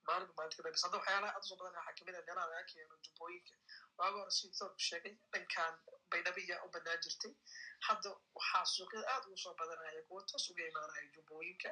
maalinba 0.06 0.32
maalinta 0.36 0.56
kadambeysa 0.58 0.86
hadda 0.86 0.98
waxyaalaha 1.00 1.32
aad 1.36 1.44
u 1.44 1.48
soo 1.50 1.56
badanaya 1.60 1.84
waxaa 1.86 1.98
ka 1.98 2.04
mid 2.08 2.16
a 2.18 2.22
meelaha 2.28 2.46
laga 2.52 2.64
keeno 2.72 2.94
jubbooyinka 3.04 3.54
waaga 3.98 4.18
hore 4.20 4.32
sidii 4.38 4.58
toorku 4.58 4.80
sheegay 4.88 5.14
dhankan 5.32 5.74
baydhabiya 6.12 6.56
u 6.64 6.68
banaan 6.76 7.00
jirtay 7.04 7.32
hadda 7.88 8.08
waxaa 8.38 8.64
suuqyada 8.74 9.06
aad 9.14 9.24
ugu 9.28 9.38
soo 9.44 9.54
badanaya 9.60 10.02
kuwa 10.08 10.22
toos 10.30 10.46
uga 10.50 10.64
imaanaya 10.70 11.06
jubbooyinka 11.16 11.70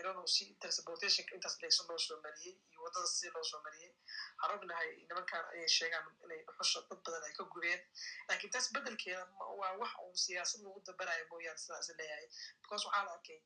irono 0.00 0.22
si 0.34 0.44
transportationka 0.62 1.32
intaas 1.36 1.56
leegso 1.62 1.82
loo 1.88 1.98
soo 2.06 2.18
mariyey 2.24 2.54
iyo 2.70 2.78
waddada 2.84 3.06
si 3.16 3.30
loo 3.34 3.44
soo 3.50 3.60
mariyey 3.66 3.92
waxaan 4.38 4.56
ognahay 4.58 4.90
nimankan 5.08 5.44
ayay 5.52 5.68
sheegaan 5.76 6.06
inay 6.24 6.40
dhuxusha 6.46 6.80
dad 6.90 7.00
badan 7.06 7.24
ay 7.28 7.34
ka 7.38 7.44
gubeen 7.54 7.80
laakiin 8.28 8.52
taas 8.54 8.66
bedelkeeda 8.74 9.22
waa 9.60 9.72
wax 9.82 9.92
uu 10.04 10.16
siyaasad 10.24 10.60
lagu 10.66 10.80
dabarayo 10.88 11.24
mooyaane 11.32 11.60
sidaas 11.64 11.88
leeyahay 12.00 12.26
because 12.62 12.84
waxaa 12.88 13.04
la 13.08 13.12
arkay 13.18 13.38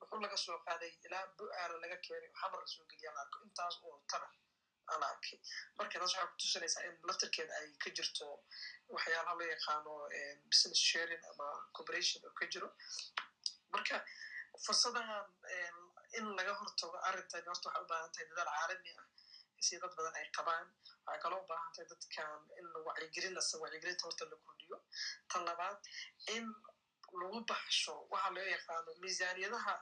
dhuxul 0.00 0.20
laga 0.24 0.36
soo 0.44 0.58
qaaday 0.68 0.92
ilaa 1.06 1.24
bu-aala 1.38 1.76
laga 1.84 1.96
keenay 2.06 2.30
xamar 2.40 2.60
la 2.64 2.68
soo 2.74 2.84
geliya 2.90 3.10
la 3.16 3.20
arko 3.24 3.38
intaas 3.48 3.76
oo 3.88 3.96
tana 4.12 4.28
ala 4.94 5.08
marka 5.78 5.96
taas 6.00 6.12
waxaa 6.14 6.26
kutusinaysaa 6.32 6.84
in 6.88 6.94
laftarkeeda 7.08 7.52
ay 7.60 7.66
ka 7.82 7.88
jirto 7.96 8.26
waxyaalaha 8.94 9.34
loo 9.40 9.48
yaqaano 9.54 9.92
business 10.50 10.80
sharing 10.90 11.24
ama 11.32 11.48
corporation 11.76 12.20
oo 12.28 12.34
ka 12.40 12.44
jiro 12.52 12.68
marka 13.74 13.96
fursadahan 14.64 15.26
in 16.18 16.26
laga 16.38 16.52
hortago 16.60 16.96
arrintan 17.08 17.44
horta 17.50 17.68
waxay 17.68 17.82
u 17.84 18.10
tahay 18.12 18.26
dadaal 18.30 18.50
caalami 18.56 18.90
ah. 19.00 19.06
Si 19.66 19.74
dad 19.82 19.92
badan 19.96 20.14
ay 20.20 20.26
qabaan 20.36 20.66
waxay 21.06 21.20
kaloo 21.22 21.42
u 21.42 21.46
tahay 21.50 21.86
dadkan 21.92 22.40
in 22.58 22.66
wacyigelin 22.86 23.34
la 23.38 23.42
wacyigelinta 23.62 24.02
horta 24.06 24.24
la 24.30 24.36
kordhiyo. 24.44 24.78
Tan 25.30 25.42
labaad 25.48 25.78
in 26.36 26.44
lagu 27.20 27.38
baxsho 27.50 27.94
waxa 28.12 28.30
loo 28.36 28.46
yaqaano 28.56 28.90
miisaaniyadaha 29.02 29.74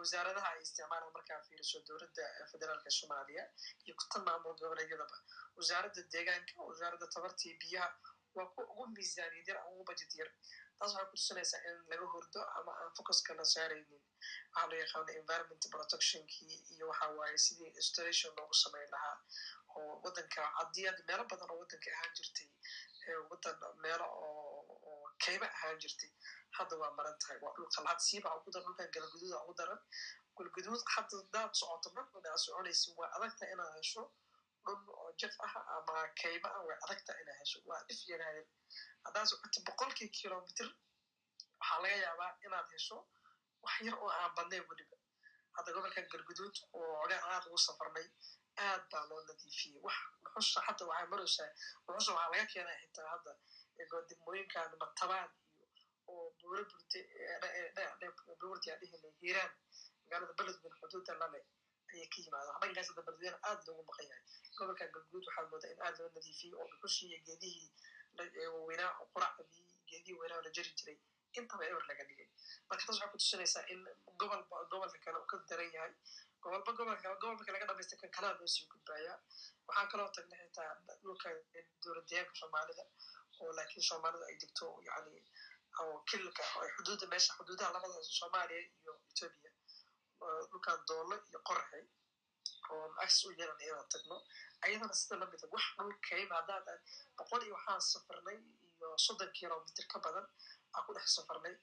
wasaaradaha 0.00 0.48
ay 0.54 0.60
isticmaalaan 0.66 1.12
markaa 1.16 1.40
fiiriso 1.46 1.78
dowladda 1.88 2.24
federaalka 2.52 2.90
soomaaliya 2.98 3.42
iyo 3.84 3.94
kutan 4.00 4.22
maamul 4.28 4.54
goboleedyadaba. 4.60 5.16
Wasaaradda 5.58 6.00
deegaanka 6.12 6.54
wasaaradda 6.70 7.06
tabartii 7.14 7.54
biyaha 7.62 7.88
waa 8.36 8.46
kuwa 8.52 8.64
ugu 8.72 8.84
miisaaniyad 8.96 9.46
yar 9.48 9.58
ama 9.60 9.70
ugu 9.74 9.84
budget 9.88 10.12
yar 10.20 10.30
taas 10.78 10.92
waxay 10.94 11.06
kutusinaysaa 11.10 11.60
in 11.68 11.76
laga 11.90 12.06
hordo 12.14 12.40
ama 12.58 12.72
aan 12.80 12.90
focuska 12.96 13.34
la 13.38 13.44
saaraynin 13.54 14.02
waxaa 14.54 14.66
loo 14.70 14.78
yaqaano 14.84 15.12
environment 15.20 15.62
protectionkii 15.74 16.54
iyo 16.74 16.84
waxa 16.90 17.06
waaye 17.18 17.38
sidii 17.46 17.70
installation 17.80 18.32
loogu 18.38 18.54
samayn 18.64 18.88
lahaa 18.94 19.16
oo 19.76 19.92
waddanka 20.04 20.42
cadiyad 20.58 20.98
meelo 21.08 21.24
badan 21.30 21.50
oo 21.52 21.58
waddanka 21.62 21.88
ahaan 21.96 22.12
jirtay 22.18 22.48
waddan 23.30 23.56
meelo 23.84 24.06
oo 24.24 25.10
kayma 25.24 25.46
ahaan 25.56 25.78
jirtay 25.82 26.10
hadda 26.58 26.74
waa 26.82 26.92
maran 26.98 27.16
tahay 27.22 27.38
waa 27.44 27.52
dhulka 27.56 27.80
lahad 27.86 28.00
siiba 28.08 28.28
ugu 28.38 28.50
daran 28.54 28.66
dhulkan 28.66 28.90
galguduuda 28.96 29.36
ugu 29.44 29.54
daran 29.60 29.80
galguduud 30.38 30.82
hadda 30.94 31.14
hadaad 31.22 31.52
socoto 31.60 31.88
marka 31.96 32.20
daa 32.26 32.36
soconaysa 32.44 32.88
waa 32.98 33.10
adagtahay 33.16 33.52
inaad 33.54 33.74
hesho 33.80 34.02
dhul 34.66 34.82
oo 35.00 35.10
jaf 35.20 35.34
ah 35.46 35.54
ama 35.76 35.94
kayma 36.22 36.48
ah 36.56 36.62
way 36.68 36.76
adagtahay 36.84 37.22
inaad 37.22 37.38
hesho 37.42 37.58
waa 37.70 37.80
dhif 37.88 38.00
yaraayeen 38.12 38.48
haddaad 39.04 39.26
socoto 39.32 39.60
boqolkii 39.68 40.08
kilomitr 40.18 40.68
waxaa 41.60 41.78
laga 41.84 41.96
yaabaa 42.06 42.32
inaad 42.46 42.68
hesho 42.76 42.96
wax 43.64 43.76
yar 43.86 43.96
oo 44.04 44.10
aan 44.20 44.32
badnayn 44.38 44.64
weliba 44.70 44.96
hadda 45.56 45.72
gobolkan 45.76 46.06
galguduud 46.12 46.56
oo 46.78 46.90
ogaan 47.04 47.22
aad 47.32 47.44
ugu 47.48 47.58
safarnay 47.66 48.06
aad 48.66 48.82
baa 48.92 49.04
loo 49.10 49.20
nadiifiyey 49.28 49.80
wax 49.86 49.96
dhuxusha 50.24 50.60
hadda 50.68 50.82
waxay 50.90 51.06
maraysaa 51.12 51.50
dhuxusha 51.86 52.12
waxaa 52.16 52.30
laga 52.34 52.46
keenaya 52.52 52.78
xitaa 52.82 53.08
hadda 53.14 53.32
degmooyinkan 54.10 54.70
matabaan 54.82 55.30
iyo 55.56 55.66
oo 56.12 56.24
buuro 56.40 56.62
burte 56.70 56.98
buurti 58.40 58.70
aan 58.72 58.80
dhihi 58.80 59.10
hiiraan 59.22 59.52
magaalada 60.04 60.32
beledweyne 60.38 60.76
xuduudda 60.80 61.12
ayay 61.96 62.08
ka 62.14 62.18
yimaadaan 62.24 62.60
dhankaas 62.62 62.88
hadda 62.90 63.02
beledweyne 63.08 63.38
aad 63.50 63.60
loogu 63.68 63.82
maqan 63.90 64.06
yahay 64.10 64.22
gobolkan 64.58 64.88
galguduud 64.94 65.24
waxaa 65.28 65.46
moodaa 65.52 65.72
in 65.74 65.80
aad 65.88 65.96
loo 66.02 66.10
nadiifiyey 66.16 66.54
oo 66.60 66.66
dhuxushii 66.72 67.08
iyo 67.12 67.20
geedihii 67.28 67.68
waaweynaa 68.54 68.90
oo 69.00 69.06
quracdii 69.14 69.66
geedihii 69.90 70.18
weynaa 70.22 70.40
la 70.46 70.50
jari 70.58 70.72
jiray 70.80 70.98
intaba 71.40 71.64
ewer 71.70 71.84
laga 71.90 72.04
dhigay 72.10 72.28
marka 72.68 72.84
taas 72.86 72.98
waxay 73.00 73.10
kutusinaysaa 73.14 73.64
in 73.72 73.80
gobolba 74.20 74.56
gobolka 74.72 74.98
kale 75.04 75.18
uu 75.22 75.28
ka 75.32 75.36
daran 75.50 75.70
yahay 75.76 75.92
gobolba 76.44 76.70
gobolka 76.78 77.14
gobolka 77.22 77.52
laga 77.56 77.66
dhamaystay 77.70 77.98
kan 78.02 78.10
kalaa 78.16 78.32
loo 78.38 78.48
sii 78.54 78.68
waxaan 79.68 79.88
kaloo 79.92 80.08
tagnay 80.16 80.40
xitaa 80.46 80.70
dhulka 81.02 81.28
dowladdeegaanka 81.84 82.34
soomaalida 82.40 82.84
oo 83.40 83.50
laakiin 83.58 83.84
soomaalidu 83.90 84.24
ay 84.30 84.36
degto 84.42 84.66
yani 84.88 85.14
kilka 86.10 86.44
xuduudda 86.76 87.06
meesha 87.12 87.32
xuduudaha 87.38 87.70
labada 87.76 88.02
soomaaliya 88.18 88.60
iyo 88.82 88.92
etoobiya 89.10 89.50
dhulkan 90.20 90.78
doolo 90.88 91.16
iyo 91.30 91.38
qoraxay 91.48 91.84
oo 92.70 92.86
access 93.02 93.24
u 93.26 93.30
yeelan 93.38 93.60
inaan 93.66 93.88
tagno 93.94 94.16
ayadana 94.64 94.94
sida 95.00 95.16
la 95.20 95.26
mid 95.32 95.42
a 95.44 95.46
wax 95.54 95.64
dhulkayma 95.78 96.34
haddaan 96.40 96.80
boqol 97.18 97.42
iyo 97.46 97.54
waxaan 97.58 97.80
safarnay 97.92 98.38
iyo 98.76 98.88
soddon 99.06 99.30
kilomitr 99.38 99.86
ka 99.92 99.98
badan 100.04 100.26
aan 100.74 100.82
ku 100.86 100.90
dhex 100.96 101.08
safarnay 101.16 101.54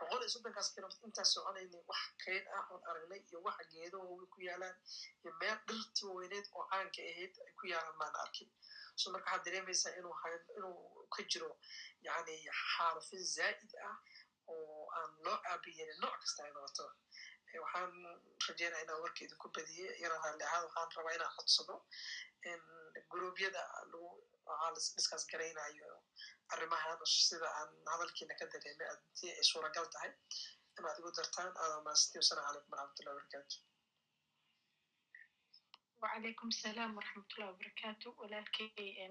boqol 0.00 0.20
iyo 0.22 0.30
soddonkaas 0.34 0.68
kilomitr 0.74 1.04
intaas 1.08 1.30
soconaynay 1.34 1.82
wax 1.90 2.02
kayn 2.24 2.44
ah 2.58 2.64
oon 2.72 2.82
aragnay 2.90 3.20
iyo 3.30 3.38
wax 3.46 3.58
geedo 3.72 3.98
waaweyn 4.06 4.28
ku 4.34 4.38
yaalaan 4.48 4.76
iyo 5.22 5.30
meel 5.40 5.58
dhirtii 5.68 6.10
weyneed 6.18 6.46
oo 6.56 6.64
caanka 6.70 7.00
ahayd 7.10 7.34
ay 7.46 7.52
ku 7.58 7.64
yaalaan 7.72 7.96
maana 8.02 8.18
arkin. 8.24 8.50
So 9.00 9.06
marka 9.12 9.28
waxaad 9.30 9.44
dareemaysaa 9.46 9.92
inuu 9.98 11.06
ka 11.14 11.22
jiro 11.30 11.50
yani 12.06 12.34
xaalufin 12.72 13.24
zaa'id 13.36 13.72
ah 13.88 13.96
oo 14.52 14.84
aan 14.98 15.10
loo 15.24 15.38
aabiyenin 15.50 15.98
nooc 16.04 16.16
kasta 16.22 16.40
ay 16.44 16.52
noqoto 16.56 16.84
waxaan 17.64 17.92
rajeynaya 18.48 18.82
inaan 18.84 19.02
warkeeda 19.04 19.34
ku 19.42 19.46
badiye 19.56 19.88
yaraan 20.02 20.22
hadli 20.26 20.44
ahaan 20.48 20.64
waxaan 20.66 20.90
rabaa 20.96 21.14
inaan 21.18 21.34
codsado 21.38 21.74
guruubyada 23.10 23.62
lagu 23.92 24.08
waxaa 24.48 24.70
laskas 24.76 25.24
garaynayo 25.32 25.90
arrimahan 26.54 26.98
sida 27.28 27.48
aan 27.58 27.70
hadalkiina 27.92 28.34
ka 28.40 28.44
dareemay 28.52 28.88
adii 28.94 29.32
ay 29.38 29.44
suuragal 29.52 29.86
tahay 29.94 30.12
inaad 30.78 30.96
igu 31.00 31.10
dartaan 31.18 31.52
aada 31.62 31.76
maastii 31.88 32.18
wasalaamu 32.22 32.48
calaykum 32.48 32.72
waraxmatullahi 32.78 33.16
wabarakatu 33.18 33.56
wacalaykum 36.02 36.48
asalaam 36.54 36.90
waraxmatullahi 36.98 37.50
wabarakaatu 37.52 38.08
walaalkay 38.20 38.68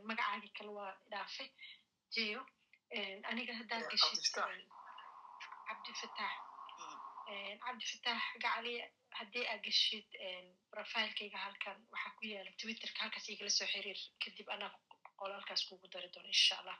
magacaagii 0.09 0.53
kale 0.57 0.71
waa 0.79 0.93
idhaafe 1.07 1.45
jeyo 2.15 2.41
aniga 3.31 3.53
haddaan 3.59 3.83
geshid 3.91 4.23
cabdifatax 5.67 6.33
cabdifatax 7.63 8.21
gacali 8.43 8.73
haddii 9.19 9.45
aa 9.51 9.57
geshid 9.65 10.07
rofailkayga 10.77 11.37
halkan 11.45 11.77
waxaa 11.93 12.13
ku 12.17 12.23
yaalla 12.33 12.51
twitterka 12.61 12.99
halkaas 13.03 13.29
igala 13.29 13.49
soo 13.57 13.67
xiriir 13.73 13.99
kadib 14.23 14.47
anaa 14.55 14.71
qolalkaas 15.19 15.61
kugu 15.69 15.87
dari 15.93 16.07
doono 16.13 16.27
insha 16.35 16.55
allah. 16.61 16.77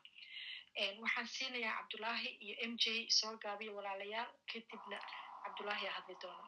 Waxaan 1.03 1.27
siinayaa 1.35 1.75
cabdulaahi 1.79 2.29
iyo 2.45 2.55
m 2.71 2.73
j 2.83 2.85
soo 3.19 3.33
gaabiya 3.43 3.71
walaalayaal 3.77 4.29
kadibna 4.51 4.97
cabdullaahi 5.43 5.85
aa 5.87 5.95
hadli 5.97 6.15
doono. 6.23 6.47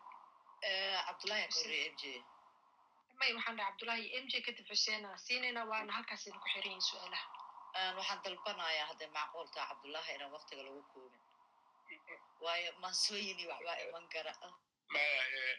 May 3.20 3.32
waxaan 3.38 3.58
dhaa 3.58 3.68
cabdullaahi 3.70 4.04
iyo 4.08 4.20
m 4.24 4.28
j 4.32 4.42
kadib 4.48 4.66
xuseena 4.72 5.10
siinayna 5.26 5.62
waana 5.72 5.92
halkaas 5.98 6.24
idinku 6.28 6.48
xiranyihin 6.54 6.86
su'aalaha. 6.90 7.28
Waxaan 7.98 8.20
dalbanayaa 8.26 8.88
haddee 8.92 9.10
macquulta 9.18 9.60
cabdullaahi 9.70 10.12
inaan 10.16 10.32
waktiga 10.38 10.62
lagu 10.68 10.82
koobin 10.94 11.22
waayo 12.46 12.72
mansooyini 12.84 13.44
waxbaa 13.52 13.78
iman 13.86 14.06
kara 14.14 14.34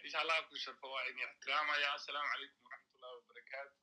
insha 0.05 0.19
allah 0.23 0.39
ku 0.49 0.55
sharfo 0.65 0.87
waa 0.95 1.05
idin 1.09 1.25
ixtiraamaya 1.29 1.89
assalaamu 1.97 2.29
calaykum 2.33 2.61
waraxmatullahi 2.67 3.15
wabarakaatu 3.19 3.75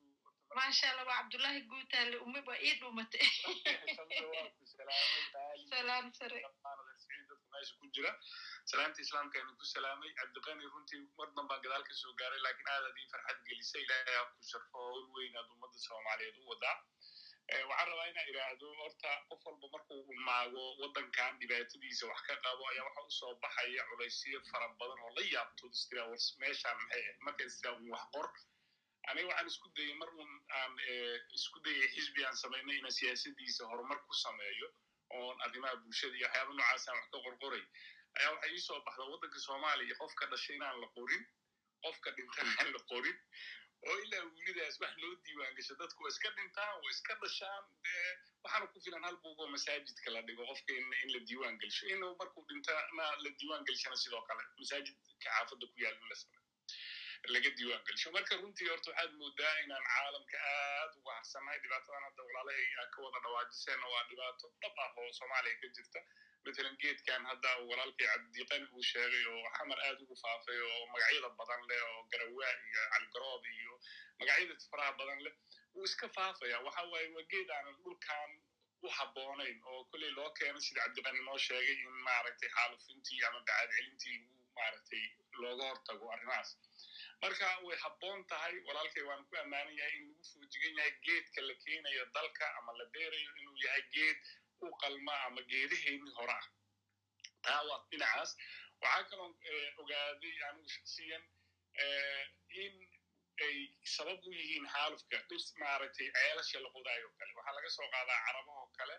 maasha 0.58 0.86
allah 0.92 1.06
waa 1.10 1.20
cabdullaahi 1.22 1.62
guutaale 1.72 2.18
umi 2.28 2.40
waa 2.50 2.60
ii 2.68 2.76
dhumatay 2.80 3.28
salaam 5.70 6.06
sare. 6.14 6.40
Dadka 6.42 7.36
meesha 7.54 7.74
ku 7.80 7.86
jira. 7.96 8.12
Salaamta 8.66 9.00
islaamka 9.06 9.36
aynu 9.40 9.54
ku 9.60 9.66
salaamay. 9.66 10.12
Cabdiqani 10.20 10.66
runtii 10.74 11.02
mar 11.18 11.30
danbaan 11.38 11.62
gadaal 11.64 11.84
ka 11.90 11.94
soo 12.02 12.14
gaaray 12.20 12.42
laakiin 12.46 12.70
aadaad 12.74 12.98
ii 13.02 13.10
farxad 13.14 13.40
gelisay 13.50 13.84
ilaahay 13.86 14.16
ha 14.20 14.24
ku 14.34 14.42
sharfo 14.52 14.78
howl 14.86 15.04
weyn 15.16 15.38
aad 15.40 15.50
ummadda 15.56 15.80
soomaaliyeed 15.88 16.38
u 16.42 16.50
wadaa 16.52 16.78
waxaan 17.50 17.88
rabaa 17.90 18.08
inaan 18.12 18.30
idhaahdo 18.32 18.68
horta 18.80 19.12
qof 19.30 19.46
walba 19.46 19.68
markuu 19.76 20.02
umaago 20.14 20.64
waddankan 20.82 21.40
dhibaatadiisa 21.40 22.08
wax 22.12 22.22
ka 22.28 22.36
qabo 22.46 22.64
ayaa 22.72 22.86
waxa 22.88 23.02
u 23.08 23.12
soo 23.20 23.34
baxaya 23.44 23.84
culaysyo 23.90 24.40
fara 24.52 24.68
badan 24.80 25.00
oo 25.06 25.12
la 25.18 25.22
istira 25.74 26.04
meeshaan 26.42 26.78
maxay 26.82 27.02
ahayd? 27.02 27.18
Marka 27.26 27.44
istira 27.50 27.72
un 27.74 27.90
wax 27.94 28.04
qor. 28.14 28.28
Aniga 29.10 29.28
waxaan 29.28 29.48
isku 29.48 29.68
dayay 29.76 29.94
mar 30.02 30.10
un 30.24 30.32
aan 30.60 30.74
isku 31.38 31.60
dayay 31.66 31.88
xisbi 31.96 32.26
aan 32.26 32.36
samaynay 32.44 32.78
inaan 32.78 32.92
siyaasadiisa 33.00 33.66
horumar 33.72 34.00
ku 34.08 34.14
sameeyo 34.14 34.68
oon 35.18 35.38
arrimaha 35.46 35.76
bulshada 35.84 36.16
iyo 36.18 36.28
waxyaaba 36.28 36.54
noocaasaan 36.54 36.98
wax 37.00 37.10
ka 37.12 37.18
qorqoray. 37.26 37.64
Ayaa 38.20 38.32
waxay 38.36 38.52
ii 38.54 38.62
soo 38.68 38.80
baxda 38.86 39.04
waddanka 39.14 39.40
soomaaliya 39.48 39.96
qofka 40.02 40.26
dhashay 40.32 40.56
inaan 40.56 40.82
la 40.82 40.88
qorin 40.98 41.24
qofka 41.84 42.10
dhintana 42.18 42.52
aan 42.60 42.70
la 42.76 42.80
qorin 42.92 43.18
oo 43.88 43.98
ilaa 44.06 44.24
welidaas 44.38 44.80
wax 44.84 44.94
loo 45.04 45.14
diiwaan 45.26 45.54
gasho 45.60 45.76
dadku 45.82 46.04
waa 46.04 46.12
iska 46.16 46.30
dhintaan 46.38 46.76
waa 46.84 46.92
iska 46.96 47.14
dhashaan 47.24 47.64
dee 47.86 48.10
waxaana 48.44 48.68
ku 48.74 48.80
filan 48.86 49.04
hal 49.08 49.18
buugoo 49.24 49.48
masaajidka 49.56 50.12
la 50.16 50.22
dhigo 50.28 50.44
qofka 50.52 50.74
in 50.80 51.10
la 51.16 51.20
diiwaan 51.30 51.60
gelsho 51.64 51.88
inuu 51.96 52.14
markuu 52.22 52.46
dhintana 52.50 53.06
la 53.24 53.30
diiwaan 53.40 53.64
gelshana 53.70 53.98
sidoo 54.04 54.22
kale 54.30 54.44
masaajidka 54.62 55.16
xaafadda 55.26 55.66
ku 55.74 55.78
yaal 55.86 55.98
in 57.26 57.32
laga 57.36 57.50
diiwaan 57.60 57.84
gelsho 57.88 58.12
marka 58.18 58.36
runtii 58.42 58.68
horta 58.72 58.90
waxaad 58.92 59.12
moodaa 59.22 59.56
inaan 59.64 59.86
caalamka 59.94 60.38
aad 60.52 60.92
uga 61.00 61.12
harsannahay 61.18 61.60
dhibaatadan 61.64 62.04
hadda 62.08 62.24
walaalahay 62.28 62.68
aa 62.84 62.88
ka 62.94 63.02
wada 63.06 63.20
dhawaajiseenna 63.26 63.88
waa 63.94 64.04
dhibaato 64.12 64.46
dhab 64.62 64.80
ah 64.86 64.90
oo 65.04 65.10
soomaaliya 65.20 65.56
ka 65.64 65.68
jirta 65.78 66.00
matalan 66.46 66.76
geedkan 66.82 67.22
hadda 67.30 67.50
walaalkay 67.70 68.08
cabdiqani 68.12 68.66
uu 68.76 68.84
sheegay 68.92 69.24
oo 69.34 69.44
xamar 69.58 69.80
aad 69.88 69.98
ugu 70.04 70.16
faafay 70.24 70.60
oo 70.70 70.80
magacyada 70.94 71.30
badan 71.40 71.62
leh 71.70 71.82
oo 71.90 72.02
garawaa 72.12 72.54
iyo 72.68 72.82
caligaroob 72.94 73.44
iyo 73.56 73.74
magacyada 74.20 74.54
faraha 74.72 74.92
badan 75.02 75.20
leh 75.26 75.34
wuu 75.76 75.86
iska 75.90 76.08
faafaya 76.18 76.58
waxa 76.68 76.84
waaye 76.94 77.08
waa 77.16 77.26
geed 77.34 77.50
aanan 77.58 77.76
dhulkan 77.84 78.30
u 78.86 78.88
habboonayn 78.98 79.58
oo 79.72 79.82
kolley 79.92 80.12
loo 80.18 80.30
keenay 80.40 80.62
sida 80.68 80.82
cabdiqani 80.86 81.22
noo 81.28 81.38
sheegay 81.48 81.78
in 81.86 81.94
maaragtay 82.08 82.50
xaalufintii 82.58 83.22
ama 83.30 83.40
bacaad 83.48 83.70
celintii 83.78 84.18
maaragtay 84.58 85.04
looga 85.42 85.66
hortago 85.72 86.06
arrimahaas 86.16 86.52
marka 87.22 87.48
way 87.68 87.78
habboon 87.84 88.20
tahay 88.32 88.56
walaalkay 88.68 89.04
waan 89.10 89.22
ku 89.30 89.36
ammaanan 89.44 89.76
yahay 89.80 89.96
in 90.00 90.06
lagu 90.10 90.24
foojigan 90.32 90.74
yahay 90.80 90.94
geedka 91.08 91.40
la 91.50 91.54
keenayo 91.66 92.06
dalka 92.18 92.46
ama 92.60 92.72
la 92.80 92.86
beerayo 92.96 93.32
inuu 93.42 93.58
yahay 93.66 93.84
geed 93.96 94.22
u 94.66 94.70
qalma 94.84 95.14
ama 95.28 95.42
geedaheennii 95.52 96.16
hore 96.20 96.36
ah. 96.42 96.46
Taa 97.46 97.62
waa 97.70 97.80
dhinacaas. 97.92 98.32
Waxaa 98.82 99.04
kaloo 99.10 99.30
ogaaday 99.82 100.36
anigu 100.50 100.70
shaksiyan 100.76 101.24
in 102.64 102.76
ay 103.46 103.58
sabab 103.96 104.20
u 104.28 104.32
yihiin 104.40 104.66
xaalufka 104.74 105.18
dhis 105.30 105.46
maaragtay 105.62 106.08
ceelasha 106.16 106.60
la 106.66 106.70
qodaayo 106.76 107.08
kale. 107.20 107.32
Waxaa 107.38 107.56
laga 107.58 107.70
soo 107.78 107.88
qaadaa 107.96 108.20
carabahoo 108.28 108.68
kale. 108.80 108.96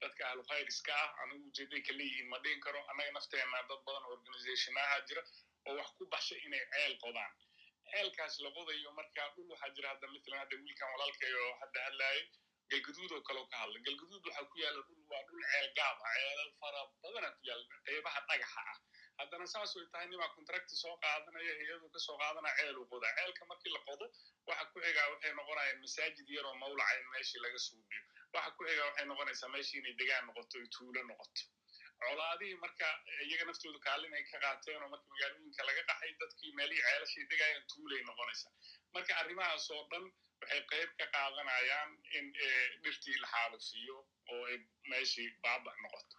Dadka 0.00 0.22
ahlukhairiska 0.30 0.92
ah 1.02 1.10
anigu 1.22 1.44
ujeeday 1.50 1.82
ka 1.86 1.92
leeyihiin 1.98 2.28
ma 2.32 2.38
dhihin 2.44 2.60
karo 2.66 2.80
annaga 2.90 3.12
nafteenna 3.18 3.58
dad 3.70 3.80
badan 3.86 4.04
organizationaha 4.14 4.96
jira 5.08 5.22
oo 5.68 5.74
wax 5.78 5.88
ku 5.98 6.04
baxshay 6.14 6.40
inay 6.46 6.62
ceel 6.72 6.94
qodaan. 7.04 7.32
Ceelkaas 7.90 8.34
la 8.44 8.50
qodayo 8.56 8.90
marka 8.98 9.22
dhul 9.34 9.46
waxaa 9.52 9.70
jira 9.76 9.88
hadda 9.92 10.06
matalan 10.14 10.38
hadda 10.42 10.56
wiilkan 10.62 10.88
walaalkay 10.94 11.32
oo 11.42 11.52
hadda 11.62 11.78
hadlaayay 11.86 12.22
galgaduud 12.70 13.12
oo 13.16 13.22
kale 13.28 13.40
ka 13.50 13.56
hadla 13.62 13.78
galgaduud 13.86 14.24
waxaa 14.28 14.44
ku 14.50 14.56
yaalla 14.62 14.82
dhul 14.88 15.02
waa 15.12 15.22
dhul 15.28 15.42
ceel 15.52 15.68
gaab 15.78 15.98
ah 16.08 16.12
ceelal 16.18 16.50
fara 16.60 16.80
badana 17.02 17.28
ku 17.36 17.42
yaalla 17.48 17.64
qeybaha 17.88 18.20
dhagaxa 18.28 18.62
ah. 18.72 18.78
Haddana 19.18 19.46
saas 19.54 19.72
way 19.76 19.86
tahay 19.92 20.06
nimaa 20.12 20.30
contracti 20.36 20.74
soo 20.82 20.94
qaadanaya 21.04 21.52
hay'adu 21.60 21.86
ka 21.94 21.98
soo 22.06 22.16
qaadanaya 22.22 22.54
ceel 22.60 22.76
u 22.82 22.86
qodaa 22.92 23.12
ceelka 23.18 23.44
markii 23.50 23.72
la 23.76 23.80
qodo 23.88 24.06
waxa 24.48 24.64
ku 24.72 24.78
xigaa 24.86 25.08
waxay 25.12 25.32
noqonayaan 25.40 25.78
masaajid 25.84 26.28
yar 26.36 26.46
oo 26.50 26.54
mawlaca 26.62 26.94
in 27.00 27.06
meeshii 27.14 27.42
laga 27.44 27.58
suubiyo 27.66 28.02
waxa 28.34 28.50
ku 28.56 28.62
xigaa 28.68 28.86
waxay 28.90 29.06
noqonaysaa 29.12 29.52
meeshii 29.56 29.78
inay 29.82 29.94
degaan 30.00 30.24
noqoto 30.30 30.54
ay 30.62 30.66
tuulo 30.76 31.00
noqoto. 31.10 31.42
Colaadihii 32.04 32.56
marka 32.64 32.86
iyaga 33.26 33.44
naftoodu 33.48 33.78
kaalin 33.86 34.14
ay 34.18 34.24
ka 34.30 34.38
qaateen 34.44 34.82
oo 34.84 34.88
marka 34.94 35.06
magaalooyinka 35.12 35.62
laga 35.68 35.82
qaxay 35.90 36.12
dadkii 36.22 36.52
meelihii 36.58 36.84
ceelashii 36.88 37.26
degaayeen 37.32 37.64
tuulay 37.72 38.02
noqonaysaa. 38.10 38.52
Marka 38.94 39.12
arrimahaas 39.20 39.70
oo 39.76 39.82
dhan 39.92 40.04
waxay 40.44 40.62
qayb 40.72 40.90
ka 41.00 41.06
qaadanayaan 41.16 41.90
in 42.18 42.26
dhirtii 42.84 43.16
la 43.22 43.28
xaalufiyo 43.34 43.96
oo 44.34 44.42
ay 44.52 44.56
meeshii 44.92 45.28
baabac 45.44 45.76
noqoto. 45.84 46.14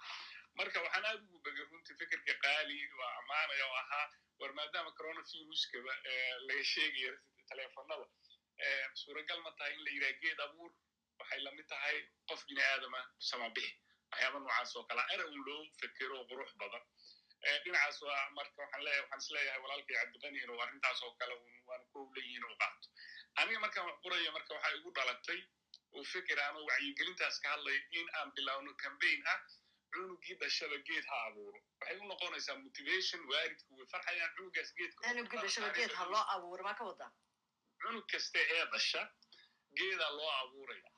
Marka 0.60 0.78
waxaan 0.86 1.06
aad 1.10 1.22
ugu 1.28 1.40
begay 1.46 1.66
runtii 1.72 1.98
fikirka 2.02 2.34
qaali 2.46 2.78
waa 3.00 3.14
ammaanaya 3.22 3.66
oo 3.72 3.78
ahaa 3.84 4.06
war 4.40 4.52
maadaama 4.60 4.92
coronaviruskaba 5.00 5.94
laga 6.48 6.64
sheegayo 6.74 7.14
teleefonada 7.50 8.06
suuragal 9.02 9.40
ma 9.46 9.52
tahay 9.60 9.74
in 9.78 9.84
la 9.86 9.92
yidhaha 9.96 10.20
geed 10.24 10.40
abuur 10.48 10.72
waxay 11.20 11.40
la 11.46 11.52
mid 11.58 11.68
tahay 11.74 11.98
qof 12.30 12.42
bini 12.48 12.62
aadama 12.70 13.02
samabixi 13.30 13.74
waxyaaba 14.12 14.40
noocaas 14.40 14.76
oo 14.80 14.84
kale 14.90 15.04
era 15.16 15.26
un 15.34 15.42
loo 15.48 15.62
fekero 15.82 16.18
qurux 16.30 16.52
badan. 16.62 16.84
Dhinacaas 17.64 17.98
waa 18.08 18.22
marka 18.38 18.58
waxaan 18.64 18.84
leeyahay 18.86 19.04
waxaan 19.04 19.22
is 19.24 19.30
leeyahay 19.36 19.62
walaalkay 19.66 19.96
cabdiqani 20.00 20.40
inuu 20.46 20.60
arrintaas 20.66 21.00
oo 21.08 21.14
kale 21.20 21.34
waana 21.70 21.86
ku 21.92 21.98
howleyihin 22.04 22.44
uu 22.50 22.56
qaato 22.64 22.85
aniga 23.42 23.60
markaan 23.66 23.86
wax 23.90 23.98
qoraya 24.04 24.32
marka 24.38 24.54
waxaa 24.56 24.74
igu 24.80 24.92
dhalatay 24.98 25.40
oo 25.96 26.04
fikir 26.14 26.40
aan 26.46 26.56
oo 26.60 26.66
wacyigelintaas 26.70 27.40
ka 27.44 27.50
hadlaya 27.54 27.82
in 28.00 28.08
aan 28.20 28.32
bilowno 28.36 28.72
cambaign 28.84 29.22
ah 29.34 29.40
cunugii 29.96 30.36
dhashaba 30.42 30.78
geed 30.88 31.06
ha 31.12 31.18
abuuro. 31.28 31.60
Waxay 31.82 31.98
u 32.02 32.06
noqonaysaa 32.12 32.56
motivation 32.64 33.22
waalidku 33.32 33.72
way 33.78 33.88
farxayaan 33.94 34.32
cunugaas 34.38 34.70
geedka 34.78 35.08
cunugii 35.08 35.42
dhashaba 35.46 35.70
geed 35.78 35.94
ha 36.00 36.06
loo 36.14 36.24
abuuro 36.36 36.64
maa 36.68 36.74
ka 36.80 36.84
wadaa 36.92 37.12
cunug 37.84 38.06
kasta 38.12 38.40
ee 38.56 38.66
dhasha 38.74 39.02
geedaa 39.80 40.12
loo 40.20 40.32
abuuraya 40.42 40.90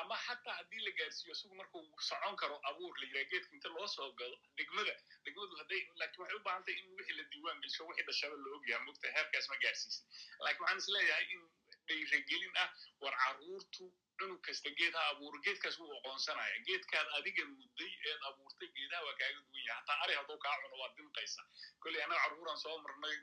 ama 0.00 0.16
xataa 0.26 0.54
haddii 0.58 0.82
la 0.86 0.90
gaarsiiyo 0.98 1.32
isagu 1.36 1.54
markuu 1.60 1.82
socon 2.08 2.36
karo 2.42 2.56
abuur 2.70 2.94
la 3.00 3.06
yidhaha 3.06 3.30
geedka 3.32 3.54
inta 3.58 3.68
loo 3.76 3.86
soo 3.96 4.10
gado 4.20 4.36
degmada 4.60 4.94
degmadu 5.24 5.56
hadday 5.60 5.82
laakiin 6.00 6.22
waxay 6.22 6.36
u 6.40 6.44
baahan 6.46 6.64
tahay 6.66 6.78
in 6.82 6.92
wixii 6.98 7.16
la 7.20 7.24
diiwaan 7.32 7.60
gelsho 7.66 7.86
wixii 7.90 8.06
dhashaba 8.10 8.36
la 8.44 8.50
ogyaha 8.58 8.84
mogta 8.86 9.12
heerkaas 9.16 9.48
ma 9.52 9.56
gaarsiisin. 9.64 10.04
Laakiin 10.44 10.62
waxaan 10.64 10.78
is 10.84 10.88
leeyahay 10.96 11.26
in 11.36 11.42
dhayragelin 11.88 12.56
ah 12.64 12.68
war 13.02 13.14
carruurtu 13.22 13.84
cunug 14.18 14.40
kasta 14.46 14.70
geed 14.78 14.94
ha 14.98 15.02
abuuro. 15.12 15.38
Geedkaas 15.46 15.76
wuu 15.80 15.92
aqoonsanaya 15.98 16.58
geedkaad 16.68 17.08
adiga 17.18 17.44
mudday 17.52 17.92
eed 18.10 18.20
abuurtay 18.30 18.68
geedaha 18.76 19.02
waa 19.06 19.14
kaaga 19.20 19.40
duwan 19.46 19.64
yahay. 19.68 19.78
Hataa 19.80 19.98
ari 20.04 20.14
hadduu 20.20 20.38
kaa 20.44 20.56
cuno 20.62 20.76
waad 20.82 20.94
dimqaysa 20.98 21.42
kolley 21.82 22.02
annaga 22.04 22.20
carruuraan 22.24 22.58
soo 22.64 22.76
marnay 22.84 23.16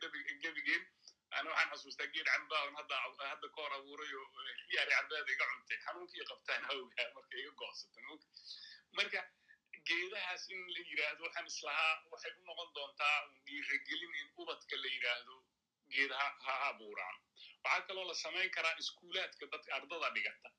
gebigeen 0.44 0.84
ana 1.38 1.50
waxaan 1.52 1.70
xasuustaa 1.74 2.08
geed 2.14 2.28
cambaaon 2.34 2.76
hadda 2.80 2.96
hadda 3.32 3.48
ka 3.56 3.62
hor 3.64 3.74
abuuray 3.80 4.12
oo 4.22 4.28
riyaari 4.70 4.92
cambaada 4.98 5.32
iga 5.36 5.46
cuntay 5.52 5.78
xanuunkii 5.86 6.26
qabtaan 6.32 6.64
hawgaa 6.70 7.08
marka 7.18 7.36
iga 7.44 7.52
goosata 7.62 8.00
marka 8.98 9.20
geedahaas 9.90 10.44
in 10.54 10.62
la 10.76 10.82
yidhaahdo 10.90 11.22
waxaan 11.28 11.48
islahaa 11.52 11.94
waxay 12.14 12.32
u 12.40 12.46
noqon 12.50 12.70
doontaa 12.78 13.18
dhiiragelin 13.46 14.14
in 14.22 14.28
ubadka 14.42 14.76
la 14.84 14.90
yidhaahdo 14.96 15.36
geed 15.94 16.12
ha 16.20 16.26
ha 16.46 16.56
abuuraan 16.70 17.18
waxaa 17.64 17.86
kaloo 17.88 18.06
la 18.12 18.16
samayn 18.24 18.50
karaa 18.58 18.76
iskuulaadka 18.84 19.46
dadka 19.54 19.70
ardada 19.78 20.10
dhigata 20.18 20.50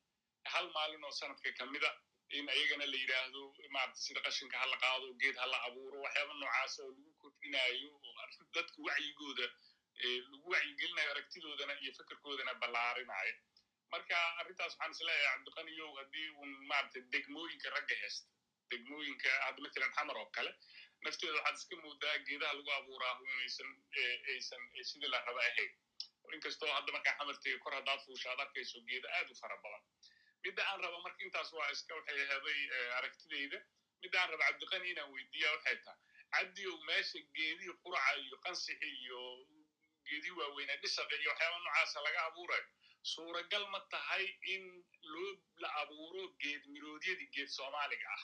hal 0.53 0.65
maalin 0.77 1.03
oo 1.09 1.11
sanadka 1.19 1.51
kamida 1.59 1.91
in 2.37 2.49
ayagana 2.53 2.85
la 2.93 2.97
yidhaahdo 3.03 3.41
maarata 3.75 3.99
sida 4.07 4.21
qashinka 4.27 4.57
hala 4.63 4.77
qaado 4.83 5.07
geed 5.21 5.35
hala 5.43 5.57
abuuro 5.67 5.97
waxyaaba 6.05 6.33
noocaas 6.41 6.75
oo 6.83 6.89
lagu 6.95 7.11
kordhinayo 7.23 7.91
oo 8.07 8.13
dadka 8.57 8.77
wacyigooda 8.87 9.45
lagu 10.31 10.49
wacyigelinayo 10.53 11.11
aragtidoodana 11.13 11.73
iyo 11.83 11.91
fikirkoodana 11.99 12.53
ballaarinaayo 12.61 13.35
marka 13.93 14.15
arrintaas 14.41 14.73
waxaan 14.73 14.91
is 14.95 15.01
leeyahay 15.07 15.33
cabdiqaniyow 15.37 15.91
haddii 15.99 16.27
un 16.43 16.49
maarata 16.71 16.99
degmooyinka 17.15 17.69
ragga 17.75 17.95
heesta 18.01 18.27
degmooyinka 18.71 19.29
hadda 19.45 19.61
matalan 19.65 19.91
xamar 19.97 20.17
oo 20.21 20.29
kale 20.37 20.51
nafteeda 21.05 21.33
waxaad 21.37 21.57
iska 21.59 21.75
moodaa 21.85 22.15
geedaha 22.27 22.53
lagu 22.59 22.71
abuuraa 22.79 23.13
inaysan 23.25 23.69
aysan 24.33 24.61
sidii 24.91 25.09
la 25.13 25.19
raba 25.27 25.41
ahayn 25.49 25.71
inkastoo 26.35 26.71
hadda 26.77 26.91
markaa 26.95 27.15
xamartega 27.19 27.57
kor 27.63 27.73
haddaad 27.79 27.99
fuusha 28.05 28.31
ad 28.33 28.39
arkayso 28.45 28.81
geeda 28.89 29.07
aad 29.17 29.31
u 29.33 29.35
fara 29.41 29.57
badan 29.63 29.83
midda 30.45 30.61
aan 30.69 30.79
raba 30.85 30.99
marka 31.05 31.23
intaas 31.27 31.49
waa 31.57 31.69
iska 31.75 31.95
waxay 31.99 32.21
ahaday 32.25 32.59
aragtidayda 32.99 33.57
midda 34.03 34.17
aan 34.21 34.29
raba 34.33 34.43
cabdiqani 34.49 34.89
inaan 34.93 35.11
weydiiya 35.15 35.51
waxay 35.55 35.77
tahay 35.85 35.99
cabdiow 36.35 36.75
meesha 36.89 37.19
geedihii 37.37 37.75
quraca 37.83 38.15
iyo 38.25 38.37
qansixi 38.45 38.89
iyo 39.03 39.19
geedihii 40.11 40.37
waaweynaa 40.41 40.79
dhisaqa 40.83 41.15
iyo 41.21 41.29
waxyaaba 41.33 41.59
noocaasa 41.65 42.03
laga 42.07 42.21
abuurayo 42.29 42.65
suuragal 43.13 43.65
ma 43.73 43.79
tahay 43.93 44.25
in 44.55 44.63
loo 45.13 45.31
la 45.63 45.69
abuuro 45.81 46.23
geed 46.43 46.63
miroodyadii 46.73 47.29
geed 47.35 47.49
soomaaliga 47.57 48.07
ah 48.17 48.23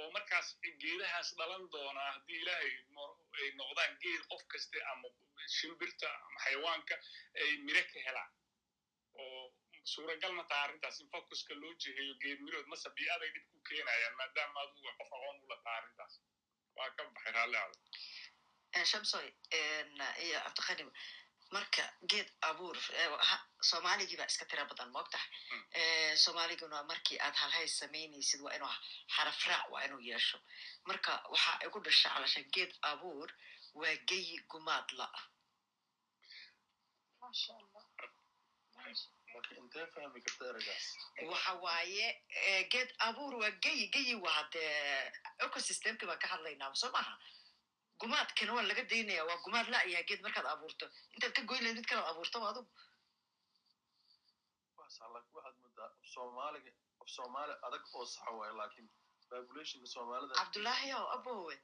oo 0.00 0.08
markaas 0.16 0.48
geedahaas 0.82 1.28
dhalan 1.38 1.64
doona 1.74 2.02
haddii 2.14 2.40
ilaahay 2.42 2.72
ay 3.42 3.48
noqdaan 3.60 3.92
geed 4.04 4.22
qof 4.32 4.42
kaste 4.54 4.78
ama 4.92 5.08
shimbirta 5.58 6.08
ama 6.26 6.38
xayawaanka 6.44 6.94
ay 7.44 7.50
miro 7.66 7.82
ka 7.92 8.00
helaan. 8.06 8.30
Oo 9.22 9.40
suuragal 9.92 10.32
ma 10.38 10.44
tahay 10.50 10.64
arrintaas 10.66 11.00
in 11.02 11.08
focuska 11.14 11.54
loo 11.62 11.72
jiheeyo 11.84 12.14
geed 12.24 12.38
mirood 12.46 12.66
mase 12.72 12.88
bii'aday 12.98 13.30
dhib 13.34 13.46
ku 13.52 13.58
keenayaan 13.68 14.14
maadaama 14.20 14.60
aduga 14.66 14.92
qof 15.00 15.10
aqoon 15.16 15.38
ula 15.46 15.56
taha 15.64 15.76
arrintaas. 15.80 16.14
Waa 16.76 16.90
ka 16.96 17.02
baxay 17.14 17.32
raalli 17.38 17.58
ado 17.64 17.76
shamsoy 18.90 19.28
iyo 20.24 20.38
cabdiqani 20.44 20.84
marka 21.54 21.82
geed 22.10 22.28
abuur 22.48 22.76
soomaaligii 23.70 24.16
baa 24.20 24.26
iska 24.32 24.44
tira 24.50 24.64
badan 24.70 24.90
moog 24.94 25.08
tahay 25.10 26.16
soomaaliguna 26.24 26.82
markii 26.90 27.18
aad 27.26 27.34
halhays 27.42 27.78
samaynaysid 27.78 28.40
waa 28.44 28.54
inuu 28.56 28.74
xaraf 29.14 29.46
raac 29.48 29.70
waa 29.72 29.82
inuu 29.86 30.00
yeesho. 30.10 30.38
Marka 30.88 31.12
waxaa 31.32 31.58
igu 31.66 31.78
dhasha 31.84 32.08
calasha 32.14 32.42
geed 32.54 32.72
abuur 32.82 33.28
waa 33.74 33.96
geyi 34.08 34.38
gumaad 34.50 34.88
la'a 34.98 35.20
waxa 41.30 41.52
waaye 41.64 42.06
geed 42.72 42.90
abuur 42.98 43.34
waa 43.42 43.50
geyi 43.64 43.86
geyi 43.94 44.14
waa 44.24 44.42
dee 44.52 45.12
ecosystemki 45.44 46.06
baan 46.06 46.18
ka 46.18 46.28
hadlaynaa 46.32 46.74
soo 46.74 46.90
maha 46.96 47.14
gumaadkana 48.00 48.52
waa 48.56 48.66
laga 48.70 48.82
daynaya 48.92 49.22
waa 49.28 49.38
gumaad 49.44 49.66
la'yaha 49.74 50.02
geed 50.08 50.20
markaad 50.26 50.46
abuurto. 50.54 50.86
Intaad 51.14 51.32
ka 51.36 51.42
goyn 51.48 51.62
lahayd 51.64 51.76
mid 51.80 51.86
kalaad 51.90 52.08
abuurtaba 52.12 52.46
adugu 52.52 52.70
waxaad 54.78 55.56
moodaa 55.62 55.86
af 55.86 56.06
soomaaliga 56.14 56.72
af 57.02 57.08
soomaali 57.16 57.52
adag 57.66 57.82
oo 57.96 58.06
saxa 58.12 58.30
waayo 58.38 58.54
laakiin 58.60 58.88
populationka 59.30 59.86
soomaalida 59.94 60.34
cabdullaahi 60.40 60.88
ow 61.00 61.06
abowe 61.16 61.54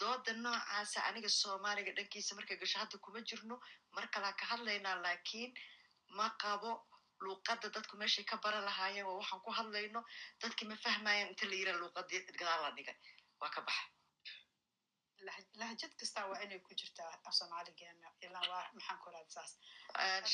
dooda 0.00 0.32
noocaasa 0.44 0.98
aniga 1.08 1.28
soomaaliga 1.42 1.92
dhankiisa 1.98 2.34
markay 2.38 2.56
gasho 2.62 2.78
hadda 2.82 2.96
kuma 3.04 3.20
jirno 3.28 3.56
mar 3.96 4.04
kalaa 4.14 4.32
ka 4.40 4.44
hadlaynaa 4.52 4.96
laakiin 5.04 5.50
ma 6.18 6.26
qabo 6.42 6.70
luuqadda 7.24 7.68
dadku 7.76 7.94
meeshay 8.00 8.24
ka 8.30 8.36
bara 8.44 8.60
lahaayeen 8.68 9.06
waa 9.08 9.16
waxaan 9.20 9.40
ku 9.44 9.50
hadlayno 9.58 10.00
dadkii 10.42 10.68
ma 10.70 10.76
fahmayaan 10.84 11.28
inta 11.32 11.44
la 11.50 11.54
yira 11.60 11.72
luuqadii 11.80 12.20
gadaal 12.40 12.60
la 12.64 12.70
dhigay. 12.76 12.96
Waa 13.40 13.50
ka 13.54 13.60
baxa 13.66 13.84
lahjad 15.60 15.92
kasta 16.00 16.26
waa 16.30 16.40
inay 16.44 16.58
ku 16.66 16.74
jirtaa 16.80 17.10
af 17.26 17.34
soomaaligeena 17.38 18.08
ilaa 18.26 18.44
waa 18.52 18.64
maxaan 18.76 18.98
ku 19.04 19.10
raad 19.14 19.28
saas 19.36 19.52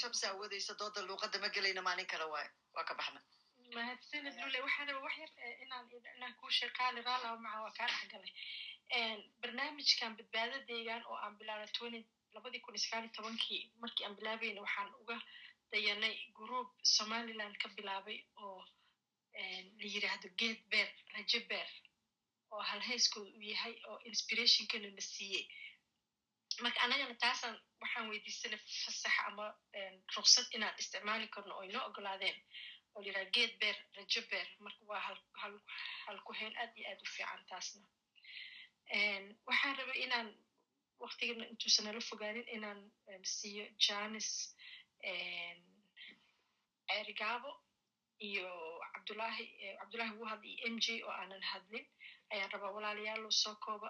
shamsa 0.01 0.25
awoodaysa 0.33 0.73
dooda 0.81 1.01
luuqadda 1.09 1.39
ma 1.45 1.49
gelayna 1.57 1.83
maalin 1.89 2.07
kale 2.13 2.25
waayo 2.35 2.51
waa 2.75 2.85
ka 2.89 2.95
baxna 3.01 3.21
mahadsanid 3.77 4.35
lule 4.43 4.59
waxaan 4.67 4.89
raba 4.89 5.01
wax 5.07 5.17
yar 5.23 5.33
inaan 5.65 5.85
inaan 6.17 6.35
kuu 6.41 6.51
sheeqaali 6.59 7.01
raalaha 7.09 7.37
maca 7.45 7.59
waa 7.65 7.75
kaa 7.79 7.89
dhexgalay 7.93 8.33
barnaamijkan 9.41 10.17
badbaado 10.19 10.57
deegaan 10.69 11.03
oo 11.11 11.17
aan 11.25 11.35
bilaabnay 11.39 11.73
twenty 11.79 12.01
labadii 12.35 12.61
kun 12.65 12.75
iyo 12.75 12.83
sagaal 12.85 13.05
iyo 13.05 13.13
tobankii 13.17 13.63
markii 13.83 14.05
aan 14.07 14.17
bilaabayna 14.19 14.61
waxaan 14.67 14.91
uga 15.03 15.17
dayanay 15.73 16.15
group 16.39 16.69
somaliland 16.97 17.57
ka 17.63 17.69
bilaabay 17.77 18.19
oo 18.45 18.61
la 19.81 19.87
yiraahdo 19.95 20.29
geed 20.41 20.61
beer 20.71 20.89
rajo 21.15 21.41
beer 21.51 21.69
oo 22.53 22.63
halhayskooda 22.71 23.31
uu 23.37 23.47
yahay 23.53 23.75
oo 23.89 23.99
inspirationkana 24.11 24.89
na 24.97 25.03
siiyey 25.13 25.45
marka 26.65 26.81
annagana 26.85 27.15
taasaan 27.25 27.57
waxaan 27.83 28.09
weydiisanay 28.11 28.61
fasax 28.85 29.05
ama 29.29 29.47
ruksad 30.17 30.47
inaan 30.57 30.75
isticmaali 30.83 31.27
karno 31.35 31.53
oo 31.57 31.63
inoo 31.69 31.85
ogolaadeen. 31.89 32.39
Oo 32.95 33.01
la 33.03 33.07
yiraha 33.09 33.31
geed 33.37 33.53
beer 33.61 33.77
rajo 33.97 34.21
beer. 34.31 34.49
Marka 34.65 34.83
waa 34.91 35.03
halkuhayn 36.07 36.55
aad 36.63 36.73
iyo 36.79 36.87
aad 36.91 37.01
u 37.05 37.09
fiican 37.17 37.43
taasna. 37.51 37.87
Waxaan 39.49 39.77
rabay 39.79 39.99
inaan 40.07 40.29
waktigana 41.05 41.45
intuusan 41.53 41.85
nala 41.85 42.01
fogaanin 42.11 42.49
inaan 42.57 42.81
siiyo 43.37 43.65
janis 43.87 44.29
ceerigaabo 46.89 47.51
iyo 48.29 48.49
cabdullahi 48.95 49.45
cabdullahi 49.81 50.13
wuhad 50.21 50.43
iyo 50.45 50.67
m 50.75 50.77
j 50.85 50.87
oo 51.05 51.13
aanan 51.21 51.43
hadlin 51.51 51.87
ayaan 52.33 52.51
rabaa 52.55 52.73
walaalayaalo 52.77 53.31
soo 53.43 53.55
kooba 53.65 53.89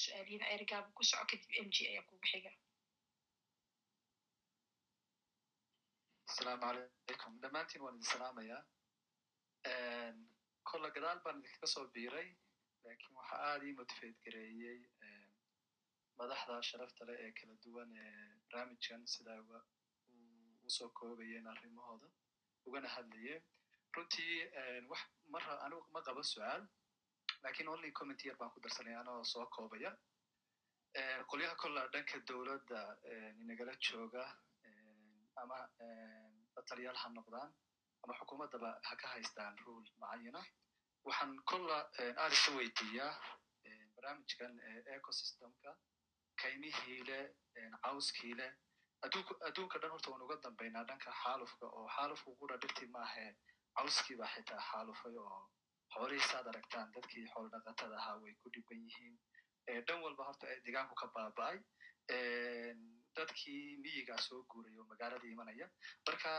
su'aaliyiin 0.00 0.44
ceerigaabo 0.48 0.88
ku 0.96 1.02
soco 1.10 1.24
kadib 1.30 1.50
m 1.66 1.68
j 1.74 1.76
ayaa 1.90 2.04
kuga 2.08 2.26
xiga 2.32 2.52
asalaamu 6.28 6.62
calaykum 6.62 7.32
dhammaantiin 7.42 7.82
waan 7.84 7.96
idin 7.98 8.10
salaamayaa 8.14 8.62
kolla 10.70 10.88
gadaal 10.96 11.20
baan 11.24 11.38
idinkaga 11.40 11.66
soo 11.74 11.84
biiray? 11.94 12.28
Lakin 12.84 13.10
waxa 13.18 13.36
aad 13.48 13.62
ii 13.68 13.74
motivate 13.80 14.18
gareeyey 14.24 14.78
madaxda 16.18 16.54
sharafta 16.68 17.02
leh 17.08 17.16
ee 17.24 17.32
kala 17.38 17.54
duwan 17.64 17.90
ee 18.04 18.26
barnaamijkan 18.48 19.02
sida 19.14 19.32
u 20.66 20.70
soo 20.76 20.88
koobayeen 20.98 21.46
arrimahooda. 21.52 22.08
Ugana 22.66 22.88
hadlayeen 22.96 23.42
runtii 23.94 24.34
wax 24.90 25.02
mar 25.34 25.42
anigu 25.64 25.82
ma 25.94 26.00
qabo 26.06 26.22
su'aal 26.32 26.62
laakiin 27.42 27.68
only 27.68 27.90
comment 27.92 28.24
yar 28.24 28.36
baan 28.40 28.50
ku 28.54 28.60
darsanaya 28.60 29.00
anagoo 29.00 29.24
soo 29.24 29.46
koobaya. 29.56 29.90
Qolyaha 31.30 31.54
kolla 31.62 31.82
dhanka 31.92 32.18
dowladda 32.28 32.80
inagala 33.42 33.74
jooga 33.88 34.24
ama 35.42 35.58
bataliyaal 36.54 36.96
ha 37.02 37.08
noqdaan 37.18 37.50
ama 38.04 38.14
xukuumaddaba 38.18 38.70
ha 38.88 38.96
ka 38.96 39.08
haystaan 39.14 39.56
rule 39.66 39.88
macayana 40.00 40.42
waxaan 41.06 41.32
kolla 41.50 41.78
aad 42.22 42.32
isu 42.38 42.50
weydiiyaa 42.58 43.12
barnaamijkan 43.94 44.52
ecosystemka 44.96 45.70
kaymihiile 46.42 47.18
cawskiile. 47.84 48.46
Adduunka 49.48 49.78
dhan 49.82 49.90
horta 49.90 50.10
waan 50.10 50.22
uga 50.26 50.36
dambaynaa 50.44 50.84
dhanka 50.90 51.10
xaalufka 51.22 51.66
oo 51.78 51.88
xaalufku 51.96 52.36
qura 52.40 52.56
dhibti 52.62 52.86
maahe 52.96 53.26
cawskii 53.76 54.16
baa 54.20 54.30
xitaa 54.34 54.60
xaalufay 54.70 55.16
oo 55.24 55.40
xoolihii 55.94 56.28
saad 56.30 56.46
aragtaan 56.52 56.92
dadkii 56.96 57.26
xoolo 57.32 57.48
dhaqatada 57.54 57.96
ahaa 58.00 58.16
way 58.22 58.34
ku 58.42 58.50
dhiban 58.54 58.80
yihiin. 58.86 59.14
Dhan 59.86 60.02
walba 60.04 60.24
horta 60.28 60.46
deegaanku 60.64 60.94
ka 61.02 61.06
baaba'ay. 61.16 61.58
Dadkii 63.16 63.76
miyigaa 63.84 64.18
soo 64.26 64.40
guuray 64.50 64.74
oo 64.80 64.86
magaalada 64.92 65.26
imanaya. 65.34 65.66
Marka 66.06 66.32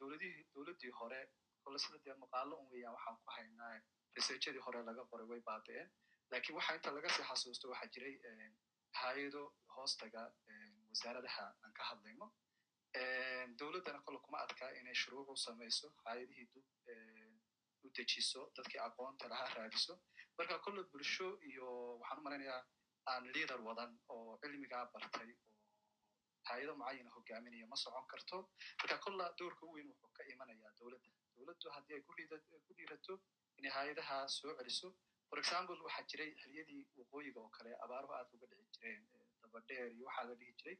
dowladdii 0.00 0.92
hore 1.00 1.20
kolle 1.64 1.78
sida 1.84 1.98
dee 2.04 2.14
muuqaalo 2.22 2.56
un 2.62 2.68
weeyaan 2.72 2.94
waxaan 2.96 3.16
ku 3.22 3.30
haynaa 3.36 3.74
researchadii 4.16 4.62
hore 4.66 4.80
laga 4.88 5.04
qoray 5.10 5.26
way 5.30 5.40
baaba'een. 5.50 5.88
Lakin 6.32 6.54
waxa 6.58 6.74
inta 6.78 6.90
laga 6.96 7.08
sii 7.16 7.26
xasuusto 7.30 7.68
waxaa 7.72 7.90
jiray 7.94 8.14
hay'ado 9.00 9.42
hoostaga 9.76 10.22
wasaaradaha 10.90 11.44
aan 11.64 11.72
ka 11.78 11.82
hadlayno. 11.90 12.26
Dowladdana 13.60 14.00
kolle 14.06 14.18
kuma 14.24 14.38
adkaa 14.46 14.70
inay 14.80 14.94
shuruuc 15.02 15.28
u 15.34 15.36
samayso 15.46 15.92
hay'adihii 16.04 16.48
dub 16.54 16.66
u 17.88 17.92
dejiso 17.96 18.40
dadkii 18.56 18.80
aqoonta 18.88 19.28
lahaa 19.32 19.50
raadiso. 19.58 19.94
Marka 20.38 20.58
kolle 20.64 20.82
bulsho 20.92 21.28
iyo 21.50 21.66
waxaan 22.00 22.18
u 22.20 22.26
malaynayaa 22.26 22.62
aan 23.12 23.24
liader 23.34 23.60
wadan 23.68 23.92
oo 24.14 24.38
cilmigaa 24.42 24.84
bartay 24.94 25.30
oo 25.46 25.54
hay'ado 26.48 26.72
mucayana 26.80 27.10
hogaaminaya 27.16 27.66
ma 27.72 27.76
socon 27.82 28.06
karto. 28.12 28.38
Marka 28.80 28.96
kolla 29.04 29.24
doorka 29.38 29.62
u 29.66 29.72
weyn 29.76 29.88
wuxuu 29.92 30.10
ka 30.16 30.22
imanayaa 30.32 30.72
dowladda. 30.78 31.10
Dowladdu 31.36 31.70
haddii 31.76 31.94
ay 31.96 32.02
ku 32.06 32.72
dhiirato 32.78 33.14
inay 33.58 33.72
hay'adaha 33.78 34.16
soo 34.38 34.52
celiso. 34.58 34.88
For 35.28 35.38
example 35.42 35.78
waxaa 35.86 36.04
jiray 36.10 36.30
xiliyadii 36.42 36.82
waqooyiga 36.98 37.40
oo 37.44 37.50
kale 37.56 37.70
abaaruhu 37.84 38.12
aad 38.18 38.28
uga 38.36 38.46
dhici 38.50 38.68
jireen 38.74 39.02
dabadheer 39.42 39.88
iyo 39.96 40.04
waxaa 40.08 40.24
la 40.28 40.34
dhihi 40.40 40.52
jiray 40.60 40.76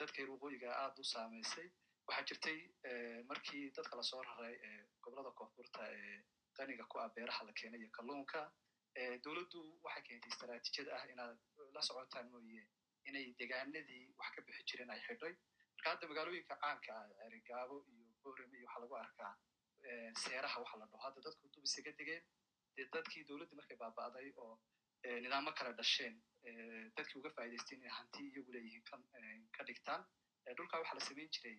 dadka 0.00 0.16
reer 0.18 0.30
waqooyiga 0.34 0.68
aad 0.82 0.98
u 1.02 1.04
saamaysay. 1.12 1.68
Waxaa 2.08 2.24
jirtay 2.28 2.58
markii 3.30 3.64
dadka 3.76 3.94
la 4.00 4.02
soo 4.10 4.22
raray 4.28 4.56
gobollada 5.02 5.30
koonfurta 5.38 5.82
ee 5.98 6.16
qaniga 6.58 6.84
ku 6.90 6.96
ah 7.04 7.08
beeraha 7.16 7.42
la 7.48 7.52
keenay 7.58 7.80
iyo 7.82 7.90
kalluunka 7.98 8.40
dowladdu 9.24 9.60
waxay 9.86 10.02
keentay 10.08 10.30
istaraatiijiyad 10.34 10.88
ah 10.96 11.02
inaad 11.12 11.38
la 11.76 11.82
socotaan 11.88 12.26
mooye 12.34 12.62
inay 13.08 13.26
degaanadii 13.40 14.04
wax 14.18 14.30
ka 14.36 14.40
bixi 14.46 14.62
jireen 14.68 14.90
ay 14.94 15.00
xidhay. 15.08 15.34
Marka 15.74 15.88
hadda 15.92 16.08
magaalooyinka 16.10 16.54
caanka 16.62 16.92
ah 17.00 17.04
cerigaabo 17.18 17.76
iyo 17.92 18.06
boorame 18.22 18.56
iyo 18.58 18.66
waxaa 18.68 18.82
lagu 18.84 18.94
arkaa 19.04 19.32
seeraha 20.22 20.56
waxa 20.62 20.76
la 20.80 20.86
dhaho 20.92 21.02
hadda 21.06 21.20
dadku 21.26 21.44
dub 21.54 21.64
isaga 21.68 21.92
degeen. 21.98 22.22
Dee 22.76 22.86
dadkii 22.94 23.24
dowladdii 23.28 23.58
markay 23.60 23.76
baaba'day 23.82 24.28
oo 24.42 24.54
nidaamo 25.24 25.50
kala 25.58 25.72
dhasheen 25.80 26.14
dadkii 26.96 27.18
uga 27.20 27.30
faa'idaysteen 27.36 27.80
inay 27.82 27.92
hanti 27.98 28.20
iyagu 28.30 28.50
leeyihiin 28.56 29.44
ka 29.56 29.62
dhigtaan 29.68 30.02
dhulkaa 30.56 30.80
waxaa 30.82 30.98
la 30.98 31.04
samayn 31.08 31.30
jiray 31.34 31.56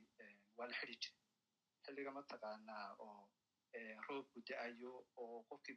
waa 0.57 0.67
la 0.71 0.75
xidi 0.79 0.95
jiray. 1.03 1.21
Xilliga 1.85 2.11
mataqaanaa 2.19 2.87
oo 3.05 3.21
roobku 4.07 4.41
da'ayo 4.49 4.93
oo 5.23 5.43
qofkii 5.49 5.75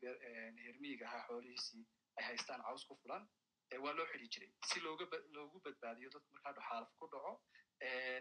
hermiyiga 0.66 1.06
ahaa 1.08 1.26
xoolihiisii 1.28 1.84
ay 2.18 2.24
haystaan 2.28 2.62
caws 2.66 2.84
ku 2.88 2.94
fulan 3.02 3.24
waa 3.84 3.92
loo 3.98 4.06
xidi 4.12 4.28
jiray. 4.34 4.50
Si 4.68 4.80
loogu 4.80 5.58
badbaadiyo 5.64 6.10
dadku 6.14 6.30
markaa 6.34 6.52
dhuxaalaf 6.58 6.92
ku 6.98 7.06
dhaco 7.12 7.32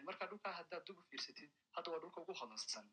marka 0.08 0.28
dhulkaa 0.32 0.54
haddaad 0.60 0.84
dib 0.88 0.98
u 1.02 1.04
fiirsatid 1.12 1.52
hadda 1.76 1.92
waa 1.94 2.00
dhulka 2.04 2.22
ugu 2.22 2.34
hodansan. 2.42 2.88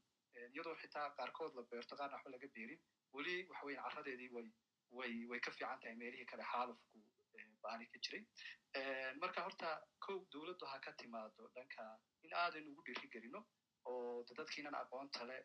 Iyadoo 0.55 0.77
xitaa 0.83 1.07
qaarkood 1.19 1.53
la 1.59 1.63
beerto 1.71 1.97
qaarna 1.99 2.17
waxba 2.17 2.31
laga 2.37 2.49
beerin 2.57 2.81
weli 3.17 3.35
waxa 3.51 3.83
carradeedii 3.85 4.31
way 4.37 4.49
way 4.99 5.13
way 5.31 5.41
ka 5.45 5.51
fiican 5.57 5.81
tahay 5.83 5.97
meelihii 6.03 6.27
kale 6.33 6.45
xaalufku 6.53 6.99
baani 7.63 7.87
ka 7.93 7.99
jiray. 8.05 8.23
Marka 9.23 9.41
horta 9.47 9.69
kow 10.07 10.19
dowladdu 10.33 10.67
ha 10.73 10.79
ka 10.87 10.93
timaado 11.01 11.49
dhanka 11.55 11.85
in 12.25 12.33
aadan 12.43 12.69
ugu 12.73 12.83
dhiiri 12.89 13.09
gelino 13.15 13.41
oo 13.91 14.25
dadkiinan 14.39 14.75
aqoonta 14.83 15.25
le 15.31 15.37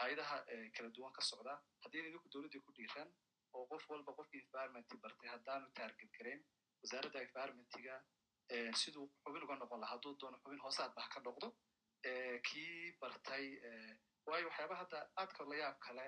hay'adaha 0.00 0.36
kala 0.76 0.88
duwan 0.96 1.12
ka 1.16 1.22
socda. 1.30 1.54
Haddii 1.84 2.00
idinku 2.08 2.28
dowladdii 2.32 2.62
ku 2.66 2.72
dhiiran 2.78 3.08
oo 3.54 3.64
qof 3.70 3.84
walba 3.90 4.12
qofkii 4.18 4.42
environment 4.46 4.88
bartay 5.02 5.28
haddaanu 5.34 5.66
target 5.78 6.10
garayn 6.18 6.40
wasaaradda 6.82 7.18
environmentiga 7.26 7.94
siduu 8.80 9.06
xubin 9.24 9.42
uga 9.46 9.56
noqon 9.62 9.80
laha 9.82 9.92
hadduu 9.94 10.14
doono 10.20 10.36
xubin 10.42 10.60
hoosaadba 10.66 11.00
ha 11.04 11.08
ka 11.14 11.20
noqdo 11.26 11.48
kii 12.48 12.96
bartay 13.00 13.44
waayo 14.28 14.46
waxyaaba 14.48 14.74
hadda 14.82 14.98
aadka 15.20 15.44
la 15.50 15.56
yaab 15.62 15.76
kale 15.86 16.04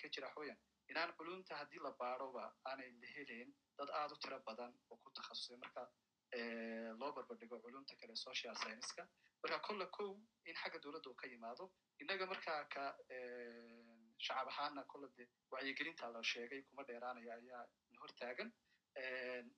ka 0.00 0.06
jira 0.14 0.26
waxweyan 0.28 0.58
inaan 0.90 1.10
culumta 1.18 1.56
haddii 1.60 1.80
la 1.86 1.90
baaroba 2.00 2.44
aanay 2.70 2.90
la 3.02 3.08
helayn 3.16 3.50
dad 3.78 3.90
aad 4.00 4.10
u 4.14 4.16
tiro 4.22 4.38
badan 4.48 4.72
oo 4.90 4.96
ku 5.02 5.08
takhasusay. 5.16 5.56
Marka 5.62 5.82
loo 7.00 7.12
barbardhigo 7.16 7.58
culumta 7.64 7.94
kale 8.00 8.16
social 8.16 8.54
scienceska 8.56 9.02
marka 9.42 9.58
kolle 9.66 9.86
kow 9.96 10.10
in 10.48 10.54
xagga 10.54 10.78
dowladda 10.84 11.10
uu 11.10 11.14
ka 11.22 11.26
yimaado 11.26 11.64
innaga 12.00 12.26
markaa 12.26 12.64
ka 12.74 12.84
shacab 14.26 14.48
ahaana 14.52 14.82
kolle 14.92 15.08
de 15.16 15.28
wacyigelinta 15.50 16.08
la 16.14 16.22
sheegay 16.22 16.62
kuma 16.68 16.82
dheeraanaya 16.88 17.34
ayaa 17.40 17.64
hor 18.00 18.12
taagan 18.20 18.50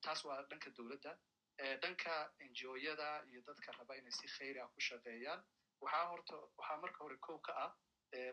taas 0.05 0.25
waa 0.25 0.43
dhanka 0.51 0.71
dowladda 0.79 1.13
dhanka 1.83 2.15
enjiyada 2.45 3.09
iyo 3.31 3.41
dadka 3.49 3.73
raba 3.79 3.97
inay 3.97 4.13
si 4.19 4.27
khayri 4.37 4.59
ah 4.61 4.69
ku 4.75 4.81
shaqeeyaan 4.89 5.41
waxaa 5.81 6.07
horta 6.13 6.35
waxaa 6.59 6.79
marka 6.85 6.99
hore 7.05 7.17
kow 7.27 7.39
ka 7.47 7.53
ah 7.67 7.73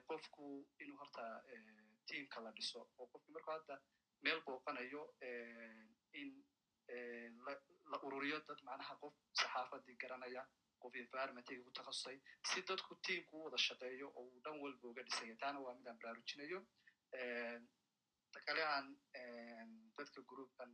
qofku 0.09 0.45
inuu 0.83 0.97
horta 1.01 1.25
tiamka 2.07 2.39
la 2.45 2.51
dhiso 2.57 2.79
oo 2.97 3.05
qofki 3.11 3.31
markuu 3.35 3.51
hadda 3.57 3.75
meel 4.23 4.39
booqanayo 4.47 5.03
in 6.21 6.29
la 7.91 7.97
ururiyo 8.05 8.37
dad 8.47 8.59
macnaha 8.67 8.93
qof 9.01 9.13
saxaafadii 9.39 9.95
garanaya 10.03 10.43
qof 10.81 10.93
environmentiga 11.03 11.63
ku 11.65 11.71
takhasusay. 11.77 12.17
Si 12.49 12.61
dadku 12.69 12.95
tiamku 13.05 13.33
u 13.39 13.43
wada 13.45 13.57
shaqeeyo 13.67 14.07
oo 14.17 14.23
uu 14.29 14.39
dhan 14.45 14.55
walba 14.63 14.85
uga 14.91 15.03
dhisaya 15.07 15.35
taana 15.41 15.59
waa 15.65 15.75
midaan 15.79 15.97
baraarujinayo. 16.01 16.59
Kale 18.47 18.63
aan 18.73 18.87
dadka 19.97 20.19
groupkan 20.29 20.71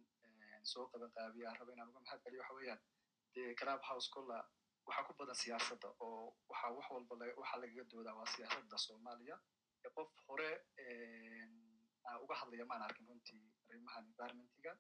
soo 0.72 0.86
qaban 0.92 1.12
qaabiya 1.16 1.54
raba 1.60 1.72
inaan 1.74 1.90
uga 1.92 2.00
mahad 2.06 2.20
celiyo 2.24 2.42
waxa 2.42 2.56
weeyaan 2.58 2.82
dee 3.34 3.56
club 3.60 3.82
house 3.90 4.10
kolla 4.16 4.38
waxaa 4.88 5.06
ku 5.08 5.14
badan 5.20 5.36
siyaasadda 5.44 5.88
oo 6.06 6.36
waxa 6.50 6.68
wax 6.78 6.88
walba 6.96 7.16
waxa 7.42 7.58
lagaga 7.62 7.84
doodaa 7.92 8.16
waa 8.20 8.30
siyaasadda 8.36 8.78
soomaaliya. 8.86 9.36
Qof 9.96 10.10
hore 10.28 10.50
uga 12.24 12.36
hadlaya 12.42 12.66
maan 12.72 12.82
arkin 12.88 13.08
runtii 13.10 13.44
arrimahan 13.70 14.06
environmentiga 14.12 14.72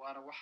waana 0.00 0.20
wax 0.28 0.38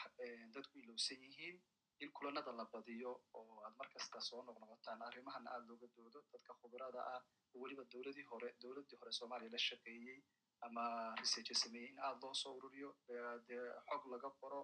dadku 0.54 0.78
ilowsan 0.78 1.20
yihiin. 1.26 1.56
In 2.02 2.10
kulanada 2.12 2.52
la 2.52 2.64
badiyo 2.72 3.10
oo 3.38 3.62
aad 3.64 3.74
mar 3.78 3.88
kasta 3.94 4.20
soo 4.20 4.42
noqnoqotaan 4.46 5.02
arrimahan 5.08 5.46
aad 5.46 5.64
looga 5.68 5.86
doodo 5.96 6.18
dadka 6.32 6.52
khubrada 6.60 7.00
ah 7.14 7.20
oo 7.54 7.60
weliba 7.62 7.84
dowladii 7.92 8.26
hore 8.30 8.48
dowladdii 8.62 8.98
hore 9.00 9.12
soomaaliya 9.18 9.50
la 9.54 9.58
shaqeeyey 9.68 10.18
ama 10.66 10.84
researcha 11.20 11.54
sameeyey 11.62 11.90
in 11.92 11.98
aad 12.06 12.18
loo 12.22 12.34
soo 12.42 12.52
ururiyo 12.58 12.90
dee 13.48 13.62
xog 13.88 14.02
laga 14.12 14.30
qoro 14.40 14.60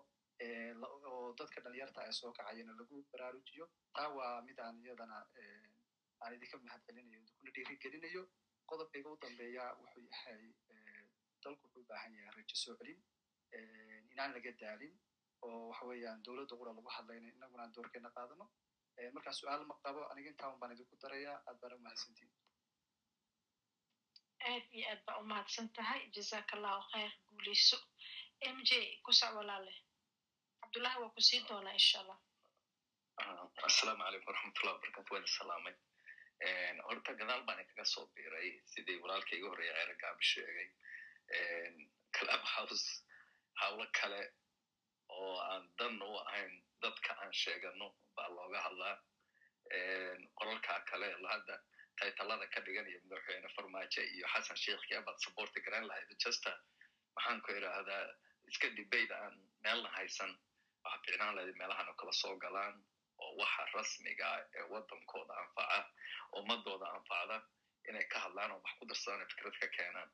oo 1.11 1.35
dadka 1.39 1.59
dhalinyarta 1.65 2.01
ay 2.07 2.13
soo 2.21 2.33
kacayana 2.39 2.73
lagu 2.81 2.97
baraarujiyo. 3.13 3.67
Taa 3.95 4.09
waa 4.17 4.43
mid 4.49 4.59
aan 4.65 4.77
iyadana 4.85 5.19
aan 6.23 6.33
idinka 6.37 6.59
mahad 6.65 6.83
celinayo 6.87 7.23
kuna 7.39 7.51
dhiiri 7.55 7.75
gelinayo 7.83 8.23
qodobkayga 8.69 9.09
u 9.15 9.19
dambeeya 9.23 9.65
wuxuu 9.81 10.05
yahay 10.11 10.43
dalku 11.43 11.63
wuxuu 11.67 11.83
u 11.85 11.89
baahan 11.91 12.13
yahay 12.19 12.33
rajo 12.37 12.57
soo 12.65 12.75
celin 12.79 12.99
inaan 14.19 14.35
laga 14.35 14.53
daalin 14.61 14.95
oo 15.47 15.69
waxa 15.71 15.85
weeyaan 15.91 16.23
dowladda 16.27 16.55
qura 16.61 16.73
lagu 16.79 16.91
hadlayna 16.97 17.29
inaguna 17.37 17.63
aan 17.63 17.73
doorkeena 17.77 18.11
qaadano. 18.17 18.47
Markaa 19.15 19.33
su'aal 19.41 19.63
ma 19.71 19.75
qabo 19.85 20.01
aniga 20.11 20.31
intaan 20.35 20.59
baan 20.61 20.73
idinku 20.75 20.97
darayaa 21.03 21.37
aad 21.49 21.57
baan 21.63 21.75
u 21.77 21.79
mahadsantiin. 21.87 22.31
Aad 24.51 24.65
iyo 24.77 24.87
aad 24.93 25.03
baa 25.07 25.19
u 25.21 25.25
mahadsan 25.33 25.69
tahay 25.77 26.01
jazaka 26.17 26.57
allahu 26.57 26.83
khayr 26.93 27.13
guuleyso 27.29 27.79
m 28.57 28.59
j 28.69 28.71
kusac 29.07 29.33
walaale. 29.39 29.73
Cabdullahi 30.61 30.99
waa 31.03 31.15
ku 31.15 31.21
sii 31.29 31.41
doonaa 31.49 31.77
insha 31.81 31.99
allah 32.03 32.19
assalaamu 33.69 34.03
calaykum 34.05 34.27
waraxmatullah 34.31 34.75
wabarakatu 34.75 35.15
waan 35.15 35.27
salaamay. 35.39 35.75
Horta 36.89 37.13
gadaal 37.21 37.43
baan 37.47 37.65
kaga 37.69 37.85
soo 37.95 38.07
biiray. 38.15 38.49
Sidii 38.73 38.99
walaalka 39.03 39.33
iga 39.37 39.49
horreeya 39.51 39.75
ceera 39.79 39.95
gaabi 40.03 40.25
sheegay. 40.33 40.69
Club 42.17 42.43
house 42.55 42.87
hawlo 43.61 43.87
kale 44.01 44.23
oo 45.09 45.37
aan 45.51 45.65
dan 45.79 46.03
u 46.03 46.11
ahayn 46.25 46.55
dadka 46.83 47.13
aan 47.23 47.33
sheegano 47.43 47.89
baa 48.17 48.29
looga 48.37 48.61
hadlaa. 48.67 48.97
Qolalkaa 50.39 50.81
kale 50.91 51.09
hadda 51.33 51.55
taytalada 52.01 52.47
ka 52.55 52.61
dhiganaya 52.67 53.01
madaxweyne 53.05 53.49
farmaajo 53.57 54.03
iyo 54.15 54.27
xasan 54.33 54.57
sheikh 54.57 55.05
baad 55.07 55.19
supporti 55.25 55.61
garan 55.61 55.87
lahayd 55.89 56.11
justa 56.25 56.51
maxaan 57.17 57.41
ku 57.43 57.53
idhaahdaa 57.53 58.03
iska 58.51 58.69
debate 58.77 59.15
aan 59.15 59.35
meelna 59.65 59.89
haysan. 59.97 60.31
Waxa 60.85 60.99
ficnaan 61.07 61.35
lahayd 61.37 61.57
meelahan 61.61 61.89
oo 61.89 61.95
kala 62.01 62.13
soo 62.13 62.37
galaan 62.45 62.75
oo 63.19 63.31
waxa 63.41 63.63
rasmiga 63.75 64.29
ee 64.57 64.63
waddankooda 64.73 65.35
anfaca 65.43 65.81
ummadooda 66.39 66.87
anfacda 66.97 67.37
inay 67.89 68.05
ka 68.13 68.19
hadlaan 68.25 68.51
oo 68.53 68.61
wax 68.65 68.73
ku 68.79 68.85
darsadaan 68.91 69.29
fikrad 69.33 69.57
ka 69.61 69.69
keenaan 69.77 70.11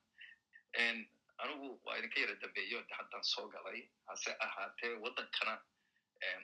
anigu 1.43 1.67
waa 1.85 1.97
idinka 1.97 2.19
yara 2.19 2.35
dambeeyo 2.41 2.81
de 2.87 2.93
haddaan 2.99 3.23
soo 3.23 3.47
galay 3.49 3.79
hase 4.07 4.31
ahaatee 4.45 4.93
waddankana 5.03 5.55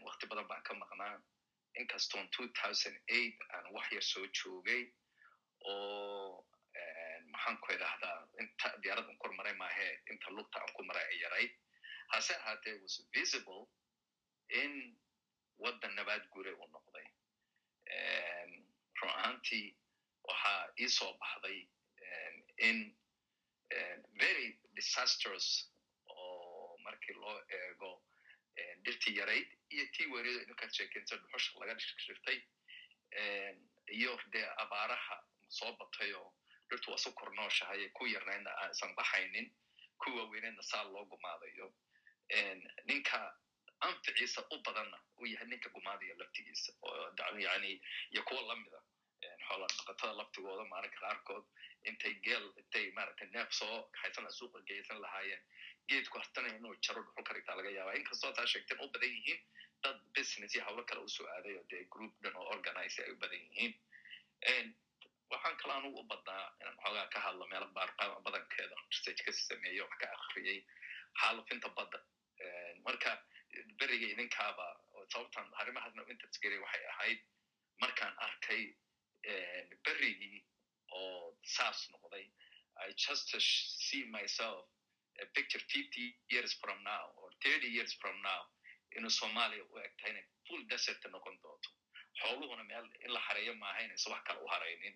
wakti 0.06 0.26
badan 0.28 0.48
baan 0.48 0.64
ka 0.64 0.74
maqnaa. 0.74 1.22
Inkastoon 1.80 2.28
two 2.36 2.48
thousand 2.60 2.98
eight 3.08 3.38
aan 3.56 3.66
wax 3.74 3.92
yar 3.92 4.02
soo 4.04 4.26
joogay 4.40 4.82
oo 5.66 6.46
maxaan 7.32 7.58
ku 7.64 7.72
idhaahdaa 7.74 8.18
inta 8.44 8.68
diyaaradan 8.84 9.18
kor 9.18 9.32
maray 9.34 9.54
maahe 9.54 9.88
inta 10.12 10.30
lugta 10.36 10.60
aan 10.60 10.74
ku 10.76 10.84
maray 10.84 11.06
ay 11.12 11.20
yarayd 11.24 11.52
hase 12.14 12.34
ahaatee 12.36 12.76
was 12.84 12.96
visible 13.14 13.64
in 14.50 14.98
waddan 15.64 15.96
nabaad 15.96 16.28
gure 16.34 16.52
uu 16.54 16.68
noqday. 16.76 17.08
Run 19.02 19.10
ahaantii 19.16 19.68
waxaa 20.28 20.74
ii 20.80 20.90
soo 20.90 21.14
baxday 21.22 21.60
in 22.58 22.78
very 24.22 24.60
disastrous 24.76 25.48
oo 26.10 26.78
markii 26.84 27.14
loo 27.16 27.38
eego 27.60 27.92
dhirtii 28.86 29.16
yarayd 29.20 29.48
iyo 29.70 29.86
tii 29.96 30.08
weeriyada 30.14 30.44
idinkaad 30.44 30.72
sheekeensa 30.78 31.16
dhuxusha 31.18 31.60
laga 31.60 31.80
shirtay 31.80 32.38
iyo 33.98 34.20
dee 34.34 34.48
abaaraha 34.64 35.18
soo 35.48 35.72
batay 35.80 36.14
oo 36.14 36.34
dhirtu 36.70 36.92
waa 36.92 36.98
su 36.98 37.12
kornooshahay 37.14 37.90
ku 37.90 38.06
yarnaydna 38.08 38.52
aansan 38.64 38.96
baxaynin 38.96 39.48
ku 39.98 40.10
waaweynayna 40.18 40.64
saa 40.64 40.84
loo 40.84 41.06
gumaadayo 41.06 41.74
ninka 42.86 43.20
anficiisa 43.80 44.42
u 44.52 44.58
badanna 44.66 44.98
uu 45.20 45.26
yahay 45.26 45.48
ninka 45.48 45.70
gumaadaya 45.70 46.16
laftigiisa 46.18 46.72
oo 46.82 47.14
yani 47.40 47.82
iyo 48.12 48.24
kuwa 48.24 48.42
lamida 48.42 48.80
xoola 49.48 49.68
dhaqatada 49.68 50.14
laftigooda 50.14 50.66
maalinka 50.72 51.00
qaarkood 51.00 51.46
intay 51.90 52.14
geel 52.26 52.46
intay 52.62 52.86
maaragtay 52.98 53.28
neef 53.36 53.50
soo 53.60 53.76
kaxaysan 53.94 54.32
suuqa 54.40 54.60
geysan 54.70 55.02
lahaayeen. 55.02 55.42
Geedku 55.90 56.18
hartanaya 56.20 56.56
inuu 56.60 56.76
jaro 56.86 57.02
dhuxul 57.06 57.42
ka 57.48 57.56
laga 57.56 57.70
yaaba 57.78 57.94
inkastoo 58.00 58.32
taa 58.38 58.46
sheegteen 58.54 58.82
u 58.84 58.88
badan 58.94 59.10
yihiin 59.16 59.42
dad 59.84 59.98
business 60.16 60.56
iyo 60.56 60.64
hawlo 60.68 60.84
kale 60.90 61.02
u 61.02 61.10
soo 61.10 61.28
aaday 61.36 61.56
oo 61.58 61.66
dee 61.72 61.84
group 61.94 62.14
dhan 62.24 62.36
oo 62.36 62.48
organize 62.56 63.04
ay 63.04 63.12
u 63.12 63.18
badan 63.24 63.40
yihiin. 63.48 63.74
Waxaan 65.32 65.58
kale 65.62 65.74
anugu 65.74 66.00
u 66.00 66.04
badnaa 66.12 66.44
inaan 66.62 66.78
xoogaa 66.84 67.08
ka 67.14 67.20
hadlo 67.26 67.46
meelo 67.52 67.68
badankeeda 68.26 68.76
research 68.92 69.22
ka 69.26 69.32
sameeyo 69.32 69.84
wax 69.88 69.98
ka 70.02 70.08
akriyey 70.18 70.60
xaalufinta 71.22 71.70
badda. 71.78 72.00
Marka 72.86 73.12
beriga 73.80 74.08
idinkaaba 74.14 74.66
sababtan 75.14 75.48
arrimahaasna 75.62 76.04
interest 76.14 76.42
gelay 76.44 76.60
waxay 76.66 76.86
ahayd 76.94 77.20
markaan 77.82 78.16
arkay 78.28 78.62
berigii 79.86 80.44
oo 81.00 81.38
saas 81.56 81.80
noqday 81.94 82.26
i 82.86 82.94
just 83.06 83.30
see 83.88 84.04
myself 84.18 84.66
a 85.24 85.26
picture 85.38 85.64
fifty 85.74 86.06
years 86.34 86.54
from 86.62 86.78
now 86.84 87.06
or 87.22 87.30
thirty 87.46 87.68
years 87.78 87.94
from 88.02 88.16
now 88.30 88.42
inuu 88.98 89.10
soomaaliya 89.20 89.64
u 89.64 89.78
egtahay 89.86 90.12
inay 90.12 90.26
full 90.48 90.64
desert 90.74 91.04
noqon 91.16 91.38
doonto 91.44 91.70
xooluhuna 92.22 92.64
meel 92.72 92.88
in 93.06 93.12
la 93.16 93.20
hareeyo 93.28 93.54
maaha 93.64 93.82
inaysan 93.86 94.14
wax 94.14 94.24
kale 94.28 94.40
u 94.40 94.48
haraynin 94.54 94.96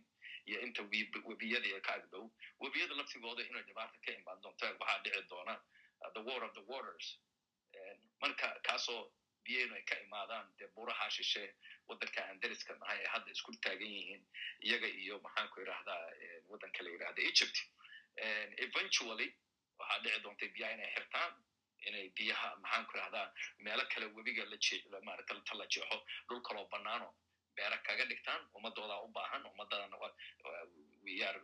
iyo 0.50 0.58
inta 0.66 0.82
webiyada 1.30 1.80
ka 1.88 1.94
agdhow 2.00 2.26
webiyada 2.64 2.96
laftigooda 3.00 3.44
inay 3.50 3.64
dhibaata 3.70 3.98
ka 4.06 4.12
imaan 4.20 4.42
doonto 4.46 4.66
waxaa 4.82 5.00
dhici 5.06 5.22
doona 5.34 5.56
the 6.16 6.22
war 6.28 6.42
of 6.44 6.54
the 6.54 6.62
waters. 6.72 7.08
Marka 8.22 8.48
kaasoo 8.68 9.02
biyenu 9.46 9.74
ay 9.80 9.84
ka 9.90 9.96
imaadaan 10.06 10.46
dee 10.60 10.68
buraha 10.76 11.08
shishe 11.18 11.44
waddanka 11.90 12.20
aan 12.26 12.40
deriska 12.44 12.74
nahay 12.82 13.00
ee 13.04 13.10
hadda 13.16 13.32
isku 13.36 13.52
taagan 13.66 13.92
yihiin 13.98 14.24
iyaga 14.68 14.88
iyo 15.04 15.16
maxaanku 15.26 15.58
idhahdaa 15.66 16.02
waddanka 16.52 16.84
la 16.86 16.90
yidhahda 16.96 17.22
egypt. 17.32 17.58
Eventually 18.68 19.28
waxaa 19.80 20.00
dhici 20.04 20.20
doonta 20.24 20.46
biyaha 20.56 20.74
inay 20.78 20.92
xirtaan 20.96 21.32
inay 21.88 22.06
biyaha 22.18 22.48
maxaanku 22.64 22.92
idhahdaa 22.98 23.28
meelo 23.66 23.84
kale 23.94 24.06
webiga 24.18 24.44
la 24.52 25.00
maarata 25.08 25.34
ta 25.50 25.54
la 25.62 25.66
jeexo 25.74 25.98
dhul 26.28 26.42
kaloo 26.48 26.68
banaano 26.74 27.08
beera 27.58 27.78
kaga 27.88 28.06
dhigtaan 28.12 28.42
ummadoodaa 28.58 29.00
u 29.06 29.08
baahan 29.18 29.44
ummadadana 29.52 29.98
we 31.06 31.16
are 31.30 31.40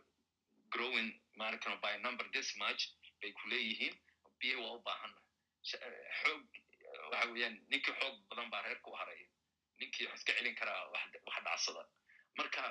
growing 0.74 1.10
maaratan 1.40 1.74
by 1.84 1.92
number 2.06 2.26
this 2.36 2.56
much 2.64 2.82
bay 3.20 3.32
ku 3.38 3.48
leeyihiin 3.52 3.94
biya 4.40 4.56
waa 4.64 4.72
u 4.78 4.82
baahanna 4.88 5.20
xoog 6.20 6.42
waxa 7.12 7.30
weeyaan 7.34 7.56
ninkii 7.72 7.94
xoog 8.00 8.16
badan 8.30 8.50
baa 8.50 8.62
reerka 8.66 8.90
u 8.90 8.94
haraya 9.00 9.26
ninkii 9.80 10.08
iska 10.14 10.32
celin 10.36 10.54
karaa 10.60 10.80
wax 10.92 11.04
dhacsada 11.46 11.82
marka 12.38 12.62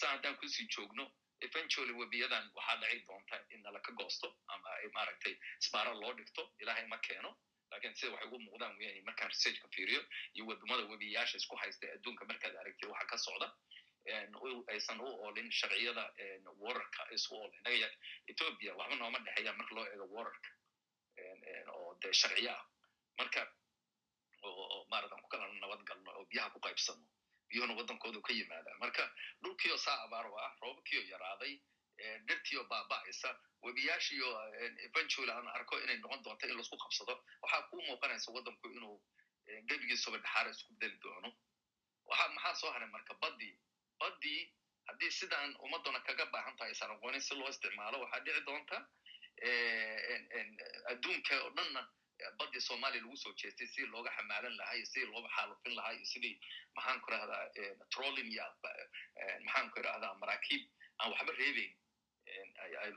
saa 0.00 0.10
haddaan 0.14 0.36
ku 0.40 0.48
sii 0.48 0.66
joogno 0.76 1.04
eventually 1.46 1.92
webiyadan 2.00 2.50
waxaa 2.56 2.76
dhici 2.82 3.04
doonta 3.08 3.36
in 3.50 3.62
nalaka 3.62 3.92
goosto 3.92 4.28
ama 4.54 4.70
maaragtay 4.96 5.34
isbaara 5.62 5.94
loo 6.02 6.12
dhigto 6.18 6.42
ilaahay 6.60 6.86
ma 6.86 6.98
keeno. 6.98 7.30
Lakin 7.70 7.94
sida 7.94 8.12
waxay 8.12 8.26
ugu 8.28 8.38
muuqdaan 8.44 8.76
weyan 8.78 9.04
markaan 9.08 9.30
researchka 9.30 9.68
fiiriyo 9.74 10.02
iyo 10.34 10.44
waddamada 10.46 10.82
webiyaasha 10.92 11.36
isku 11.38 11.56
haysta 11.56 11.86
adduunka 11.94 12.24
markaad 12.30 12.54
aragtay 12.62 12.88
waxa 12.90 13.06
ka 13.10 13.18
socda 13.26 13.48
aysan 14.72 15.00
u 15.00 15.06
oolin 15.24 15.50
sharciyada 15.58 16.04
wararka 16.64 17.02
isu 17.16 17.34
ool 17.40 17.52
inaga 17.60 17.88
ethiopia 18.30 18.74
waxba 18.80 18.96
nooma 18.96 19.18
dhexeeya 19.26 19.52
marka 19.60 19.74
loo 19.74 19.86
eego 19.92 20.06
wararka 20.16 20.50
oo 21.76 21.94
dee 22.02 22.12
sharciyo 22.12 22.50
ah. 22.52 22.64
Marka 23.18 23.40
oo 24.42 24.84
maaratan 24.90 25.20
ku 25.22 25.28
kala 25.28 25.46
nabad 25.52 25.82
galno 25.88 26.10
oo 26.18 26.24
biyaha 26.30 26.50
ku 26.50 26.60
qaybsano 26.60 27.04
biyuhuna 27.48 27.74
waddankoodu 27.78 28.22
ka 28.22 28.32
yimaadaan 28.32 28.78
marka 28.78 29.02
dhulkiio 29.42 29.76
saa 29.78 29.98
abaaro 30.04 30.36
ah 30.38 30.52
roobabkiio 30.62 31.02
yaraaday 31.12 31.54
dhirtiio 32.26 32.64
baaba'aysa 32.64 33.30
webiyaashiyo 33.62 34.28
eventually 34.88 35.32
aan 35.32 35.48
arko 35.48 35.78
inay 35.84 35.96
noqon 35.98 36.22
doonto 36.24 36.46
in 36.46 36.54
la 36.56 36.62
isku 36.62 36.76
qabsado 36.84 37.14
waxaa 37.42 37.62
kuu 37.70 37.82
muuqanaysa 37.88 38.32
waddanku 38.36 38.68
inuu 38.76 38.96
gebigiisuba 39.68 40.18
dhaxaara 40.18 40.50
isku 40.50 40.72
deli 40.80 40.96
doono 41.02 41.28
waxa 42.06 42.28
maxaa 42.36 42.54
soo 42.60 42.70
haray 42.72 42.88
marka 42.88 43.14
baddii 43.22 43.54
baddii 44.00 44.40
haddii 44.88 45.10
sidaan 45.10 45.56
ummaduna 45.64 46.00
kaga 46.00 46.26
baahan 46.26 46.56
tahay 46.56 46.72
aysan 46.72 46.90
aqoonin 46.94 47.20
si 47.20 47.34
loo 47.34 47.48
isticmaalo 47.48 48.00
waxaa 48.04 48.20
dhici 48.24 48.40
doonta 48.48 48.76
adduunka 50.92 51.34
oo 51.44 51.50
dhanna 51.56 51.82
baddii 52.38 52.60
soomaaliya 52.68 53.02
lagu 53.04 53.16
soo 53.16 53.32
jeestay 53.42 53.66
sidii 53.66 53.90
looga 53.94 54.10
xamaalan 54.16 54.56
lahaa 54.60 54.74
iyo 54.78 54.86
sidii 54.92 55.08
looga 55.14 55.28
xaalufin 55.36 55.74
lahaa 55.78 55.92
iyo 55.98 56.04
sidii 56.12 56.34
maxaan 56.76 57.00
ku 57.04 57.10
rahdaa 57.10 57.44
trolling 57.94 58.30
ya 58.38 58.46
maxaan 59.46 59.70
ku 59.70 59.80
idhahdaa 59.80 60.14
maraakiib 60.22 60.62
aan 61.00 61.12
waxba 61.12 61.32
reebeyn 61.42 61.72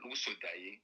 lagu 0.02 0.16
soo 0.24 0.34
daayey 0.42 0.76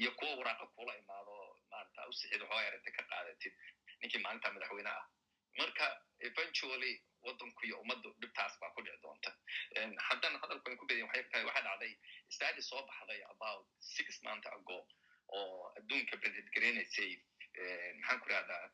iyo 0.00 0.10
kuwa 0.18 0.34
waraaqa 0.40 0.66
kula 0.76 0.92
imaado 1.02 1.36
maarata 1.70 2.08
u 2.08 2.12
sixid 2.12 2.40
waxooga 2.42 2.66
aragta 2.68 2.90
ka 2.98 3.02
qaadatid. 3.12 3.52
Ninkii 4.00 4.20
maalinta 4.24 4.50
madaxweyne 4.54 4.90
ah. 4.90 5.04
Marka 5.58 5.86
eventually 6.28 6.92
waddanku 7.26 7.66
iyo 7.66 7.76
ummaddu 7.82 8.08
dhibtaas 8.20 8.54
baa 8.60 8.70
ku 8.74 8.82
dhici 8.82 9.00
doonta. 9.02 9.30
Haddana 10.08 10.38
hadalku 10.42 10.70
ay 10.70 10.76
ku 10.76 10.86
tahay 10.86 11.02
waxaa 11.48 11.62
dhacday 11.66 11.92
stadi 12.28 12.62
soo 12.62 12.82
baxday 12.88 13.20
about 13.34 13.66
six 13.80 14.22
month 14.22 14.46
ago 14.46 14.78
oo 15.28 15.72
adduunka 15.78 16.16
bededgareynaysay 16.22 17.10
maxaan 17.56 18.20
ku 18.20 18.28
rahdaa 18.28 18.70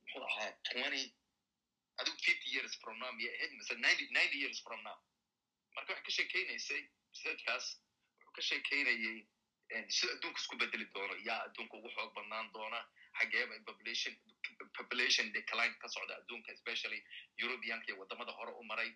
muxuu 0.00 0.24
ahaa 0.28 0.50
twenty 0.70 1.04
adigu 2.00 2.18
fifty 2.28 2.48
years 2.54 2.74
from 2.82 2.98
now 2.98 3.12
mise 3.12 3.74
ninety 3.86 4.06
ninety 4.18 4.38
years 4.42 4.60
from 4.66 4.82
now. 4.88 4.96
Marka 5.76 5.92
waxay 5.92 6.04
ka 6.06 6.10
sheekeynaysay 6.18 6.80
researchkaas 7.12 7.66
wuxuu 8.20 8.32
ka 8.36 8.42
sheekeynayey 8.50 9.26
sida 9.96 10.12
adduunka 10.16 10.40
isku 10.42 10.56
bedeli 10.62 10.86
doono 10.94 11.14
yaa 11.28 11.40
adduunka 11.46 11.76
ugu 11.78 11.90
xoog 11.96 12.10
badnaan 12.16 12.52
doona 12.56 12.80
xageeba 13.18 13.54
population 14.78 15.32
decline 15.36 15.74
ka 15.82 15.88
socda 15.88 16.16
adduunka 16.20 16.52
especially 16.52 17.00
europeanka 17.44 17.86
iyo 17.88 17.98
waddamada 18.00 18.32
hore 18.38 18.52
u 18.60 18.64
maray 18.70 18.90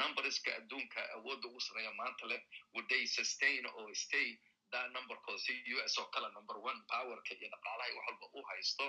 numberska 0.00 0.50
adduunka 0.60 1.00
awoodda 1.16 1.48
ugu 1.48 1.60
sareeya 1.60 1.92
maanta 2.00 2.26
leh 2.32 2.40
would 2.74 2.88
they 2.92 3.06
sustain 3.06 3.66
or 3.66 3.94
stay 3.94 4.28
that 4.76 4.86
numberkooda 4.96 5.38
si 5.46 5.54
u 5.74 5.78
s 5.90 5.98
oo 6.02 6.06
kale 6.14 6.28
number 6.38 6.56
one 6.70 6.80
powerka 6.92 7.32
iyo 7.40 7.48
dhaqaalaha 7.54 7.94
wax 7.98 8.06
walba 8.08 8.26
u 8.38 8.42
haysto 8.50 8.86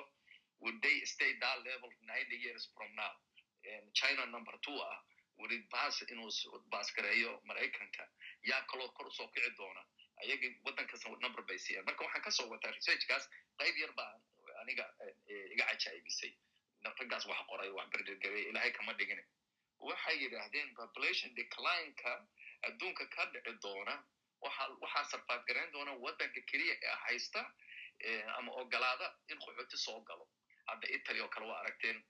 would 0.64 0.78
they 0.86 0.96
stay 1.14 1.32
that 1.44 1.58
level 1.70 1.92
ninety 2.12 2.38
years 2.46 2.64
from 2.76 2.90
now? 2.96 3.14
China 4.00 4.26
number 4.36 4.56
two 4.66 4.78
ah 4.92 4.98
it 5.56 5.66
pass 5.70 6.02
inuu 6.14 6.30
baasgareeyo 6.74 7.32
maraykanka? 7.50 8.04
Yaa 8.50 8.62
kaloo 8.72 8.90
kor 8.98 9.08
u 9.08 9.12
soo 9.18 9.28
kici 9.36 9.52
doona? 9.60 9.84
Ayaga 10.24 10.48
waddankas 10.66 11.04
number 11.26 11.42
bay 11.50 11.58
siiyaan. 11.66 11.86
Marka 11.86 12.04
waxaan 12.06 12.24
ka 12.28 12.32
soo 12.38 12.48
wataa 12.54 12.72
researchkaas 12.78 13.30
qayb 13.62 13.78
yar 13.84 13.92
baa 14.00 14.14
aniga 14.62 14.86
iga 15.54 15.66
cajaa'ibisay 15.72 16.32
raggaas 17.00 17.26
wax 17.32 17.40
qoray 17.52 17.70
wax 17.78 17.88
berdergaray 17.94 18.44
ilaahay 18.50 18.72
kama 18.80 18.94
dhigin. 18.94 19.22
Waxay 19.80 20.18
yidhaahdeen 20.24 20.74
population 20.76 21.36
declineka 21.36 22.14
adduunka 22.68 23.06
ka 23.16 23.26
dhici 23.34 23.54
doona 23.62 23.96
waxaa 24.42 25.04
sarfaad 25.12 25.42
garayn 25.48 25.72
doona 25.72 25.94
waddanka 25.94 26.42
keliya 26.50 26.96
haysta 27.06 27.42
ama 28.38 28.52
ogolaada 28.52 29.08
in 29.30 29.38
qaxooti 29.40 29.78
soo 29.78 30.02
galo. 30.02 30.28
Hadda 30.68 30.88
italy 30.98 31.20
oo 31.22 31.28
kale 31.30 31.46
waa 31.46 31.60
aragteen 31.62 32.04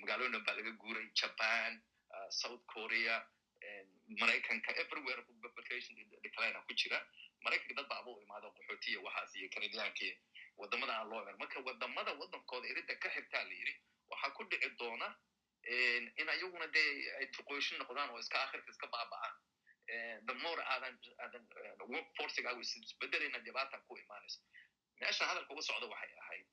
magaalooyin 0.00 0.44
baa 0.46 0.54
laga 0.54 0.70
guuray 0.82 1.06
japan 1.20 1.82
south 2.30 2.64
korea 2.66 3.16
maraykanka 4.20 4.70
everywhere 4.82 5.22
decline 6.22 6.54
ku 6.66 6.74
jira. 6.74 6.98
Maraykanka 7.44 7.74
dad 7.74 7.88
baaba 7.88 8.10
u 8.10 8.20
imaado 8.22 8.50
qaxootiya 8.56 9.00
waxaas 9.06 9.34
iyo 9.36 9.48
canadianka 9.54 10.06
waddamada 10.56 10.92
aan 10.98 11.08
loo 11.10 11.22
iman 11.22 11.36
marka 11.38 11.60
waddamada 11.66 12.12
waddankooda 12.20 12.68
iridda 12.68 12.94
ka 13.02 13.08
xigtaa 13.14 13.44
la 13.44 13.54
yidhi 13.54 13.74
waxaa 14.10 14.30
ku 14.36 14.44
dhici 14.44 14.68
doona 14.78 15.08
in 16.20 16.28
ayaguna 16.28 16.66
dee 16.66 17.10
ay 17.18 17.26
tuqoyshin 17.34 17.78
noqdaan 17.78 18.10
oo 18.10 18.18
iska 18.18 18.38
akhirka 18.44 18.70
iska 18.70 18.86
baaba'aan 18.86 19.34
the 20.28 20.34
more 20.44 20.60
aadan 20.74 20.94
aadan 21.24 21.44
workforcigaagu 21.92 22.60
isbedelayna 22.60 23.38
dhibaata 23.46 23.78
ku 23.88 23.96
imaanayso. 24.02 24.40
Meeshan 25.00 25.28
hadalka 25.28 25.52
uga 25.54 25.62
socda 25.68 25.86
waxay 25.92 26.12
ahayd 26.22 26.52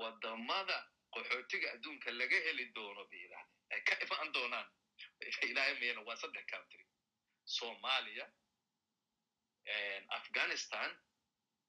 waddamada 0.00 0.76
qaxootiga 1.14 1.68
adduunka 1.74 2.10
laga 2.20 2.38
heli 2.46 2.64
doono 2.76 3.04
bay 3.10 3.20
yidhahdeen 3.24 3.72
ay 3.74 3.80
ka 3.88 3.94
imaan 4.04 4.32
doonaan 4.36 4.68
ilaahay 5.50 5.74
mayana 5.80 6.00
waa 6.08 6.16
saddex 6.22 6.46
country. 6.52 6.84
Somalia 7.44 8.26
afghanistan 10.18 10.90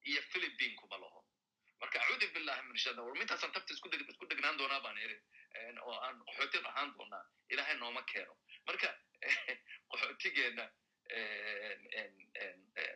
iyo 0.10 0.22
philippine 0.32 0.76
kuma 0.76 0.98
laho 0.98 1.26
marka 1.82 2.00
acuudu 2.04 2.28
billahi 2.36 2.62
min 2.68 2.78
shada 2.78 3.02
war 3.04 3.16
mintaasan 3.20 3.52
tabta 3.52 3.74
isku 3.74 4.26
degnaan 4.32 4.58
doonaa 4.60 4.82
baan 4.86 4.98
iri 4.98 5.18
oo 5.82 5.96
aan 6.06 6.20
qaxootin 6.28 6.66
ahaan 6.66 6.94
doonaa 6.98 7.24
ilaahay 7.50 7.76
nooma 7.78 8.02
keeno. 8.12 8.34
Marka 8.68 8.90
qaxootigeena 9.90 10.66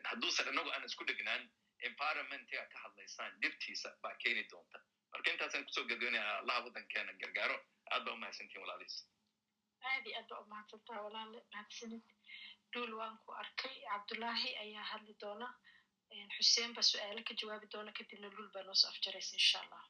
hadduusan 0.10 0.48
inagu 0.54 0.70
aan 0.72 0.86
isku 0.90 1.08
degnaan 1.12 1.44
environmentiga 1.90 2.66
ka 2.74 2.80
hadlaysaan 2.86 3.40
dhibtiisa 3.42 3.90
baa 4.02 4.16
keeni 4.24 4.44
doonta 4.52 4.80
marka 5.12 5.32
intaasaan 5.32 5.66
ku 5.66 5.72
soo 5.76 5.86
gabgaynaya 5.92 6.38
allaha 6.42 6.66
waddankeena 6.66 7.14
gargaaro 7.22 7.58
aad 7.92 8.04
baa 8.06 8.14
umahadsantiin 8.18 8.62
walaaliis 8.64 8.96
aad 9.92 10.06
iyo 10.08 10.18
aad 10.20 10.30
baa 10.32 10.42
umahadsantaa 10.46 11.02
walaale 11.06 11.40
mahadsanid 11.54 12.06
duul 12.74 12.94
waan 13.00 13.18
ku 13.26 13.32
arkay 13.44 13.76
cabdullaahi 13.90 14.50
ayaa 14.64 14.86
hadli 14.92 15.14
doona 15.24 15.48
xuseen 16.36 16.72
baa 16.76 16.86
su'aalo 16.92 17.22
ka 17.28 17.34
jawaabi 17.42 17.68
doona 17.74 17.92
kadibna 18.00 18.28
luul 18.36 18.50
baa 18.56 18.64
noo 18.68 18.78
soo 18.82 18.90
afjaraysa 18.94 19.34
insha 19.42 19.58
allah 19.64 19.84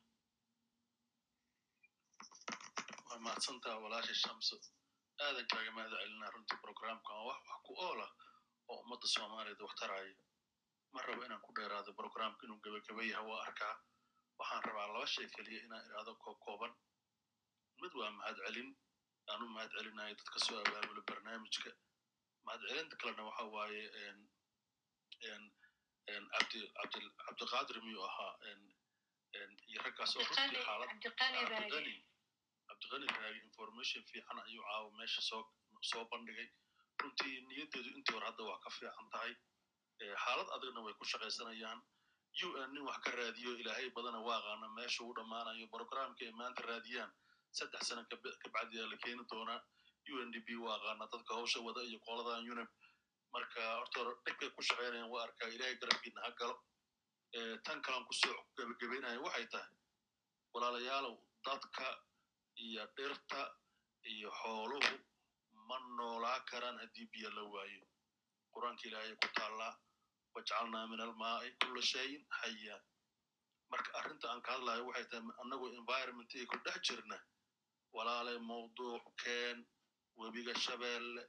waa 3.09 3.19
mahadsantaa 3.25 3.77
walaasha 3.83 4.15
shamso 4.23 4.55
aadan 5.27 5.47
kaaga 5.51 5.71
mahad 5.77 5.91
celinaa 6.01 6.31
runtii 6.35 6.59
programkan 6.65 7.17
wax 7.29 7.39
wax 7.49 7.59
ku 7.67 7.73
oola 7.87 8.07
oo 8.69 8.77
ummadda 8.83 9.07
soomaaliyeed 9.15 9.61
wax 9.65 9.75
taraayo 9.81 10.15
ma 10.93 11.01
rabo 11.07 11.21
inaan 11.25 11.41
ku 11.45 11.51
dheeraado 11.57 11.91
programka 11.99 12.41
inuu 12.45 12.59
gebageba 12.63 13.03
yaha 13.11 13.23
waa 13.29 13.41
arkaa 13.47 13.75
waxaan 14.39 14.63
rabaa 14.67 14.87
laba 14.93 15.07
shay 15.13 15.27
keliya 15.35 15.61
inaan 15.67 15.85
idhaahdo 15.87 16.13
koob 16.23 16.37
kooban 16.45 16.73
mid 17.81 17.93
waa 17.99 18.11
mahad 18.19 18.37
celin 18.45 18.69
aanu 19.31 19.45
mahad 19.55 19.71
celinayo 19.77 20.15
dadka 20.19 20.39
soo 20.45 20.57
abaabula 20.63 21.01
barnaamijka 21.09 21.71
mahad 22.45 22.61
celinta 22.69 22.95
kalena 23.01 23.23
waxa 23.29 23.43
waaye 23.55 23.81
cabdi 26.33 26.59
cabdi 26.77 26.99
cabdiqaadir 27.25 27.77
miyuu 27.85 28.05
ahaa 28.09 28.33
iyo 29.71 29.79
raggaas 29.85 30.13
oo 30.17 30.23
runtii 30.29 30.63
xaalad 30.67 30.89
cabdiqani 32.73 33.05
raage 33.07 33.07
cabdiqani 33.07 33.07
cabdiqani 33.07 33.07
raagi 33.23 33.39
information 33.49 34.01
fiican 34.11 34.39
ayuu 34.47 34.63
caawa 34.69 34.89
meesha 34.99 35.21
soo 35.21 35.43
soo 35.91 36.05
bandhigay. 36.11 36.47
Runtii 37.01 37.41
niyaddeedu 37.49 37.89
intii 37.97 38.13
hore 38.15 38.25
hadda 38.29 38.43
waa 38.49 38.59
ka 38.63 38.69
fiican 38.69 39.07
tahay. 39.13 39.33
Eh, 40.01 40.15
xaalad 40.23 40.47
adagna 40.55 40.81
way 40.85 40.93
ku 40.99 41.05
shaqaysanayaan 41.05 41.79
un 42.43 42.73
nin 42.73 42.83
wax 42.87 42.97
ka 43.05 43.11
raadiyo 43.11 43.51
ilaahay 43.61 43.89
badana 43.95 44.19
waa 44.27 44.37
aqaana 44.39 44.67
meesha 44.77 45.03
uu 45.03 45.13
dhammaanayo. 45.17 45.67
Programka 45.75 46.25
ay 46.25 46.31
maanta 46.31 46.61
raadiyaan 46.69 47.11
saddex 47.51 47.81
sano 47.87 48.01
kab- 48.11 48.37
kabacdiyaa 48.43 48.89
la 48.91 48.97
keeni 49.03 49.23
doonaa. 49.31 49.61
Undp 50.21 50.47
waa 50.65 50.75
aqaana 50.77 51.05
dadka 51.13 51.31
hawsha 51.37 51.59
wada 51.67 51.81
iyo 51.89 51.99
qoladan 52.07 52.49
unib 52.53 52.69
marka 53.33 53.61
horta 53.79 53.99
hore 53.99 54.13
dhibkay 54.25 54.49
ku 54.55 54.61
shaqaynayaan 54.69 55.09
waa 55.13 55.23
arkaa 55.27 55.49
ilaahay 55.55 55.75
garabkiina 55.81 56.21
ha 56.25 56.31
galo. 56.39 56.55
Eh, 57.37 57.55
tan 57.65 57.81
kalan 57.85 58.03
ku 58.09 58.13
soo 58.13 58.37
gebagabeynaya 58.57 59.19
waxay 59.25 59.45
tahay. 59.53 59.71
Walaalayaalow 60.53 61.15
dadka 61.45 61.85
iyo 62.55 62.83
dhirta 62.97 63.41
iyo 64.03 64.29
xooluhu 64.41 64.93
ma 65.67 65.77
noolaa 65.97 66.39
karaan 66.49 66.77
haddii 66.79 67.07
biyo 67.11 67.29
la 67.29 67.43
waayo. 67.53 67.85
Qur'aanka 68.53 68.87
ilaahay 68.87 69.15
ku 69.21 69.27
taallaa 69.37 69.73
wajcalnaa 70.35 70.87
min 70.87 70.99
almaai 71.01 71.51
kulla 71.61 71.81
shayin 71.81 72.23
xaya 72.39 72.75
marka 73.71 73.89
arrinta 73.99 74.29
aan 74.31 74.41
ka 74.41 74.51
hadlayo 74.55 74.85
waxay 74.87 75.05
tahay 75.11 75.33
annagoo 75.41 75.69
environmentiga 75.79 76.45
ku 76.51 76.57
dhex 76.65 76.79
jirna 76.87 77.17
walaale 77.95 78.33
mawduuc 78.49 79.05
keen 79.23 79.57
webiga 80.19 80.53
shabeelle 80.65 81.23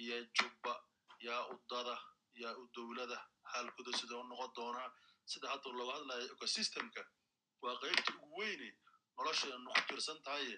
iyo 0.00 0.16
jubba 0.36 0.74
yaa 1.26 1.42
u 1.52 1.56
dada 1.70 1.96
yaa 2.42 2.54
u 2.60 2.64
dowladda 2.74 3.18
xaalkooda 3.52 3.92
sidoo 3.98 4.22
noqon 4.22 4.52
doonaa. 4.56 4.90
Sida 5.30 5.48
hadda 5.52 5.68
looga 5.78 5.92
hadlayo 5.96 6.24
ecosystemka 6.34 7.02
waa 7.62 7.76
qaybta 7.82 8.12
ugu 8.22 8.36
weyne 8.40 8.68
nolosheenu 9.16 9.70
ku 9.76 9.80
tirsan 9.88 10.18
tahaye 10.26 10.56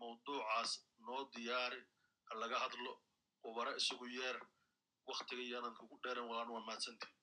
mawduucaas 0.00 0.70
noo 1.06 1.22
diyaari. 1.34 1.80
Ha 2.28 2.32
laga 2.42 2.58
hadlo 2.64 2.92
ubara 3.48 3.72
isugu 3.80 4.06
yeer. 4.16 4.38
Waktiga 5.10 5.42
yaanan 5.52 5.74
kugu 5.78 5.96
dheeran 6.02 6.26
walaan 6.30 6.50
waa 6.54 6.64
mahadsantihin 6.68 7.14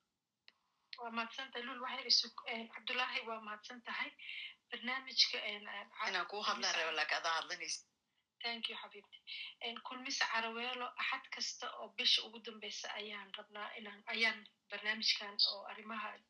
waa 1.02 1.12
mahadsantahay 1.18 1.64
lul 1.68 1.82
waxay 1.86 2.08
isu 2.12 2.28
cabdullaahi 2.74 3.20
waa 3.30 3.42
mahadsan 3.48 3.80
tahay 3.88 4.12
barnaamijka 4.72 5.38
inaan 5.54 6.26
kuu 6.32 6.42
hadlaan 6.50 6.76
raba 6.76 6.92
laakiin 6.98 7.20
adaa 7.22 7.36
hadlanaysa. 7.40 7.82
Thank 8.44 8.70
you 8.70 8.76
xabiibti 8.82 9.18
kulmisa 9.88 10.26
caraweelo 10.34 10.88
axad 11.02 11.26
kasta 11.36 11.66
oo 11.80 11.88
bisha 11.98 12.22
ugu 12.28 12.40
dambeysa 12.46 12.88
ayaan 13.00 13.32
rabnaa 13.38 13.70
inaan 13.80 14.04
ayaan 14.14 14.40
barnaamijkan 14.70 15.36
oo 15.54 15.64
arrimaha 15.72 16.10
eh, 16.16 16.24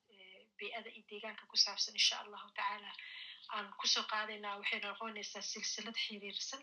bey'ada 0.62 0.90
iyo 0.96 1.04
deegaanka 1.12 1.44
ku 1.52 1.58
saabsan 1.66 1.94
insha 2.00 2.16
allahu 2.24 2.48
tacaala 2.58 2.92
aan 3.56 3.68
ku 3.80 3.86
soo 3.94 4.04
qaadaynaa 4.12 4.58
waxay 4.62 4.80
noqonaysaa 4.86 5.42
silsilad 5.52 5.98
xiriirsan 6.06 6.62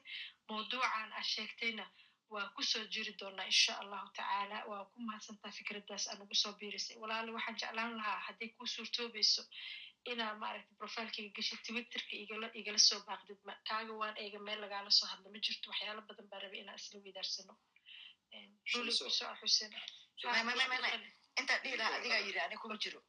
mawduucan 0.49 1.11
aad 1.19 1.27
sheegtayna 1.35 1.85
waa 2.35 2.47
ku 2.57 2.63
soo 2.71 2.85
jiri 2.95 3.13
doonaa 3.21 3.47
insha 3.53 3.73
allahu 3.83 4.07
tacaala 4.19 4.57
waa 4.71 4.85
ku 4.93 4.97
mahadsantaa 5.09 5.53
fikraddaas 5.59 6.05
aan 6.11 6.23
ugu 6.25 6.35
soo 6.43 6.53
biirisay 6.61 6.97
walaali 7.03 7.31
waxaan 7.37 7.57
jeclaan 7.63 7.93
lahaa 7.99 8.19
hadday 8.27 8.49
kuu 8.57 8.67
suurtoobayso 8.75 9.43
inaa 10.13 10.35
maaragta 10.43 10.73
profilekayga 10.81 11.31
geshid 11.37 11.61
twitterka 11.67 12.15
igala 12.61 12.79
soo 12.89 13.01
baaqdid 13.09 13.39
kaaga 13.69 13.93
waan 14.01 14.17
eega 14.23 14.39
meel 14.47 14.61
lagaala 14.65 14.91
soo 14.99 15.09
hadla 15.13 15.29
ma 15.35 15.39
jirto 15.47 15.67
waxyaalo 15.73 16.01
badan 16.09 16.27
baa 16.31 16.41
rabay 16.45 16.61
inaan 16.65 16.79
isla 16.83 16.99
weydaarsano 17.05 17.55
luli 18.75 18.93
Shamso. 18.93 19.05
ku 19.05 19.11
soo 19.19 19.35
xuseen 19.41 19.73
May- 20.25 20.45
may- 20.47 20.57
may- 20.61 20.69
may- 20.73 20.83
may. 20.85 21.13
intaa 21.41 21.59
dhihi 21.63 21.77
lahaa 21.81 21.97
adigaa 21.99 22.21
yiri 22.27 22.41
ani 22.45 22.57
kuma 22.63 22.77
jiro 22.85 23.01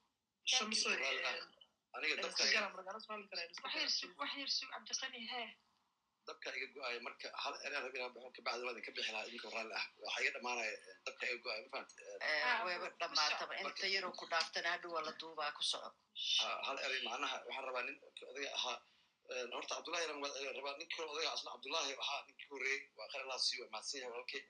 dabka 6.27 6.49
iga- 6.57 6.71
go'aaya 6.75 6.99
marka 7.07 7.27
hal 7.43 7.53
eraan 7.67 7.83
rab 7.85 7.95
inaan 7.97 8.13
baxo 8.15 8.29
kabacdi 8.37 8.63
waa 8.67 8.73
idinka 8.75 8.91
bixi 8.97 9.11
lahaa 9.15 9.27
idinka 9.29 9.47
raalli 9.55 9.73
ah 9.79 9.85
waxaa 10.03 10.21
iga 10.23 10.31
dhamaanaya 10.35 10.71
eh, 10.75 10.95
dabka 11.05 11.23
iga 11.31 11.37
go'aaya 11.45 11.61
ma 11.65 11.69
fahamti 11.73 11.93
Eh, 12.27 12.59
wayba 12.67 12.87
dhammaataba 13.01 13.53
inta 13.63 13.85
yaroo 13.95 14.13
ku 14.19 14.25
dhaaftana 14.33 14.69
hadhow 14.73 14.91
waa 14.95 15.03
la 15.07 15.13
duubaa 15.21 15.51
ku 15.57 15.63
soco 15.71 15.89
Ah, 16.45 16.57
hal 16.67 16.77
eray 16.85 17.01
macnaha 17.07 17.35
waxaan 17.47 17.65
rabaa 17.69 17.83
nin 17.87 17.97
odaga 18.31 18.49
ahaa 18.59 18.77
Eh, 19.31 19.45
horta 19.55 19.73
cabdullahi 19.75 20.05
rabaa 20.59 20.75
nin 20.79 20.87
kale 20.95 21.07
odaga 21.13 21.29
asna 21.35 21.49
cabdullahi 21.55 21.93
ahaa 22.03 22.19
ninkii 22.27 22.47
horreeyey 22.51 22.81
waa 22.97 23.07
siiyo 23.45 23.63
waa 23.63 23.71
mahadsan 23.73 23.99
yahay 24.01 24.11
walaalkay 24.13 24.43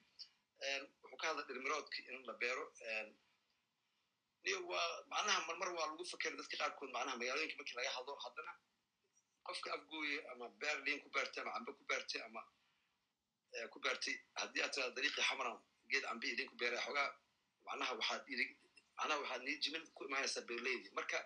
wuxuu 1.01 1.17
ka 1.21 1.25
hadla 1.29 1.43
dhirmiroodki 1.49 1.99
in 2.11 2.17
la 2.29 2.33
beero 2.41 2.63
waa 4.45 5.03
macnaha 5.09 5.45
marmar 5.47 5.69
waa 5.75 5.87
lagu 5.87 6.05
fakera 6.05 6.35
dadka 6.37 6.57
qaarkood 6.57 6.91
macnaha 6.91 7.17
magaalooyinka 7.17 7.55
markii 7.57 7.75
laga 7.77 7.91
hadlo 7.97 8.15
haddana 8.23 8.53
qofka 9.43 9.73
afgooye 9.73 10.17
ama 10.31 10.49
beer 10.61 10.77
liin 10.85 10.99
ku 11.03 11.09
beertay 11.09 11.41
ama 11.43 11.51
cambe 11.55 11.71
ku 11.77 11.83
beertay 11.89 12.21
ama 12.27 12.41
ku 13.71 13.79
beertay 13.79 14.15
haddii 14.39 14.61
aad 14.63 14.71
tiraa 14.73 14.89
dariiqii 14.95 15.23
xamaran 15.29 15.57
geed 15.89 16.03
cambe 16.03 16.25
idin 16.27 16.47
ku 16.49 16.55
beeray 16.55 16.79
xoogaa 16.85 17.09
macnaha 17.65 17.93
waxaad 17.99 18.23
macnaha 18.97 19.19
waxaad 19.21 19.41
nii 19.47 19.57
jimin 19.63 19.83
ku 19.95 20.01
imaanaysaa 20.07 20.45
beerleydi 20.49 20.89
marka 20.97 21.17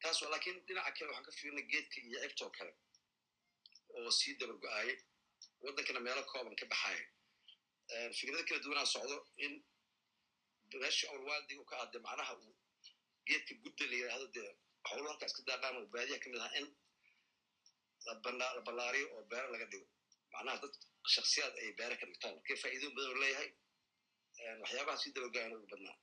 taas 0.00 0.22
waa 0.22 0.30
laakiin 0.34 0.56
dhinaca 0.66 0.90
kale 0.96 1.08
waxaan 1.10 1.24
ka 1.26 1.32
fiirnay 1.38 1.64
geedka 1.72 1.98
iyo 2.08 2.18
egtoo 2.26 2.50
kale 2.56 2.72
oo 3.96 4.10
sii 4.18 4.34
dabar 4.40 4.56
go'aayay 4.62 4.96
waddankana 5.64 6.00
meelo 6.00 6.22
kooban 6.30 6.56
ka 6.60 6.66
baxaaya 6.72 7.04
fikrado 8.16 8.44
kala 8.48 8.60
duwanaa 8.64 8.86
socdo 8.94 9.16
in 9.44 9.52
meeshii 10.82 11.08
awlwaaldiga 11.12 11.60
u 11.62 11.64
ka 11.70 11.76
hadde 11.82 11.98
macnaha 12.06 12.32
uu 12.44 12.54
geedka 13.26 13.54
gudda 13.64 13.84
la 13.90 13.96
yidhaahdo 14.00 14.26
dee 14.36 14.50
howlo 14.90 15.08
halka 15.10 15.26
iska 15.30 15.42
daaqaan 15.48 15.76
oo 15.80 15.86
baadiyaha 15.94 16.20
ka 16.22 16.28
mid 16.30 16.40
ahaa 16.40 16.56
in 16.60 16.66
la 18.06 18.60
ballaariyo 18.66 19.06
oo 19.16 19.22
beero 19.30 19.48
laga 19.54 19.66
dhigo. 19.72 19.86
Macnaha 20.32 20.56
dad 20.62 20.74
shaksiyaad 21.14 21.54
ay 21.62 21.68
beero 21.78 21.94
ka 22.00 22.06
dhigtaan. 22.10 22.34
Markay 22.38 22.56
faa'iidooyin 22.62 22.94
badan 22.96 23.10
oo 23.14 23.20
leeyahay 23.22 23.48
waxyaabaha 24.62 24.98
sii 25.02 25.12
dabar 25.14 25.30
go'ayan 25.34 25.54
ugu 25.56 25.66
badnaa. 25.72 25.96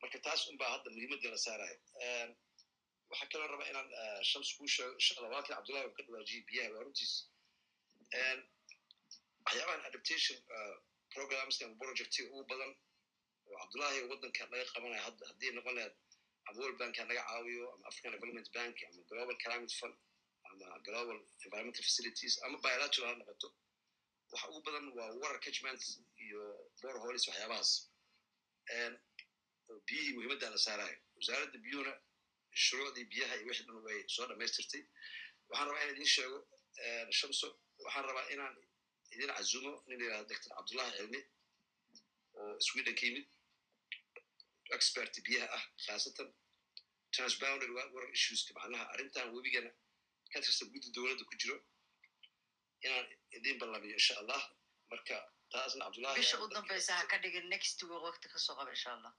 Marka 0.00 0.18
taas 0.26 0.42
unbaa 0.50 0.70
hadda 0.74 0.88
muhiimadda 0.94 1.28
la 1.34 1.38
saaraya 1.46 1.76
waxaa 3.10 3.28
kaloo 3.32 3.48
raba 3.52 3.64
inaan 3.70 3.88
shams 4.30 4.50
kuu 4.56 4.68
sheego 4.74 4.92
insha 5.00 5.12
allah 5.16 5.28
walaalkii 5.30 5.54
cabdullahi 5.56 5.86
uu 5.88 5.94
ka 5.98 6.02
dhawaajiyey 6.06 6.42
biyaha 6.48 6.68
waa 6.74 6.82
runtiis. 6.86 7.14
Waxyaabahan 9.44 9.82
adaptation 9.90 10.36
eh, 10.56 10.74
programs 11.14 11.56
and 11.64 11.72
projectiga 11.80 12.28
ugu 12.34 12.44
badan 12.52 12.70
oo 13.50 13.58
cabdullahi 13.62 13.98
waddanka 14.10 14.42
laga 14.52 14.64
qabanaya 14.74 15.02
hadda 15.08 15.22
haddii 15.30 15.52
noqon 15.58 15.74
lahayd 15.78 15.94
world 16.58 16.78
bank 16.82 16.94
ha 17.00 17.04
naga 17.10 17.22
caawiyo 17.30 17.64
ama 17.74 17.84
african 17.90 18.12
development 18.16 18.48
bank 18.56 18.76
ama 18.88 19.00
global 19.10 19.36
climate 19.44 19.74
fund 19.80 19.94
ama 20.50 20.66
global 20.86 21.18
environmental 21.44 21.84
facilities. 21.88 22.34
ama 22.44 22.56
bilateral 22.64 23.06
ha 23.10 23.14
noqoto 23.20 23.48
waxa 24.32 24.46
ugu 24.50 24.60
badan 24.66 24.84
waa 24.98 25.10
water 25.22 25.40
catchment 25.46 25.82
iyo 26.24 26.40
boreholes 26.82 27.24
waxyaabahaas 27.28 27.70
oo 29.70 29.78
biyihii 29.86 30.12
muhiimadda 30.16 30.50
la 30.54 30.58
saarayo 30.66 30.98
wasaaradda 31.16 31.58
biyuhuna 31.64 31.92
shuruucdii 32.64 33.04
biyaha 33.12 33.34
iyo 33.36 33.46
wixii 33.50 33.66
dhan 33.68 33.78
way 33.86 33.98
soo 34.14 34.26
dhammaystirtay 34.30 34.82
waxaan 35.48 35.66
rabaa 35.68 35.82
inaan 35.84 35.94
idiin 35.94 36.10
sheego 36.16 36.38
shamso 37.18 37.48
waxaan 37.84 38.04
rabaa 38.10 38.26
inaan 38.34 38.54
idin 39.14 39.30
cazumo 39.38 39.72
nin 39.88 39.98
la 40.00 40.04
yidhahdo 40.06 40.28
doctor 40.32 40.50
cabdullahi 40.56 40.92
cilmi 40.98 41.20
oo 42.40 42.60
sweden 42.68 42.94
ka 42.98 43.04
yimid 43.06 43.26
expert 44.76 45.14
biyaha 45.26 45.48
ah 45.56 45.62
khaasatan 45.86 46.28
transboundary 47.16 47.72
wa- 47.78 47.90
water 47.94 48.10
issueska 48.18 48.50
macnaha 48.58 48.84
arrintan 48.94 49.26
webigana 49.36 49.70
ka 50.32 50.38
tirsan 50.44 50.68
guddi 50.74 50.88
dowladda 50.96 51.24
ku 51.30 51.34
jiro. 51.42 51.56
Inaan 52.86 53.06
idin 53.36 53.56
ballamiyo 53.60 53.94
insha 54.00 54.14
allah 54.22 54.40
marka 54.90 55.16
taasna 55.52 55.84
cabdullahi 55.84 56.16
bisha 56.20 56.36
u 56.44 56.46
dambeysa 56.54 56.92
ha 56.98 57.04
ka 57.12 57.16
dhigin 57.24 57.46
next 57.54 57.82
week 57.82 58.02
waqti 58.08 58.26
ka 58.32 58.38
soo 58.44 58.54
qaba 58.58 58.70
insha 58.76 58.90
allah 58.96 59.12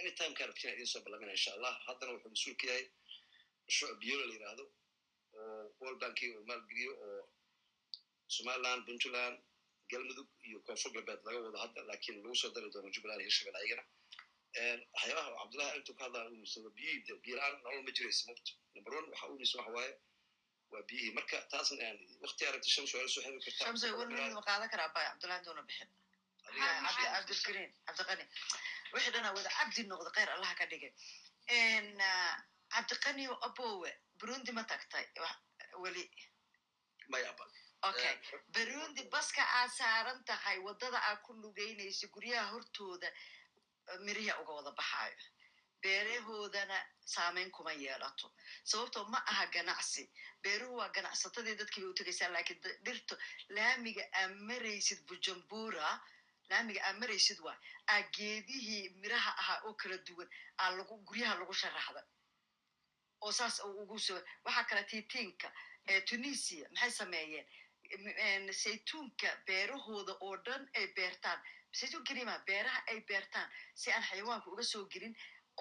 anytime 0.00 0.34
kaa 0.38 0.46
rabtina 0.50 0.72
idin 0.76 0.86
soo 0.92 1.02
ballamina 1.06 1.32
insha 1.38 1.50
allah 1.56 1.72
haddana 1.86 2.12
wuxuu 2.14 2.30
mas'uul 2.34 2.56
ka 2.62 2.66
yahay 2.70 2.86
mashruuc 3.66 3.94
biyola 4.02 4.24
la 4.30 4.34
yidhaahdo 4.36 4.64
oo 5.38 5.64
world 5.80 5.98
banki 6.04 6.26
uu 6.36 6.44
maalgeliyo 6.50 6.92
oo 7.08 7.22
somaliland 8.36 8.82
puntland 8.88 9.36
galmudug 9.92 10.28
iyo 10.48 10.58
koonfur 10.66 10.90
galbeed 10.96 11.20
laga 11.26 11.38
wado 11.46 11.58
hadda 11.64 11.80
laakiin 11.90 12.16
lagu 12.24 12.36
soo 12.42 12.50
dari 12.56 12.70
doono 12.74 12.88
jubbaland 12.96 13.20
iyo 13.22 13.52
ayagana 13.60 13.84
waxyaabaha 14.54 15.30
cabdullahi 15.40 15.70
arrintuu 15.70 15.94
ka 15.98 16.04
hadlaa 16.04 16.24
uu 16.28 16.36
muusado 16.42 16.70
biyihii 16.78 17.04
de 17.06 17.14
biyo 17.24 17.36
la'aan 17.36 17.62
nolol 17.64 17.82
ma 17.86 17.90
jiraysa 17.96 18.24
mugto 18.30 18.52
number 18.74 18.92
one 18.98 19.08
waxa 19.12 19.28
miisa 19.38 19.58
waxa 19.58 19.72
waaye 19.78 19.92
waa 20.72 20.82
biyihii 20.88 21.14
marka 21.18 21.36
taasna 21.52 21.82
aan 21.88 21.98
waqti 22.24 22.46
aragti 22.50 22.70
shams 22.74 22.94
waa 22.94 23.08
soo 23.14 23.22
xiri 23.22 23.40
kartaa 23.44 23.94
one 24.02 24.14
minute 24.14 24.34
ma 24.38 24.42
qaadan 24.48 24.68
karaa 24.74 24.88
bay 24.96 25.06
cabdullahi 25.10 25.44
doona 25.44 25.62
bixin 25.68 25.88
cabdi 26.86 27.04
cabdilkariim 27.14 27.72
cabdiqani 27.86 28.24
wixii 28.94 29.12
dhanaa 29.16 29.34
wada 29.38 29.50
cabdi 29.58 29.82
noqda 29.92 30.10
khayr 30.16 30.30
allaha 30.36 30.54
ka 30.60 30.66
dhigay 30.72 30.92
cabdiqani 32.74 33.24
abowe 33.48 33.90
burundi 34.20 34.52
ma 34.52 34.62
tagtay 34.72 35.06
weli 35.82 36.04
maya 37.08 37.32
ba 37.38 37.44
okay. 37.88 38.14
Burundi 38.56 39.02
baska 39.14 39.42
aad 39.58 39.70
saaran 39.78 40.24
tahay 40.24 40.58
waddada 40.66 40.98
aad 41.08 41.18
ku 41.26 41.32
lugeynayso 41.42 42.06
guryaha 42.14 42.50
hortooda 42.52 43.08
mirihi 44.06 44.32
uga 44.42 44.52
wada 44.58 44.70
baxaayo 44.70 45.16
beerahoodana 45.82 46.76
saameyn 47.14 47.50
kuma 47.50 47.72
yeelato 47.72 48.32
sababtoo 48.64 49.04
ma 49.12 49.18
aha 49.26 49.46
ganacsi 49.46 50.04
beeruhu 50.42 50.76
waa 50.80 50.88
ganacsatadii 50.96 51.54
dadkii 51.60 51.80
bay 51.82 51.90
u 51.90 51.94
tegaysaa 52.00 52.28
laakiin 52.36 52.60
dhirta 52.84 53.14
laamiga 53.48 54.04
aa 54.20 54.28
maraysid 54.28 55.00
bujumbura 55.08 55.90
laamiga 56.50 56.80
aa 56.88 56.92
maraysid 57.02 57.38
waa 57.46 57.58
aa 57.92 58.00
geedihii 58.16 58.88
miraha 59.02 59.30
ahaa 59.42 59.60
oo 59.68 59.74
kala 59.74 59.96
duwan 60.08 60.28
aa 60.58 60.70
lagu 60.78 60.96
guryaha 61.08 61.34
lagu 61.40 61.54
sharaxda 61.62 62.02
oo 63.20 63.32
saas 63.32 63.60
ugu 63.64 63.98
soo 63.98 64.20
waxaa 64.44 64.64
kale 64.64 64.82
tiitiinka 64.84 65.52
tunisia 66.08 66.68
maxay 66.72 66.90
sameeyeen 66.90 68.52
saytuunka 68.62 69.28
beerahooda 69.46 70.12
oo 70.20 70.36
dhan 70.36 70.68
ay 70.74 70.86
beertaan 70.96 71.40
saytuun 71.80 72.04
kelima 72.08 72.34
beeraha 72.48 72.80
ay 72.90 73.00
beertaan? 73.10 73.48
Si 73.74 73.92
aan 73.92 74.02
xayawaanka 74.08 74.50
uga 74.50 74.62
soo 74.72 74.84
gelin 74.94 75.14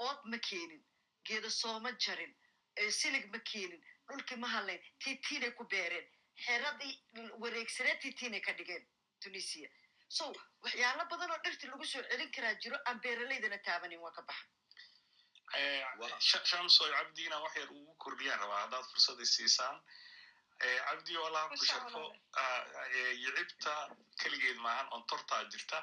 ood 0.08 0.20
ma 0.32 0.38
keenin. 0.50 0.84
Geeda 1.28 1.50
sooma 1.50 1.92
jarin. 2.06 2.34
Ee 2.78 2.92
silig 2.92 3.26
ma 3.34 3.40
keenin. 3.52 3.82
Dhulkii 4.08 4.38
ma 4.38 4.48
hadlayn 4.56 4.82
tiitiinay 5.04 5.52
ku 5.58 5.64
beereen. 5.76 6.08
Xeradii 6.46 6.94
wareegsanee 7.42 7.96
tiitiinay 8.02 8.42
ka 8.42 8.52
dhigeen 8.58 8.88
tunisia. 9.24 9.70
So 10.10 10.26
waxyaalo 10.64 11.06
badan 11.12 11.32
oo 11.32 11.40
dhirti 11.44 11.68
lagu 11.68 11.86
soo 11.86 12.04
celin 12.10 12.32
karaa 12.36 12.54
jiro 12.64 12.78
aan 12.86 13.00
beeralaydana 13.06 13.58
taabanin 13.68 14.00
waa 14.06 14.12
ka 14.12 14.22
baxa 14.22 14.46
shamsoy 16.50 16.90
cabdiina 16.92 17.38
wax 17.44 17.56
yar 17.56 17.70
ugu 17.72 17.94
kordhiyaan. 18.04 18.40
Rabaa 18.40 18.62
haddaad 18.64 18.86
fursadii 18.92 19.26
siisaan 19.26 19.82
cabdi 20.88 21.18
allah 21.18 21.44
ku 21.50 21.66
sharfo. 21.66 22.04
Yicibta 23.24 23.74
keligeed 24.22 24.58
maahan 24.66 24.88
on 24.96 25.04
tortaa 25.08 25.44
jirta 25.52 25.78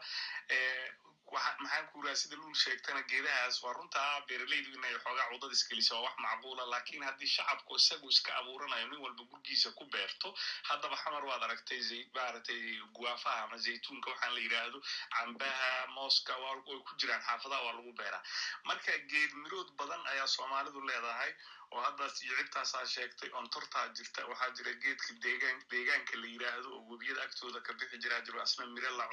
maxaan 1.32 1.86
ku 1.92 2.02
raa 2.02 2.14
sida 2.14 2.36
luul 2.36 2.54
sheegtana 2.54 3.02
geedahaas 3.10 3.62
waa 3.62 3.72
runtaa 3.72 4.20
beeralaydu 4.28 4.70
inay 4.78 4.94
xoogaa 5.04 5.28
cudad 5.32 5.52
iskeliso 5.56 5.94
waa 5.94 6.02
wax 6.06 6.16
macquula 6.24 6.64
laakiin 6.72 7.04
haddii 7.08 7.26
shacabku 7.36 7.76
isagu 7.76 8.08
iska 8.10 8.34
abuuranayo 8.40 8.86
nin 8.88 9.00
walba 9.04 9.22
gurgiisa 9.30 9.70
ku 9.78 9.84
beerto 9.94 10.34
haddaba 10.70 10.96
xamar 11.02 11.24
waad 11.30 11.42
aragtay 11.42 11.80
maaragtay 12.14 12.60
guwaafaha 12.96 13.44
ama 13.44 13.56
zaytuunka 13.66 14.10
waxaan 14.10 14.34
la 14.34 14.40
yidhaahdo 14.40 14.82
cambaha 15.16 15.86
mooska 15.96 16.36
way 16.42 16.58
ku 16.88 16.92
jiraan 16.98 17.22
xaafadaha 17.28 17.62
waa 17.66 17.72
lagu 17.78 17.92
beeraa. 17.92 18.22
Marka 18.64 18.92
geed 19.12 19.32
mirood 19.42 19.70
badan 19.78 20.02
ayaa 20.12 20.26
soomaalidu 20.26 20.80
leedahay 20.88 21.32
oo 21.70 21.80
haddaas 21.86 22.22
iyo 22.22 22.36
cibtaasaa 22.38 22.86
sheegtay 22.94 23.30
ontortaa 23.40 23.86
jirta 23.96 24.26
waxaa 24.30 24.50
jira 24.58 24.72
geedka 24.82 25.12
deegaan 25.24 25.58
deegaanka 25.70 26.16
la 26.22 26.26
yidhaahdo 26.34 26.68
oo 26.76 26.82
webiyada 26.90 27.22
agtooda 27.22 27.60
ka 27.66 27.72
bixi 27.78 27.98
jiraa 28.02 28.20
jiro 28.26 28.42
asna 28.42 28.66
miro 28.66 28.90
la 28.98 29.06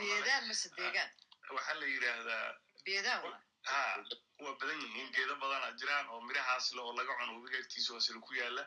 deegaan 0.78 1.10
waxaa 1.56 1.74
la 1.82 1.86
yidhaahdaa 1.94 2.48
ha 3.70 3.80
waa 4.44 4.54
badan 4.60 4.80
yihiin 4.84 5.10
geedo 5.16 5.36
badana 5.42 5.72
jiraan 5.80 6.08
oo 6.14 6.22
mirahaas 6.28 6.72
le 6.76 6.82
oo 6.82 6.94
laga 6.98 7.14
cuno 7.20 7.34
webiga 7.38 7.58
agtiisa 7.64 8.00
sila 8.06 8.20
ku 8.28 8.34
yaalla 8.34 8.64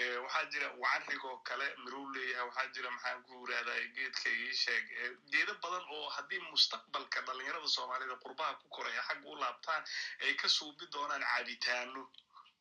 Eh, 0.00 0.16
waxaa 0.24 0.44
jira 0.52 0.68
wacanrig 0.82 1.24
oo 1.24 1.36
kale 1.48 1.66
miruu 1.84 2.06
leeyahay 2.14 2.46
waxaa 2.48 2.66
jira 2.74 2.90
maxaan 2.90 3.22
ku 3.26 3.32
yirahdaa 3.46 3.80
geedka 3.96 4.28
ii 4.30 4.54
sheeg. 4.62 4.84
Eh, 5.02 5.10
geedo 5.32 5.54
badan 5.62 5.84
oo 5.96 6.08
haddii 6.16 6.40
mustaqbalka 6.50 7.20
dhalinyarada 7.26 7.68
soomaalida 7.76 8.16
qurbaha 8.24 8.54
ku 8.60 8.66
koray 8.68 8.96
ay 8.98 9.04
xagga 9.08 9.28
u 9.32 9.36
laabtaan 9.42 9.82
ay 10.24 10.34
ka 10.34 10.48
suubi 10.48 10.86
doonaan 10.94 11.22
caabitaano 11.30 12.02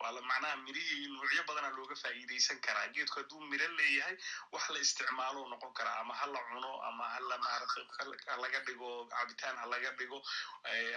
waa 0.01 0.55
mirihii 0.65 1.07
nuucyo 1.07 1.43
badana 1.47 1.69
looga 1.77 1.95
faa'iidaysan 1.95 2.59
karaa. 2.61 2.87
Geedku 2.95 3.19
hadduu 3.19 3.41
miro 3.51 3.67
leeyahay 3.77 4.17
wax 4.51 4.69
la 4.69 4.79
isticmaalo 4.79 5.47
noqon 5.49 5.73
karaa. 5.73 5.99
Ama 6.01 6.13
ha 6.15 6.25
la 6.25 6.39
cuno 6.49 6.71
ama 6.89 7.03
ha 7.13 7.19
la 7.29 7.37
maaragtay 7.37 7.85
ha 8.27 8.37
laga 8.41 8.59
dhigo 8.65 9.07
cabitaan 9.13 9.57
ha 9.57 9.65
laga 9.65 9.91
dhigo 9.99 10.19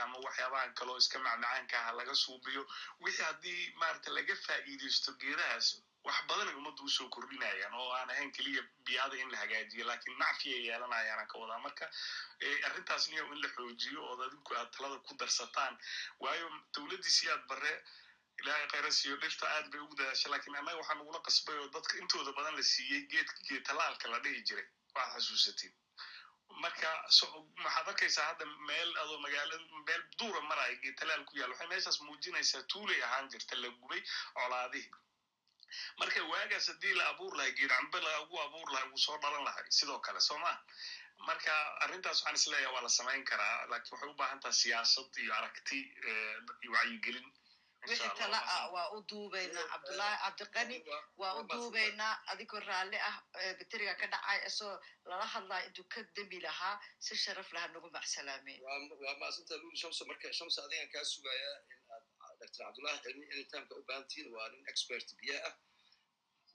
ama 0.03 0.19
waxyaabahan 0.25 0.75
kaloo 0.75 0.97
iska 0.99 1.19
macmacaanka 1.19 1.77
ha 1.87 1.93
laga 1.93 2.15
suubiyo. 2.15 2.67
Wixii 3.01 3.23
haddii 3.25 3.73
maaragta 3.81 4.11
laga 4.11 4.35
faa'iidaysto 4.47 5.13
geedahaas 5.21 5.83
wax 6.05 6.17
badanay 6.29 6.55
ummadda 6.55 6.83
u 6.85 6.89
soo 6.89 7.09
kordhinayaan 7.09 7.75
oo 7.75 7.91
aan 7.99 8.11
ahayn 8.11 8.33
keliya 8.33 8.63
biyaada 8.85 9.17
in 9.17 9.31
la 9.33 9.39
hagaajiyo 9.43 9.85
laakiin 9.89 10.19
nacfi 10.19 10.53
ay 10.55 10.67
yeelanayaan 10.69 11.27
ka 11.29 11.39
wadaa 11.39 11.59
marka 11.65 11.89
arrintaas 12.69 13.09
niyow 13.09 13.33
in 13.33 13.41
la 13.43 13.49
xoojiyo 13.57 14.01
ood 14.11 14.21
adinku 14.27 14.55
aad 14.55 14.69
talada 14.77 14.99
ku 15.07 15.15
darsataan 15.17 15.79
waayo 16.21 16.51
dowladdii 16.77 17.15
siyaad 17.19 17.47
barre 17.49 17.73
ilaahay 18.41 18.67
khayra 18.73 18.91
siiyo 18.99 19.17
dhirta 19.23 19.47
aad 19.55 19.67
bay 19.73 19.81
ugu 19.85 19.95
dadaasha 20.01 20.29
laakiin 20.33 20.57
annaga 20.61 20.79
waxaa 20.81 20.99
nagula 21.01 21.21
qasbay 21.29 21.57
oo 21.63 21.69
dadka 21.77 21.99
intooda 22.03 22.33
badan 22.39 22.57
la 22.59 22.63
siiyey 22.73 23.03
geedka 23.13 23.39
geed 23.49 23.63
talaalka 23.69 24.09
la 24.13 24.19
dhihi 24.25 24.43
jiray. 24.49 24.67
Waad 24.95 25.11
xasuusatiin. 25.15 25.75
Marka 26.65 26.89
waxaad 27.65 27.89
arkaysaa 27.93 28.27
hadda 28.31 28.45
meel 28.71 28.91
adoo 29.03 29.19
magaala 29.27 29.57
meel 29.87 30.03
duura 30.19 30.41
maraya 30.51 30.77
geed 30.83 30.97
talaal 31.01 31.25
ku 31.29 31.37
yaal. 31.41 31.51
Waxay 31.55 31.69
meeshaas 31.73 32.01
muujinaysaa 32.09 32.63
tuulay 32.73 33.01
ahaan 33.07 33.31
jirta 33.33 33.57
la 33.63 33.69
gubay 33.81 34.03
colaadihii. 34.35 34.91
Marka 36.01 36.23
waagaas 36.33 36.67
haddii 36.73 36.95
la 36.99 37.05
abuur 37.13 37.37
lahay 37.39 37.53
geed 37.59 37.71
cambe 37.77 37.99
lagu 38.09 38.35
abuur 38.47 38.69
lahay 38.75 38.89
wuu 38.91 39.03
soo 39.07 39.19
dhalan 39.23 39.45
lahay 39.49 39.65
sidoo 39.79 39.99
kale 40.07 40.21
soo 40.21 40.39
ma 40.45 40.53
marka 41.29 41.53
arrintaas 41.85 42.19
waxaan 42.21 42.35
is 42.39 42.47
leeyahay 42.53 42.75
waa 42.75 42.83
la 42.87 42.89
samayn 42.99 43.25
karaa 43.31 43.67
laakiin 43.71 43.93
waxay 43.95 44.11
u 44.11 44.15
baahan 44.21 44.41
tahay 44.41 44.57
siyaasad 44.63 45.17
iyo 45.23 45.33
aragti 45.39 45.79
eh, 46.09 46.37
iyo 46.63 46.73
wacyigelin 46.77 47.27
wixii 47.89 48.13
tala 48.19 48.39
ah 48.55 48.65
waa 48.75 48.87
u 48.97 48.99
duubaynaa 49.11 49.65
cabdullaahi 49.73 50.17
cabdiqani 50.25 50.77
waa 51.21 51.33
u 51.41 51.43
duubaynaa 51.53 52.13
adigoo 52.33 52.61
raalli 52.69 52.99
ah 53.11 53.17
ee 53.43 53.53
bateriga 53.61 53.95
ka 54.01 54.07
dhacay 54.15 54.39
isoo 54.51 54.75
lala 55.11 55.27
hadlaya 55.35 55.67
intuu 55.69 55.87
ka 55.95 56.01
demi 56.17 56.39
lahaa 56.47 56.75
si 57.07 57.17
sharaf 57.25 57.49
laha 57.57 57.67
nagu 57.75 57.89
macsalaameen 57.97 58.61
waa 59.05 59.15
maasanta 59.23 59.55
luli 59.63 59.77
shamso 59.83 60.03
marka 60.11 60.33
shamso 60.39 60.59
adigan 60.67 60.89
kaa 60.95 61.05
sugayaa 61.13 61.57
in 61.73 61.81
aad 61.95 62.37
dr. 62.41 62.59
Cabdullahi 62.65 62.99
cilmi 63.05 63.25
anytimeka 63.35 63.75
u 63.81 63.83
baahan 63.89 64.05
tihiin 64.11 64.29
waa 64.37 64.49
nin 64.53 64.63
expert 64.73 65.09
biya 65.21 65.39
ah. 65.49 65.55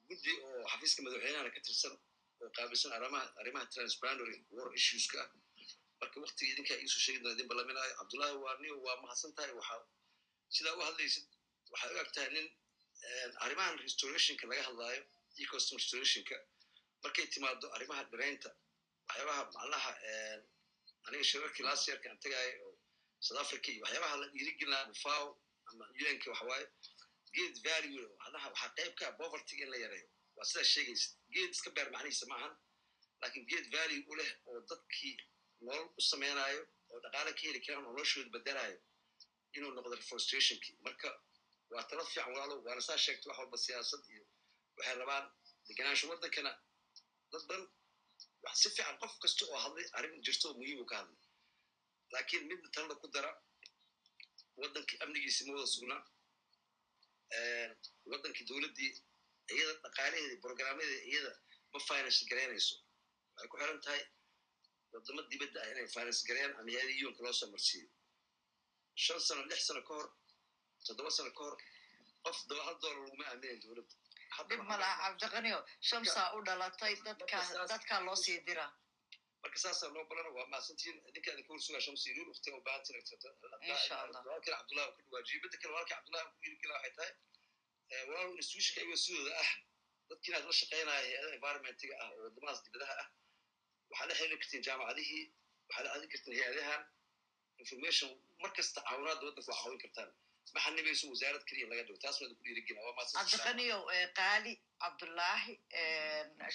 Guddi 0.10 0.32
oo 0.48 0.64
xafiiska 0.72 1.00
madaxweynahana 1.06 1.50
ka 1.56 1.60
tirsan 1.68 1.94
oo 2.42 2.50
qaabilsan 2.58 2.92
arrimaha 2.98 3.26
arrimaha 3.42 3.66
transboundary 3.76 4.38
war 4.58 4.68
issueska 4.80 5.18
ah 5.24 5.30
marka 6.02 6.18
waktiga 6.26 6.52
idinkaa 6.54 6.78
iisoo 6.84 7.02
sheegi 7.06 7.20
doona 7.24 7.36
idin 7.38 7.48
ballaminayo 7.52 7.94
cabdullahi 8.00 8.36
waa 8.46 8.56
nin 8.64 8.74
waa 8.86 8.98
mahadsan 9.04 9.32
tahay 9.38 9.54
waxaa 9.60 9.80
sidaa 10.56 10.76
u 10.80 10.82
hadlaysid 10.88 11.26
waxay 11.72 11.92
u 11.96 12.00
eg 12.04 12.10
tahay 12.16 12.30
nin 12.38 12.48
arrimahan 13.46 13.76
restorationka 13.86 14.48
laga 14.52 14.64
hadlaayo 14.70 15.02
ecosystem 15.44 15.78
restorationka 15.82 16.36
markay 17.04 17.26
timaado 17.34 17.66
arrimaha 17.76 18.04
dhiraynta 18.12 18.50
waxyaabaha 19.08 19.42
macnaha 19.56 19.92
aniga 21.08 21.24
shirarkii 21.32 21.64
last 21.70 21.88
yearka 21.90 22.08
aan 22.12 22.20
tagaayo 22.26 22.54
oo 22.68 22.74
south 23.26 23.40
africa 23.44 23.68
iyo 23.74 23.82
waxyaabaha 23.86 24.16
la 24.22 24.28
dhiirigelinaa 24.34 24.86
bufaw 24.92 25.24
ama 25.70 25.86
unka 26.12 26.28
waxawaaye 26.34 26.66
geed 27.36 27.56
value 27.68 28.06
macnaha 28.22 28.48
waxaa 28.54 28.72
qayb 28.78 28.94
ka 29.00 29.04
ah 29.10 29.14
povertyga 29.22 29.64
in 29.66 29.72
la 29.74 29.78
yareeyo. 29.86 30.08
Waa 30.36 30.46
sidaa 30.50 30.64
sheegaysa 30.74 31.08
geed 31.34 31.50
iska 31.56 31.70
beer 31.76 31.88
macnihiisa 31.96 32.26
ma 32.32 32.36
ahan 32.40 32.54
laakiin 33.22 33.46
geed 33.52 33.66
value 33.78 34.02
u 34.12 34.16
leh 34.20 34.32
oo 34.50 34.60
dadkii 34.70 35.16
nolol 35.66 35.86
u 36.00 36.02
samaynayo 36.12 36.62
oo 36.92 37.00
dhaqaale 37.04 37.32
ka 37.38 37.42
heli 37.48 37.60
karaan 37.66 37.86
oo 37.86 37.92
noloshooda 37.92 38.30
bedelayo 38.36 38.78
inuu 39.58 39.72
noqdo 39.78 39.96
reforestationkii 40.02 40.76
marka 40.86 41.10
waa 41.74 41.84
talo 41.90 42.04
fiican 42.12 42.32
walaalo 42.34 42.56
waana 42.66 42.82
saa 42.88 42.98
sheegtay 43.06 43.30
wax 43.30 43.38
walba 43.42 43.58
siyaasad 43.66 44.02
iyo 44.14 44.24
waxay 44.78 44.96
rabaan 45.02 45.26
deganaansho 45.68 46.06
waddankana. 46.12 46.52
Dad 47.32 47.44
badan 47.50 47.64
wax 48.46 48.56
si 48.62 48.70
fiican 48.76 48.98
qof 49.02 49.14
kasta 49.24 49.44
oo 49.52 49.60
hadlay 49.66 49.86
arrin 49.98 50.22
jirto 50.26 50.46
oo 50.50 50.56
muhiim 50.60 50.80
u 50.84 50.86
ka 50.92 50.96
hadlay. 51.02 51.20
Laakiin 52.14 52.44
midda 52.50 52.68
talada 52.76 52.96
ku 53.02 53.08
dara 53.16 53.32
waddankii 54.62 54.98
amnigiisi 55.04 55.42
ma 55.48 55.52
wada 55.56 55.68
sugnaa 55.76 56.02
waddankii 58.12 58.46
dowladdii 58.50 58.92
iyada 59.56 59.74
dhaqaalaheeda 59.84 60.36
programmadeeda 60.46 61.04
iyada 61.12 61.32
ma 61.74 61.80
finance 61.90 62.20
garaynayso 62.30 62.76
waxay 63.36 63.48
ku 63.52 63.58
xiran 63.62 63.80
tahay 63.86 64.02
waddamo 64.94 65.22
dibadda 65.32 65.58
ah 65.64 65.70
inay 65.72 65.88
finance 65.96 66.22
gareeyaan 66.28 66.54
ama 66.60 66.70
hay'ada 66.72 67.22
loo 67.26 67.34
soo 67.40 67.50
marsiiyo 67.54 67.88
shan 69.06 69.20
sano 69.28 69.42
lix 69.52 69.60
sano 69.68 69.82
ka 69.88 69.94
hor 69.98 70.08
toddoba 70.86 71.12
sano 71.18 71.32
ka 71.38 71.44
hor 71.48 71.56
qof 72.26 72.38
hal 72.68 72.76
doolar 72.82 73.00
laguma 73.06 73.26
aaminayn 73.32 73.60
dowladda 73.64 73.96
dhib 74.50 74.62
ma 74.70 74.76
laha 74.84 74.96
cabdiqaniyo 75.04 75.60
shamsaa 75.90 76.28
u 76.36 76.40
dhalatay 76.48 76.94
dadka 77.08 77.38
dadkaa 77.72 78.00
loo 78.08 78.16
sii 78.24 78.38
dira 78.48 78.66
marka 79.44 79.58
saasaa 79.64 79.90
loo 79.96 80.06
balana 80.10 80.30
waa 80.38 80.48
mahadsantihiin 80.54 80.98
idinka 81.10 81.30
idinka 81.34 81.52
horsugaa 81.54 81.82
shamsi 81.88 82.06
iluul 82.12 82.30
waqtiga 82.34 82.58
u 82.60 82.64
baahan 82.68 82.84
Allah. 84.04 84.22
walaalkii 84.26 84.54
cabdullahi 84.56 84.92
ku 84.96 85.02
dhawaajiyey 85.06 85.42
midda 85.44 85.58
kale 85.62 85.72
walaalkii 85.74 85.96
cabdullahi 85.96 86.26
ku 86.32 86.38
dhiirigela 86.42 86.74
waxay 86.78 86.94
tahay 86.98 87.12
walaal 88.10 88.32
institutionka 88.42 88.80
iyagoo 88.82 89.00
sidooda 89.06 89.32
ah 89.44 89.50
dadkii 90.10 90.30
inaad 90.32 90.46
la 90.50 90.56
shaqaynaya 90.62 91.02
hay'ada 91.08 91.30
environmentiga 91.38 91.96
ah 92.04 92.10
oo 92.16 92.22
waddamadaas 92.26 92.60
dibadaha 92.66 92.94
ah 93.04 93.08
waxaa 93.92 94.08
la 94.10 94.14
xiriiri 94.20 94.38
kartiin 94.42 94.64
jaamacadihii 94.68 95.24
waxaa 95.68 95.84
la 95.86 95.90
aadin 95.96 96.10
kartiin 96.14 96.36
hay'adahan 96.44 96.82
information 97.64 98.10
markasta 98.44 98.82
caawinaada 98.88 99.26
waddanka 99.28 99.52
waa 99.52 99.60
caawin 99.64 99.80
kartaan 99.84 100.10
maxanibayso 100.56 101.10
wasaarad 101.14 101.44
keliya 101.50 101.68
laga 101.72 101.84
dhigo 101.88 102.00
taas 102.06 102.18
waada 102.22 102.36
ku 102.38 102.44
dhiirigelacabdiqaniyow 102.48 103.82
qaali 104.20 104.54
cabdullaahi 104.84 105.54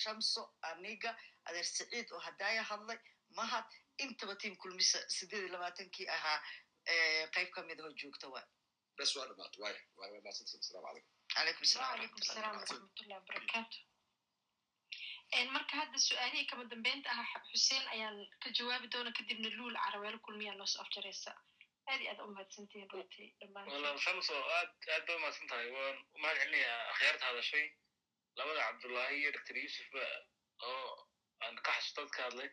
shamso 0.05 0.43
aniga 0.71 1.11
adeer 1.49 1.65
saciid 1.77 2.09
oo 2.13 2.19
hadaaya 2.29 2.63
hadlay 2.71 2.99
mahad 3.41 3.65
intaba 4.05 4.35
tiim 4.43 4.55
kulmisa 4.63 4.99
sideed 5.17 5.51
labaatankii 5.55 6.09
ahaa 6.17 6.39
qayb 7.35 7.49
ka 7.57 7.63
mid 7.69 7.79
ahoo 7.81 7.93
joogta 8.03 8.27
waay 8.35 8.47
bes 8.99 9.11
waa 9.17 9.27
dhamaat 9.31 9.55
way 9.65 9.77
waa 9.99 10.09
waa 10.15 10.21
maadsantiin 10.27 10.61
asalaamu 10.65 11.03
calaykum 11.35 11.65
calaykum 11.75 12.23
salaam 12.31 12.57
waraxmatullahi 12.57 13.21
wabarakaatu 13.21 13.79
marka 15.33 15.77
hadda 15.77 15.99
su'aalihii 15.99 16.47
kama 16.47 16.65
dambeynta 16.71 17.11
ah 17.11 17.27
xuseen 17.53 17.89
ayaan 17.95 18.27
ka 18.43 18.51
jawaabi 18.51 18.89
doona 18.93 19.13
kadibna 19.13 19.49
luul 19.57 19.75
caraweelo 19.85 20.19
kulmiyaa 20.19 20.55
noo 20.55 20.67
soo 20.67 20.83
afjaraysa 20.83 21.33
aad 21.89 22.01
iyo 22.01 22.11
aad 22.11 22.21
u 22.21 22.27
mahadsantihiin 22.35 22.91
runtii 22.91 23.35
shamso 24.05 24.35
aad 24.59 24.71
aad 24.95 25.07
baa 25.07 25.17
umahadsan 25.17 25.49
tahay 25.49 25.71
waan 25.71 25.97
u 26.15 26.19
mahad 26.19 26.37
celinayaa 26.39 26.91
akhyaarta 26.93 27.27
hadashay. 27.27 27.67
Labada 28.37 28.61
cabdullaahi 28.67 29.17
iyo 29.21 29.33
doctor 29.33 29.57
yusuf 29.57 29.89
ba 29.93 30.05
oo 30.69 31.09
aan 31.45 31.57
ka 31.57 31.73
xasuusto 31.73 32.01
dad 32.03 32.11
ka 32.17 32.23
hadlay. 32.23 32.49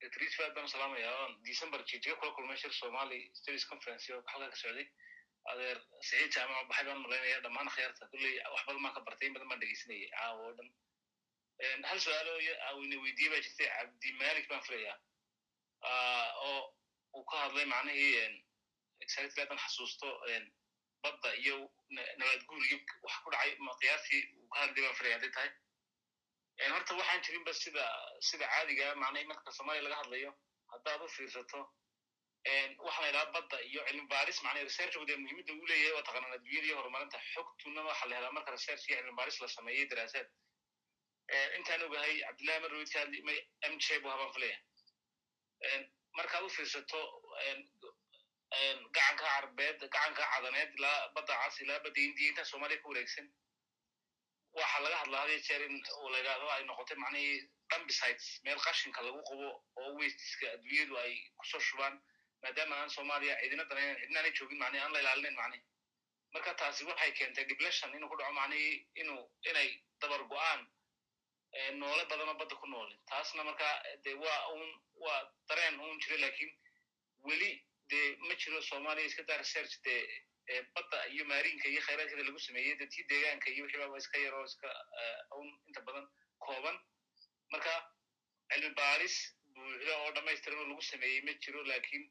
Doctor 0.00 0.22
yusuf 0.22 0.40
aad 0.44 0.54
baan 0.54 0.68
salaamayaa 0.68 1.14
oon 1.22 1.42
december 1.48 1.80
jijiga 1.84 2.16
kula 2.16 2.32
kulmay 2.36 2.56
shir 2.56 2.72
somali 2.72 3.30
studies 3.34 3.66
conference 3.72 4.12
oo 4.12 4.22
xalka 4.30 4.50
ka 4.50 4.56
socday. 4.56 4.86
Adeer 5.50 5.78
siciid 6.08 6.32
jaamac 6.36 6.68
baxay 6.68 6.84
baan 6.88 7.00
malaynaya 7.04 7.40
dhammaan 7.40 7.68
akhyaarta 7.72 8.06
kulley 8.12 8.34
wax 8.54 8.62
badan 8.66 8.82
baan 8.82 8.94
ka 8.94 9.00
bartay 9.08 9.26
in 9.28 9.34
badan 9.34 9.48
baan 9.48 9.60
dhegeysanayay 9.60 10.08
caawa 10.16 10.40
oo 10.46 10.52
dhan 10.58 10.70
hal 11.88 11.98
su'aalo 12.00 12.32
awina 12.70 12.96
weydiye 13.04 13.28
baa 13.32 13.40
jirtay 13.46 13.68
cabdi 13.76 14.12
malik 14.22 14.48
baan 14.50 14.62
filayaa. 14.68 14.96
Oo 16.46 16.74
uu 17.16 17.24
ka 17.30 17.36
hadlay 17.44 17.64
macnihii 17.64 18.42
exactly 19.04 19.42
hadan 19.42 19.58
xasuusto 19.64 20.08
badda 21.04 21.30
iyo 21.42 21.56
nabaad 22.18 22.42
guuriyo 22.48 22.78
wax 23.04 23.14
ku 23.24 23.30
dhacay 23.30 23.52
qiyaastii 23.80 24.22
uu 24.40 24.48
ka 24.52 24.58
hadlay 24.60 24.82
baan 24.84 24.96
filaya 24.98 25.14
hadday 25.16 25.30
tahay? 25.36 25.50
Horta 26.72 26.94
waxaan 27.00 27.22
jirinba 27.24 27.52
sida 27.54 27.84
sida 28.28 28.46
caadiga 28.52 28.94
macnahi 29.02 29.26
marka 29.30 29.50
soomaaliya 29.56 29.84
laga 29.86 29.96
hadlayo 30.02 30.30
haddaad 30.72 31.00
u 31.02 31.08
fiirsato 31.16 31.60
waxaa 32.86 33.02
la 33.02 33.08
yidhaha 33.08 33.32
badda 33.36 33.56
iyo 33.70 33.80
cilmi 33.88 34.06
baaris 34.12 34.38
macnaha 34.44 34.64
researchgu 34.68 35.04
dee 35.08 35.16
muhiimadda 35.22 35.52
uu 35.58 35.66
leeyahay 35.70 35.92
waa 35.96 36.02
taqaanaan 36.08 36.34
adduunyada 36.38 36.66
iyo 36.68 36.76
horumarinta 36.80 37.18
xogtuna 37.32 37.80
waxaa 37.90 38.08
la 38.10 38.16
helaa 38.18 38.32
marka 38.36 38.50
research 38.56 38.84
iyo 38.88 38.96
cilmi 38.98 39.14
baaris 39.20 39.40
la 39.40 39.48
sameeyey 39.56 39.86
daraasaad 39.92 40.28
intaan 41.58 41.82
ogahay 41.88 42.14
cabdillahi 42.26 42.60
marwid 42.64 42.90
ka 42.92 43.04
may 43.28 43.38
m 43.72 43.78
j 43.78 43.98
bu 44.02 44.08
habaan 44.12 44.32
filaya 44.34 44.58
markaad 46.18 46.44
u 46.44 46.50
fiirsato 46.56 47.00
gacanka 48.96 49.24
carbeed 49.24 49.78
gacanka 49.80 50.24
cadaneed 50.32 50.70
ilaa 50.78 51.08
badda 51.14 51.34
cas 51.42 51.60
ilaa 51.64 51.80
badda 51.84 52.00
indiya 52.08 52.28
intaa 52.30 52.44
soomaaliya 52.50 52.80
ka 52.82 52.88
wareegsan 52.88 53.26
waxaa 54.58 54.80
laga 54.84 54.96
hadlaa 55.02 55.20
hadiyo 55.24 55.40
jeer 55.48 55.62
in 55.68 55.76
uu 56.00 56.08
la 56.12 56.18
yidhahdo 56.18 56.50
ay 56.56 56.62
noqotay 56.64 56.96
macnihii 57.04 57.38
dumbisites 57.70 58.26
meel 58.44 58.60
qashinka 58.66 59.02
lagu 59.06 59.20
qabo 59.28 59.48
oo 59.80 59.90
wastiska 60.00 60.46
adduunyadu 60.54 60.94
ay 61.04 61.12
ku 61.38 61.44
soo 61.52 61.60
shubaan 61.68 61.94
maadaama 62.42 62.74
aan 62.76 62.90
soomaaliya 62.96 63.34
cidina 63.42 63.64
danaynan 63.70 63.96
cidina 64.00 64.18
aanay 64.20 64.32
joogin 64.38 64.58
macnihi 64.62 64.82
aan 64.84 64.92
la 64.92 65.00
ilaalinayn 65.04 65.36
macnihi 65.40 65.62
marka 66.34 66.54
taasi 66.60 66.84
waxay 66.90 67.12
keentay 67.18 67.44
diblashan 67.50 67.94
inuu 67.96 68.08
ku 68.12 68.16
dhaco 68.20 68.32
macnihii 68.40 68.74
inuu 69.02 69.22
inay 69.50 69.68
dabar 70.00 70.22
go'aan 70.34 70.60
noole 71.80 72.04
badanoo 72.10 72.34
badda 72.40 72.54
ku 72.62 72.66
noole 72.66 72.94
taasna 73.10 73.44
marka 73.44 73.68
de 74.04 74.14
waa 74.24 74.40
un 74.54 74.68
waa 75.04 75.20
dareen 75.48 75.80
un 75.80 75.98
jira 76.02 76.16
laakiin 76.24 76.52
weli 77.28 77.50
dee 77.90 78.16
ma 78.28 78.34
jiro 78.42 78.60
soomaaliya 78.70 79.06
iska 79.10 79.22
daa 79.28 79.38
research 79.42 79.74
dee 79.84 80.00
badda 80.74 80.98
iyo 81.14 81.24
maarinka 81.24 81.68
iyo 81.68 81.80
khayraadkeeda 81.86 82.24
lagu 82.28 82.38
sameeyey 82.46 82.74
de 82.80 82.86
tii 82.86 83.04
deegaanka 83.10 83.50
iyo 83.50 83.64
wixii 83.64 83.80
baaba 83.82 83.98
iska 84.02 84.18
yaroo 84.24 84.44
iska 84.50 84.68
un 85.40 85.48
inta 85.68 85.80
badan 85.88 86.06
kooban 86.46 86.76
marka 87.52 87.72
cilmi 88.50 88.70
baaris 88.80 89.16
buuxda 89.54 89.92
oo 90.02 90.10
dhamaystiran 90.16 90.58
oo 90.60 90.68
lagu 90.72 90.82
sameeyey 90.82 91.20
ma 91.26 91.32
jiro 91.44 91.62
laakiin 91.70 92.04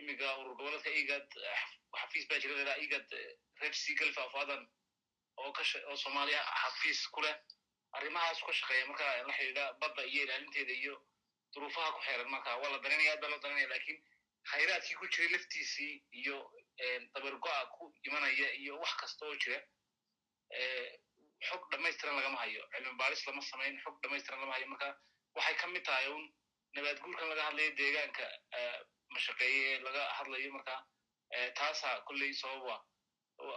imiga 0.00 0.36
urur 0.40 0.54
goboleedka 0.58 0.90
igad 1.02 1.28
xafiis 2.00 2.28
baa 2.28 2.38
jira 2.42 2.54
ladaa 2.60 2.76
igad 2.86 3.08
red 3.62 3.74
sea 3.82 3.96
gulf 3.98 4.18
of 4.18 4.34
adan 4.42 4.62
oo 5.36 5.96
soomaaliya 6.04 6.42
xafiis 6.62 7.00
ku 7.14 7.20
leh 7.26 7.36
arrimahaas 7.98 8.40
ka 8.46 8.52
shaqeeya 8.60 8.86
marka 8.90 9.04
la 9.28 9.32
xidhiidha 9.38 9.64
badda 9.80 10.02
iyo 10.12 10.22
ilaalinteeda 10.24 10.72
iyo 10.82 10.94
duruufaha 11.54 11.92
ku 11.92 12.00
xeeran 12.06 12.28
marka 12.34 12.56
waa 12.62 12.70
la 12.74 12.78
daranaya 12.84 13.12
aad 13.12 13.20
baa 13.20 13.30
loo 13.32 13.38
daranaya 13.44 13.68
laakiin 13.72 13.98
khayraadkii 14.50 14.96
ku 15.00 15.06
jiray 15.12 15.28
laftiisii 15.34 15.94
iyo 16.20 16.36
dabargo-a 17.14 17.66
ku 17.74 17.92
imanaya 18.08 18.48
iyo 18.62 18.78
wax 18.82 18.94
kasta 19.00 19.26
oo 19.26 19.36
jira 19.42 19.58
xog 21.48 21.62
dhamaystiran 21.72 22.16
lagama 22.16 22.38
hayo. 22.38 22.62
Cilmi 22.72 22.92
baaris 22.98 23.26
lama 23.26 23.42
samayn 23.42 23.78
xog 23.84 23.96
dhamaystiran 24.02 24.40
lama 24.40 24.52
hayo. 24.52 24.66
Marka 24.66 24.88
waxay 25.34 25.54
ka 25.60 25.66
mid 25.66 25.84
tahay 25.84 26.06
un 26.08 26.24
nabaad 26.74 27.00
guurkan 27.02 27.28
laga 27.28 27.42
hadlayo 27.48 27.70
deegaanka 27.80 28.26
mashaqeeye 29.14 29.62
ee 29.74 29.78
laga 29.86 30.02
hadlayo 30.18 30.52
marka 30.52 30.76
taasa 31.58 31.88
kolley 32.06 32.32
sababa 32.34 32.76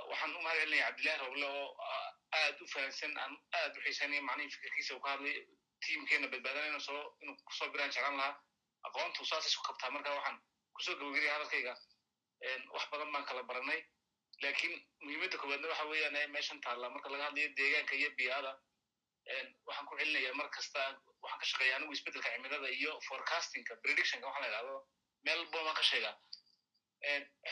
waxaan 0.10 0.36
u 0.36 0.42
mahad 0.42 0.58
celinaya 0.60 0.86
cabdillahi 0.88 1.20
roble 1.26 1.46
oo 1.46 1.68
aad 2.32 2.62
u 2.62 2.68
fahamsan 2.74 3.18
aan 3.18 3.34
aad 3.60 3.78
u 3.78 3.82
xiisanaya 3.86 4.22
macnihi 4.22 4.50
fikirkiisa 4.56 4.96
uu 4.96 5.00
ka 5.06 5.10
hadlay 5.14 5.36
tiimkeena 5.86 6.28
badbaadanayna 6.28 6.80
soo 6.80 7.02
inuu 7.22 7.36
ku 7.48 7.54
soo 7.54 7.70
biraan 7.74 7.92
jeclan 7.92 8.18
lahaa. 8.18 8.36
Aqoontu 8.88 9.26
saas 9.26 9.46
isku 9.48 9.64
kabtaa 9.64 9.90
marka 9.92 10.10
waxaan 10.18 10.38
ku 10.74 10.82
soo 10.82 10.96
gabageliya 11.00 11.34
hadalkayga. 11.34 11.74
Wax 12.74 12.86
badan 12.92 13.12
baan 13.14 13.26
kala 13.26 13.44
baranay 13.44 13.82
laakiin 14.44 14.74
muhiimadda 15.04 15.38
koowaadna 15.38 15.68
waxa 15.72 15.86
weeyaan 15.92 16.32
meeshan 16.32 16.62
taalla 16.62 16.90
marka 16.90 17.10
laga 17.10 17.24
hadlayo 17.28 17.50
deegaanka 17.58 17.94
iyo 17.96 18.10
biyaada 18.18 18.52
waxaan 19.68 19.86
ku 19.90 19.98
celinaya 20.00 20.34
mar 20.40 20.50
kasta 20.56 20.82
waxaan 21.24 21.40
ka 21.42 21.46
shaqeeya 21.52 21.76
anigu 21.76 21.94
isbeddelka 21.94 22.30
cimilada 22.36 22.70
iyo 22.80 22.92
forecastingka 23.08 23.74
predictionka 23.84 24.28
waxaa 24.28 24.42
la 24.44 24.48
yidhahdo 24.48 24.76
meel 25.26 25.42
boon 25.52 25.64
baan 25.66 25.76
ka 25.80 25.84
sheegaa 25.92 26.16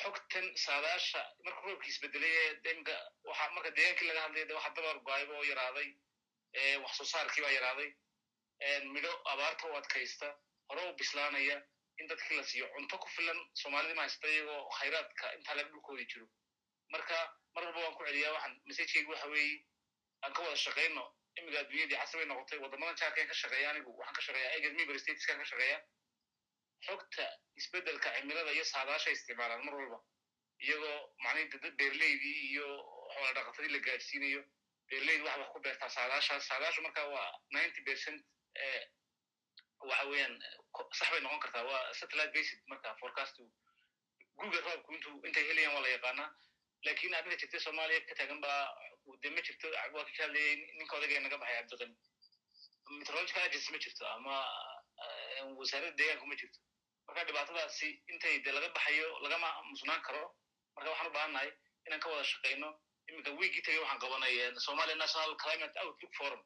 xogtan 0.01 0.45
saadaasha 0.65 1.21
marka 1.45 1.61
roobkii 1.67 1.89
isbedelay 1.93 2.35
demka 2.63 2.95
waxa 3.29 3.49
marka 3.55 3.69
deegaankii 3.77 4.07
laga 4.07 4.21
hadlaya 4.25 4.45
de 4.49 4.53
waxa 4.53 4.69
dabar 4.77 4.97
go'ayba 5.07 5.33
oo 5.37 5.43
yaraaday 5.51 5.89
wax 6.83 6.93
soo 6.97 7.05
saarkii 7.05 7.43
baa 7.43 7.51
yaraaday. 7.57 7.89
Midho 8.93 9.11
abaarta 9.33 9.67
u 9.67 9.75
adkaysta 9.75 10.27
hore 10.69 10.81
u 10.89 10.93
bislaanaya 10.99 11.57
in 11.99 12.07
dadkii 12.07 12.37
la 12.37 12.43
siiyo 12.43 12.67
cunto 12.75 12.97
ku 12.97 13.07
filan 13.15 13.39
soomaalidii 13.61 13.95
ma 13.95 14.01
haysta 14.01 14.27
iyagoo 14.27 14.69
khayraadka 14.77 15.33
intaa 15.37 15.55
laga 15.55 15.69
dhulkoodi 15.69 16.05
jiro. 16.11 16.27
Marka 16.93 17.17
mar 17.55 17.63
walba 17.65 17.79
waan 17.83 17.95
ku 17.97 18.03
celiyaa 18.05 18.33
waxaan 18.35 18.61
messagekeygu 18.67 19.11
waxa 19.11 19.27
weeye 19.27 19.57
aan 20.23 20.33
ka 20.33 20.41
wada 20.43 20.55
shaqayno 20.65 21.03
imiga 21.37 21.59
adduunyadii 21.59 21.97
casri 22.01 22.17
bay 22.19 22.25
noqotay 22.27 22.59
waddamadan 22.63 22.95
jaarkan 23.01 23.27
ka 23.27 23.33
shaqeeya 23.41 23.69
anigu 23.69 23.91
waxaan 23.99 24.15
ka 24.15 24.21
shaqeeya 24.27 24.49
egad 24.57 24.73
miber 24.79 24.97
ka 25.39 25.45
shaqeeya 25.51 25.77
xogta 26.85 27.25
isbeddelka 27.59 28.09
cimilada 28.17 28.51
iyo 28.57 28.65
saadaasha 28.73 29.09
isticmaalaan 29.15 29.65
mar 29.65 29.75
walba 29.79 29.99
iyagoo 30.65 30.97
macnihi 31.23 31.47
dad 31.63 31.75
beerleydii 31.79 32.37
iyo 32.51 32.67
xoola 33.13 33.31
dhaqatadii 33.37 33.71
la 33.75 33.79
gaadhsiinayo 33.87 34.41
beerleydi 34.89 35.23
wax 35.27 35.37
wax 35.41 35.49
ku 35.53 35.59
beertaa 35.65 35.89
saadaashaas 35.97 36.47
saadaashu 36.51 36.81
marka 36.87 37.03
waa 37.15 37.29
ninety 37.55 37.81
percent 37.87 38.19
waxa 39.89 40.05
weeyaan 40.11 40.35
sax 40.97 41.09
bay 41.11 41.19
noqon 41.21 41.39
kartaa. 41.43 41.63
Waa 41.69 41.93
satellite 41.99 42.31
based 42.35 42.59
marka 42.71 42.95
forecast 43.01 43.37
google 44.39 44.61
roobku 44.67 44.93
intuu 44.95 45.15
intay 45.27 45.43
helayaan 45.49 45.73
waa 45.75 45.81
la 45.85 45.89
yaqaanaa. 45.95 46.29
Lakin 46.85 47.13
arrinta 47.17 47.37
jirta 47.41 47.59
soomaaliya 47.65 48.01
ka 48.07 48.15
taagan 48.19 48.39
baa 48.45 48.61
de 49.21 49.29
ma 49.35 49.41
jirto 49.47 49.67
waa 49.95 50.05
ka 50.07 50.11
hadlayay 50.23 50.55
ninka 50.79 50.95
odagee 50.97 51.19
naga 51.25 51.37
baxay 51.41 51.57
cabdiqani 51.59 51.95
meteorological 52.99 53.43
agency 53.47 53.71
ma 53.75 53.79
jirto 53.85 54.03
ama 54.15 54.35
wasaaradda 55.59 55.97
deegaanku 55.99 56.25
ma 56.31 56.35
jirto 56.41 56.59
marka 57.07 57.23
dhibaatadaasi 57.27 57.87
intay 58.11 58.35
de 58.45 58.51
laga 58.51 58.69
baxayo 58.75 59.07
lagama 59.23 59.49
musnaan 59.69 60.01
karo 60.07 60.23
marka 60.75 60.89
waxaan 60.91 61.09
u 61.09 61.13
baahannahay 61.17 61.49
inaan 61.87 62.01
ka 62.03 62.09
wada 62.09 62.23
shaqeyno 62.31 62.69
iminka 63.09 63.31
wiigii 63.39 63.61
tagay 63.65 63.79
waxaan 63.83 63.99
qabanay 64.03 64.35
somalia 64.67 64.95
national 64.95 65.35
climate 65.43 65.75
outlook 65.83 66.13
forum. 66.19 66.41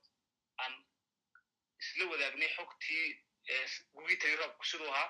Aan 0.62 0.74
isla 1.82 2.06
wadaagnay 2.12 2.50
xogtii 2.58 3.06
gugii 3.96 4.18
tagay 4.22 4.36
roobku 4.42 4.66
siduu 4.66 4.90
ahaa. 4.94 5.10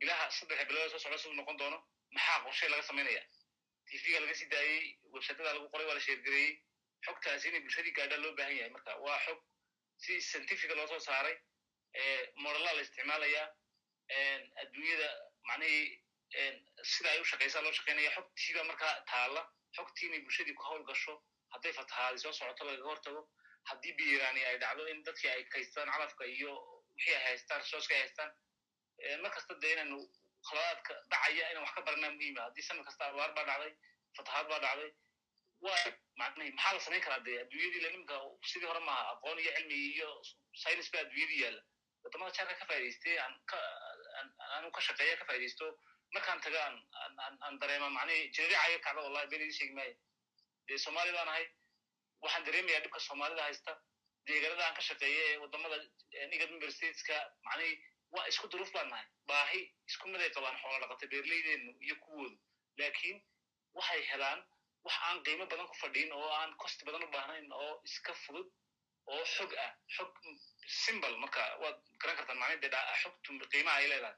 Bilaha 0.00 0.30
saddexa 0.30 0.64
bilood 0.68 0.90
soo 0.90 0.98
socda 0.98 1.18
siduu 1.18 1.36
noqon 1.40 1.56
doono 1.60 1.78
maxaa 2.14 2.38
qorshay 2.44 2.68
laga 2.72 2.82
samaynaya 2.82 3.22
tvga 3.88 4.20
laga 4.24 4.34
sii 4.40 4.48
daayey 4.54 4.80
websaytada 5.14 5.52
lagu 5.54 5.68
qoray 5.72 5.86
waa 5.88 5.94
la 5.98 6.00
sheergareeyey 6.06 6.52
xogtaasi 7.06 7.48
inay 7.48 7.60
bulshadii 7.64 7.92
gaadhaan 7.98 8.22
loo 8.22 8.32
baahan 8.38 8.56
yahay. 8.56 8.70
Marka 8.76 8.96
waa 9.04 9.18
xog 9.26 9.38
si 10.02 10.20
scientifica 10.28 10.74
loo 10.74 10.86
soo 10.92 11.00
saaray 11.08 11.36
modellaa 12.44 12.74
la 12.76 12.82
isticmaalaya 12.86 13.42
adduunyada 14.62 15.08
macnihii 15.48 15.86
sida 16.92 17.10
ay 17.10 17.20
u 17.20 17.24
loo 17.64 17.72
shaqaynaya 17.78 18.10
xogtiiba 18.16 18.64
markaa 18.70 18.94
taala 19.12 19.42
xogtii 19.76 20.06
inay 20.08 20.20
bulshadii 20.26 20.54
ku 20.54 20.62
hawl 20.62 20.84
gasho 20.90 21.14
hadday 21.52 21.72
fatahaadi 21.72 22.18
soo 22.18 22.32
socoto 22.32 22.64
lagaga 22.64 22.88
hortago. 22.92 23.22
Haddii 23.68 23.92
biirani 23.98 24.44
ay 24.44 24.56
dhacdo 24.58 24.86
in 24.88 25.02
dadkii 25.04 25.30
ay 25.30 25.44
kaystaan 25.52 25.88
calafka 25.92 26.24
iyo 26.24 26.52
wixii 26.94 27.14
ay 27.14 27.24
haystaan 27.24 27.60
resourceka 27.60 27.94
ay 27.94 28.00
haystaan 28.00 28.30
mar 29.22 29.32
dee 29.62 29.72
inaynu 29.72 29.98
khaladaadka 30.48 30.94
dhacaya 31.10 31.50
inaan 31.50 31.64
wax 31.64 31.74
ka 31.74 31.82
baranaa 31.88 32.10
muhiima 32.16 32.40
haddii 32.46 32.62
sanad 32.68 32.84
kasta 32.88 33.04
abaar 33.08 33.32
baa 33.36 33.44
dhacday 33.50 33.72
fatahaad 34.16 34.46
baa 34.52 34.60
dhacday 34.64 34.90
waa 35.64 35.84
macnahi 36.20 36.50
maxaa 36.56 36.74
la 36.76 36.80
samayn 36.86 37.02
karaa 37.06 37.24
dee? 37.26 37.38
Adduunyadii 37.42 37.80
la 37.84 38.18
sidii 38.50 38.68
hore 38.70 38.80
maaha 38.88 39.04
aqoon 39.12 39.38
iyo 39.38 39.52
cilmi 39.56 39.74
iyo 39.94 40.08
science 40.62 40.90
baa 40.92 41.00
adduunyadii 41.06 41.40
yaalla. 41.44 41.62
Wadamada 42.04 42.32
jaarka 42.36 42.54
ka 42.60 42.66
faa'idaystay 42.70 43.18
aan 43.24 43.34
ka 43.50 43.58
aanu 44.54 44.70
ka 44.76 44.80
shaqeeya 44.88 45.16
ka 45.20 45.24
faa'iidaysto 45.28 45.66
markaan 46.14 46.40
taga 46.46 46.60
aan 47.44 47.58
dareema 47.62 47.88
macnihi 47.98 48.30
jiriricayo 48.34 48.78
kacda 48.86 49.00
wallahi 49.06 49.28
been 49.32 49.42
idin 49.42 49.56
sheegi 49.58 49.74
maayo 49.78 49.94
dee 50.68 50.78
soomaali 50.84 51.18
ahay 51.24 51.44
waxaan 52.22 52.44
dareemayaa 52.48 52.80
dhibka 52.84 53.00
soomaalida 53.08 53.42
haysta 53.48 53.72
deegaanada 54.26 54.64
aan 54.66 54.74
ka 54.78 54.82
shaqeeya 54.88 55.22
ee 55.32 55.36
waddamada 55.42 55.76
igad 56.36 56.50
member 56.54 56.70
stateska 56.76 57.16
macnihi 57.48 57.74
waa 58.14 58.26
isku 58.30 58.46
duruuf 58.52 58.70
baan 58.74 58.88
nahay. 58.90 59.06
Baahi 59.30 59.60
isku 59.90 60.08
miday 60.12 60.30
qabaan 60.36 60.56
xoola 60.62 60.78
dhaqata 60.82 61.06
beerleydeenu 61.12 61.70
iyo 61.86 61.96
kuwoodu 62.04 62.36
laakiin 62.80 63.18
waxay 63.78 64.02
helaan 64.10 64.40
wax 64.84 64.96
aan 65.08 65.18
qiimo 65.26 65.44
badan 65.52 65.66
ku 65.70 65.74
fadhiin 65.82 66.12
oo 66.18 66.28
aan 66.40 66.54
cost 66.62 66.84
badan 66.88 67.04
u 67.06 67.08
baahnayn 67.16 67.52
oo 67.52 67.72
iska 67.88 68.14
fudud 68.24 68.48
oo 69.12 69.24
xog 69.34 69.50
ah 69.64 69.72
xog 69.96 70.10
simbal 70.84 71.14
marka 71.22 71.42
waad 71.62 71.78
garan 72.00 72.16
kartaan 72.18 72.60
dee 72.62 72.70
xogtu 73.02 73.30
qiimaha 73.52 73.76
ay 73.80 73.88
leedahay. 73.92 74.16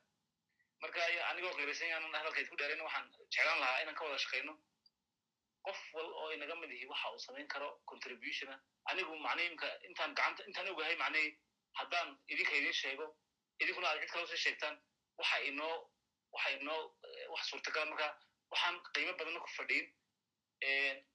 Marka 0.82 1.00
anigoo 1.30 1.52
qiiraysan 1.58 1.88
yaanan 1.92 2.32
isku 2.42 2.56
dheerayn 2.60 2.82
waxaan 2.88 3.06
jeclaan 3.32 3.58
lahaa 3.62 3.80
inaan 3.82 3.96
ka 3.98 4.04
wada 4.04 4.18
shaqayno 4.24 4.52
qof 5.66 5.80
wal 5.94 6.10
oo 6.20 6.28
inaga 6.34 6.54
mid 6.62 6.70
ihi 6.76 6.86
waxa 6.92 7.06
uu 7.12 7.18
samayn 7.26 7.48
karo 7.54 7.68
contributiona. 7.90 8.56
Anigu 8.90 9.12
macnihi 9.26 9.46
imka 9.52 9.68
intaan 9.88 10.10
gacanta 10.18 10.42
intaan 10.48 10.68
ogahay 10.72 10.96
macnihi 11.02 11.28
haddaan 11.78 12.08
idinka 12.32 12.54
idin 12.60 12.72
sheego 12.82 13.06
idinkuna 13.60 13.86
aad 13.88 14.00
cid 14.00 14.10
kale 14.12 14.24
u 14.24 14.30
sii 14.32 14.42
sheegtaan 14.46 14.74
waxa 15.20 15.36
inoo 15.50 15.76
waxa 16.34 16.50
inoo 16.58 16.80
wax 17.32 17.42
suurtagala 17.50 17.86
marka 17.92 18.08
waxaan 18.52 18.76
qiimo 18.94 19.12
badanna 19.18 19.40
ku 19.44 19.50
fadhiin 19.58 19.86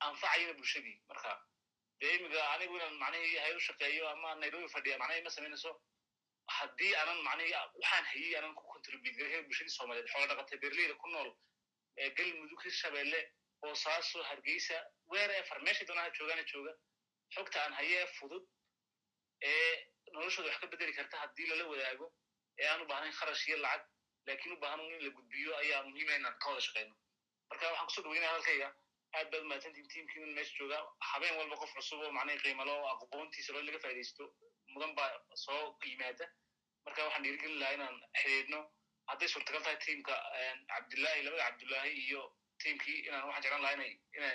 anfacayana 0.07 0.53
bulshadii 0.59 0.97
marka 1.09 1.31
imiga 2.01 2.41
anigu 2.53 2.75
inaan 2.75 2.95
macnihii 3.03 3.37
hayru 3.45 3.59
shaqeeyo 3.67 4.07
ama 4.09 4.35
nairobi 4.35 4.67
fadhiya 4.75 4.97
macnihi 5.01 5.21
ma 5.23 5.29
samaynayso 5.29 5.71
haddii 6.57 6.93
aanan 6.95 7.19
macnihi 7.27 7.51
waxaan 7.53 8.05
hayey 8.11 8.35
aanan 8.37 8.53
ku 8.55 8.63
contribute 8.73 9.15
garin 9.19 9.45
bulshadii 9.47 9.75
soomaaliyeed. 9.77 10.09
Xoola 10.13 10.27
dhaqatay 10.31 10.57
beerleyda 10.63 10.95
ku 11.01 11.07
nool 11.13 11.29
galmudug 12.17 12.61
hirshabeelle 12.65 13.21
boosaaso 13.61 14.23
hargeysa 14.29 14.77
wherever 15.11 15.57
meeshay 15.65 15.87
doonaha 15.87 16.09
joogaana 16.17 16.43
jooga. 16.51 16.73
Xogta 17.35 17.57
aan 17.63 17.73
haye 17.79 17.95
ee 18.03 18.07
fudud 18.17 18.43
ee 19.41 19.87
noloshooda 20.13 20.49
wax 20.49 20.59
ka 20.61 20.67
bedeli 20.67 20.93
karta 20.93 21.17
haddii 21.23 21.47
lala 21.51 21.65
wadaago 21.71 22.07
ee 22.59 22.67
aan 22.71 22.81
u 22.81 22.85
baahnayn 22.91 23.13
kharash 23.19 23.47
iyo 23.47 23.57
lacag 23.57 23.87
laakiin 24.27 24.53
u 24.55 24.59
baahan 24.63 24.79
in 24.79 25.01
la 25.05 25.09
gudbiyo 25.17 25.57
ayaa 25.63 25.83
muhiima 25.89 26.13
inaan 26.19 26.37
ka 26.43 26.49
wada 26.49 26.61
shaqeyno. 26.67 26.93
Marka 27.49 27.65
waxaan 27.71 27.87
ku 27.87 27.93
soo 27.95 28.03
dhaweynaya 28.05 28.31
hadalkayga 28.31 28.69
aad 29.17 29.27
baad 29.33 29.43
mahadsantiin 29.49 29.87
tiimkiinan 29.93 30.33
meesha 30.37 30.57
jooga 30.59 30.77
habeen 31.09 31.37
walba 31.39 31.55
qof 31.61 31.73
cusub 31.77 32.01
oo 32.05 32.11
macnihi 32.17 32.39
qiimalo 32.45 32.73
oo 32.79 32.87
aqoontiisa 32.93 33.53
loo 33.53 33.63
laga 33.67 33.79
faaidaysto 33.85 34.23
mudan 34.73 34.95
baa 34.99 35.11
soo 35.45 35.61
yimaada 35.89 36.25
marka 36.85 37.03
waxaan 37.05 37.23
dhiirigelin 37.25 37.59
lahaa 37.61 37.75
inaan 37.77 37.97
xidhiidhno 38.21 38.59
hadday 39.09 39.27
suurtagal 39.33 39.61
tahay 39.65 39.77
tiimka 39.85 40.15
cabdullaahi 40.73 41.23
labada 41.27 41.43
cabdullaahi 41.49 41.93
iyo 42.05 42.21
tiimkii 42.63 42.99
inaan 43.07 43.25
waxaan 43.27 43.43
jeclan 43.45 43.61
lahaa 43.65 43.77
inay 43.77 43.93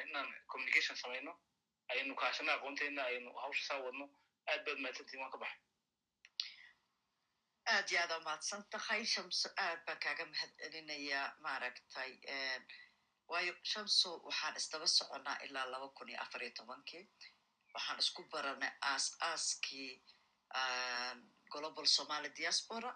inaan 0.09 0.29
communication 0.53 0.97
samayno 1.03 1.33
aynu 1.95 2.15
kaashano 2.23 2.53
aqoonteena 2.57 3.03
aynu 3.11 3.31
hawsha 3.43 3.65
saa 3.69 3.81
wadno 3.87 4.07
aad 4.51 4.61
baad 4.67 4.79
mahadsantiin 4.85 5.21
waan 5.23 5.33
ka 5.35 5.39
baxay 5.45 5.61
aad 7.75 7.91
iyo 7.93 8.01
aad 8.03 8.13
aa 8.17 8.21
mahadsan 8.29 8.63
tahay 8.75 9.03
shamso 9.15 9.49
aad 9.67 9.81
baan 9.87 9.99
kaaga 10.05 10.25
mahad 10.33 10.53
maaragtay 11.47 12.13
waayo 13.31 13.53
shamso 13.71 14.11
waxaan 14.27 14.57
isdaba 14.61 14.87
soconnaa 14.99 15.37
ilaa 15.47 15.67
laba 15.73 15.89
kun 15.97 16.09
iyo 16.13 16.19
afar 16.25 16.43
iyo 16.43 16.53
tobankii. 16.59 17.05
Waxaan 17.75 17.99
isku 18.03 18.23
baranay 18.33 18.73
aas 18.91 19.07
aaskii 19.29 19.91
global 21.53 21.87
somaly 21.97 22.29
diaspora. 22.39 22.91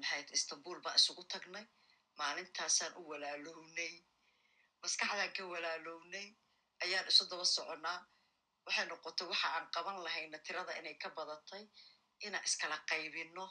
Maxay 0.00 0.22
istanbul 0.36 0.78
baan 0.84 0.96
isugu 1.00 1.22
tagnay. 1.32 1.66
Maalintaasaan 2.18 2.92
u 3.00 3.02
walaalownay. 3.10 3.94
Maskaxdaan 4.82 5.32
ka 5.36 5.42
walaalownay. 5.52 6.26
Ayaan 6.84 7.06
isu 7.10 7.24
daba 7.30 7.44
soconnaa 7.56 7.98
waxay 8.66 8.86
noqotay 8.90 9.26
waxa 9.30 9.48
aan 9.56 9.66
qaban 9.74 9.96
lahayna 10.04 10.38
tirada 10.46 10.72
inay 10.80 10.96
ka 11.02 11.08
badatay. 11.16 11.64
Inaan 12.26 12.44
iskala 12.48 12.76
qaybinno. 12.90 13.46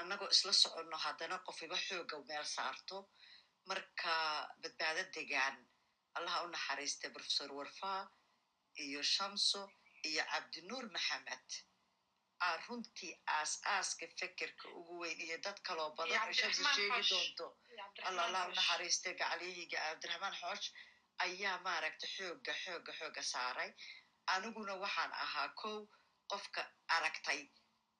Annagoo 0.00 0.28
isla 0.34 0.52
soconno 0.52 0.96
haddana 1.04 1.36
qofiba 1.46 1.76
xooga 1.86 2.16
meel 2.28 2.44
saarto 2.56 2.96
marka 3.70 4.14
badbaado 4.62 5.02
degaan 5.16 5.56
allaha 6.16 6.38
u 6.44 6.48
naxariistay 6.54 7.10
professor 7.16 7.50
warfa 7.58 7.92
iyo 8.84 9.02
shamso 9.14 9.60
iyo 10.08 10.22
cabdinuur 10.32 10.84
maxamed. 10.94 11.48
Aa 12.46 12.56
runtii 12.66 13.12
aas 13.36 13.52
aaska 13.74 14.06
fekerka 14.18 14.66
ugu 14.78 14.94
weyn 15.02 15.20
iyo 15.26 15.36
dad 15.44 15.58
kaloo 15.66 15.90
badan 15.98 16.34
shamso 16.40 16.64
sheegi 16.74 17.02
doonto. 17.10 17.46
Alla 18.08 18.22
allah 18.26 18.42
u 18.48 18.52
naxariistay 18.58 19.14
gacalyahiga 19.20 19.78
cabdiraxmaan 19.86 20.36
xoosh 20.40 20.66
ayaa 21.24 21.58
maaragta 21.66 22.06
xooga 22.16 22.52
xooga 22.62 22.92
xooga 22.98 23.22
saaray. 23.32 23.70
Aniguna 24.34 24.74
waxaan 24.82 25.12
ahaa 25.24 25.48
kow 25.60 25.78
qofka 26.30 26.62
aragtay. 26.96 27.40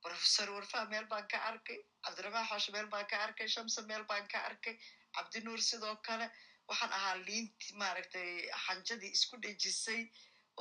Professor 0.04 0.48
warfa 0.56 0.84
meel 0.92 1.06
baan 1.12 1.26
ka 1.32 1.38
arkay. 1.50 1.78
Cabdiraxmaan 2.04 2.46
xoosh 2.50 2.68
meel 2.74 2.88
baan 2.92 3.06
ka 3.10 3.16
arkay. 3.26 3.48
Shamso 3.54 3.80
meel 3.90 4.04
baan 4.10 4.26
ka 4.32 4.38
arkay 4.48 4.74
cabdinuur 5.16 5.60
sidoo 5.70 5.96
kale 6.06 6.26
waxaan 6.68 6.92
ahaa 6.98 7.16
liinti 7.26 7.74
maaragtay 7.80 8.30
xanjadii 8.66 9.12
isku 9.16 9.36
dhejisay 9.42 10.02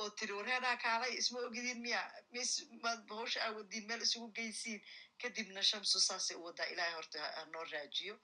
oo 0.00 0.10
tiri 0.18 0.32
wareeraa 0.38 0.76
kaalay 0.84 1.12
isma 1.20 1.38
ogidin 1.48 1.80
miya 1.86 2.00
mis 2.34 2.50
maad 2.82 3.00
hawsha 3.18 3.40
aa 3.46 3.52
wadiin 3.58 3.86
meel 3.88 4.02
isugu 4.06 4.28
geysiin. 4.38 4.80
Kadibna 5.22 5.62
shamsu 5.70 6.00
saasay 6.00 6.36
u 6.36 6.44
wadaa 6.44 6.66
ilaahay 6.72 6.94
horta 6.94 7.18
hanoo 7.36 7.64
raajiyo. 7.72 8.16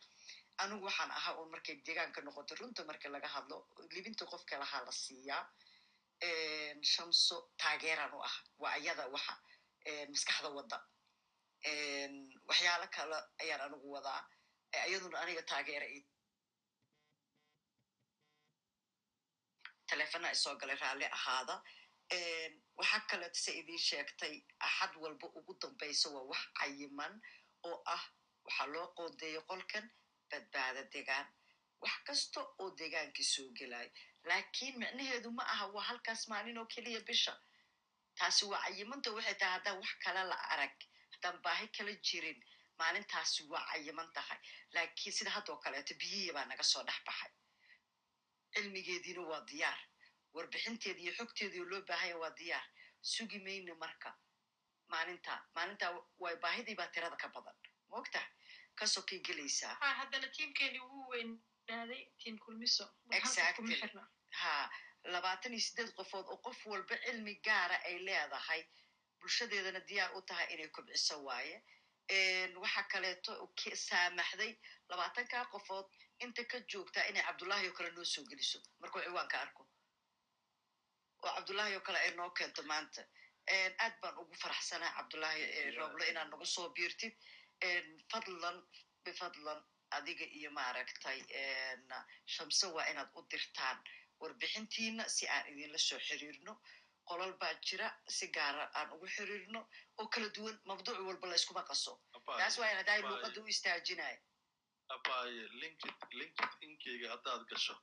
Anigu 0.62 0.84
waxaan 0.88 1.10
ahaa 1.18 1.34
un 1.42 1.50
markay 1.54 1.76
deegaanka 1.86 2.20
noqoto 2.26 2.54
runta 2.60 2.84
marka 2.84 3.08
laga 3.14 3.28
hadlo 3.34 3.56
libinta 3.94 4.24
qofka 4.32 4.58
lahaa 4.62 4.82
la 4.86 4.92
siiyaa. 4.92 5.42
Shamso 6.92 7.36
taageeraan 7.60 8.12
u 8.14 8.20
ah 8.28 8.36
waa 8.62 8.72
ayada 8.78 9.06
waxa 9.14 9.34
maskaxda 10.12 10.48
wadda. 10.58 10.78
Waxyaalo 12.48 12.86
kale 12.96 13.16
ayaan 13.42 13.60
anigu 13.66 13.88
wadaa 13.96 14.20
iyaduna 14.88 15.18
aniga 15.22 15.42
taageera 15.42 15.86
i 19.92 19.94
telefona 19.96 20.30
isoo 20.36 20.54
galay 20.60 20.76
raalli 20.82 21.06
ahaada 21.18 21.54
waxaa 22.78 23.00
kaleeto 23.10 23.38
se 23.44 23.52
idiin 23.60 23.78
sheegtay 23.88 24.34
axad 24.66 24.92
walba 25.02 25.26
ugu 25.38 25.52
dambaysa 25.62 26.08
waa 26.14 26.24
wax 26.32 26.42
cayiman 26.58 27.14
oo 27.68 27.76
ah 27.94 28.02
waxaa 28.46 28.66
loo 28.74 28.86
qoodeeyo 28.96 29.40
qolkan 29.50 29.86
badbaado 30.30 30.82
degaan. 30.92 31.26
Wax 31.82 31.96
kasta 32.06 32.40
oo 32.62 32.70
degaankii 32.80 33.24
soo 33.34 33.48
gelayo 33.58 33.90
laakiin 34.28 34.74
micnaheedu 34.82 35.30
ma 35.38 35.42
aha 35.52 35.66
waa 35.74 35.84
halkaas 35.88 36.22
maalin 36.28 36.58
oo 36.58 36.66
keliya 36.74 37.00
bisha. 37.08 37.32
Taasi 38.18 38.44
waa 38.50 38.62
cayimanta 38.64 39.10
waxay 39.16 39.34
tahay 39.40 39.52
haddaan 39.56 39.78
wax 39.82 39.92
kale 40.04 40.22
la 40.30 40.36
arag 40.52 40.76
haddaan 41.12 41.36
baahi 41.44 41.66
kala 41.76 41.92
jirin 42.06 42.38
maalintaasi 42.78 43.42
waa 43.52 43.64
cayiman 43.70 44.08
tahay. 44.16 44.38
Laakiin 44.74 45.12
sida 45.16 45.30
haddoo 45.36 45.56
kaleeto 45.64 45.94
biyihii 46.00 46.32
baa 46.36 46.44
naga 46.50 46.62
soo 46.72 46.82
dhex 46.88 47.00
baxay 47.06 47.30
cilmigeediina 48.54 49.22
waa 49.30 49.40
diyaar. 49.50 49.78
Warbixinteedi 50.34 51.02
iyo 51.02 51.12
xogteediio 51.18 51.64
loo 51.70 51.82
baahanya 51.88 52.16
waa 52.22 52.30
diyaar. 52.38 52.66
Sugi 53.00 53.38
mayno 53.38 53.74
marka. 53.74 54.10
Maalinta 54.88 55.32
maalinta 55.54 55.86
way 56.18 56.36
baahidii 56.36 56.74
baa 56.74 56.86
tirada 56.94 57.16
ka 57.16 57.28
badan. 57.28 57.56
Maogtaha 57.90 58.26
ka 58.74 58.86
soo 58.86 59.02
kay 59.02 59.18
gelaysaa 59.20 59.74
haddana 59.80 60.28
tiimkeeni 60.28 60.80
ugu 60.80 61.08
weynaaday 61.10 62.02
tiim 62.18 62.38
kulmiso. 62.38 62.84
Ha 64.40 64.70
labaatan 65.04 65.52
iyo 65.52 65.60
siddeed 65.60 65.92
qofood 65.96 66.26
oo 66.28 66.36
qof 66.44 66.66
walba 66.66 66.96
cilmi 67.04 67.34
gaara 67.44 67.76
ay 67.84 67.98
leedahay 68.06 68.62
bulshadeedana 69.20 69.80
diyaar 69.88 70.14
u 70.16 70.22
tahay 70.22 70.46
inay 70.54 70.68
kobciso 70.68 71.24
waaye. 71.24 71.62
Waxaa 72.62 72.82
kaleeto 72.92 73.32
saamaxday 73.74 74.52
labaatankaa 74.88 75.44
qofood 75.52 75.86
inta 76.24 76.44
ka 76.50 76.58
joogtaa 76.72 77.04
inay 77.10 77.22
cabdullaahi 77.28 77.68
oo 77.68 77.74
kale 77.78 77.90
noo 77.90 78.04
soo 78.04 78.24
geliso. 78.30 78.58
Markuu 78.80 79.00
ciwaanka 79.02 79.40
arko. 79.44 79.62
Oo 81.22 81.32
cabdullaahi 81.36 81.74
oo 81.76 81.80
kale 81.86 81.98
ay 81.98 82.10
noo 82.16 82.30
keento 82.30 82.62
maanta. 82.62 83.02
Aad 83.84 83.94
baan 84.00 84.18
ugu 84.22 84.34
faraxsanaa 84.42 84.92
cabdullaahi 84.96 85.70
rooblo 85.78 86.04
inaad 86.10 86.28
nagu 86.30 86.46
soo 86.46 86.68
biirtid. 86.76 87.14
Fadlan 88.12 88.62
bifadlan 89.04 89.60
adiga 89.96 90.24
iyo 90.38 90.50
maaragtay 90.50 91.18
shamse 92.34 92.66
waa 92.74 92.86
inaad 92.90 93.10
u 93.14 93.26
dirtaan 93.30 93.78
warbixintiina 94.20 95.08
si 95.08 95.28
aan 95.28 95.46
idinla 95.52 95.78
soo 95.78 95.98
xiriirno. 96.08 96.54
Qolol 97.08 97.32
baa 97.40 97.54
jira 97.66 97.88
si 98.08 98.26
gaara 98.36 98.64
aan 98.78 98.92
ugu 98.94 99.06
xiriirno. 99.16 99.60
Oo 99.98 100.08
kala 100.08 100.28
duwan 100.36 100.56
mabduuc 100.64 100.98
walba 101.08 101.26
la 101.28 101.34
iskuma 101.34 101.62
qaso 101.70 101.92
taas 102.38 102.58
waa 102.58 102.70
in 102.70 102.76
haddaay 102.76 103.00
luuqadda 103.02 103.40
u 103.40 103.46
istaajinaya 103.54 104.18
abaye 104.94 105.42
linkid 105.60 105.96
linkid 106.20 106.50
inkeyga 106.66 107.10
haddaad 107.14 107.42
gasho. 107.50 107.74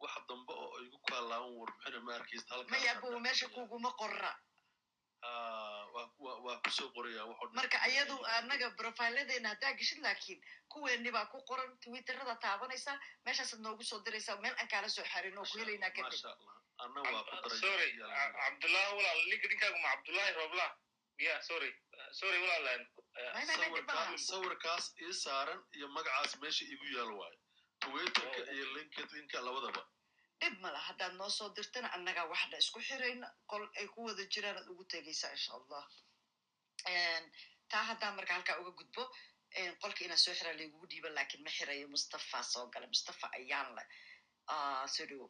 Wax 0.00 0.14
dambe 0.28 0.52
oo 0.52 0.78
igu 0.86 0.98
kaalaaban 1.08 1.52
warbixina 1.60 2.00
ma 2.06 2.14
arkaysta 2.18 2.54
halkaa 2.54 2.70
maya 2.78 2.94
bu 3.00 3.20
meesha 3.20 3.48
kuguma 3.48 3.90
qorra. 4.00 4.32
Waa 5.94 6.36
waa 6.44 6.60
ku 6.64 6.70
soo 6.70 6.90
qoraya 6.94 7.24
marka 7.52 7.78
ayadu 7.88 8.16
anaga 8.36 8.70
profiladeena 8.78 9.48
haddaa 9.48 9.72
geshid 9.78 9.98
laakiin 10.04 10.40
kuweeni 10.68 11.10
baa 11.12 11.26
ku 11.32 11.40
qoran 11.48 11.72
twitterada 11.80 12.34
taabanaysa 12.44 12.92
meeshaasaad 13.24 13.60
noogu 13.60 13.82
soo 13.84 14.00
diraysaa 14.04 14.36
meel 14.40 14.54
aan 14.60 14.68
kaala 14.68 14.88
soo 14.88 15.04
xarin 15.12 15.38
oo 15.38 15.44
ku 15.52 15.58
helaynaa 15.58 15.90
kadib. 15.90 16.20
sorry 17.60 17.88
cabdullahi 18.36 18.90
walaal. 18.96 19.20
Ninkaagu 19.30 19.78
ma 19.82 19.88
cabdullahi 19.94 20.32
robla 20.40 20.66
ya 21.18 21.42
sorry 21.42 21.70
sorry 22.12 22.38
walaalan 22.42 22.82
sawirkaas 24.28 24.94
ii 25.02 25.12
saaran 25.12 25.60
iyo 25.76 25.88
magacaas 25.88 26.32
meesha 26.40 26.64
igu 26.64 26.84
yaal 26.96 27.12
waayo. 27.20 27.38
Twitterka 27.80 28.52
iyo 28.52 28.64
linkedinka 28.74 29.40
labadaba. 29.40 29.82
Dhib 30.40 30.54
mala 30.60 30.78
haddaad 30.78 31.14
noo 31.20 31.30
soo 31.30 31.48
dirtana 31.56 31.88
annagaa 31.96 32.26
waxna 32.32 32.56
isku 32.58 32.80
xirayna 32.88 33.28
qol 33.50 33.64
ay 33.80 33.86
ku 33.94 34.04
wada 34.06 34.24
jiraan 34.32 34.56
aad 34.60 34.68
ugu 34.72 34.84
tegaysaa 34.84 35.30
insha 35.36 35.52
allah. 35.58 35.84
Taa 37.70 37.82
haddaan 37.90 38.14
marka 38.16 38.34
halkaa 38.34 38.58
uga 38.60 38.70
gudbo 38.78 39.02
qolka 39.82 40.04
inaan 40.04 40.18
soo 40.24 40.34
xiraa 40.38 40.56
laigugu 40.58 40.86
dhiiban 40.90 41.14
laakiin 41.14 41.42
ma 41.44 41.50
xirayo 41.56 41.88
mustafa 41.88 42.42
soo 42.42 42.66
gala. 42.72 42.86
Mustafa 42.86 43.26
ayaan 43.38 43.68
le 43.76 43.82
soo 44.94 45.06
dhowo 45.10 45.28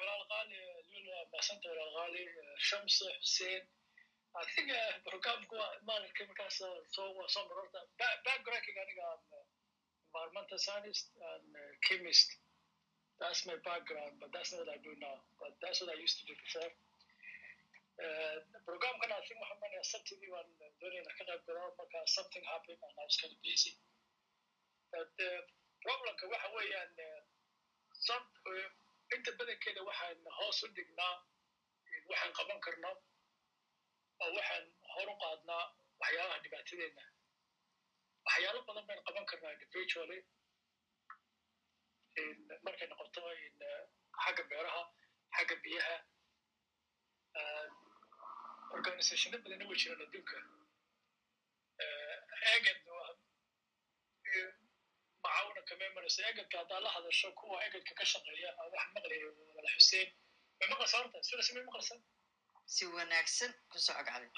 walaal 0.00 0.24
qaali 0.30 0.56
lula 0.92 1.16
maasanta 1.32 1.68
walaal 1.70 1.92
qaali 1.96 2.20
shams 2.68 2.96
xuseen 3.22 3.62
Uh, 4.36 5.00
programku 5.08 5.54
waa 5.56 5.72
maalinka 5.88 6.22
markaas 6.28 6.56
soo 6.60 6.74
soo 7.34 7.44
marorta 7.48 7.80
backgroundkiga 8.26 8.80
aniga 8.84 9.06
environmental 10.06 10.58
scientist 10.66 11.06
and 11.30 11.56
uh, 11.56 11.72
chemist. 11.86 12.28
That's 13.20 13.46
my 13.48 13.56
background 13.68 14.20
but 14.20 14.28
that's 14.34 14.52
not 14.52 14.60
what 14.60 14.74
I 14.76 14.78
do 14.84 14.92
now. 15.06 15.16
But 15.40 15.52
that's 15.62 15.80
what 15.80 15.88
I 15.94 15.96
used 16.04 16.18
to 16.20 16.24
do 16.28 16.34
before. 16.44 16.72
Programkan 18.68 19.08
I 19.16 19.20
think 19.24 19.40
waxaan 19.40 19.60
manayaa 19.64 19.88
sabtidii 19.94 20.30
waan 20.34 20.48
doonayna 20.80 21.16
ka 21.18 21.24
qayb 21.30 21.42
galo 21.48 21.72
marka 21.80 21.98
something 22.16 22.44
happened 22.52 22.80
and 22.86 22.94
I 23.00 23.04
was 23.08 23.16
kind 23.22 23.32
of 23.32 23.40
busy. 23.48 23.72
But 24.92 25.12
uh, 25.28 25.40
problemka 25.84 26.24
waxa 26.34 26.48
weeyaan 26.56 26.92
uh, 27.08 28.64
inta 29.16 29.30
badankeeda 29.40 29.80
waxaan 29.90 30.18
hoos 30.38 30.58
u 30.64 30.68
dhignaa 30.76 31.14
waxaan 32.10 32.32
qaban 32.38 32.60
karno 32.68 32.92
oo 34.22 34.30
waxaan 34.38 34.64
hor 34.94 35.08
u 35.12 35.16
qaadnaa 35.22 35.64
waxyaalaha 36.02 36.38
dhibaatadeenna. 36.44 37.04
Waxyaalo 38.26 38.60
badan 38.68 38.86
baynu 38.88 39.02
qaban 39.08 39.26
karnaa 39.30 39.52
individually 39.56 40.20
markay 42.66 42.86
noqoto 42.90 43.20
xagga 44.24 44.42
beeraha 44.50 44.82
xagga 45.36 45.56
biyaha 45.64 45.96
organizationo 48.76 49.36
badanna 49.44 49.64
way 49.70 49.78
jiraan 49.82 50.02
adduunka. 50.06 50.36
Eged 52.54 52.78
macaawina 55.22 55.60
kama 55.68 55.84
imanayso 55.90 56.20
egedka 56.30 56.56
haddaa 56.60 56.80
la 56.84 56.90
hadasho 56.96 57.28
kuwa 57.40 57.56
egedka 57.66 57.92
ka 57.98 58.04
shaqeeya 58.12 58.50
wax 58.74 58.86
maqlaya 58.96 59.26
wala 59.56 59.70
xuseen. 59.76 60.08
May 60.58 60.68
maqlaysa 60.72 60.96
horta? 61.00 61.18
Sidaas 61.28 61.48
may 61.54 61.64
maqlaysa 61.68 61.94
si 62.74 62.84
wanaagsan 62.94 63.52
ku 63.70 63.76
soo 63.84 63.94
cogcalay 63.98 64.28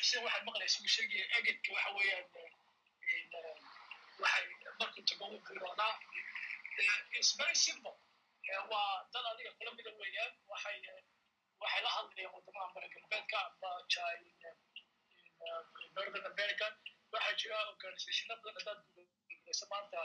xuseen 0.00 0.22
waxaan 0.26 0.44
maqlaysa 0.48 0.76
uu 0.82 0.90
sheegaya 0.96 1.24
egedka 1.38 1.68
waxa 1.76 1.90
weeyaan 1.96 2.26
waxay 4.22 4.44
markuu 4.80 5.02
tago 5.08 5.24
u 5.34 5.38
bilowdaa 5.46 5.94
it's 7.18 7.32
very 7.40 7.56
simple 7.66 7.94
waa 8.72 8.92
dad 9.12 9.24
adiga 9.32 9.50
kula 9.58 9.70
mida 9.78 9.90
weeyaan. 10.00 10.32
Waxay 10.52 10.76
waxay 11.62 11.80
la 11.86 11.90
hadlayaan 11.96 12.32
wadamaha 12.36 12.68
mara 12.74 12.88
galbeedka 12.94 13.36
amba 13.48 13.70
northern 15.96 16.26
america. 16.32 16.66
Waxaa 17.12 17.34
jira 17.40 17.58
organizationo 17.72 18.34
badan 18.44 18.54
haddaad 18.58 18.80
gudaysa 18.94 19.66
maanta 19.72 20.00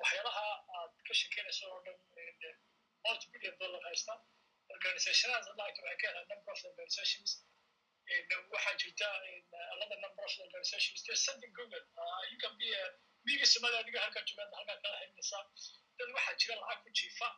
waxyaalaha 0.00 0.46
aad 0.78 0.92
ka 1.08 1.12
shekeynayso 1.20 1.64
oo 1.74 1.80
dhan 1.84 1.96
multi 3.04 3.26
billion 3.32 3.54
dollar 3.60 3.82
haysta 3.88 4.12
organizationadas 4.76 5.46
lacagta 5.60 5.82
waxay 5.86 5.98
ka 6.02 6.06
helaan 6.10 6.28
number 6.32 6.52
of 6.56 6.60
organizations 6.70 7.30
waxaa 8.54 8.74
jirta 8.82 9.08
another 9.76 9.98
number 10.04 10.24
of 10.28 10.32
organizations 10.46 10.98
there's 11.06 11.24
something 11.28 11.52
google 11.58 11.84
uh, 12.02 12.20
you 12.32 12.38
can 12.44 12.54
be 12.62 12.68
a 12.82 12.84
miga 13.28 13.46
samada 13.54 13.76
adiga 13.82 14.00
halkaa 14.04 14.22
joogaad 14.28 14.52
halkaa 14.58 14.78
kala 14.84 14.96
xidhnaysaa 15.02 15.42
dad 15.98 16.08
waxaa 16.16 16.34
jira 16.42 16.54
lacag 16.62 16.80
ku 16.84 16.90
jiifa 17.00 17.28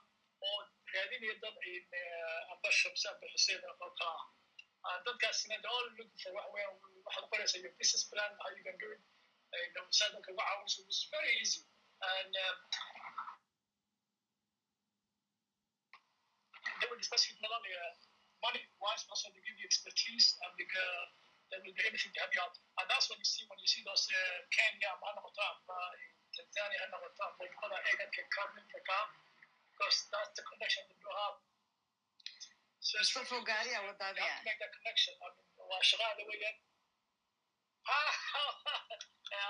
oo 0.49 0.59
raadinaya 0.95 1.35
dad 1.45 1.57
amba 2.53 2.71
shamse 2.81 3.09
kala 3.21 3.39
ah 4.89 4.99
dadkaasina 5.07 5.57
the 5.65 5.69
all 5.75 5.87
looking 5.99 6.21
for 6.25 6.33
wax 6.37 6.47
weeyaan 6.55 6.77
waxaad 7.07 7.25
qoraysaa 7.33 7.63
your 7.65 7.75
business 7.81 8.05
plan 8.13 8.31
how 8.43 8.51
you 8.59 8.65
can 8.69 8.79
do 8.85 8.91
it. 8.97 9.03
Sadalka 9.99 10.31
uga 10.33 10.45
caawiso 10.49 10.81
it's 10.91 11.03
very 11.17 11.33
easy. 11.43 11.63
And 12.11 12.35
um, 12.45 12.59
discuss 17.01 17.29
with 17.29 17.41
Melania 17.45 17.85
money 18.41 18.63
wise, 18.81 19.05
also 19.13 19.29
they 19.37 19.43
give 19.45 19.57
you 19.61 19.69
expertise 19.69 20.37
and 20.41 20.53
they, 20.57 20.65
uh, 20.65 21.05
they 21.53 21.59
will 21.61 21.77
do 21.77 21.85
anything 21.85 22.13
to 22.15 22.19
help 22.25 22.33
you 22.33 22.41
out. 22.41 22.57
And 22.81 22.87
that's 22.89 23.11
what 23.13 23.21
you 23.21 23.29
see 23.29 23.45
when 23.49 23.61
you 23.61 23.69
see 23.69 23.85
those 23.85 24.09
uh, 24.09 24.41
Kenya, 24.49 24.97
Mahanakotam, 25.03 25.57
uh, 25.69 25.93
Tanzania, 26.33 26.81
Egan 26.89 28.11
can 28.15 28.29
come 28.33 28.53
in 28.57 28.65
the 28.65 28.81
car 28.89 29.07
because 29.77 29.97
that's 30.09 30.33
the 30.39 30.45
connection 30.49 30.89
that 30.89 30.97
you 30.97 31.11
have. 31.11 31.37
So 32.81 32.97
it's 32.97 33.13
have 33.13 33.29
you 33.29 33.37
have 33.37 33.93
to 33.93 34.45
make 34.47 34.57
that 34.57 34.73
connection. 34.73 35.13
I 35.21 35.29
mean, 35.37 35.45
waa 35.69 35.85
shaqada 35.85 36.17
the 36.17 36.25
way 36.25 36.41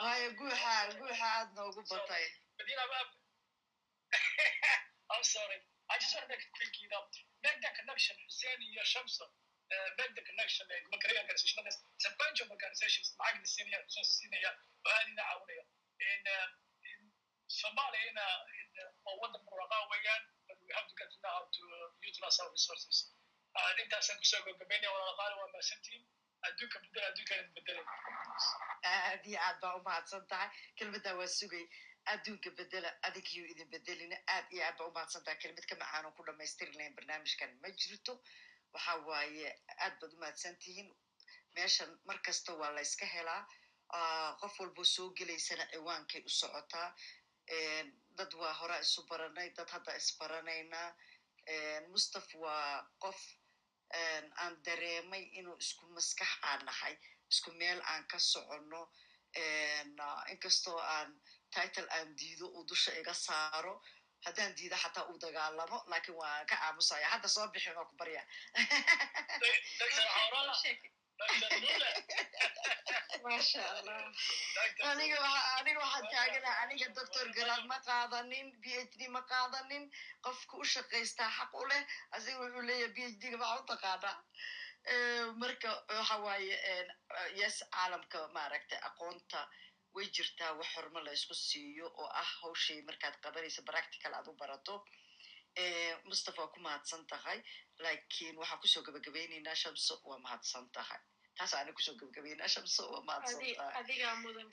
waayo 0.03 0.29
guuxa 0.39 0.73
guuxa 0.99 1.27
aad 1.37 1.49
noogu 1.57 1.81
batay 1.91 2.27
I'm 5.13 5.25
sorry. 5.25 5.59
I 5.91 5.99
just 5.99 6.15
want 6.15 6.25
to 6.27 6.31
make 6.31 6.45
a 6.47 6.51
quick, 6.55 6.75
you 6.83 6.89
know, 6.93 7.03
make 7.43 7.59
that 7.65 7.75
connection. 7.81 8.15
Hussein 8.27 8.61
iyo 8.63 8.83
Shamsa, 8.93 9.27
uh, 9.27 9.89
make 9.99 10.13
the 10.15 10.23
connection. 10.23 10.65
Makariya 10.95 11.21
organization. 11.27 11.67
It's 11.67 12.07
a 12.07 12.15
bunch 12.21 12.39
of 12.43 12.49
organizations. 12.51 13.11
Lacag 13.19 13.43
la 13.43 13.49
siinaya, 13.55 13.79
resources 13.87 14.15
siinaya, 14.23 14.51
oo 14.87 14.91
aad 14.97 15.09
ina 15.13 15.23
caawinaya. 15.29 15.65
In, 16.01 16.23
uh, 16.37 16.49
in 16.91 17.01
Somalia, 17.61 18.03
in, 18.11 18.17
uh, 18.17 18.59
in, 18.59 18.69
waa 19.05 19.17
wadan 19.23 19.43
barwaaqaa 19.49 19.83
weeyaan, 19.93 20.23
but 20.47 20.57
we 20.63 20.71
have 20.79 20.87
to 20.91 20.95
get 21.01 21.09
to 21.11 21.19
know 21.23 21.33
how 21.37 21.45
to 21.59 21.63
uh, 21.79 21.89
utilize 22.11 22.39
our 22.43 22.51
resources. 22.55 22.97
Uh, 23.59 23.71
intaasaan 23.83 24.17
ku 24.23 24.27
soo 24.31 24.41
gabagabeynaya 24.47 24.91
walaalaqaali 24.95 25.35
waa 25.43 25.51
mahadsantihiin. 25.55 26.05
Adduunka 26.49 26.79
bedel, 26.87 27.05
adduunkana 27.11 27.43
bedelay. 27.57 27.87
aad 28.95 29.23
iyo 29.29 29.39
aad 29.47 29.59
baa 29.63 29.75
u 29.79 29.83
mahadsan 29.89 30.23
tahay 30.31 30.49
kelmaddaa 30.79 31.15
waa 31.21 31.29
sugay 31.39 31.65
adduunka 32.13 32.51
bedela 32.59 32.91
adigiyo 33.03 33.45
idin 33.53 33.71
bedelina 33.71 34.17
aad 34.35 34.47
iyo 34.53 34.63
aad 34.65 34.77
baa 34.79 34.87
u 34.89 34.93
mahadsan 34.97 35.25
tahay 35.25 35.39
kelmad 35.43 35.67
ka 35.71 35.75
macaanon 35.83 36.13
ku 36.17 36.23
dhamaystiri 36.27 36.73
lahayn 36.73 36.95
barnaamijkan 36.97 37.51
ma 37.63 37.69
jirto? 37.81 38.13
Waxa 38.73 38.95
waaye 39.09 39.49
aad 39.85 39.95
baad 40.01 40.13
u 40.15 40.55
tihiin. 40.63 40.89
Meeshan 41.55 41.91
mar 42.07 42.19
kasta 42.23 42.53
waa 42.61 42.71
la 42.75 42.81
yska 42.81 43.07
helaa. 43.07 43.43
Qof 44.41 44.61
walbo 44.61 44.85
soo 44.85 45.11
gelaysana 45.19 45.65
ciwaankay 45.73 46.23
u 46.29 46.29
socotaa 46.29 46.89
dad 48.17 48.33
waa 48.41 48.53
horaa 48.61 48.81
isu 48.81 49.03
baranay 49.11 49.51
dad 49.57 49.69
hadda 49.71 49.97
isbaranaynaa 49.97 50.89
mustaf 51.93 52.35
waa 52.35 52.87
qof 53.03 53.21
aan 54.43 54.63
dareemay 54.65 55.23
inuu 55.39 55.57
isku 55.59 55.87
maskax 55.97 56.33
aan 56.43 56.65
nahay 56.65 56.95
isku 57.31 57.51
meel 57.53 57.81
aan 57.83 58.07
ka 58.11 58.19
soconno. 58.19 58.83
Inkastoo 60.33 60.79
aan 60.79 61.11
title 61.57 61.89
aan 61.97 62.09
diido 62.21 62.47
uu 62.57 62.65
dusha 62.71 62.93
iga 63.01 63.15
saaro. 63.15 63.75
Haddaan 64.25 64.53
diida 64.59 64.77
xataa 64.83 65.05
uu 65.11 65.19
dagaalamo 65.25 65.79
laakiin 65.91 66.17
waan 66.21 66.47
ka 66.51 66.57
aamusaya 66.67 67.09
hadda 67.15 67.29
soo 67.29 67.47
bixin 67.53 67.77
oo 67.81 67.87
ku 67.91 67.95
barya. 68.01 68.23
Maasha 73.25 73.63
allah 73.77 74.01
aniga 74.91 75.19
aniga 75.59 75.81
waxaan 75.85 76.45
aniga 76.63 76.87
doctor 76.99 77.27
garaad 77.37 77.65
ma 77.73 77.79
qaadanin 77.89 78.47
b 78.63 78.65
h 78.77 78.79
d 78.99 79.01
ma 79.17 79.23
qaadanin. 79.33 79.85
Qofka 80.25 80.55
u 80.63 80.65
shaqaystaa 80.75 81.31
xaq 81.39 81.53
u 81.61 81.63
leh 81.71 81.83
asiga 82.17 82.39
wuxuu 82.43 82.65
leeyahay 82.69 82.93
b 82.97 82.99
h 83.09 83.11
d 83.21 83.23
ga 83.33 83.37
maxaa 83.43 83.61
u 83.63 83.65
taqaanaa 83.73 84.17
marka 85.41 85.71
waxa 85.99 86.17
waaye 86.25 86.57
yes 87.41 87.57
caalamka 87.75 88.19
maaragtay 88.37 88.81
aqoonta 88.89 89.41
way 89.95 90.07
jirtaa 90.17 90.53
wax 90.59 90.69
horma 90.77 91.01
la 91.07 91.13
isku 91.19 91.35
siiyo 91.35 91.87
oo 92.01 92.09
ah 92.23 92.29
hawshay 92.41 92.81
markaad 92.89 93.17
qabanaysa 93.25 93.63
practical 93.71 94.13
aad 94.15 94.29
u 94.31 94.35
barato. 94.43 94.75
Mustafa 96.11 96.43
waa 96.43 96.53
ku 96.55 96.61
mahadsan 96.67 97.03
tahay 97.13 97.39
laakiin 97.85 98.37
waxaan 98.41 98.61
ku 98.63 98.67
soo 98.73 98.83
gabagabaynaynaa 98.87 99.55
shamso 99.63 99.95
waa 100.09 100.19
mahadsan 100.27 100.67
tahay. 100.77 101.01
Taas 101.37 101.53
aana 101.55 101.73
ku 101.73 101.83
soo 101.87 101.95
gabagabaynaa 102.01 102.49
shamso 102.55 102.83
waa 102.93 103.03
mahadsan 103.09 103.41
tahay. 103.57 103.75
adigaa 103.81 104.15
mudan 104.23 104.49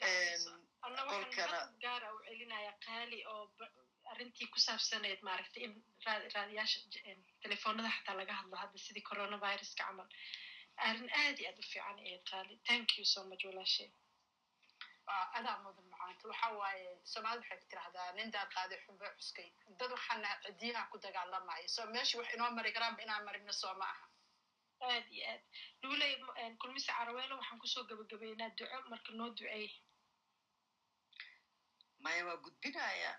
anna 0.86 1.02
waxaan 1.06 1.24
qolkana 1.24 1.58
mahad 1.58 1.82
gaara 1.86 2.08
u 2.16 2.20
celinaya 2.28 2.74
qaali 2.86 3.20
oo 3.34 3.44
arrintii 4.12 4.48
ku 4.54 4.60
saabsaneed 4.68 5.20
maaragtay 5.28 5.64
in 5.68 5.74
raad- 6.06 6.28
raadiyaasha 6.36 6.80
j- 6.94 7.04
em, 7.12 7.20
telefoonada 7.44 7.90
xataa 7.96 8.16
laga 8.20 8.34
hadlo 8.40 8.56
hadda 8.64 8.78
sidii 8.86 9.04
coronaviruska 9.10 9.84
camal. 9.84 10.08
Arrin 10.88 11.10
aad 11.22 11.38
iyo 11.40 11.50
aad 11.50 11.60
u 11.62 11.66
fiican 11.72 11.98
ee 12.10 12.20
qaali. 12.30 12.54
Thank 12.70 12.88
you 12.98 13.06
so 13.14 13.20
much 13.30 13.44
walaashay 13.50 13.90
adaa 15.38 15.58
mudan 15.64 15.86
macaanta 15.92 16.28
waxa 16.32 16.48
waaye 16.60 16.90
soomaalida 17.12 17.42
waxay 17.44 17.60
ku 17.62 17.66
tirahdaa 17.72 18.12
nin 18.18 18.32
daad 18.32 18.50
qaaday 18.56 18.80
xunba 18.86 19.08
cuskay. 19.18 19.50
Dad 19.80 19.92
waxaana 19.92 20.30
cidiyaha 20.44 20.90
ku 20.92 20.98
dagaalamaya 21.06 21.68
so 21.76 21.82
meesha 21.94 22.18
wax 22.20 22.28
inoo 22.36 22.52
mari 22.58 22.72
karaanba 22.76 23.02
inaan 23.04 23.24
marino 23.26 23.52
soo 23.62 23.74
ma 23.82 23.86
aha. 23.94 24.06
Aad 24.82 25.06
iyo 25.12 25.24
aad. 25.32 25.42
Luuley 25.82 26.14
kulmise 26.62 26.92
caraweelo 26.98 27.36
waxaan 27.40 27.60
ku 27.62 27.68
soo 27.68 27.84
gabagabaynaa 27.90 28.50
duco 28.58 28.78
marka 28.92 29.12
noo 29.12 29.30
duceey 29.38 29.70
maya 32.04 32.26
waa 32.28 32.38
gudbinaya 32.44 33.12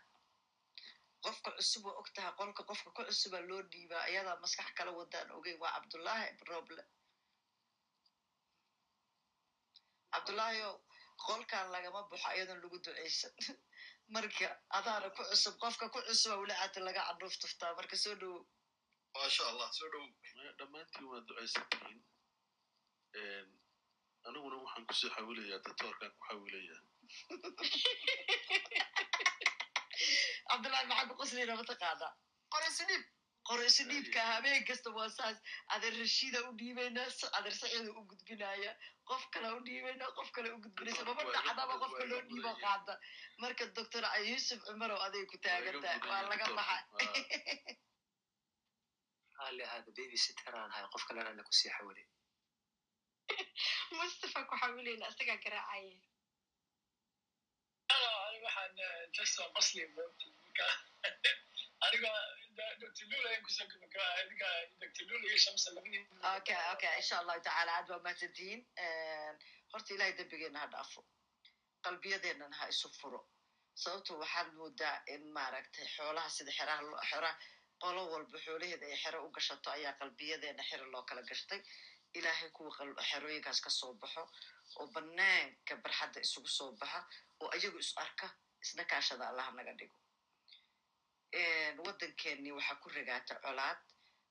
qofka 1.24 1.50
cusub 1.56 1.84
waa 1.86 1.96
og 2.00 2.08
tahay 2.14 2.32
qolka 2.38 2.62
qofka 2.68 2.90
ku 2.96 3.02
cusuba 3.08 3.38
loo 3.48 3.62
dhiibaa 3.70 4.02
ayadaa 4.08 4.36
maskax 4.42 4.68
kala 4.78 4.90
wadaan 4.98 5.28
ogeyn 5.36 5.58
waa 5.62 5.72
cabdullaahi 5.74 6.26
roble. 6.50 6.82
Cabdullaahi 10.12 10.60
qolkan 11.26 11.66
lagama 11.74 12.00
baxo 12.10 12.26
ayadoon 12.28 12.60
lagu 12.62 12.76
duceysan 12.84 13.32
marka 14.14 14.46
adaana 14.78 15.08
ku 15.16 15.22
cusub 15.30 15.54
qofka 15.62 15.86
ku 15.94 15.98
cusuba 16.08 16.34
walacaata 16.42 16.78
laga 16.88 17.02
cadhuuf 17.08 17.34
tuftaa 17.42 17.76
marka 17.78 17.96
soo 18.04 18.14
dhowo 18.20 18.40
maasha 19.14 19.42
allah 19.50 19.68
soo 19.72 19.88
dhow. 19.92 20.06
Dhammaantiin 20.58 21.06
waa 21.10 21.20
ducaysantihiin. 21.28 22.00
Aniguna 24.26 24.56
waxaan 24.64 24.86
ku 24.88 24.94
soo 25.00 25.10
xawilayaa 25.16 25.64
datoorkan 25.66 26.10
ku 26.18 26.22
xawilayaa 26.28 26.80
cabdullahi 30.48 30.86
maxaa 30.90 31.08
ku 31.10 31.14
qoslina 31.20 31.54
mataqaanaa 33.48 33.56
qoraysudhiib 33.56 34.04
qoraysudhiibka 34.12 34.20
habeen 34.32 34.64
kasta 34.68 34.90
waa 34.96 35.08
saas 35.10 35.38
adeer 35.74 35.94
rashiida 36.02 36.38
u 36.48 36.52
dhiibayna 36.60 37.02
adeer 37.38 37.54
saciida 37.60 37.90
u 37.98 38.02
gudbinaya 38.10 38.72
qof 39.10 39.22
kale 39.32 39.48
u 39.56 39.60
dhiibayna 39.66 40.06
qof 40.18 40.30
kale 40.36 40.48
u 40.52 40.58
gudbinaysa 40.64 41.04
maba 41.08 41.22
dhacdaba 41.34 41.74
qofka 41.82 42.04
loo 42.10 42.22
dhiibo 42.30 42.52
qaada 42.64 42.94
marka 43.38 43.64
doctor 43.76 44.04
yuusuf 44.30 44.60
cumarow 44.66 45.00
aday 45.06 45.24
ku 45.30 45.36
taagantahay 45.44 45.98
waa 46.10 46.22
laga 46.30 46.46
baxa 46.58 46.76
mustafa 53.98 54.40
ku 54.48 54.54
xawilayna 54.60 55.06
isagaa 55.12 55.38
garaacaye 55.44 55.96
waxaan 58.44 58.76
just 59.16 59.36
qasli 59.56 59.82
aniga 61.86 62.10
okay 66.36 66.60
okay 66.74 66.92
insha 67.00 67.14
allahu 67.20 67.40
tacaala 67.46 67.72
aad 67.78 67.88
waa 67.92 68.00
mahadsantihiin 68.06 68.60
horta 69.72 69.90
ilahay 69.94 70.12
dembigeena 70.18 70.58
ha 70.62 70.66
dhaafo 70.74 71.00
qalbiyadeennana 71.86 72.56
ha 72.60 72.66
isu 72.74 72.88
furo 73.00 73.20
sababto 73.82 74.12
waxaad 74.22 74.48
moodaa 74.58 74.96
in 75.14 75.22
maaragtay 75.36 75.86
xoolaha 75.96 76.30
sida 76.36 76.52
xeraha 76.58 76.82
xeraha 77.10 77.34
qolo 77.82 78.02
walba 78.12 78.38
xoolaheeda 78.46 78.86
ay 78.90 78.96
xero 79.04 79.18
u 79.26 79.30
gashato 79.36 79.68
ayaa 79.76 79.94
qalbiyadeena 80.00 80.62
xero 80.70 80.84
loo 80.92 81.02
kala 81.08 81.22
gashtay. 81.30 81.60
Ilaahay 82.18 82.50
kuwa 82.56 82.70
xerooyinkaas 83.10 83.60
ka 83.64 83.70
soo 83.70 83.92
baxo 84.02 84.22
oo 84.80 84.86
banaanka 84.94 85.74
barxadda 85.84 86.20
isugu 86.26 86.48
soo 86.58 86.70
baxa 86.80 87.00
oo 87.40 87.48
ayagu 87.54 87.78
is 87.84 87.92
arka 88.04 88.26
isna 88.64 88.84
kaashada 88.90 89.24
allaha 89.30 89.50
naga 89.58 89.72
dhigo 89.78 89.96
waddankeennii 91.32 92.52
waxaa 92.52 92.76
ku 92.82 92.88
rogaata 92.88 93.34
colaad 93.44 93.78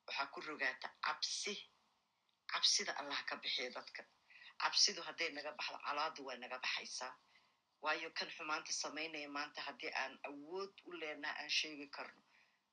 waxaa 0.08 0.27
ku 0.34 0.42
rogaata 0.42 0.90
cabsi. 1.06 1.53
Cabsida 2.51 2.93
allah 2.98 3.24
ka 3.26 3.35
bixiya 3.35 3.69
dadka. 3.72 4.03
Cabsidu 4.58 5.01
hadday 5.01 5.30
naga 5.32 5.51
baxdo 5.51 5.77
colaadu 5.85 6.24
way 6.26 6.38
naga 6.38 6.58
baxaysaa. 6.59 7.14
Waayo 7.82 8.09
kan 8.17 8.30
xumaanta 8.30 8.72
samaynaya 8.74 9.30
maanta 9.30 9.61
haddii 9.61 9.92
aan 9.93 10.19
awood 10.24 10.74
u 10.85 10.92
leenaha 10.92 11.35
aan 11.42 11.50
sheegi 11.50 11.88
karno. 11.90 12.22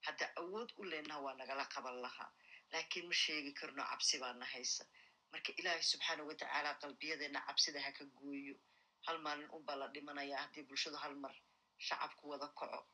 Hadda 0.07 0.27
awood 0.37 0.73
u 0.77 0.85
leenaha 0.85 1.21
waa 1.21 1.35
nagala 1.35 1.65
qaban 1.75 2.01
lahaa. 2.03 2.31
Laakiin 2.73 3.07
ma 3.09 3.15
sheegi 3.15 3.53
karno 3.53 3.83
cabsi 3.85 4.19
baana 4.19 4.45
haysa. 4.47 4.85
Marka 5.33 5.53
ilaahay 5.57 5.83
subxaanau 5.83 6.27
watacaala 6.29 6.75
qalbiyadeena 6.81 7.41
cabsida 7.47 7.81
ha 7.83 7.93
ka 7.93 8.05
gooyo. 8.05 8.57
Hal 9.07 9.19
maalin 9.19 9.51
unbaa 9.51 9.77
la 9.77 9.89
dhimanayaa 9.89 10.41
haddii 10.43 10.63
bulshadu 10.63 10.97
hal 10.97 11.15
mar 11.17 11.35
shacabku 11.79 12.29
wada 12.29 12.49
kaco 12.49 12.87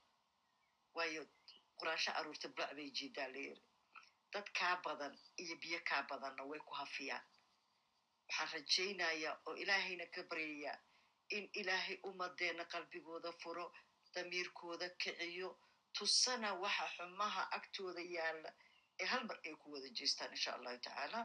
waayo 0.94 1.22
quraansho 1.78 2.10
aruurta 2.18 2.48
bac 2.48 2.70
bay 2.76 2.90
jiidaa 2.98 3.28
layiri 3.34 3.62
dad 4.32 4.46
kaa 4.58 4.76
badan 4.84 5.14
iyo 5.42 5.54
biyo 5.62 5.80
kaa 5.88 6.02
badanna 6.10 6.42
way 6.50 6.60
ku 6.60 6.72
hafiyaan. 6.80 7.24
Waxaan 8.28 8.48
rajaynayaa 8.52 9.34
oo 9.46 9.54
ilaahayna 9.62 10.06
ka 10.14 10.22
baryayaa 10.30 10.78
in 11.36 11.44
ilaahay 11.60 11.96
ummadeena 12.08 12.64
qalbigooda 12.72 13.32
furo 13.42 13.66
damiirkooda 14.14 14.88
kiciyo 15.02 15.48
tusana 15.92 16.54
waxa 16.62 16.86
xumaha 16.96 17.42
agtooda 17.56 18.00
yaalla 18.16 18.50
ee 19.00 19.06
hal 19.12 19.24
mar 19.28 19.38
ay 19.46 19.54
ku 19.62 19.72
wada 19.72 19.88
jeestaan 19.98 20.30
insha 20.36 20.50
allahu 20.56 20.78
tacaala. 20.78 21.20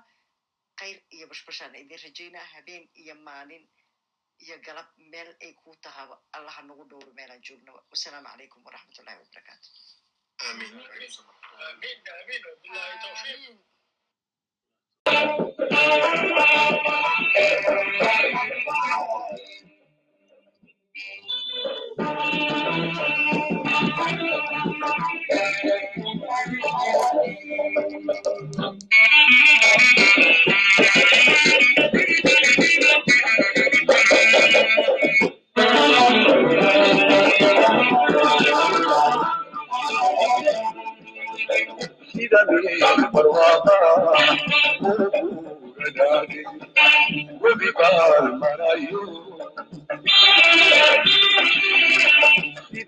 Khayr 0.80 0.98
iyo 1.16 1.26
bashbashaana 1.28 1.78
idin 1.78 2.00
rajaynaa 2.06 2.46
habeen 2.54 2.90
iyo 3.02 3.16
maalin 3.16 3.64
iyo 4.44 4.56
galab 4.66 4.88
meel 5.12 5.30
ay 5.46 5.52
ku 5.62 5.70
tahaba 5.84 6.16
allaha 6.38 6.62
nagu 6.68 6.84
dhowro 6.90 7.12
meelaan 7.18 7.42
joognaba 7.48 7.80
wasalaamu 7.92 8.28
calaykum 8.32 8.62
waraxmat 8.68 8.98
ullahi 9.02 9.18
wabarakaatu 9.22 9.70
آمين 42.35 42.35
آمين 42.35 42.81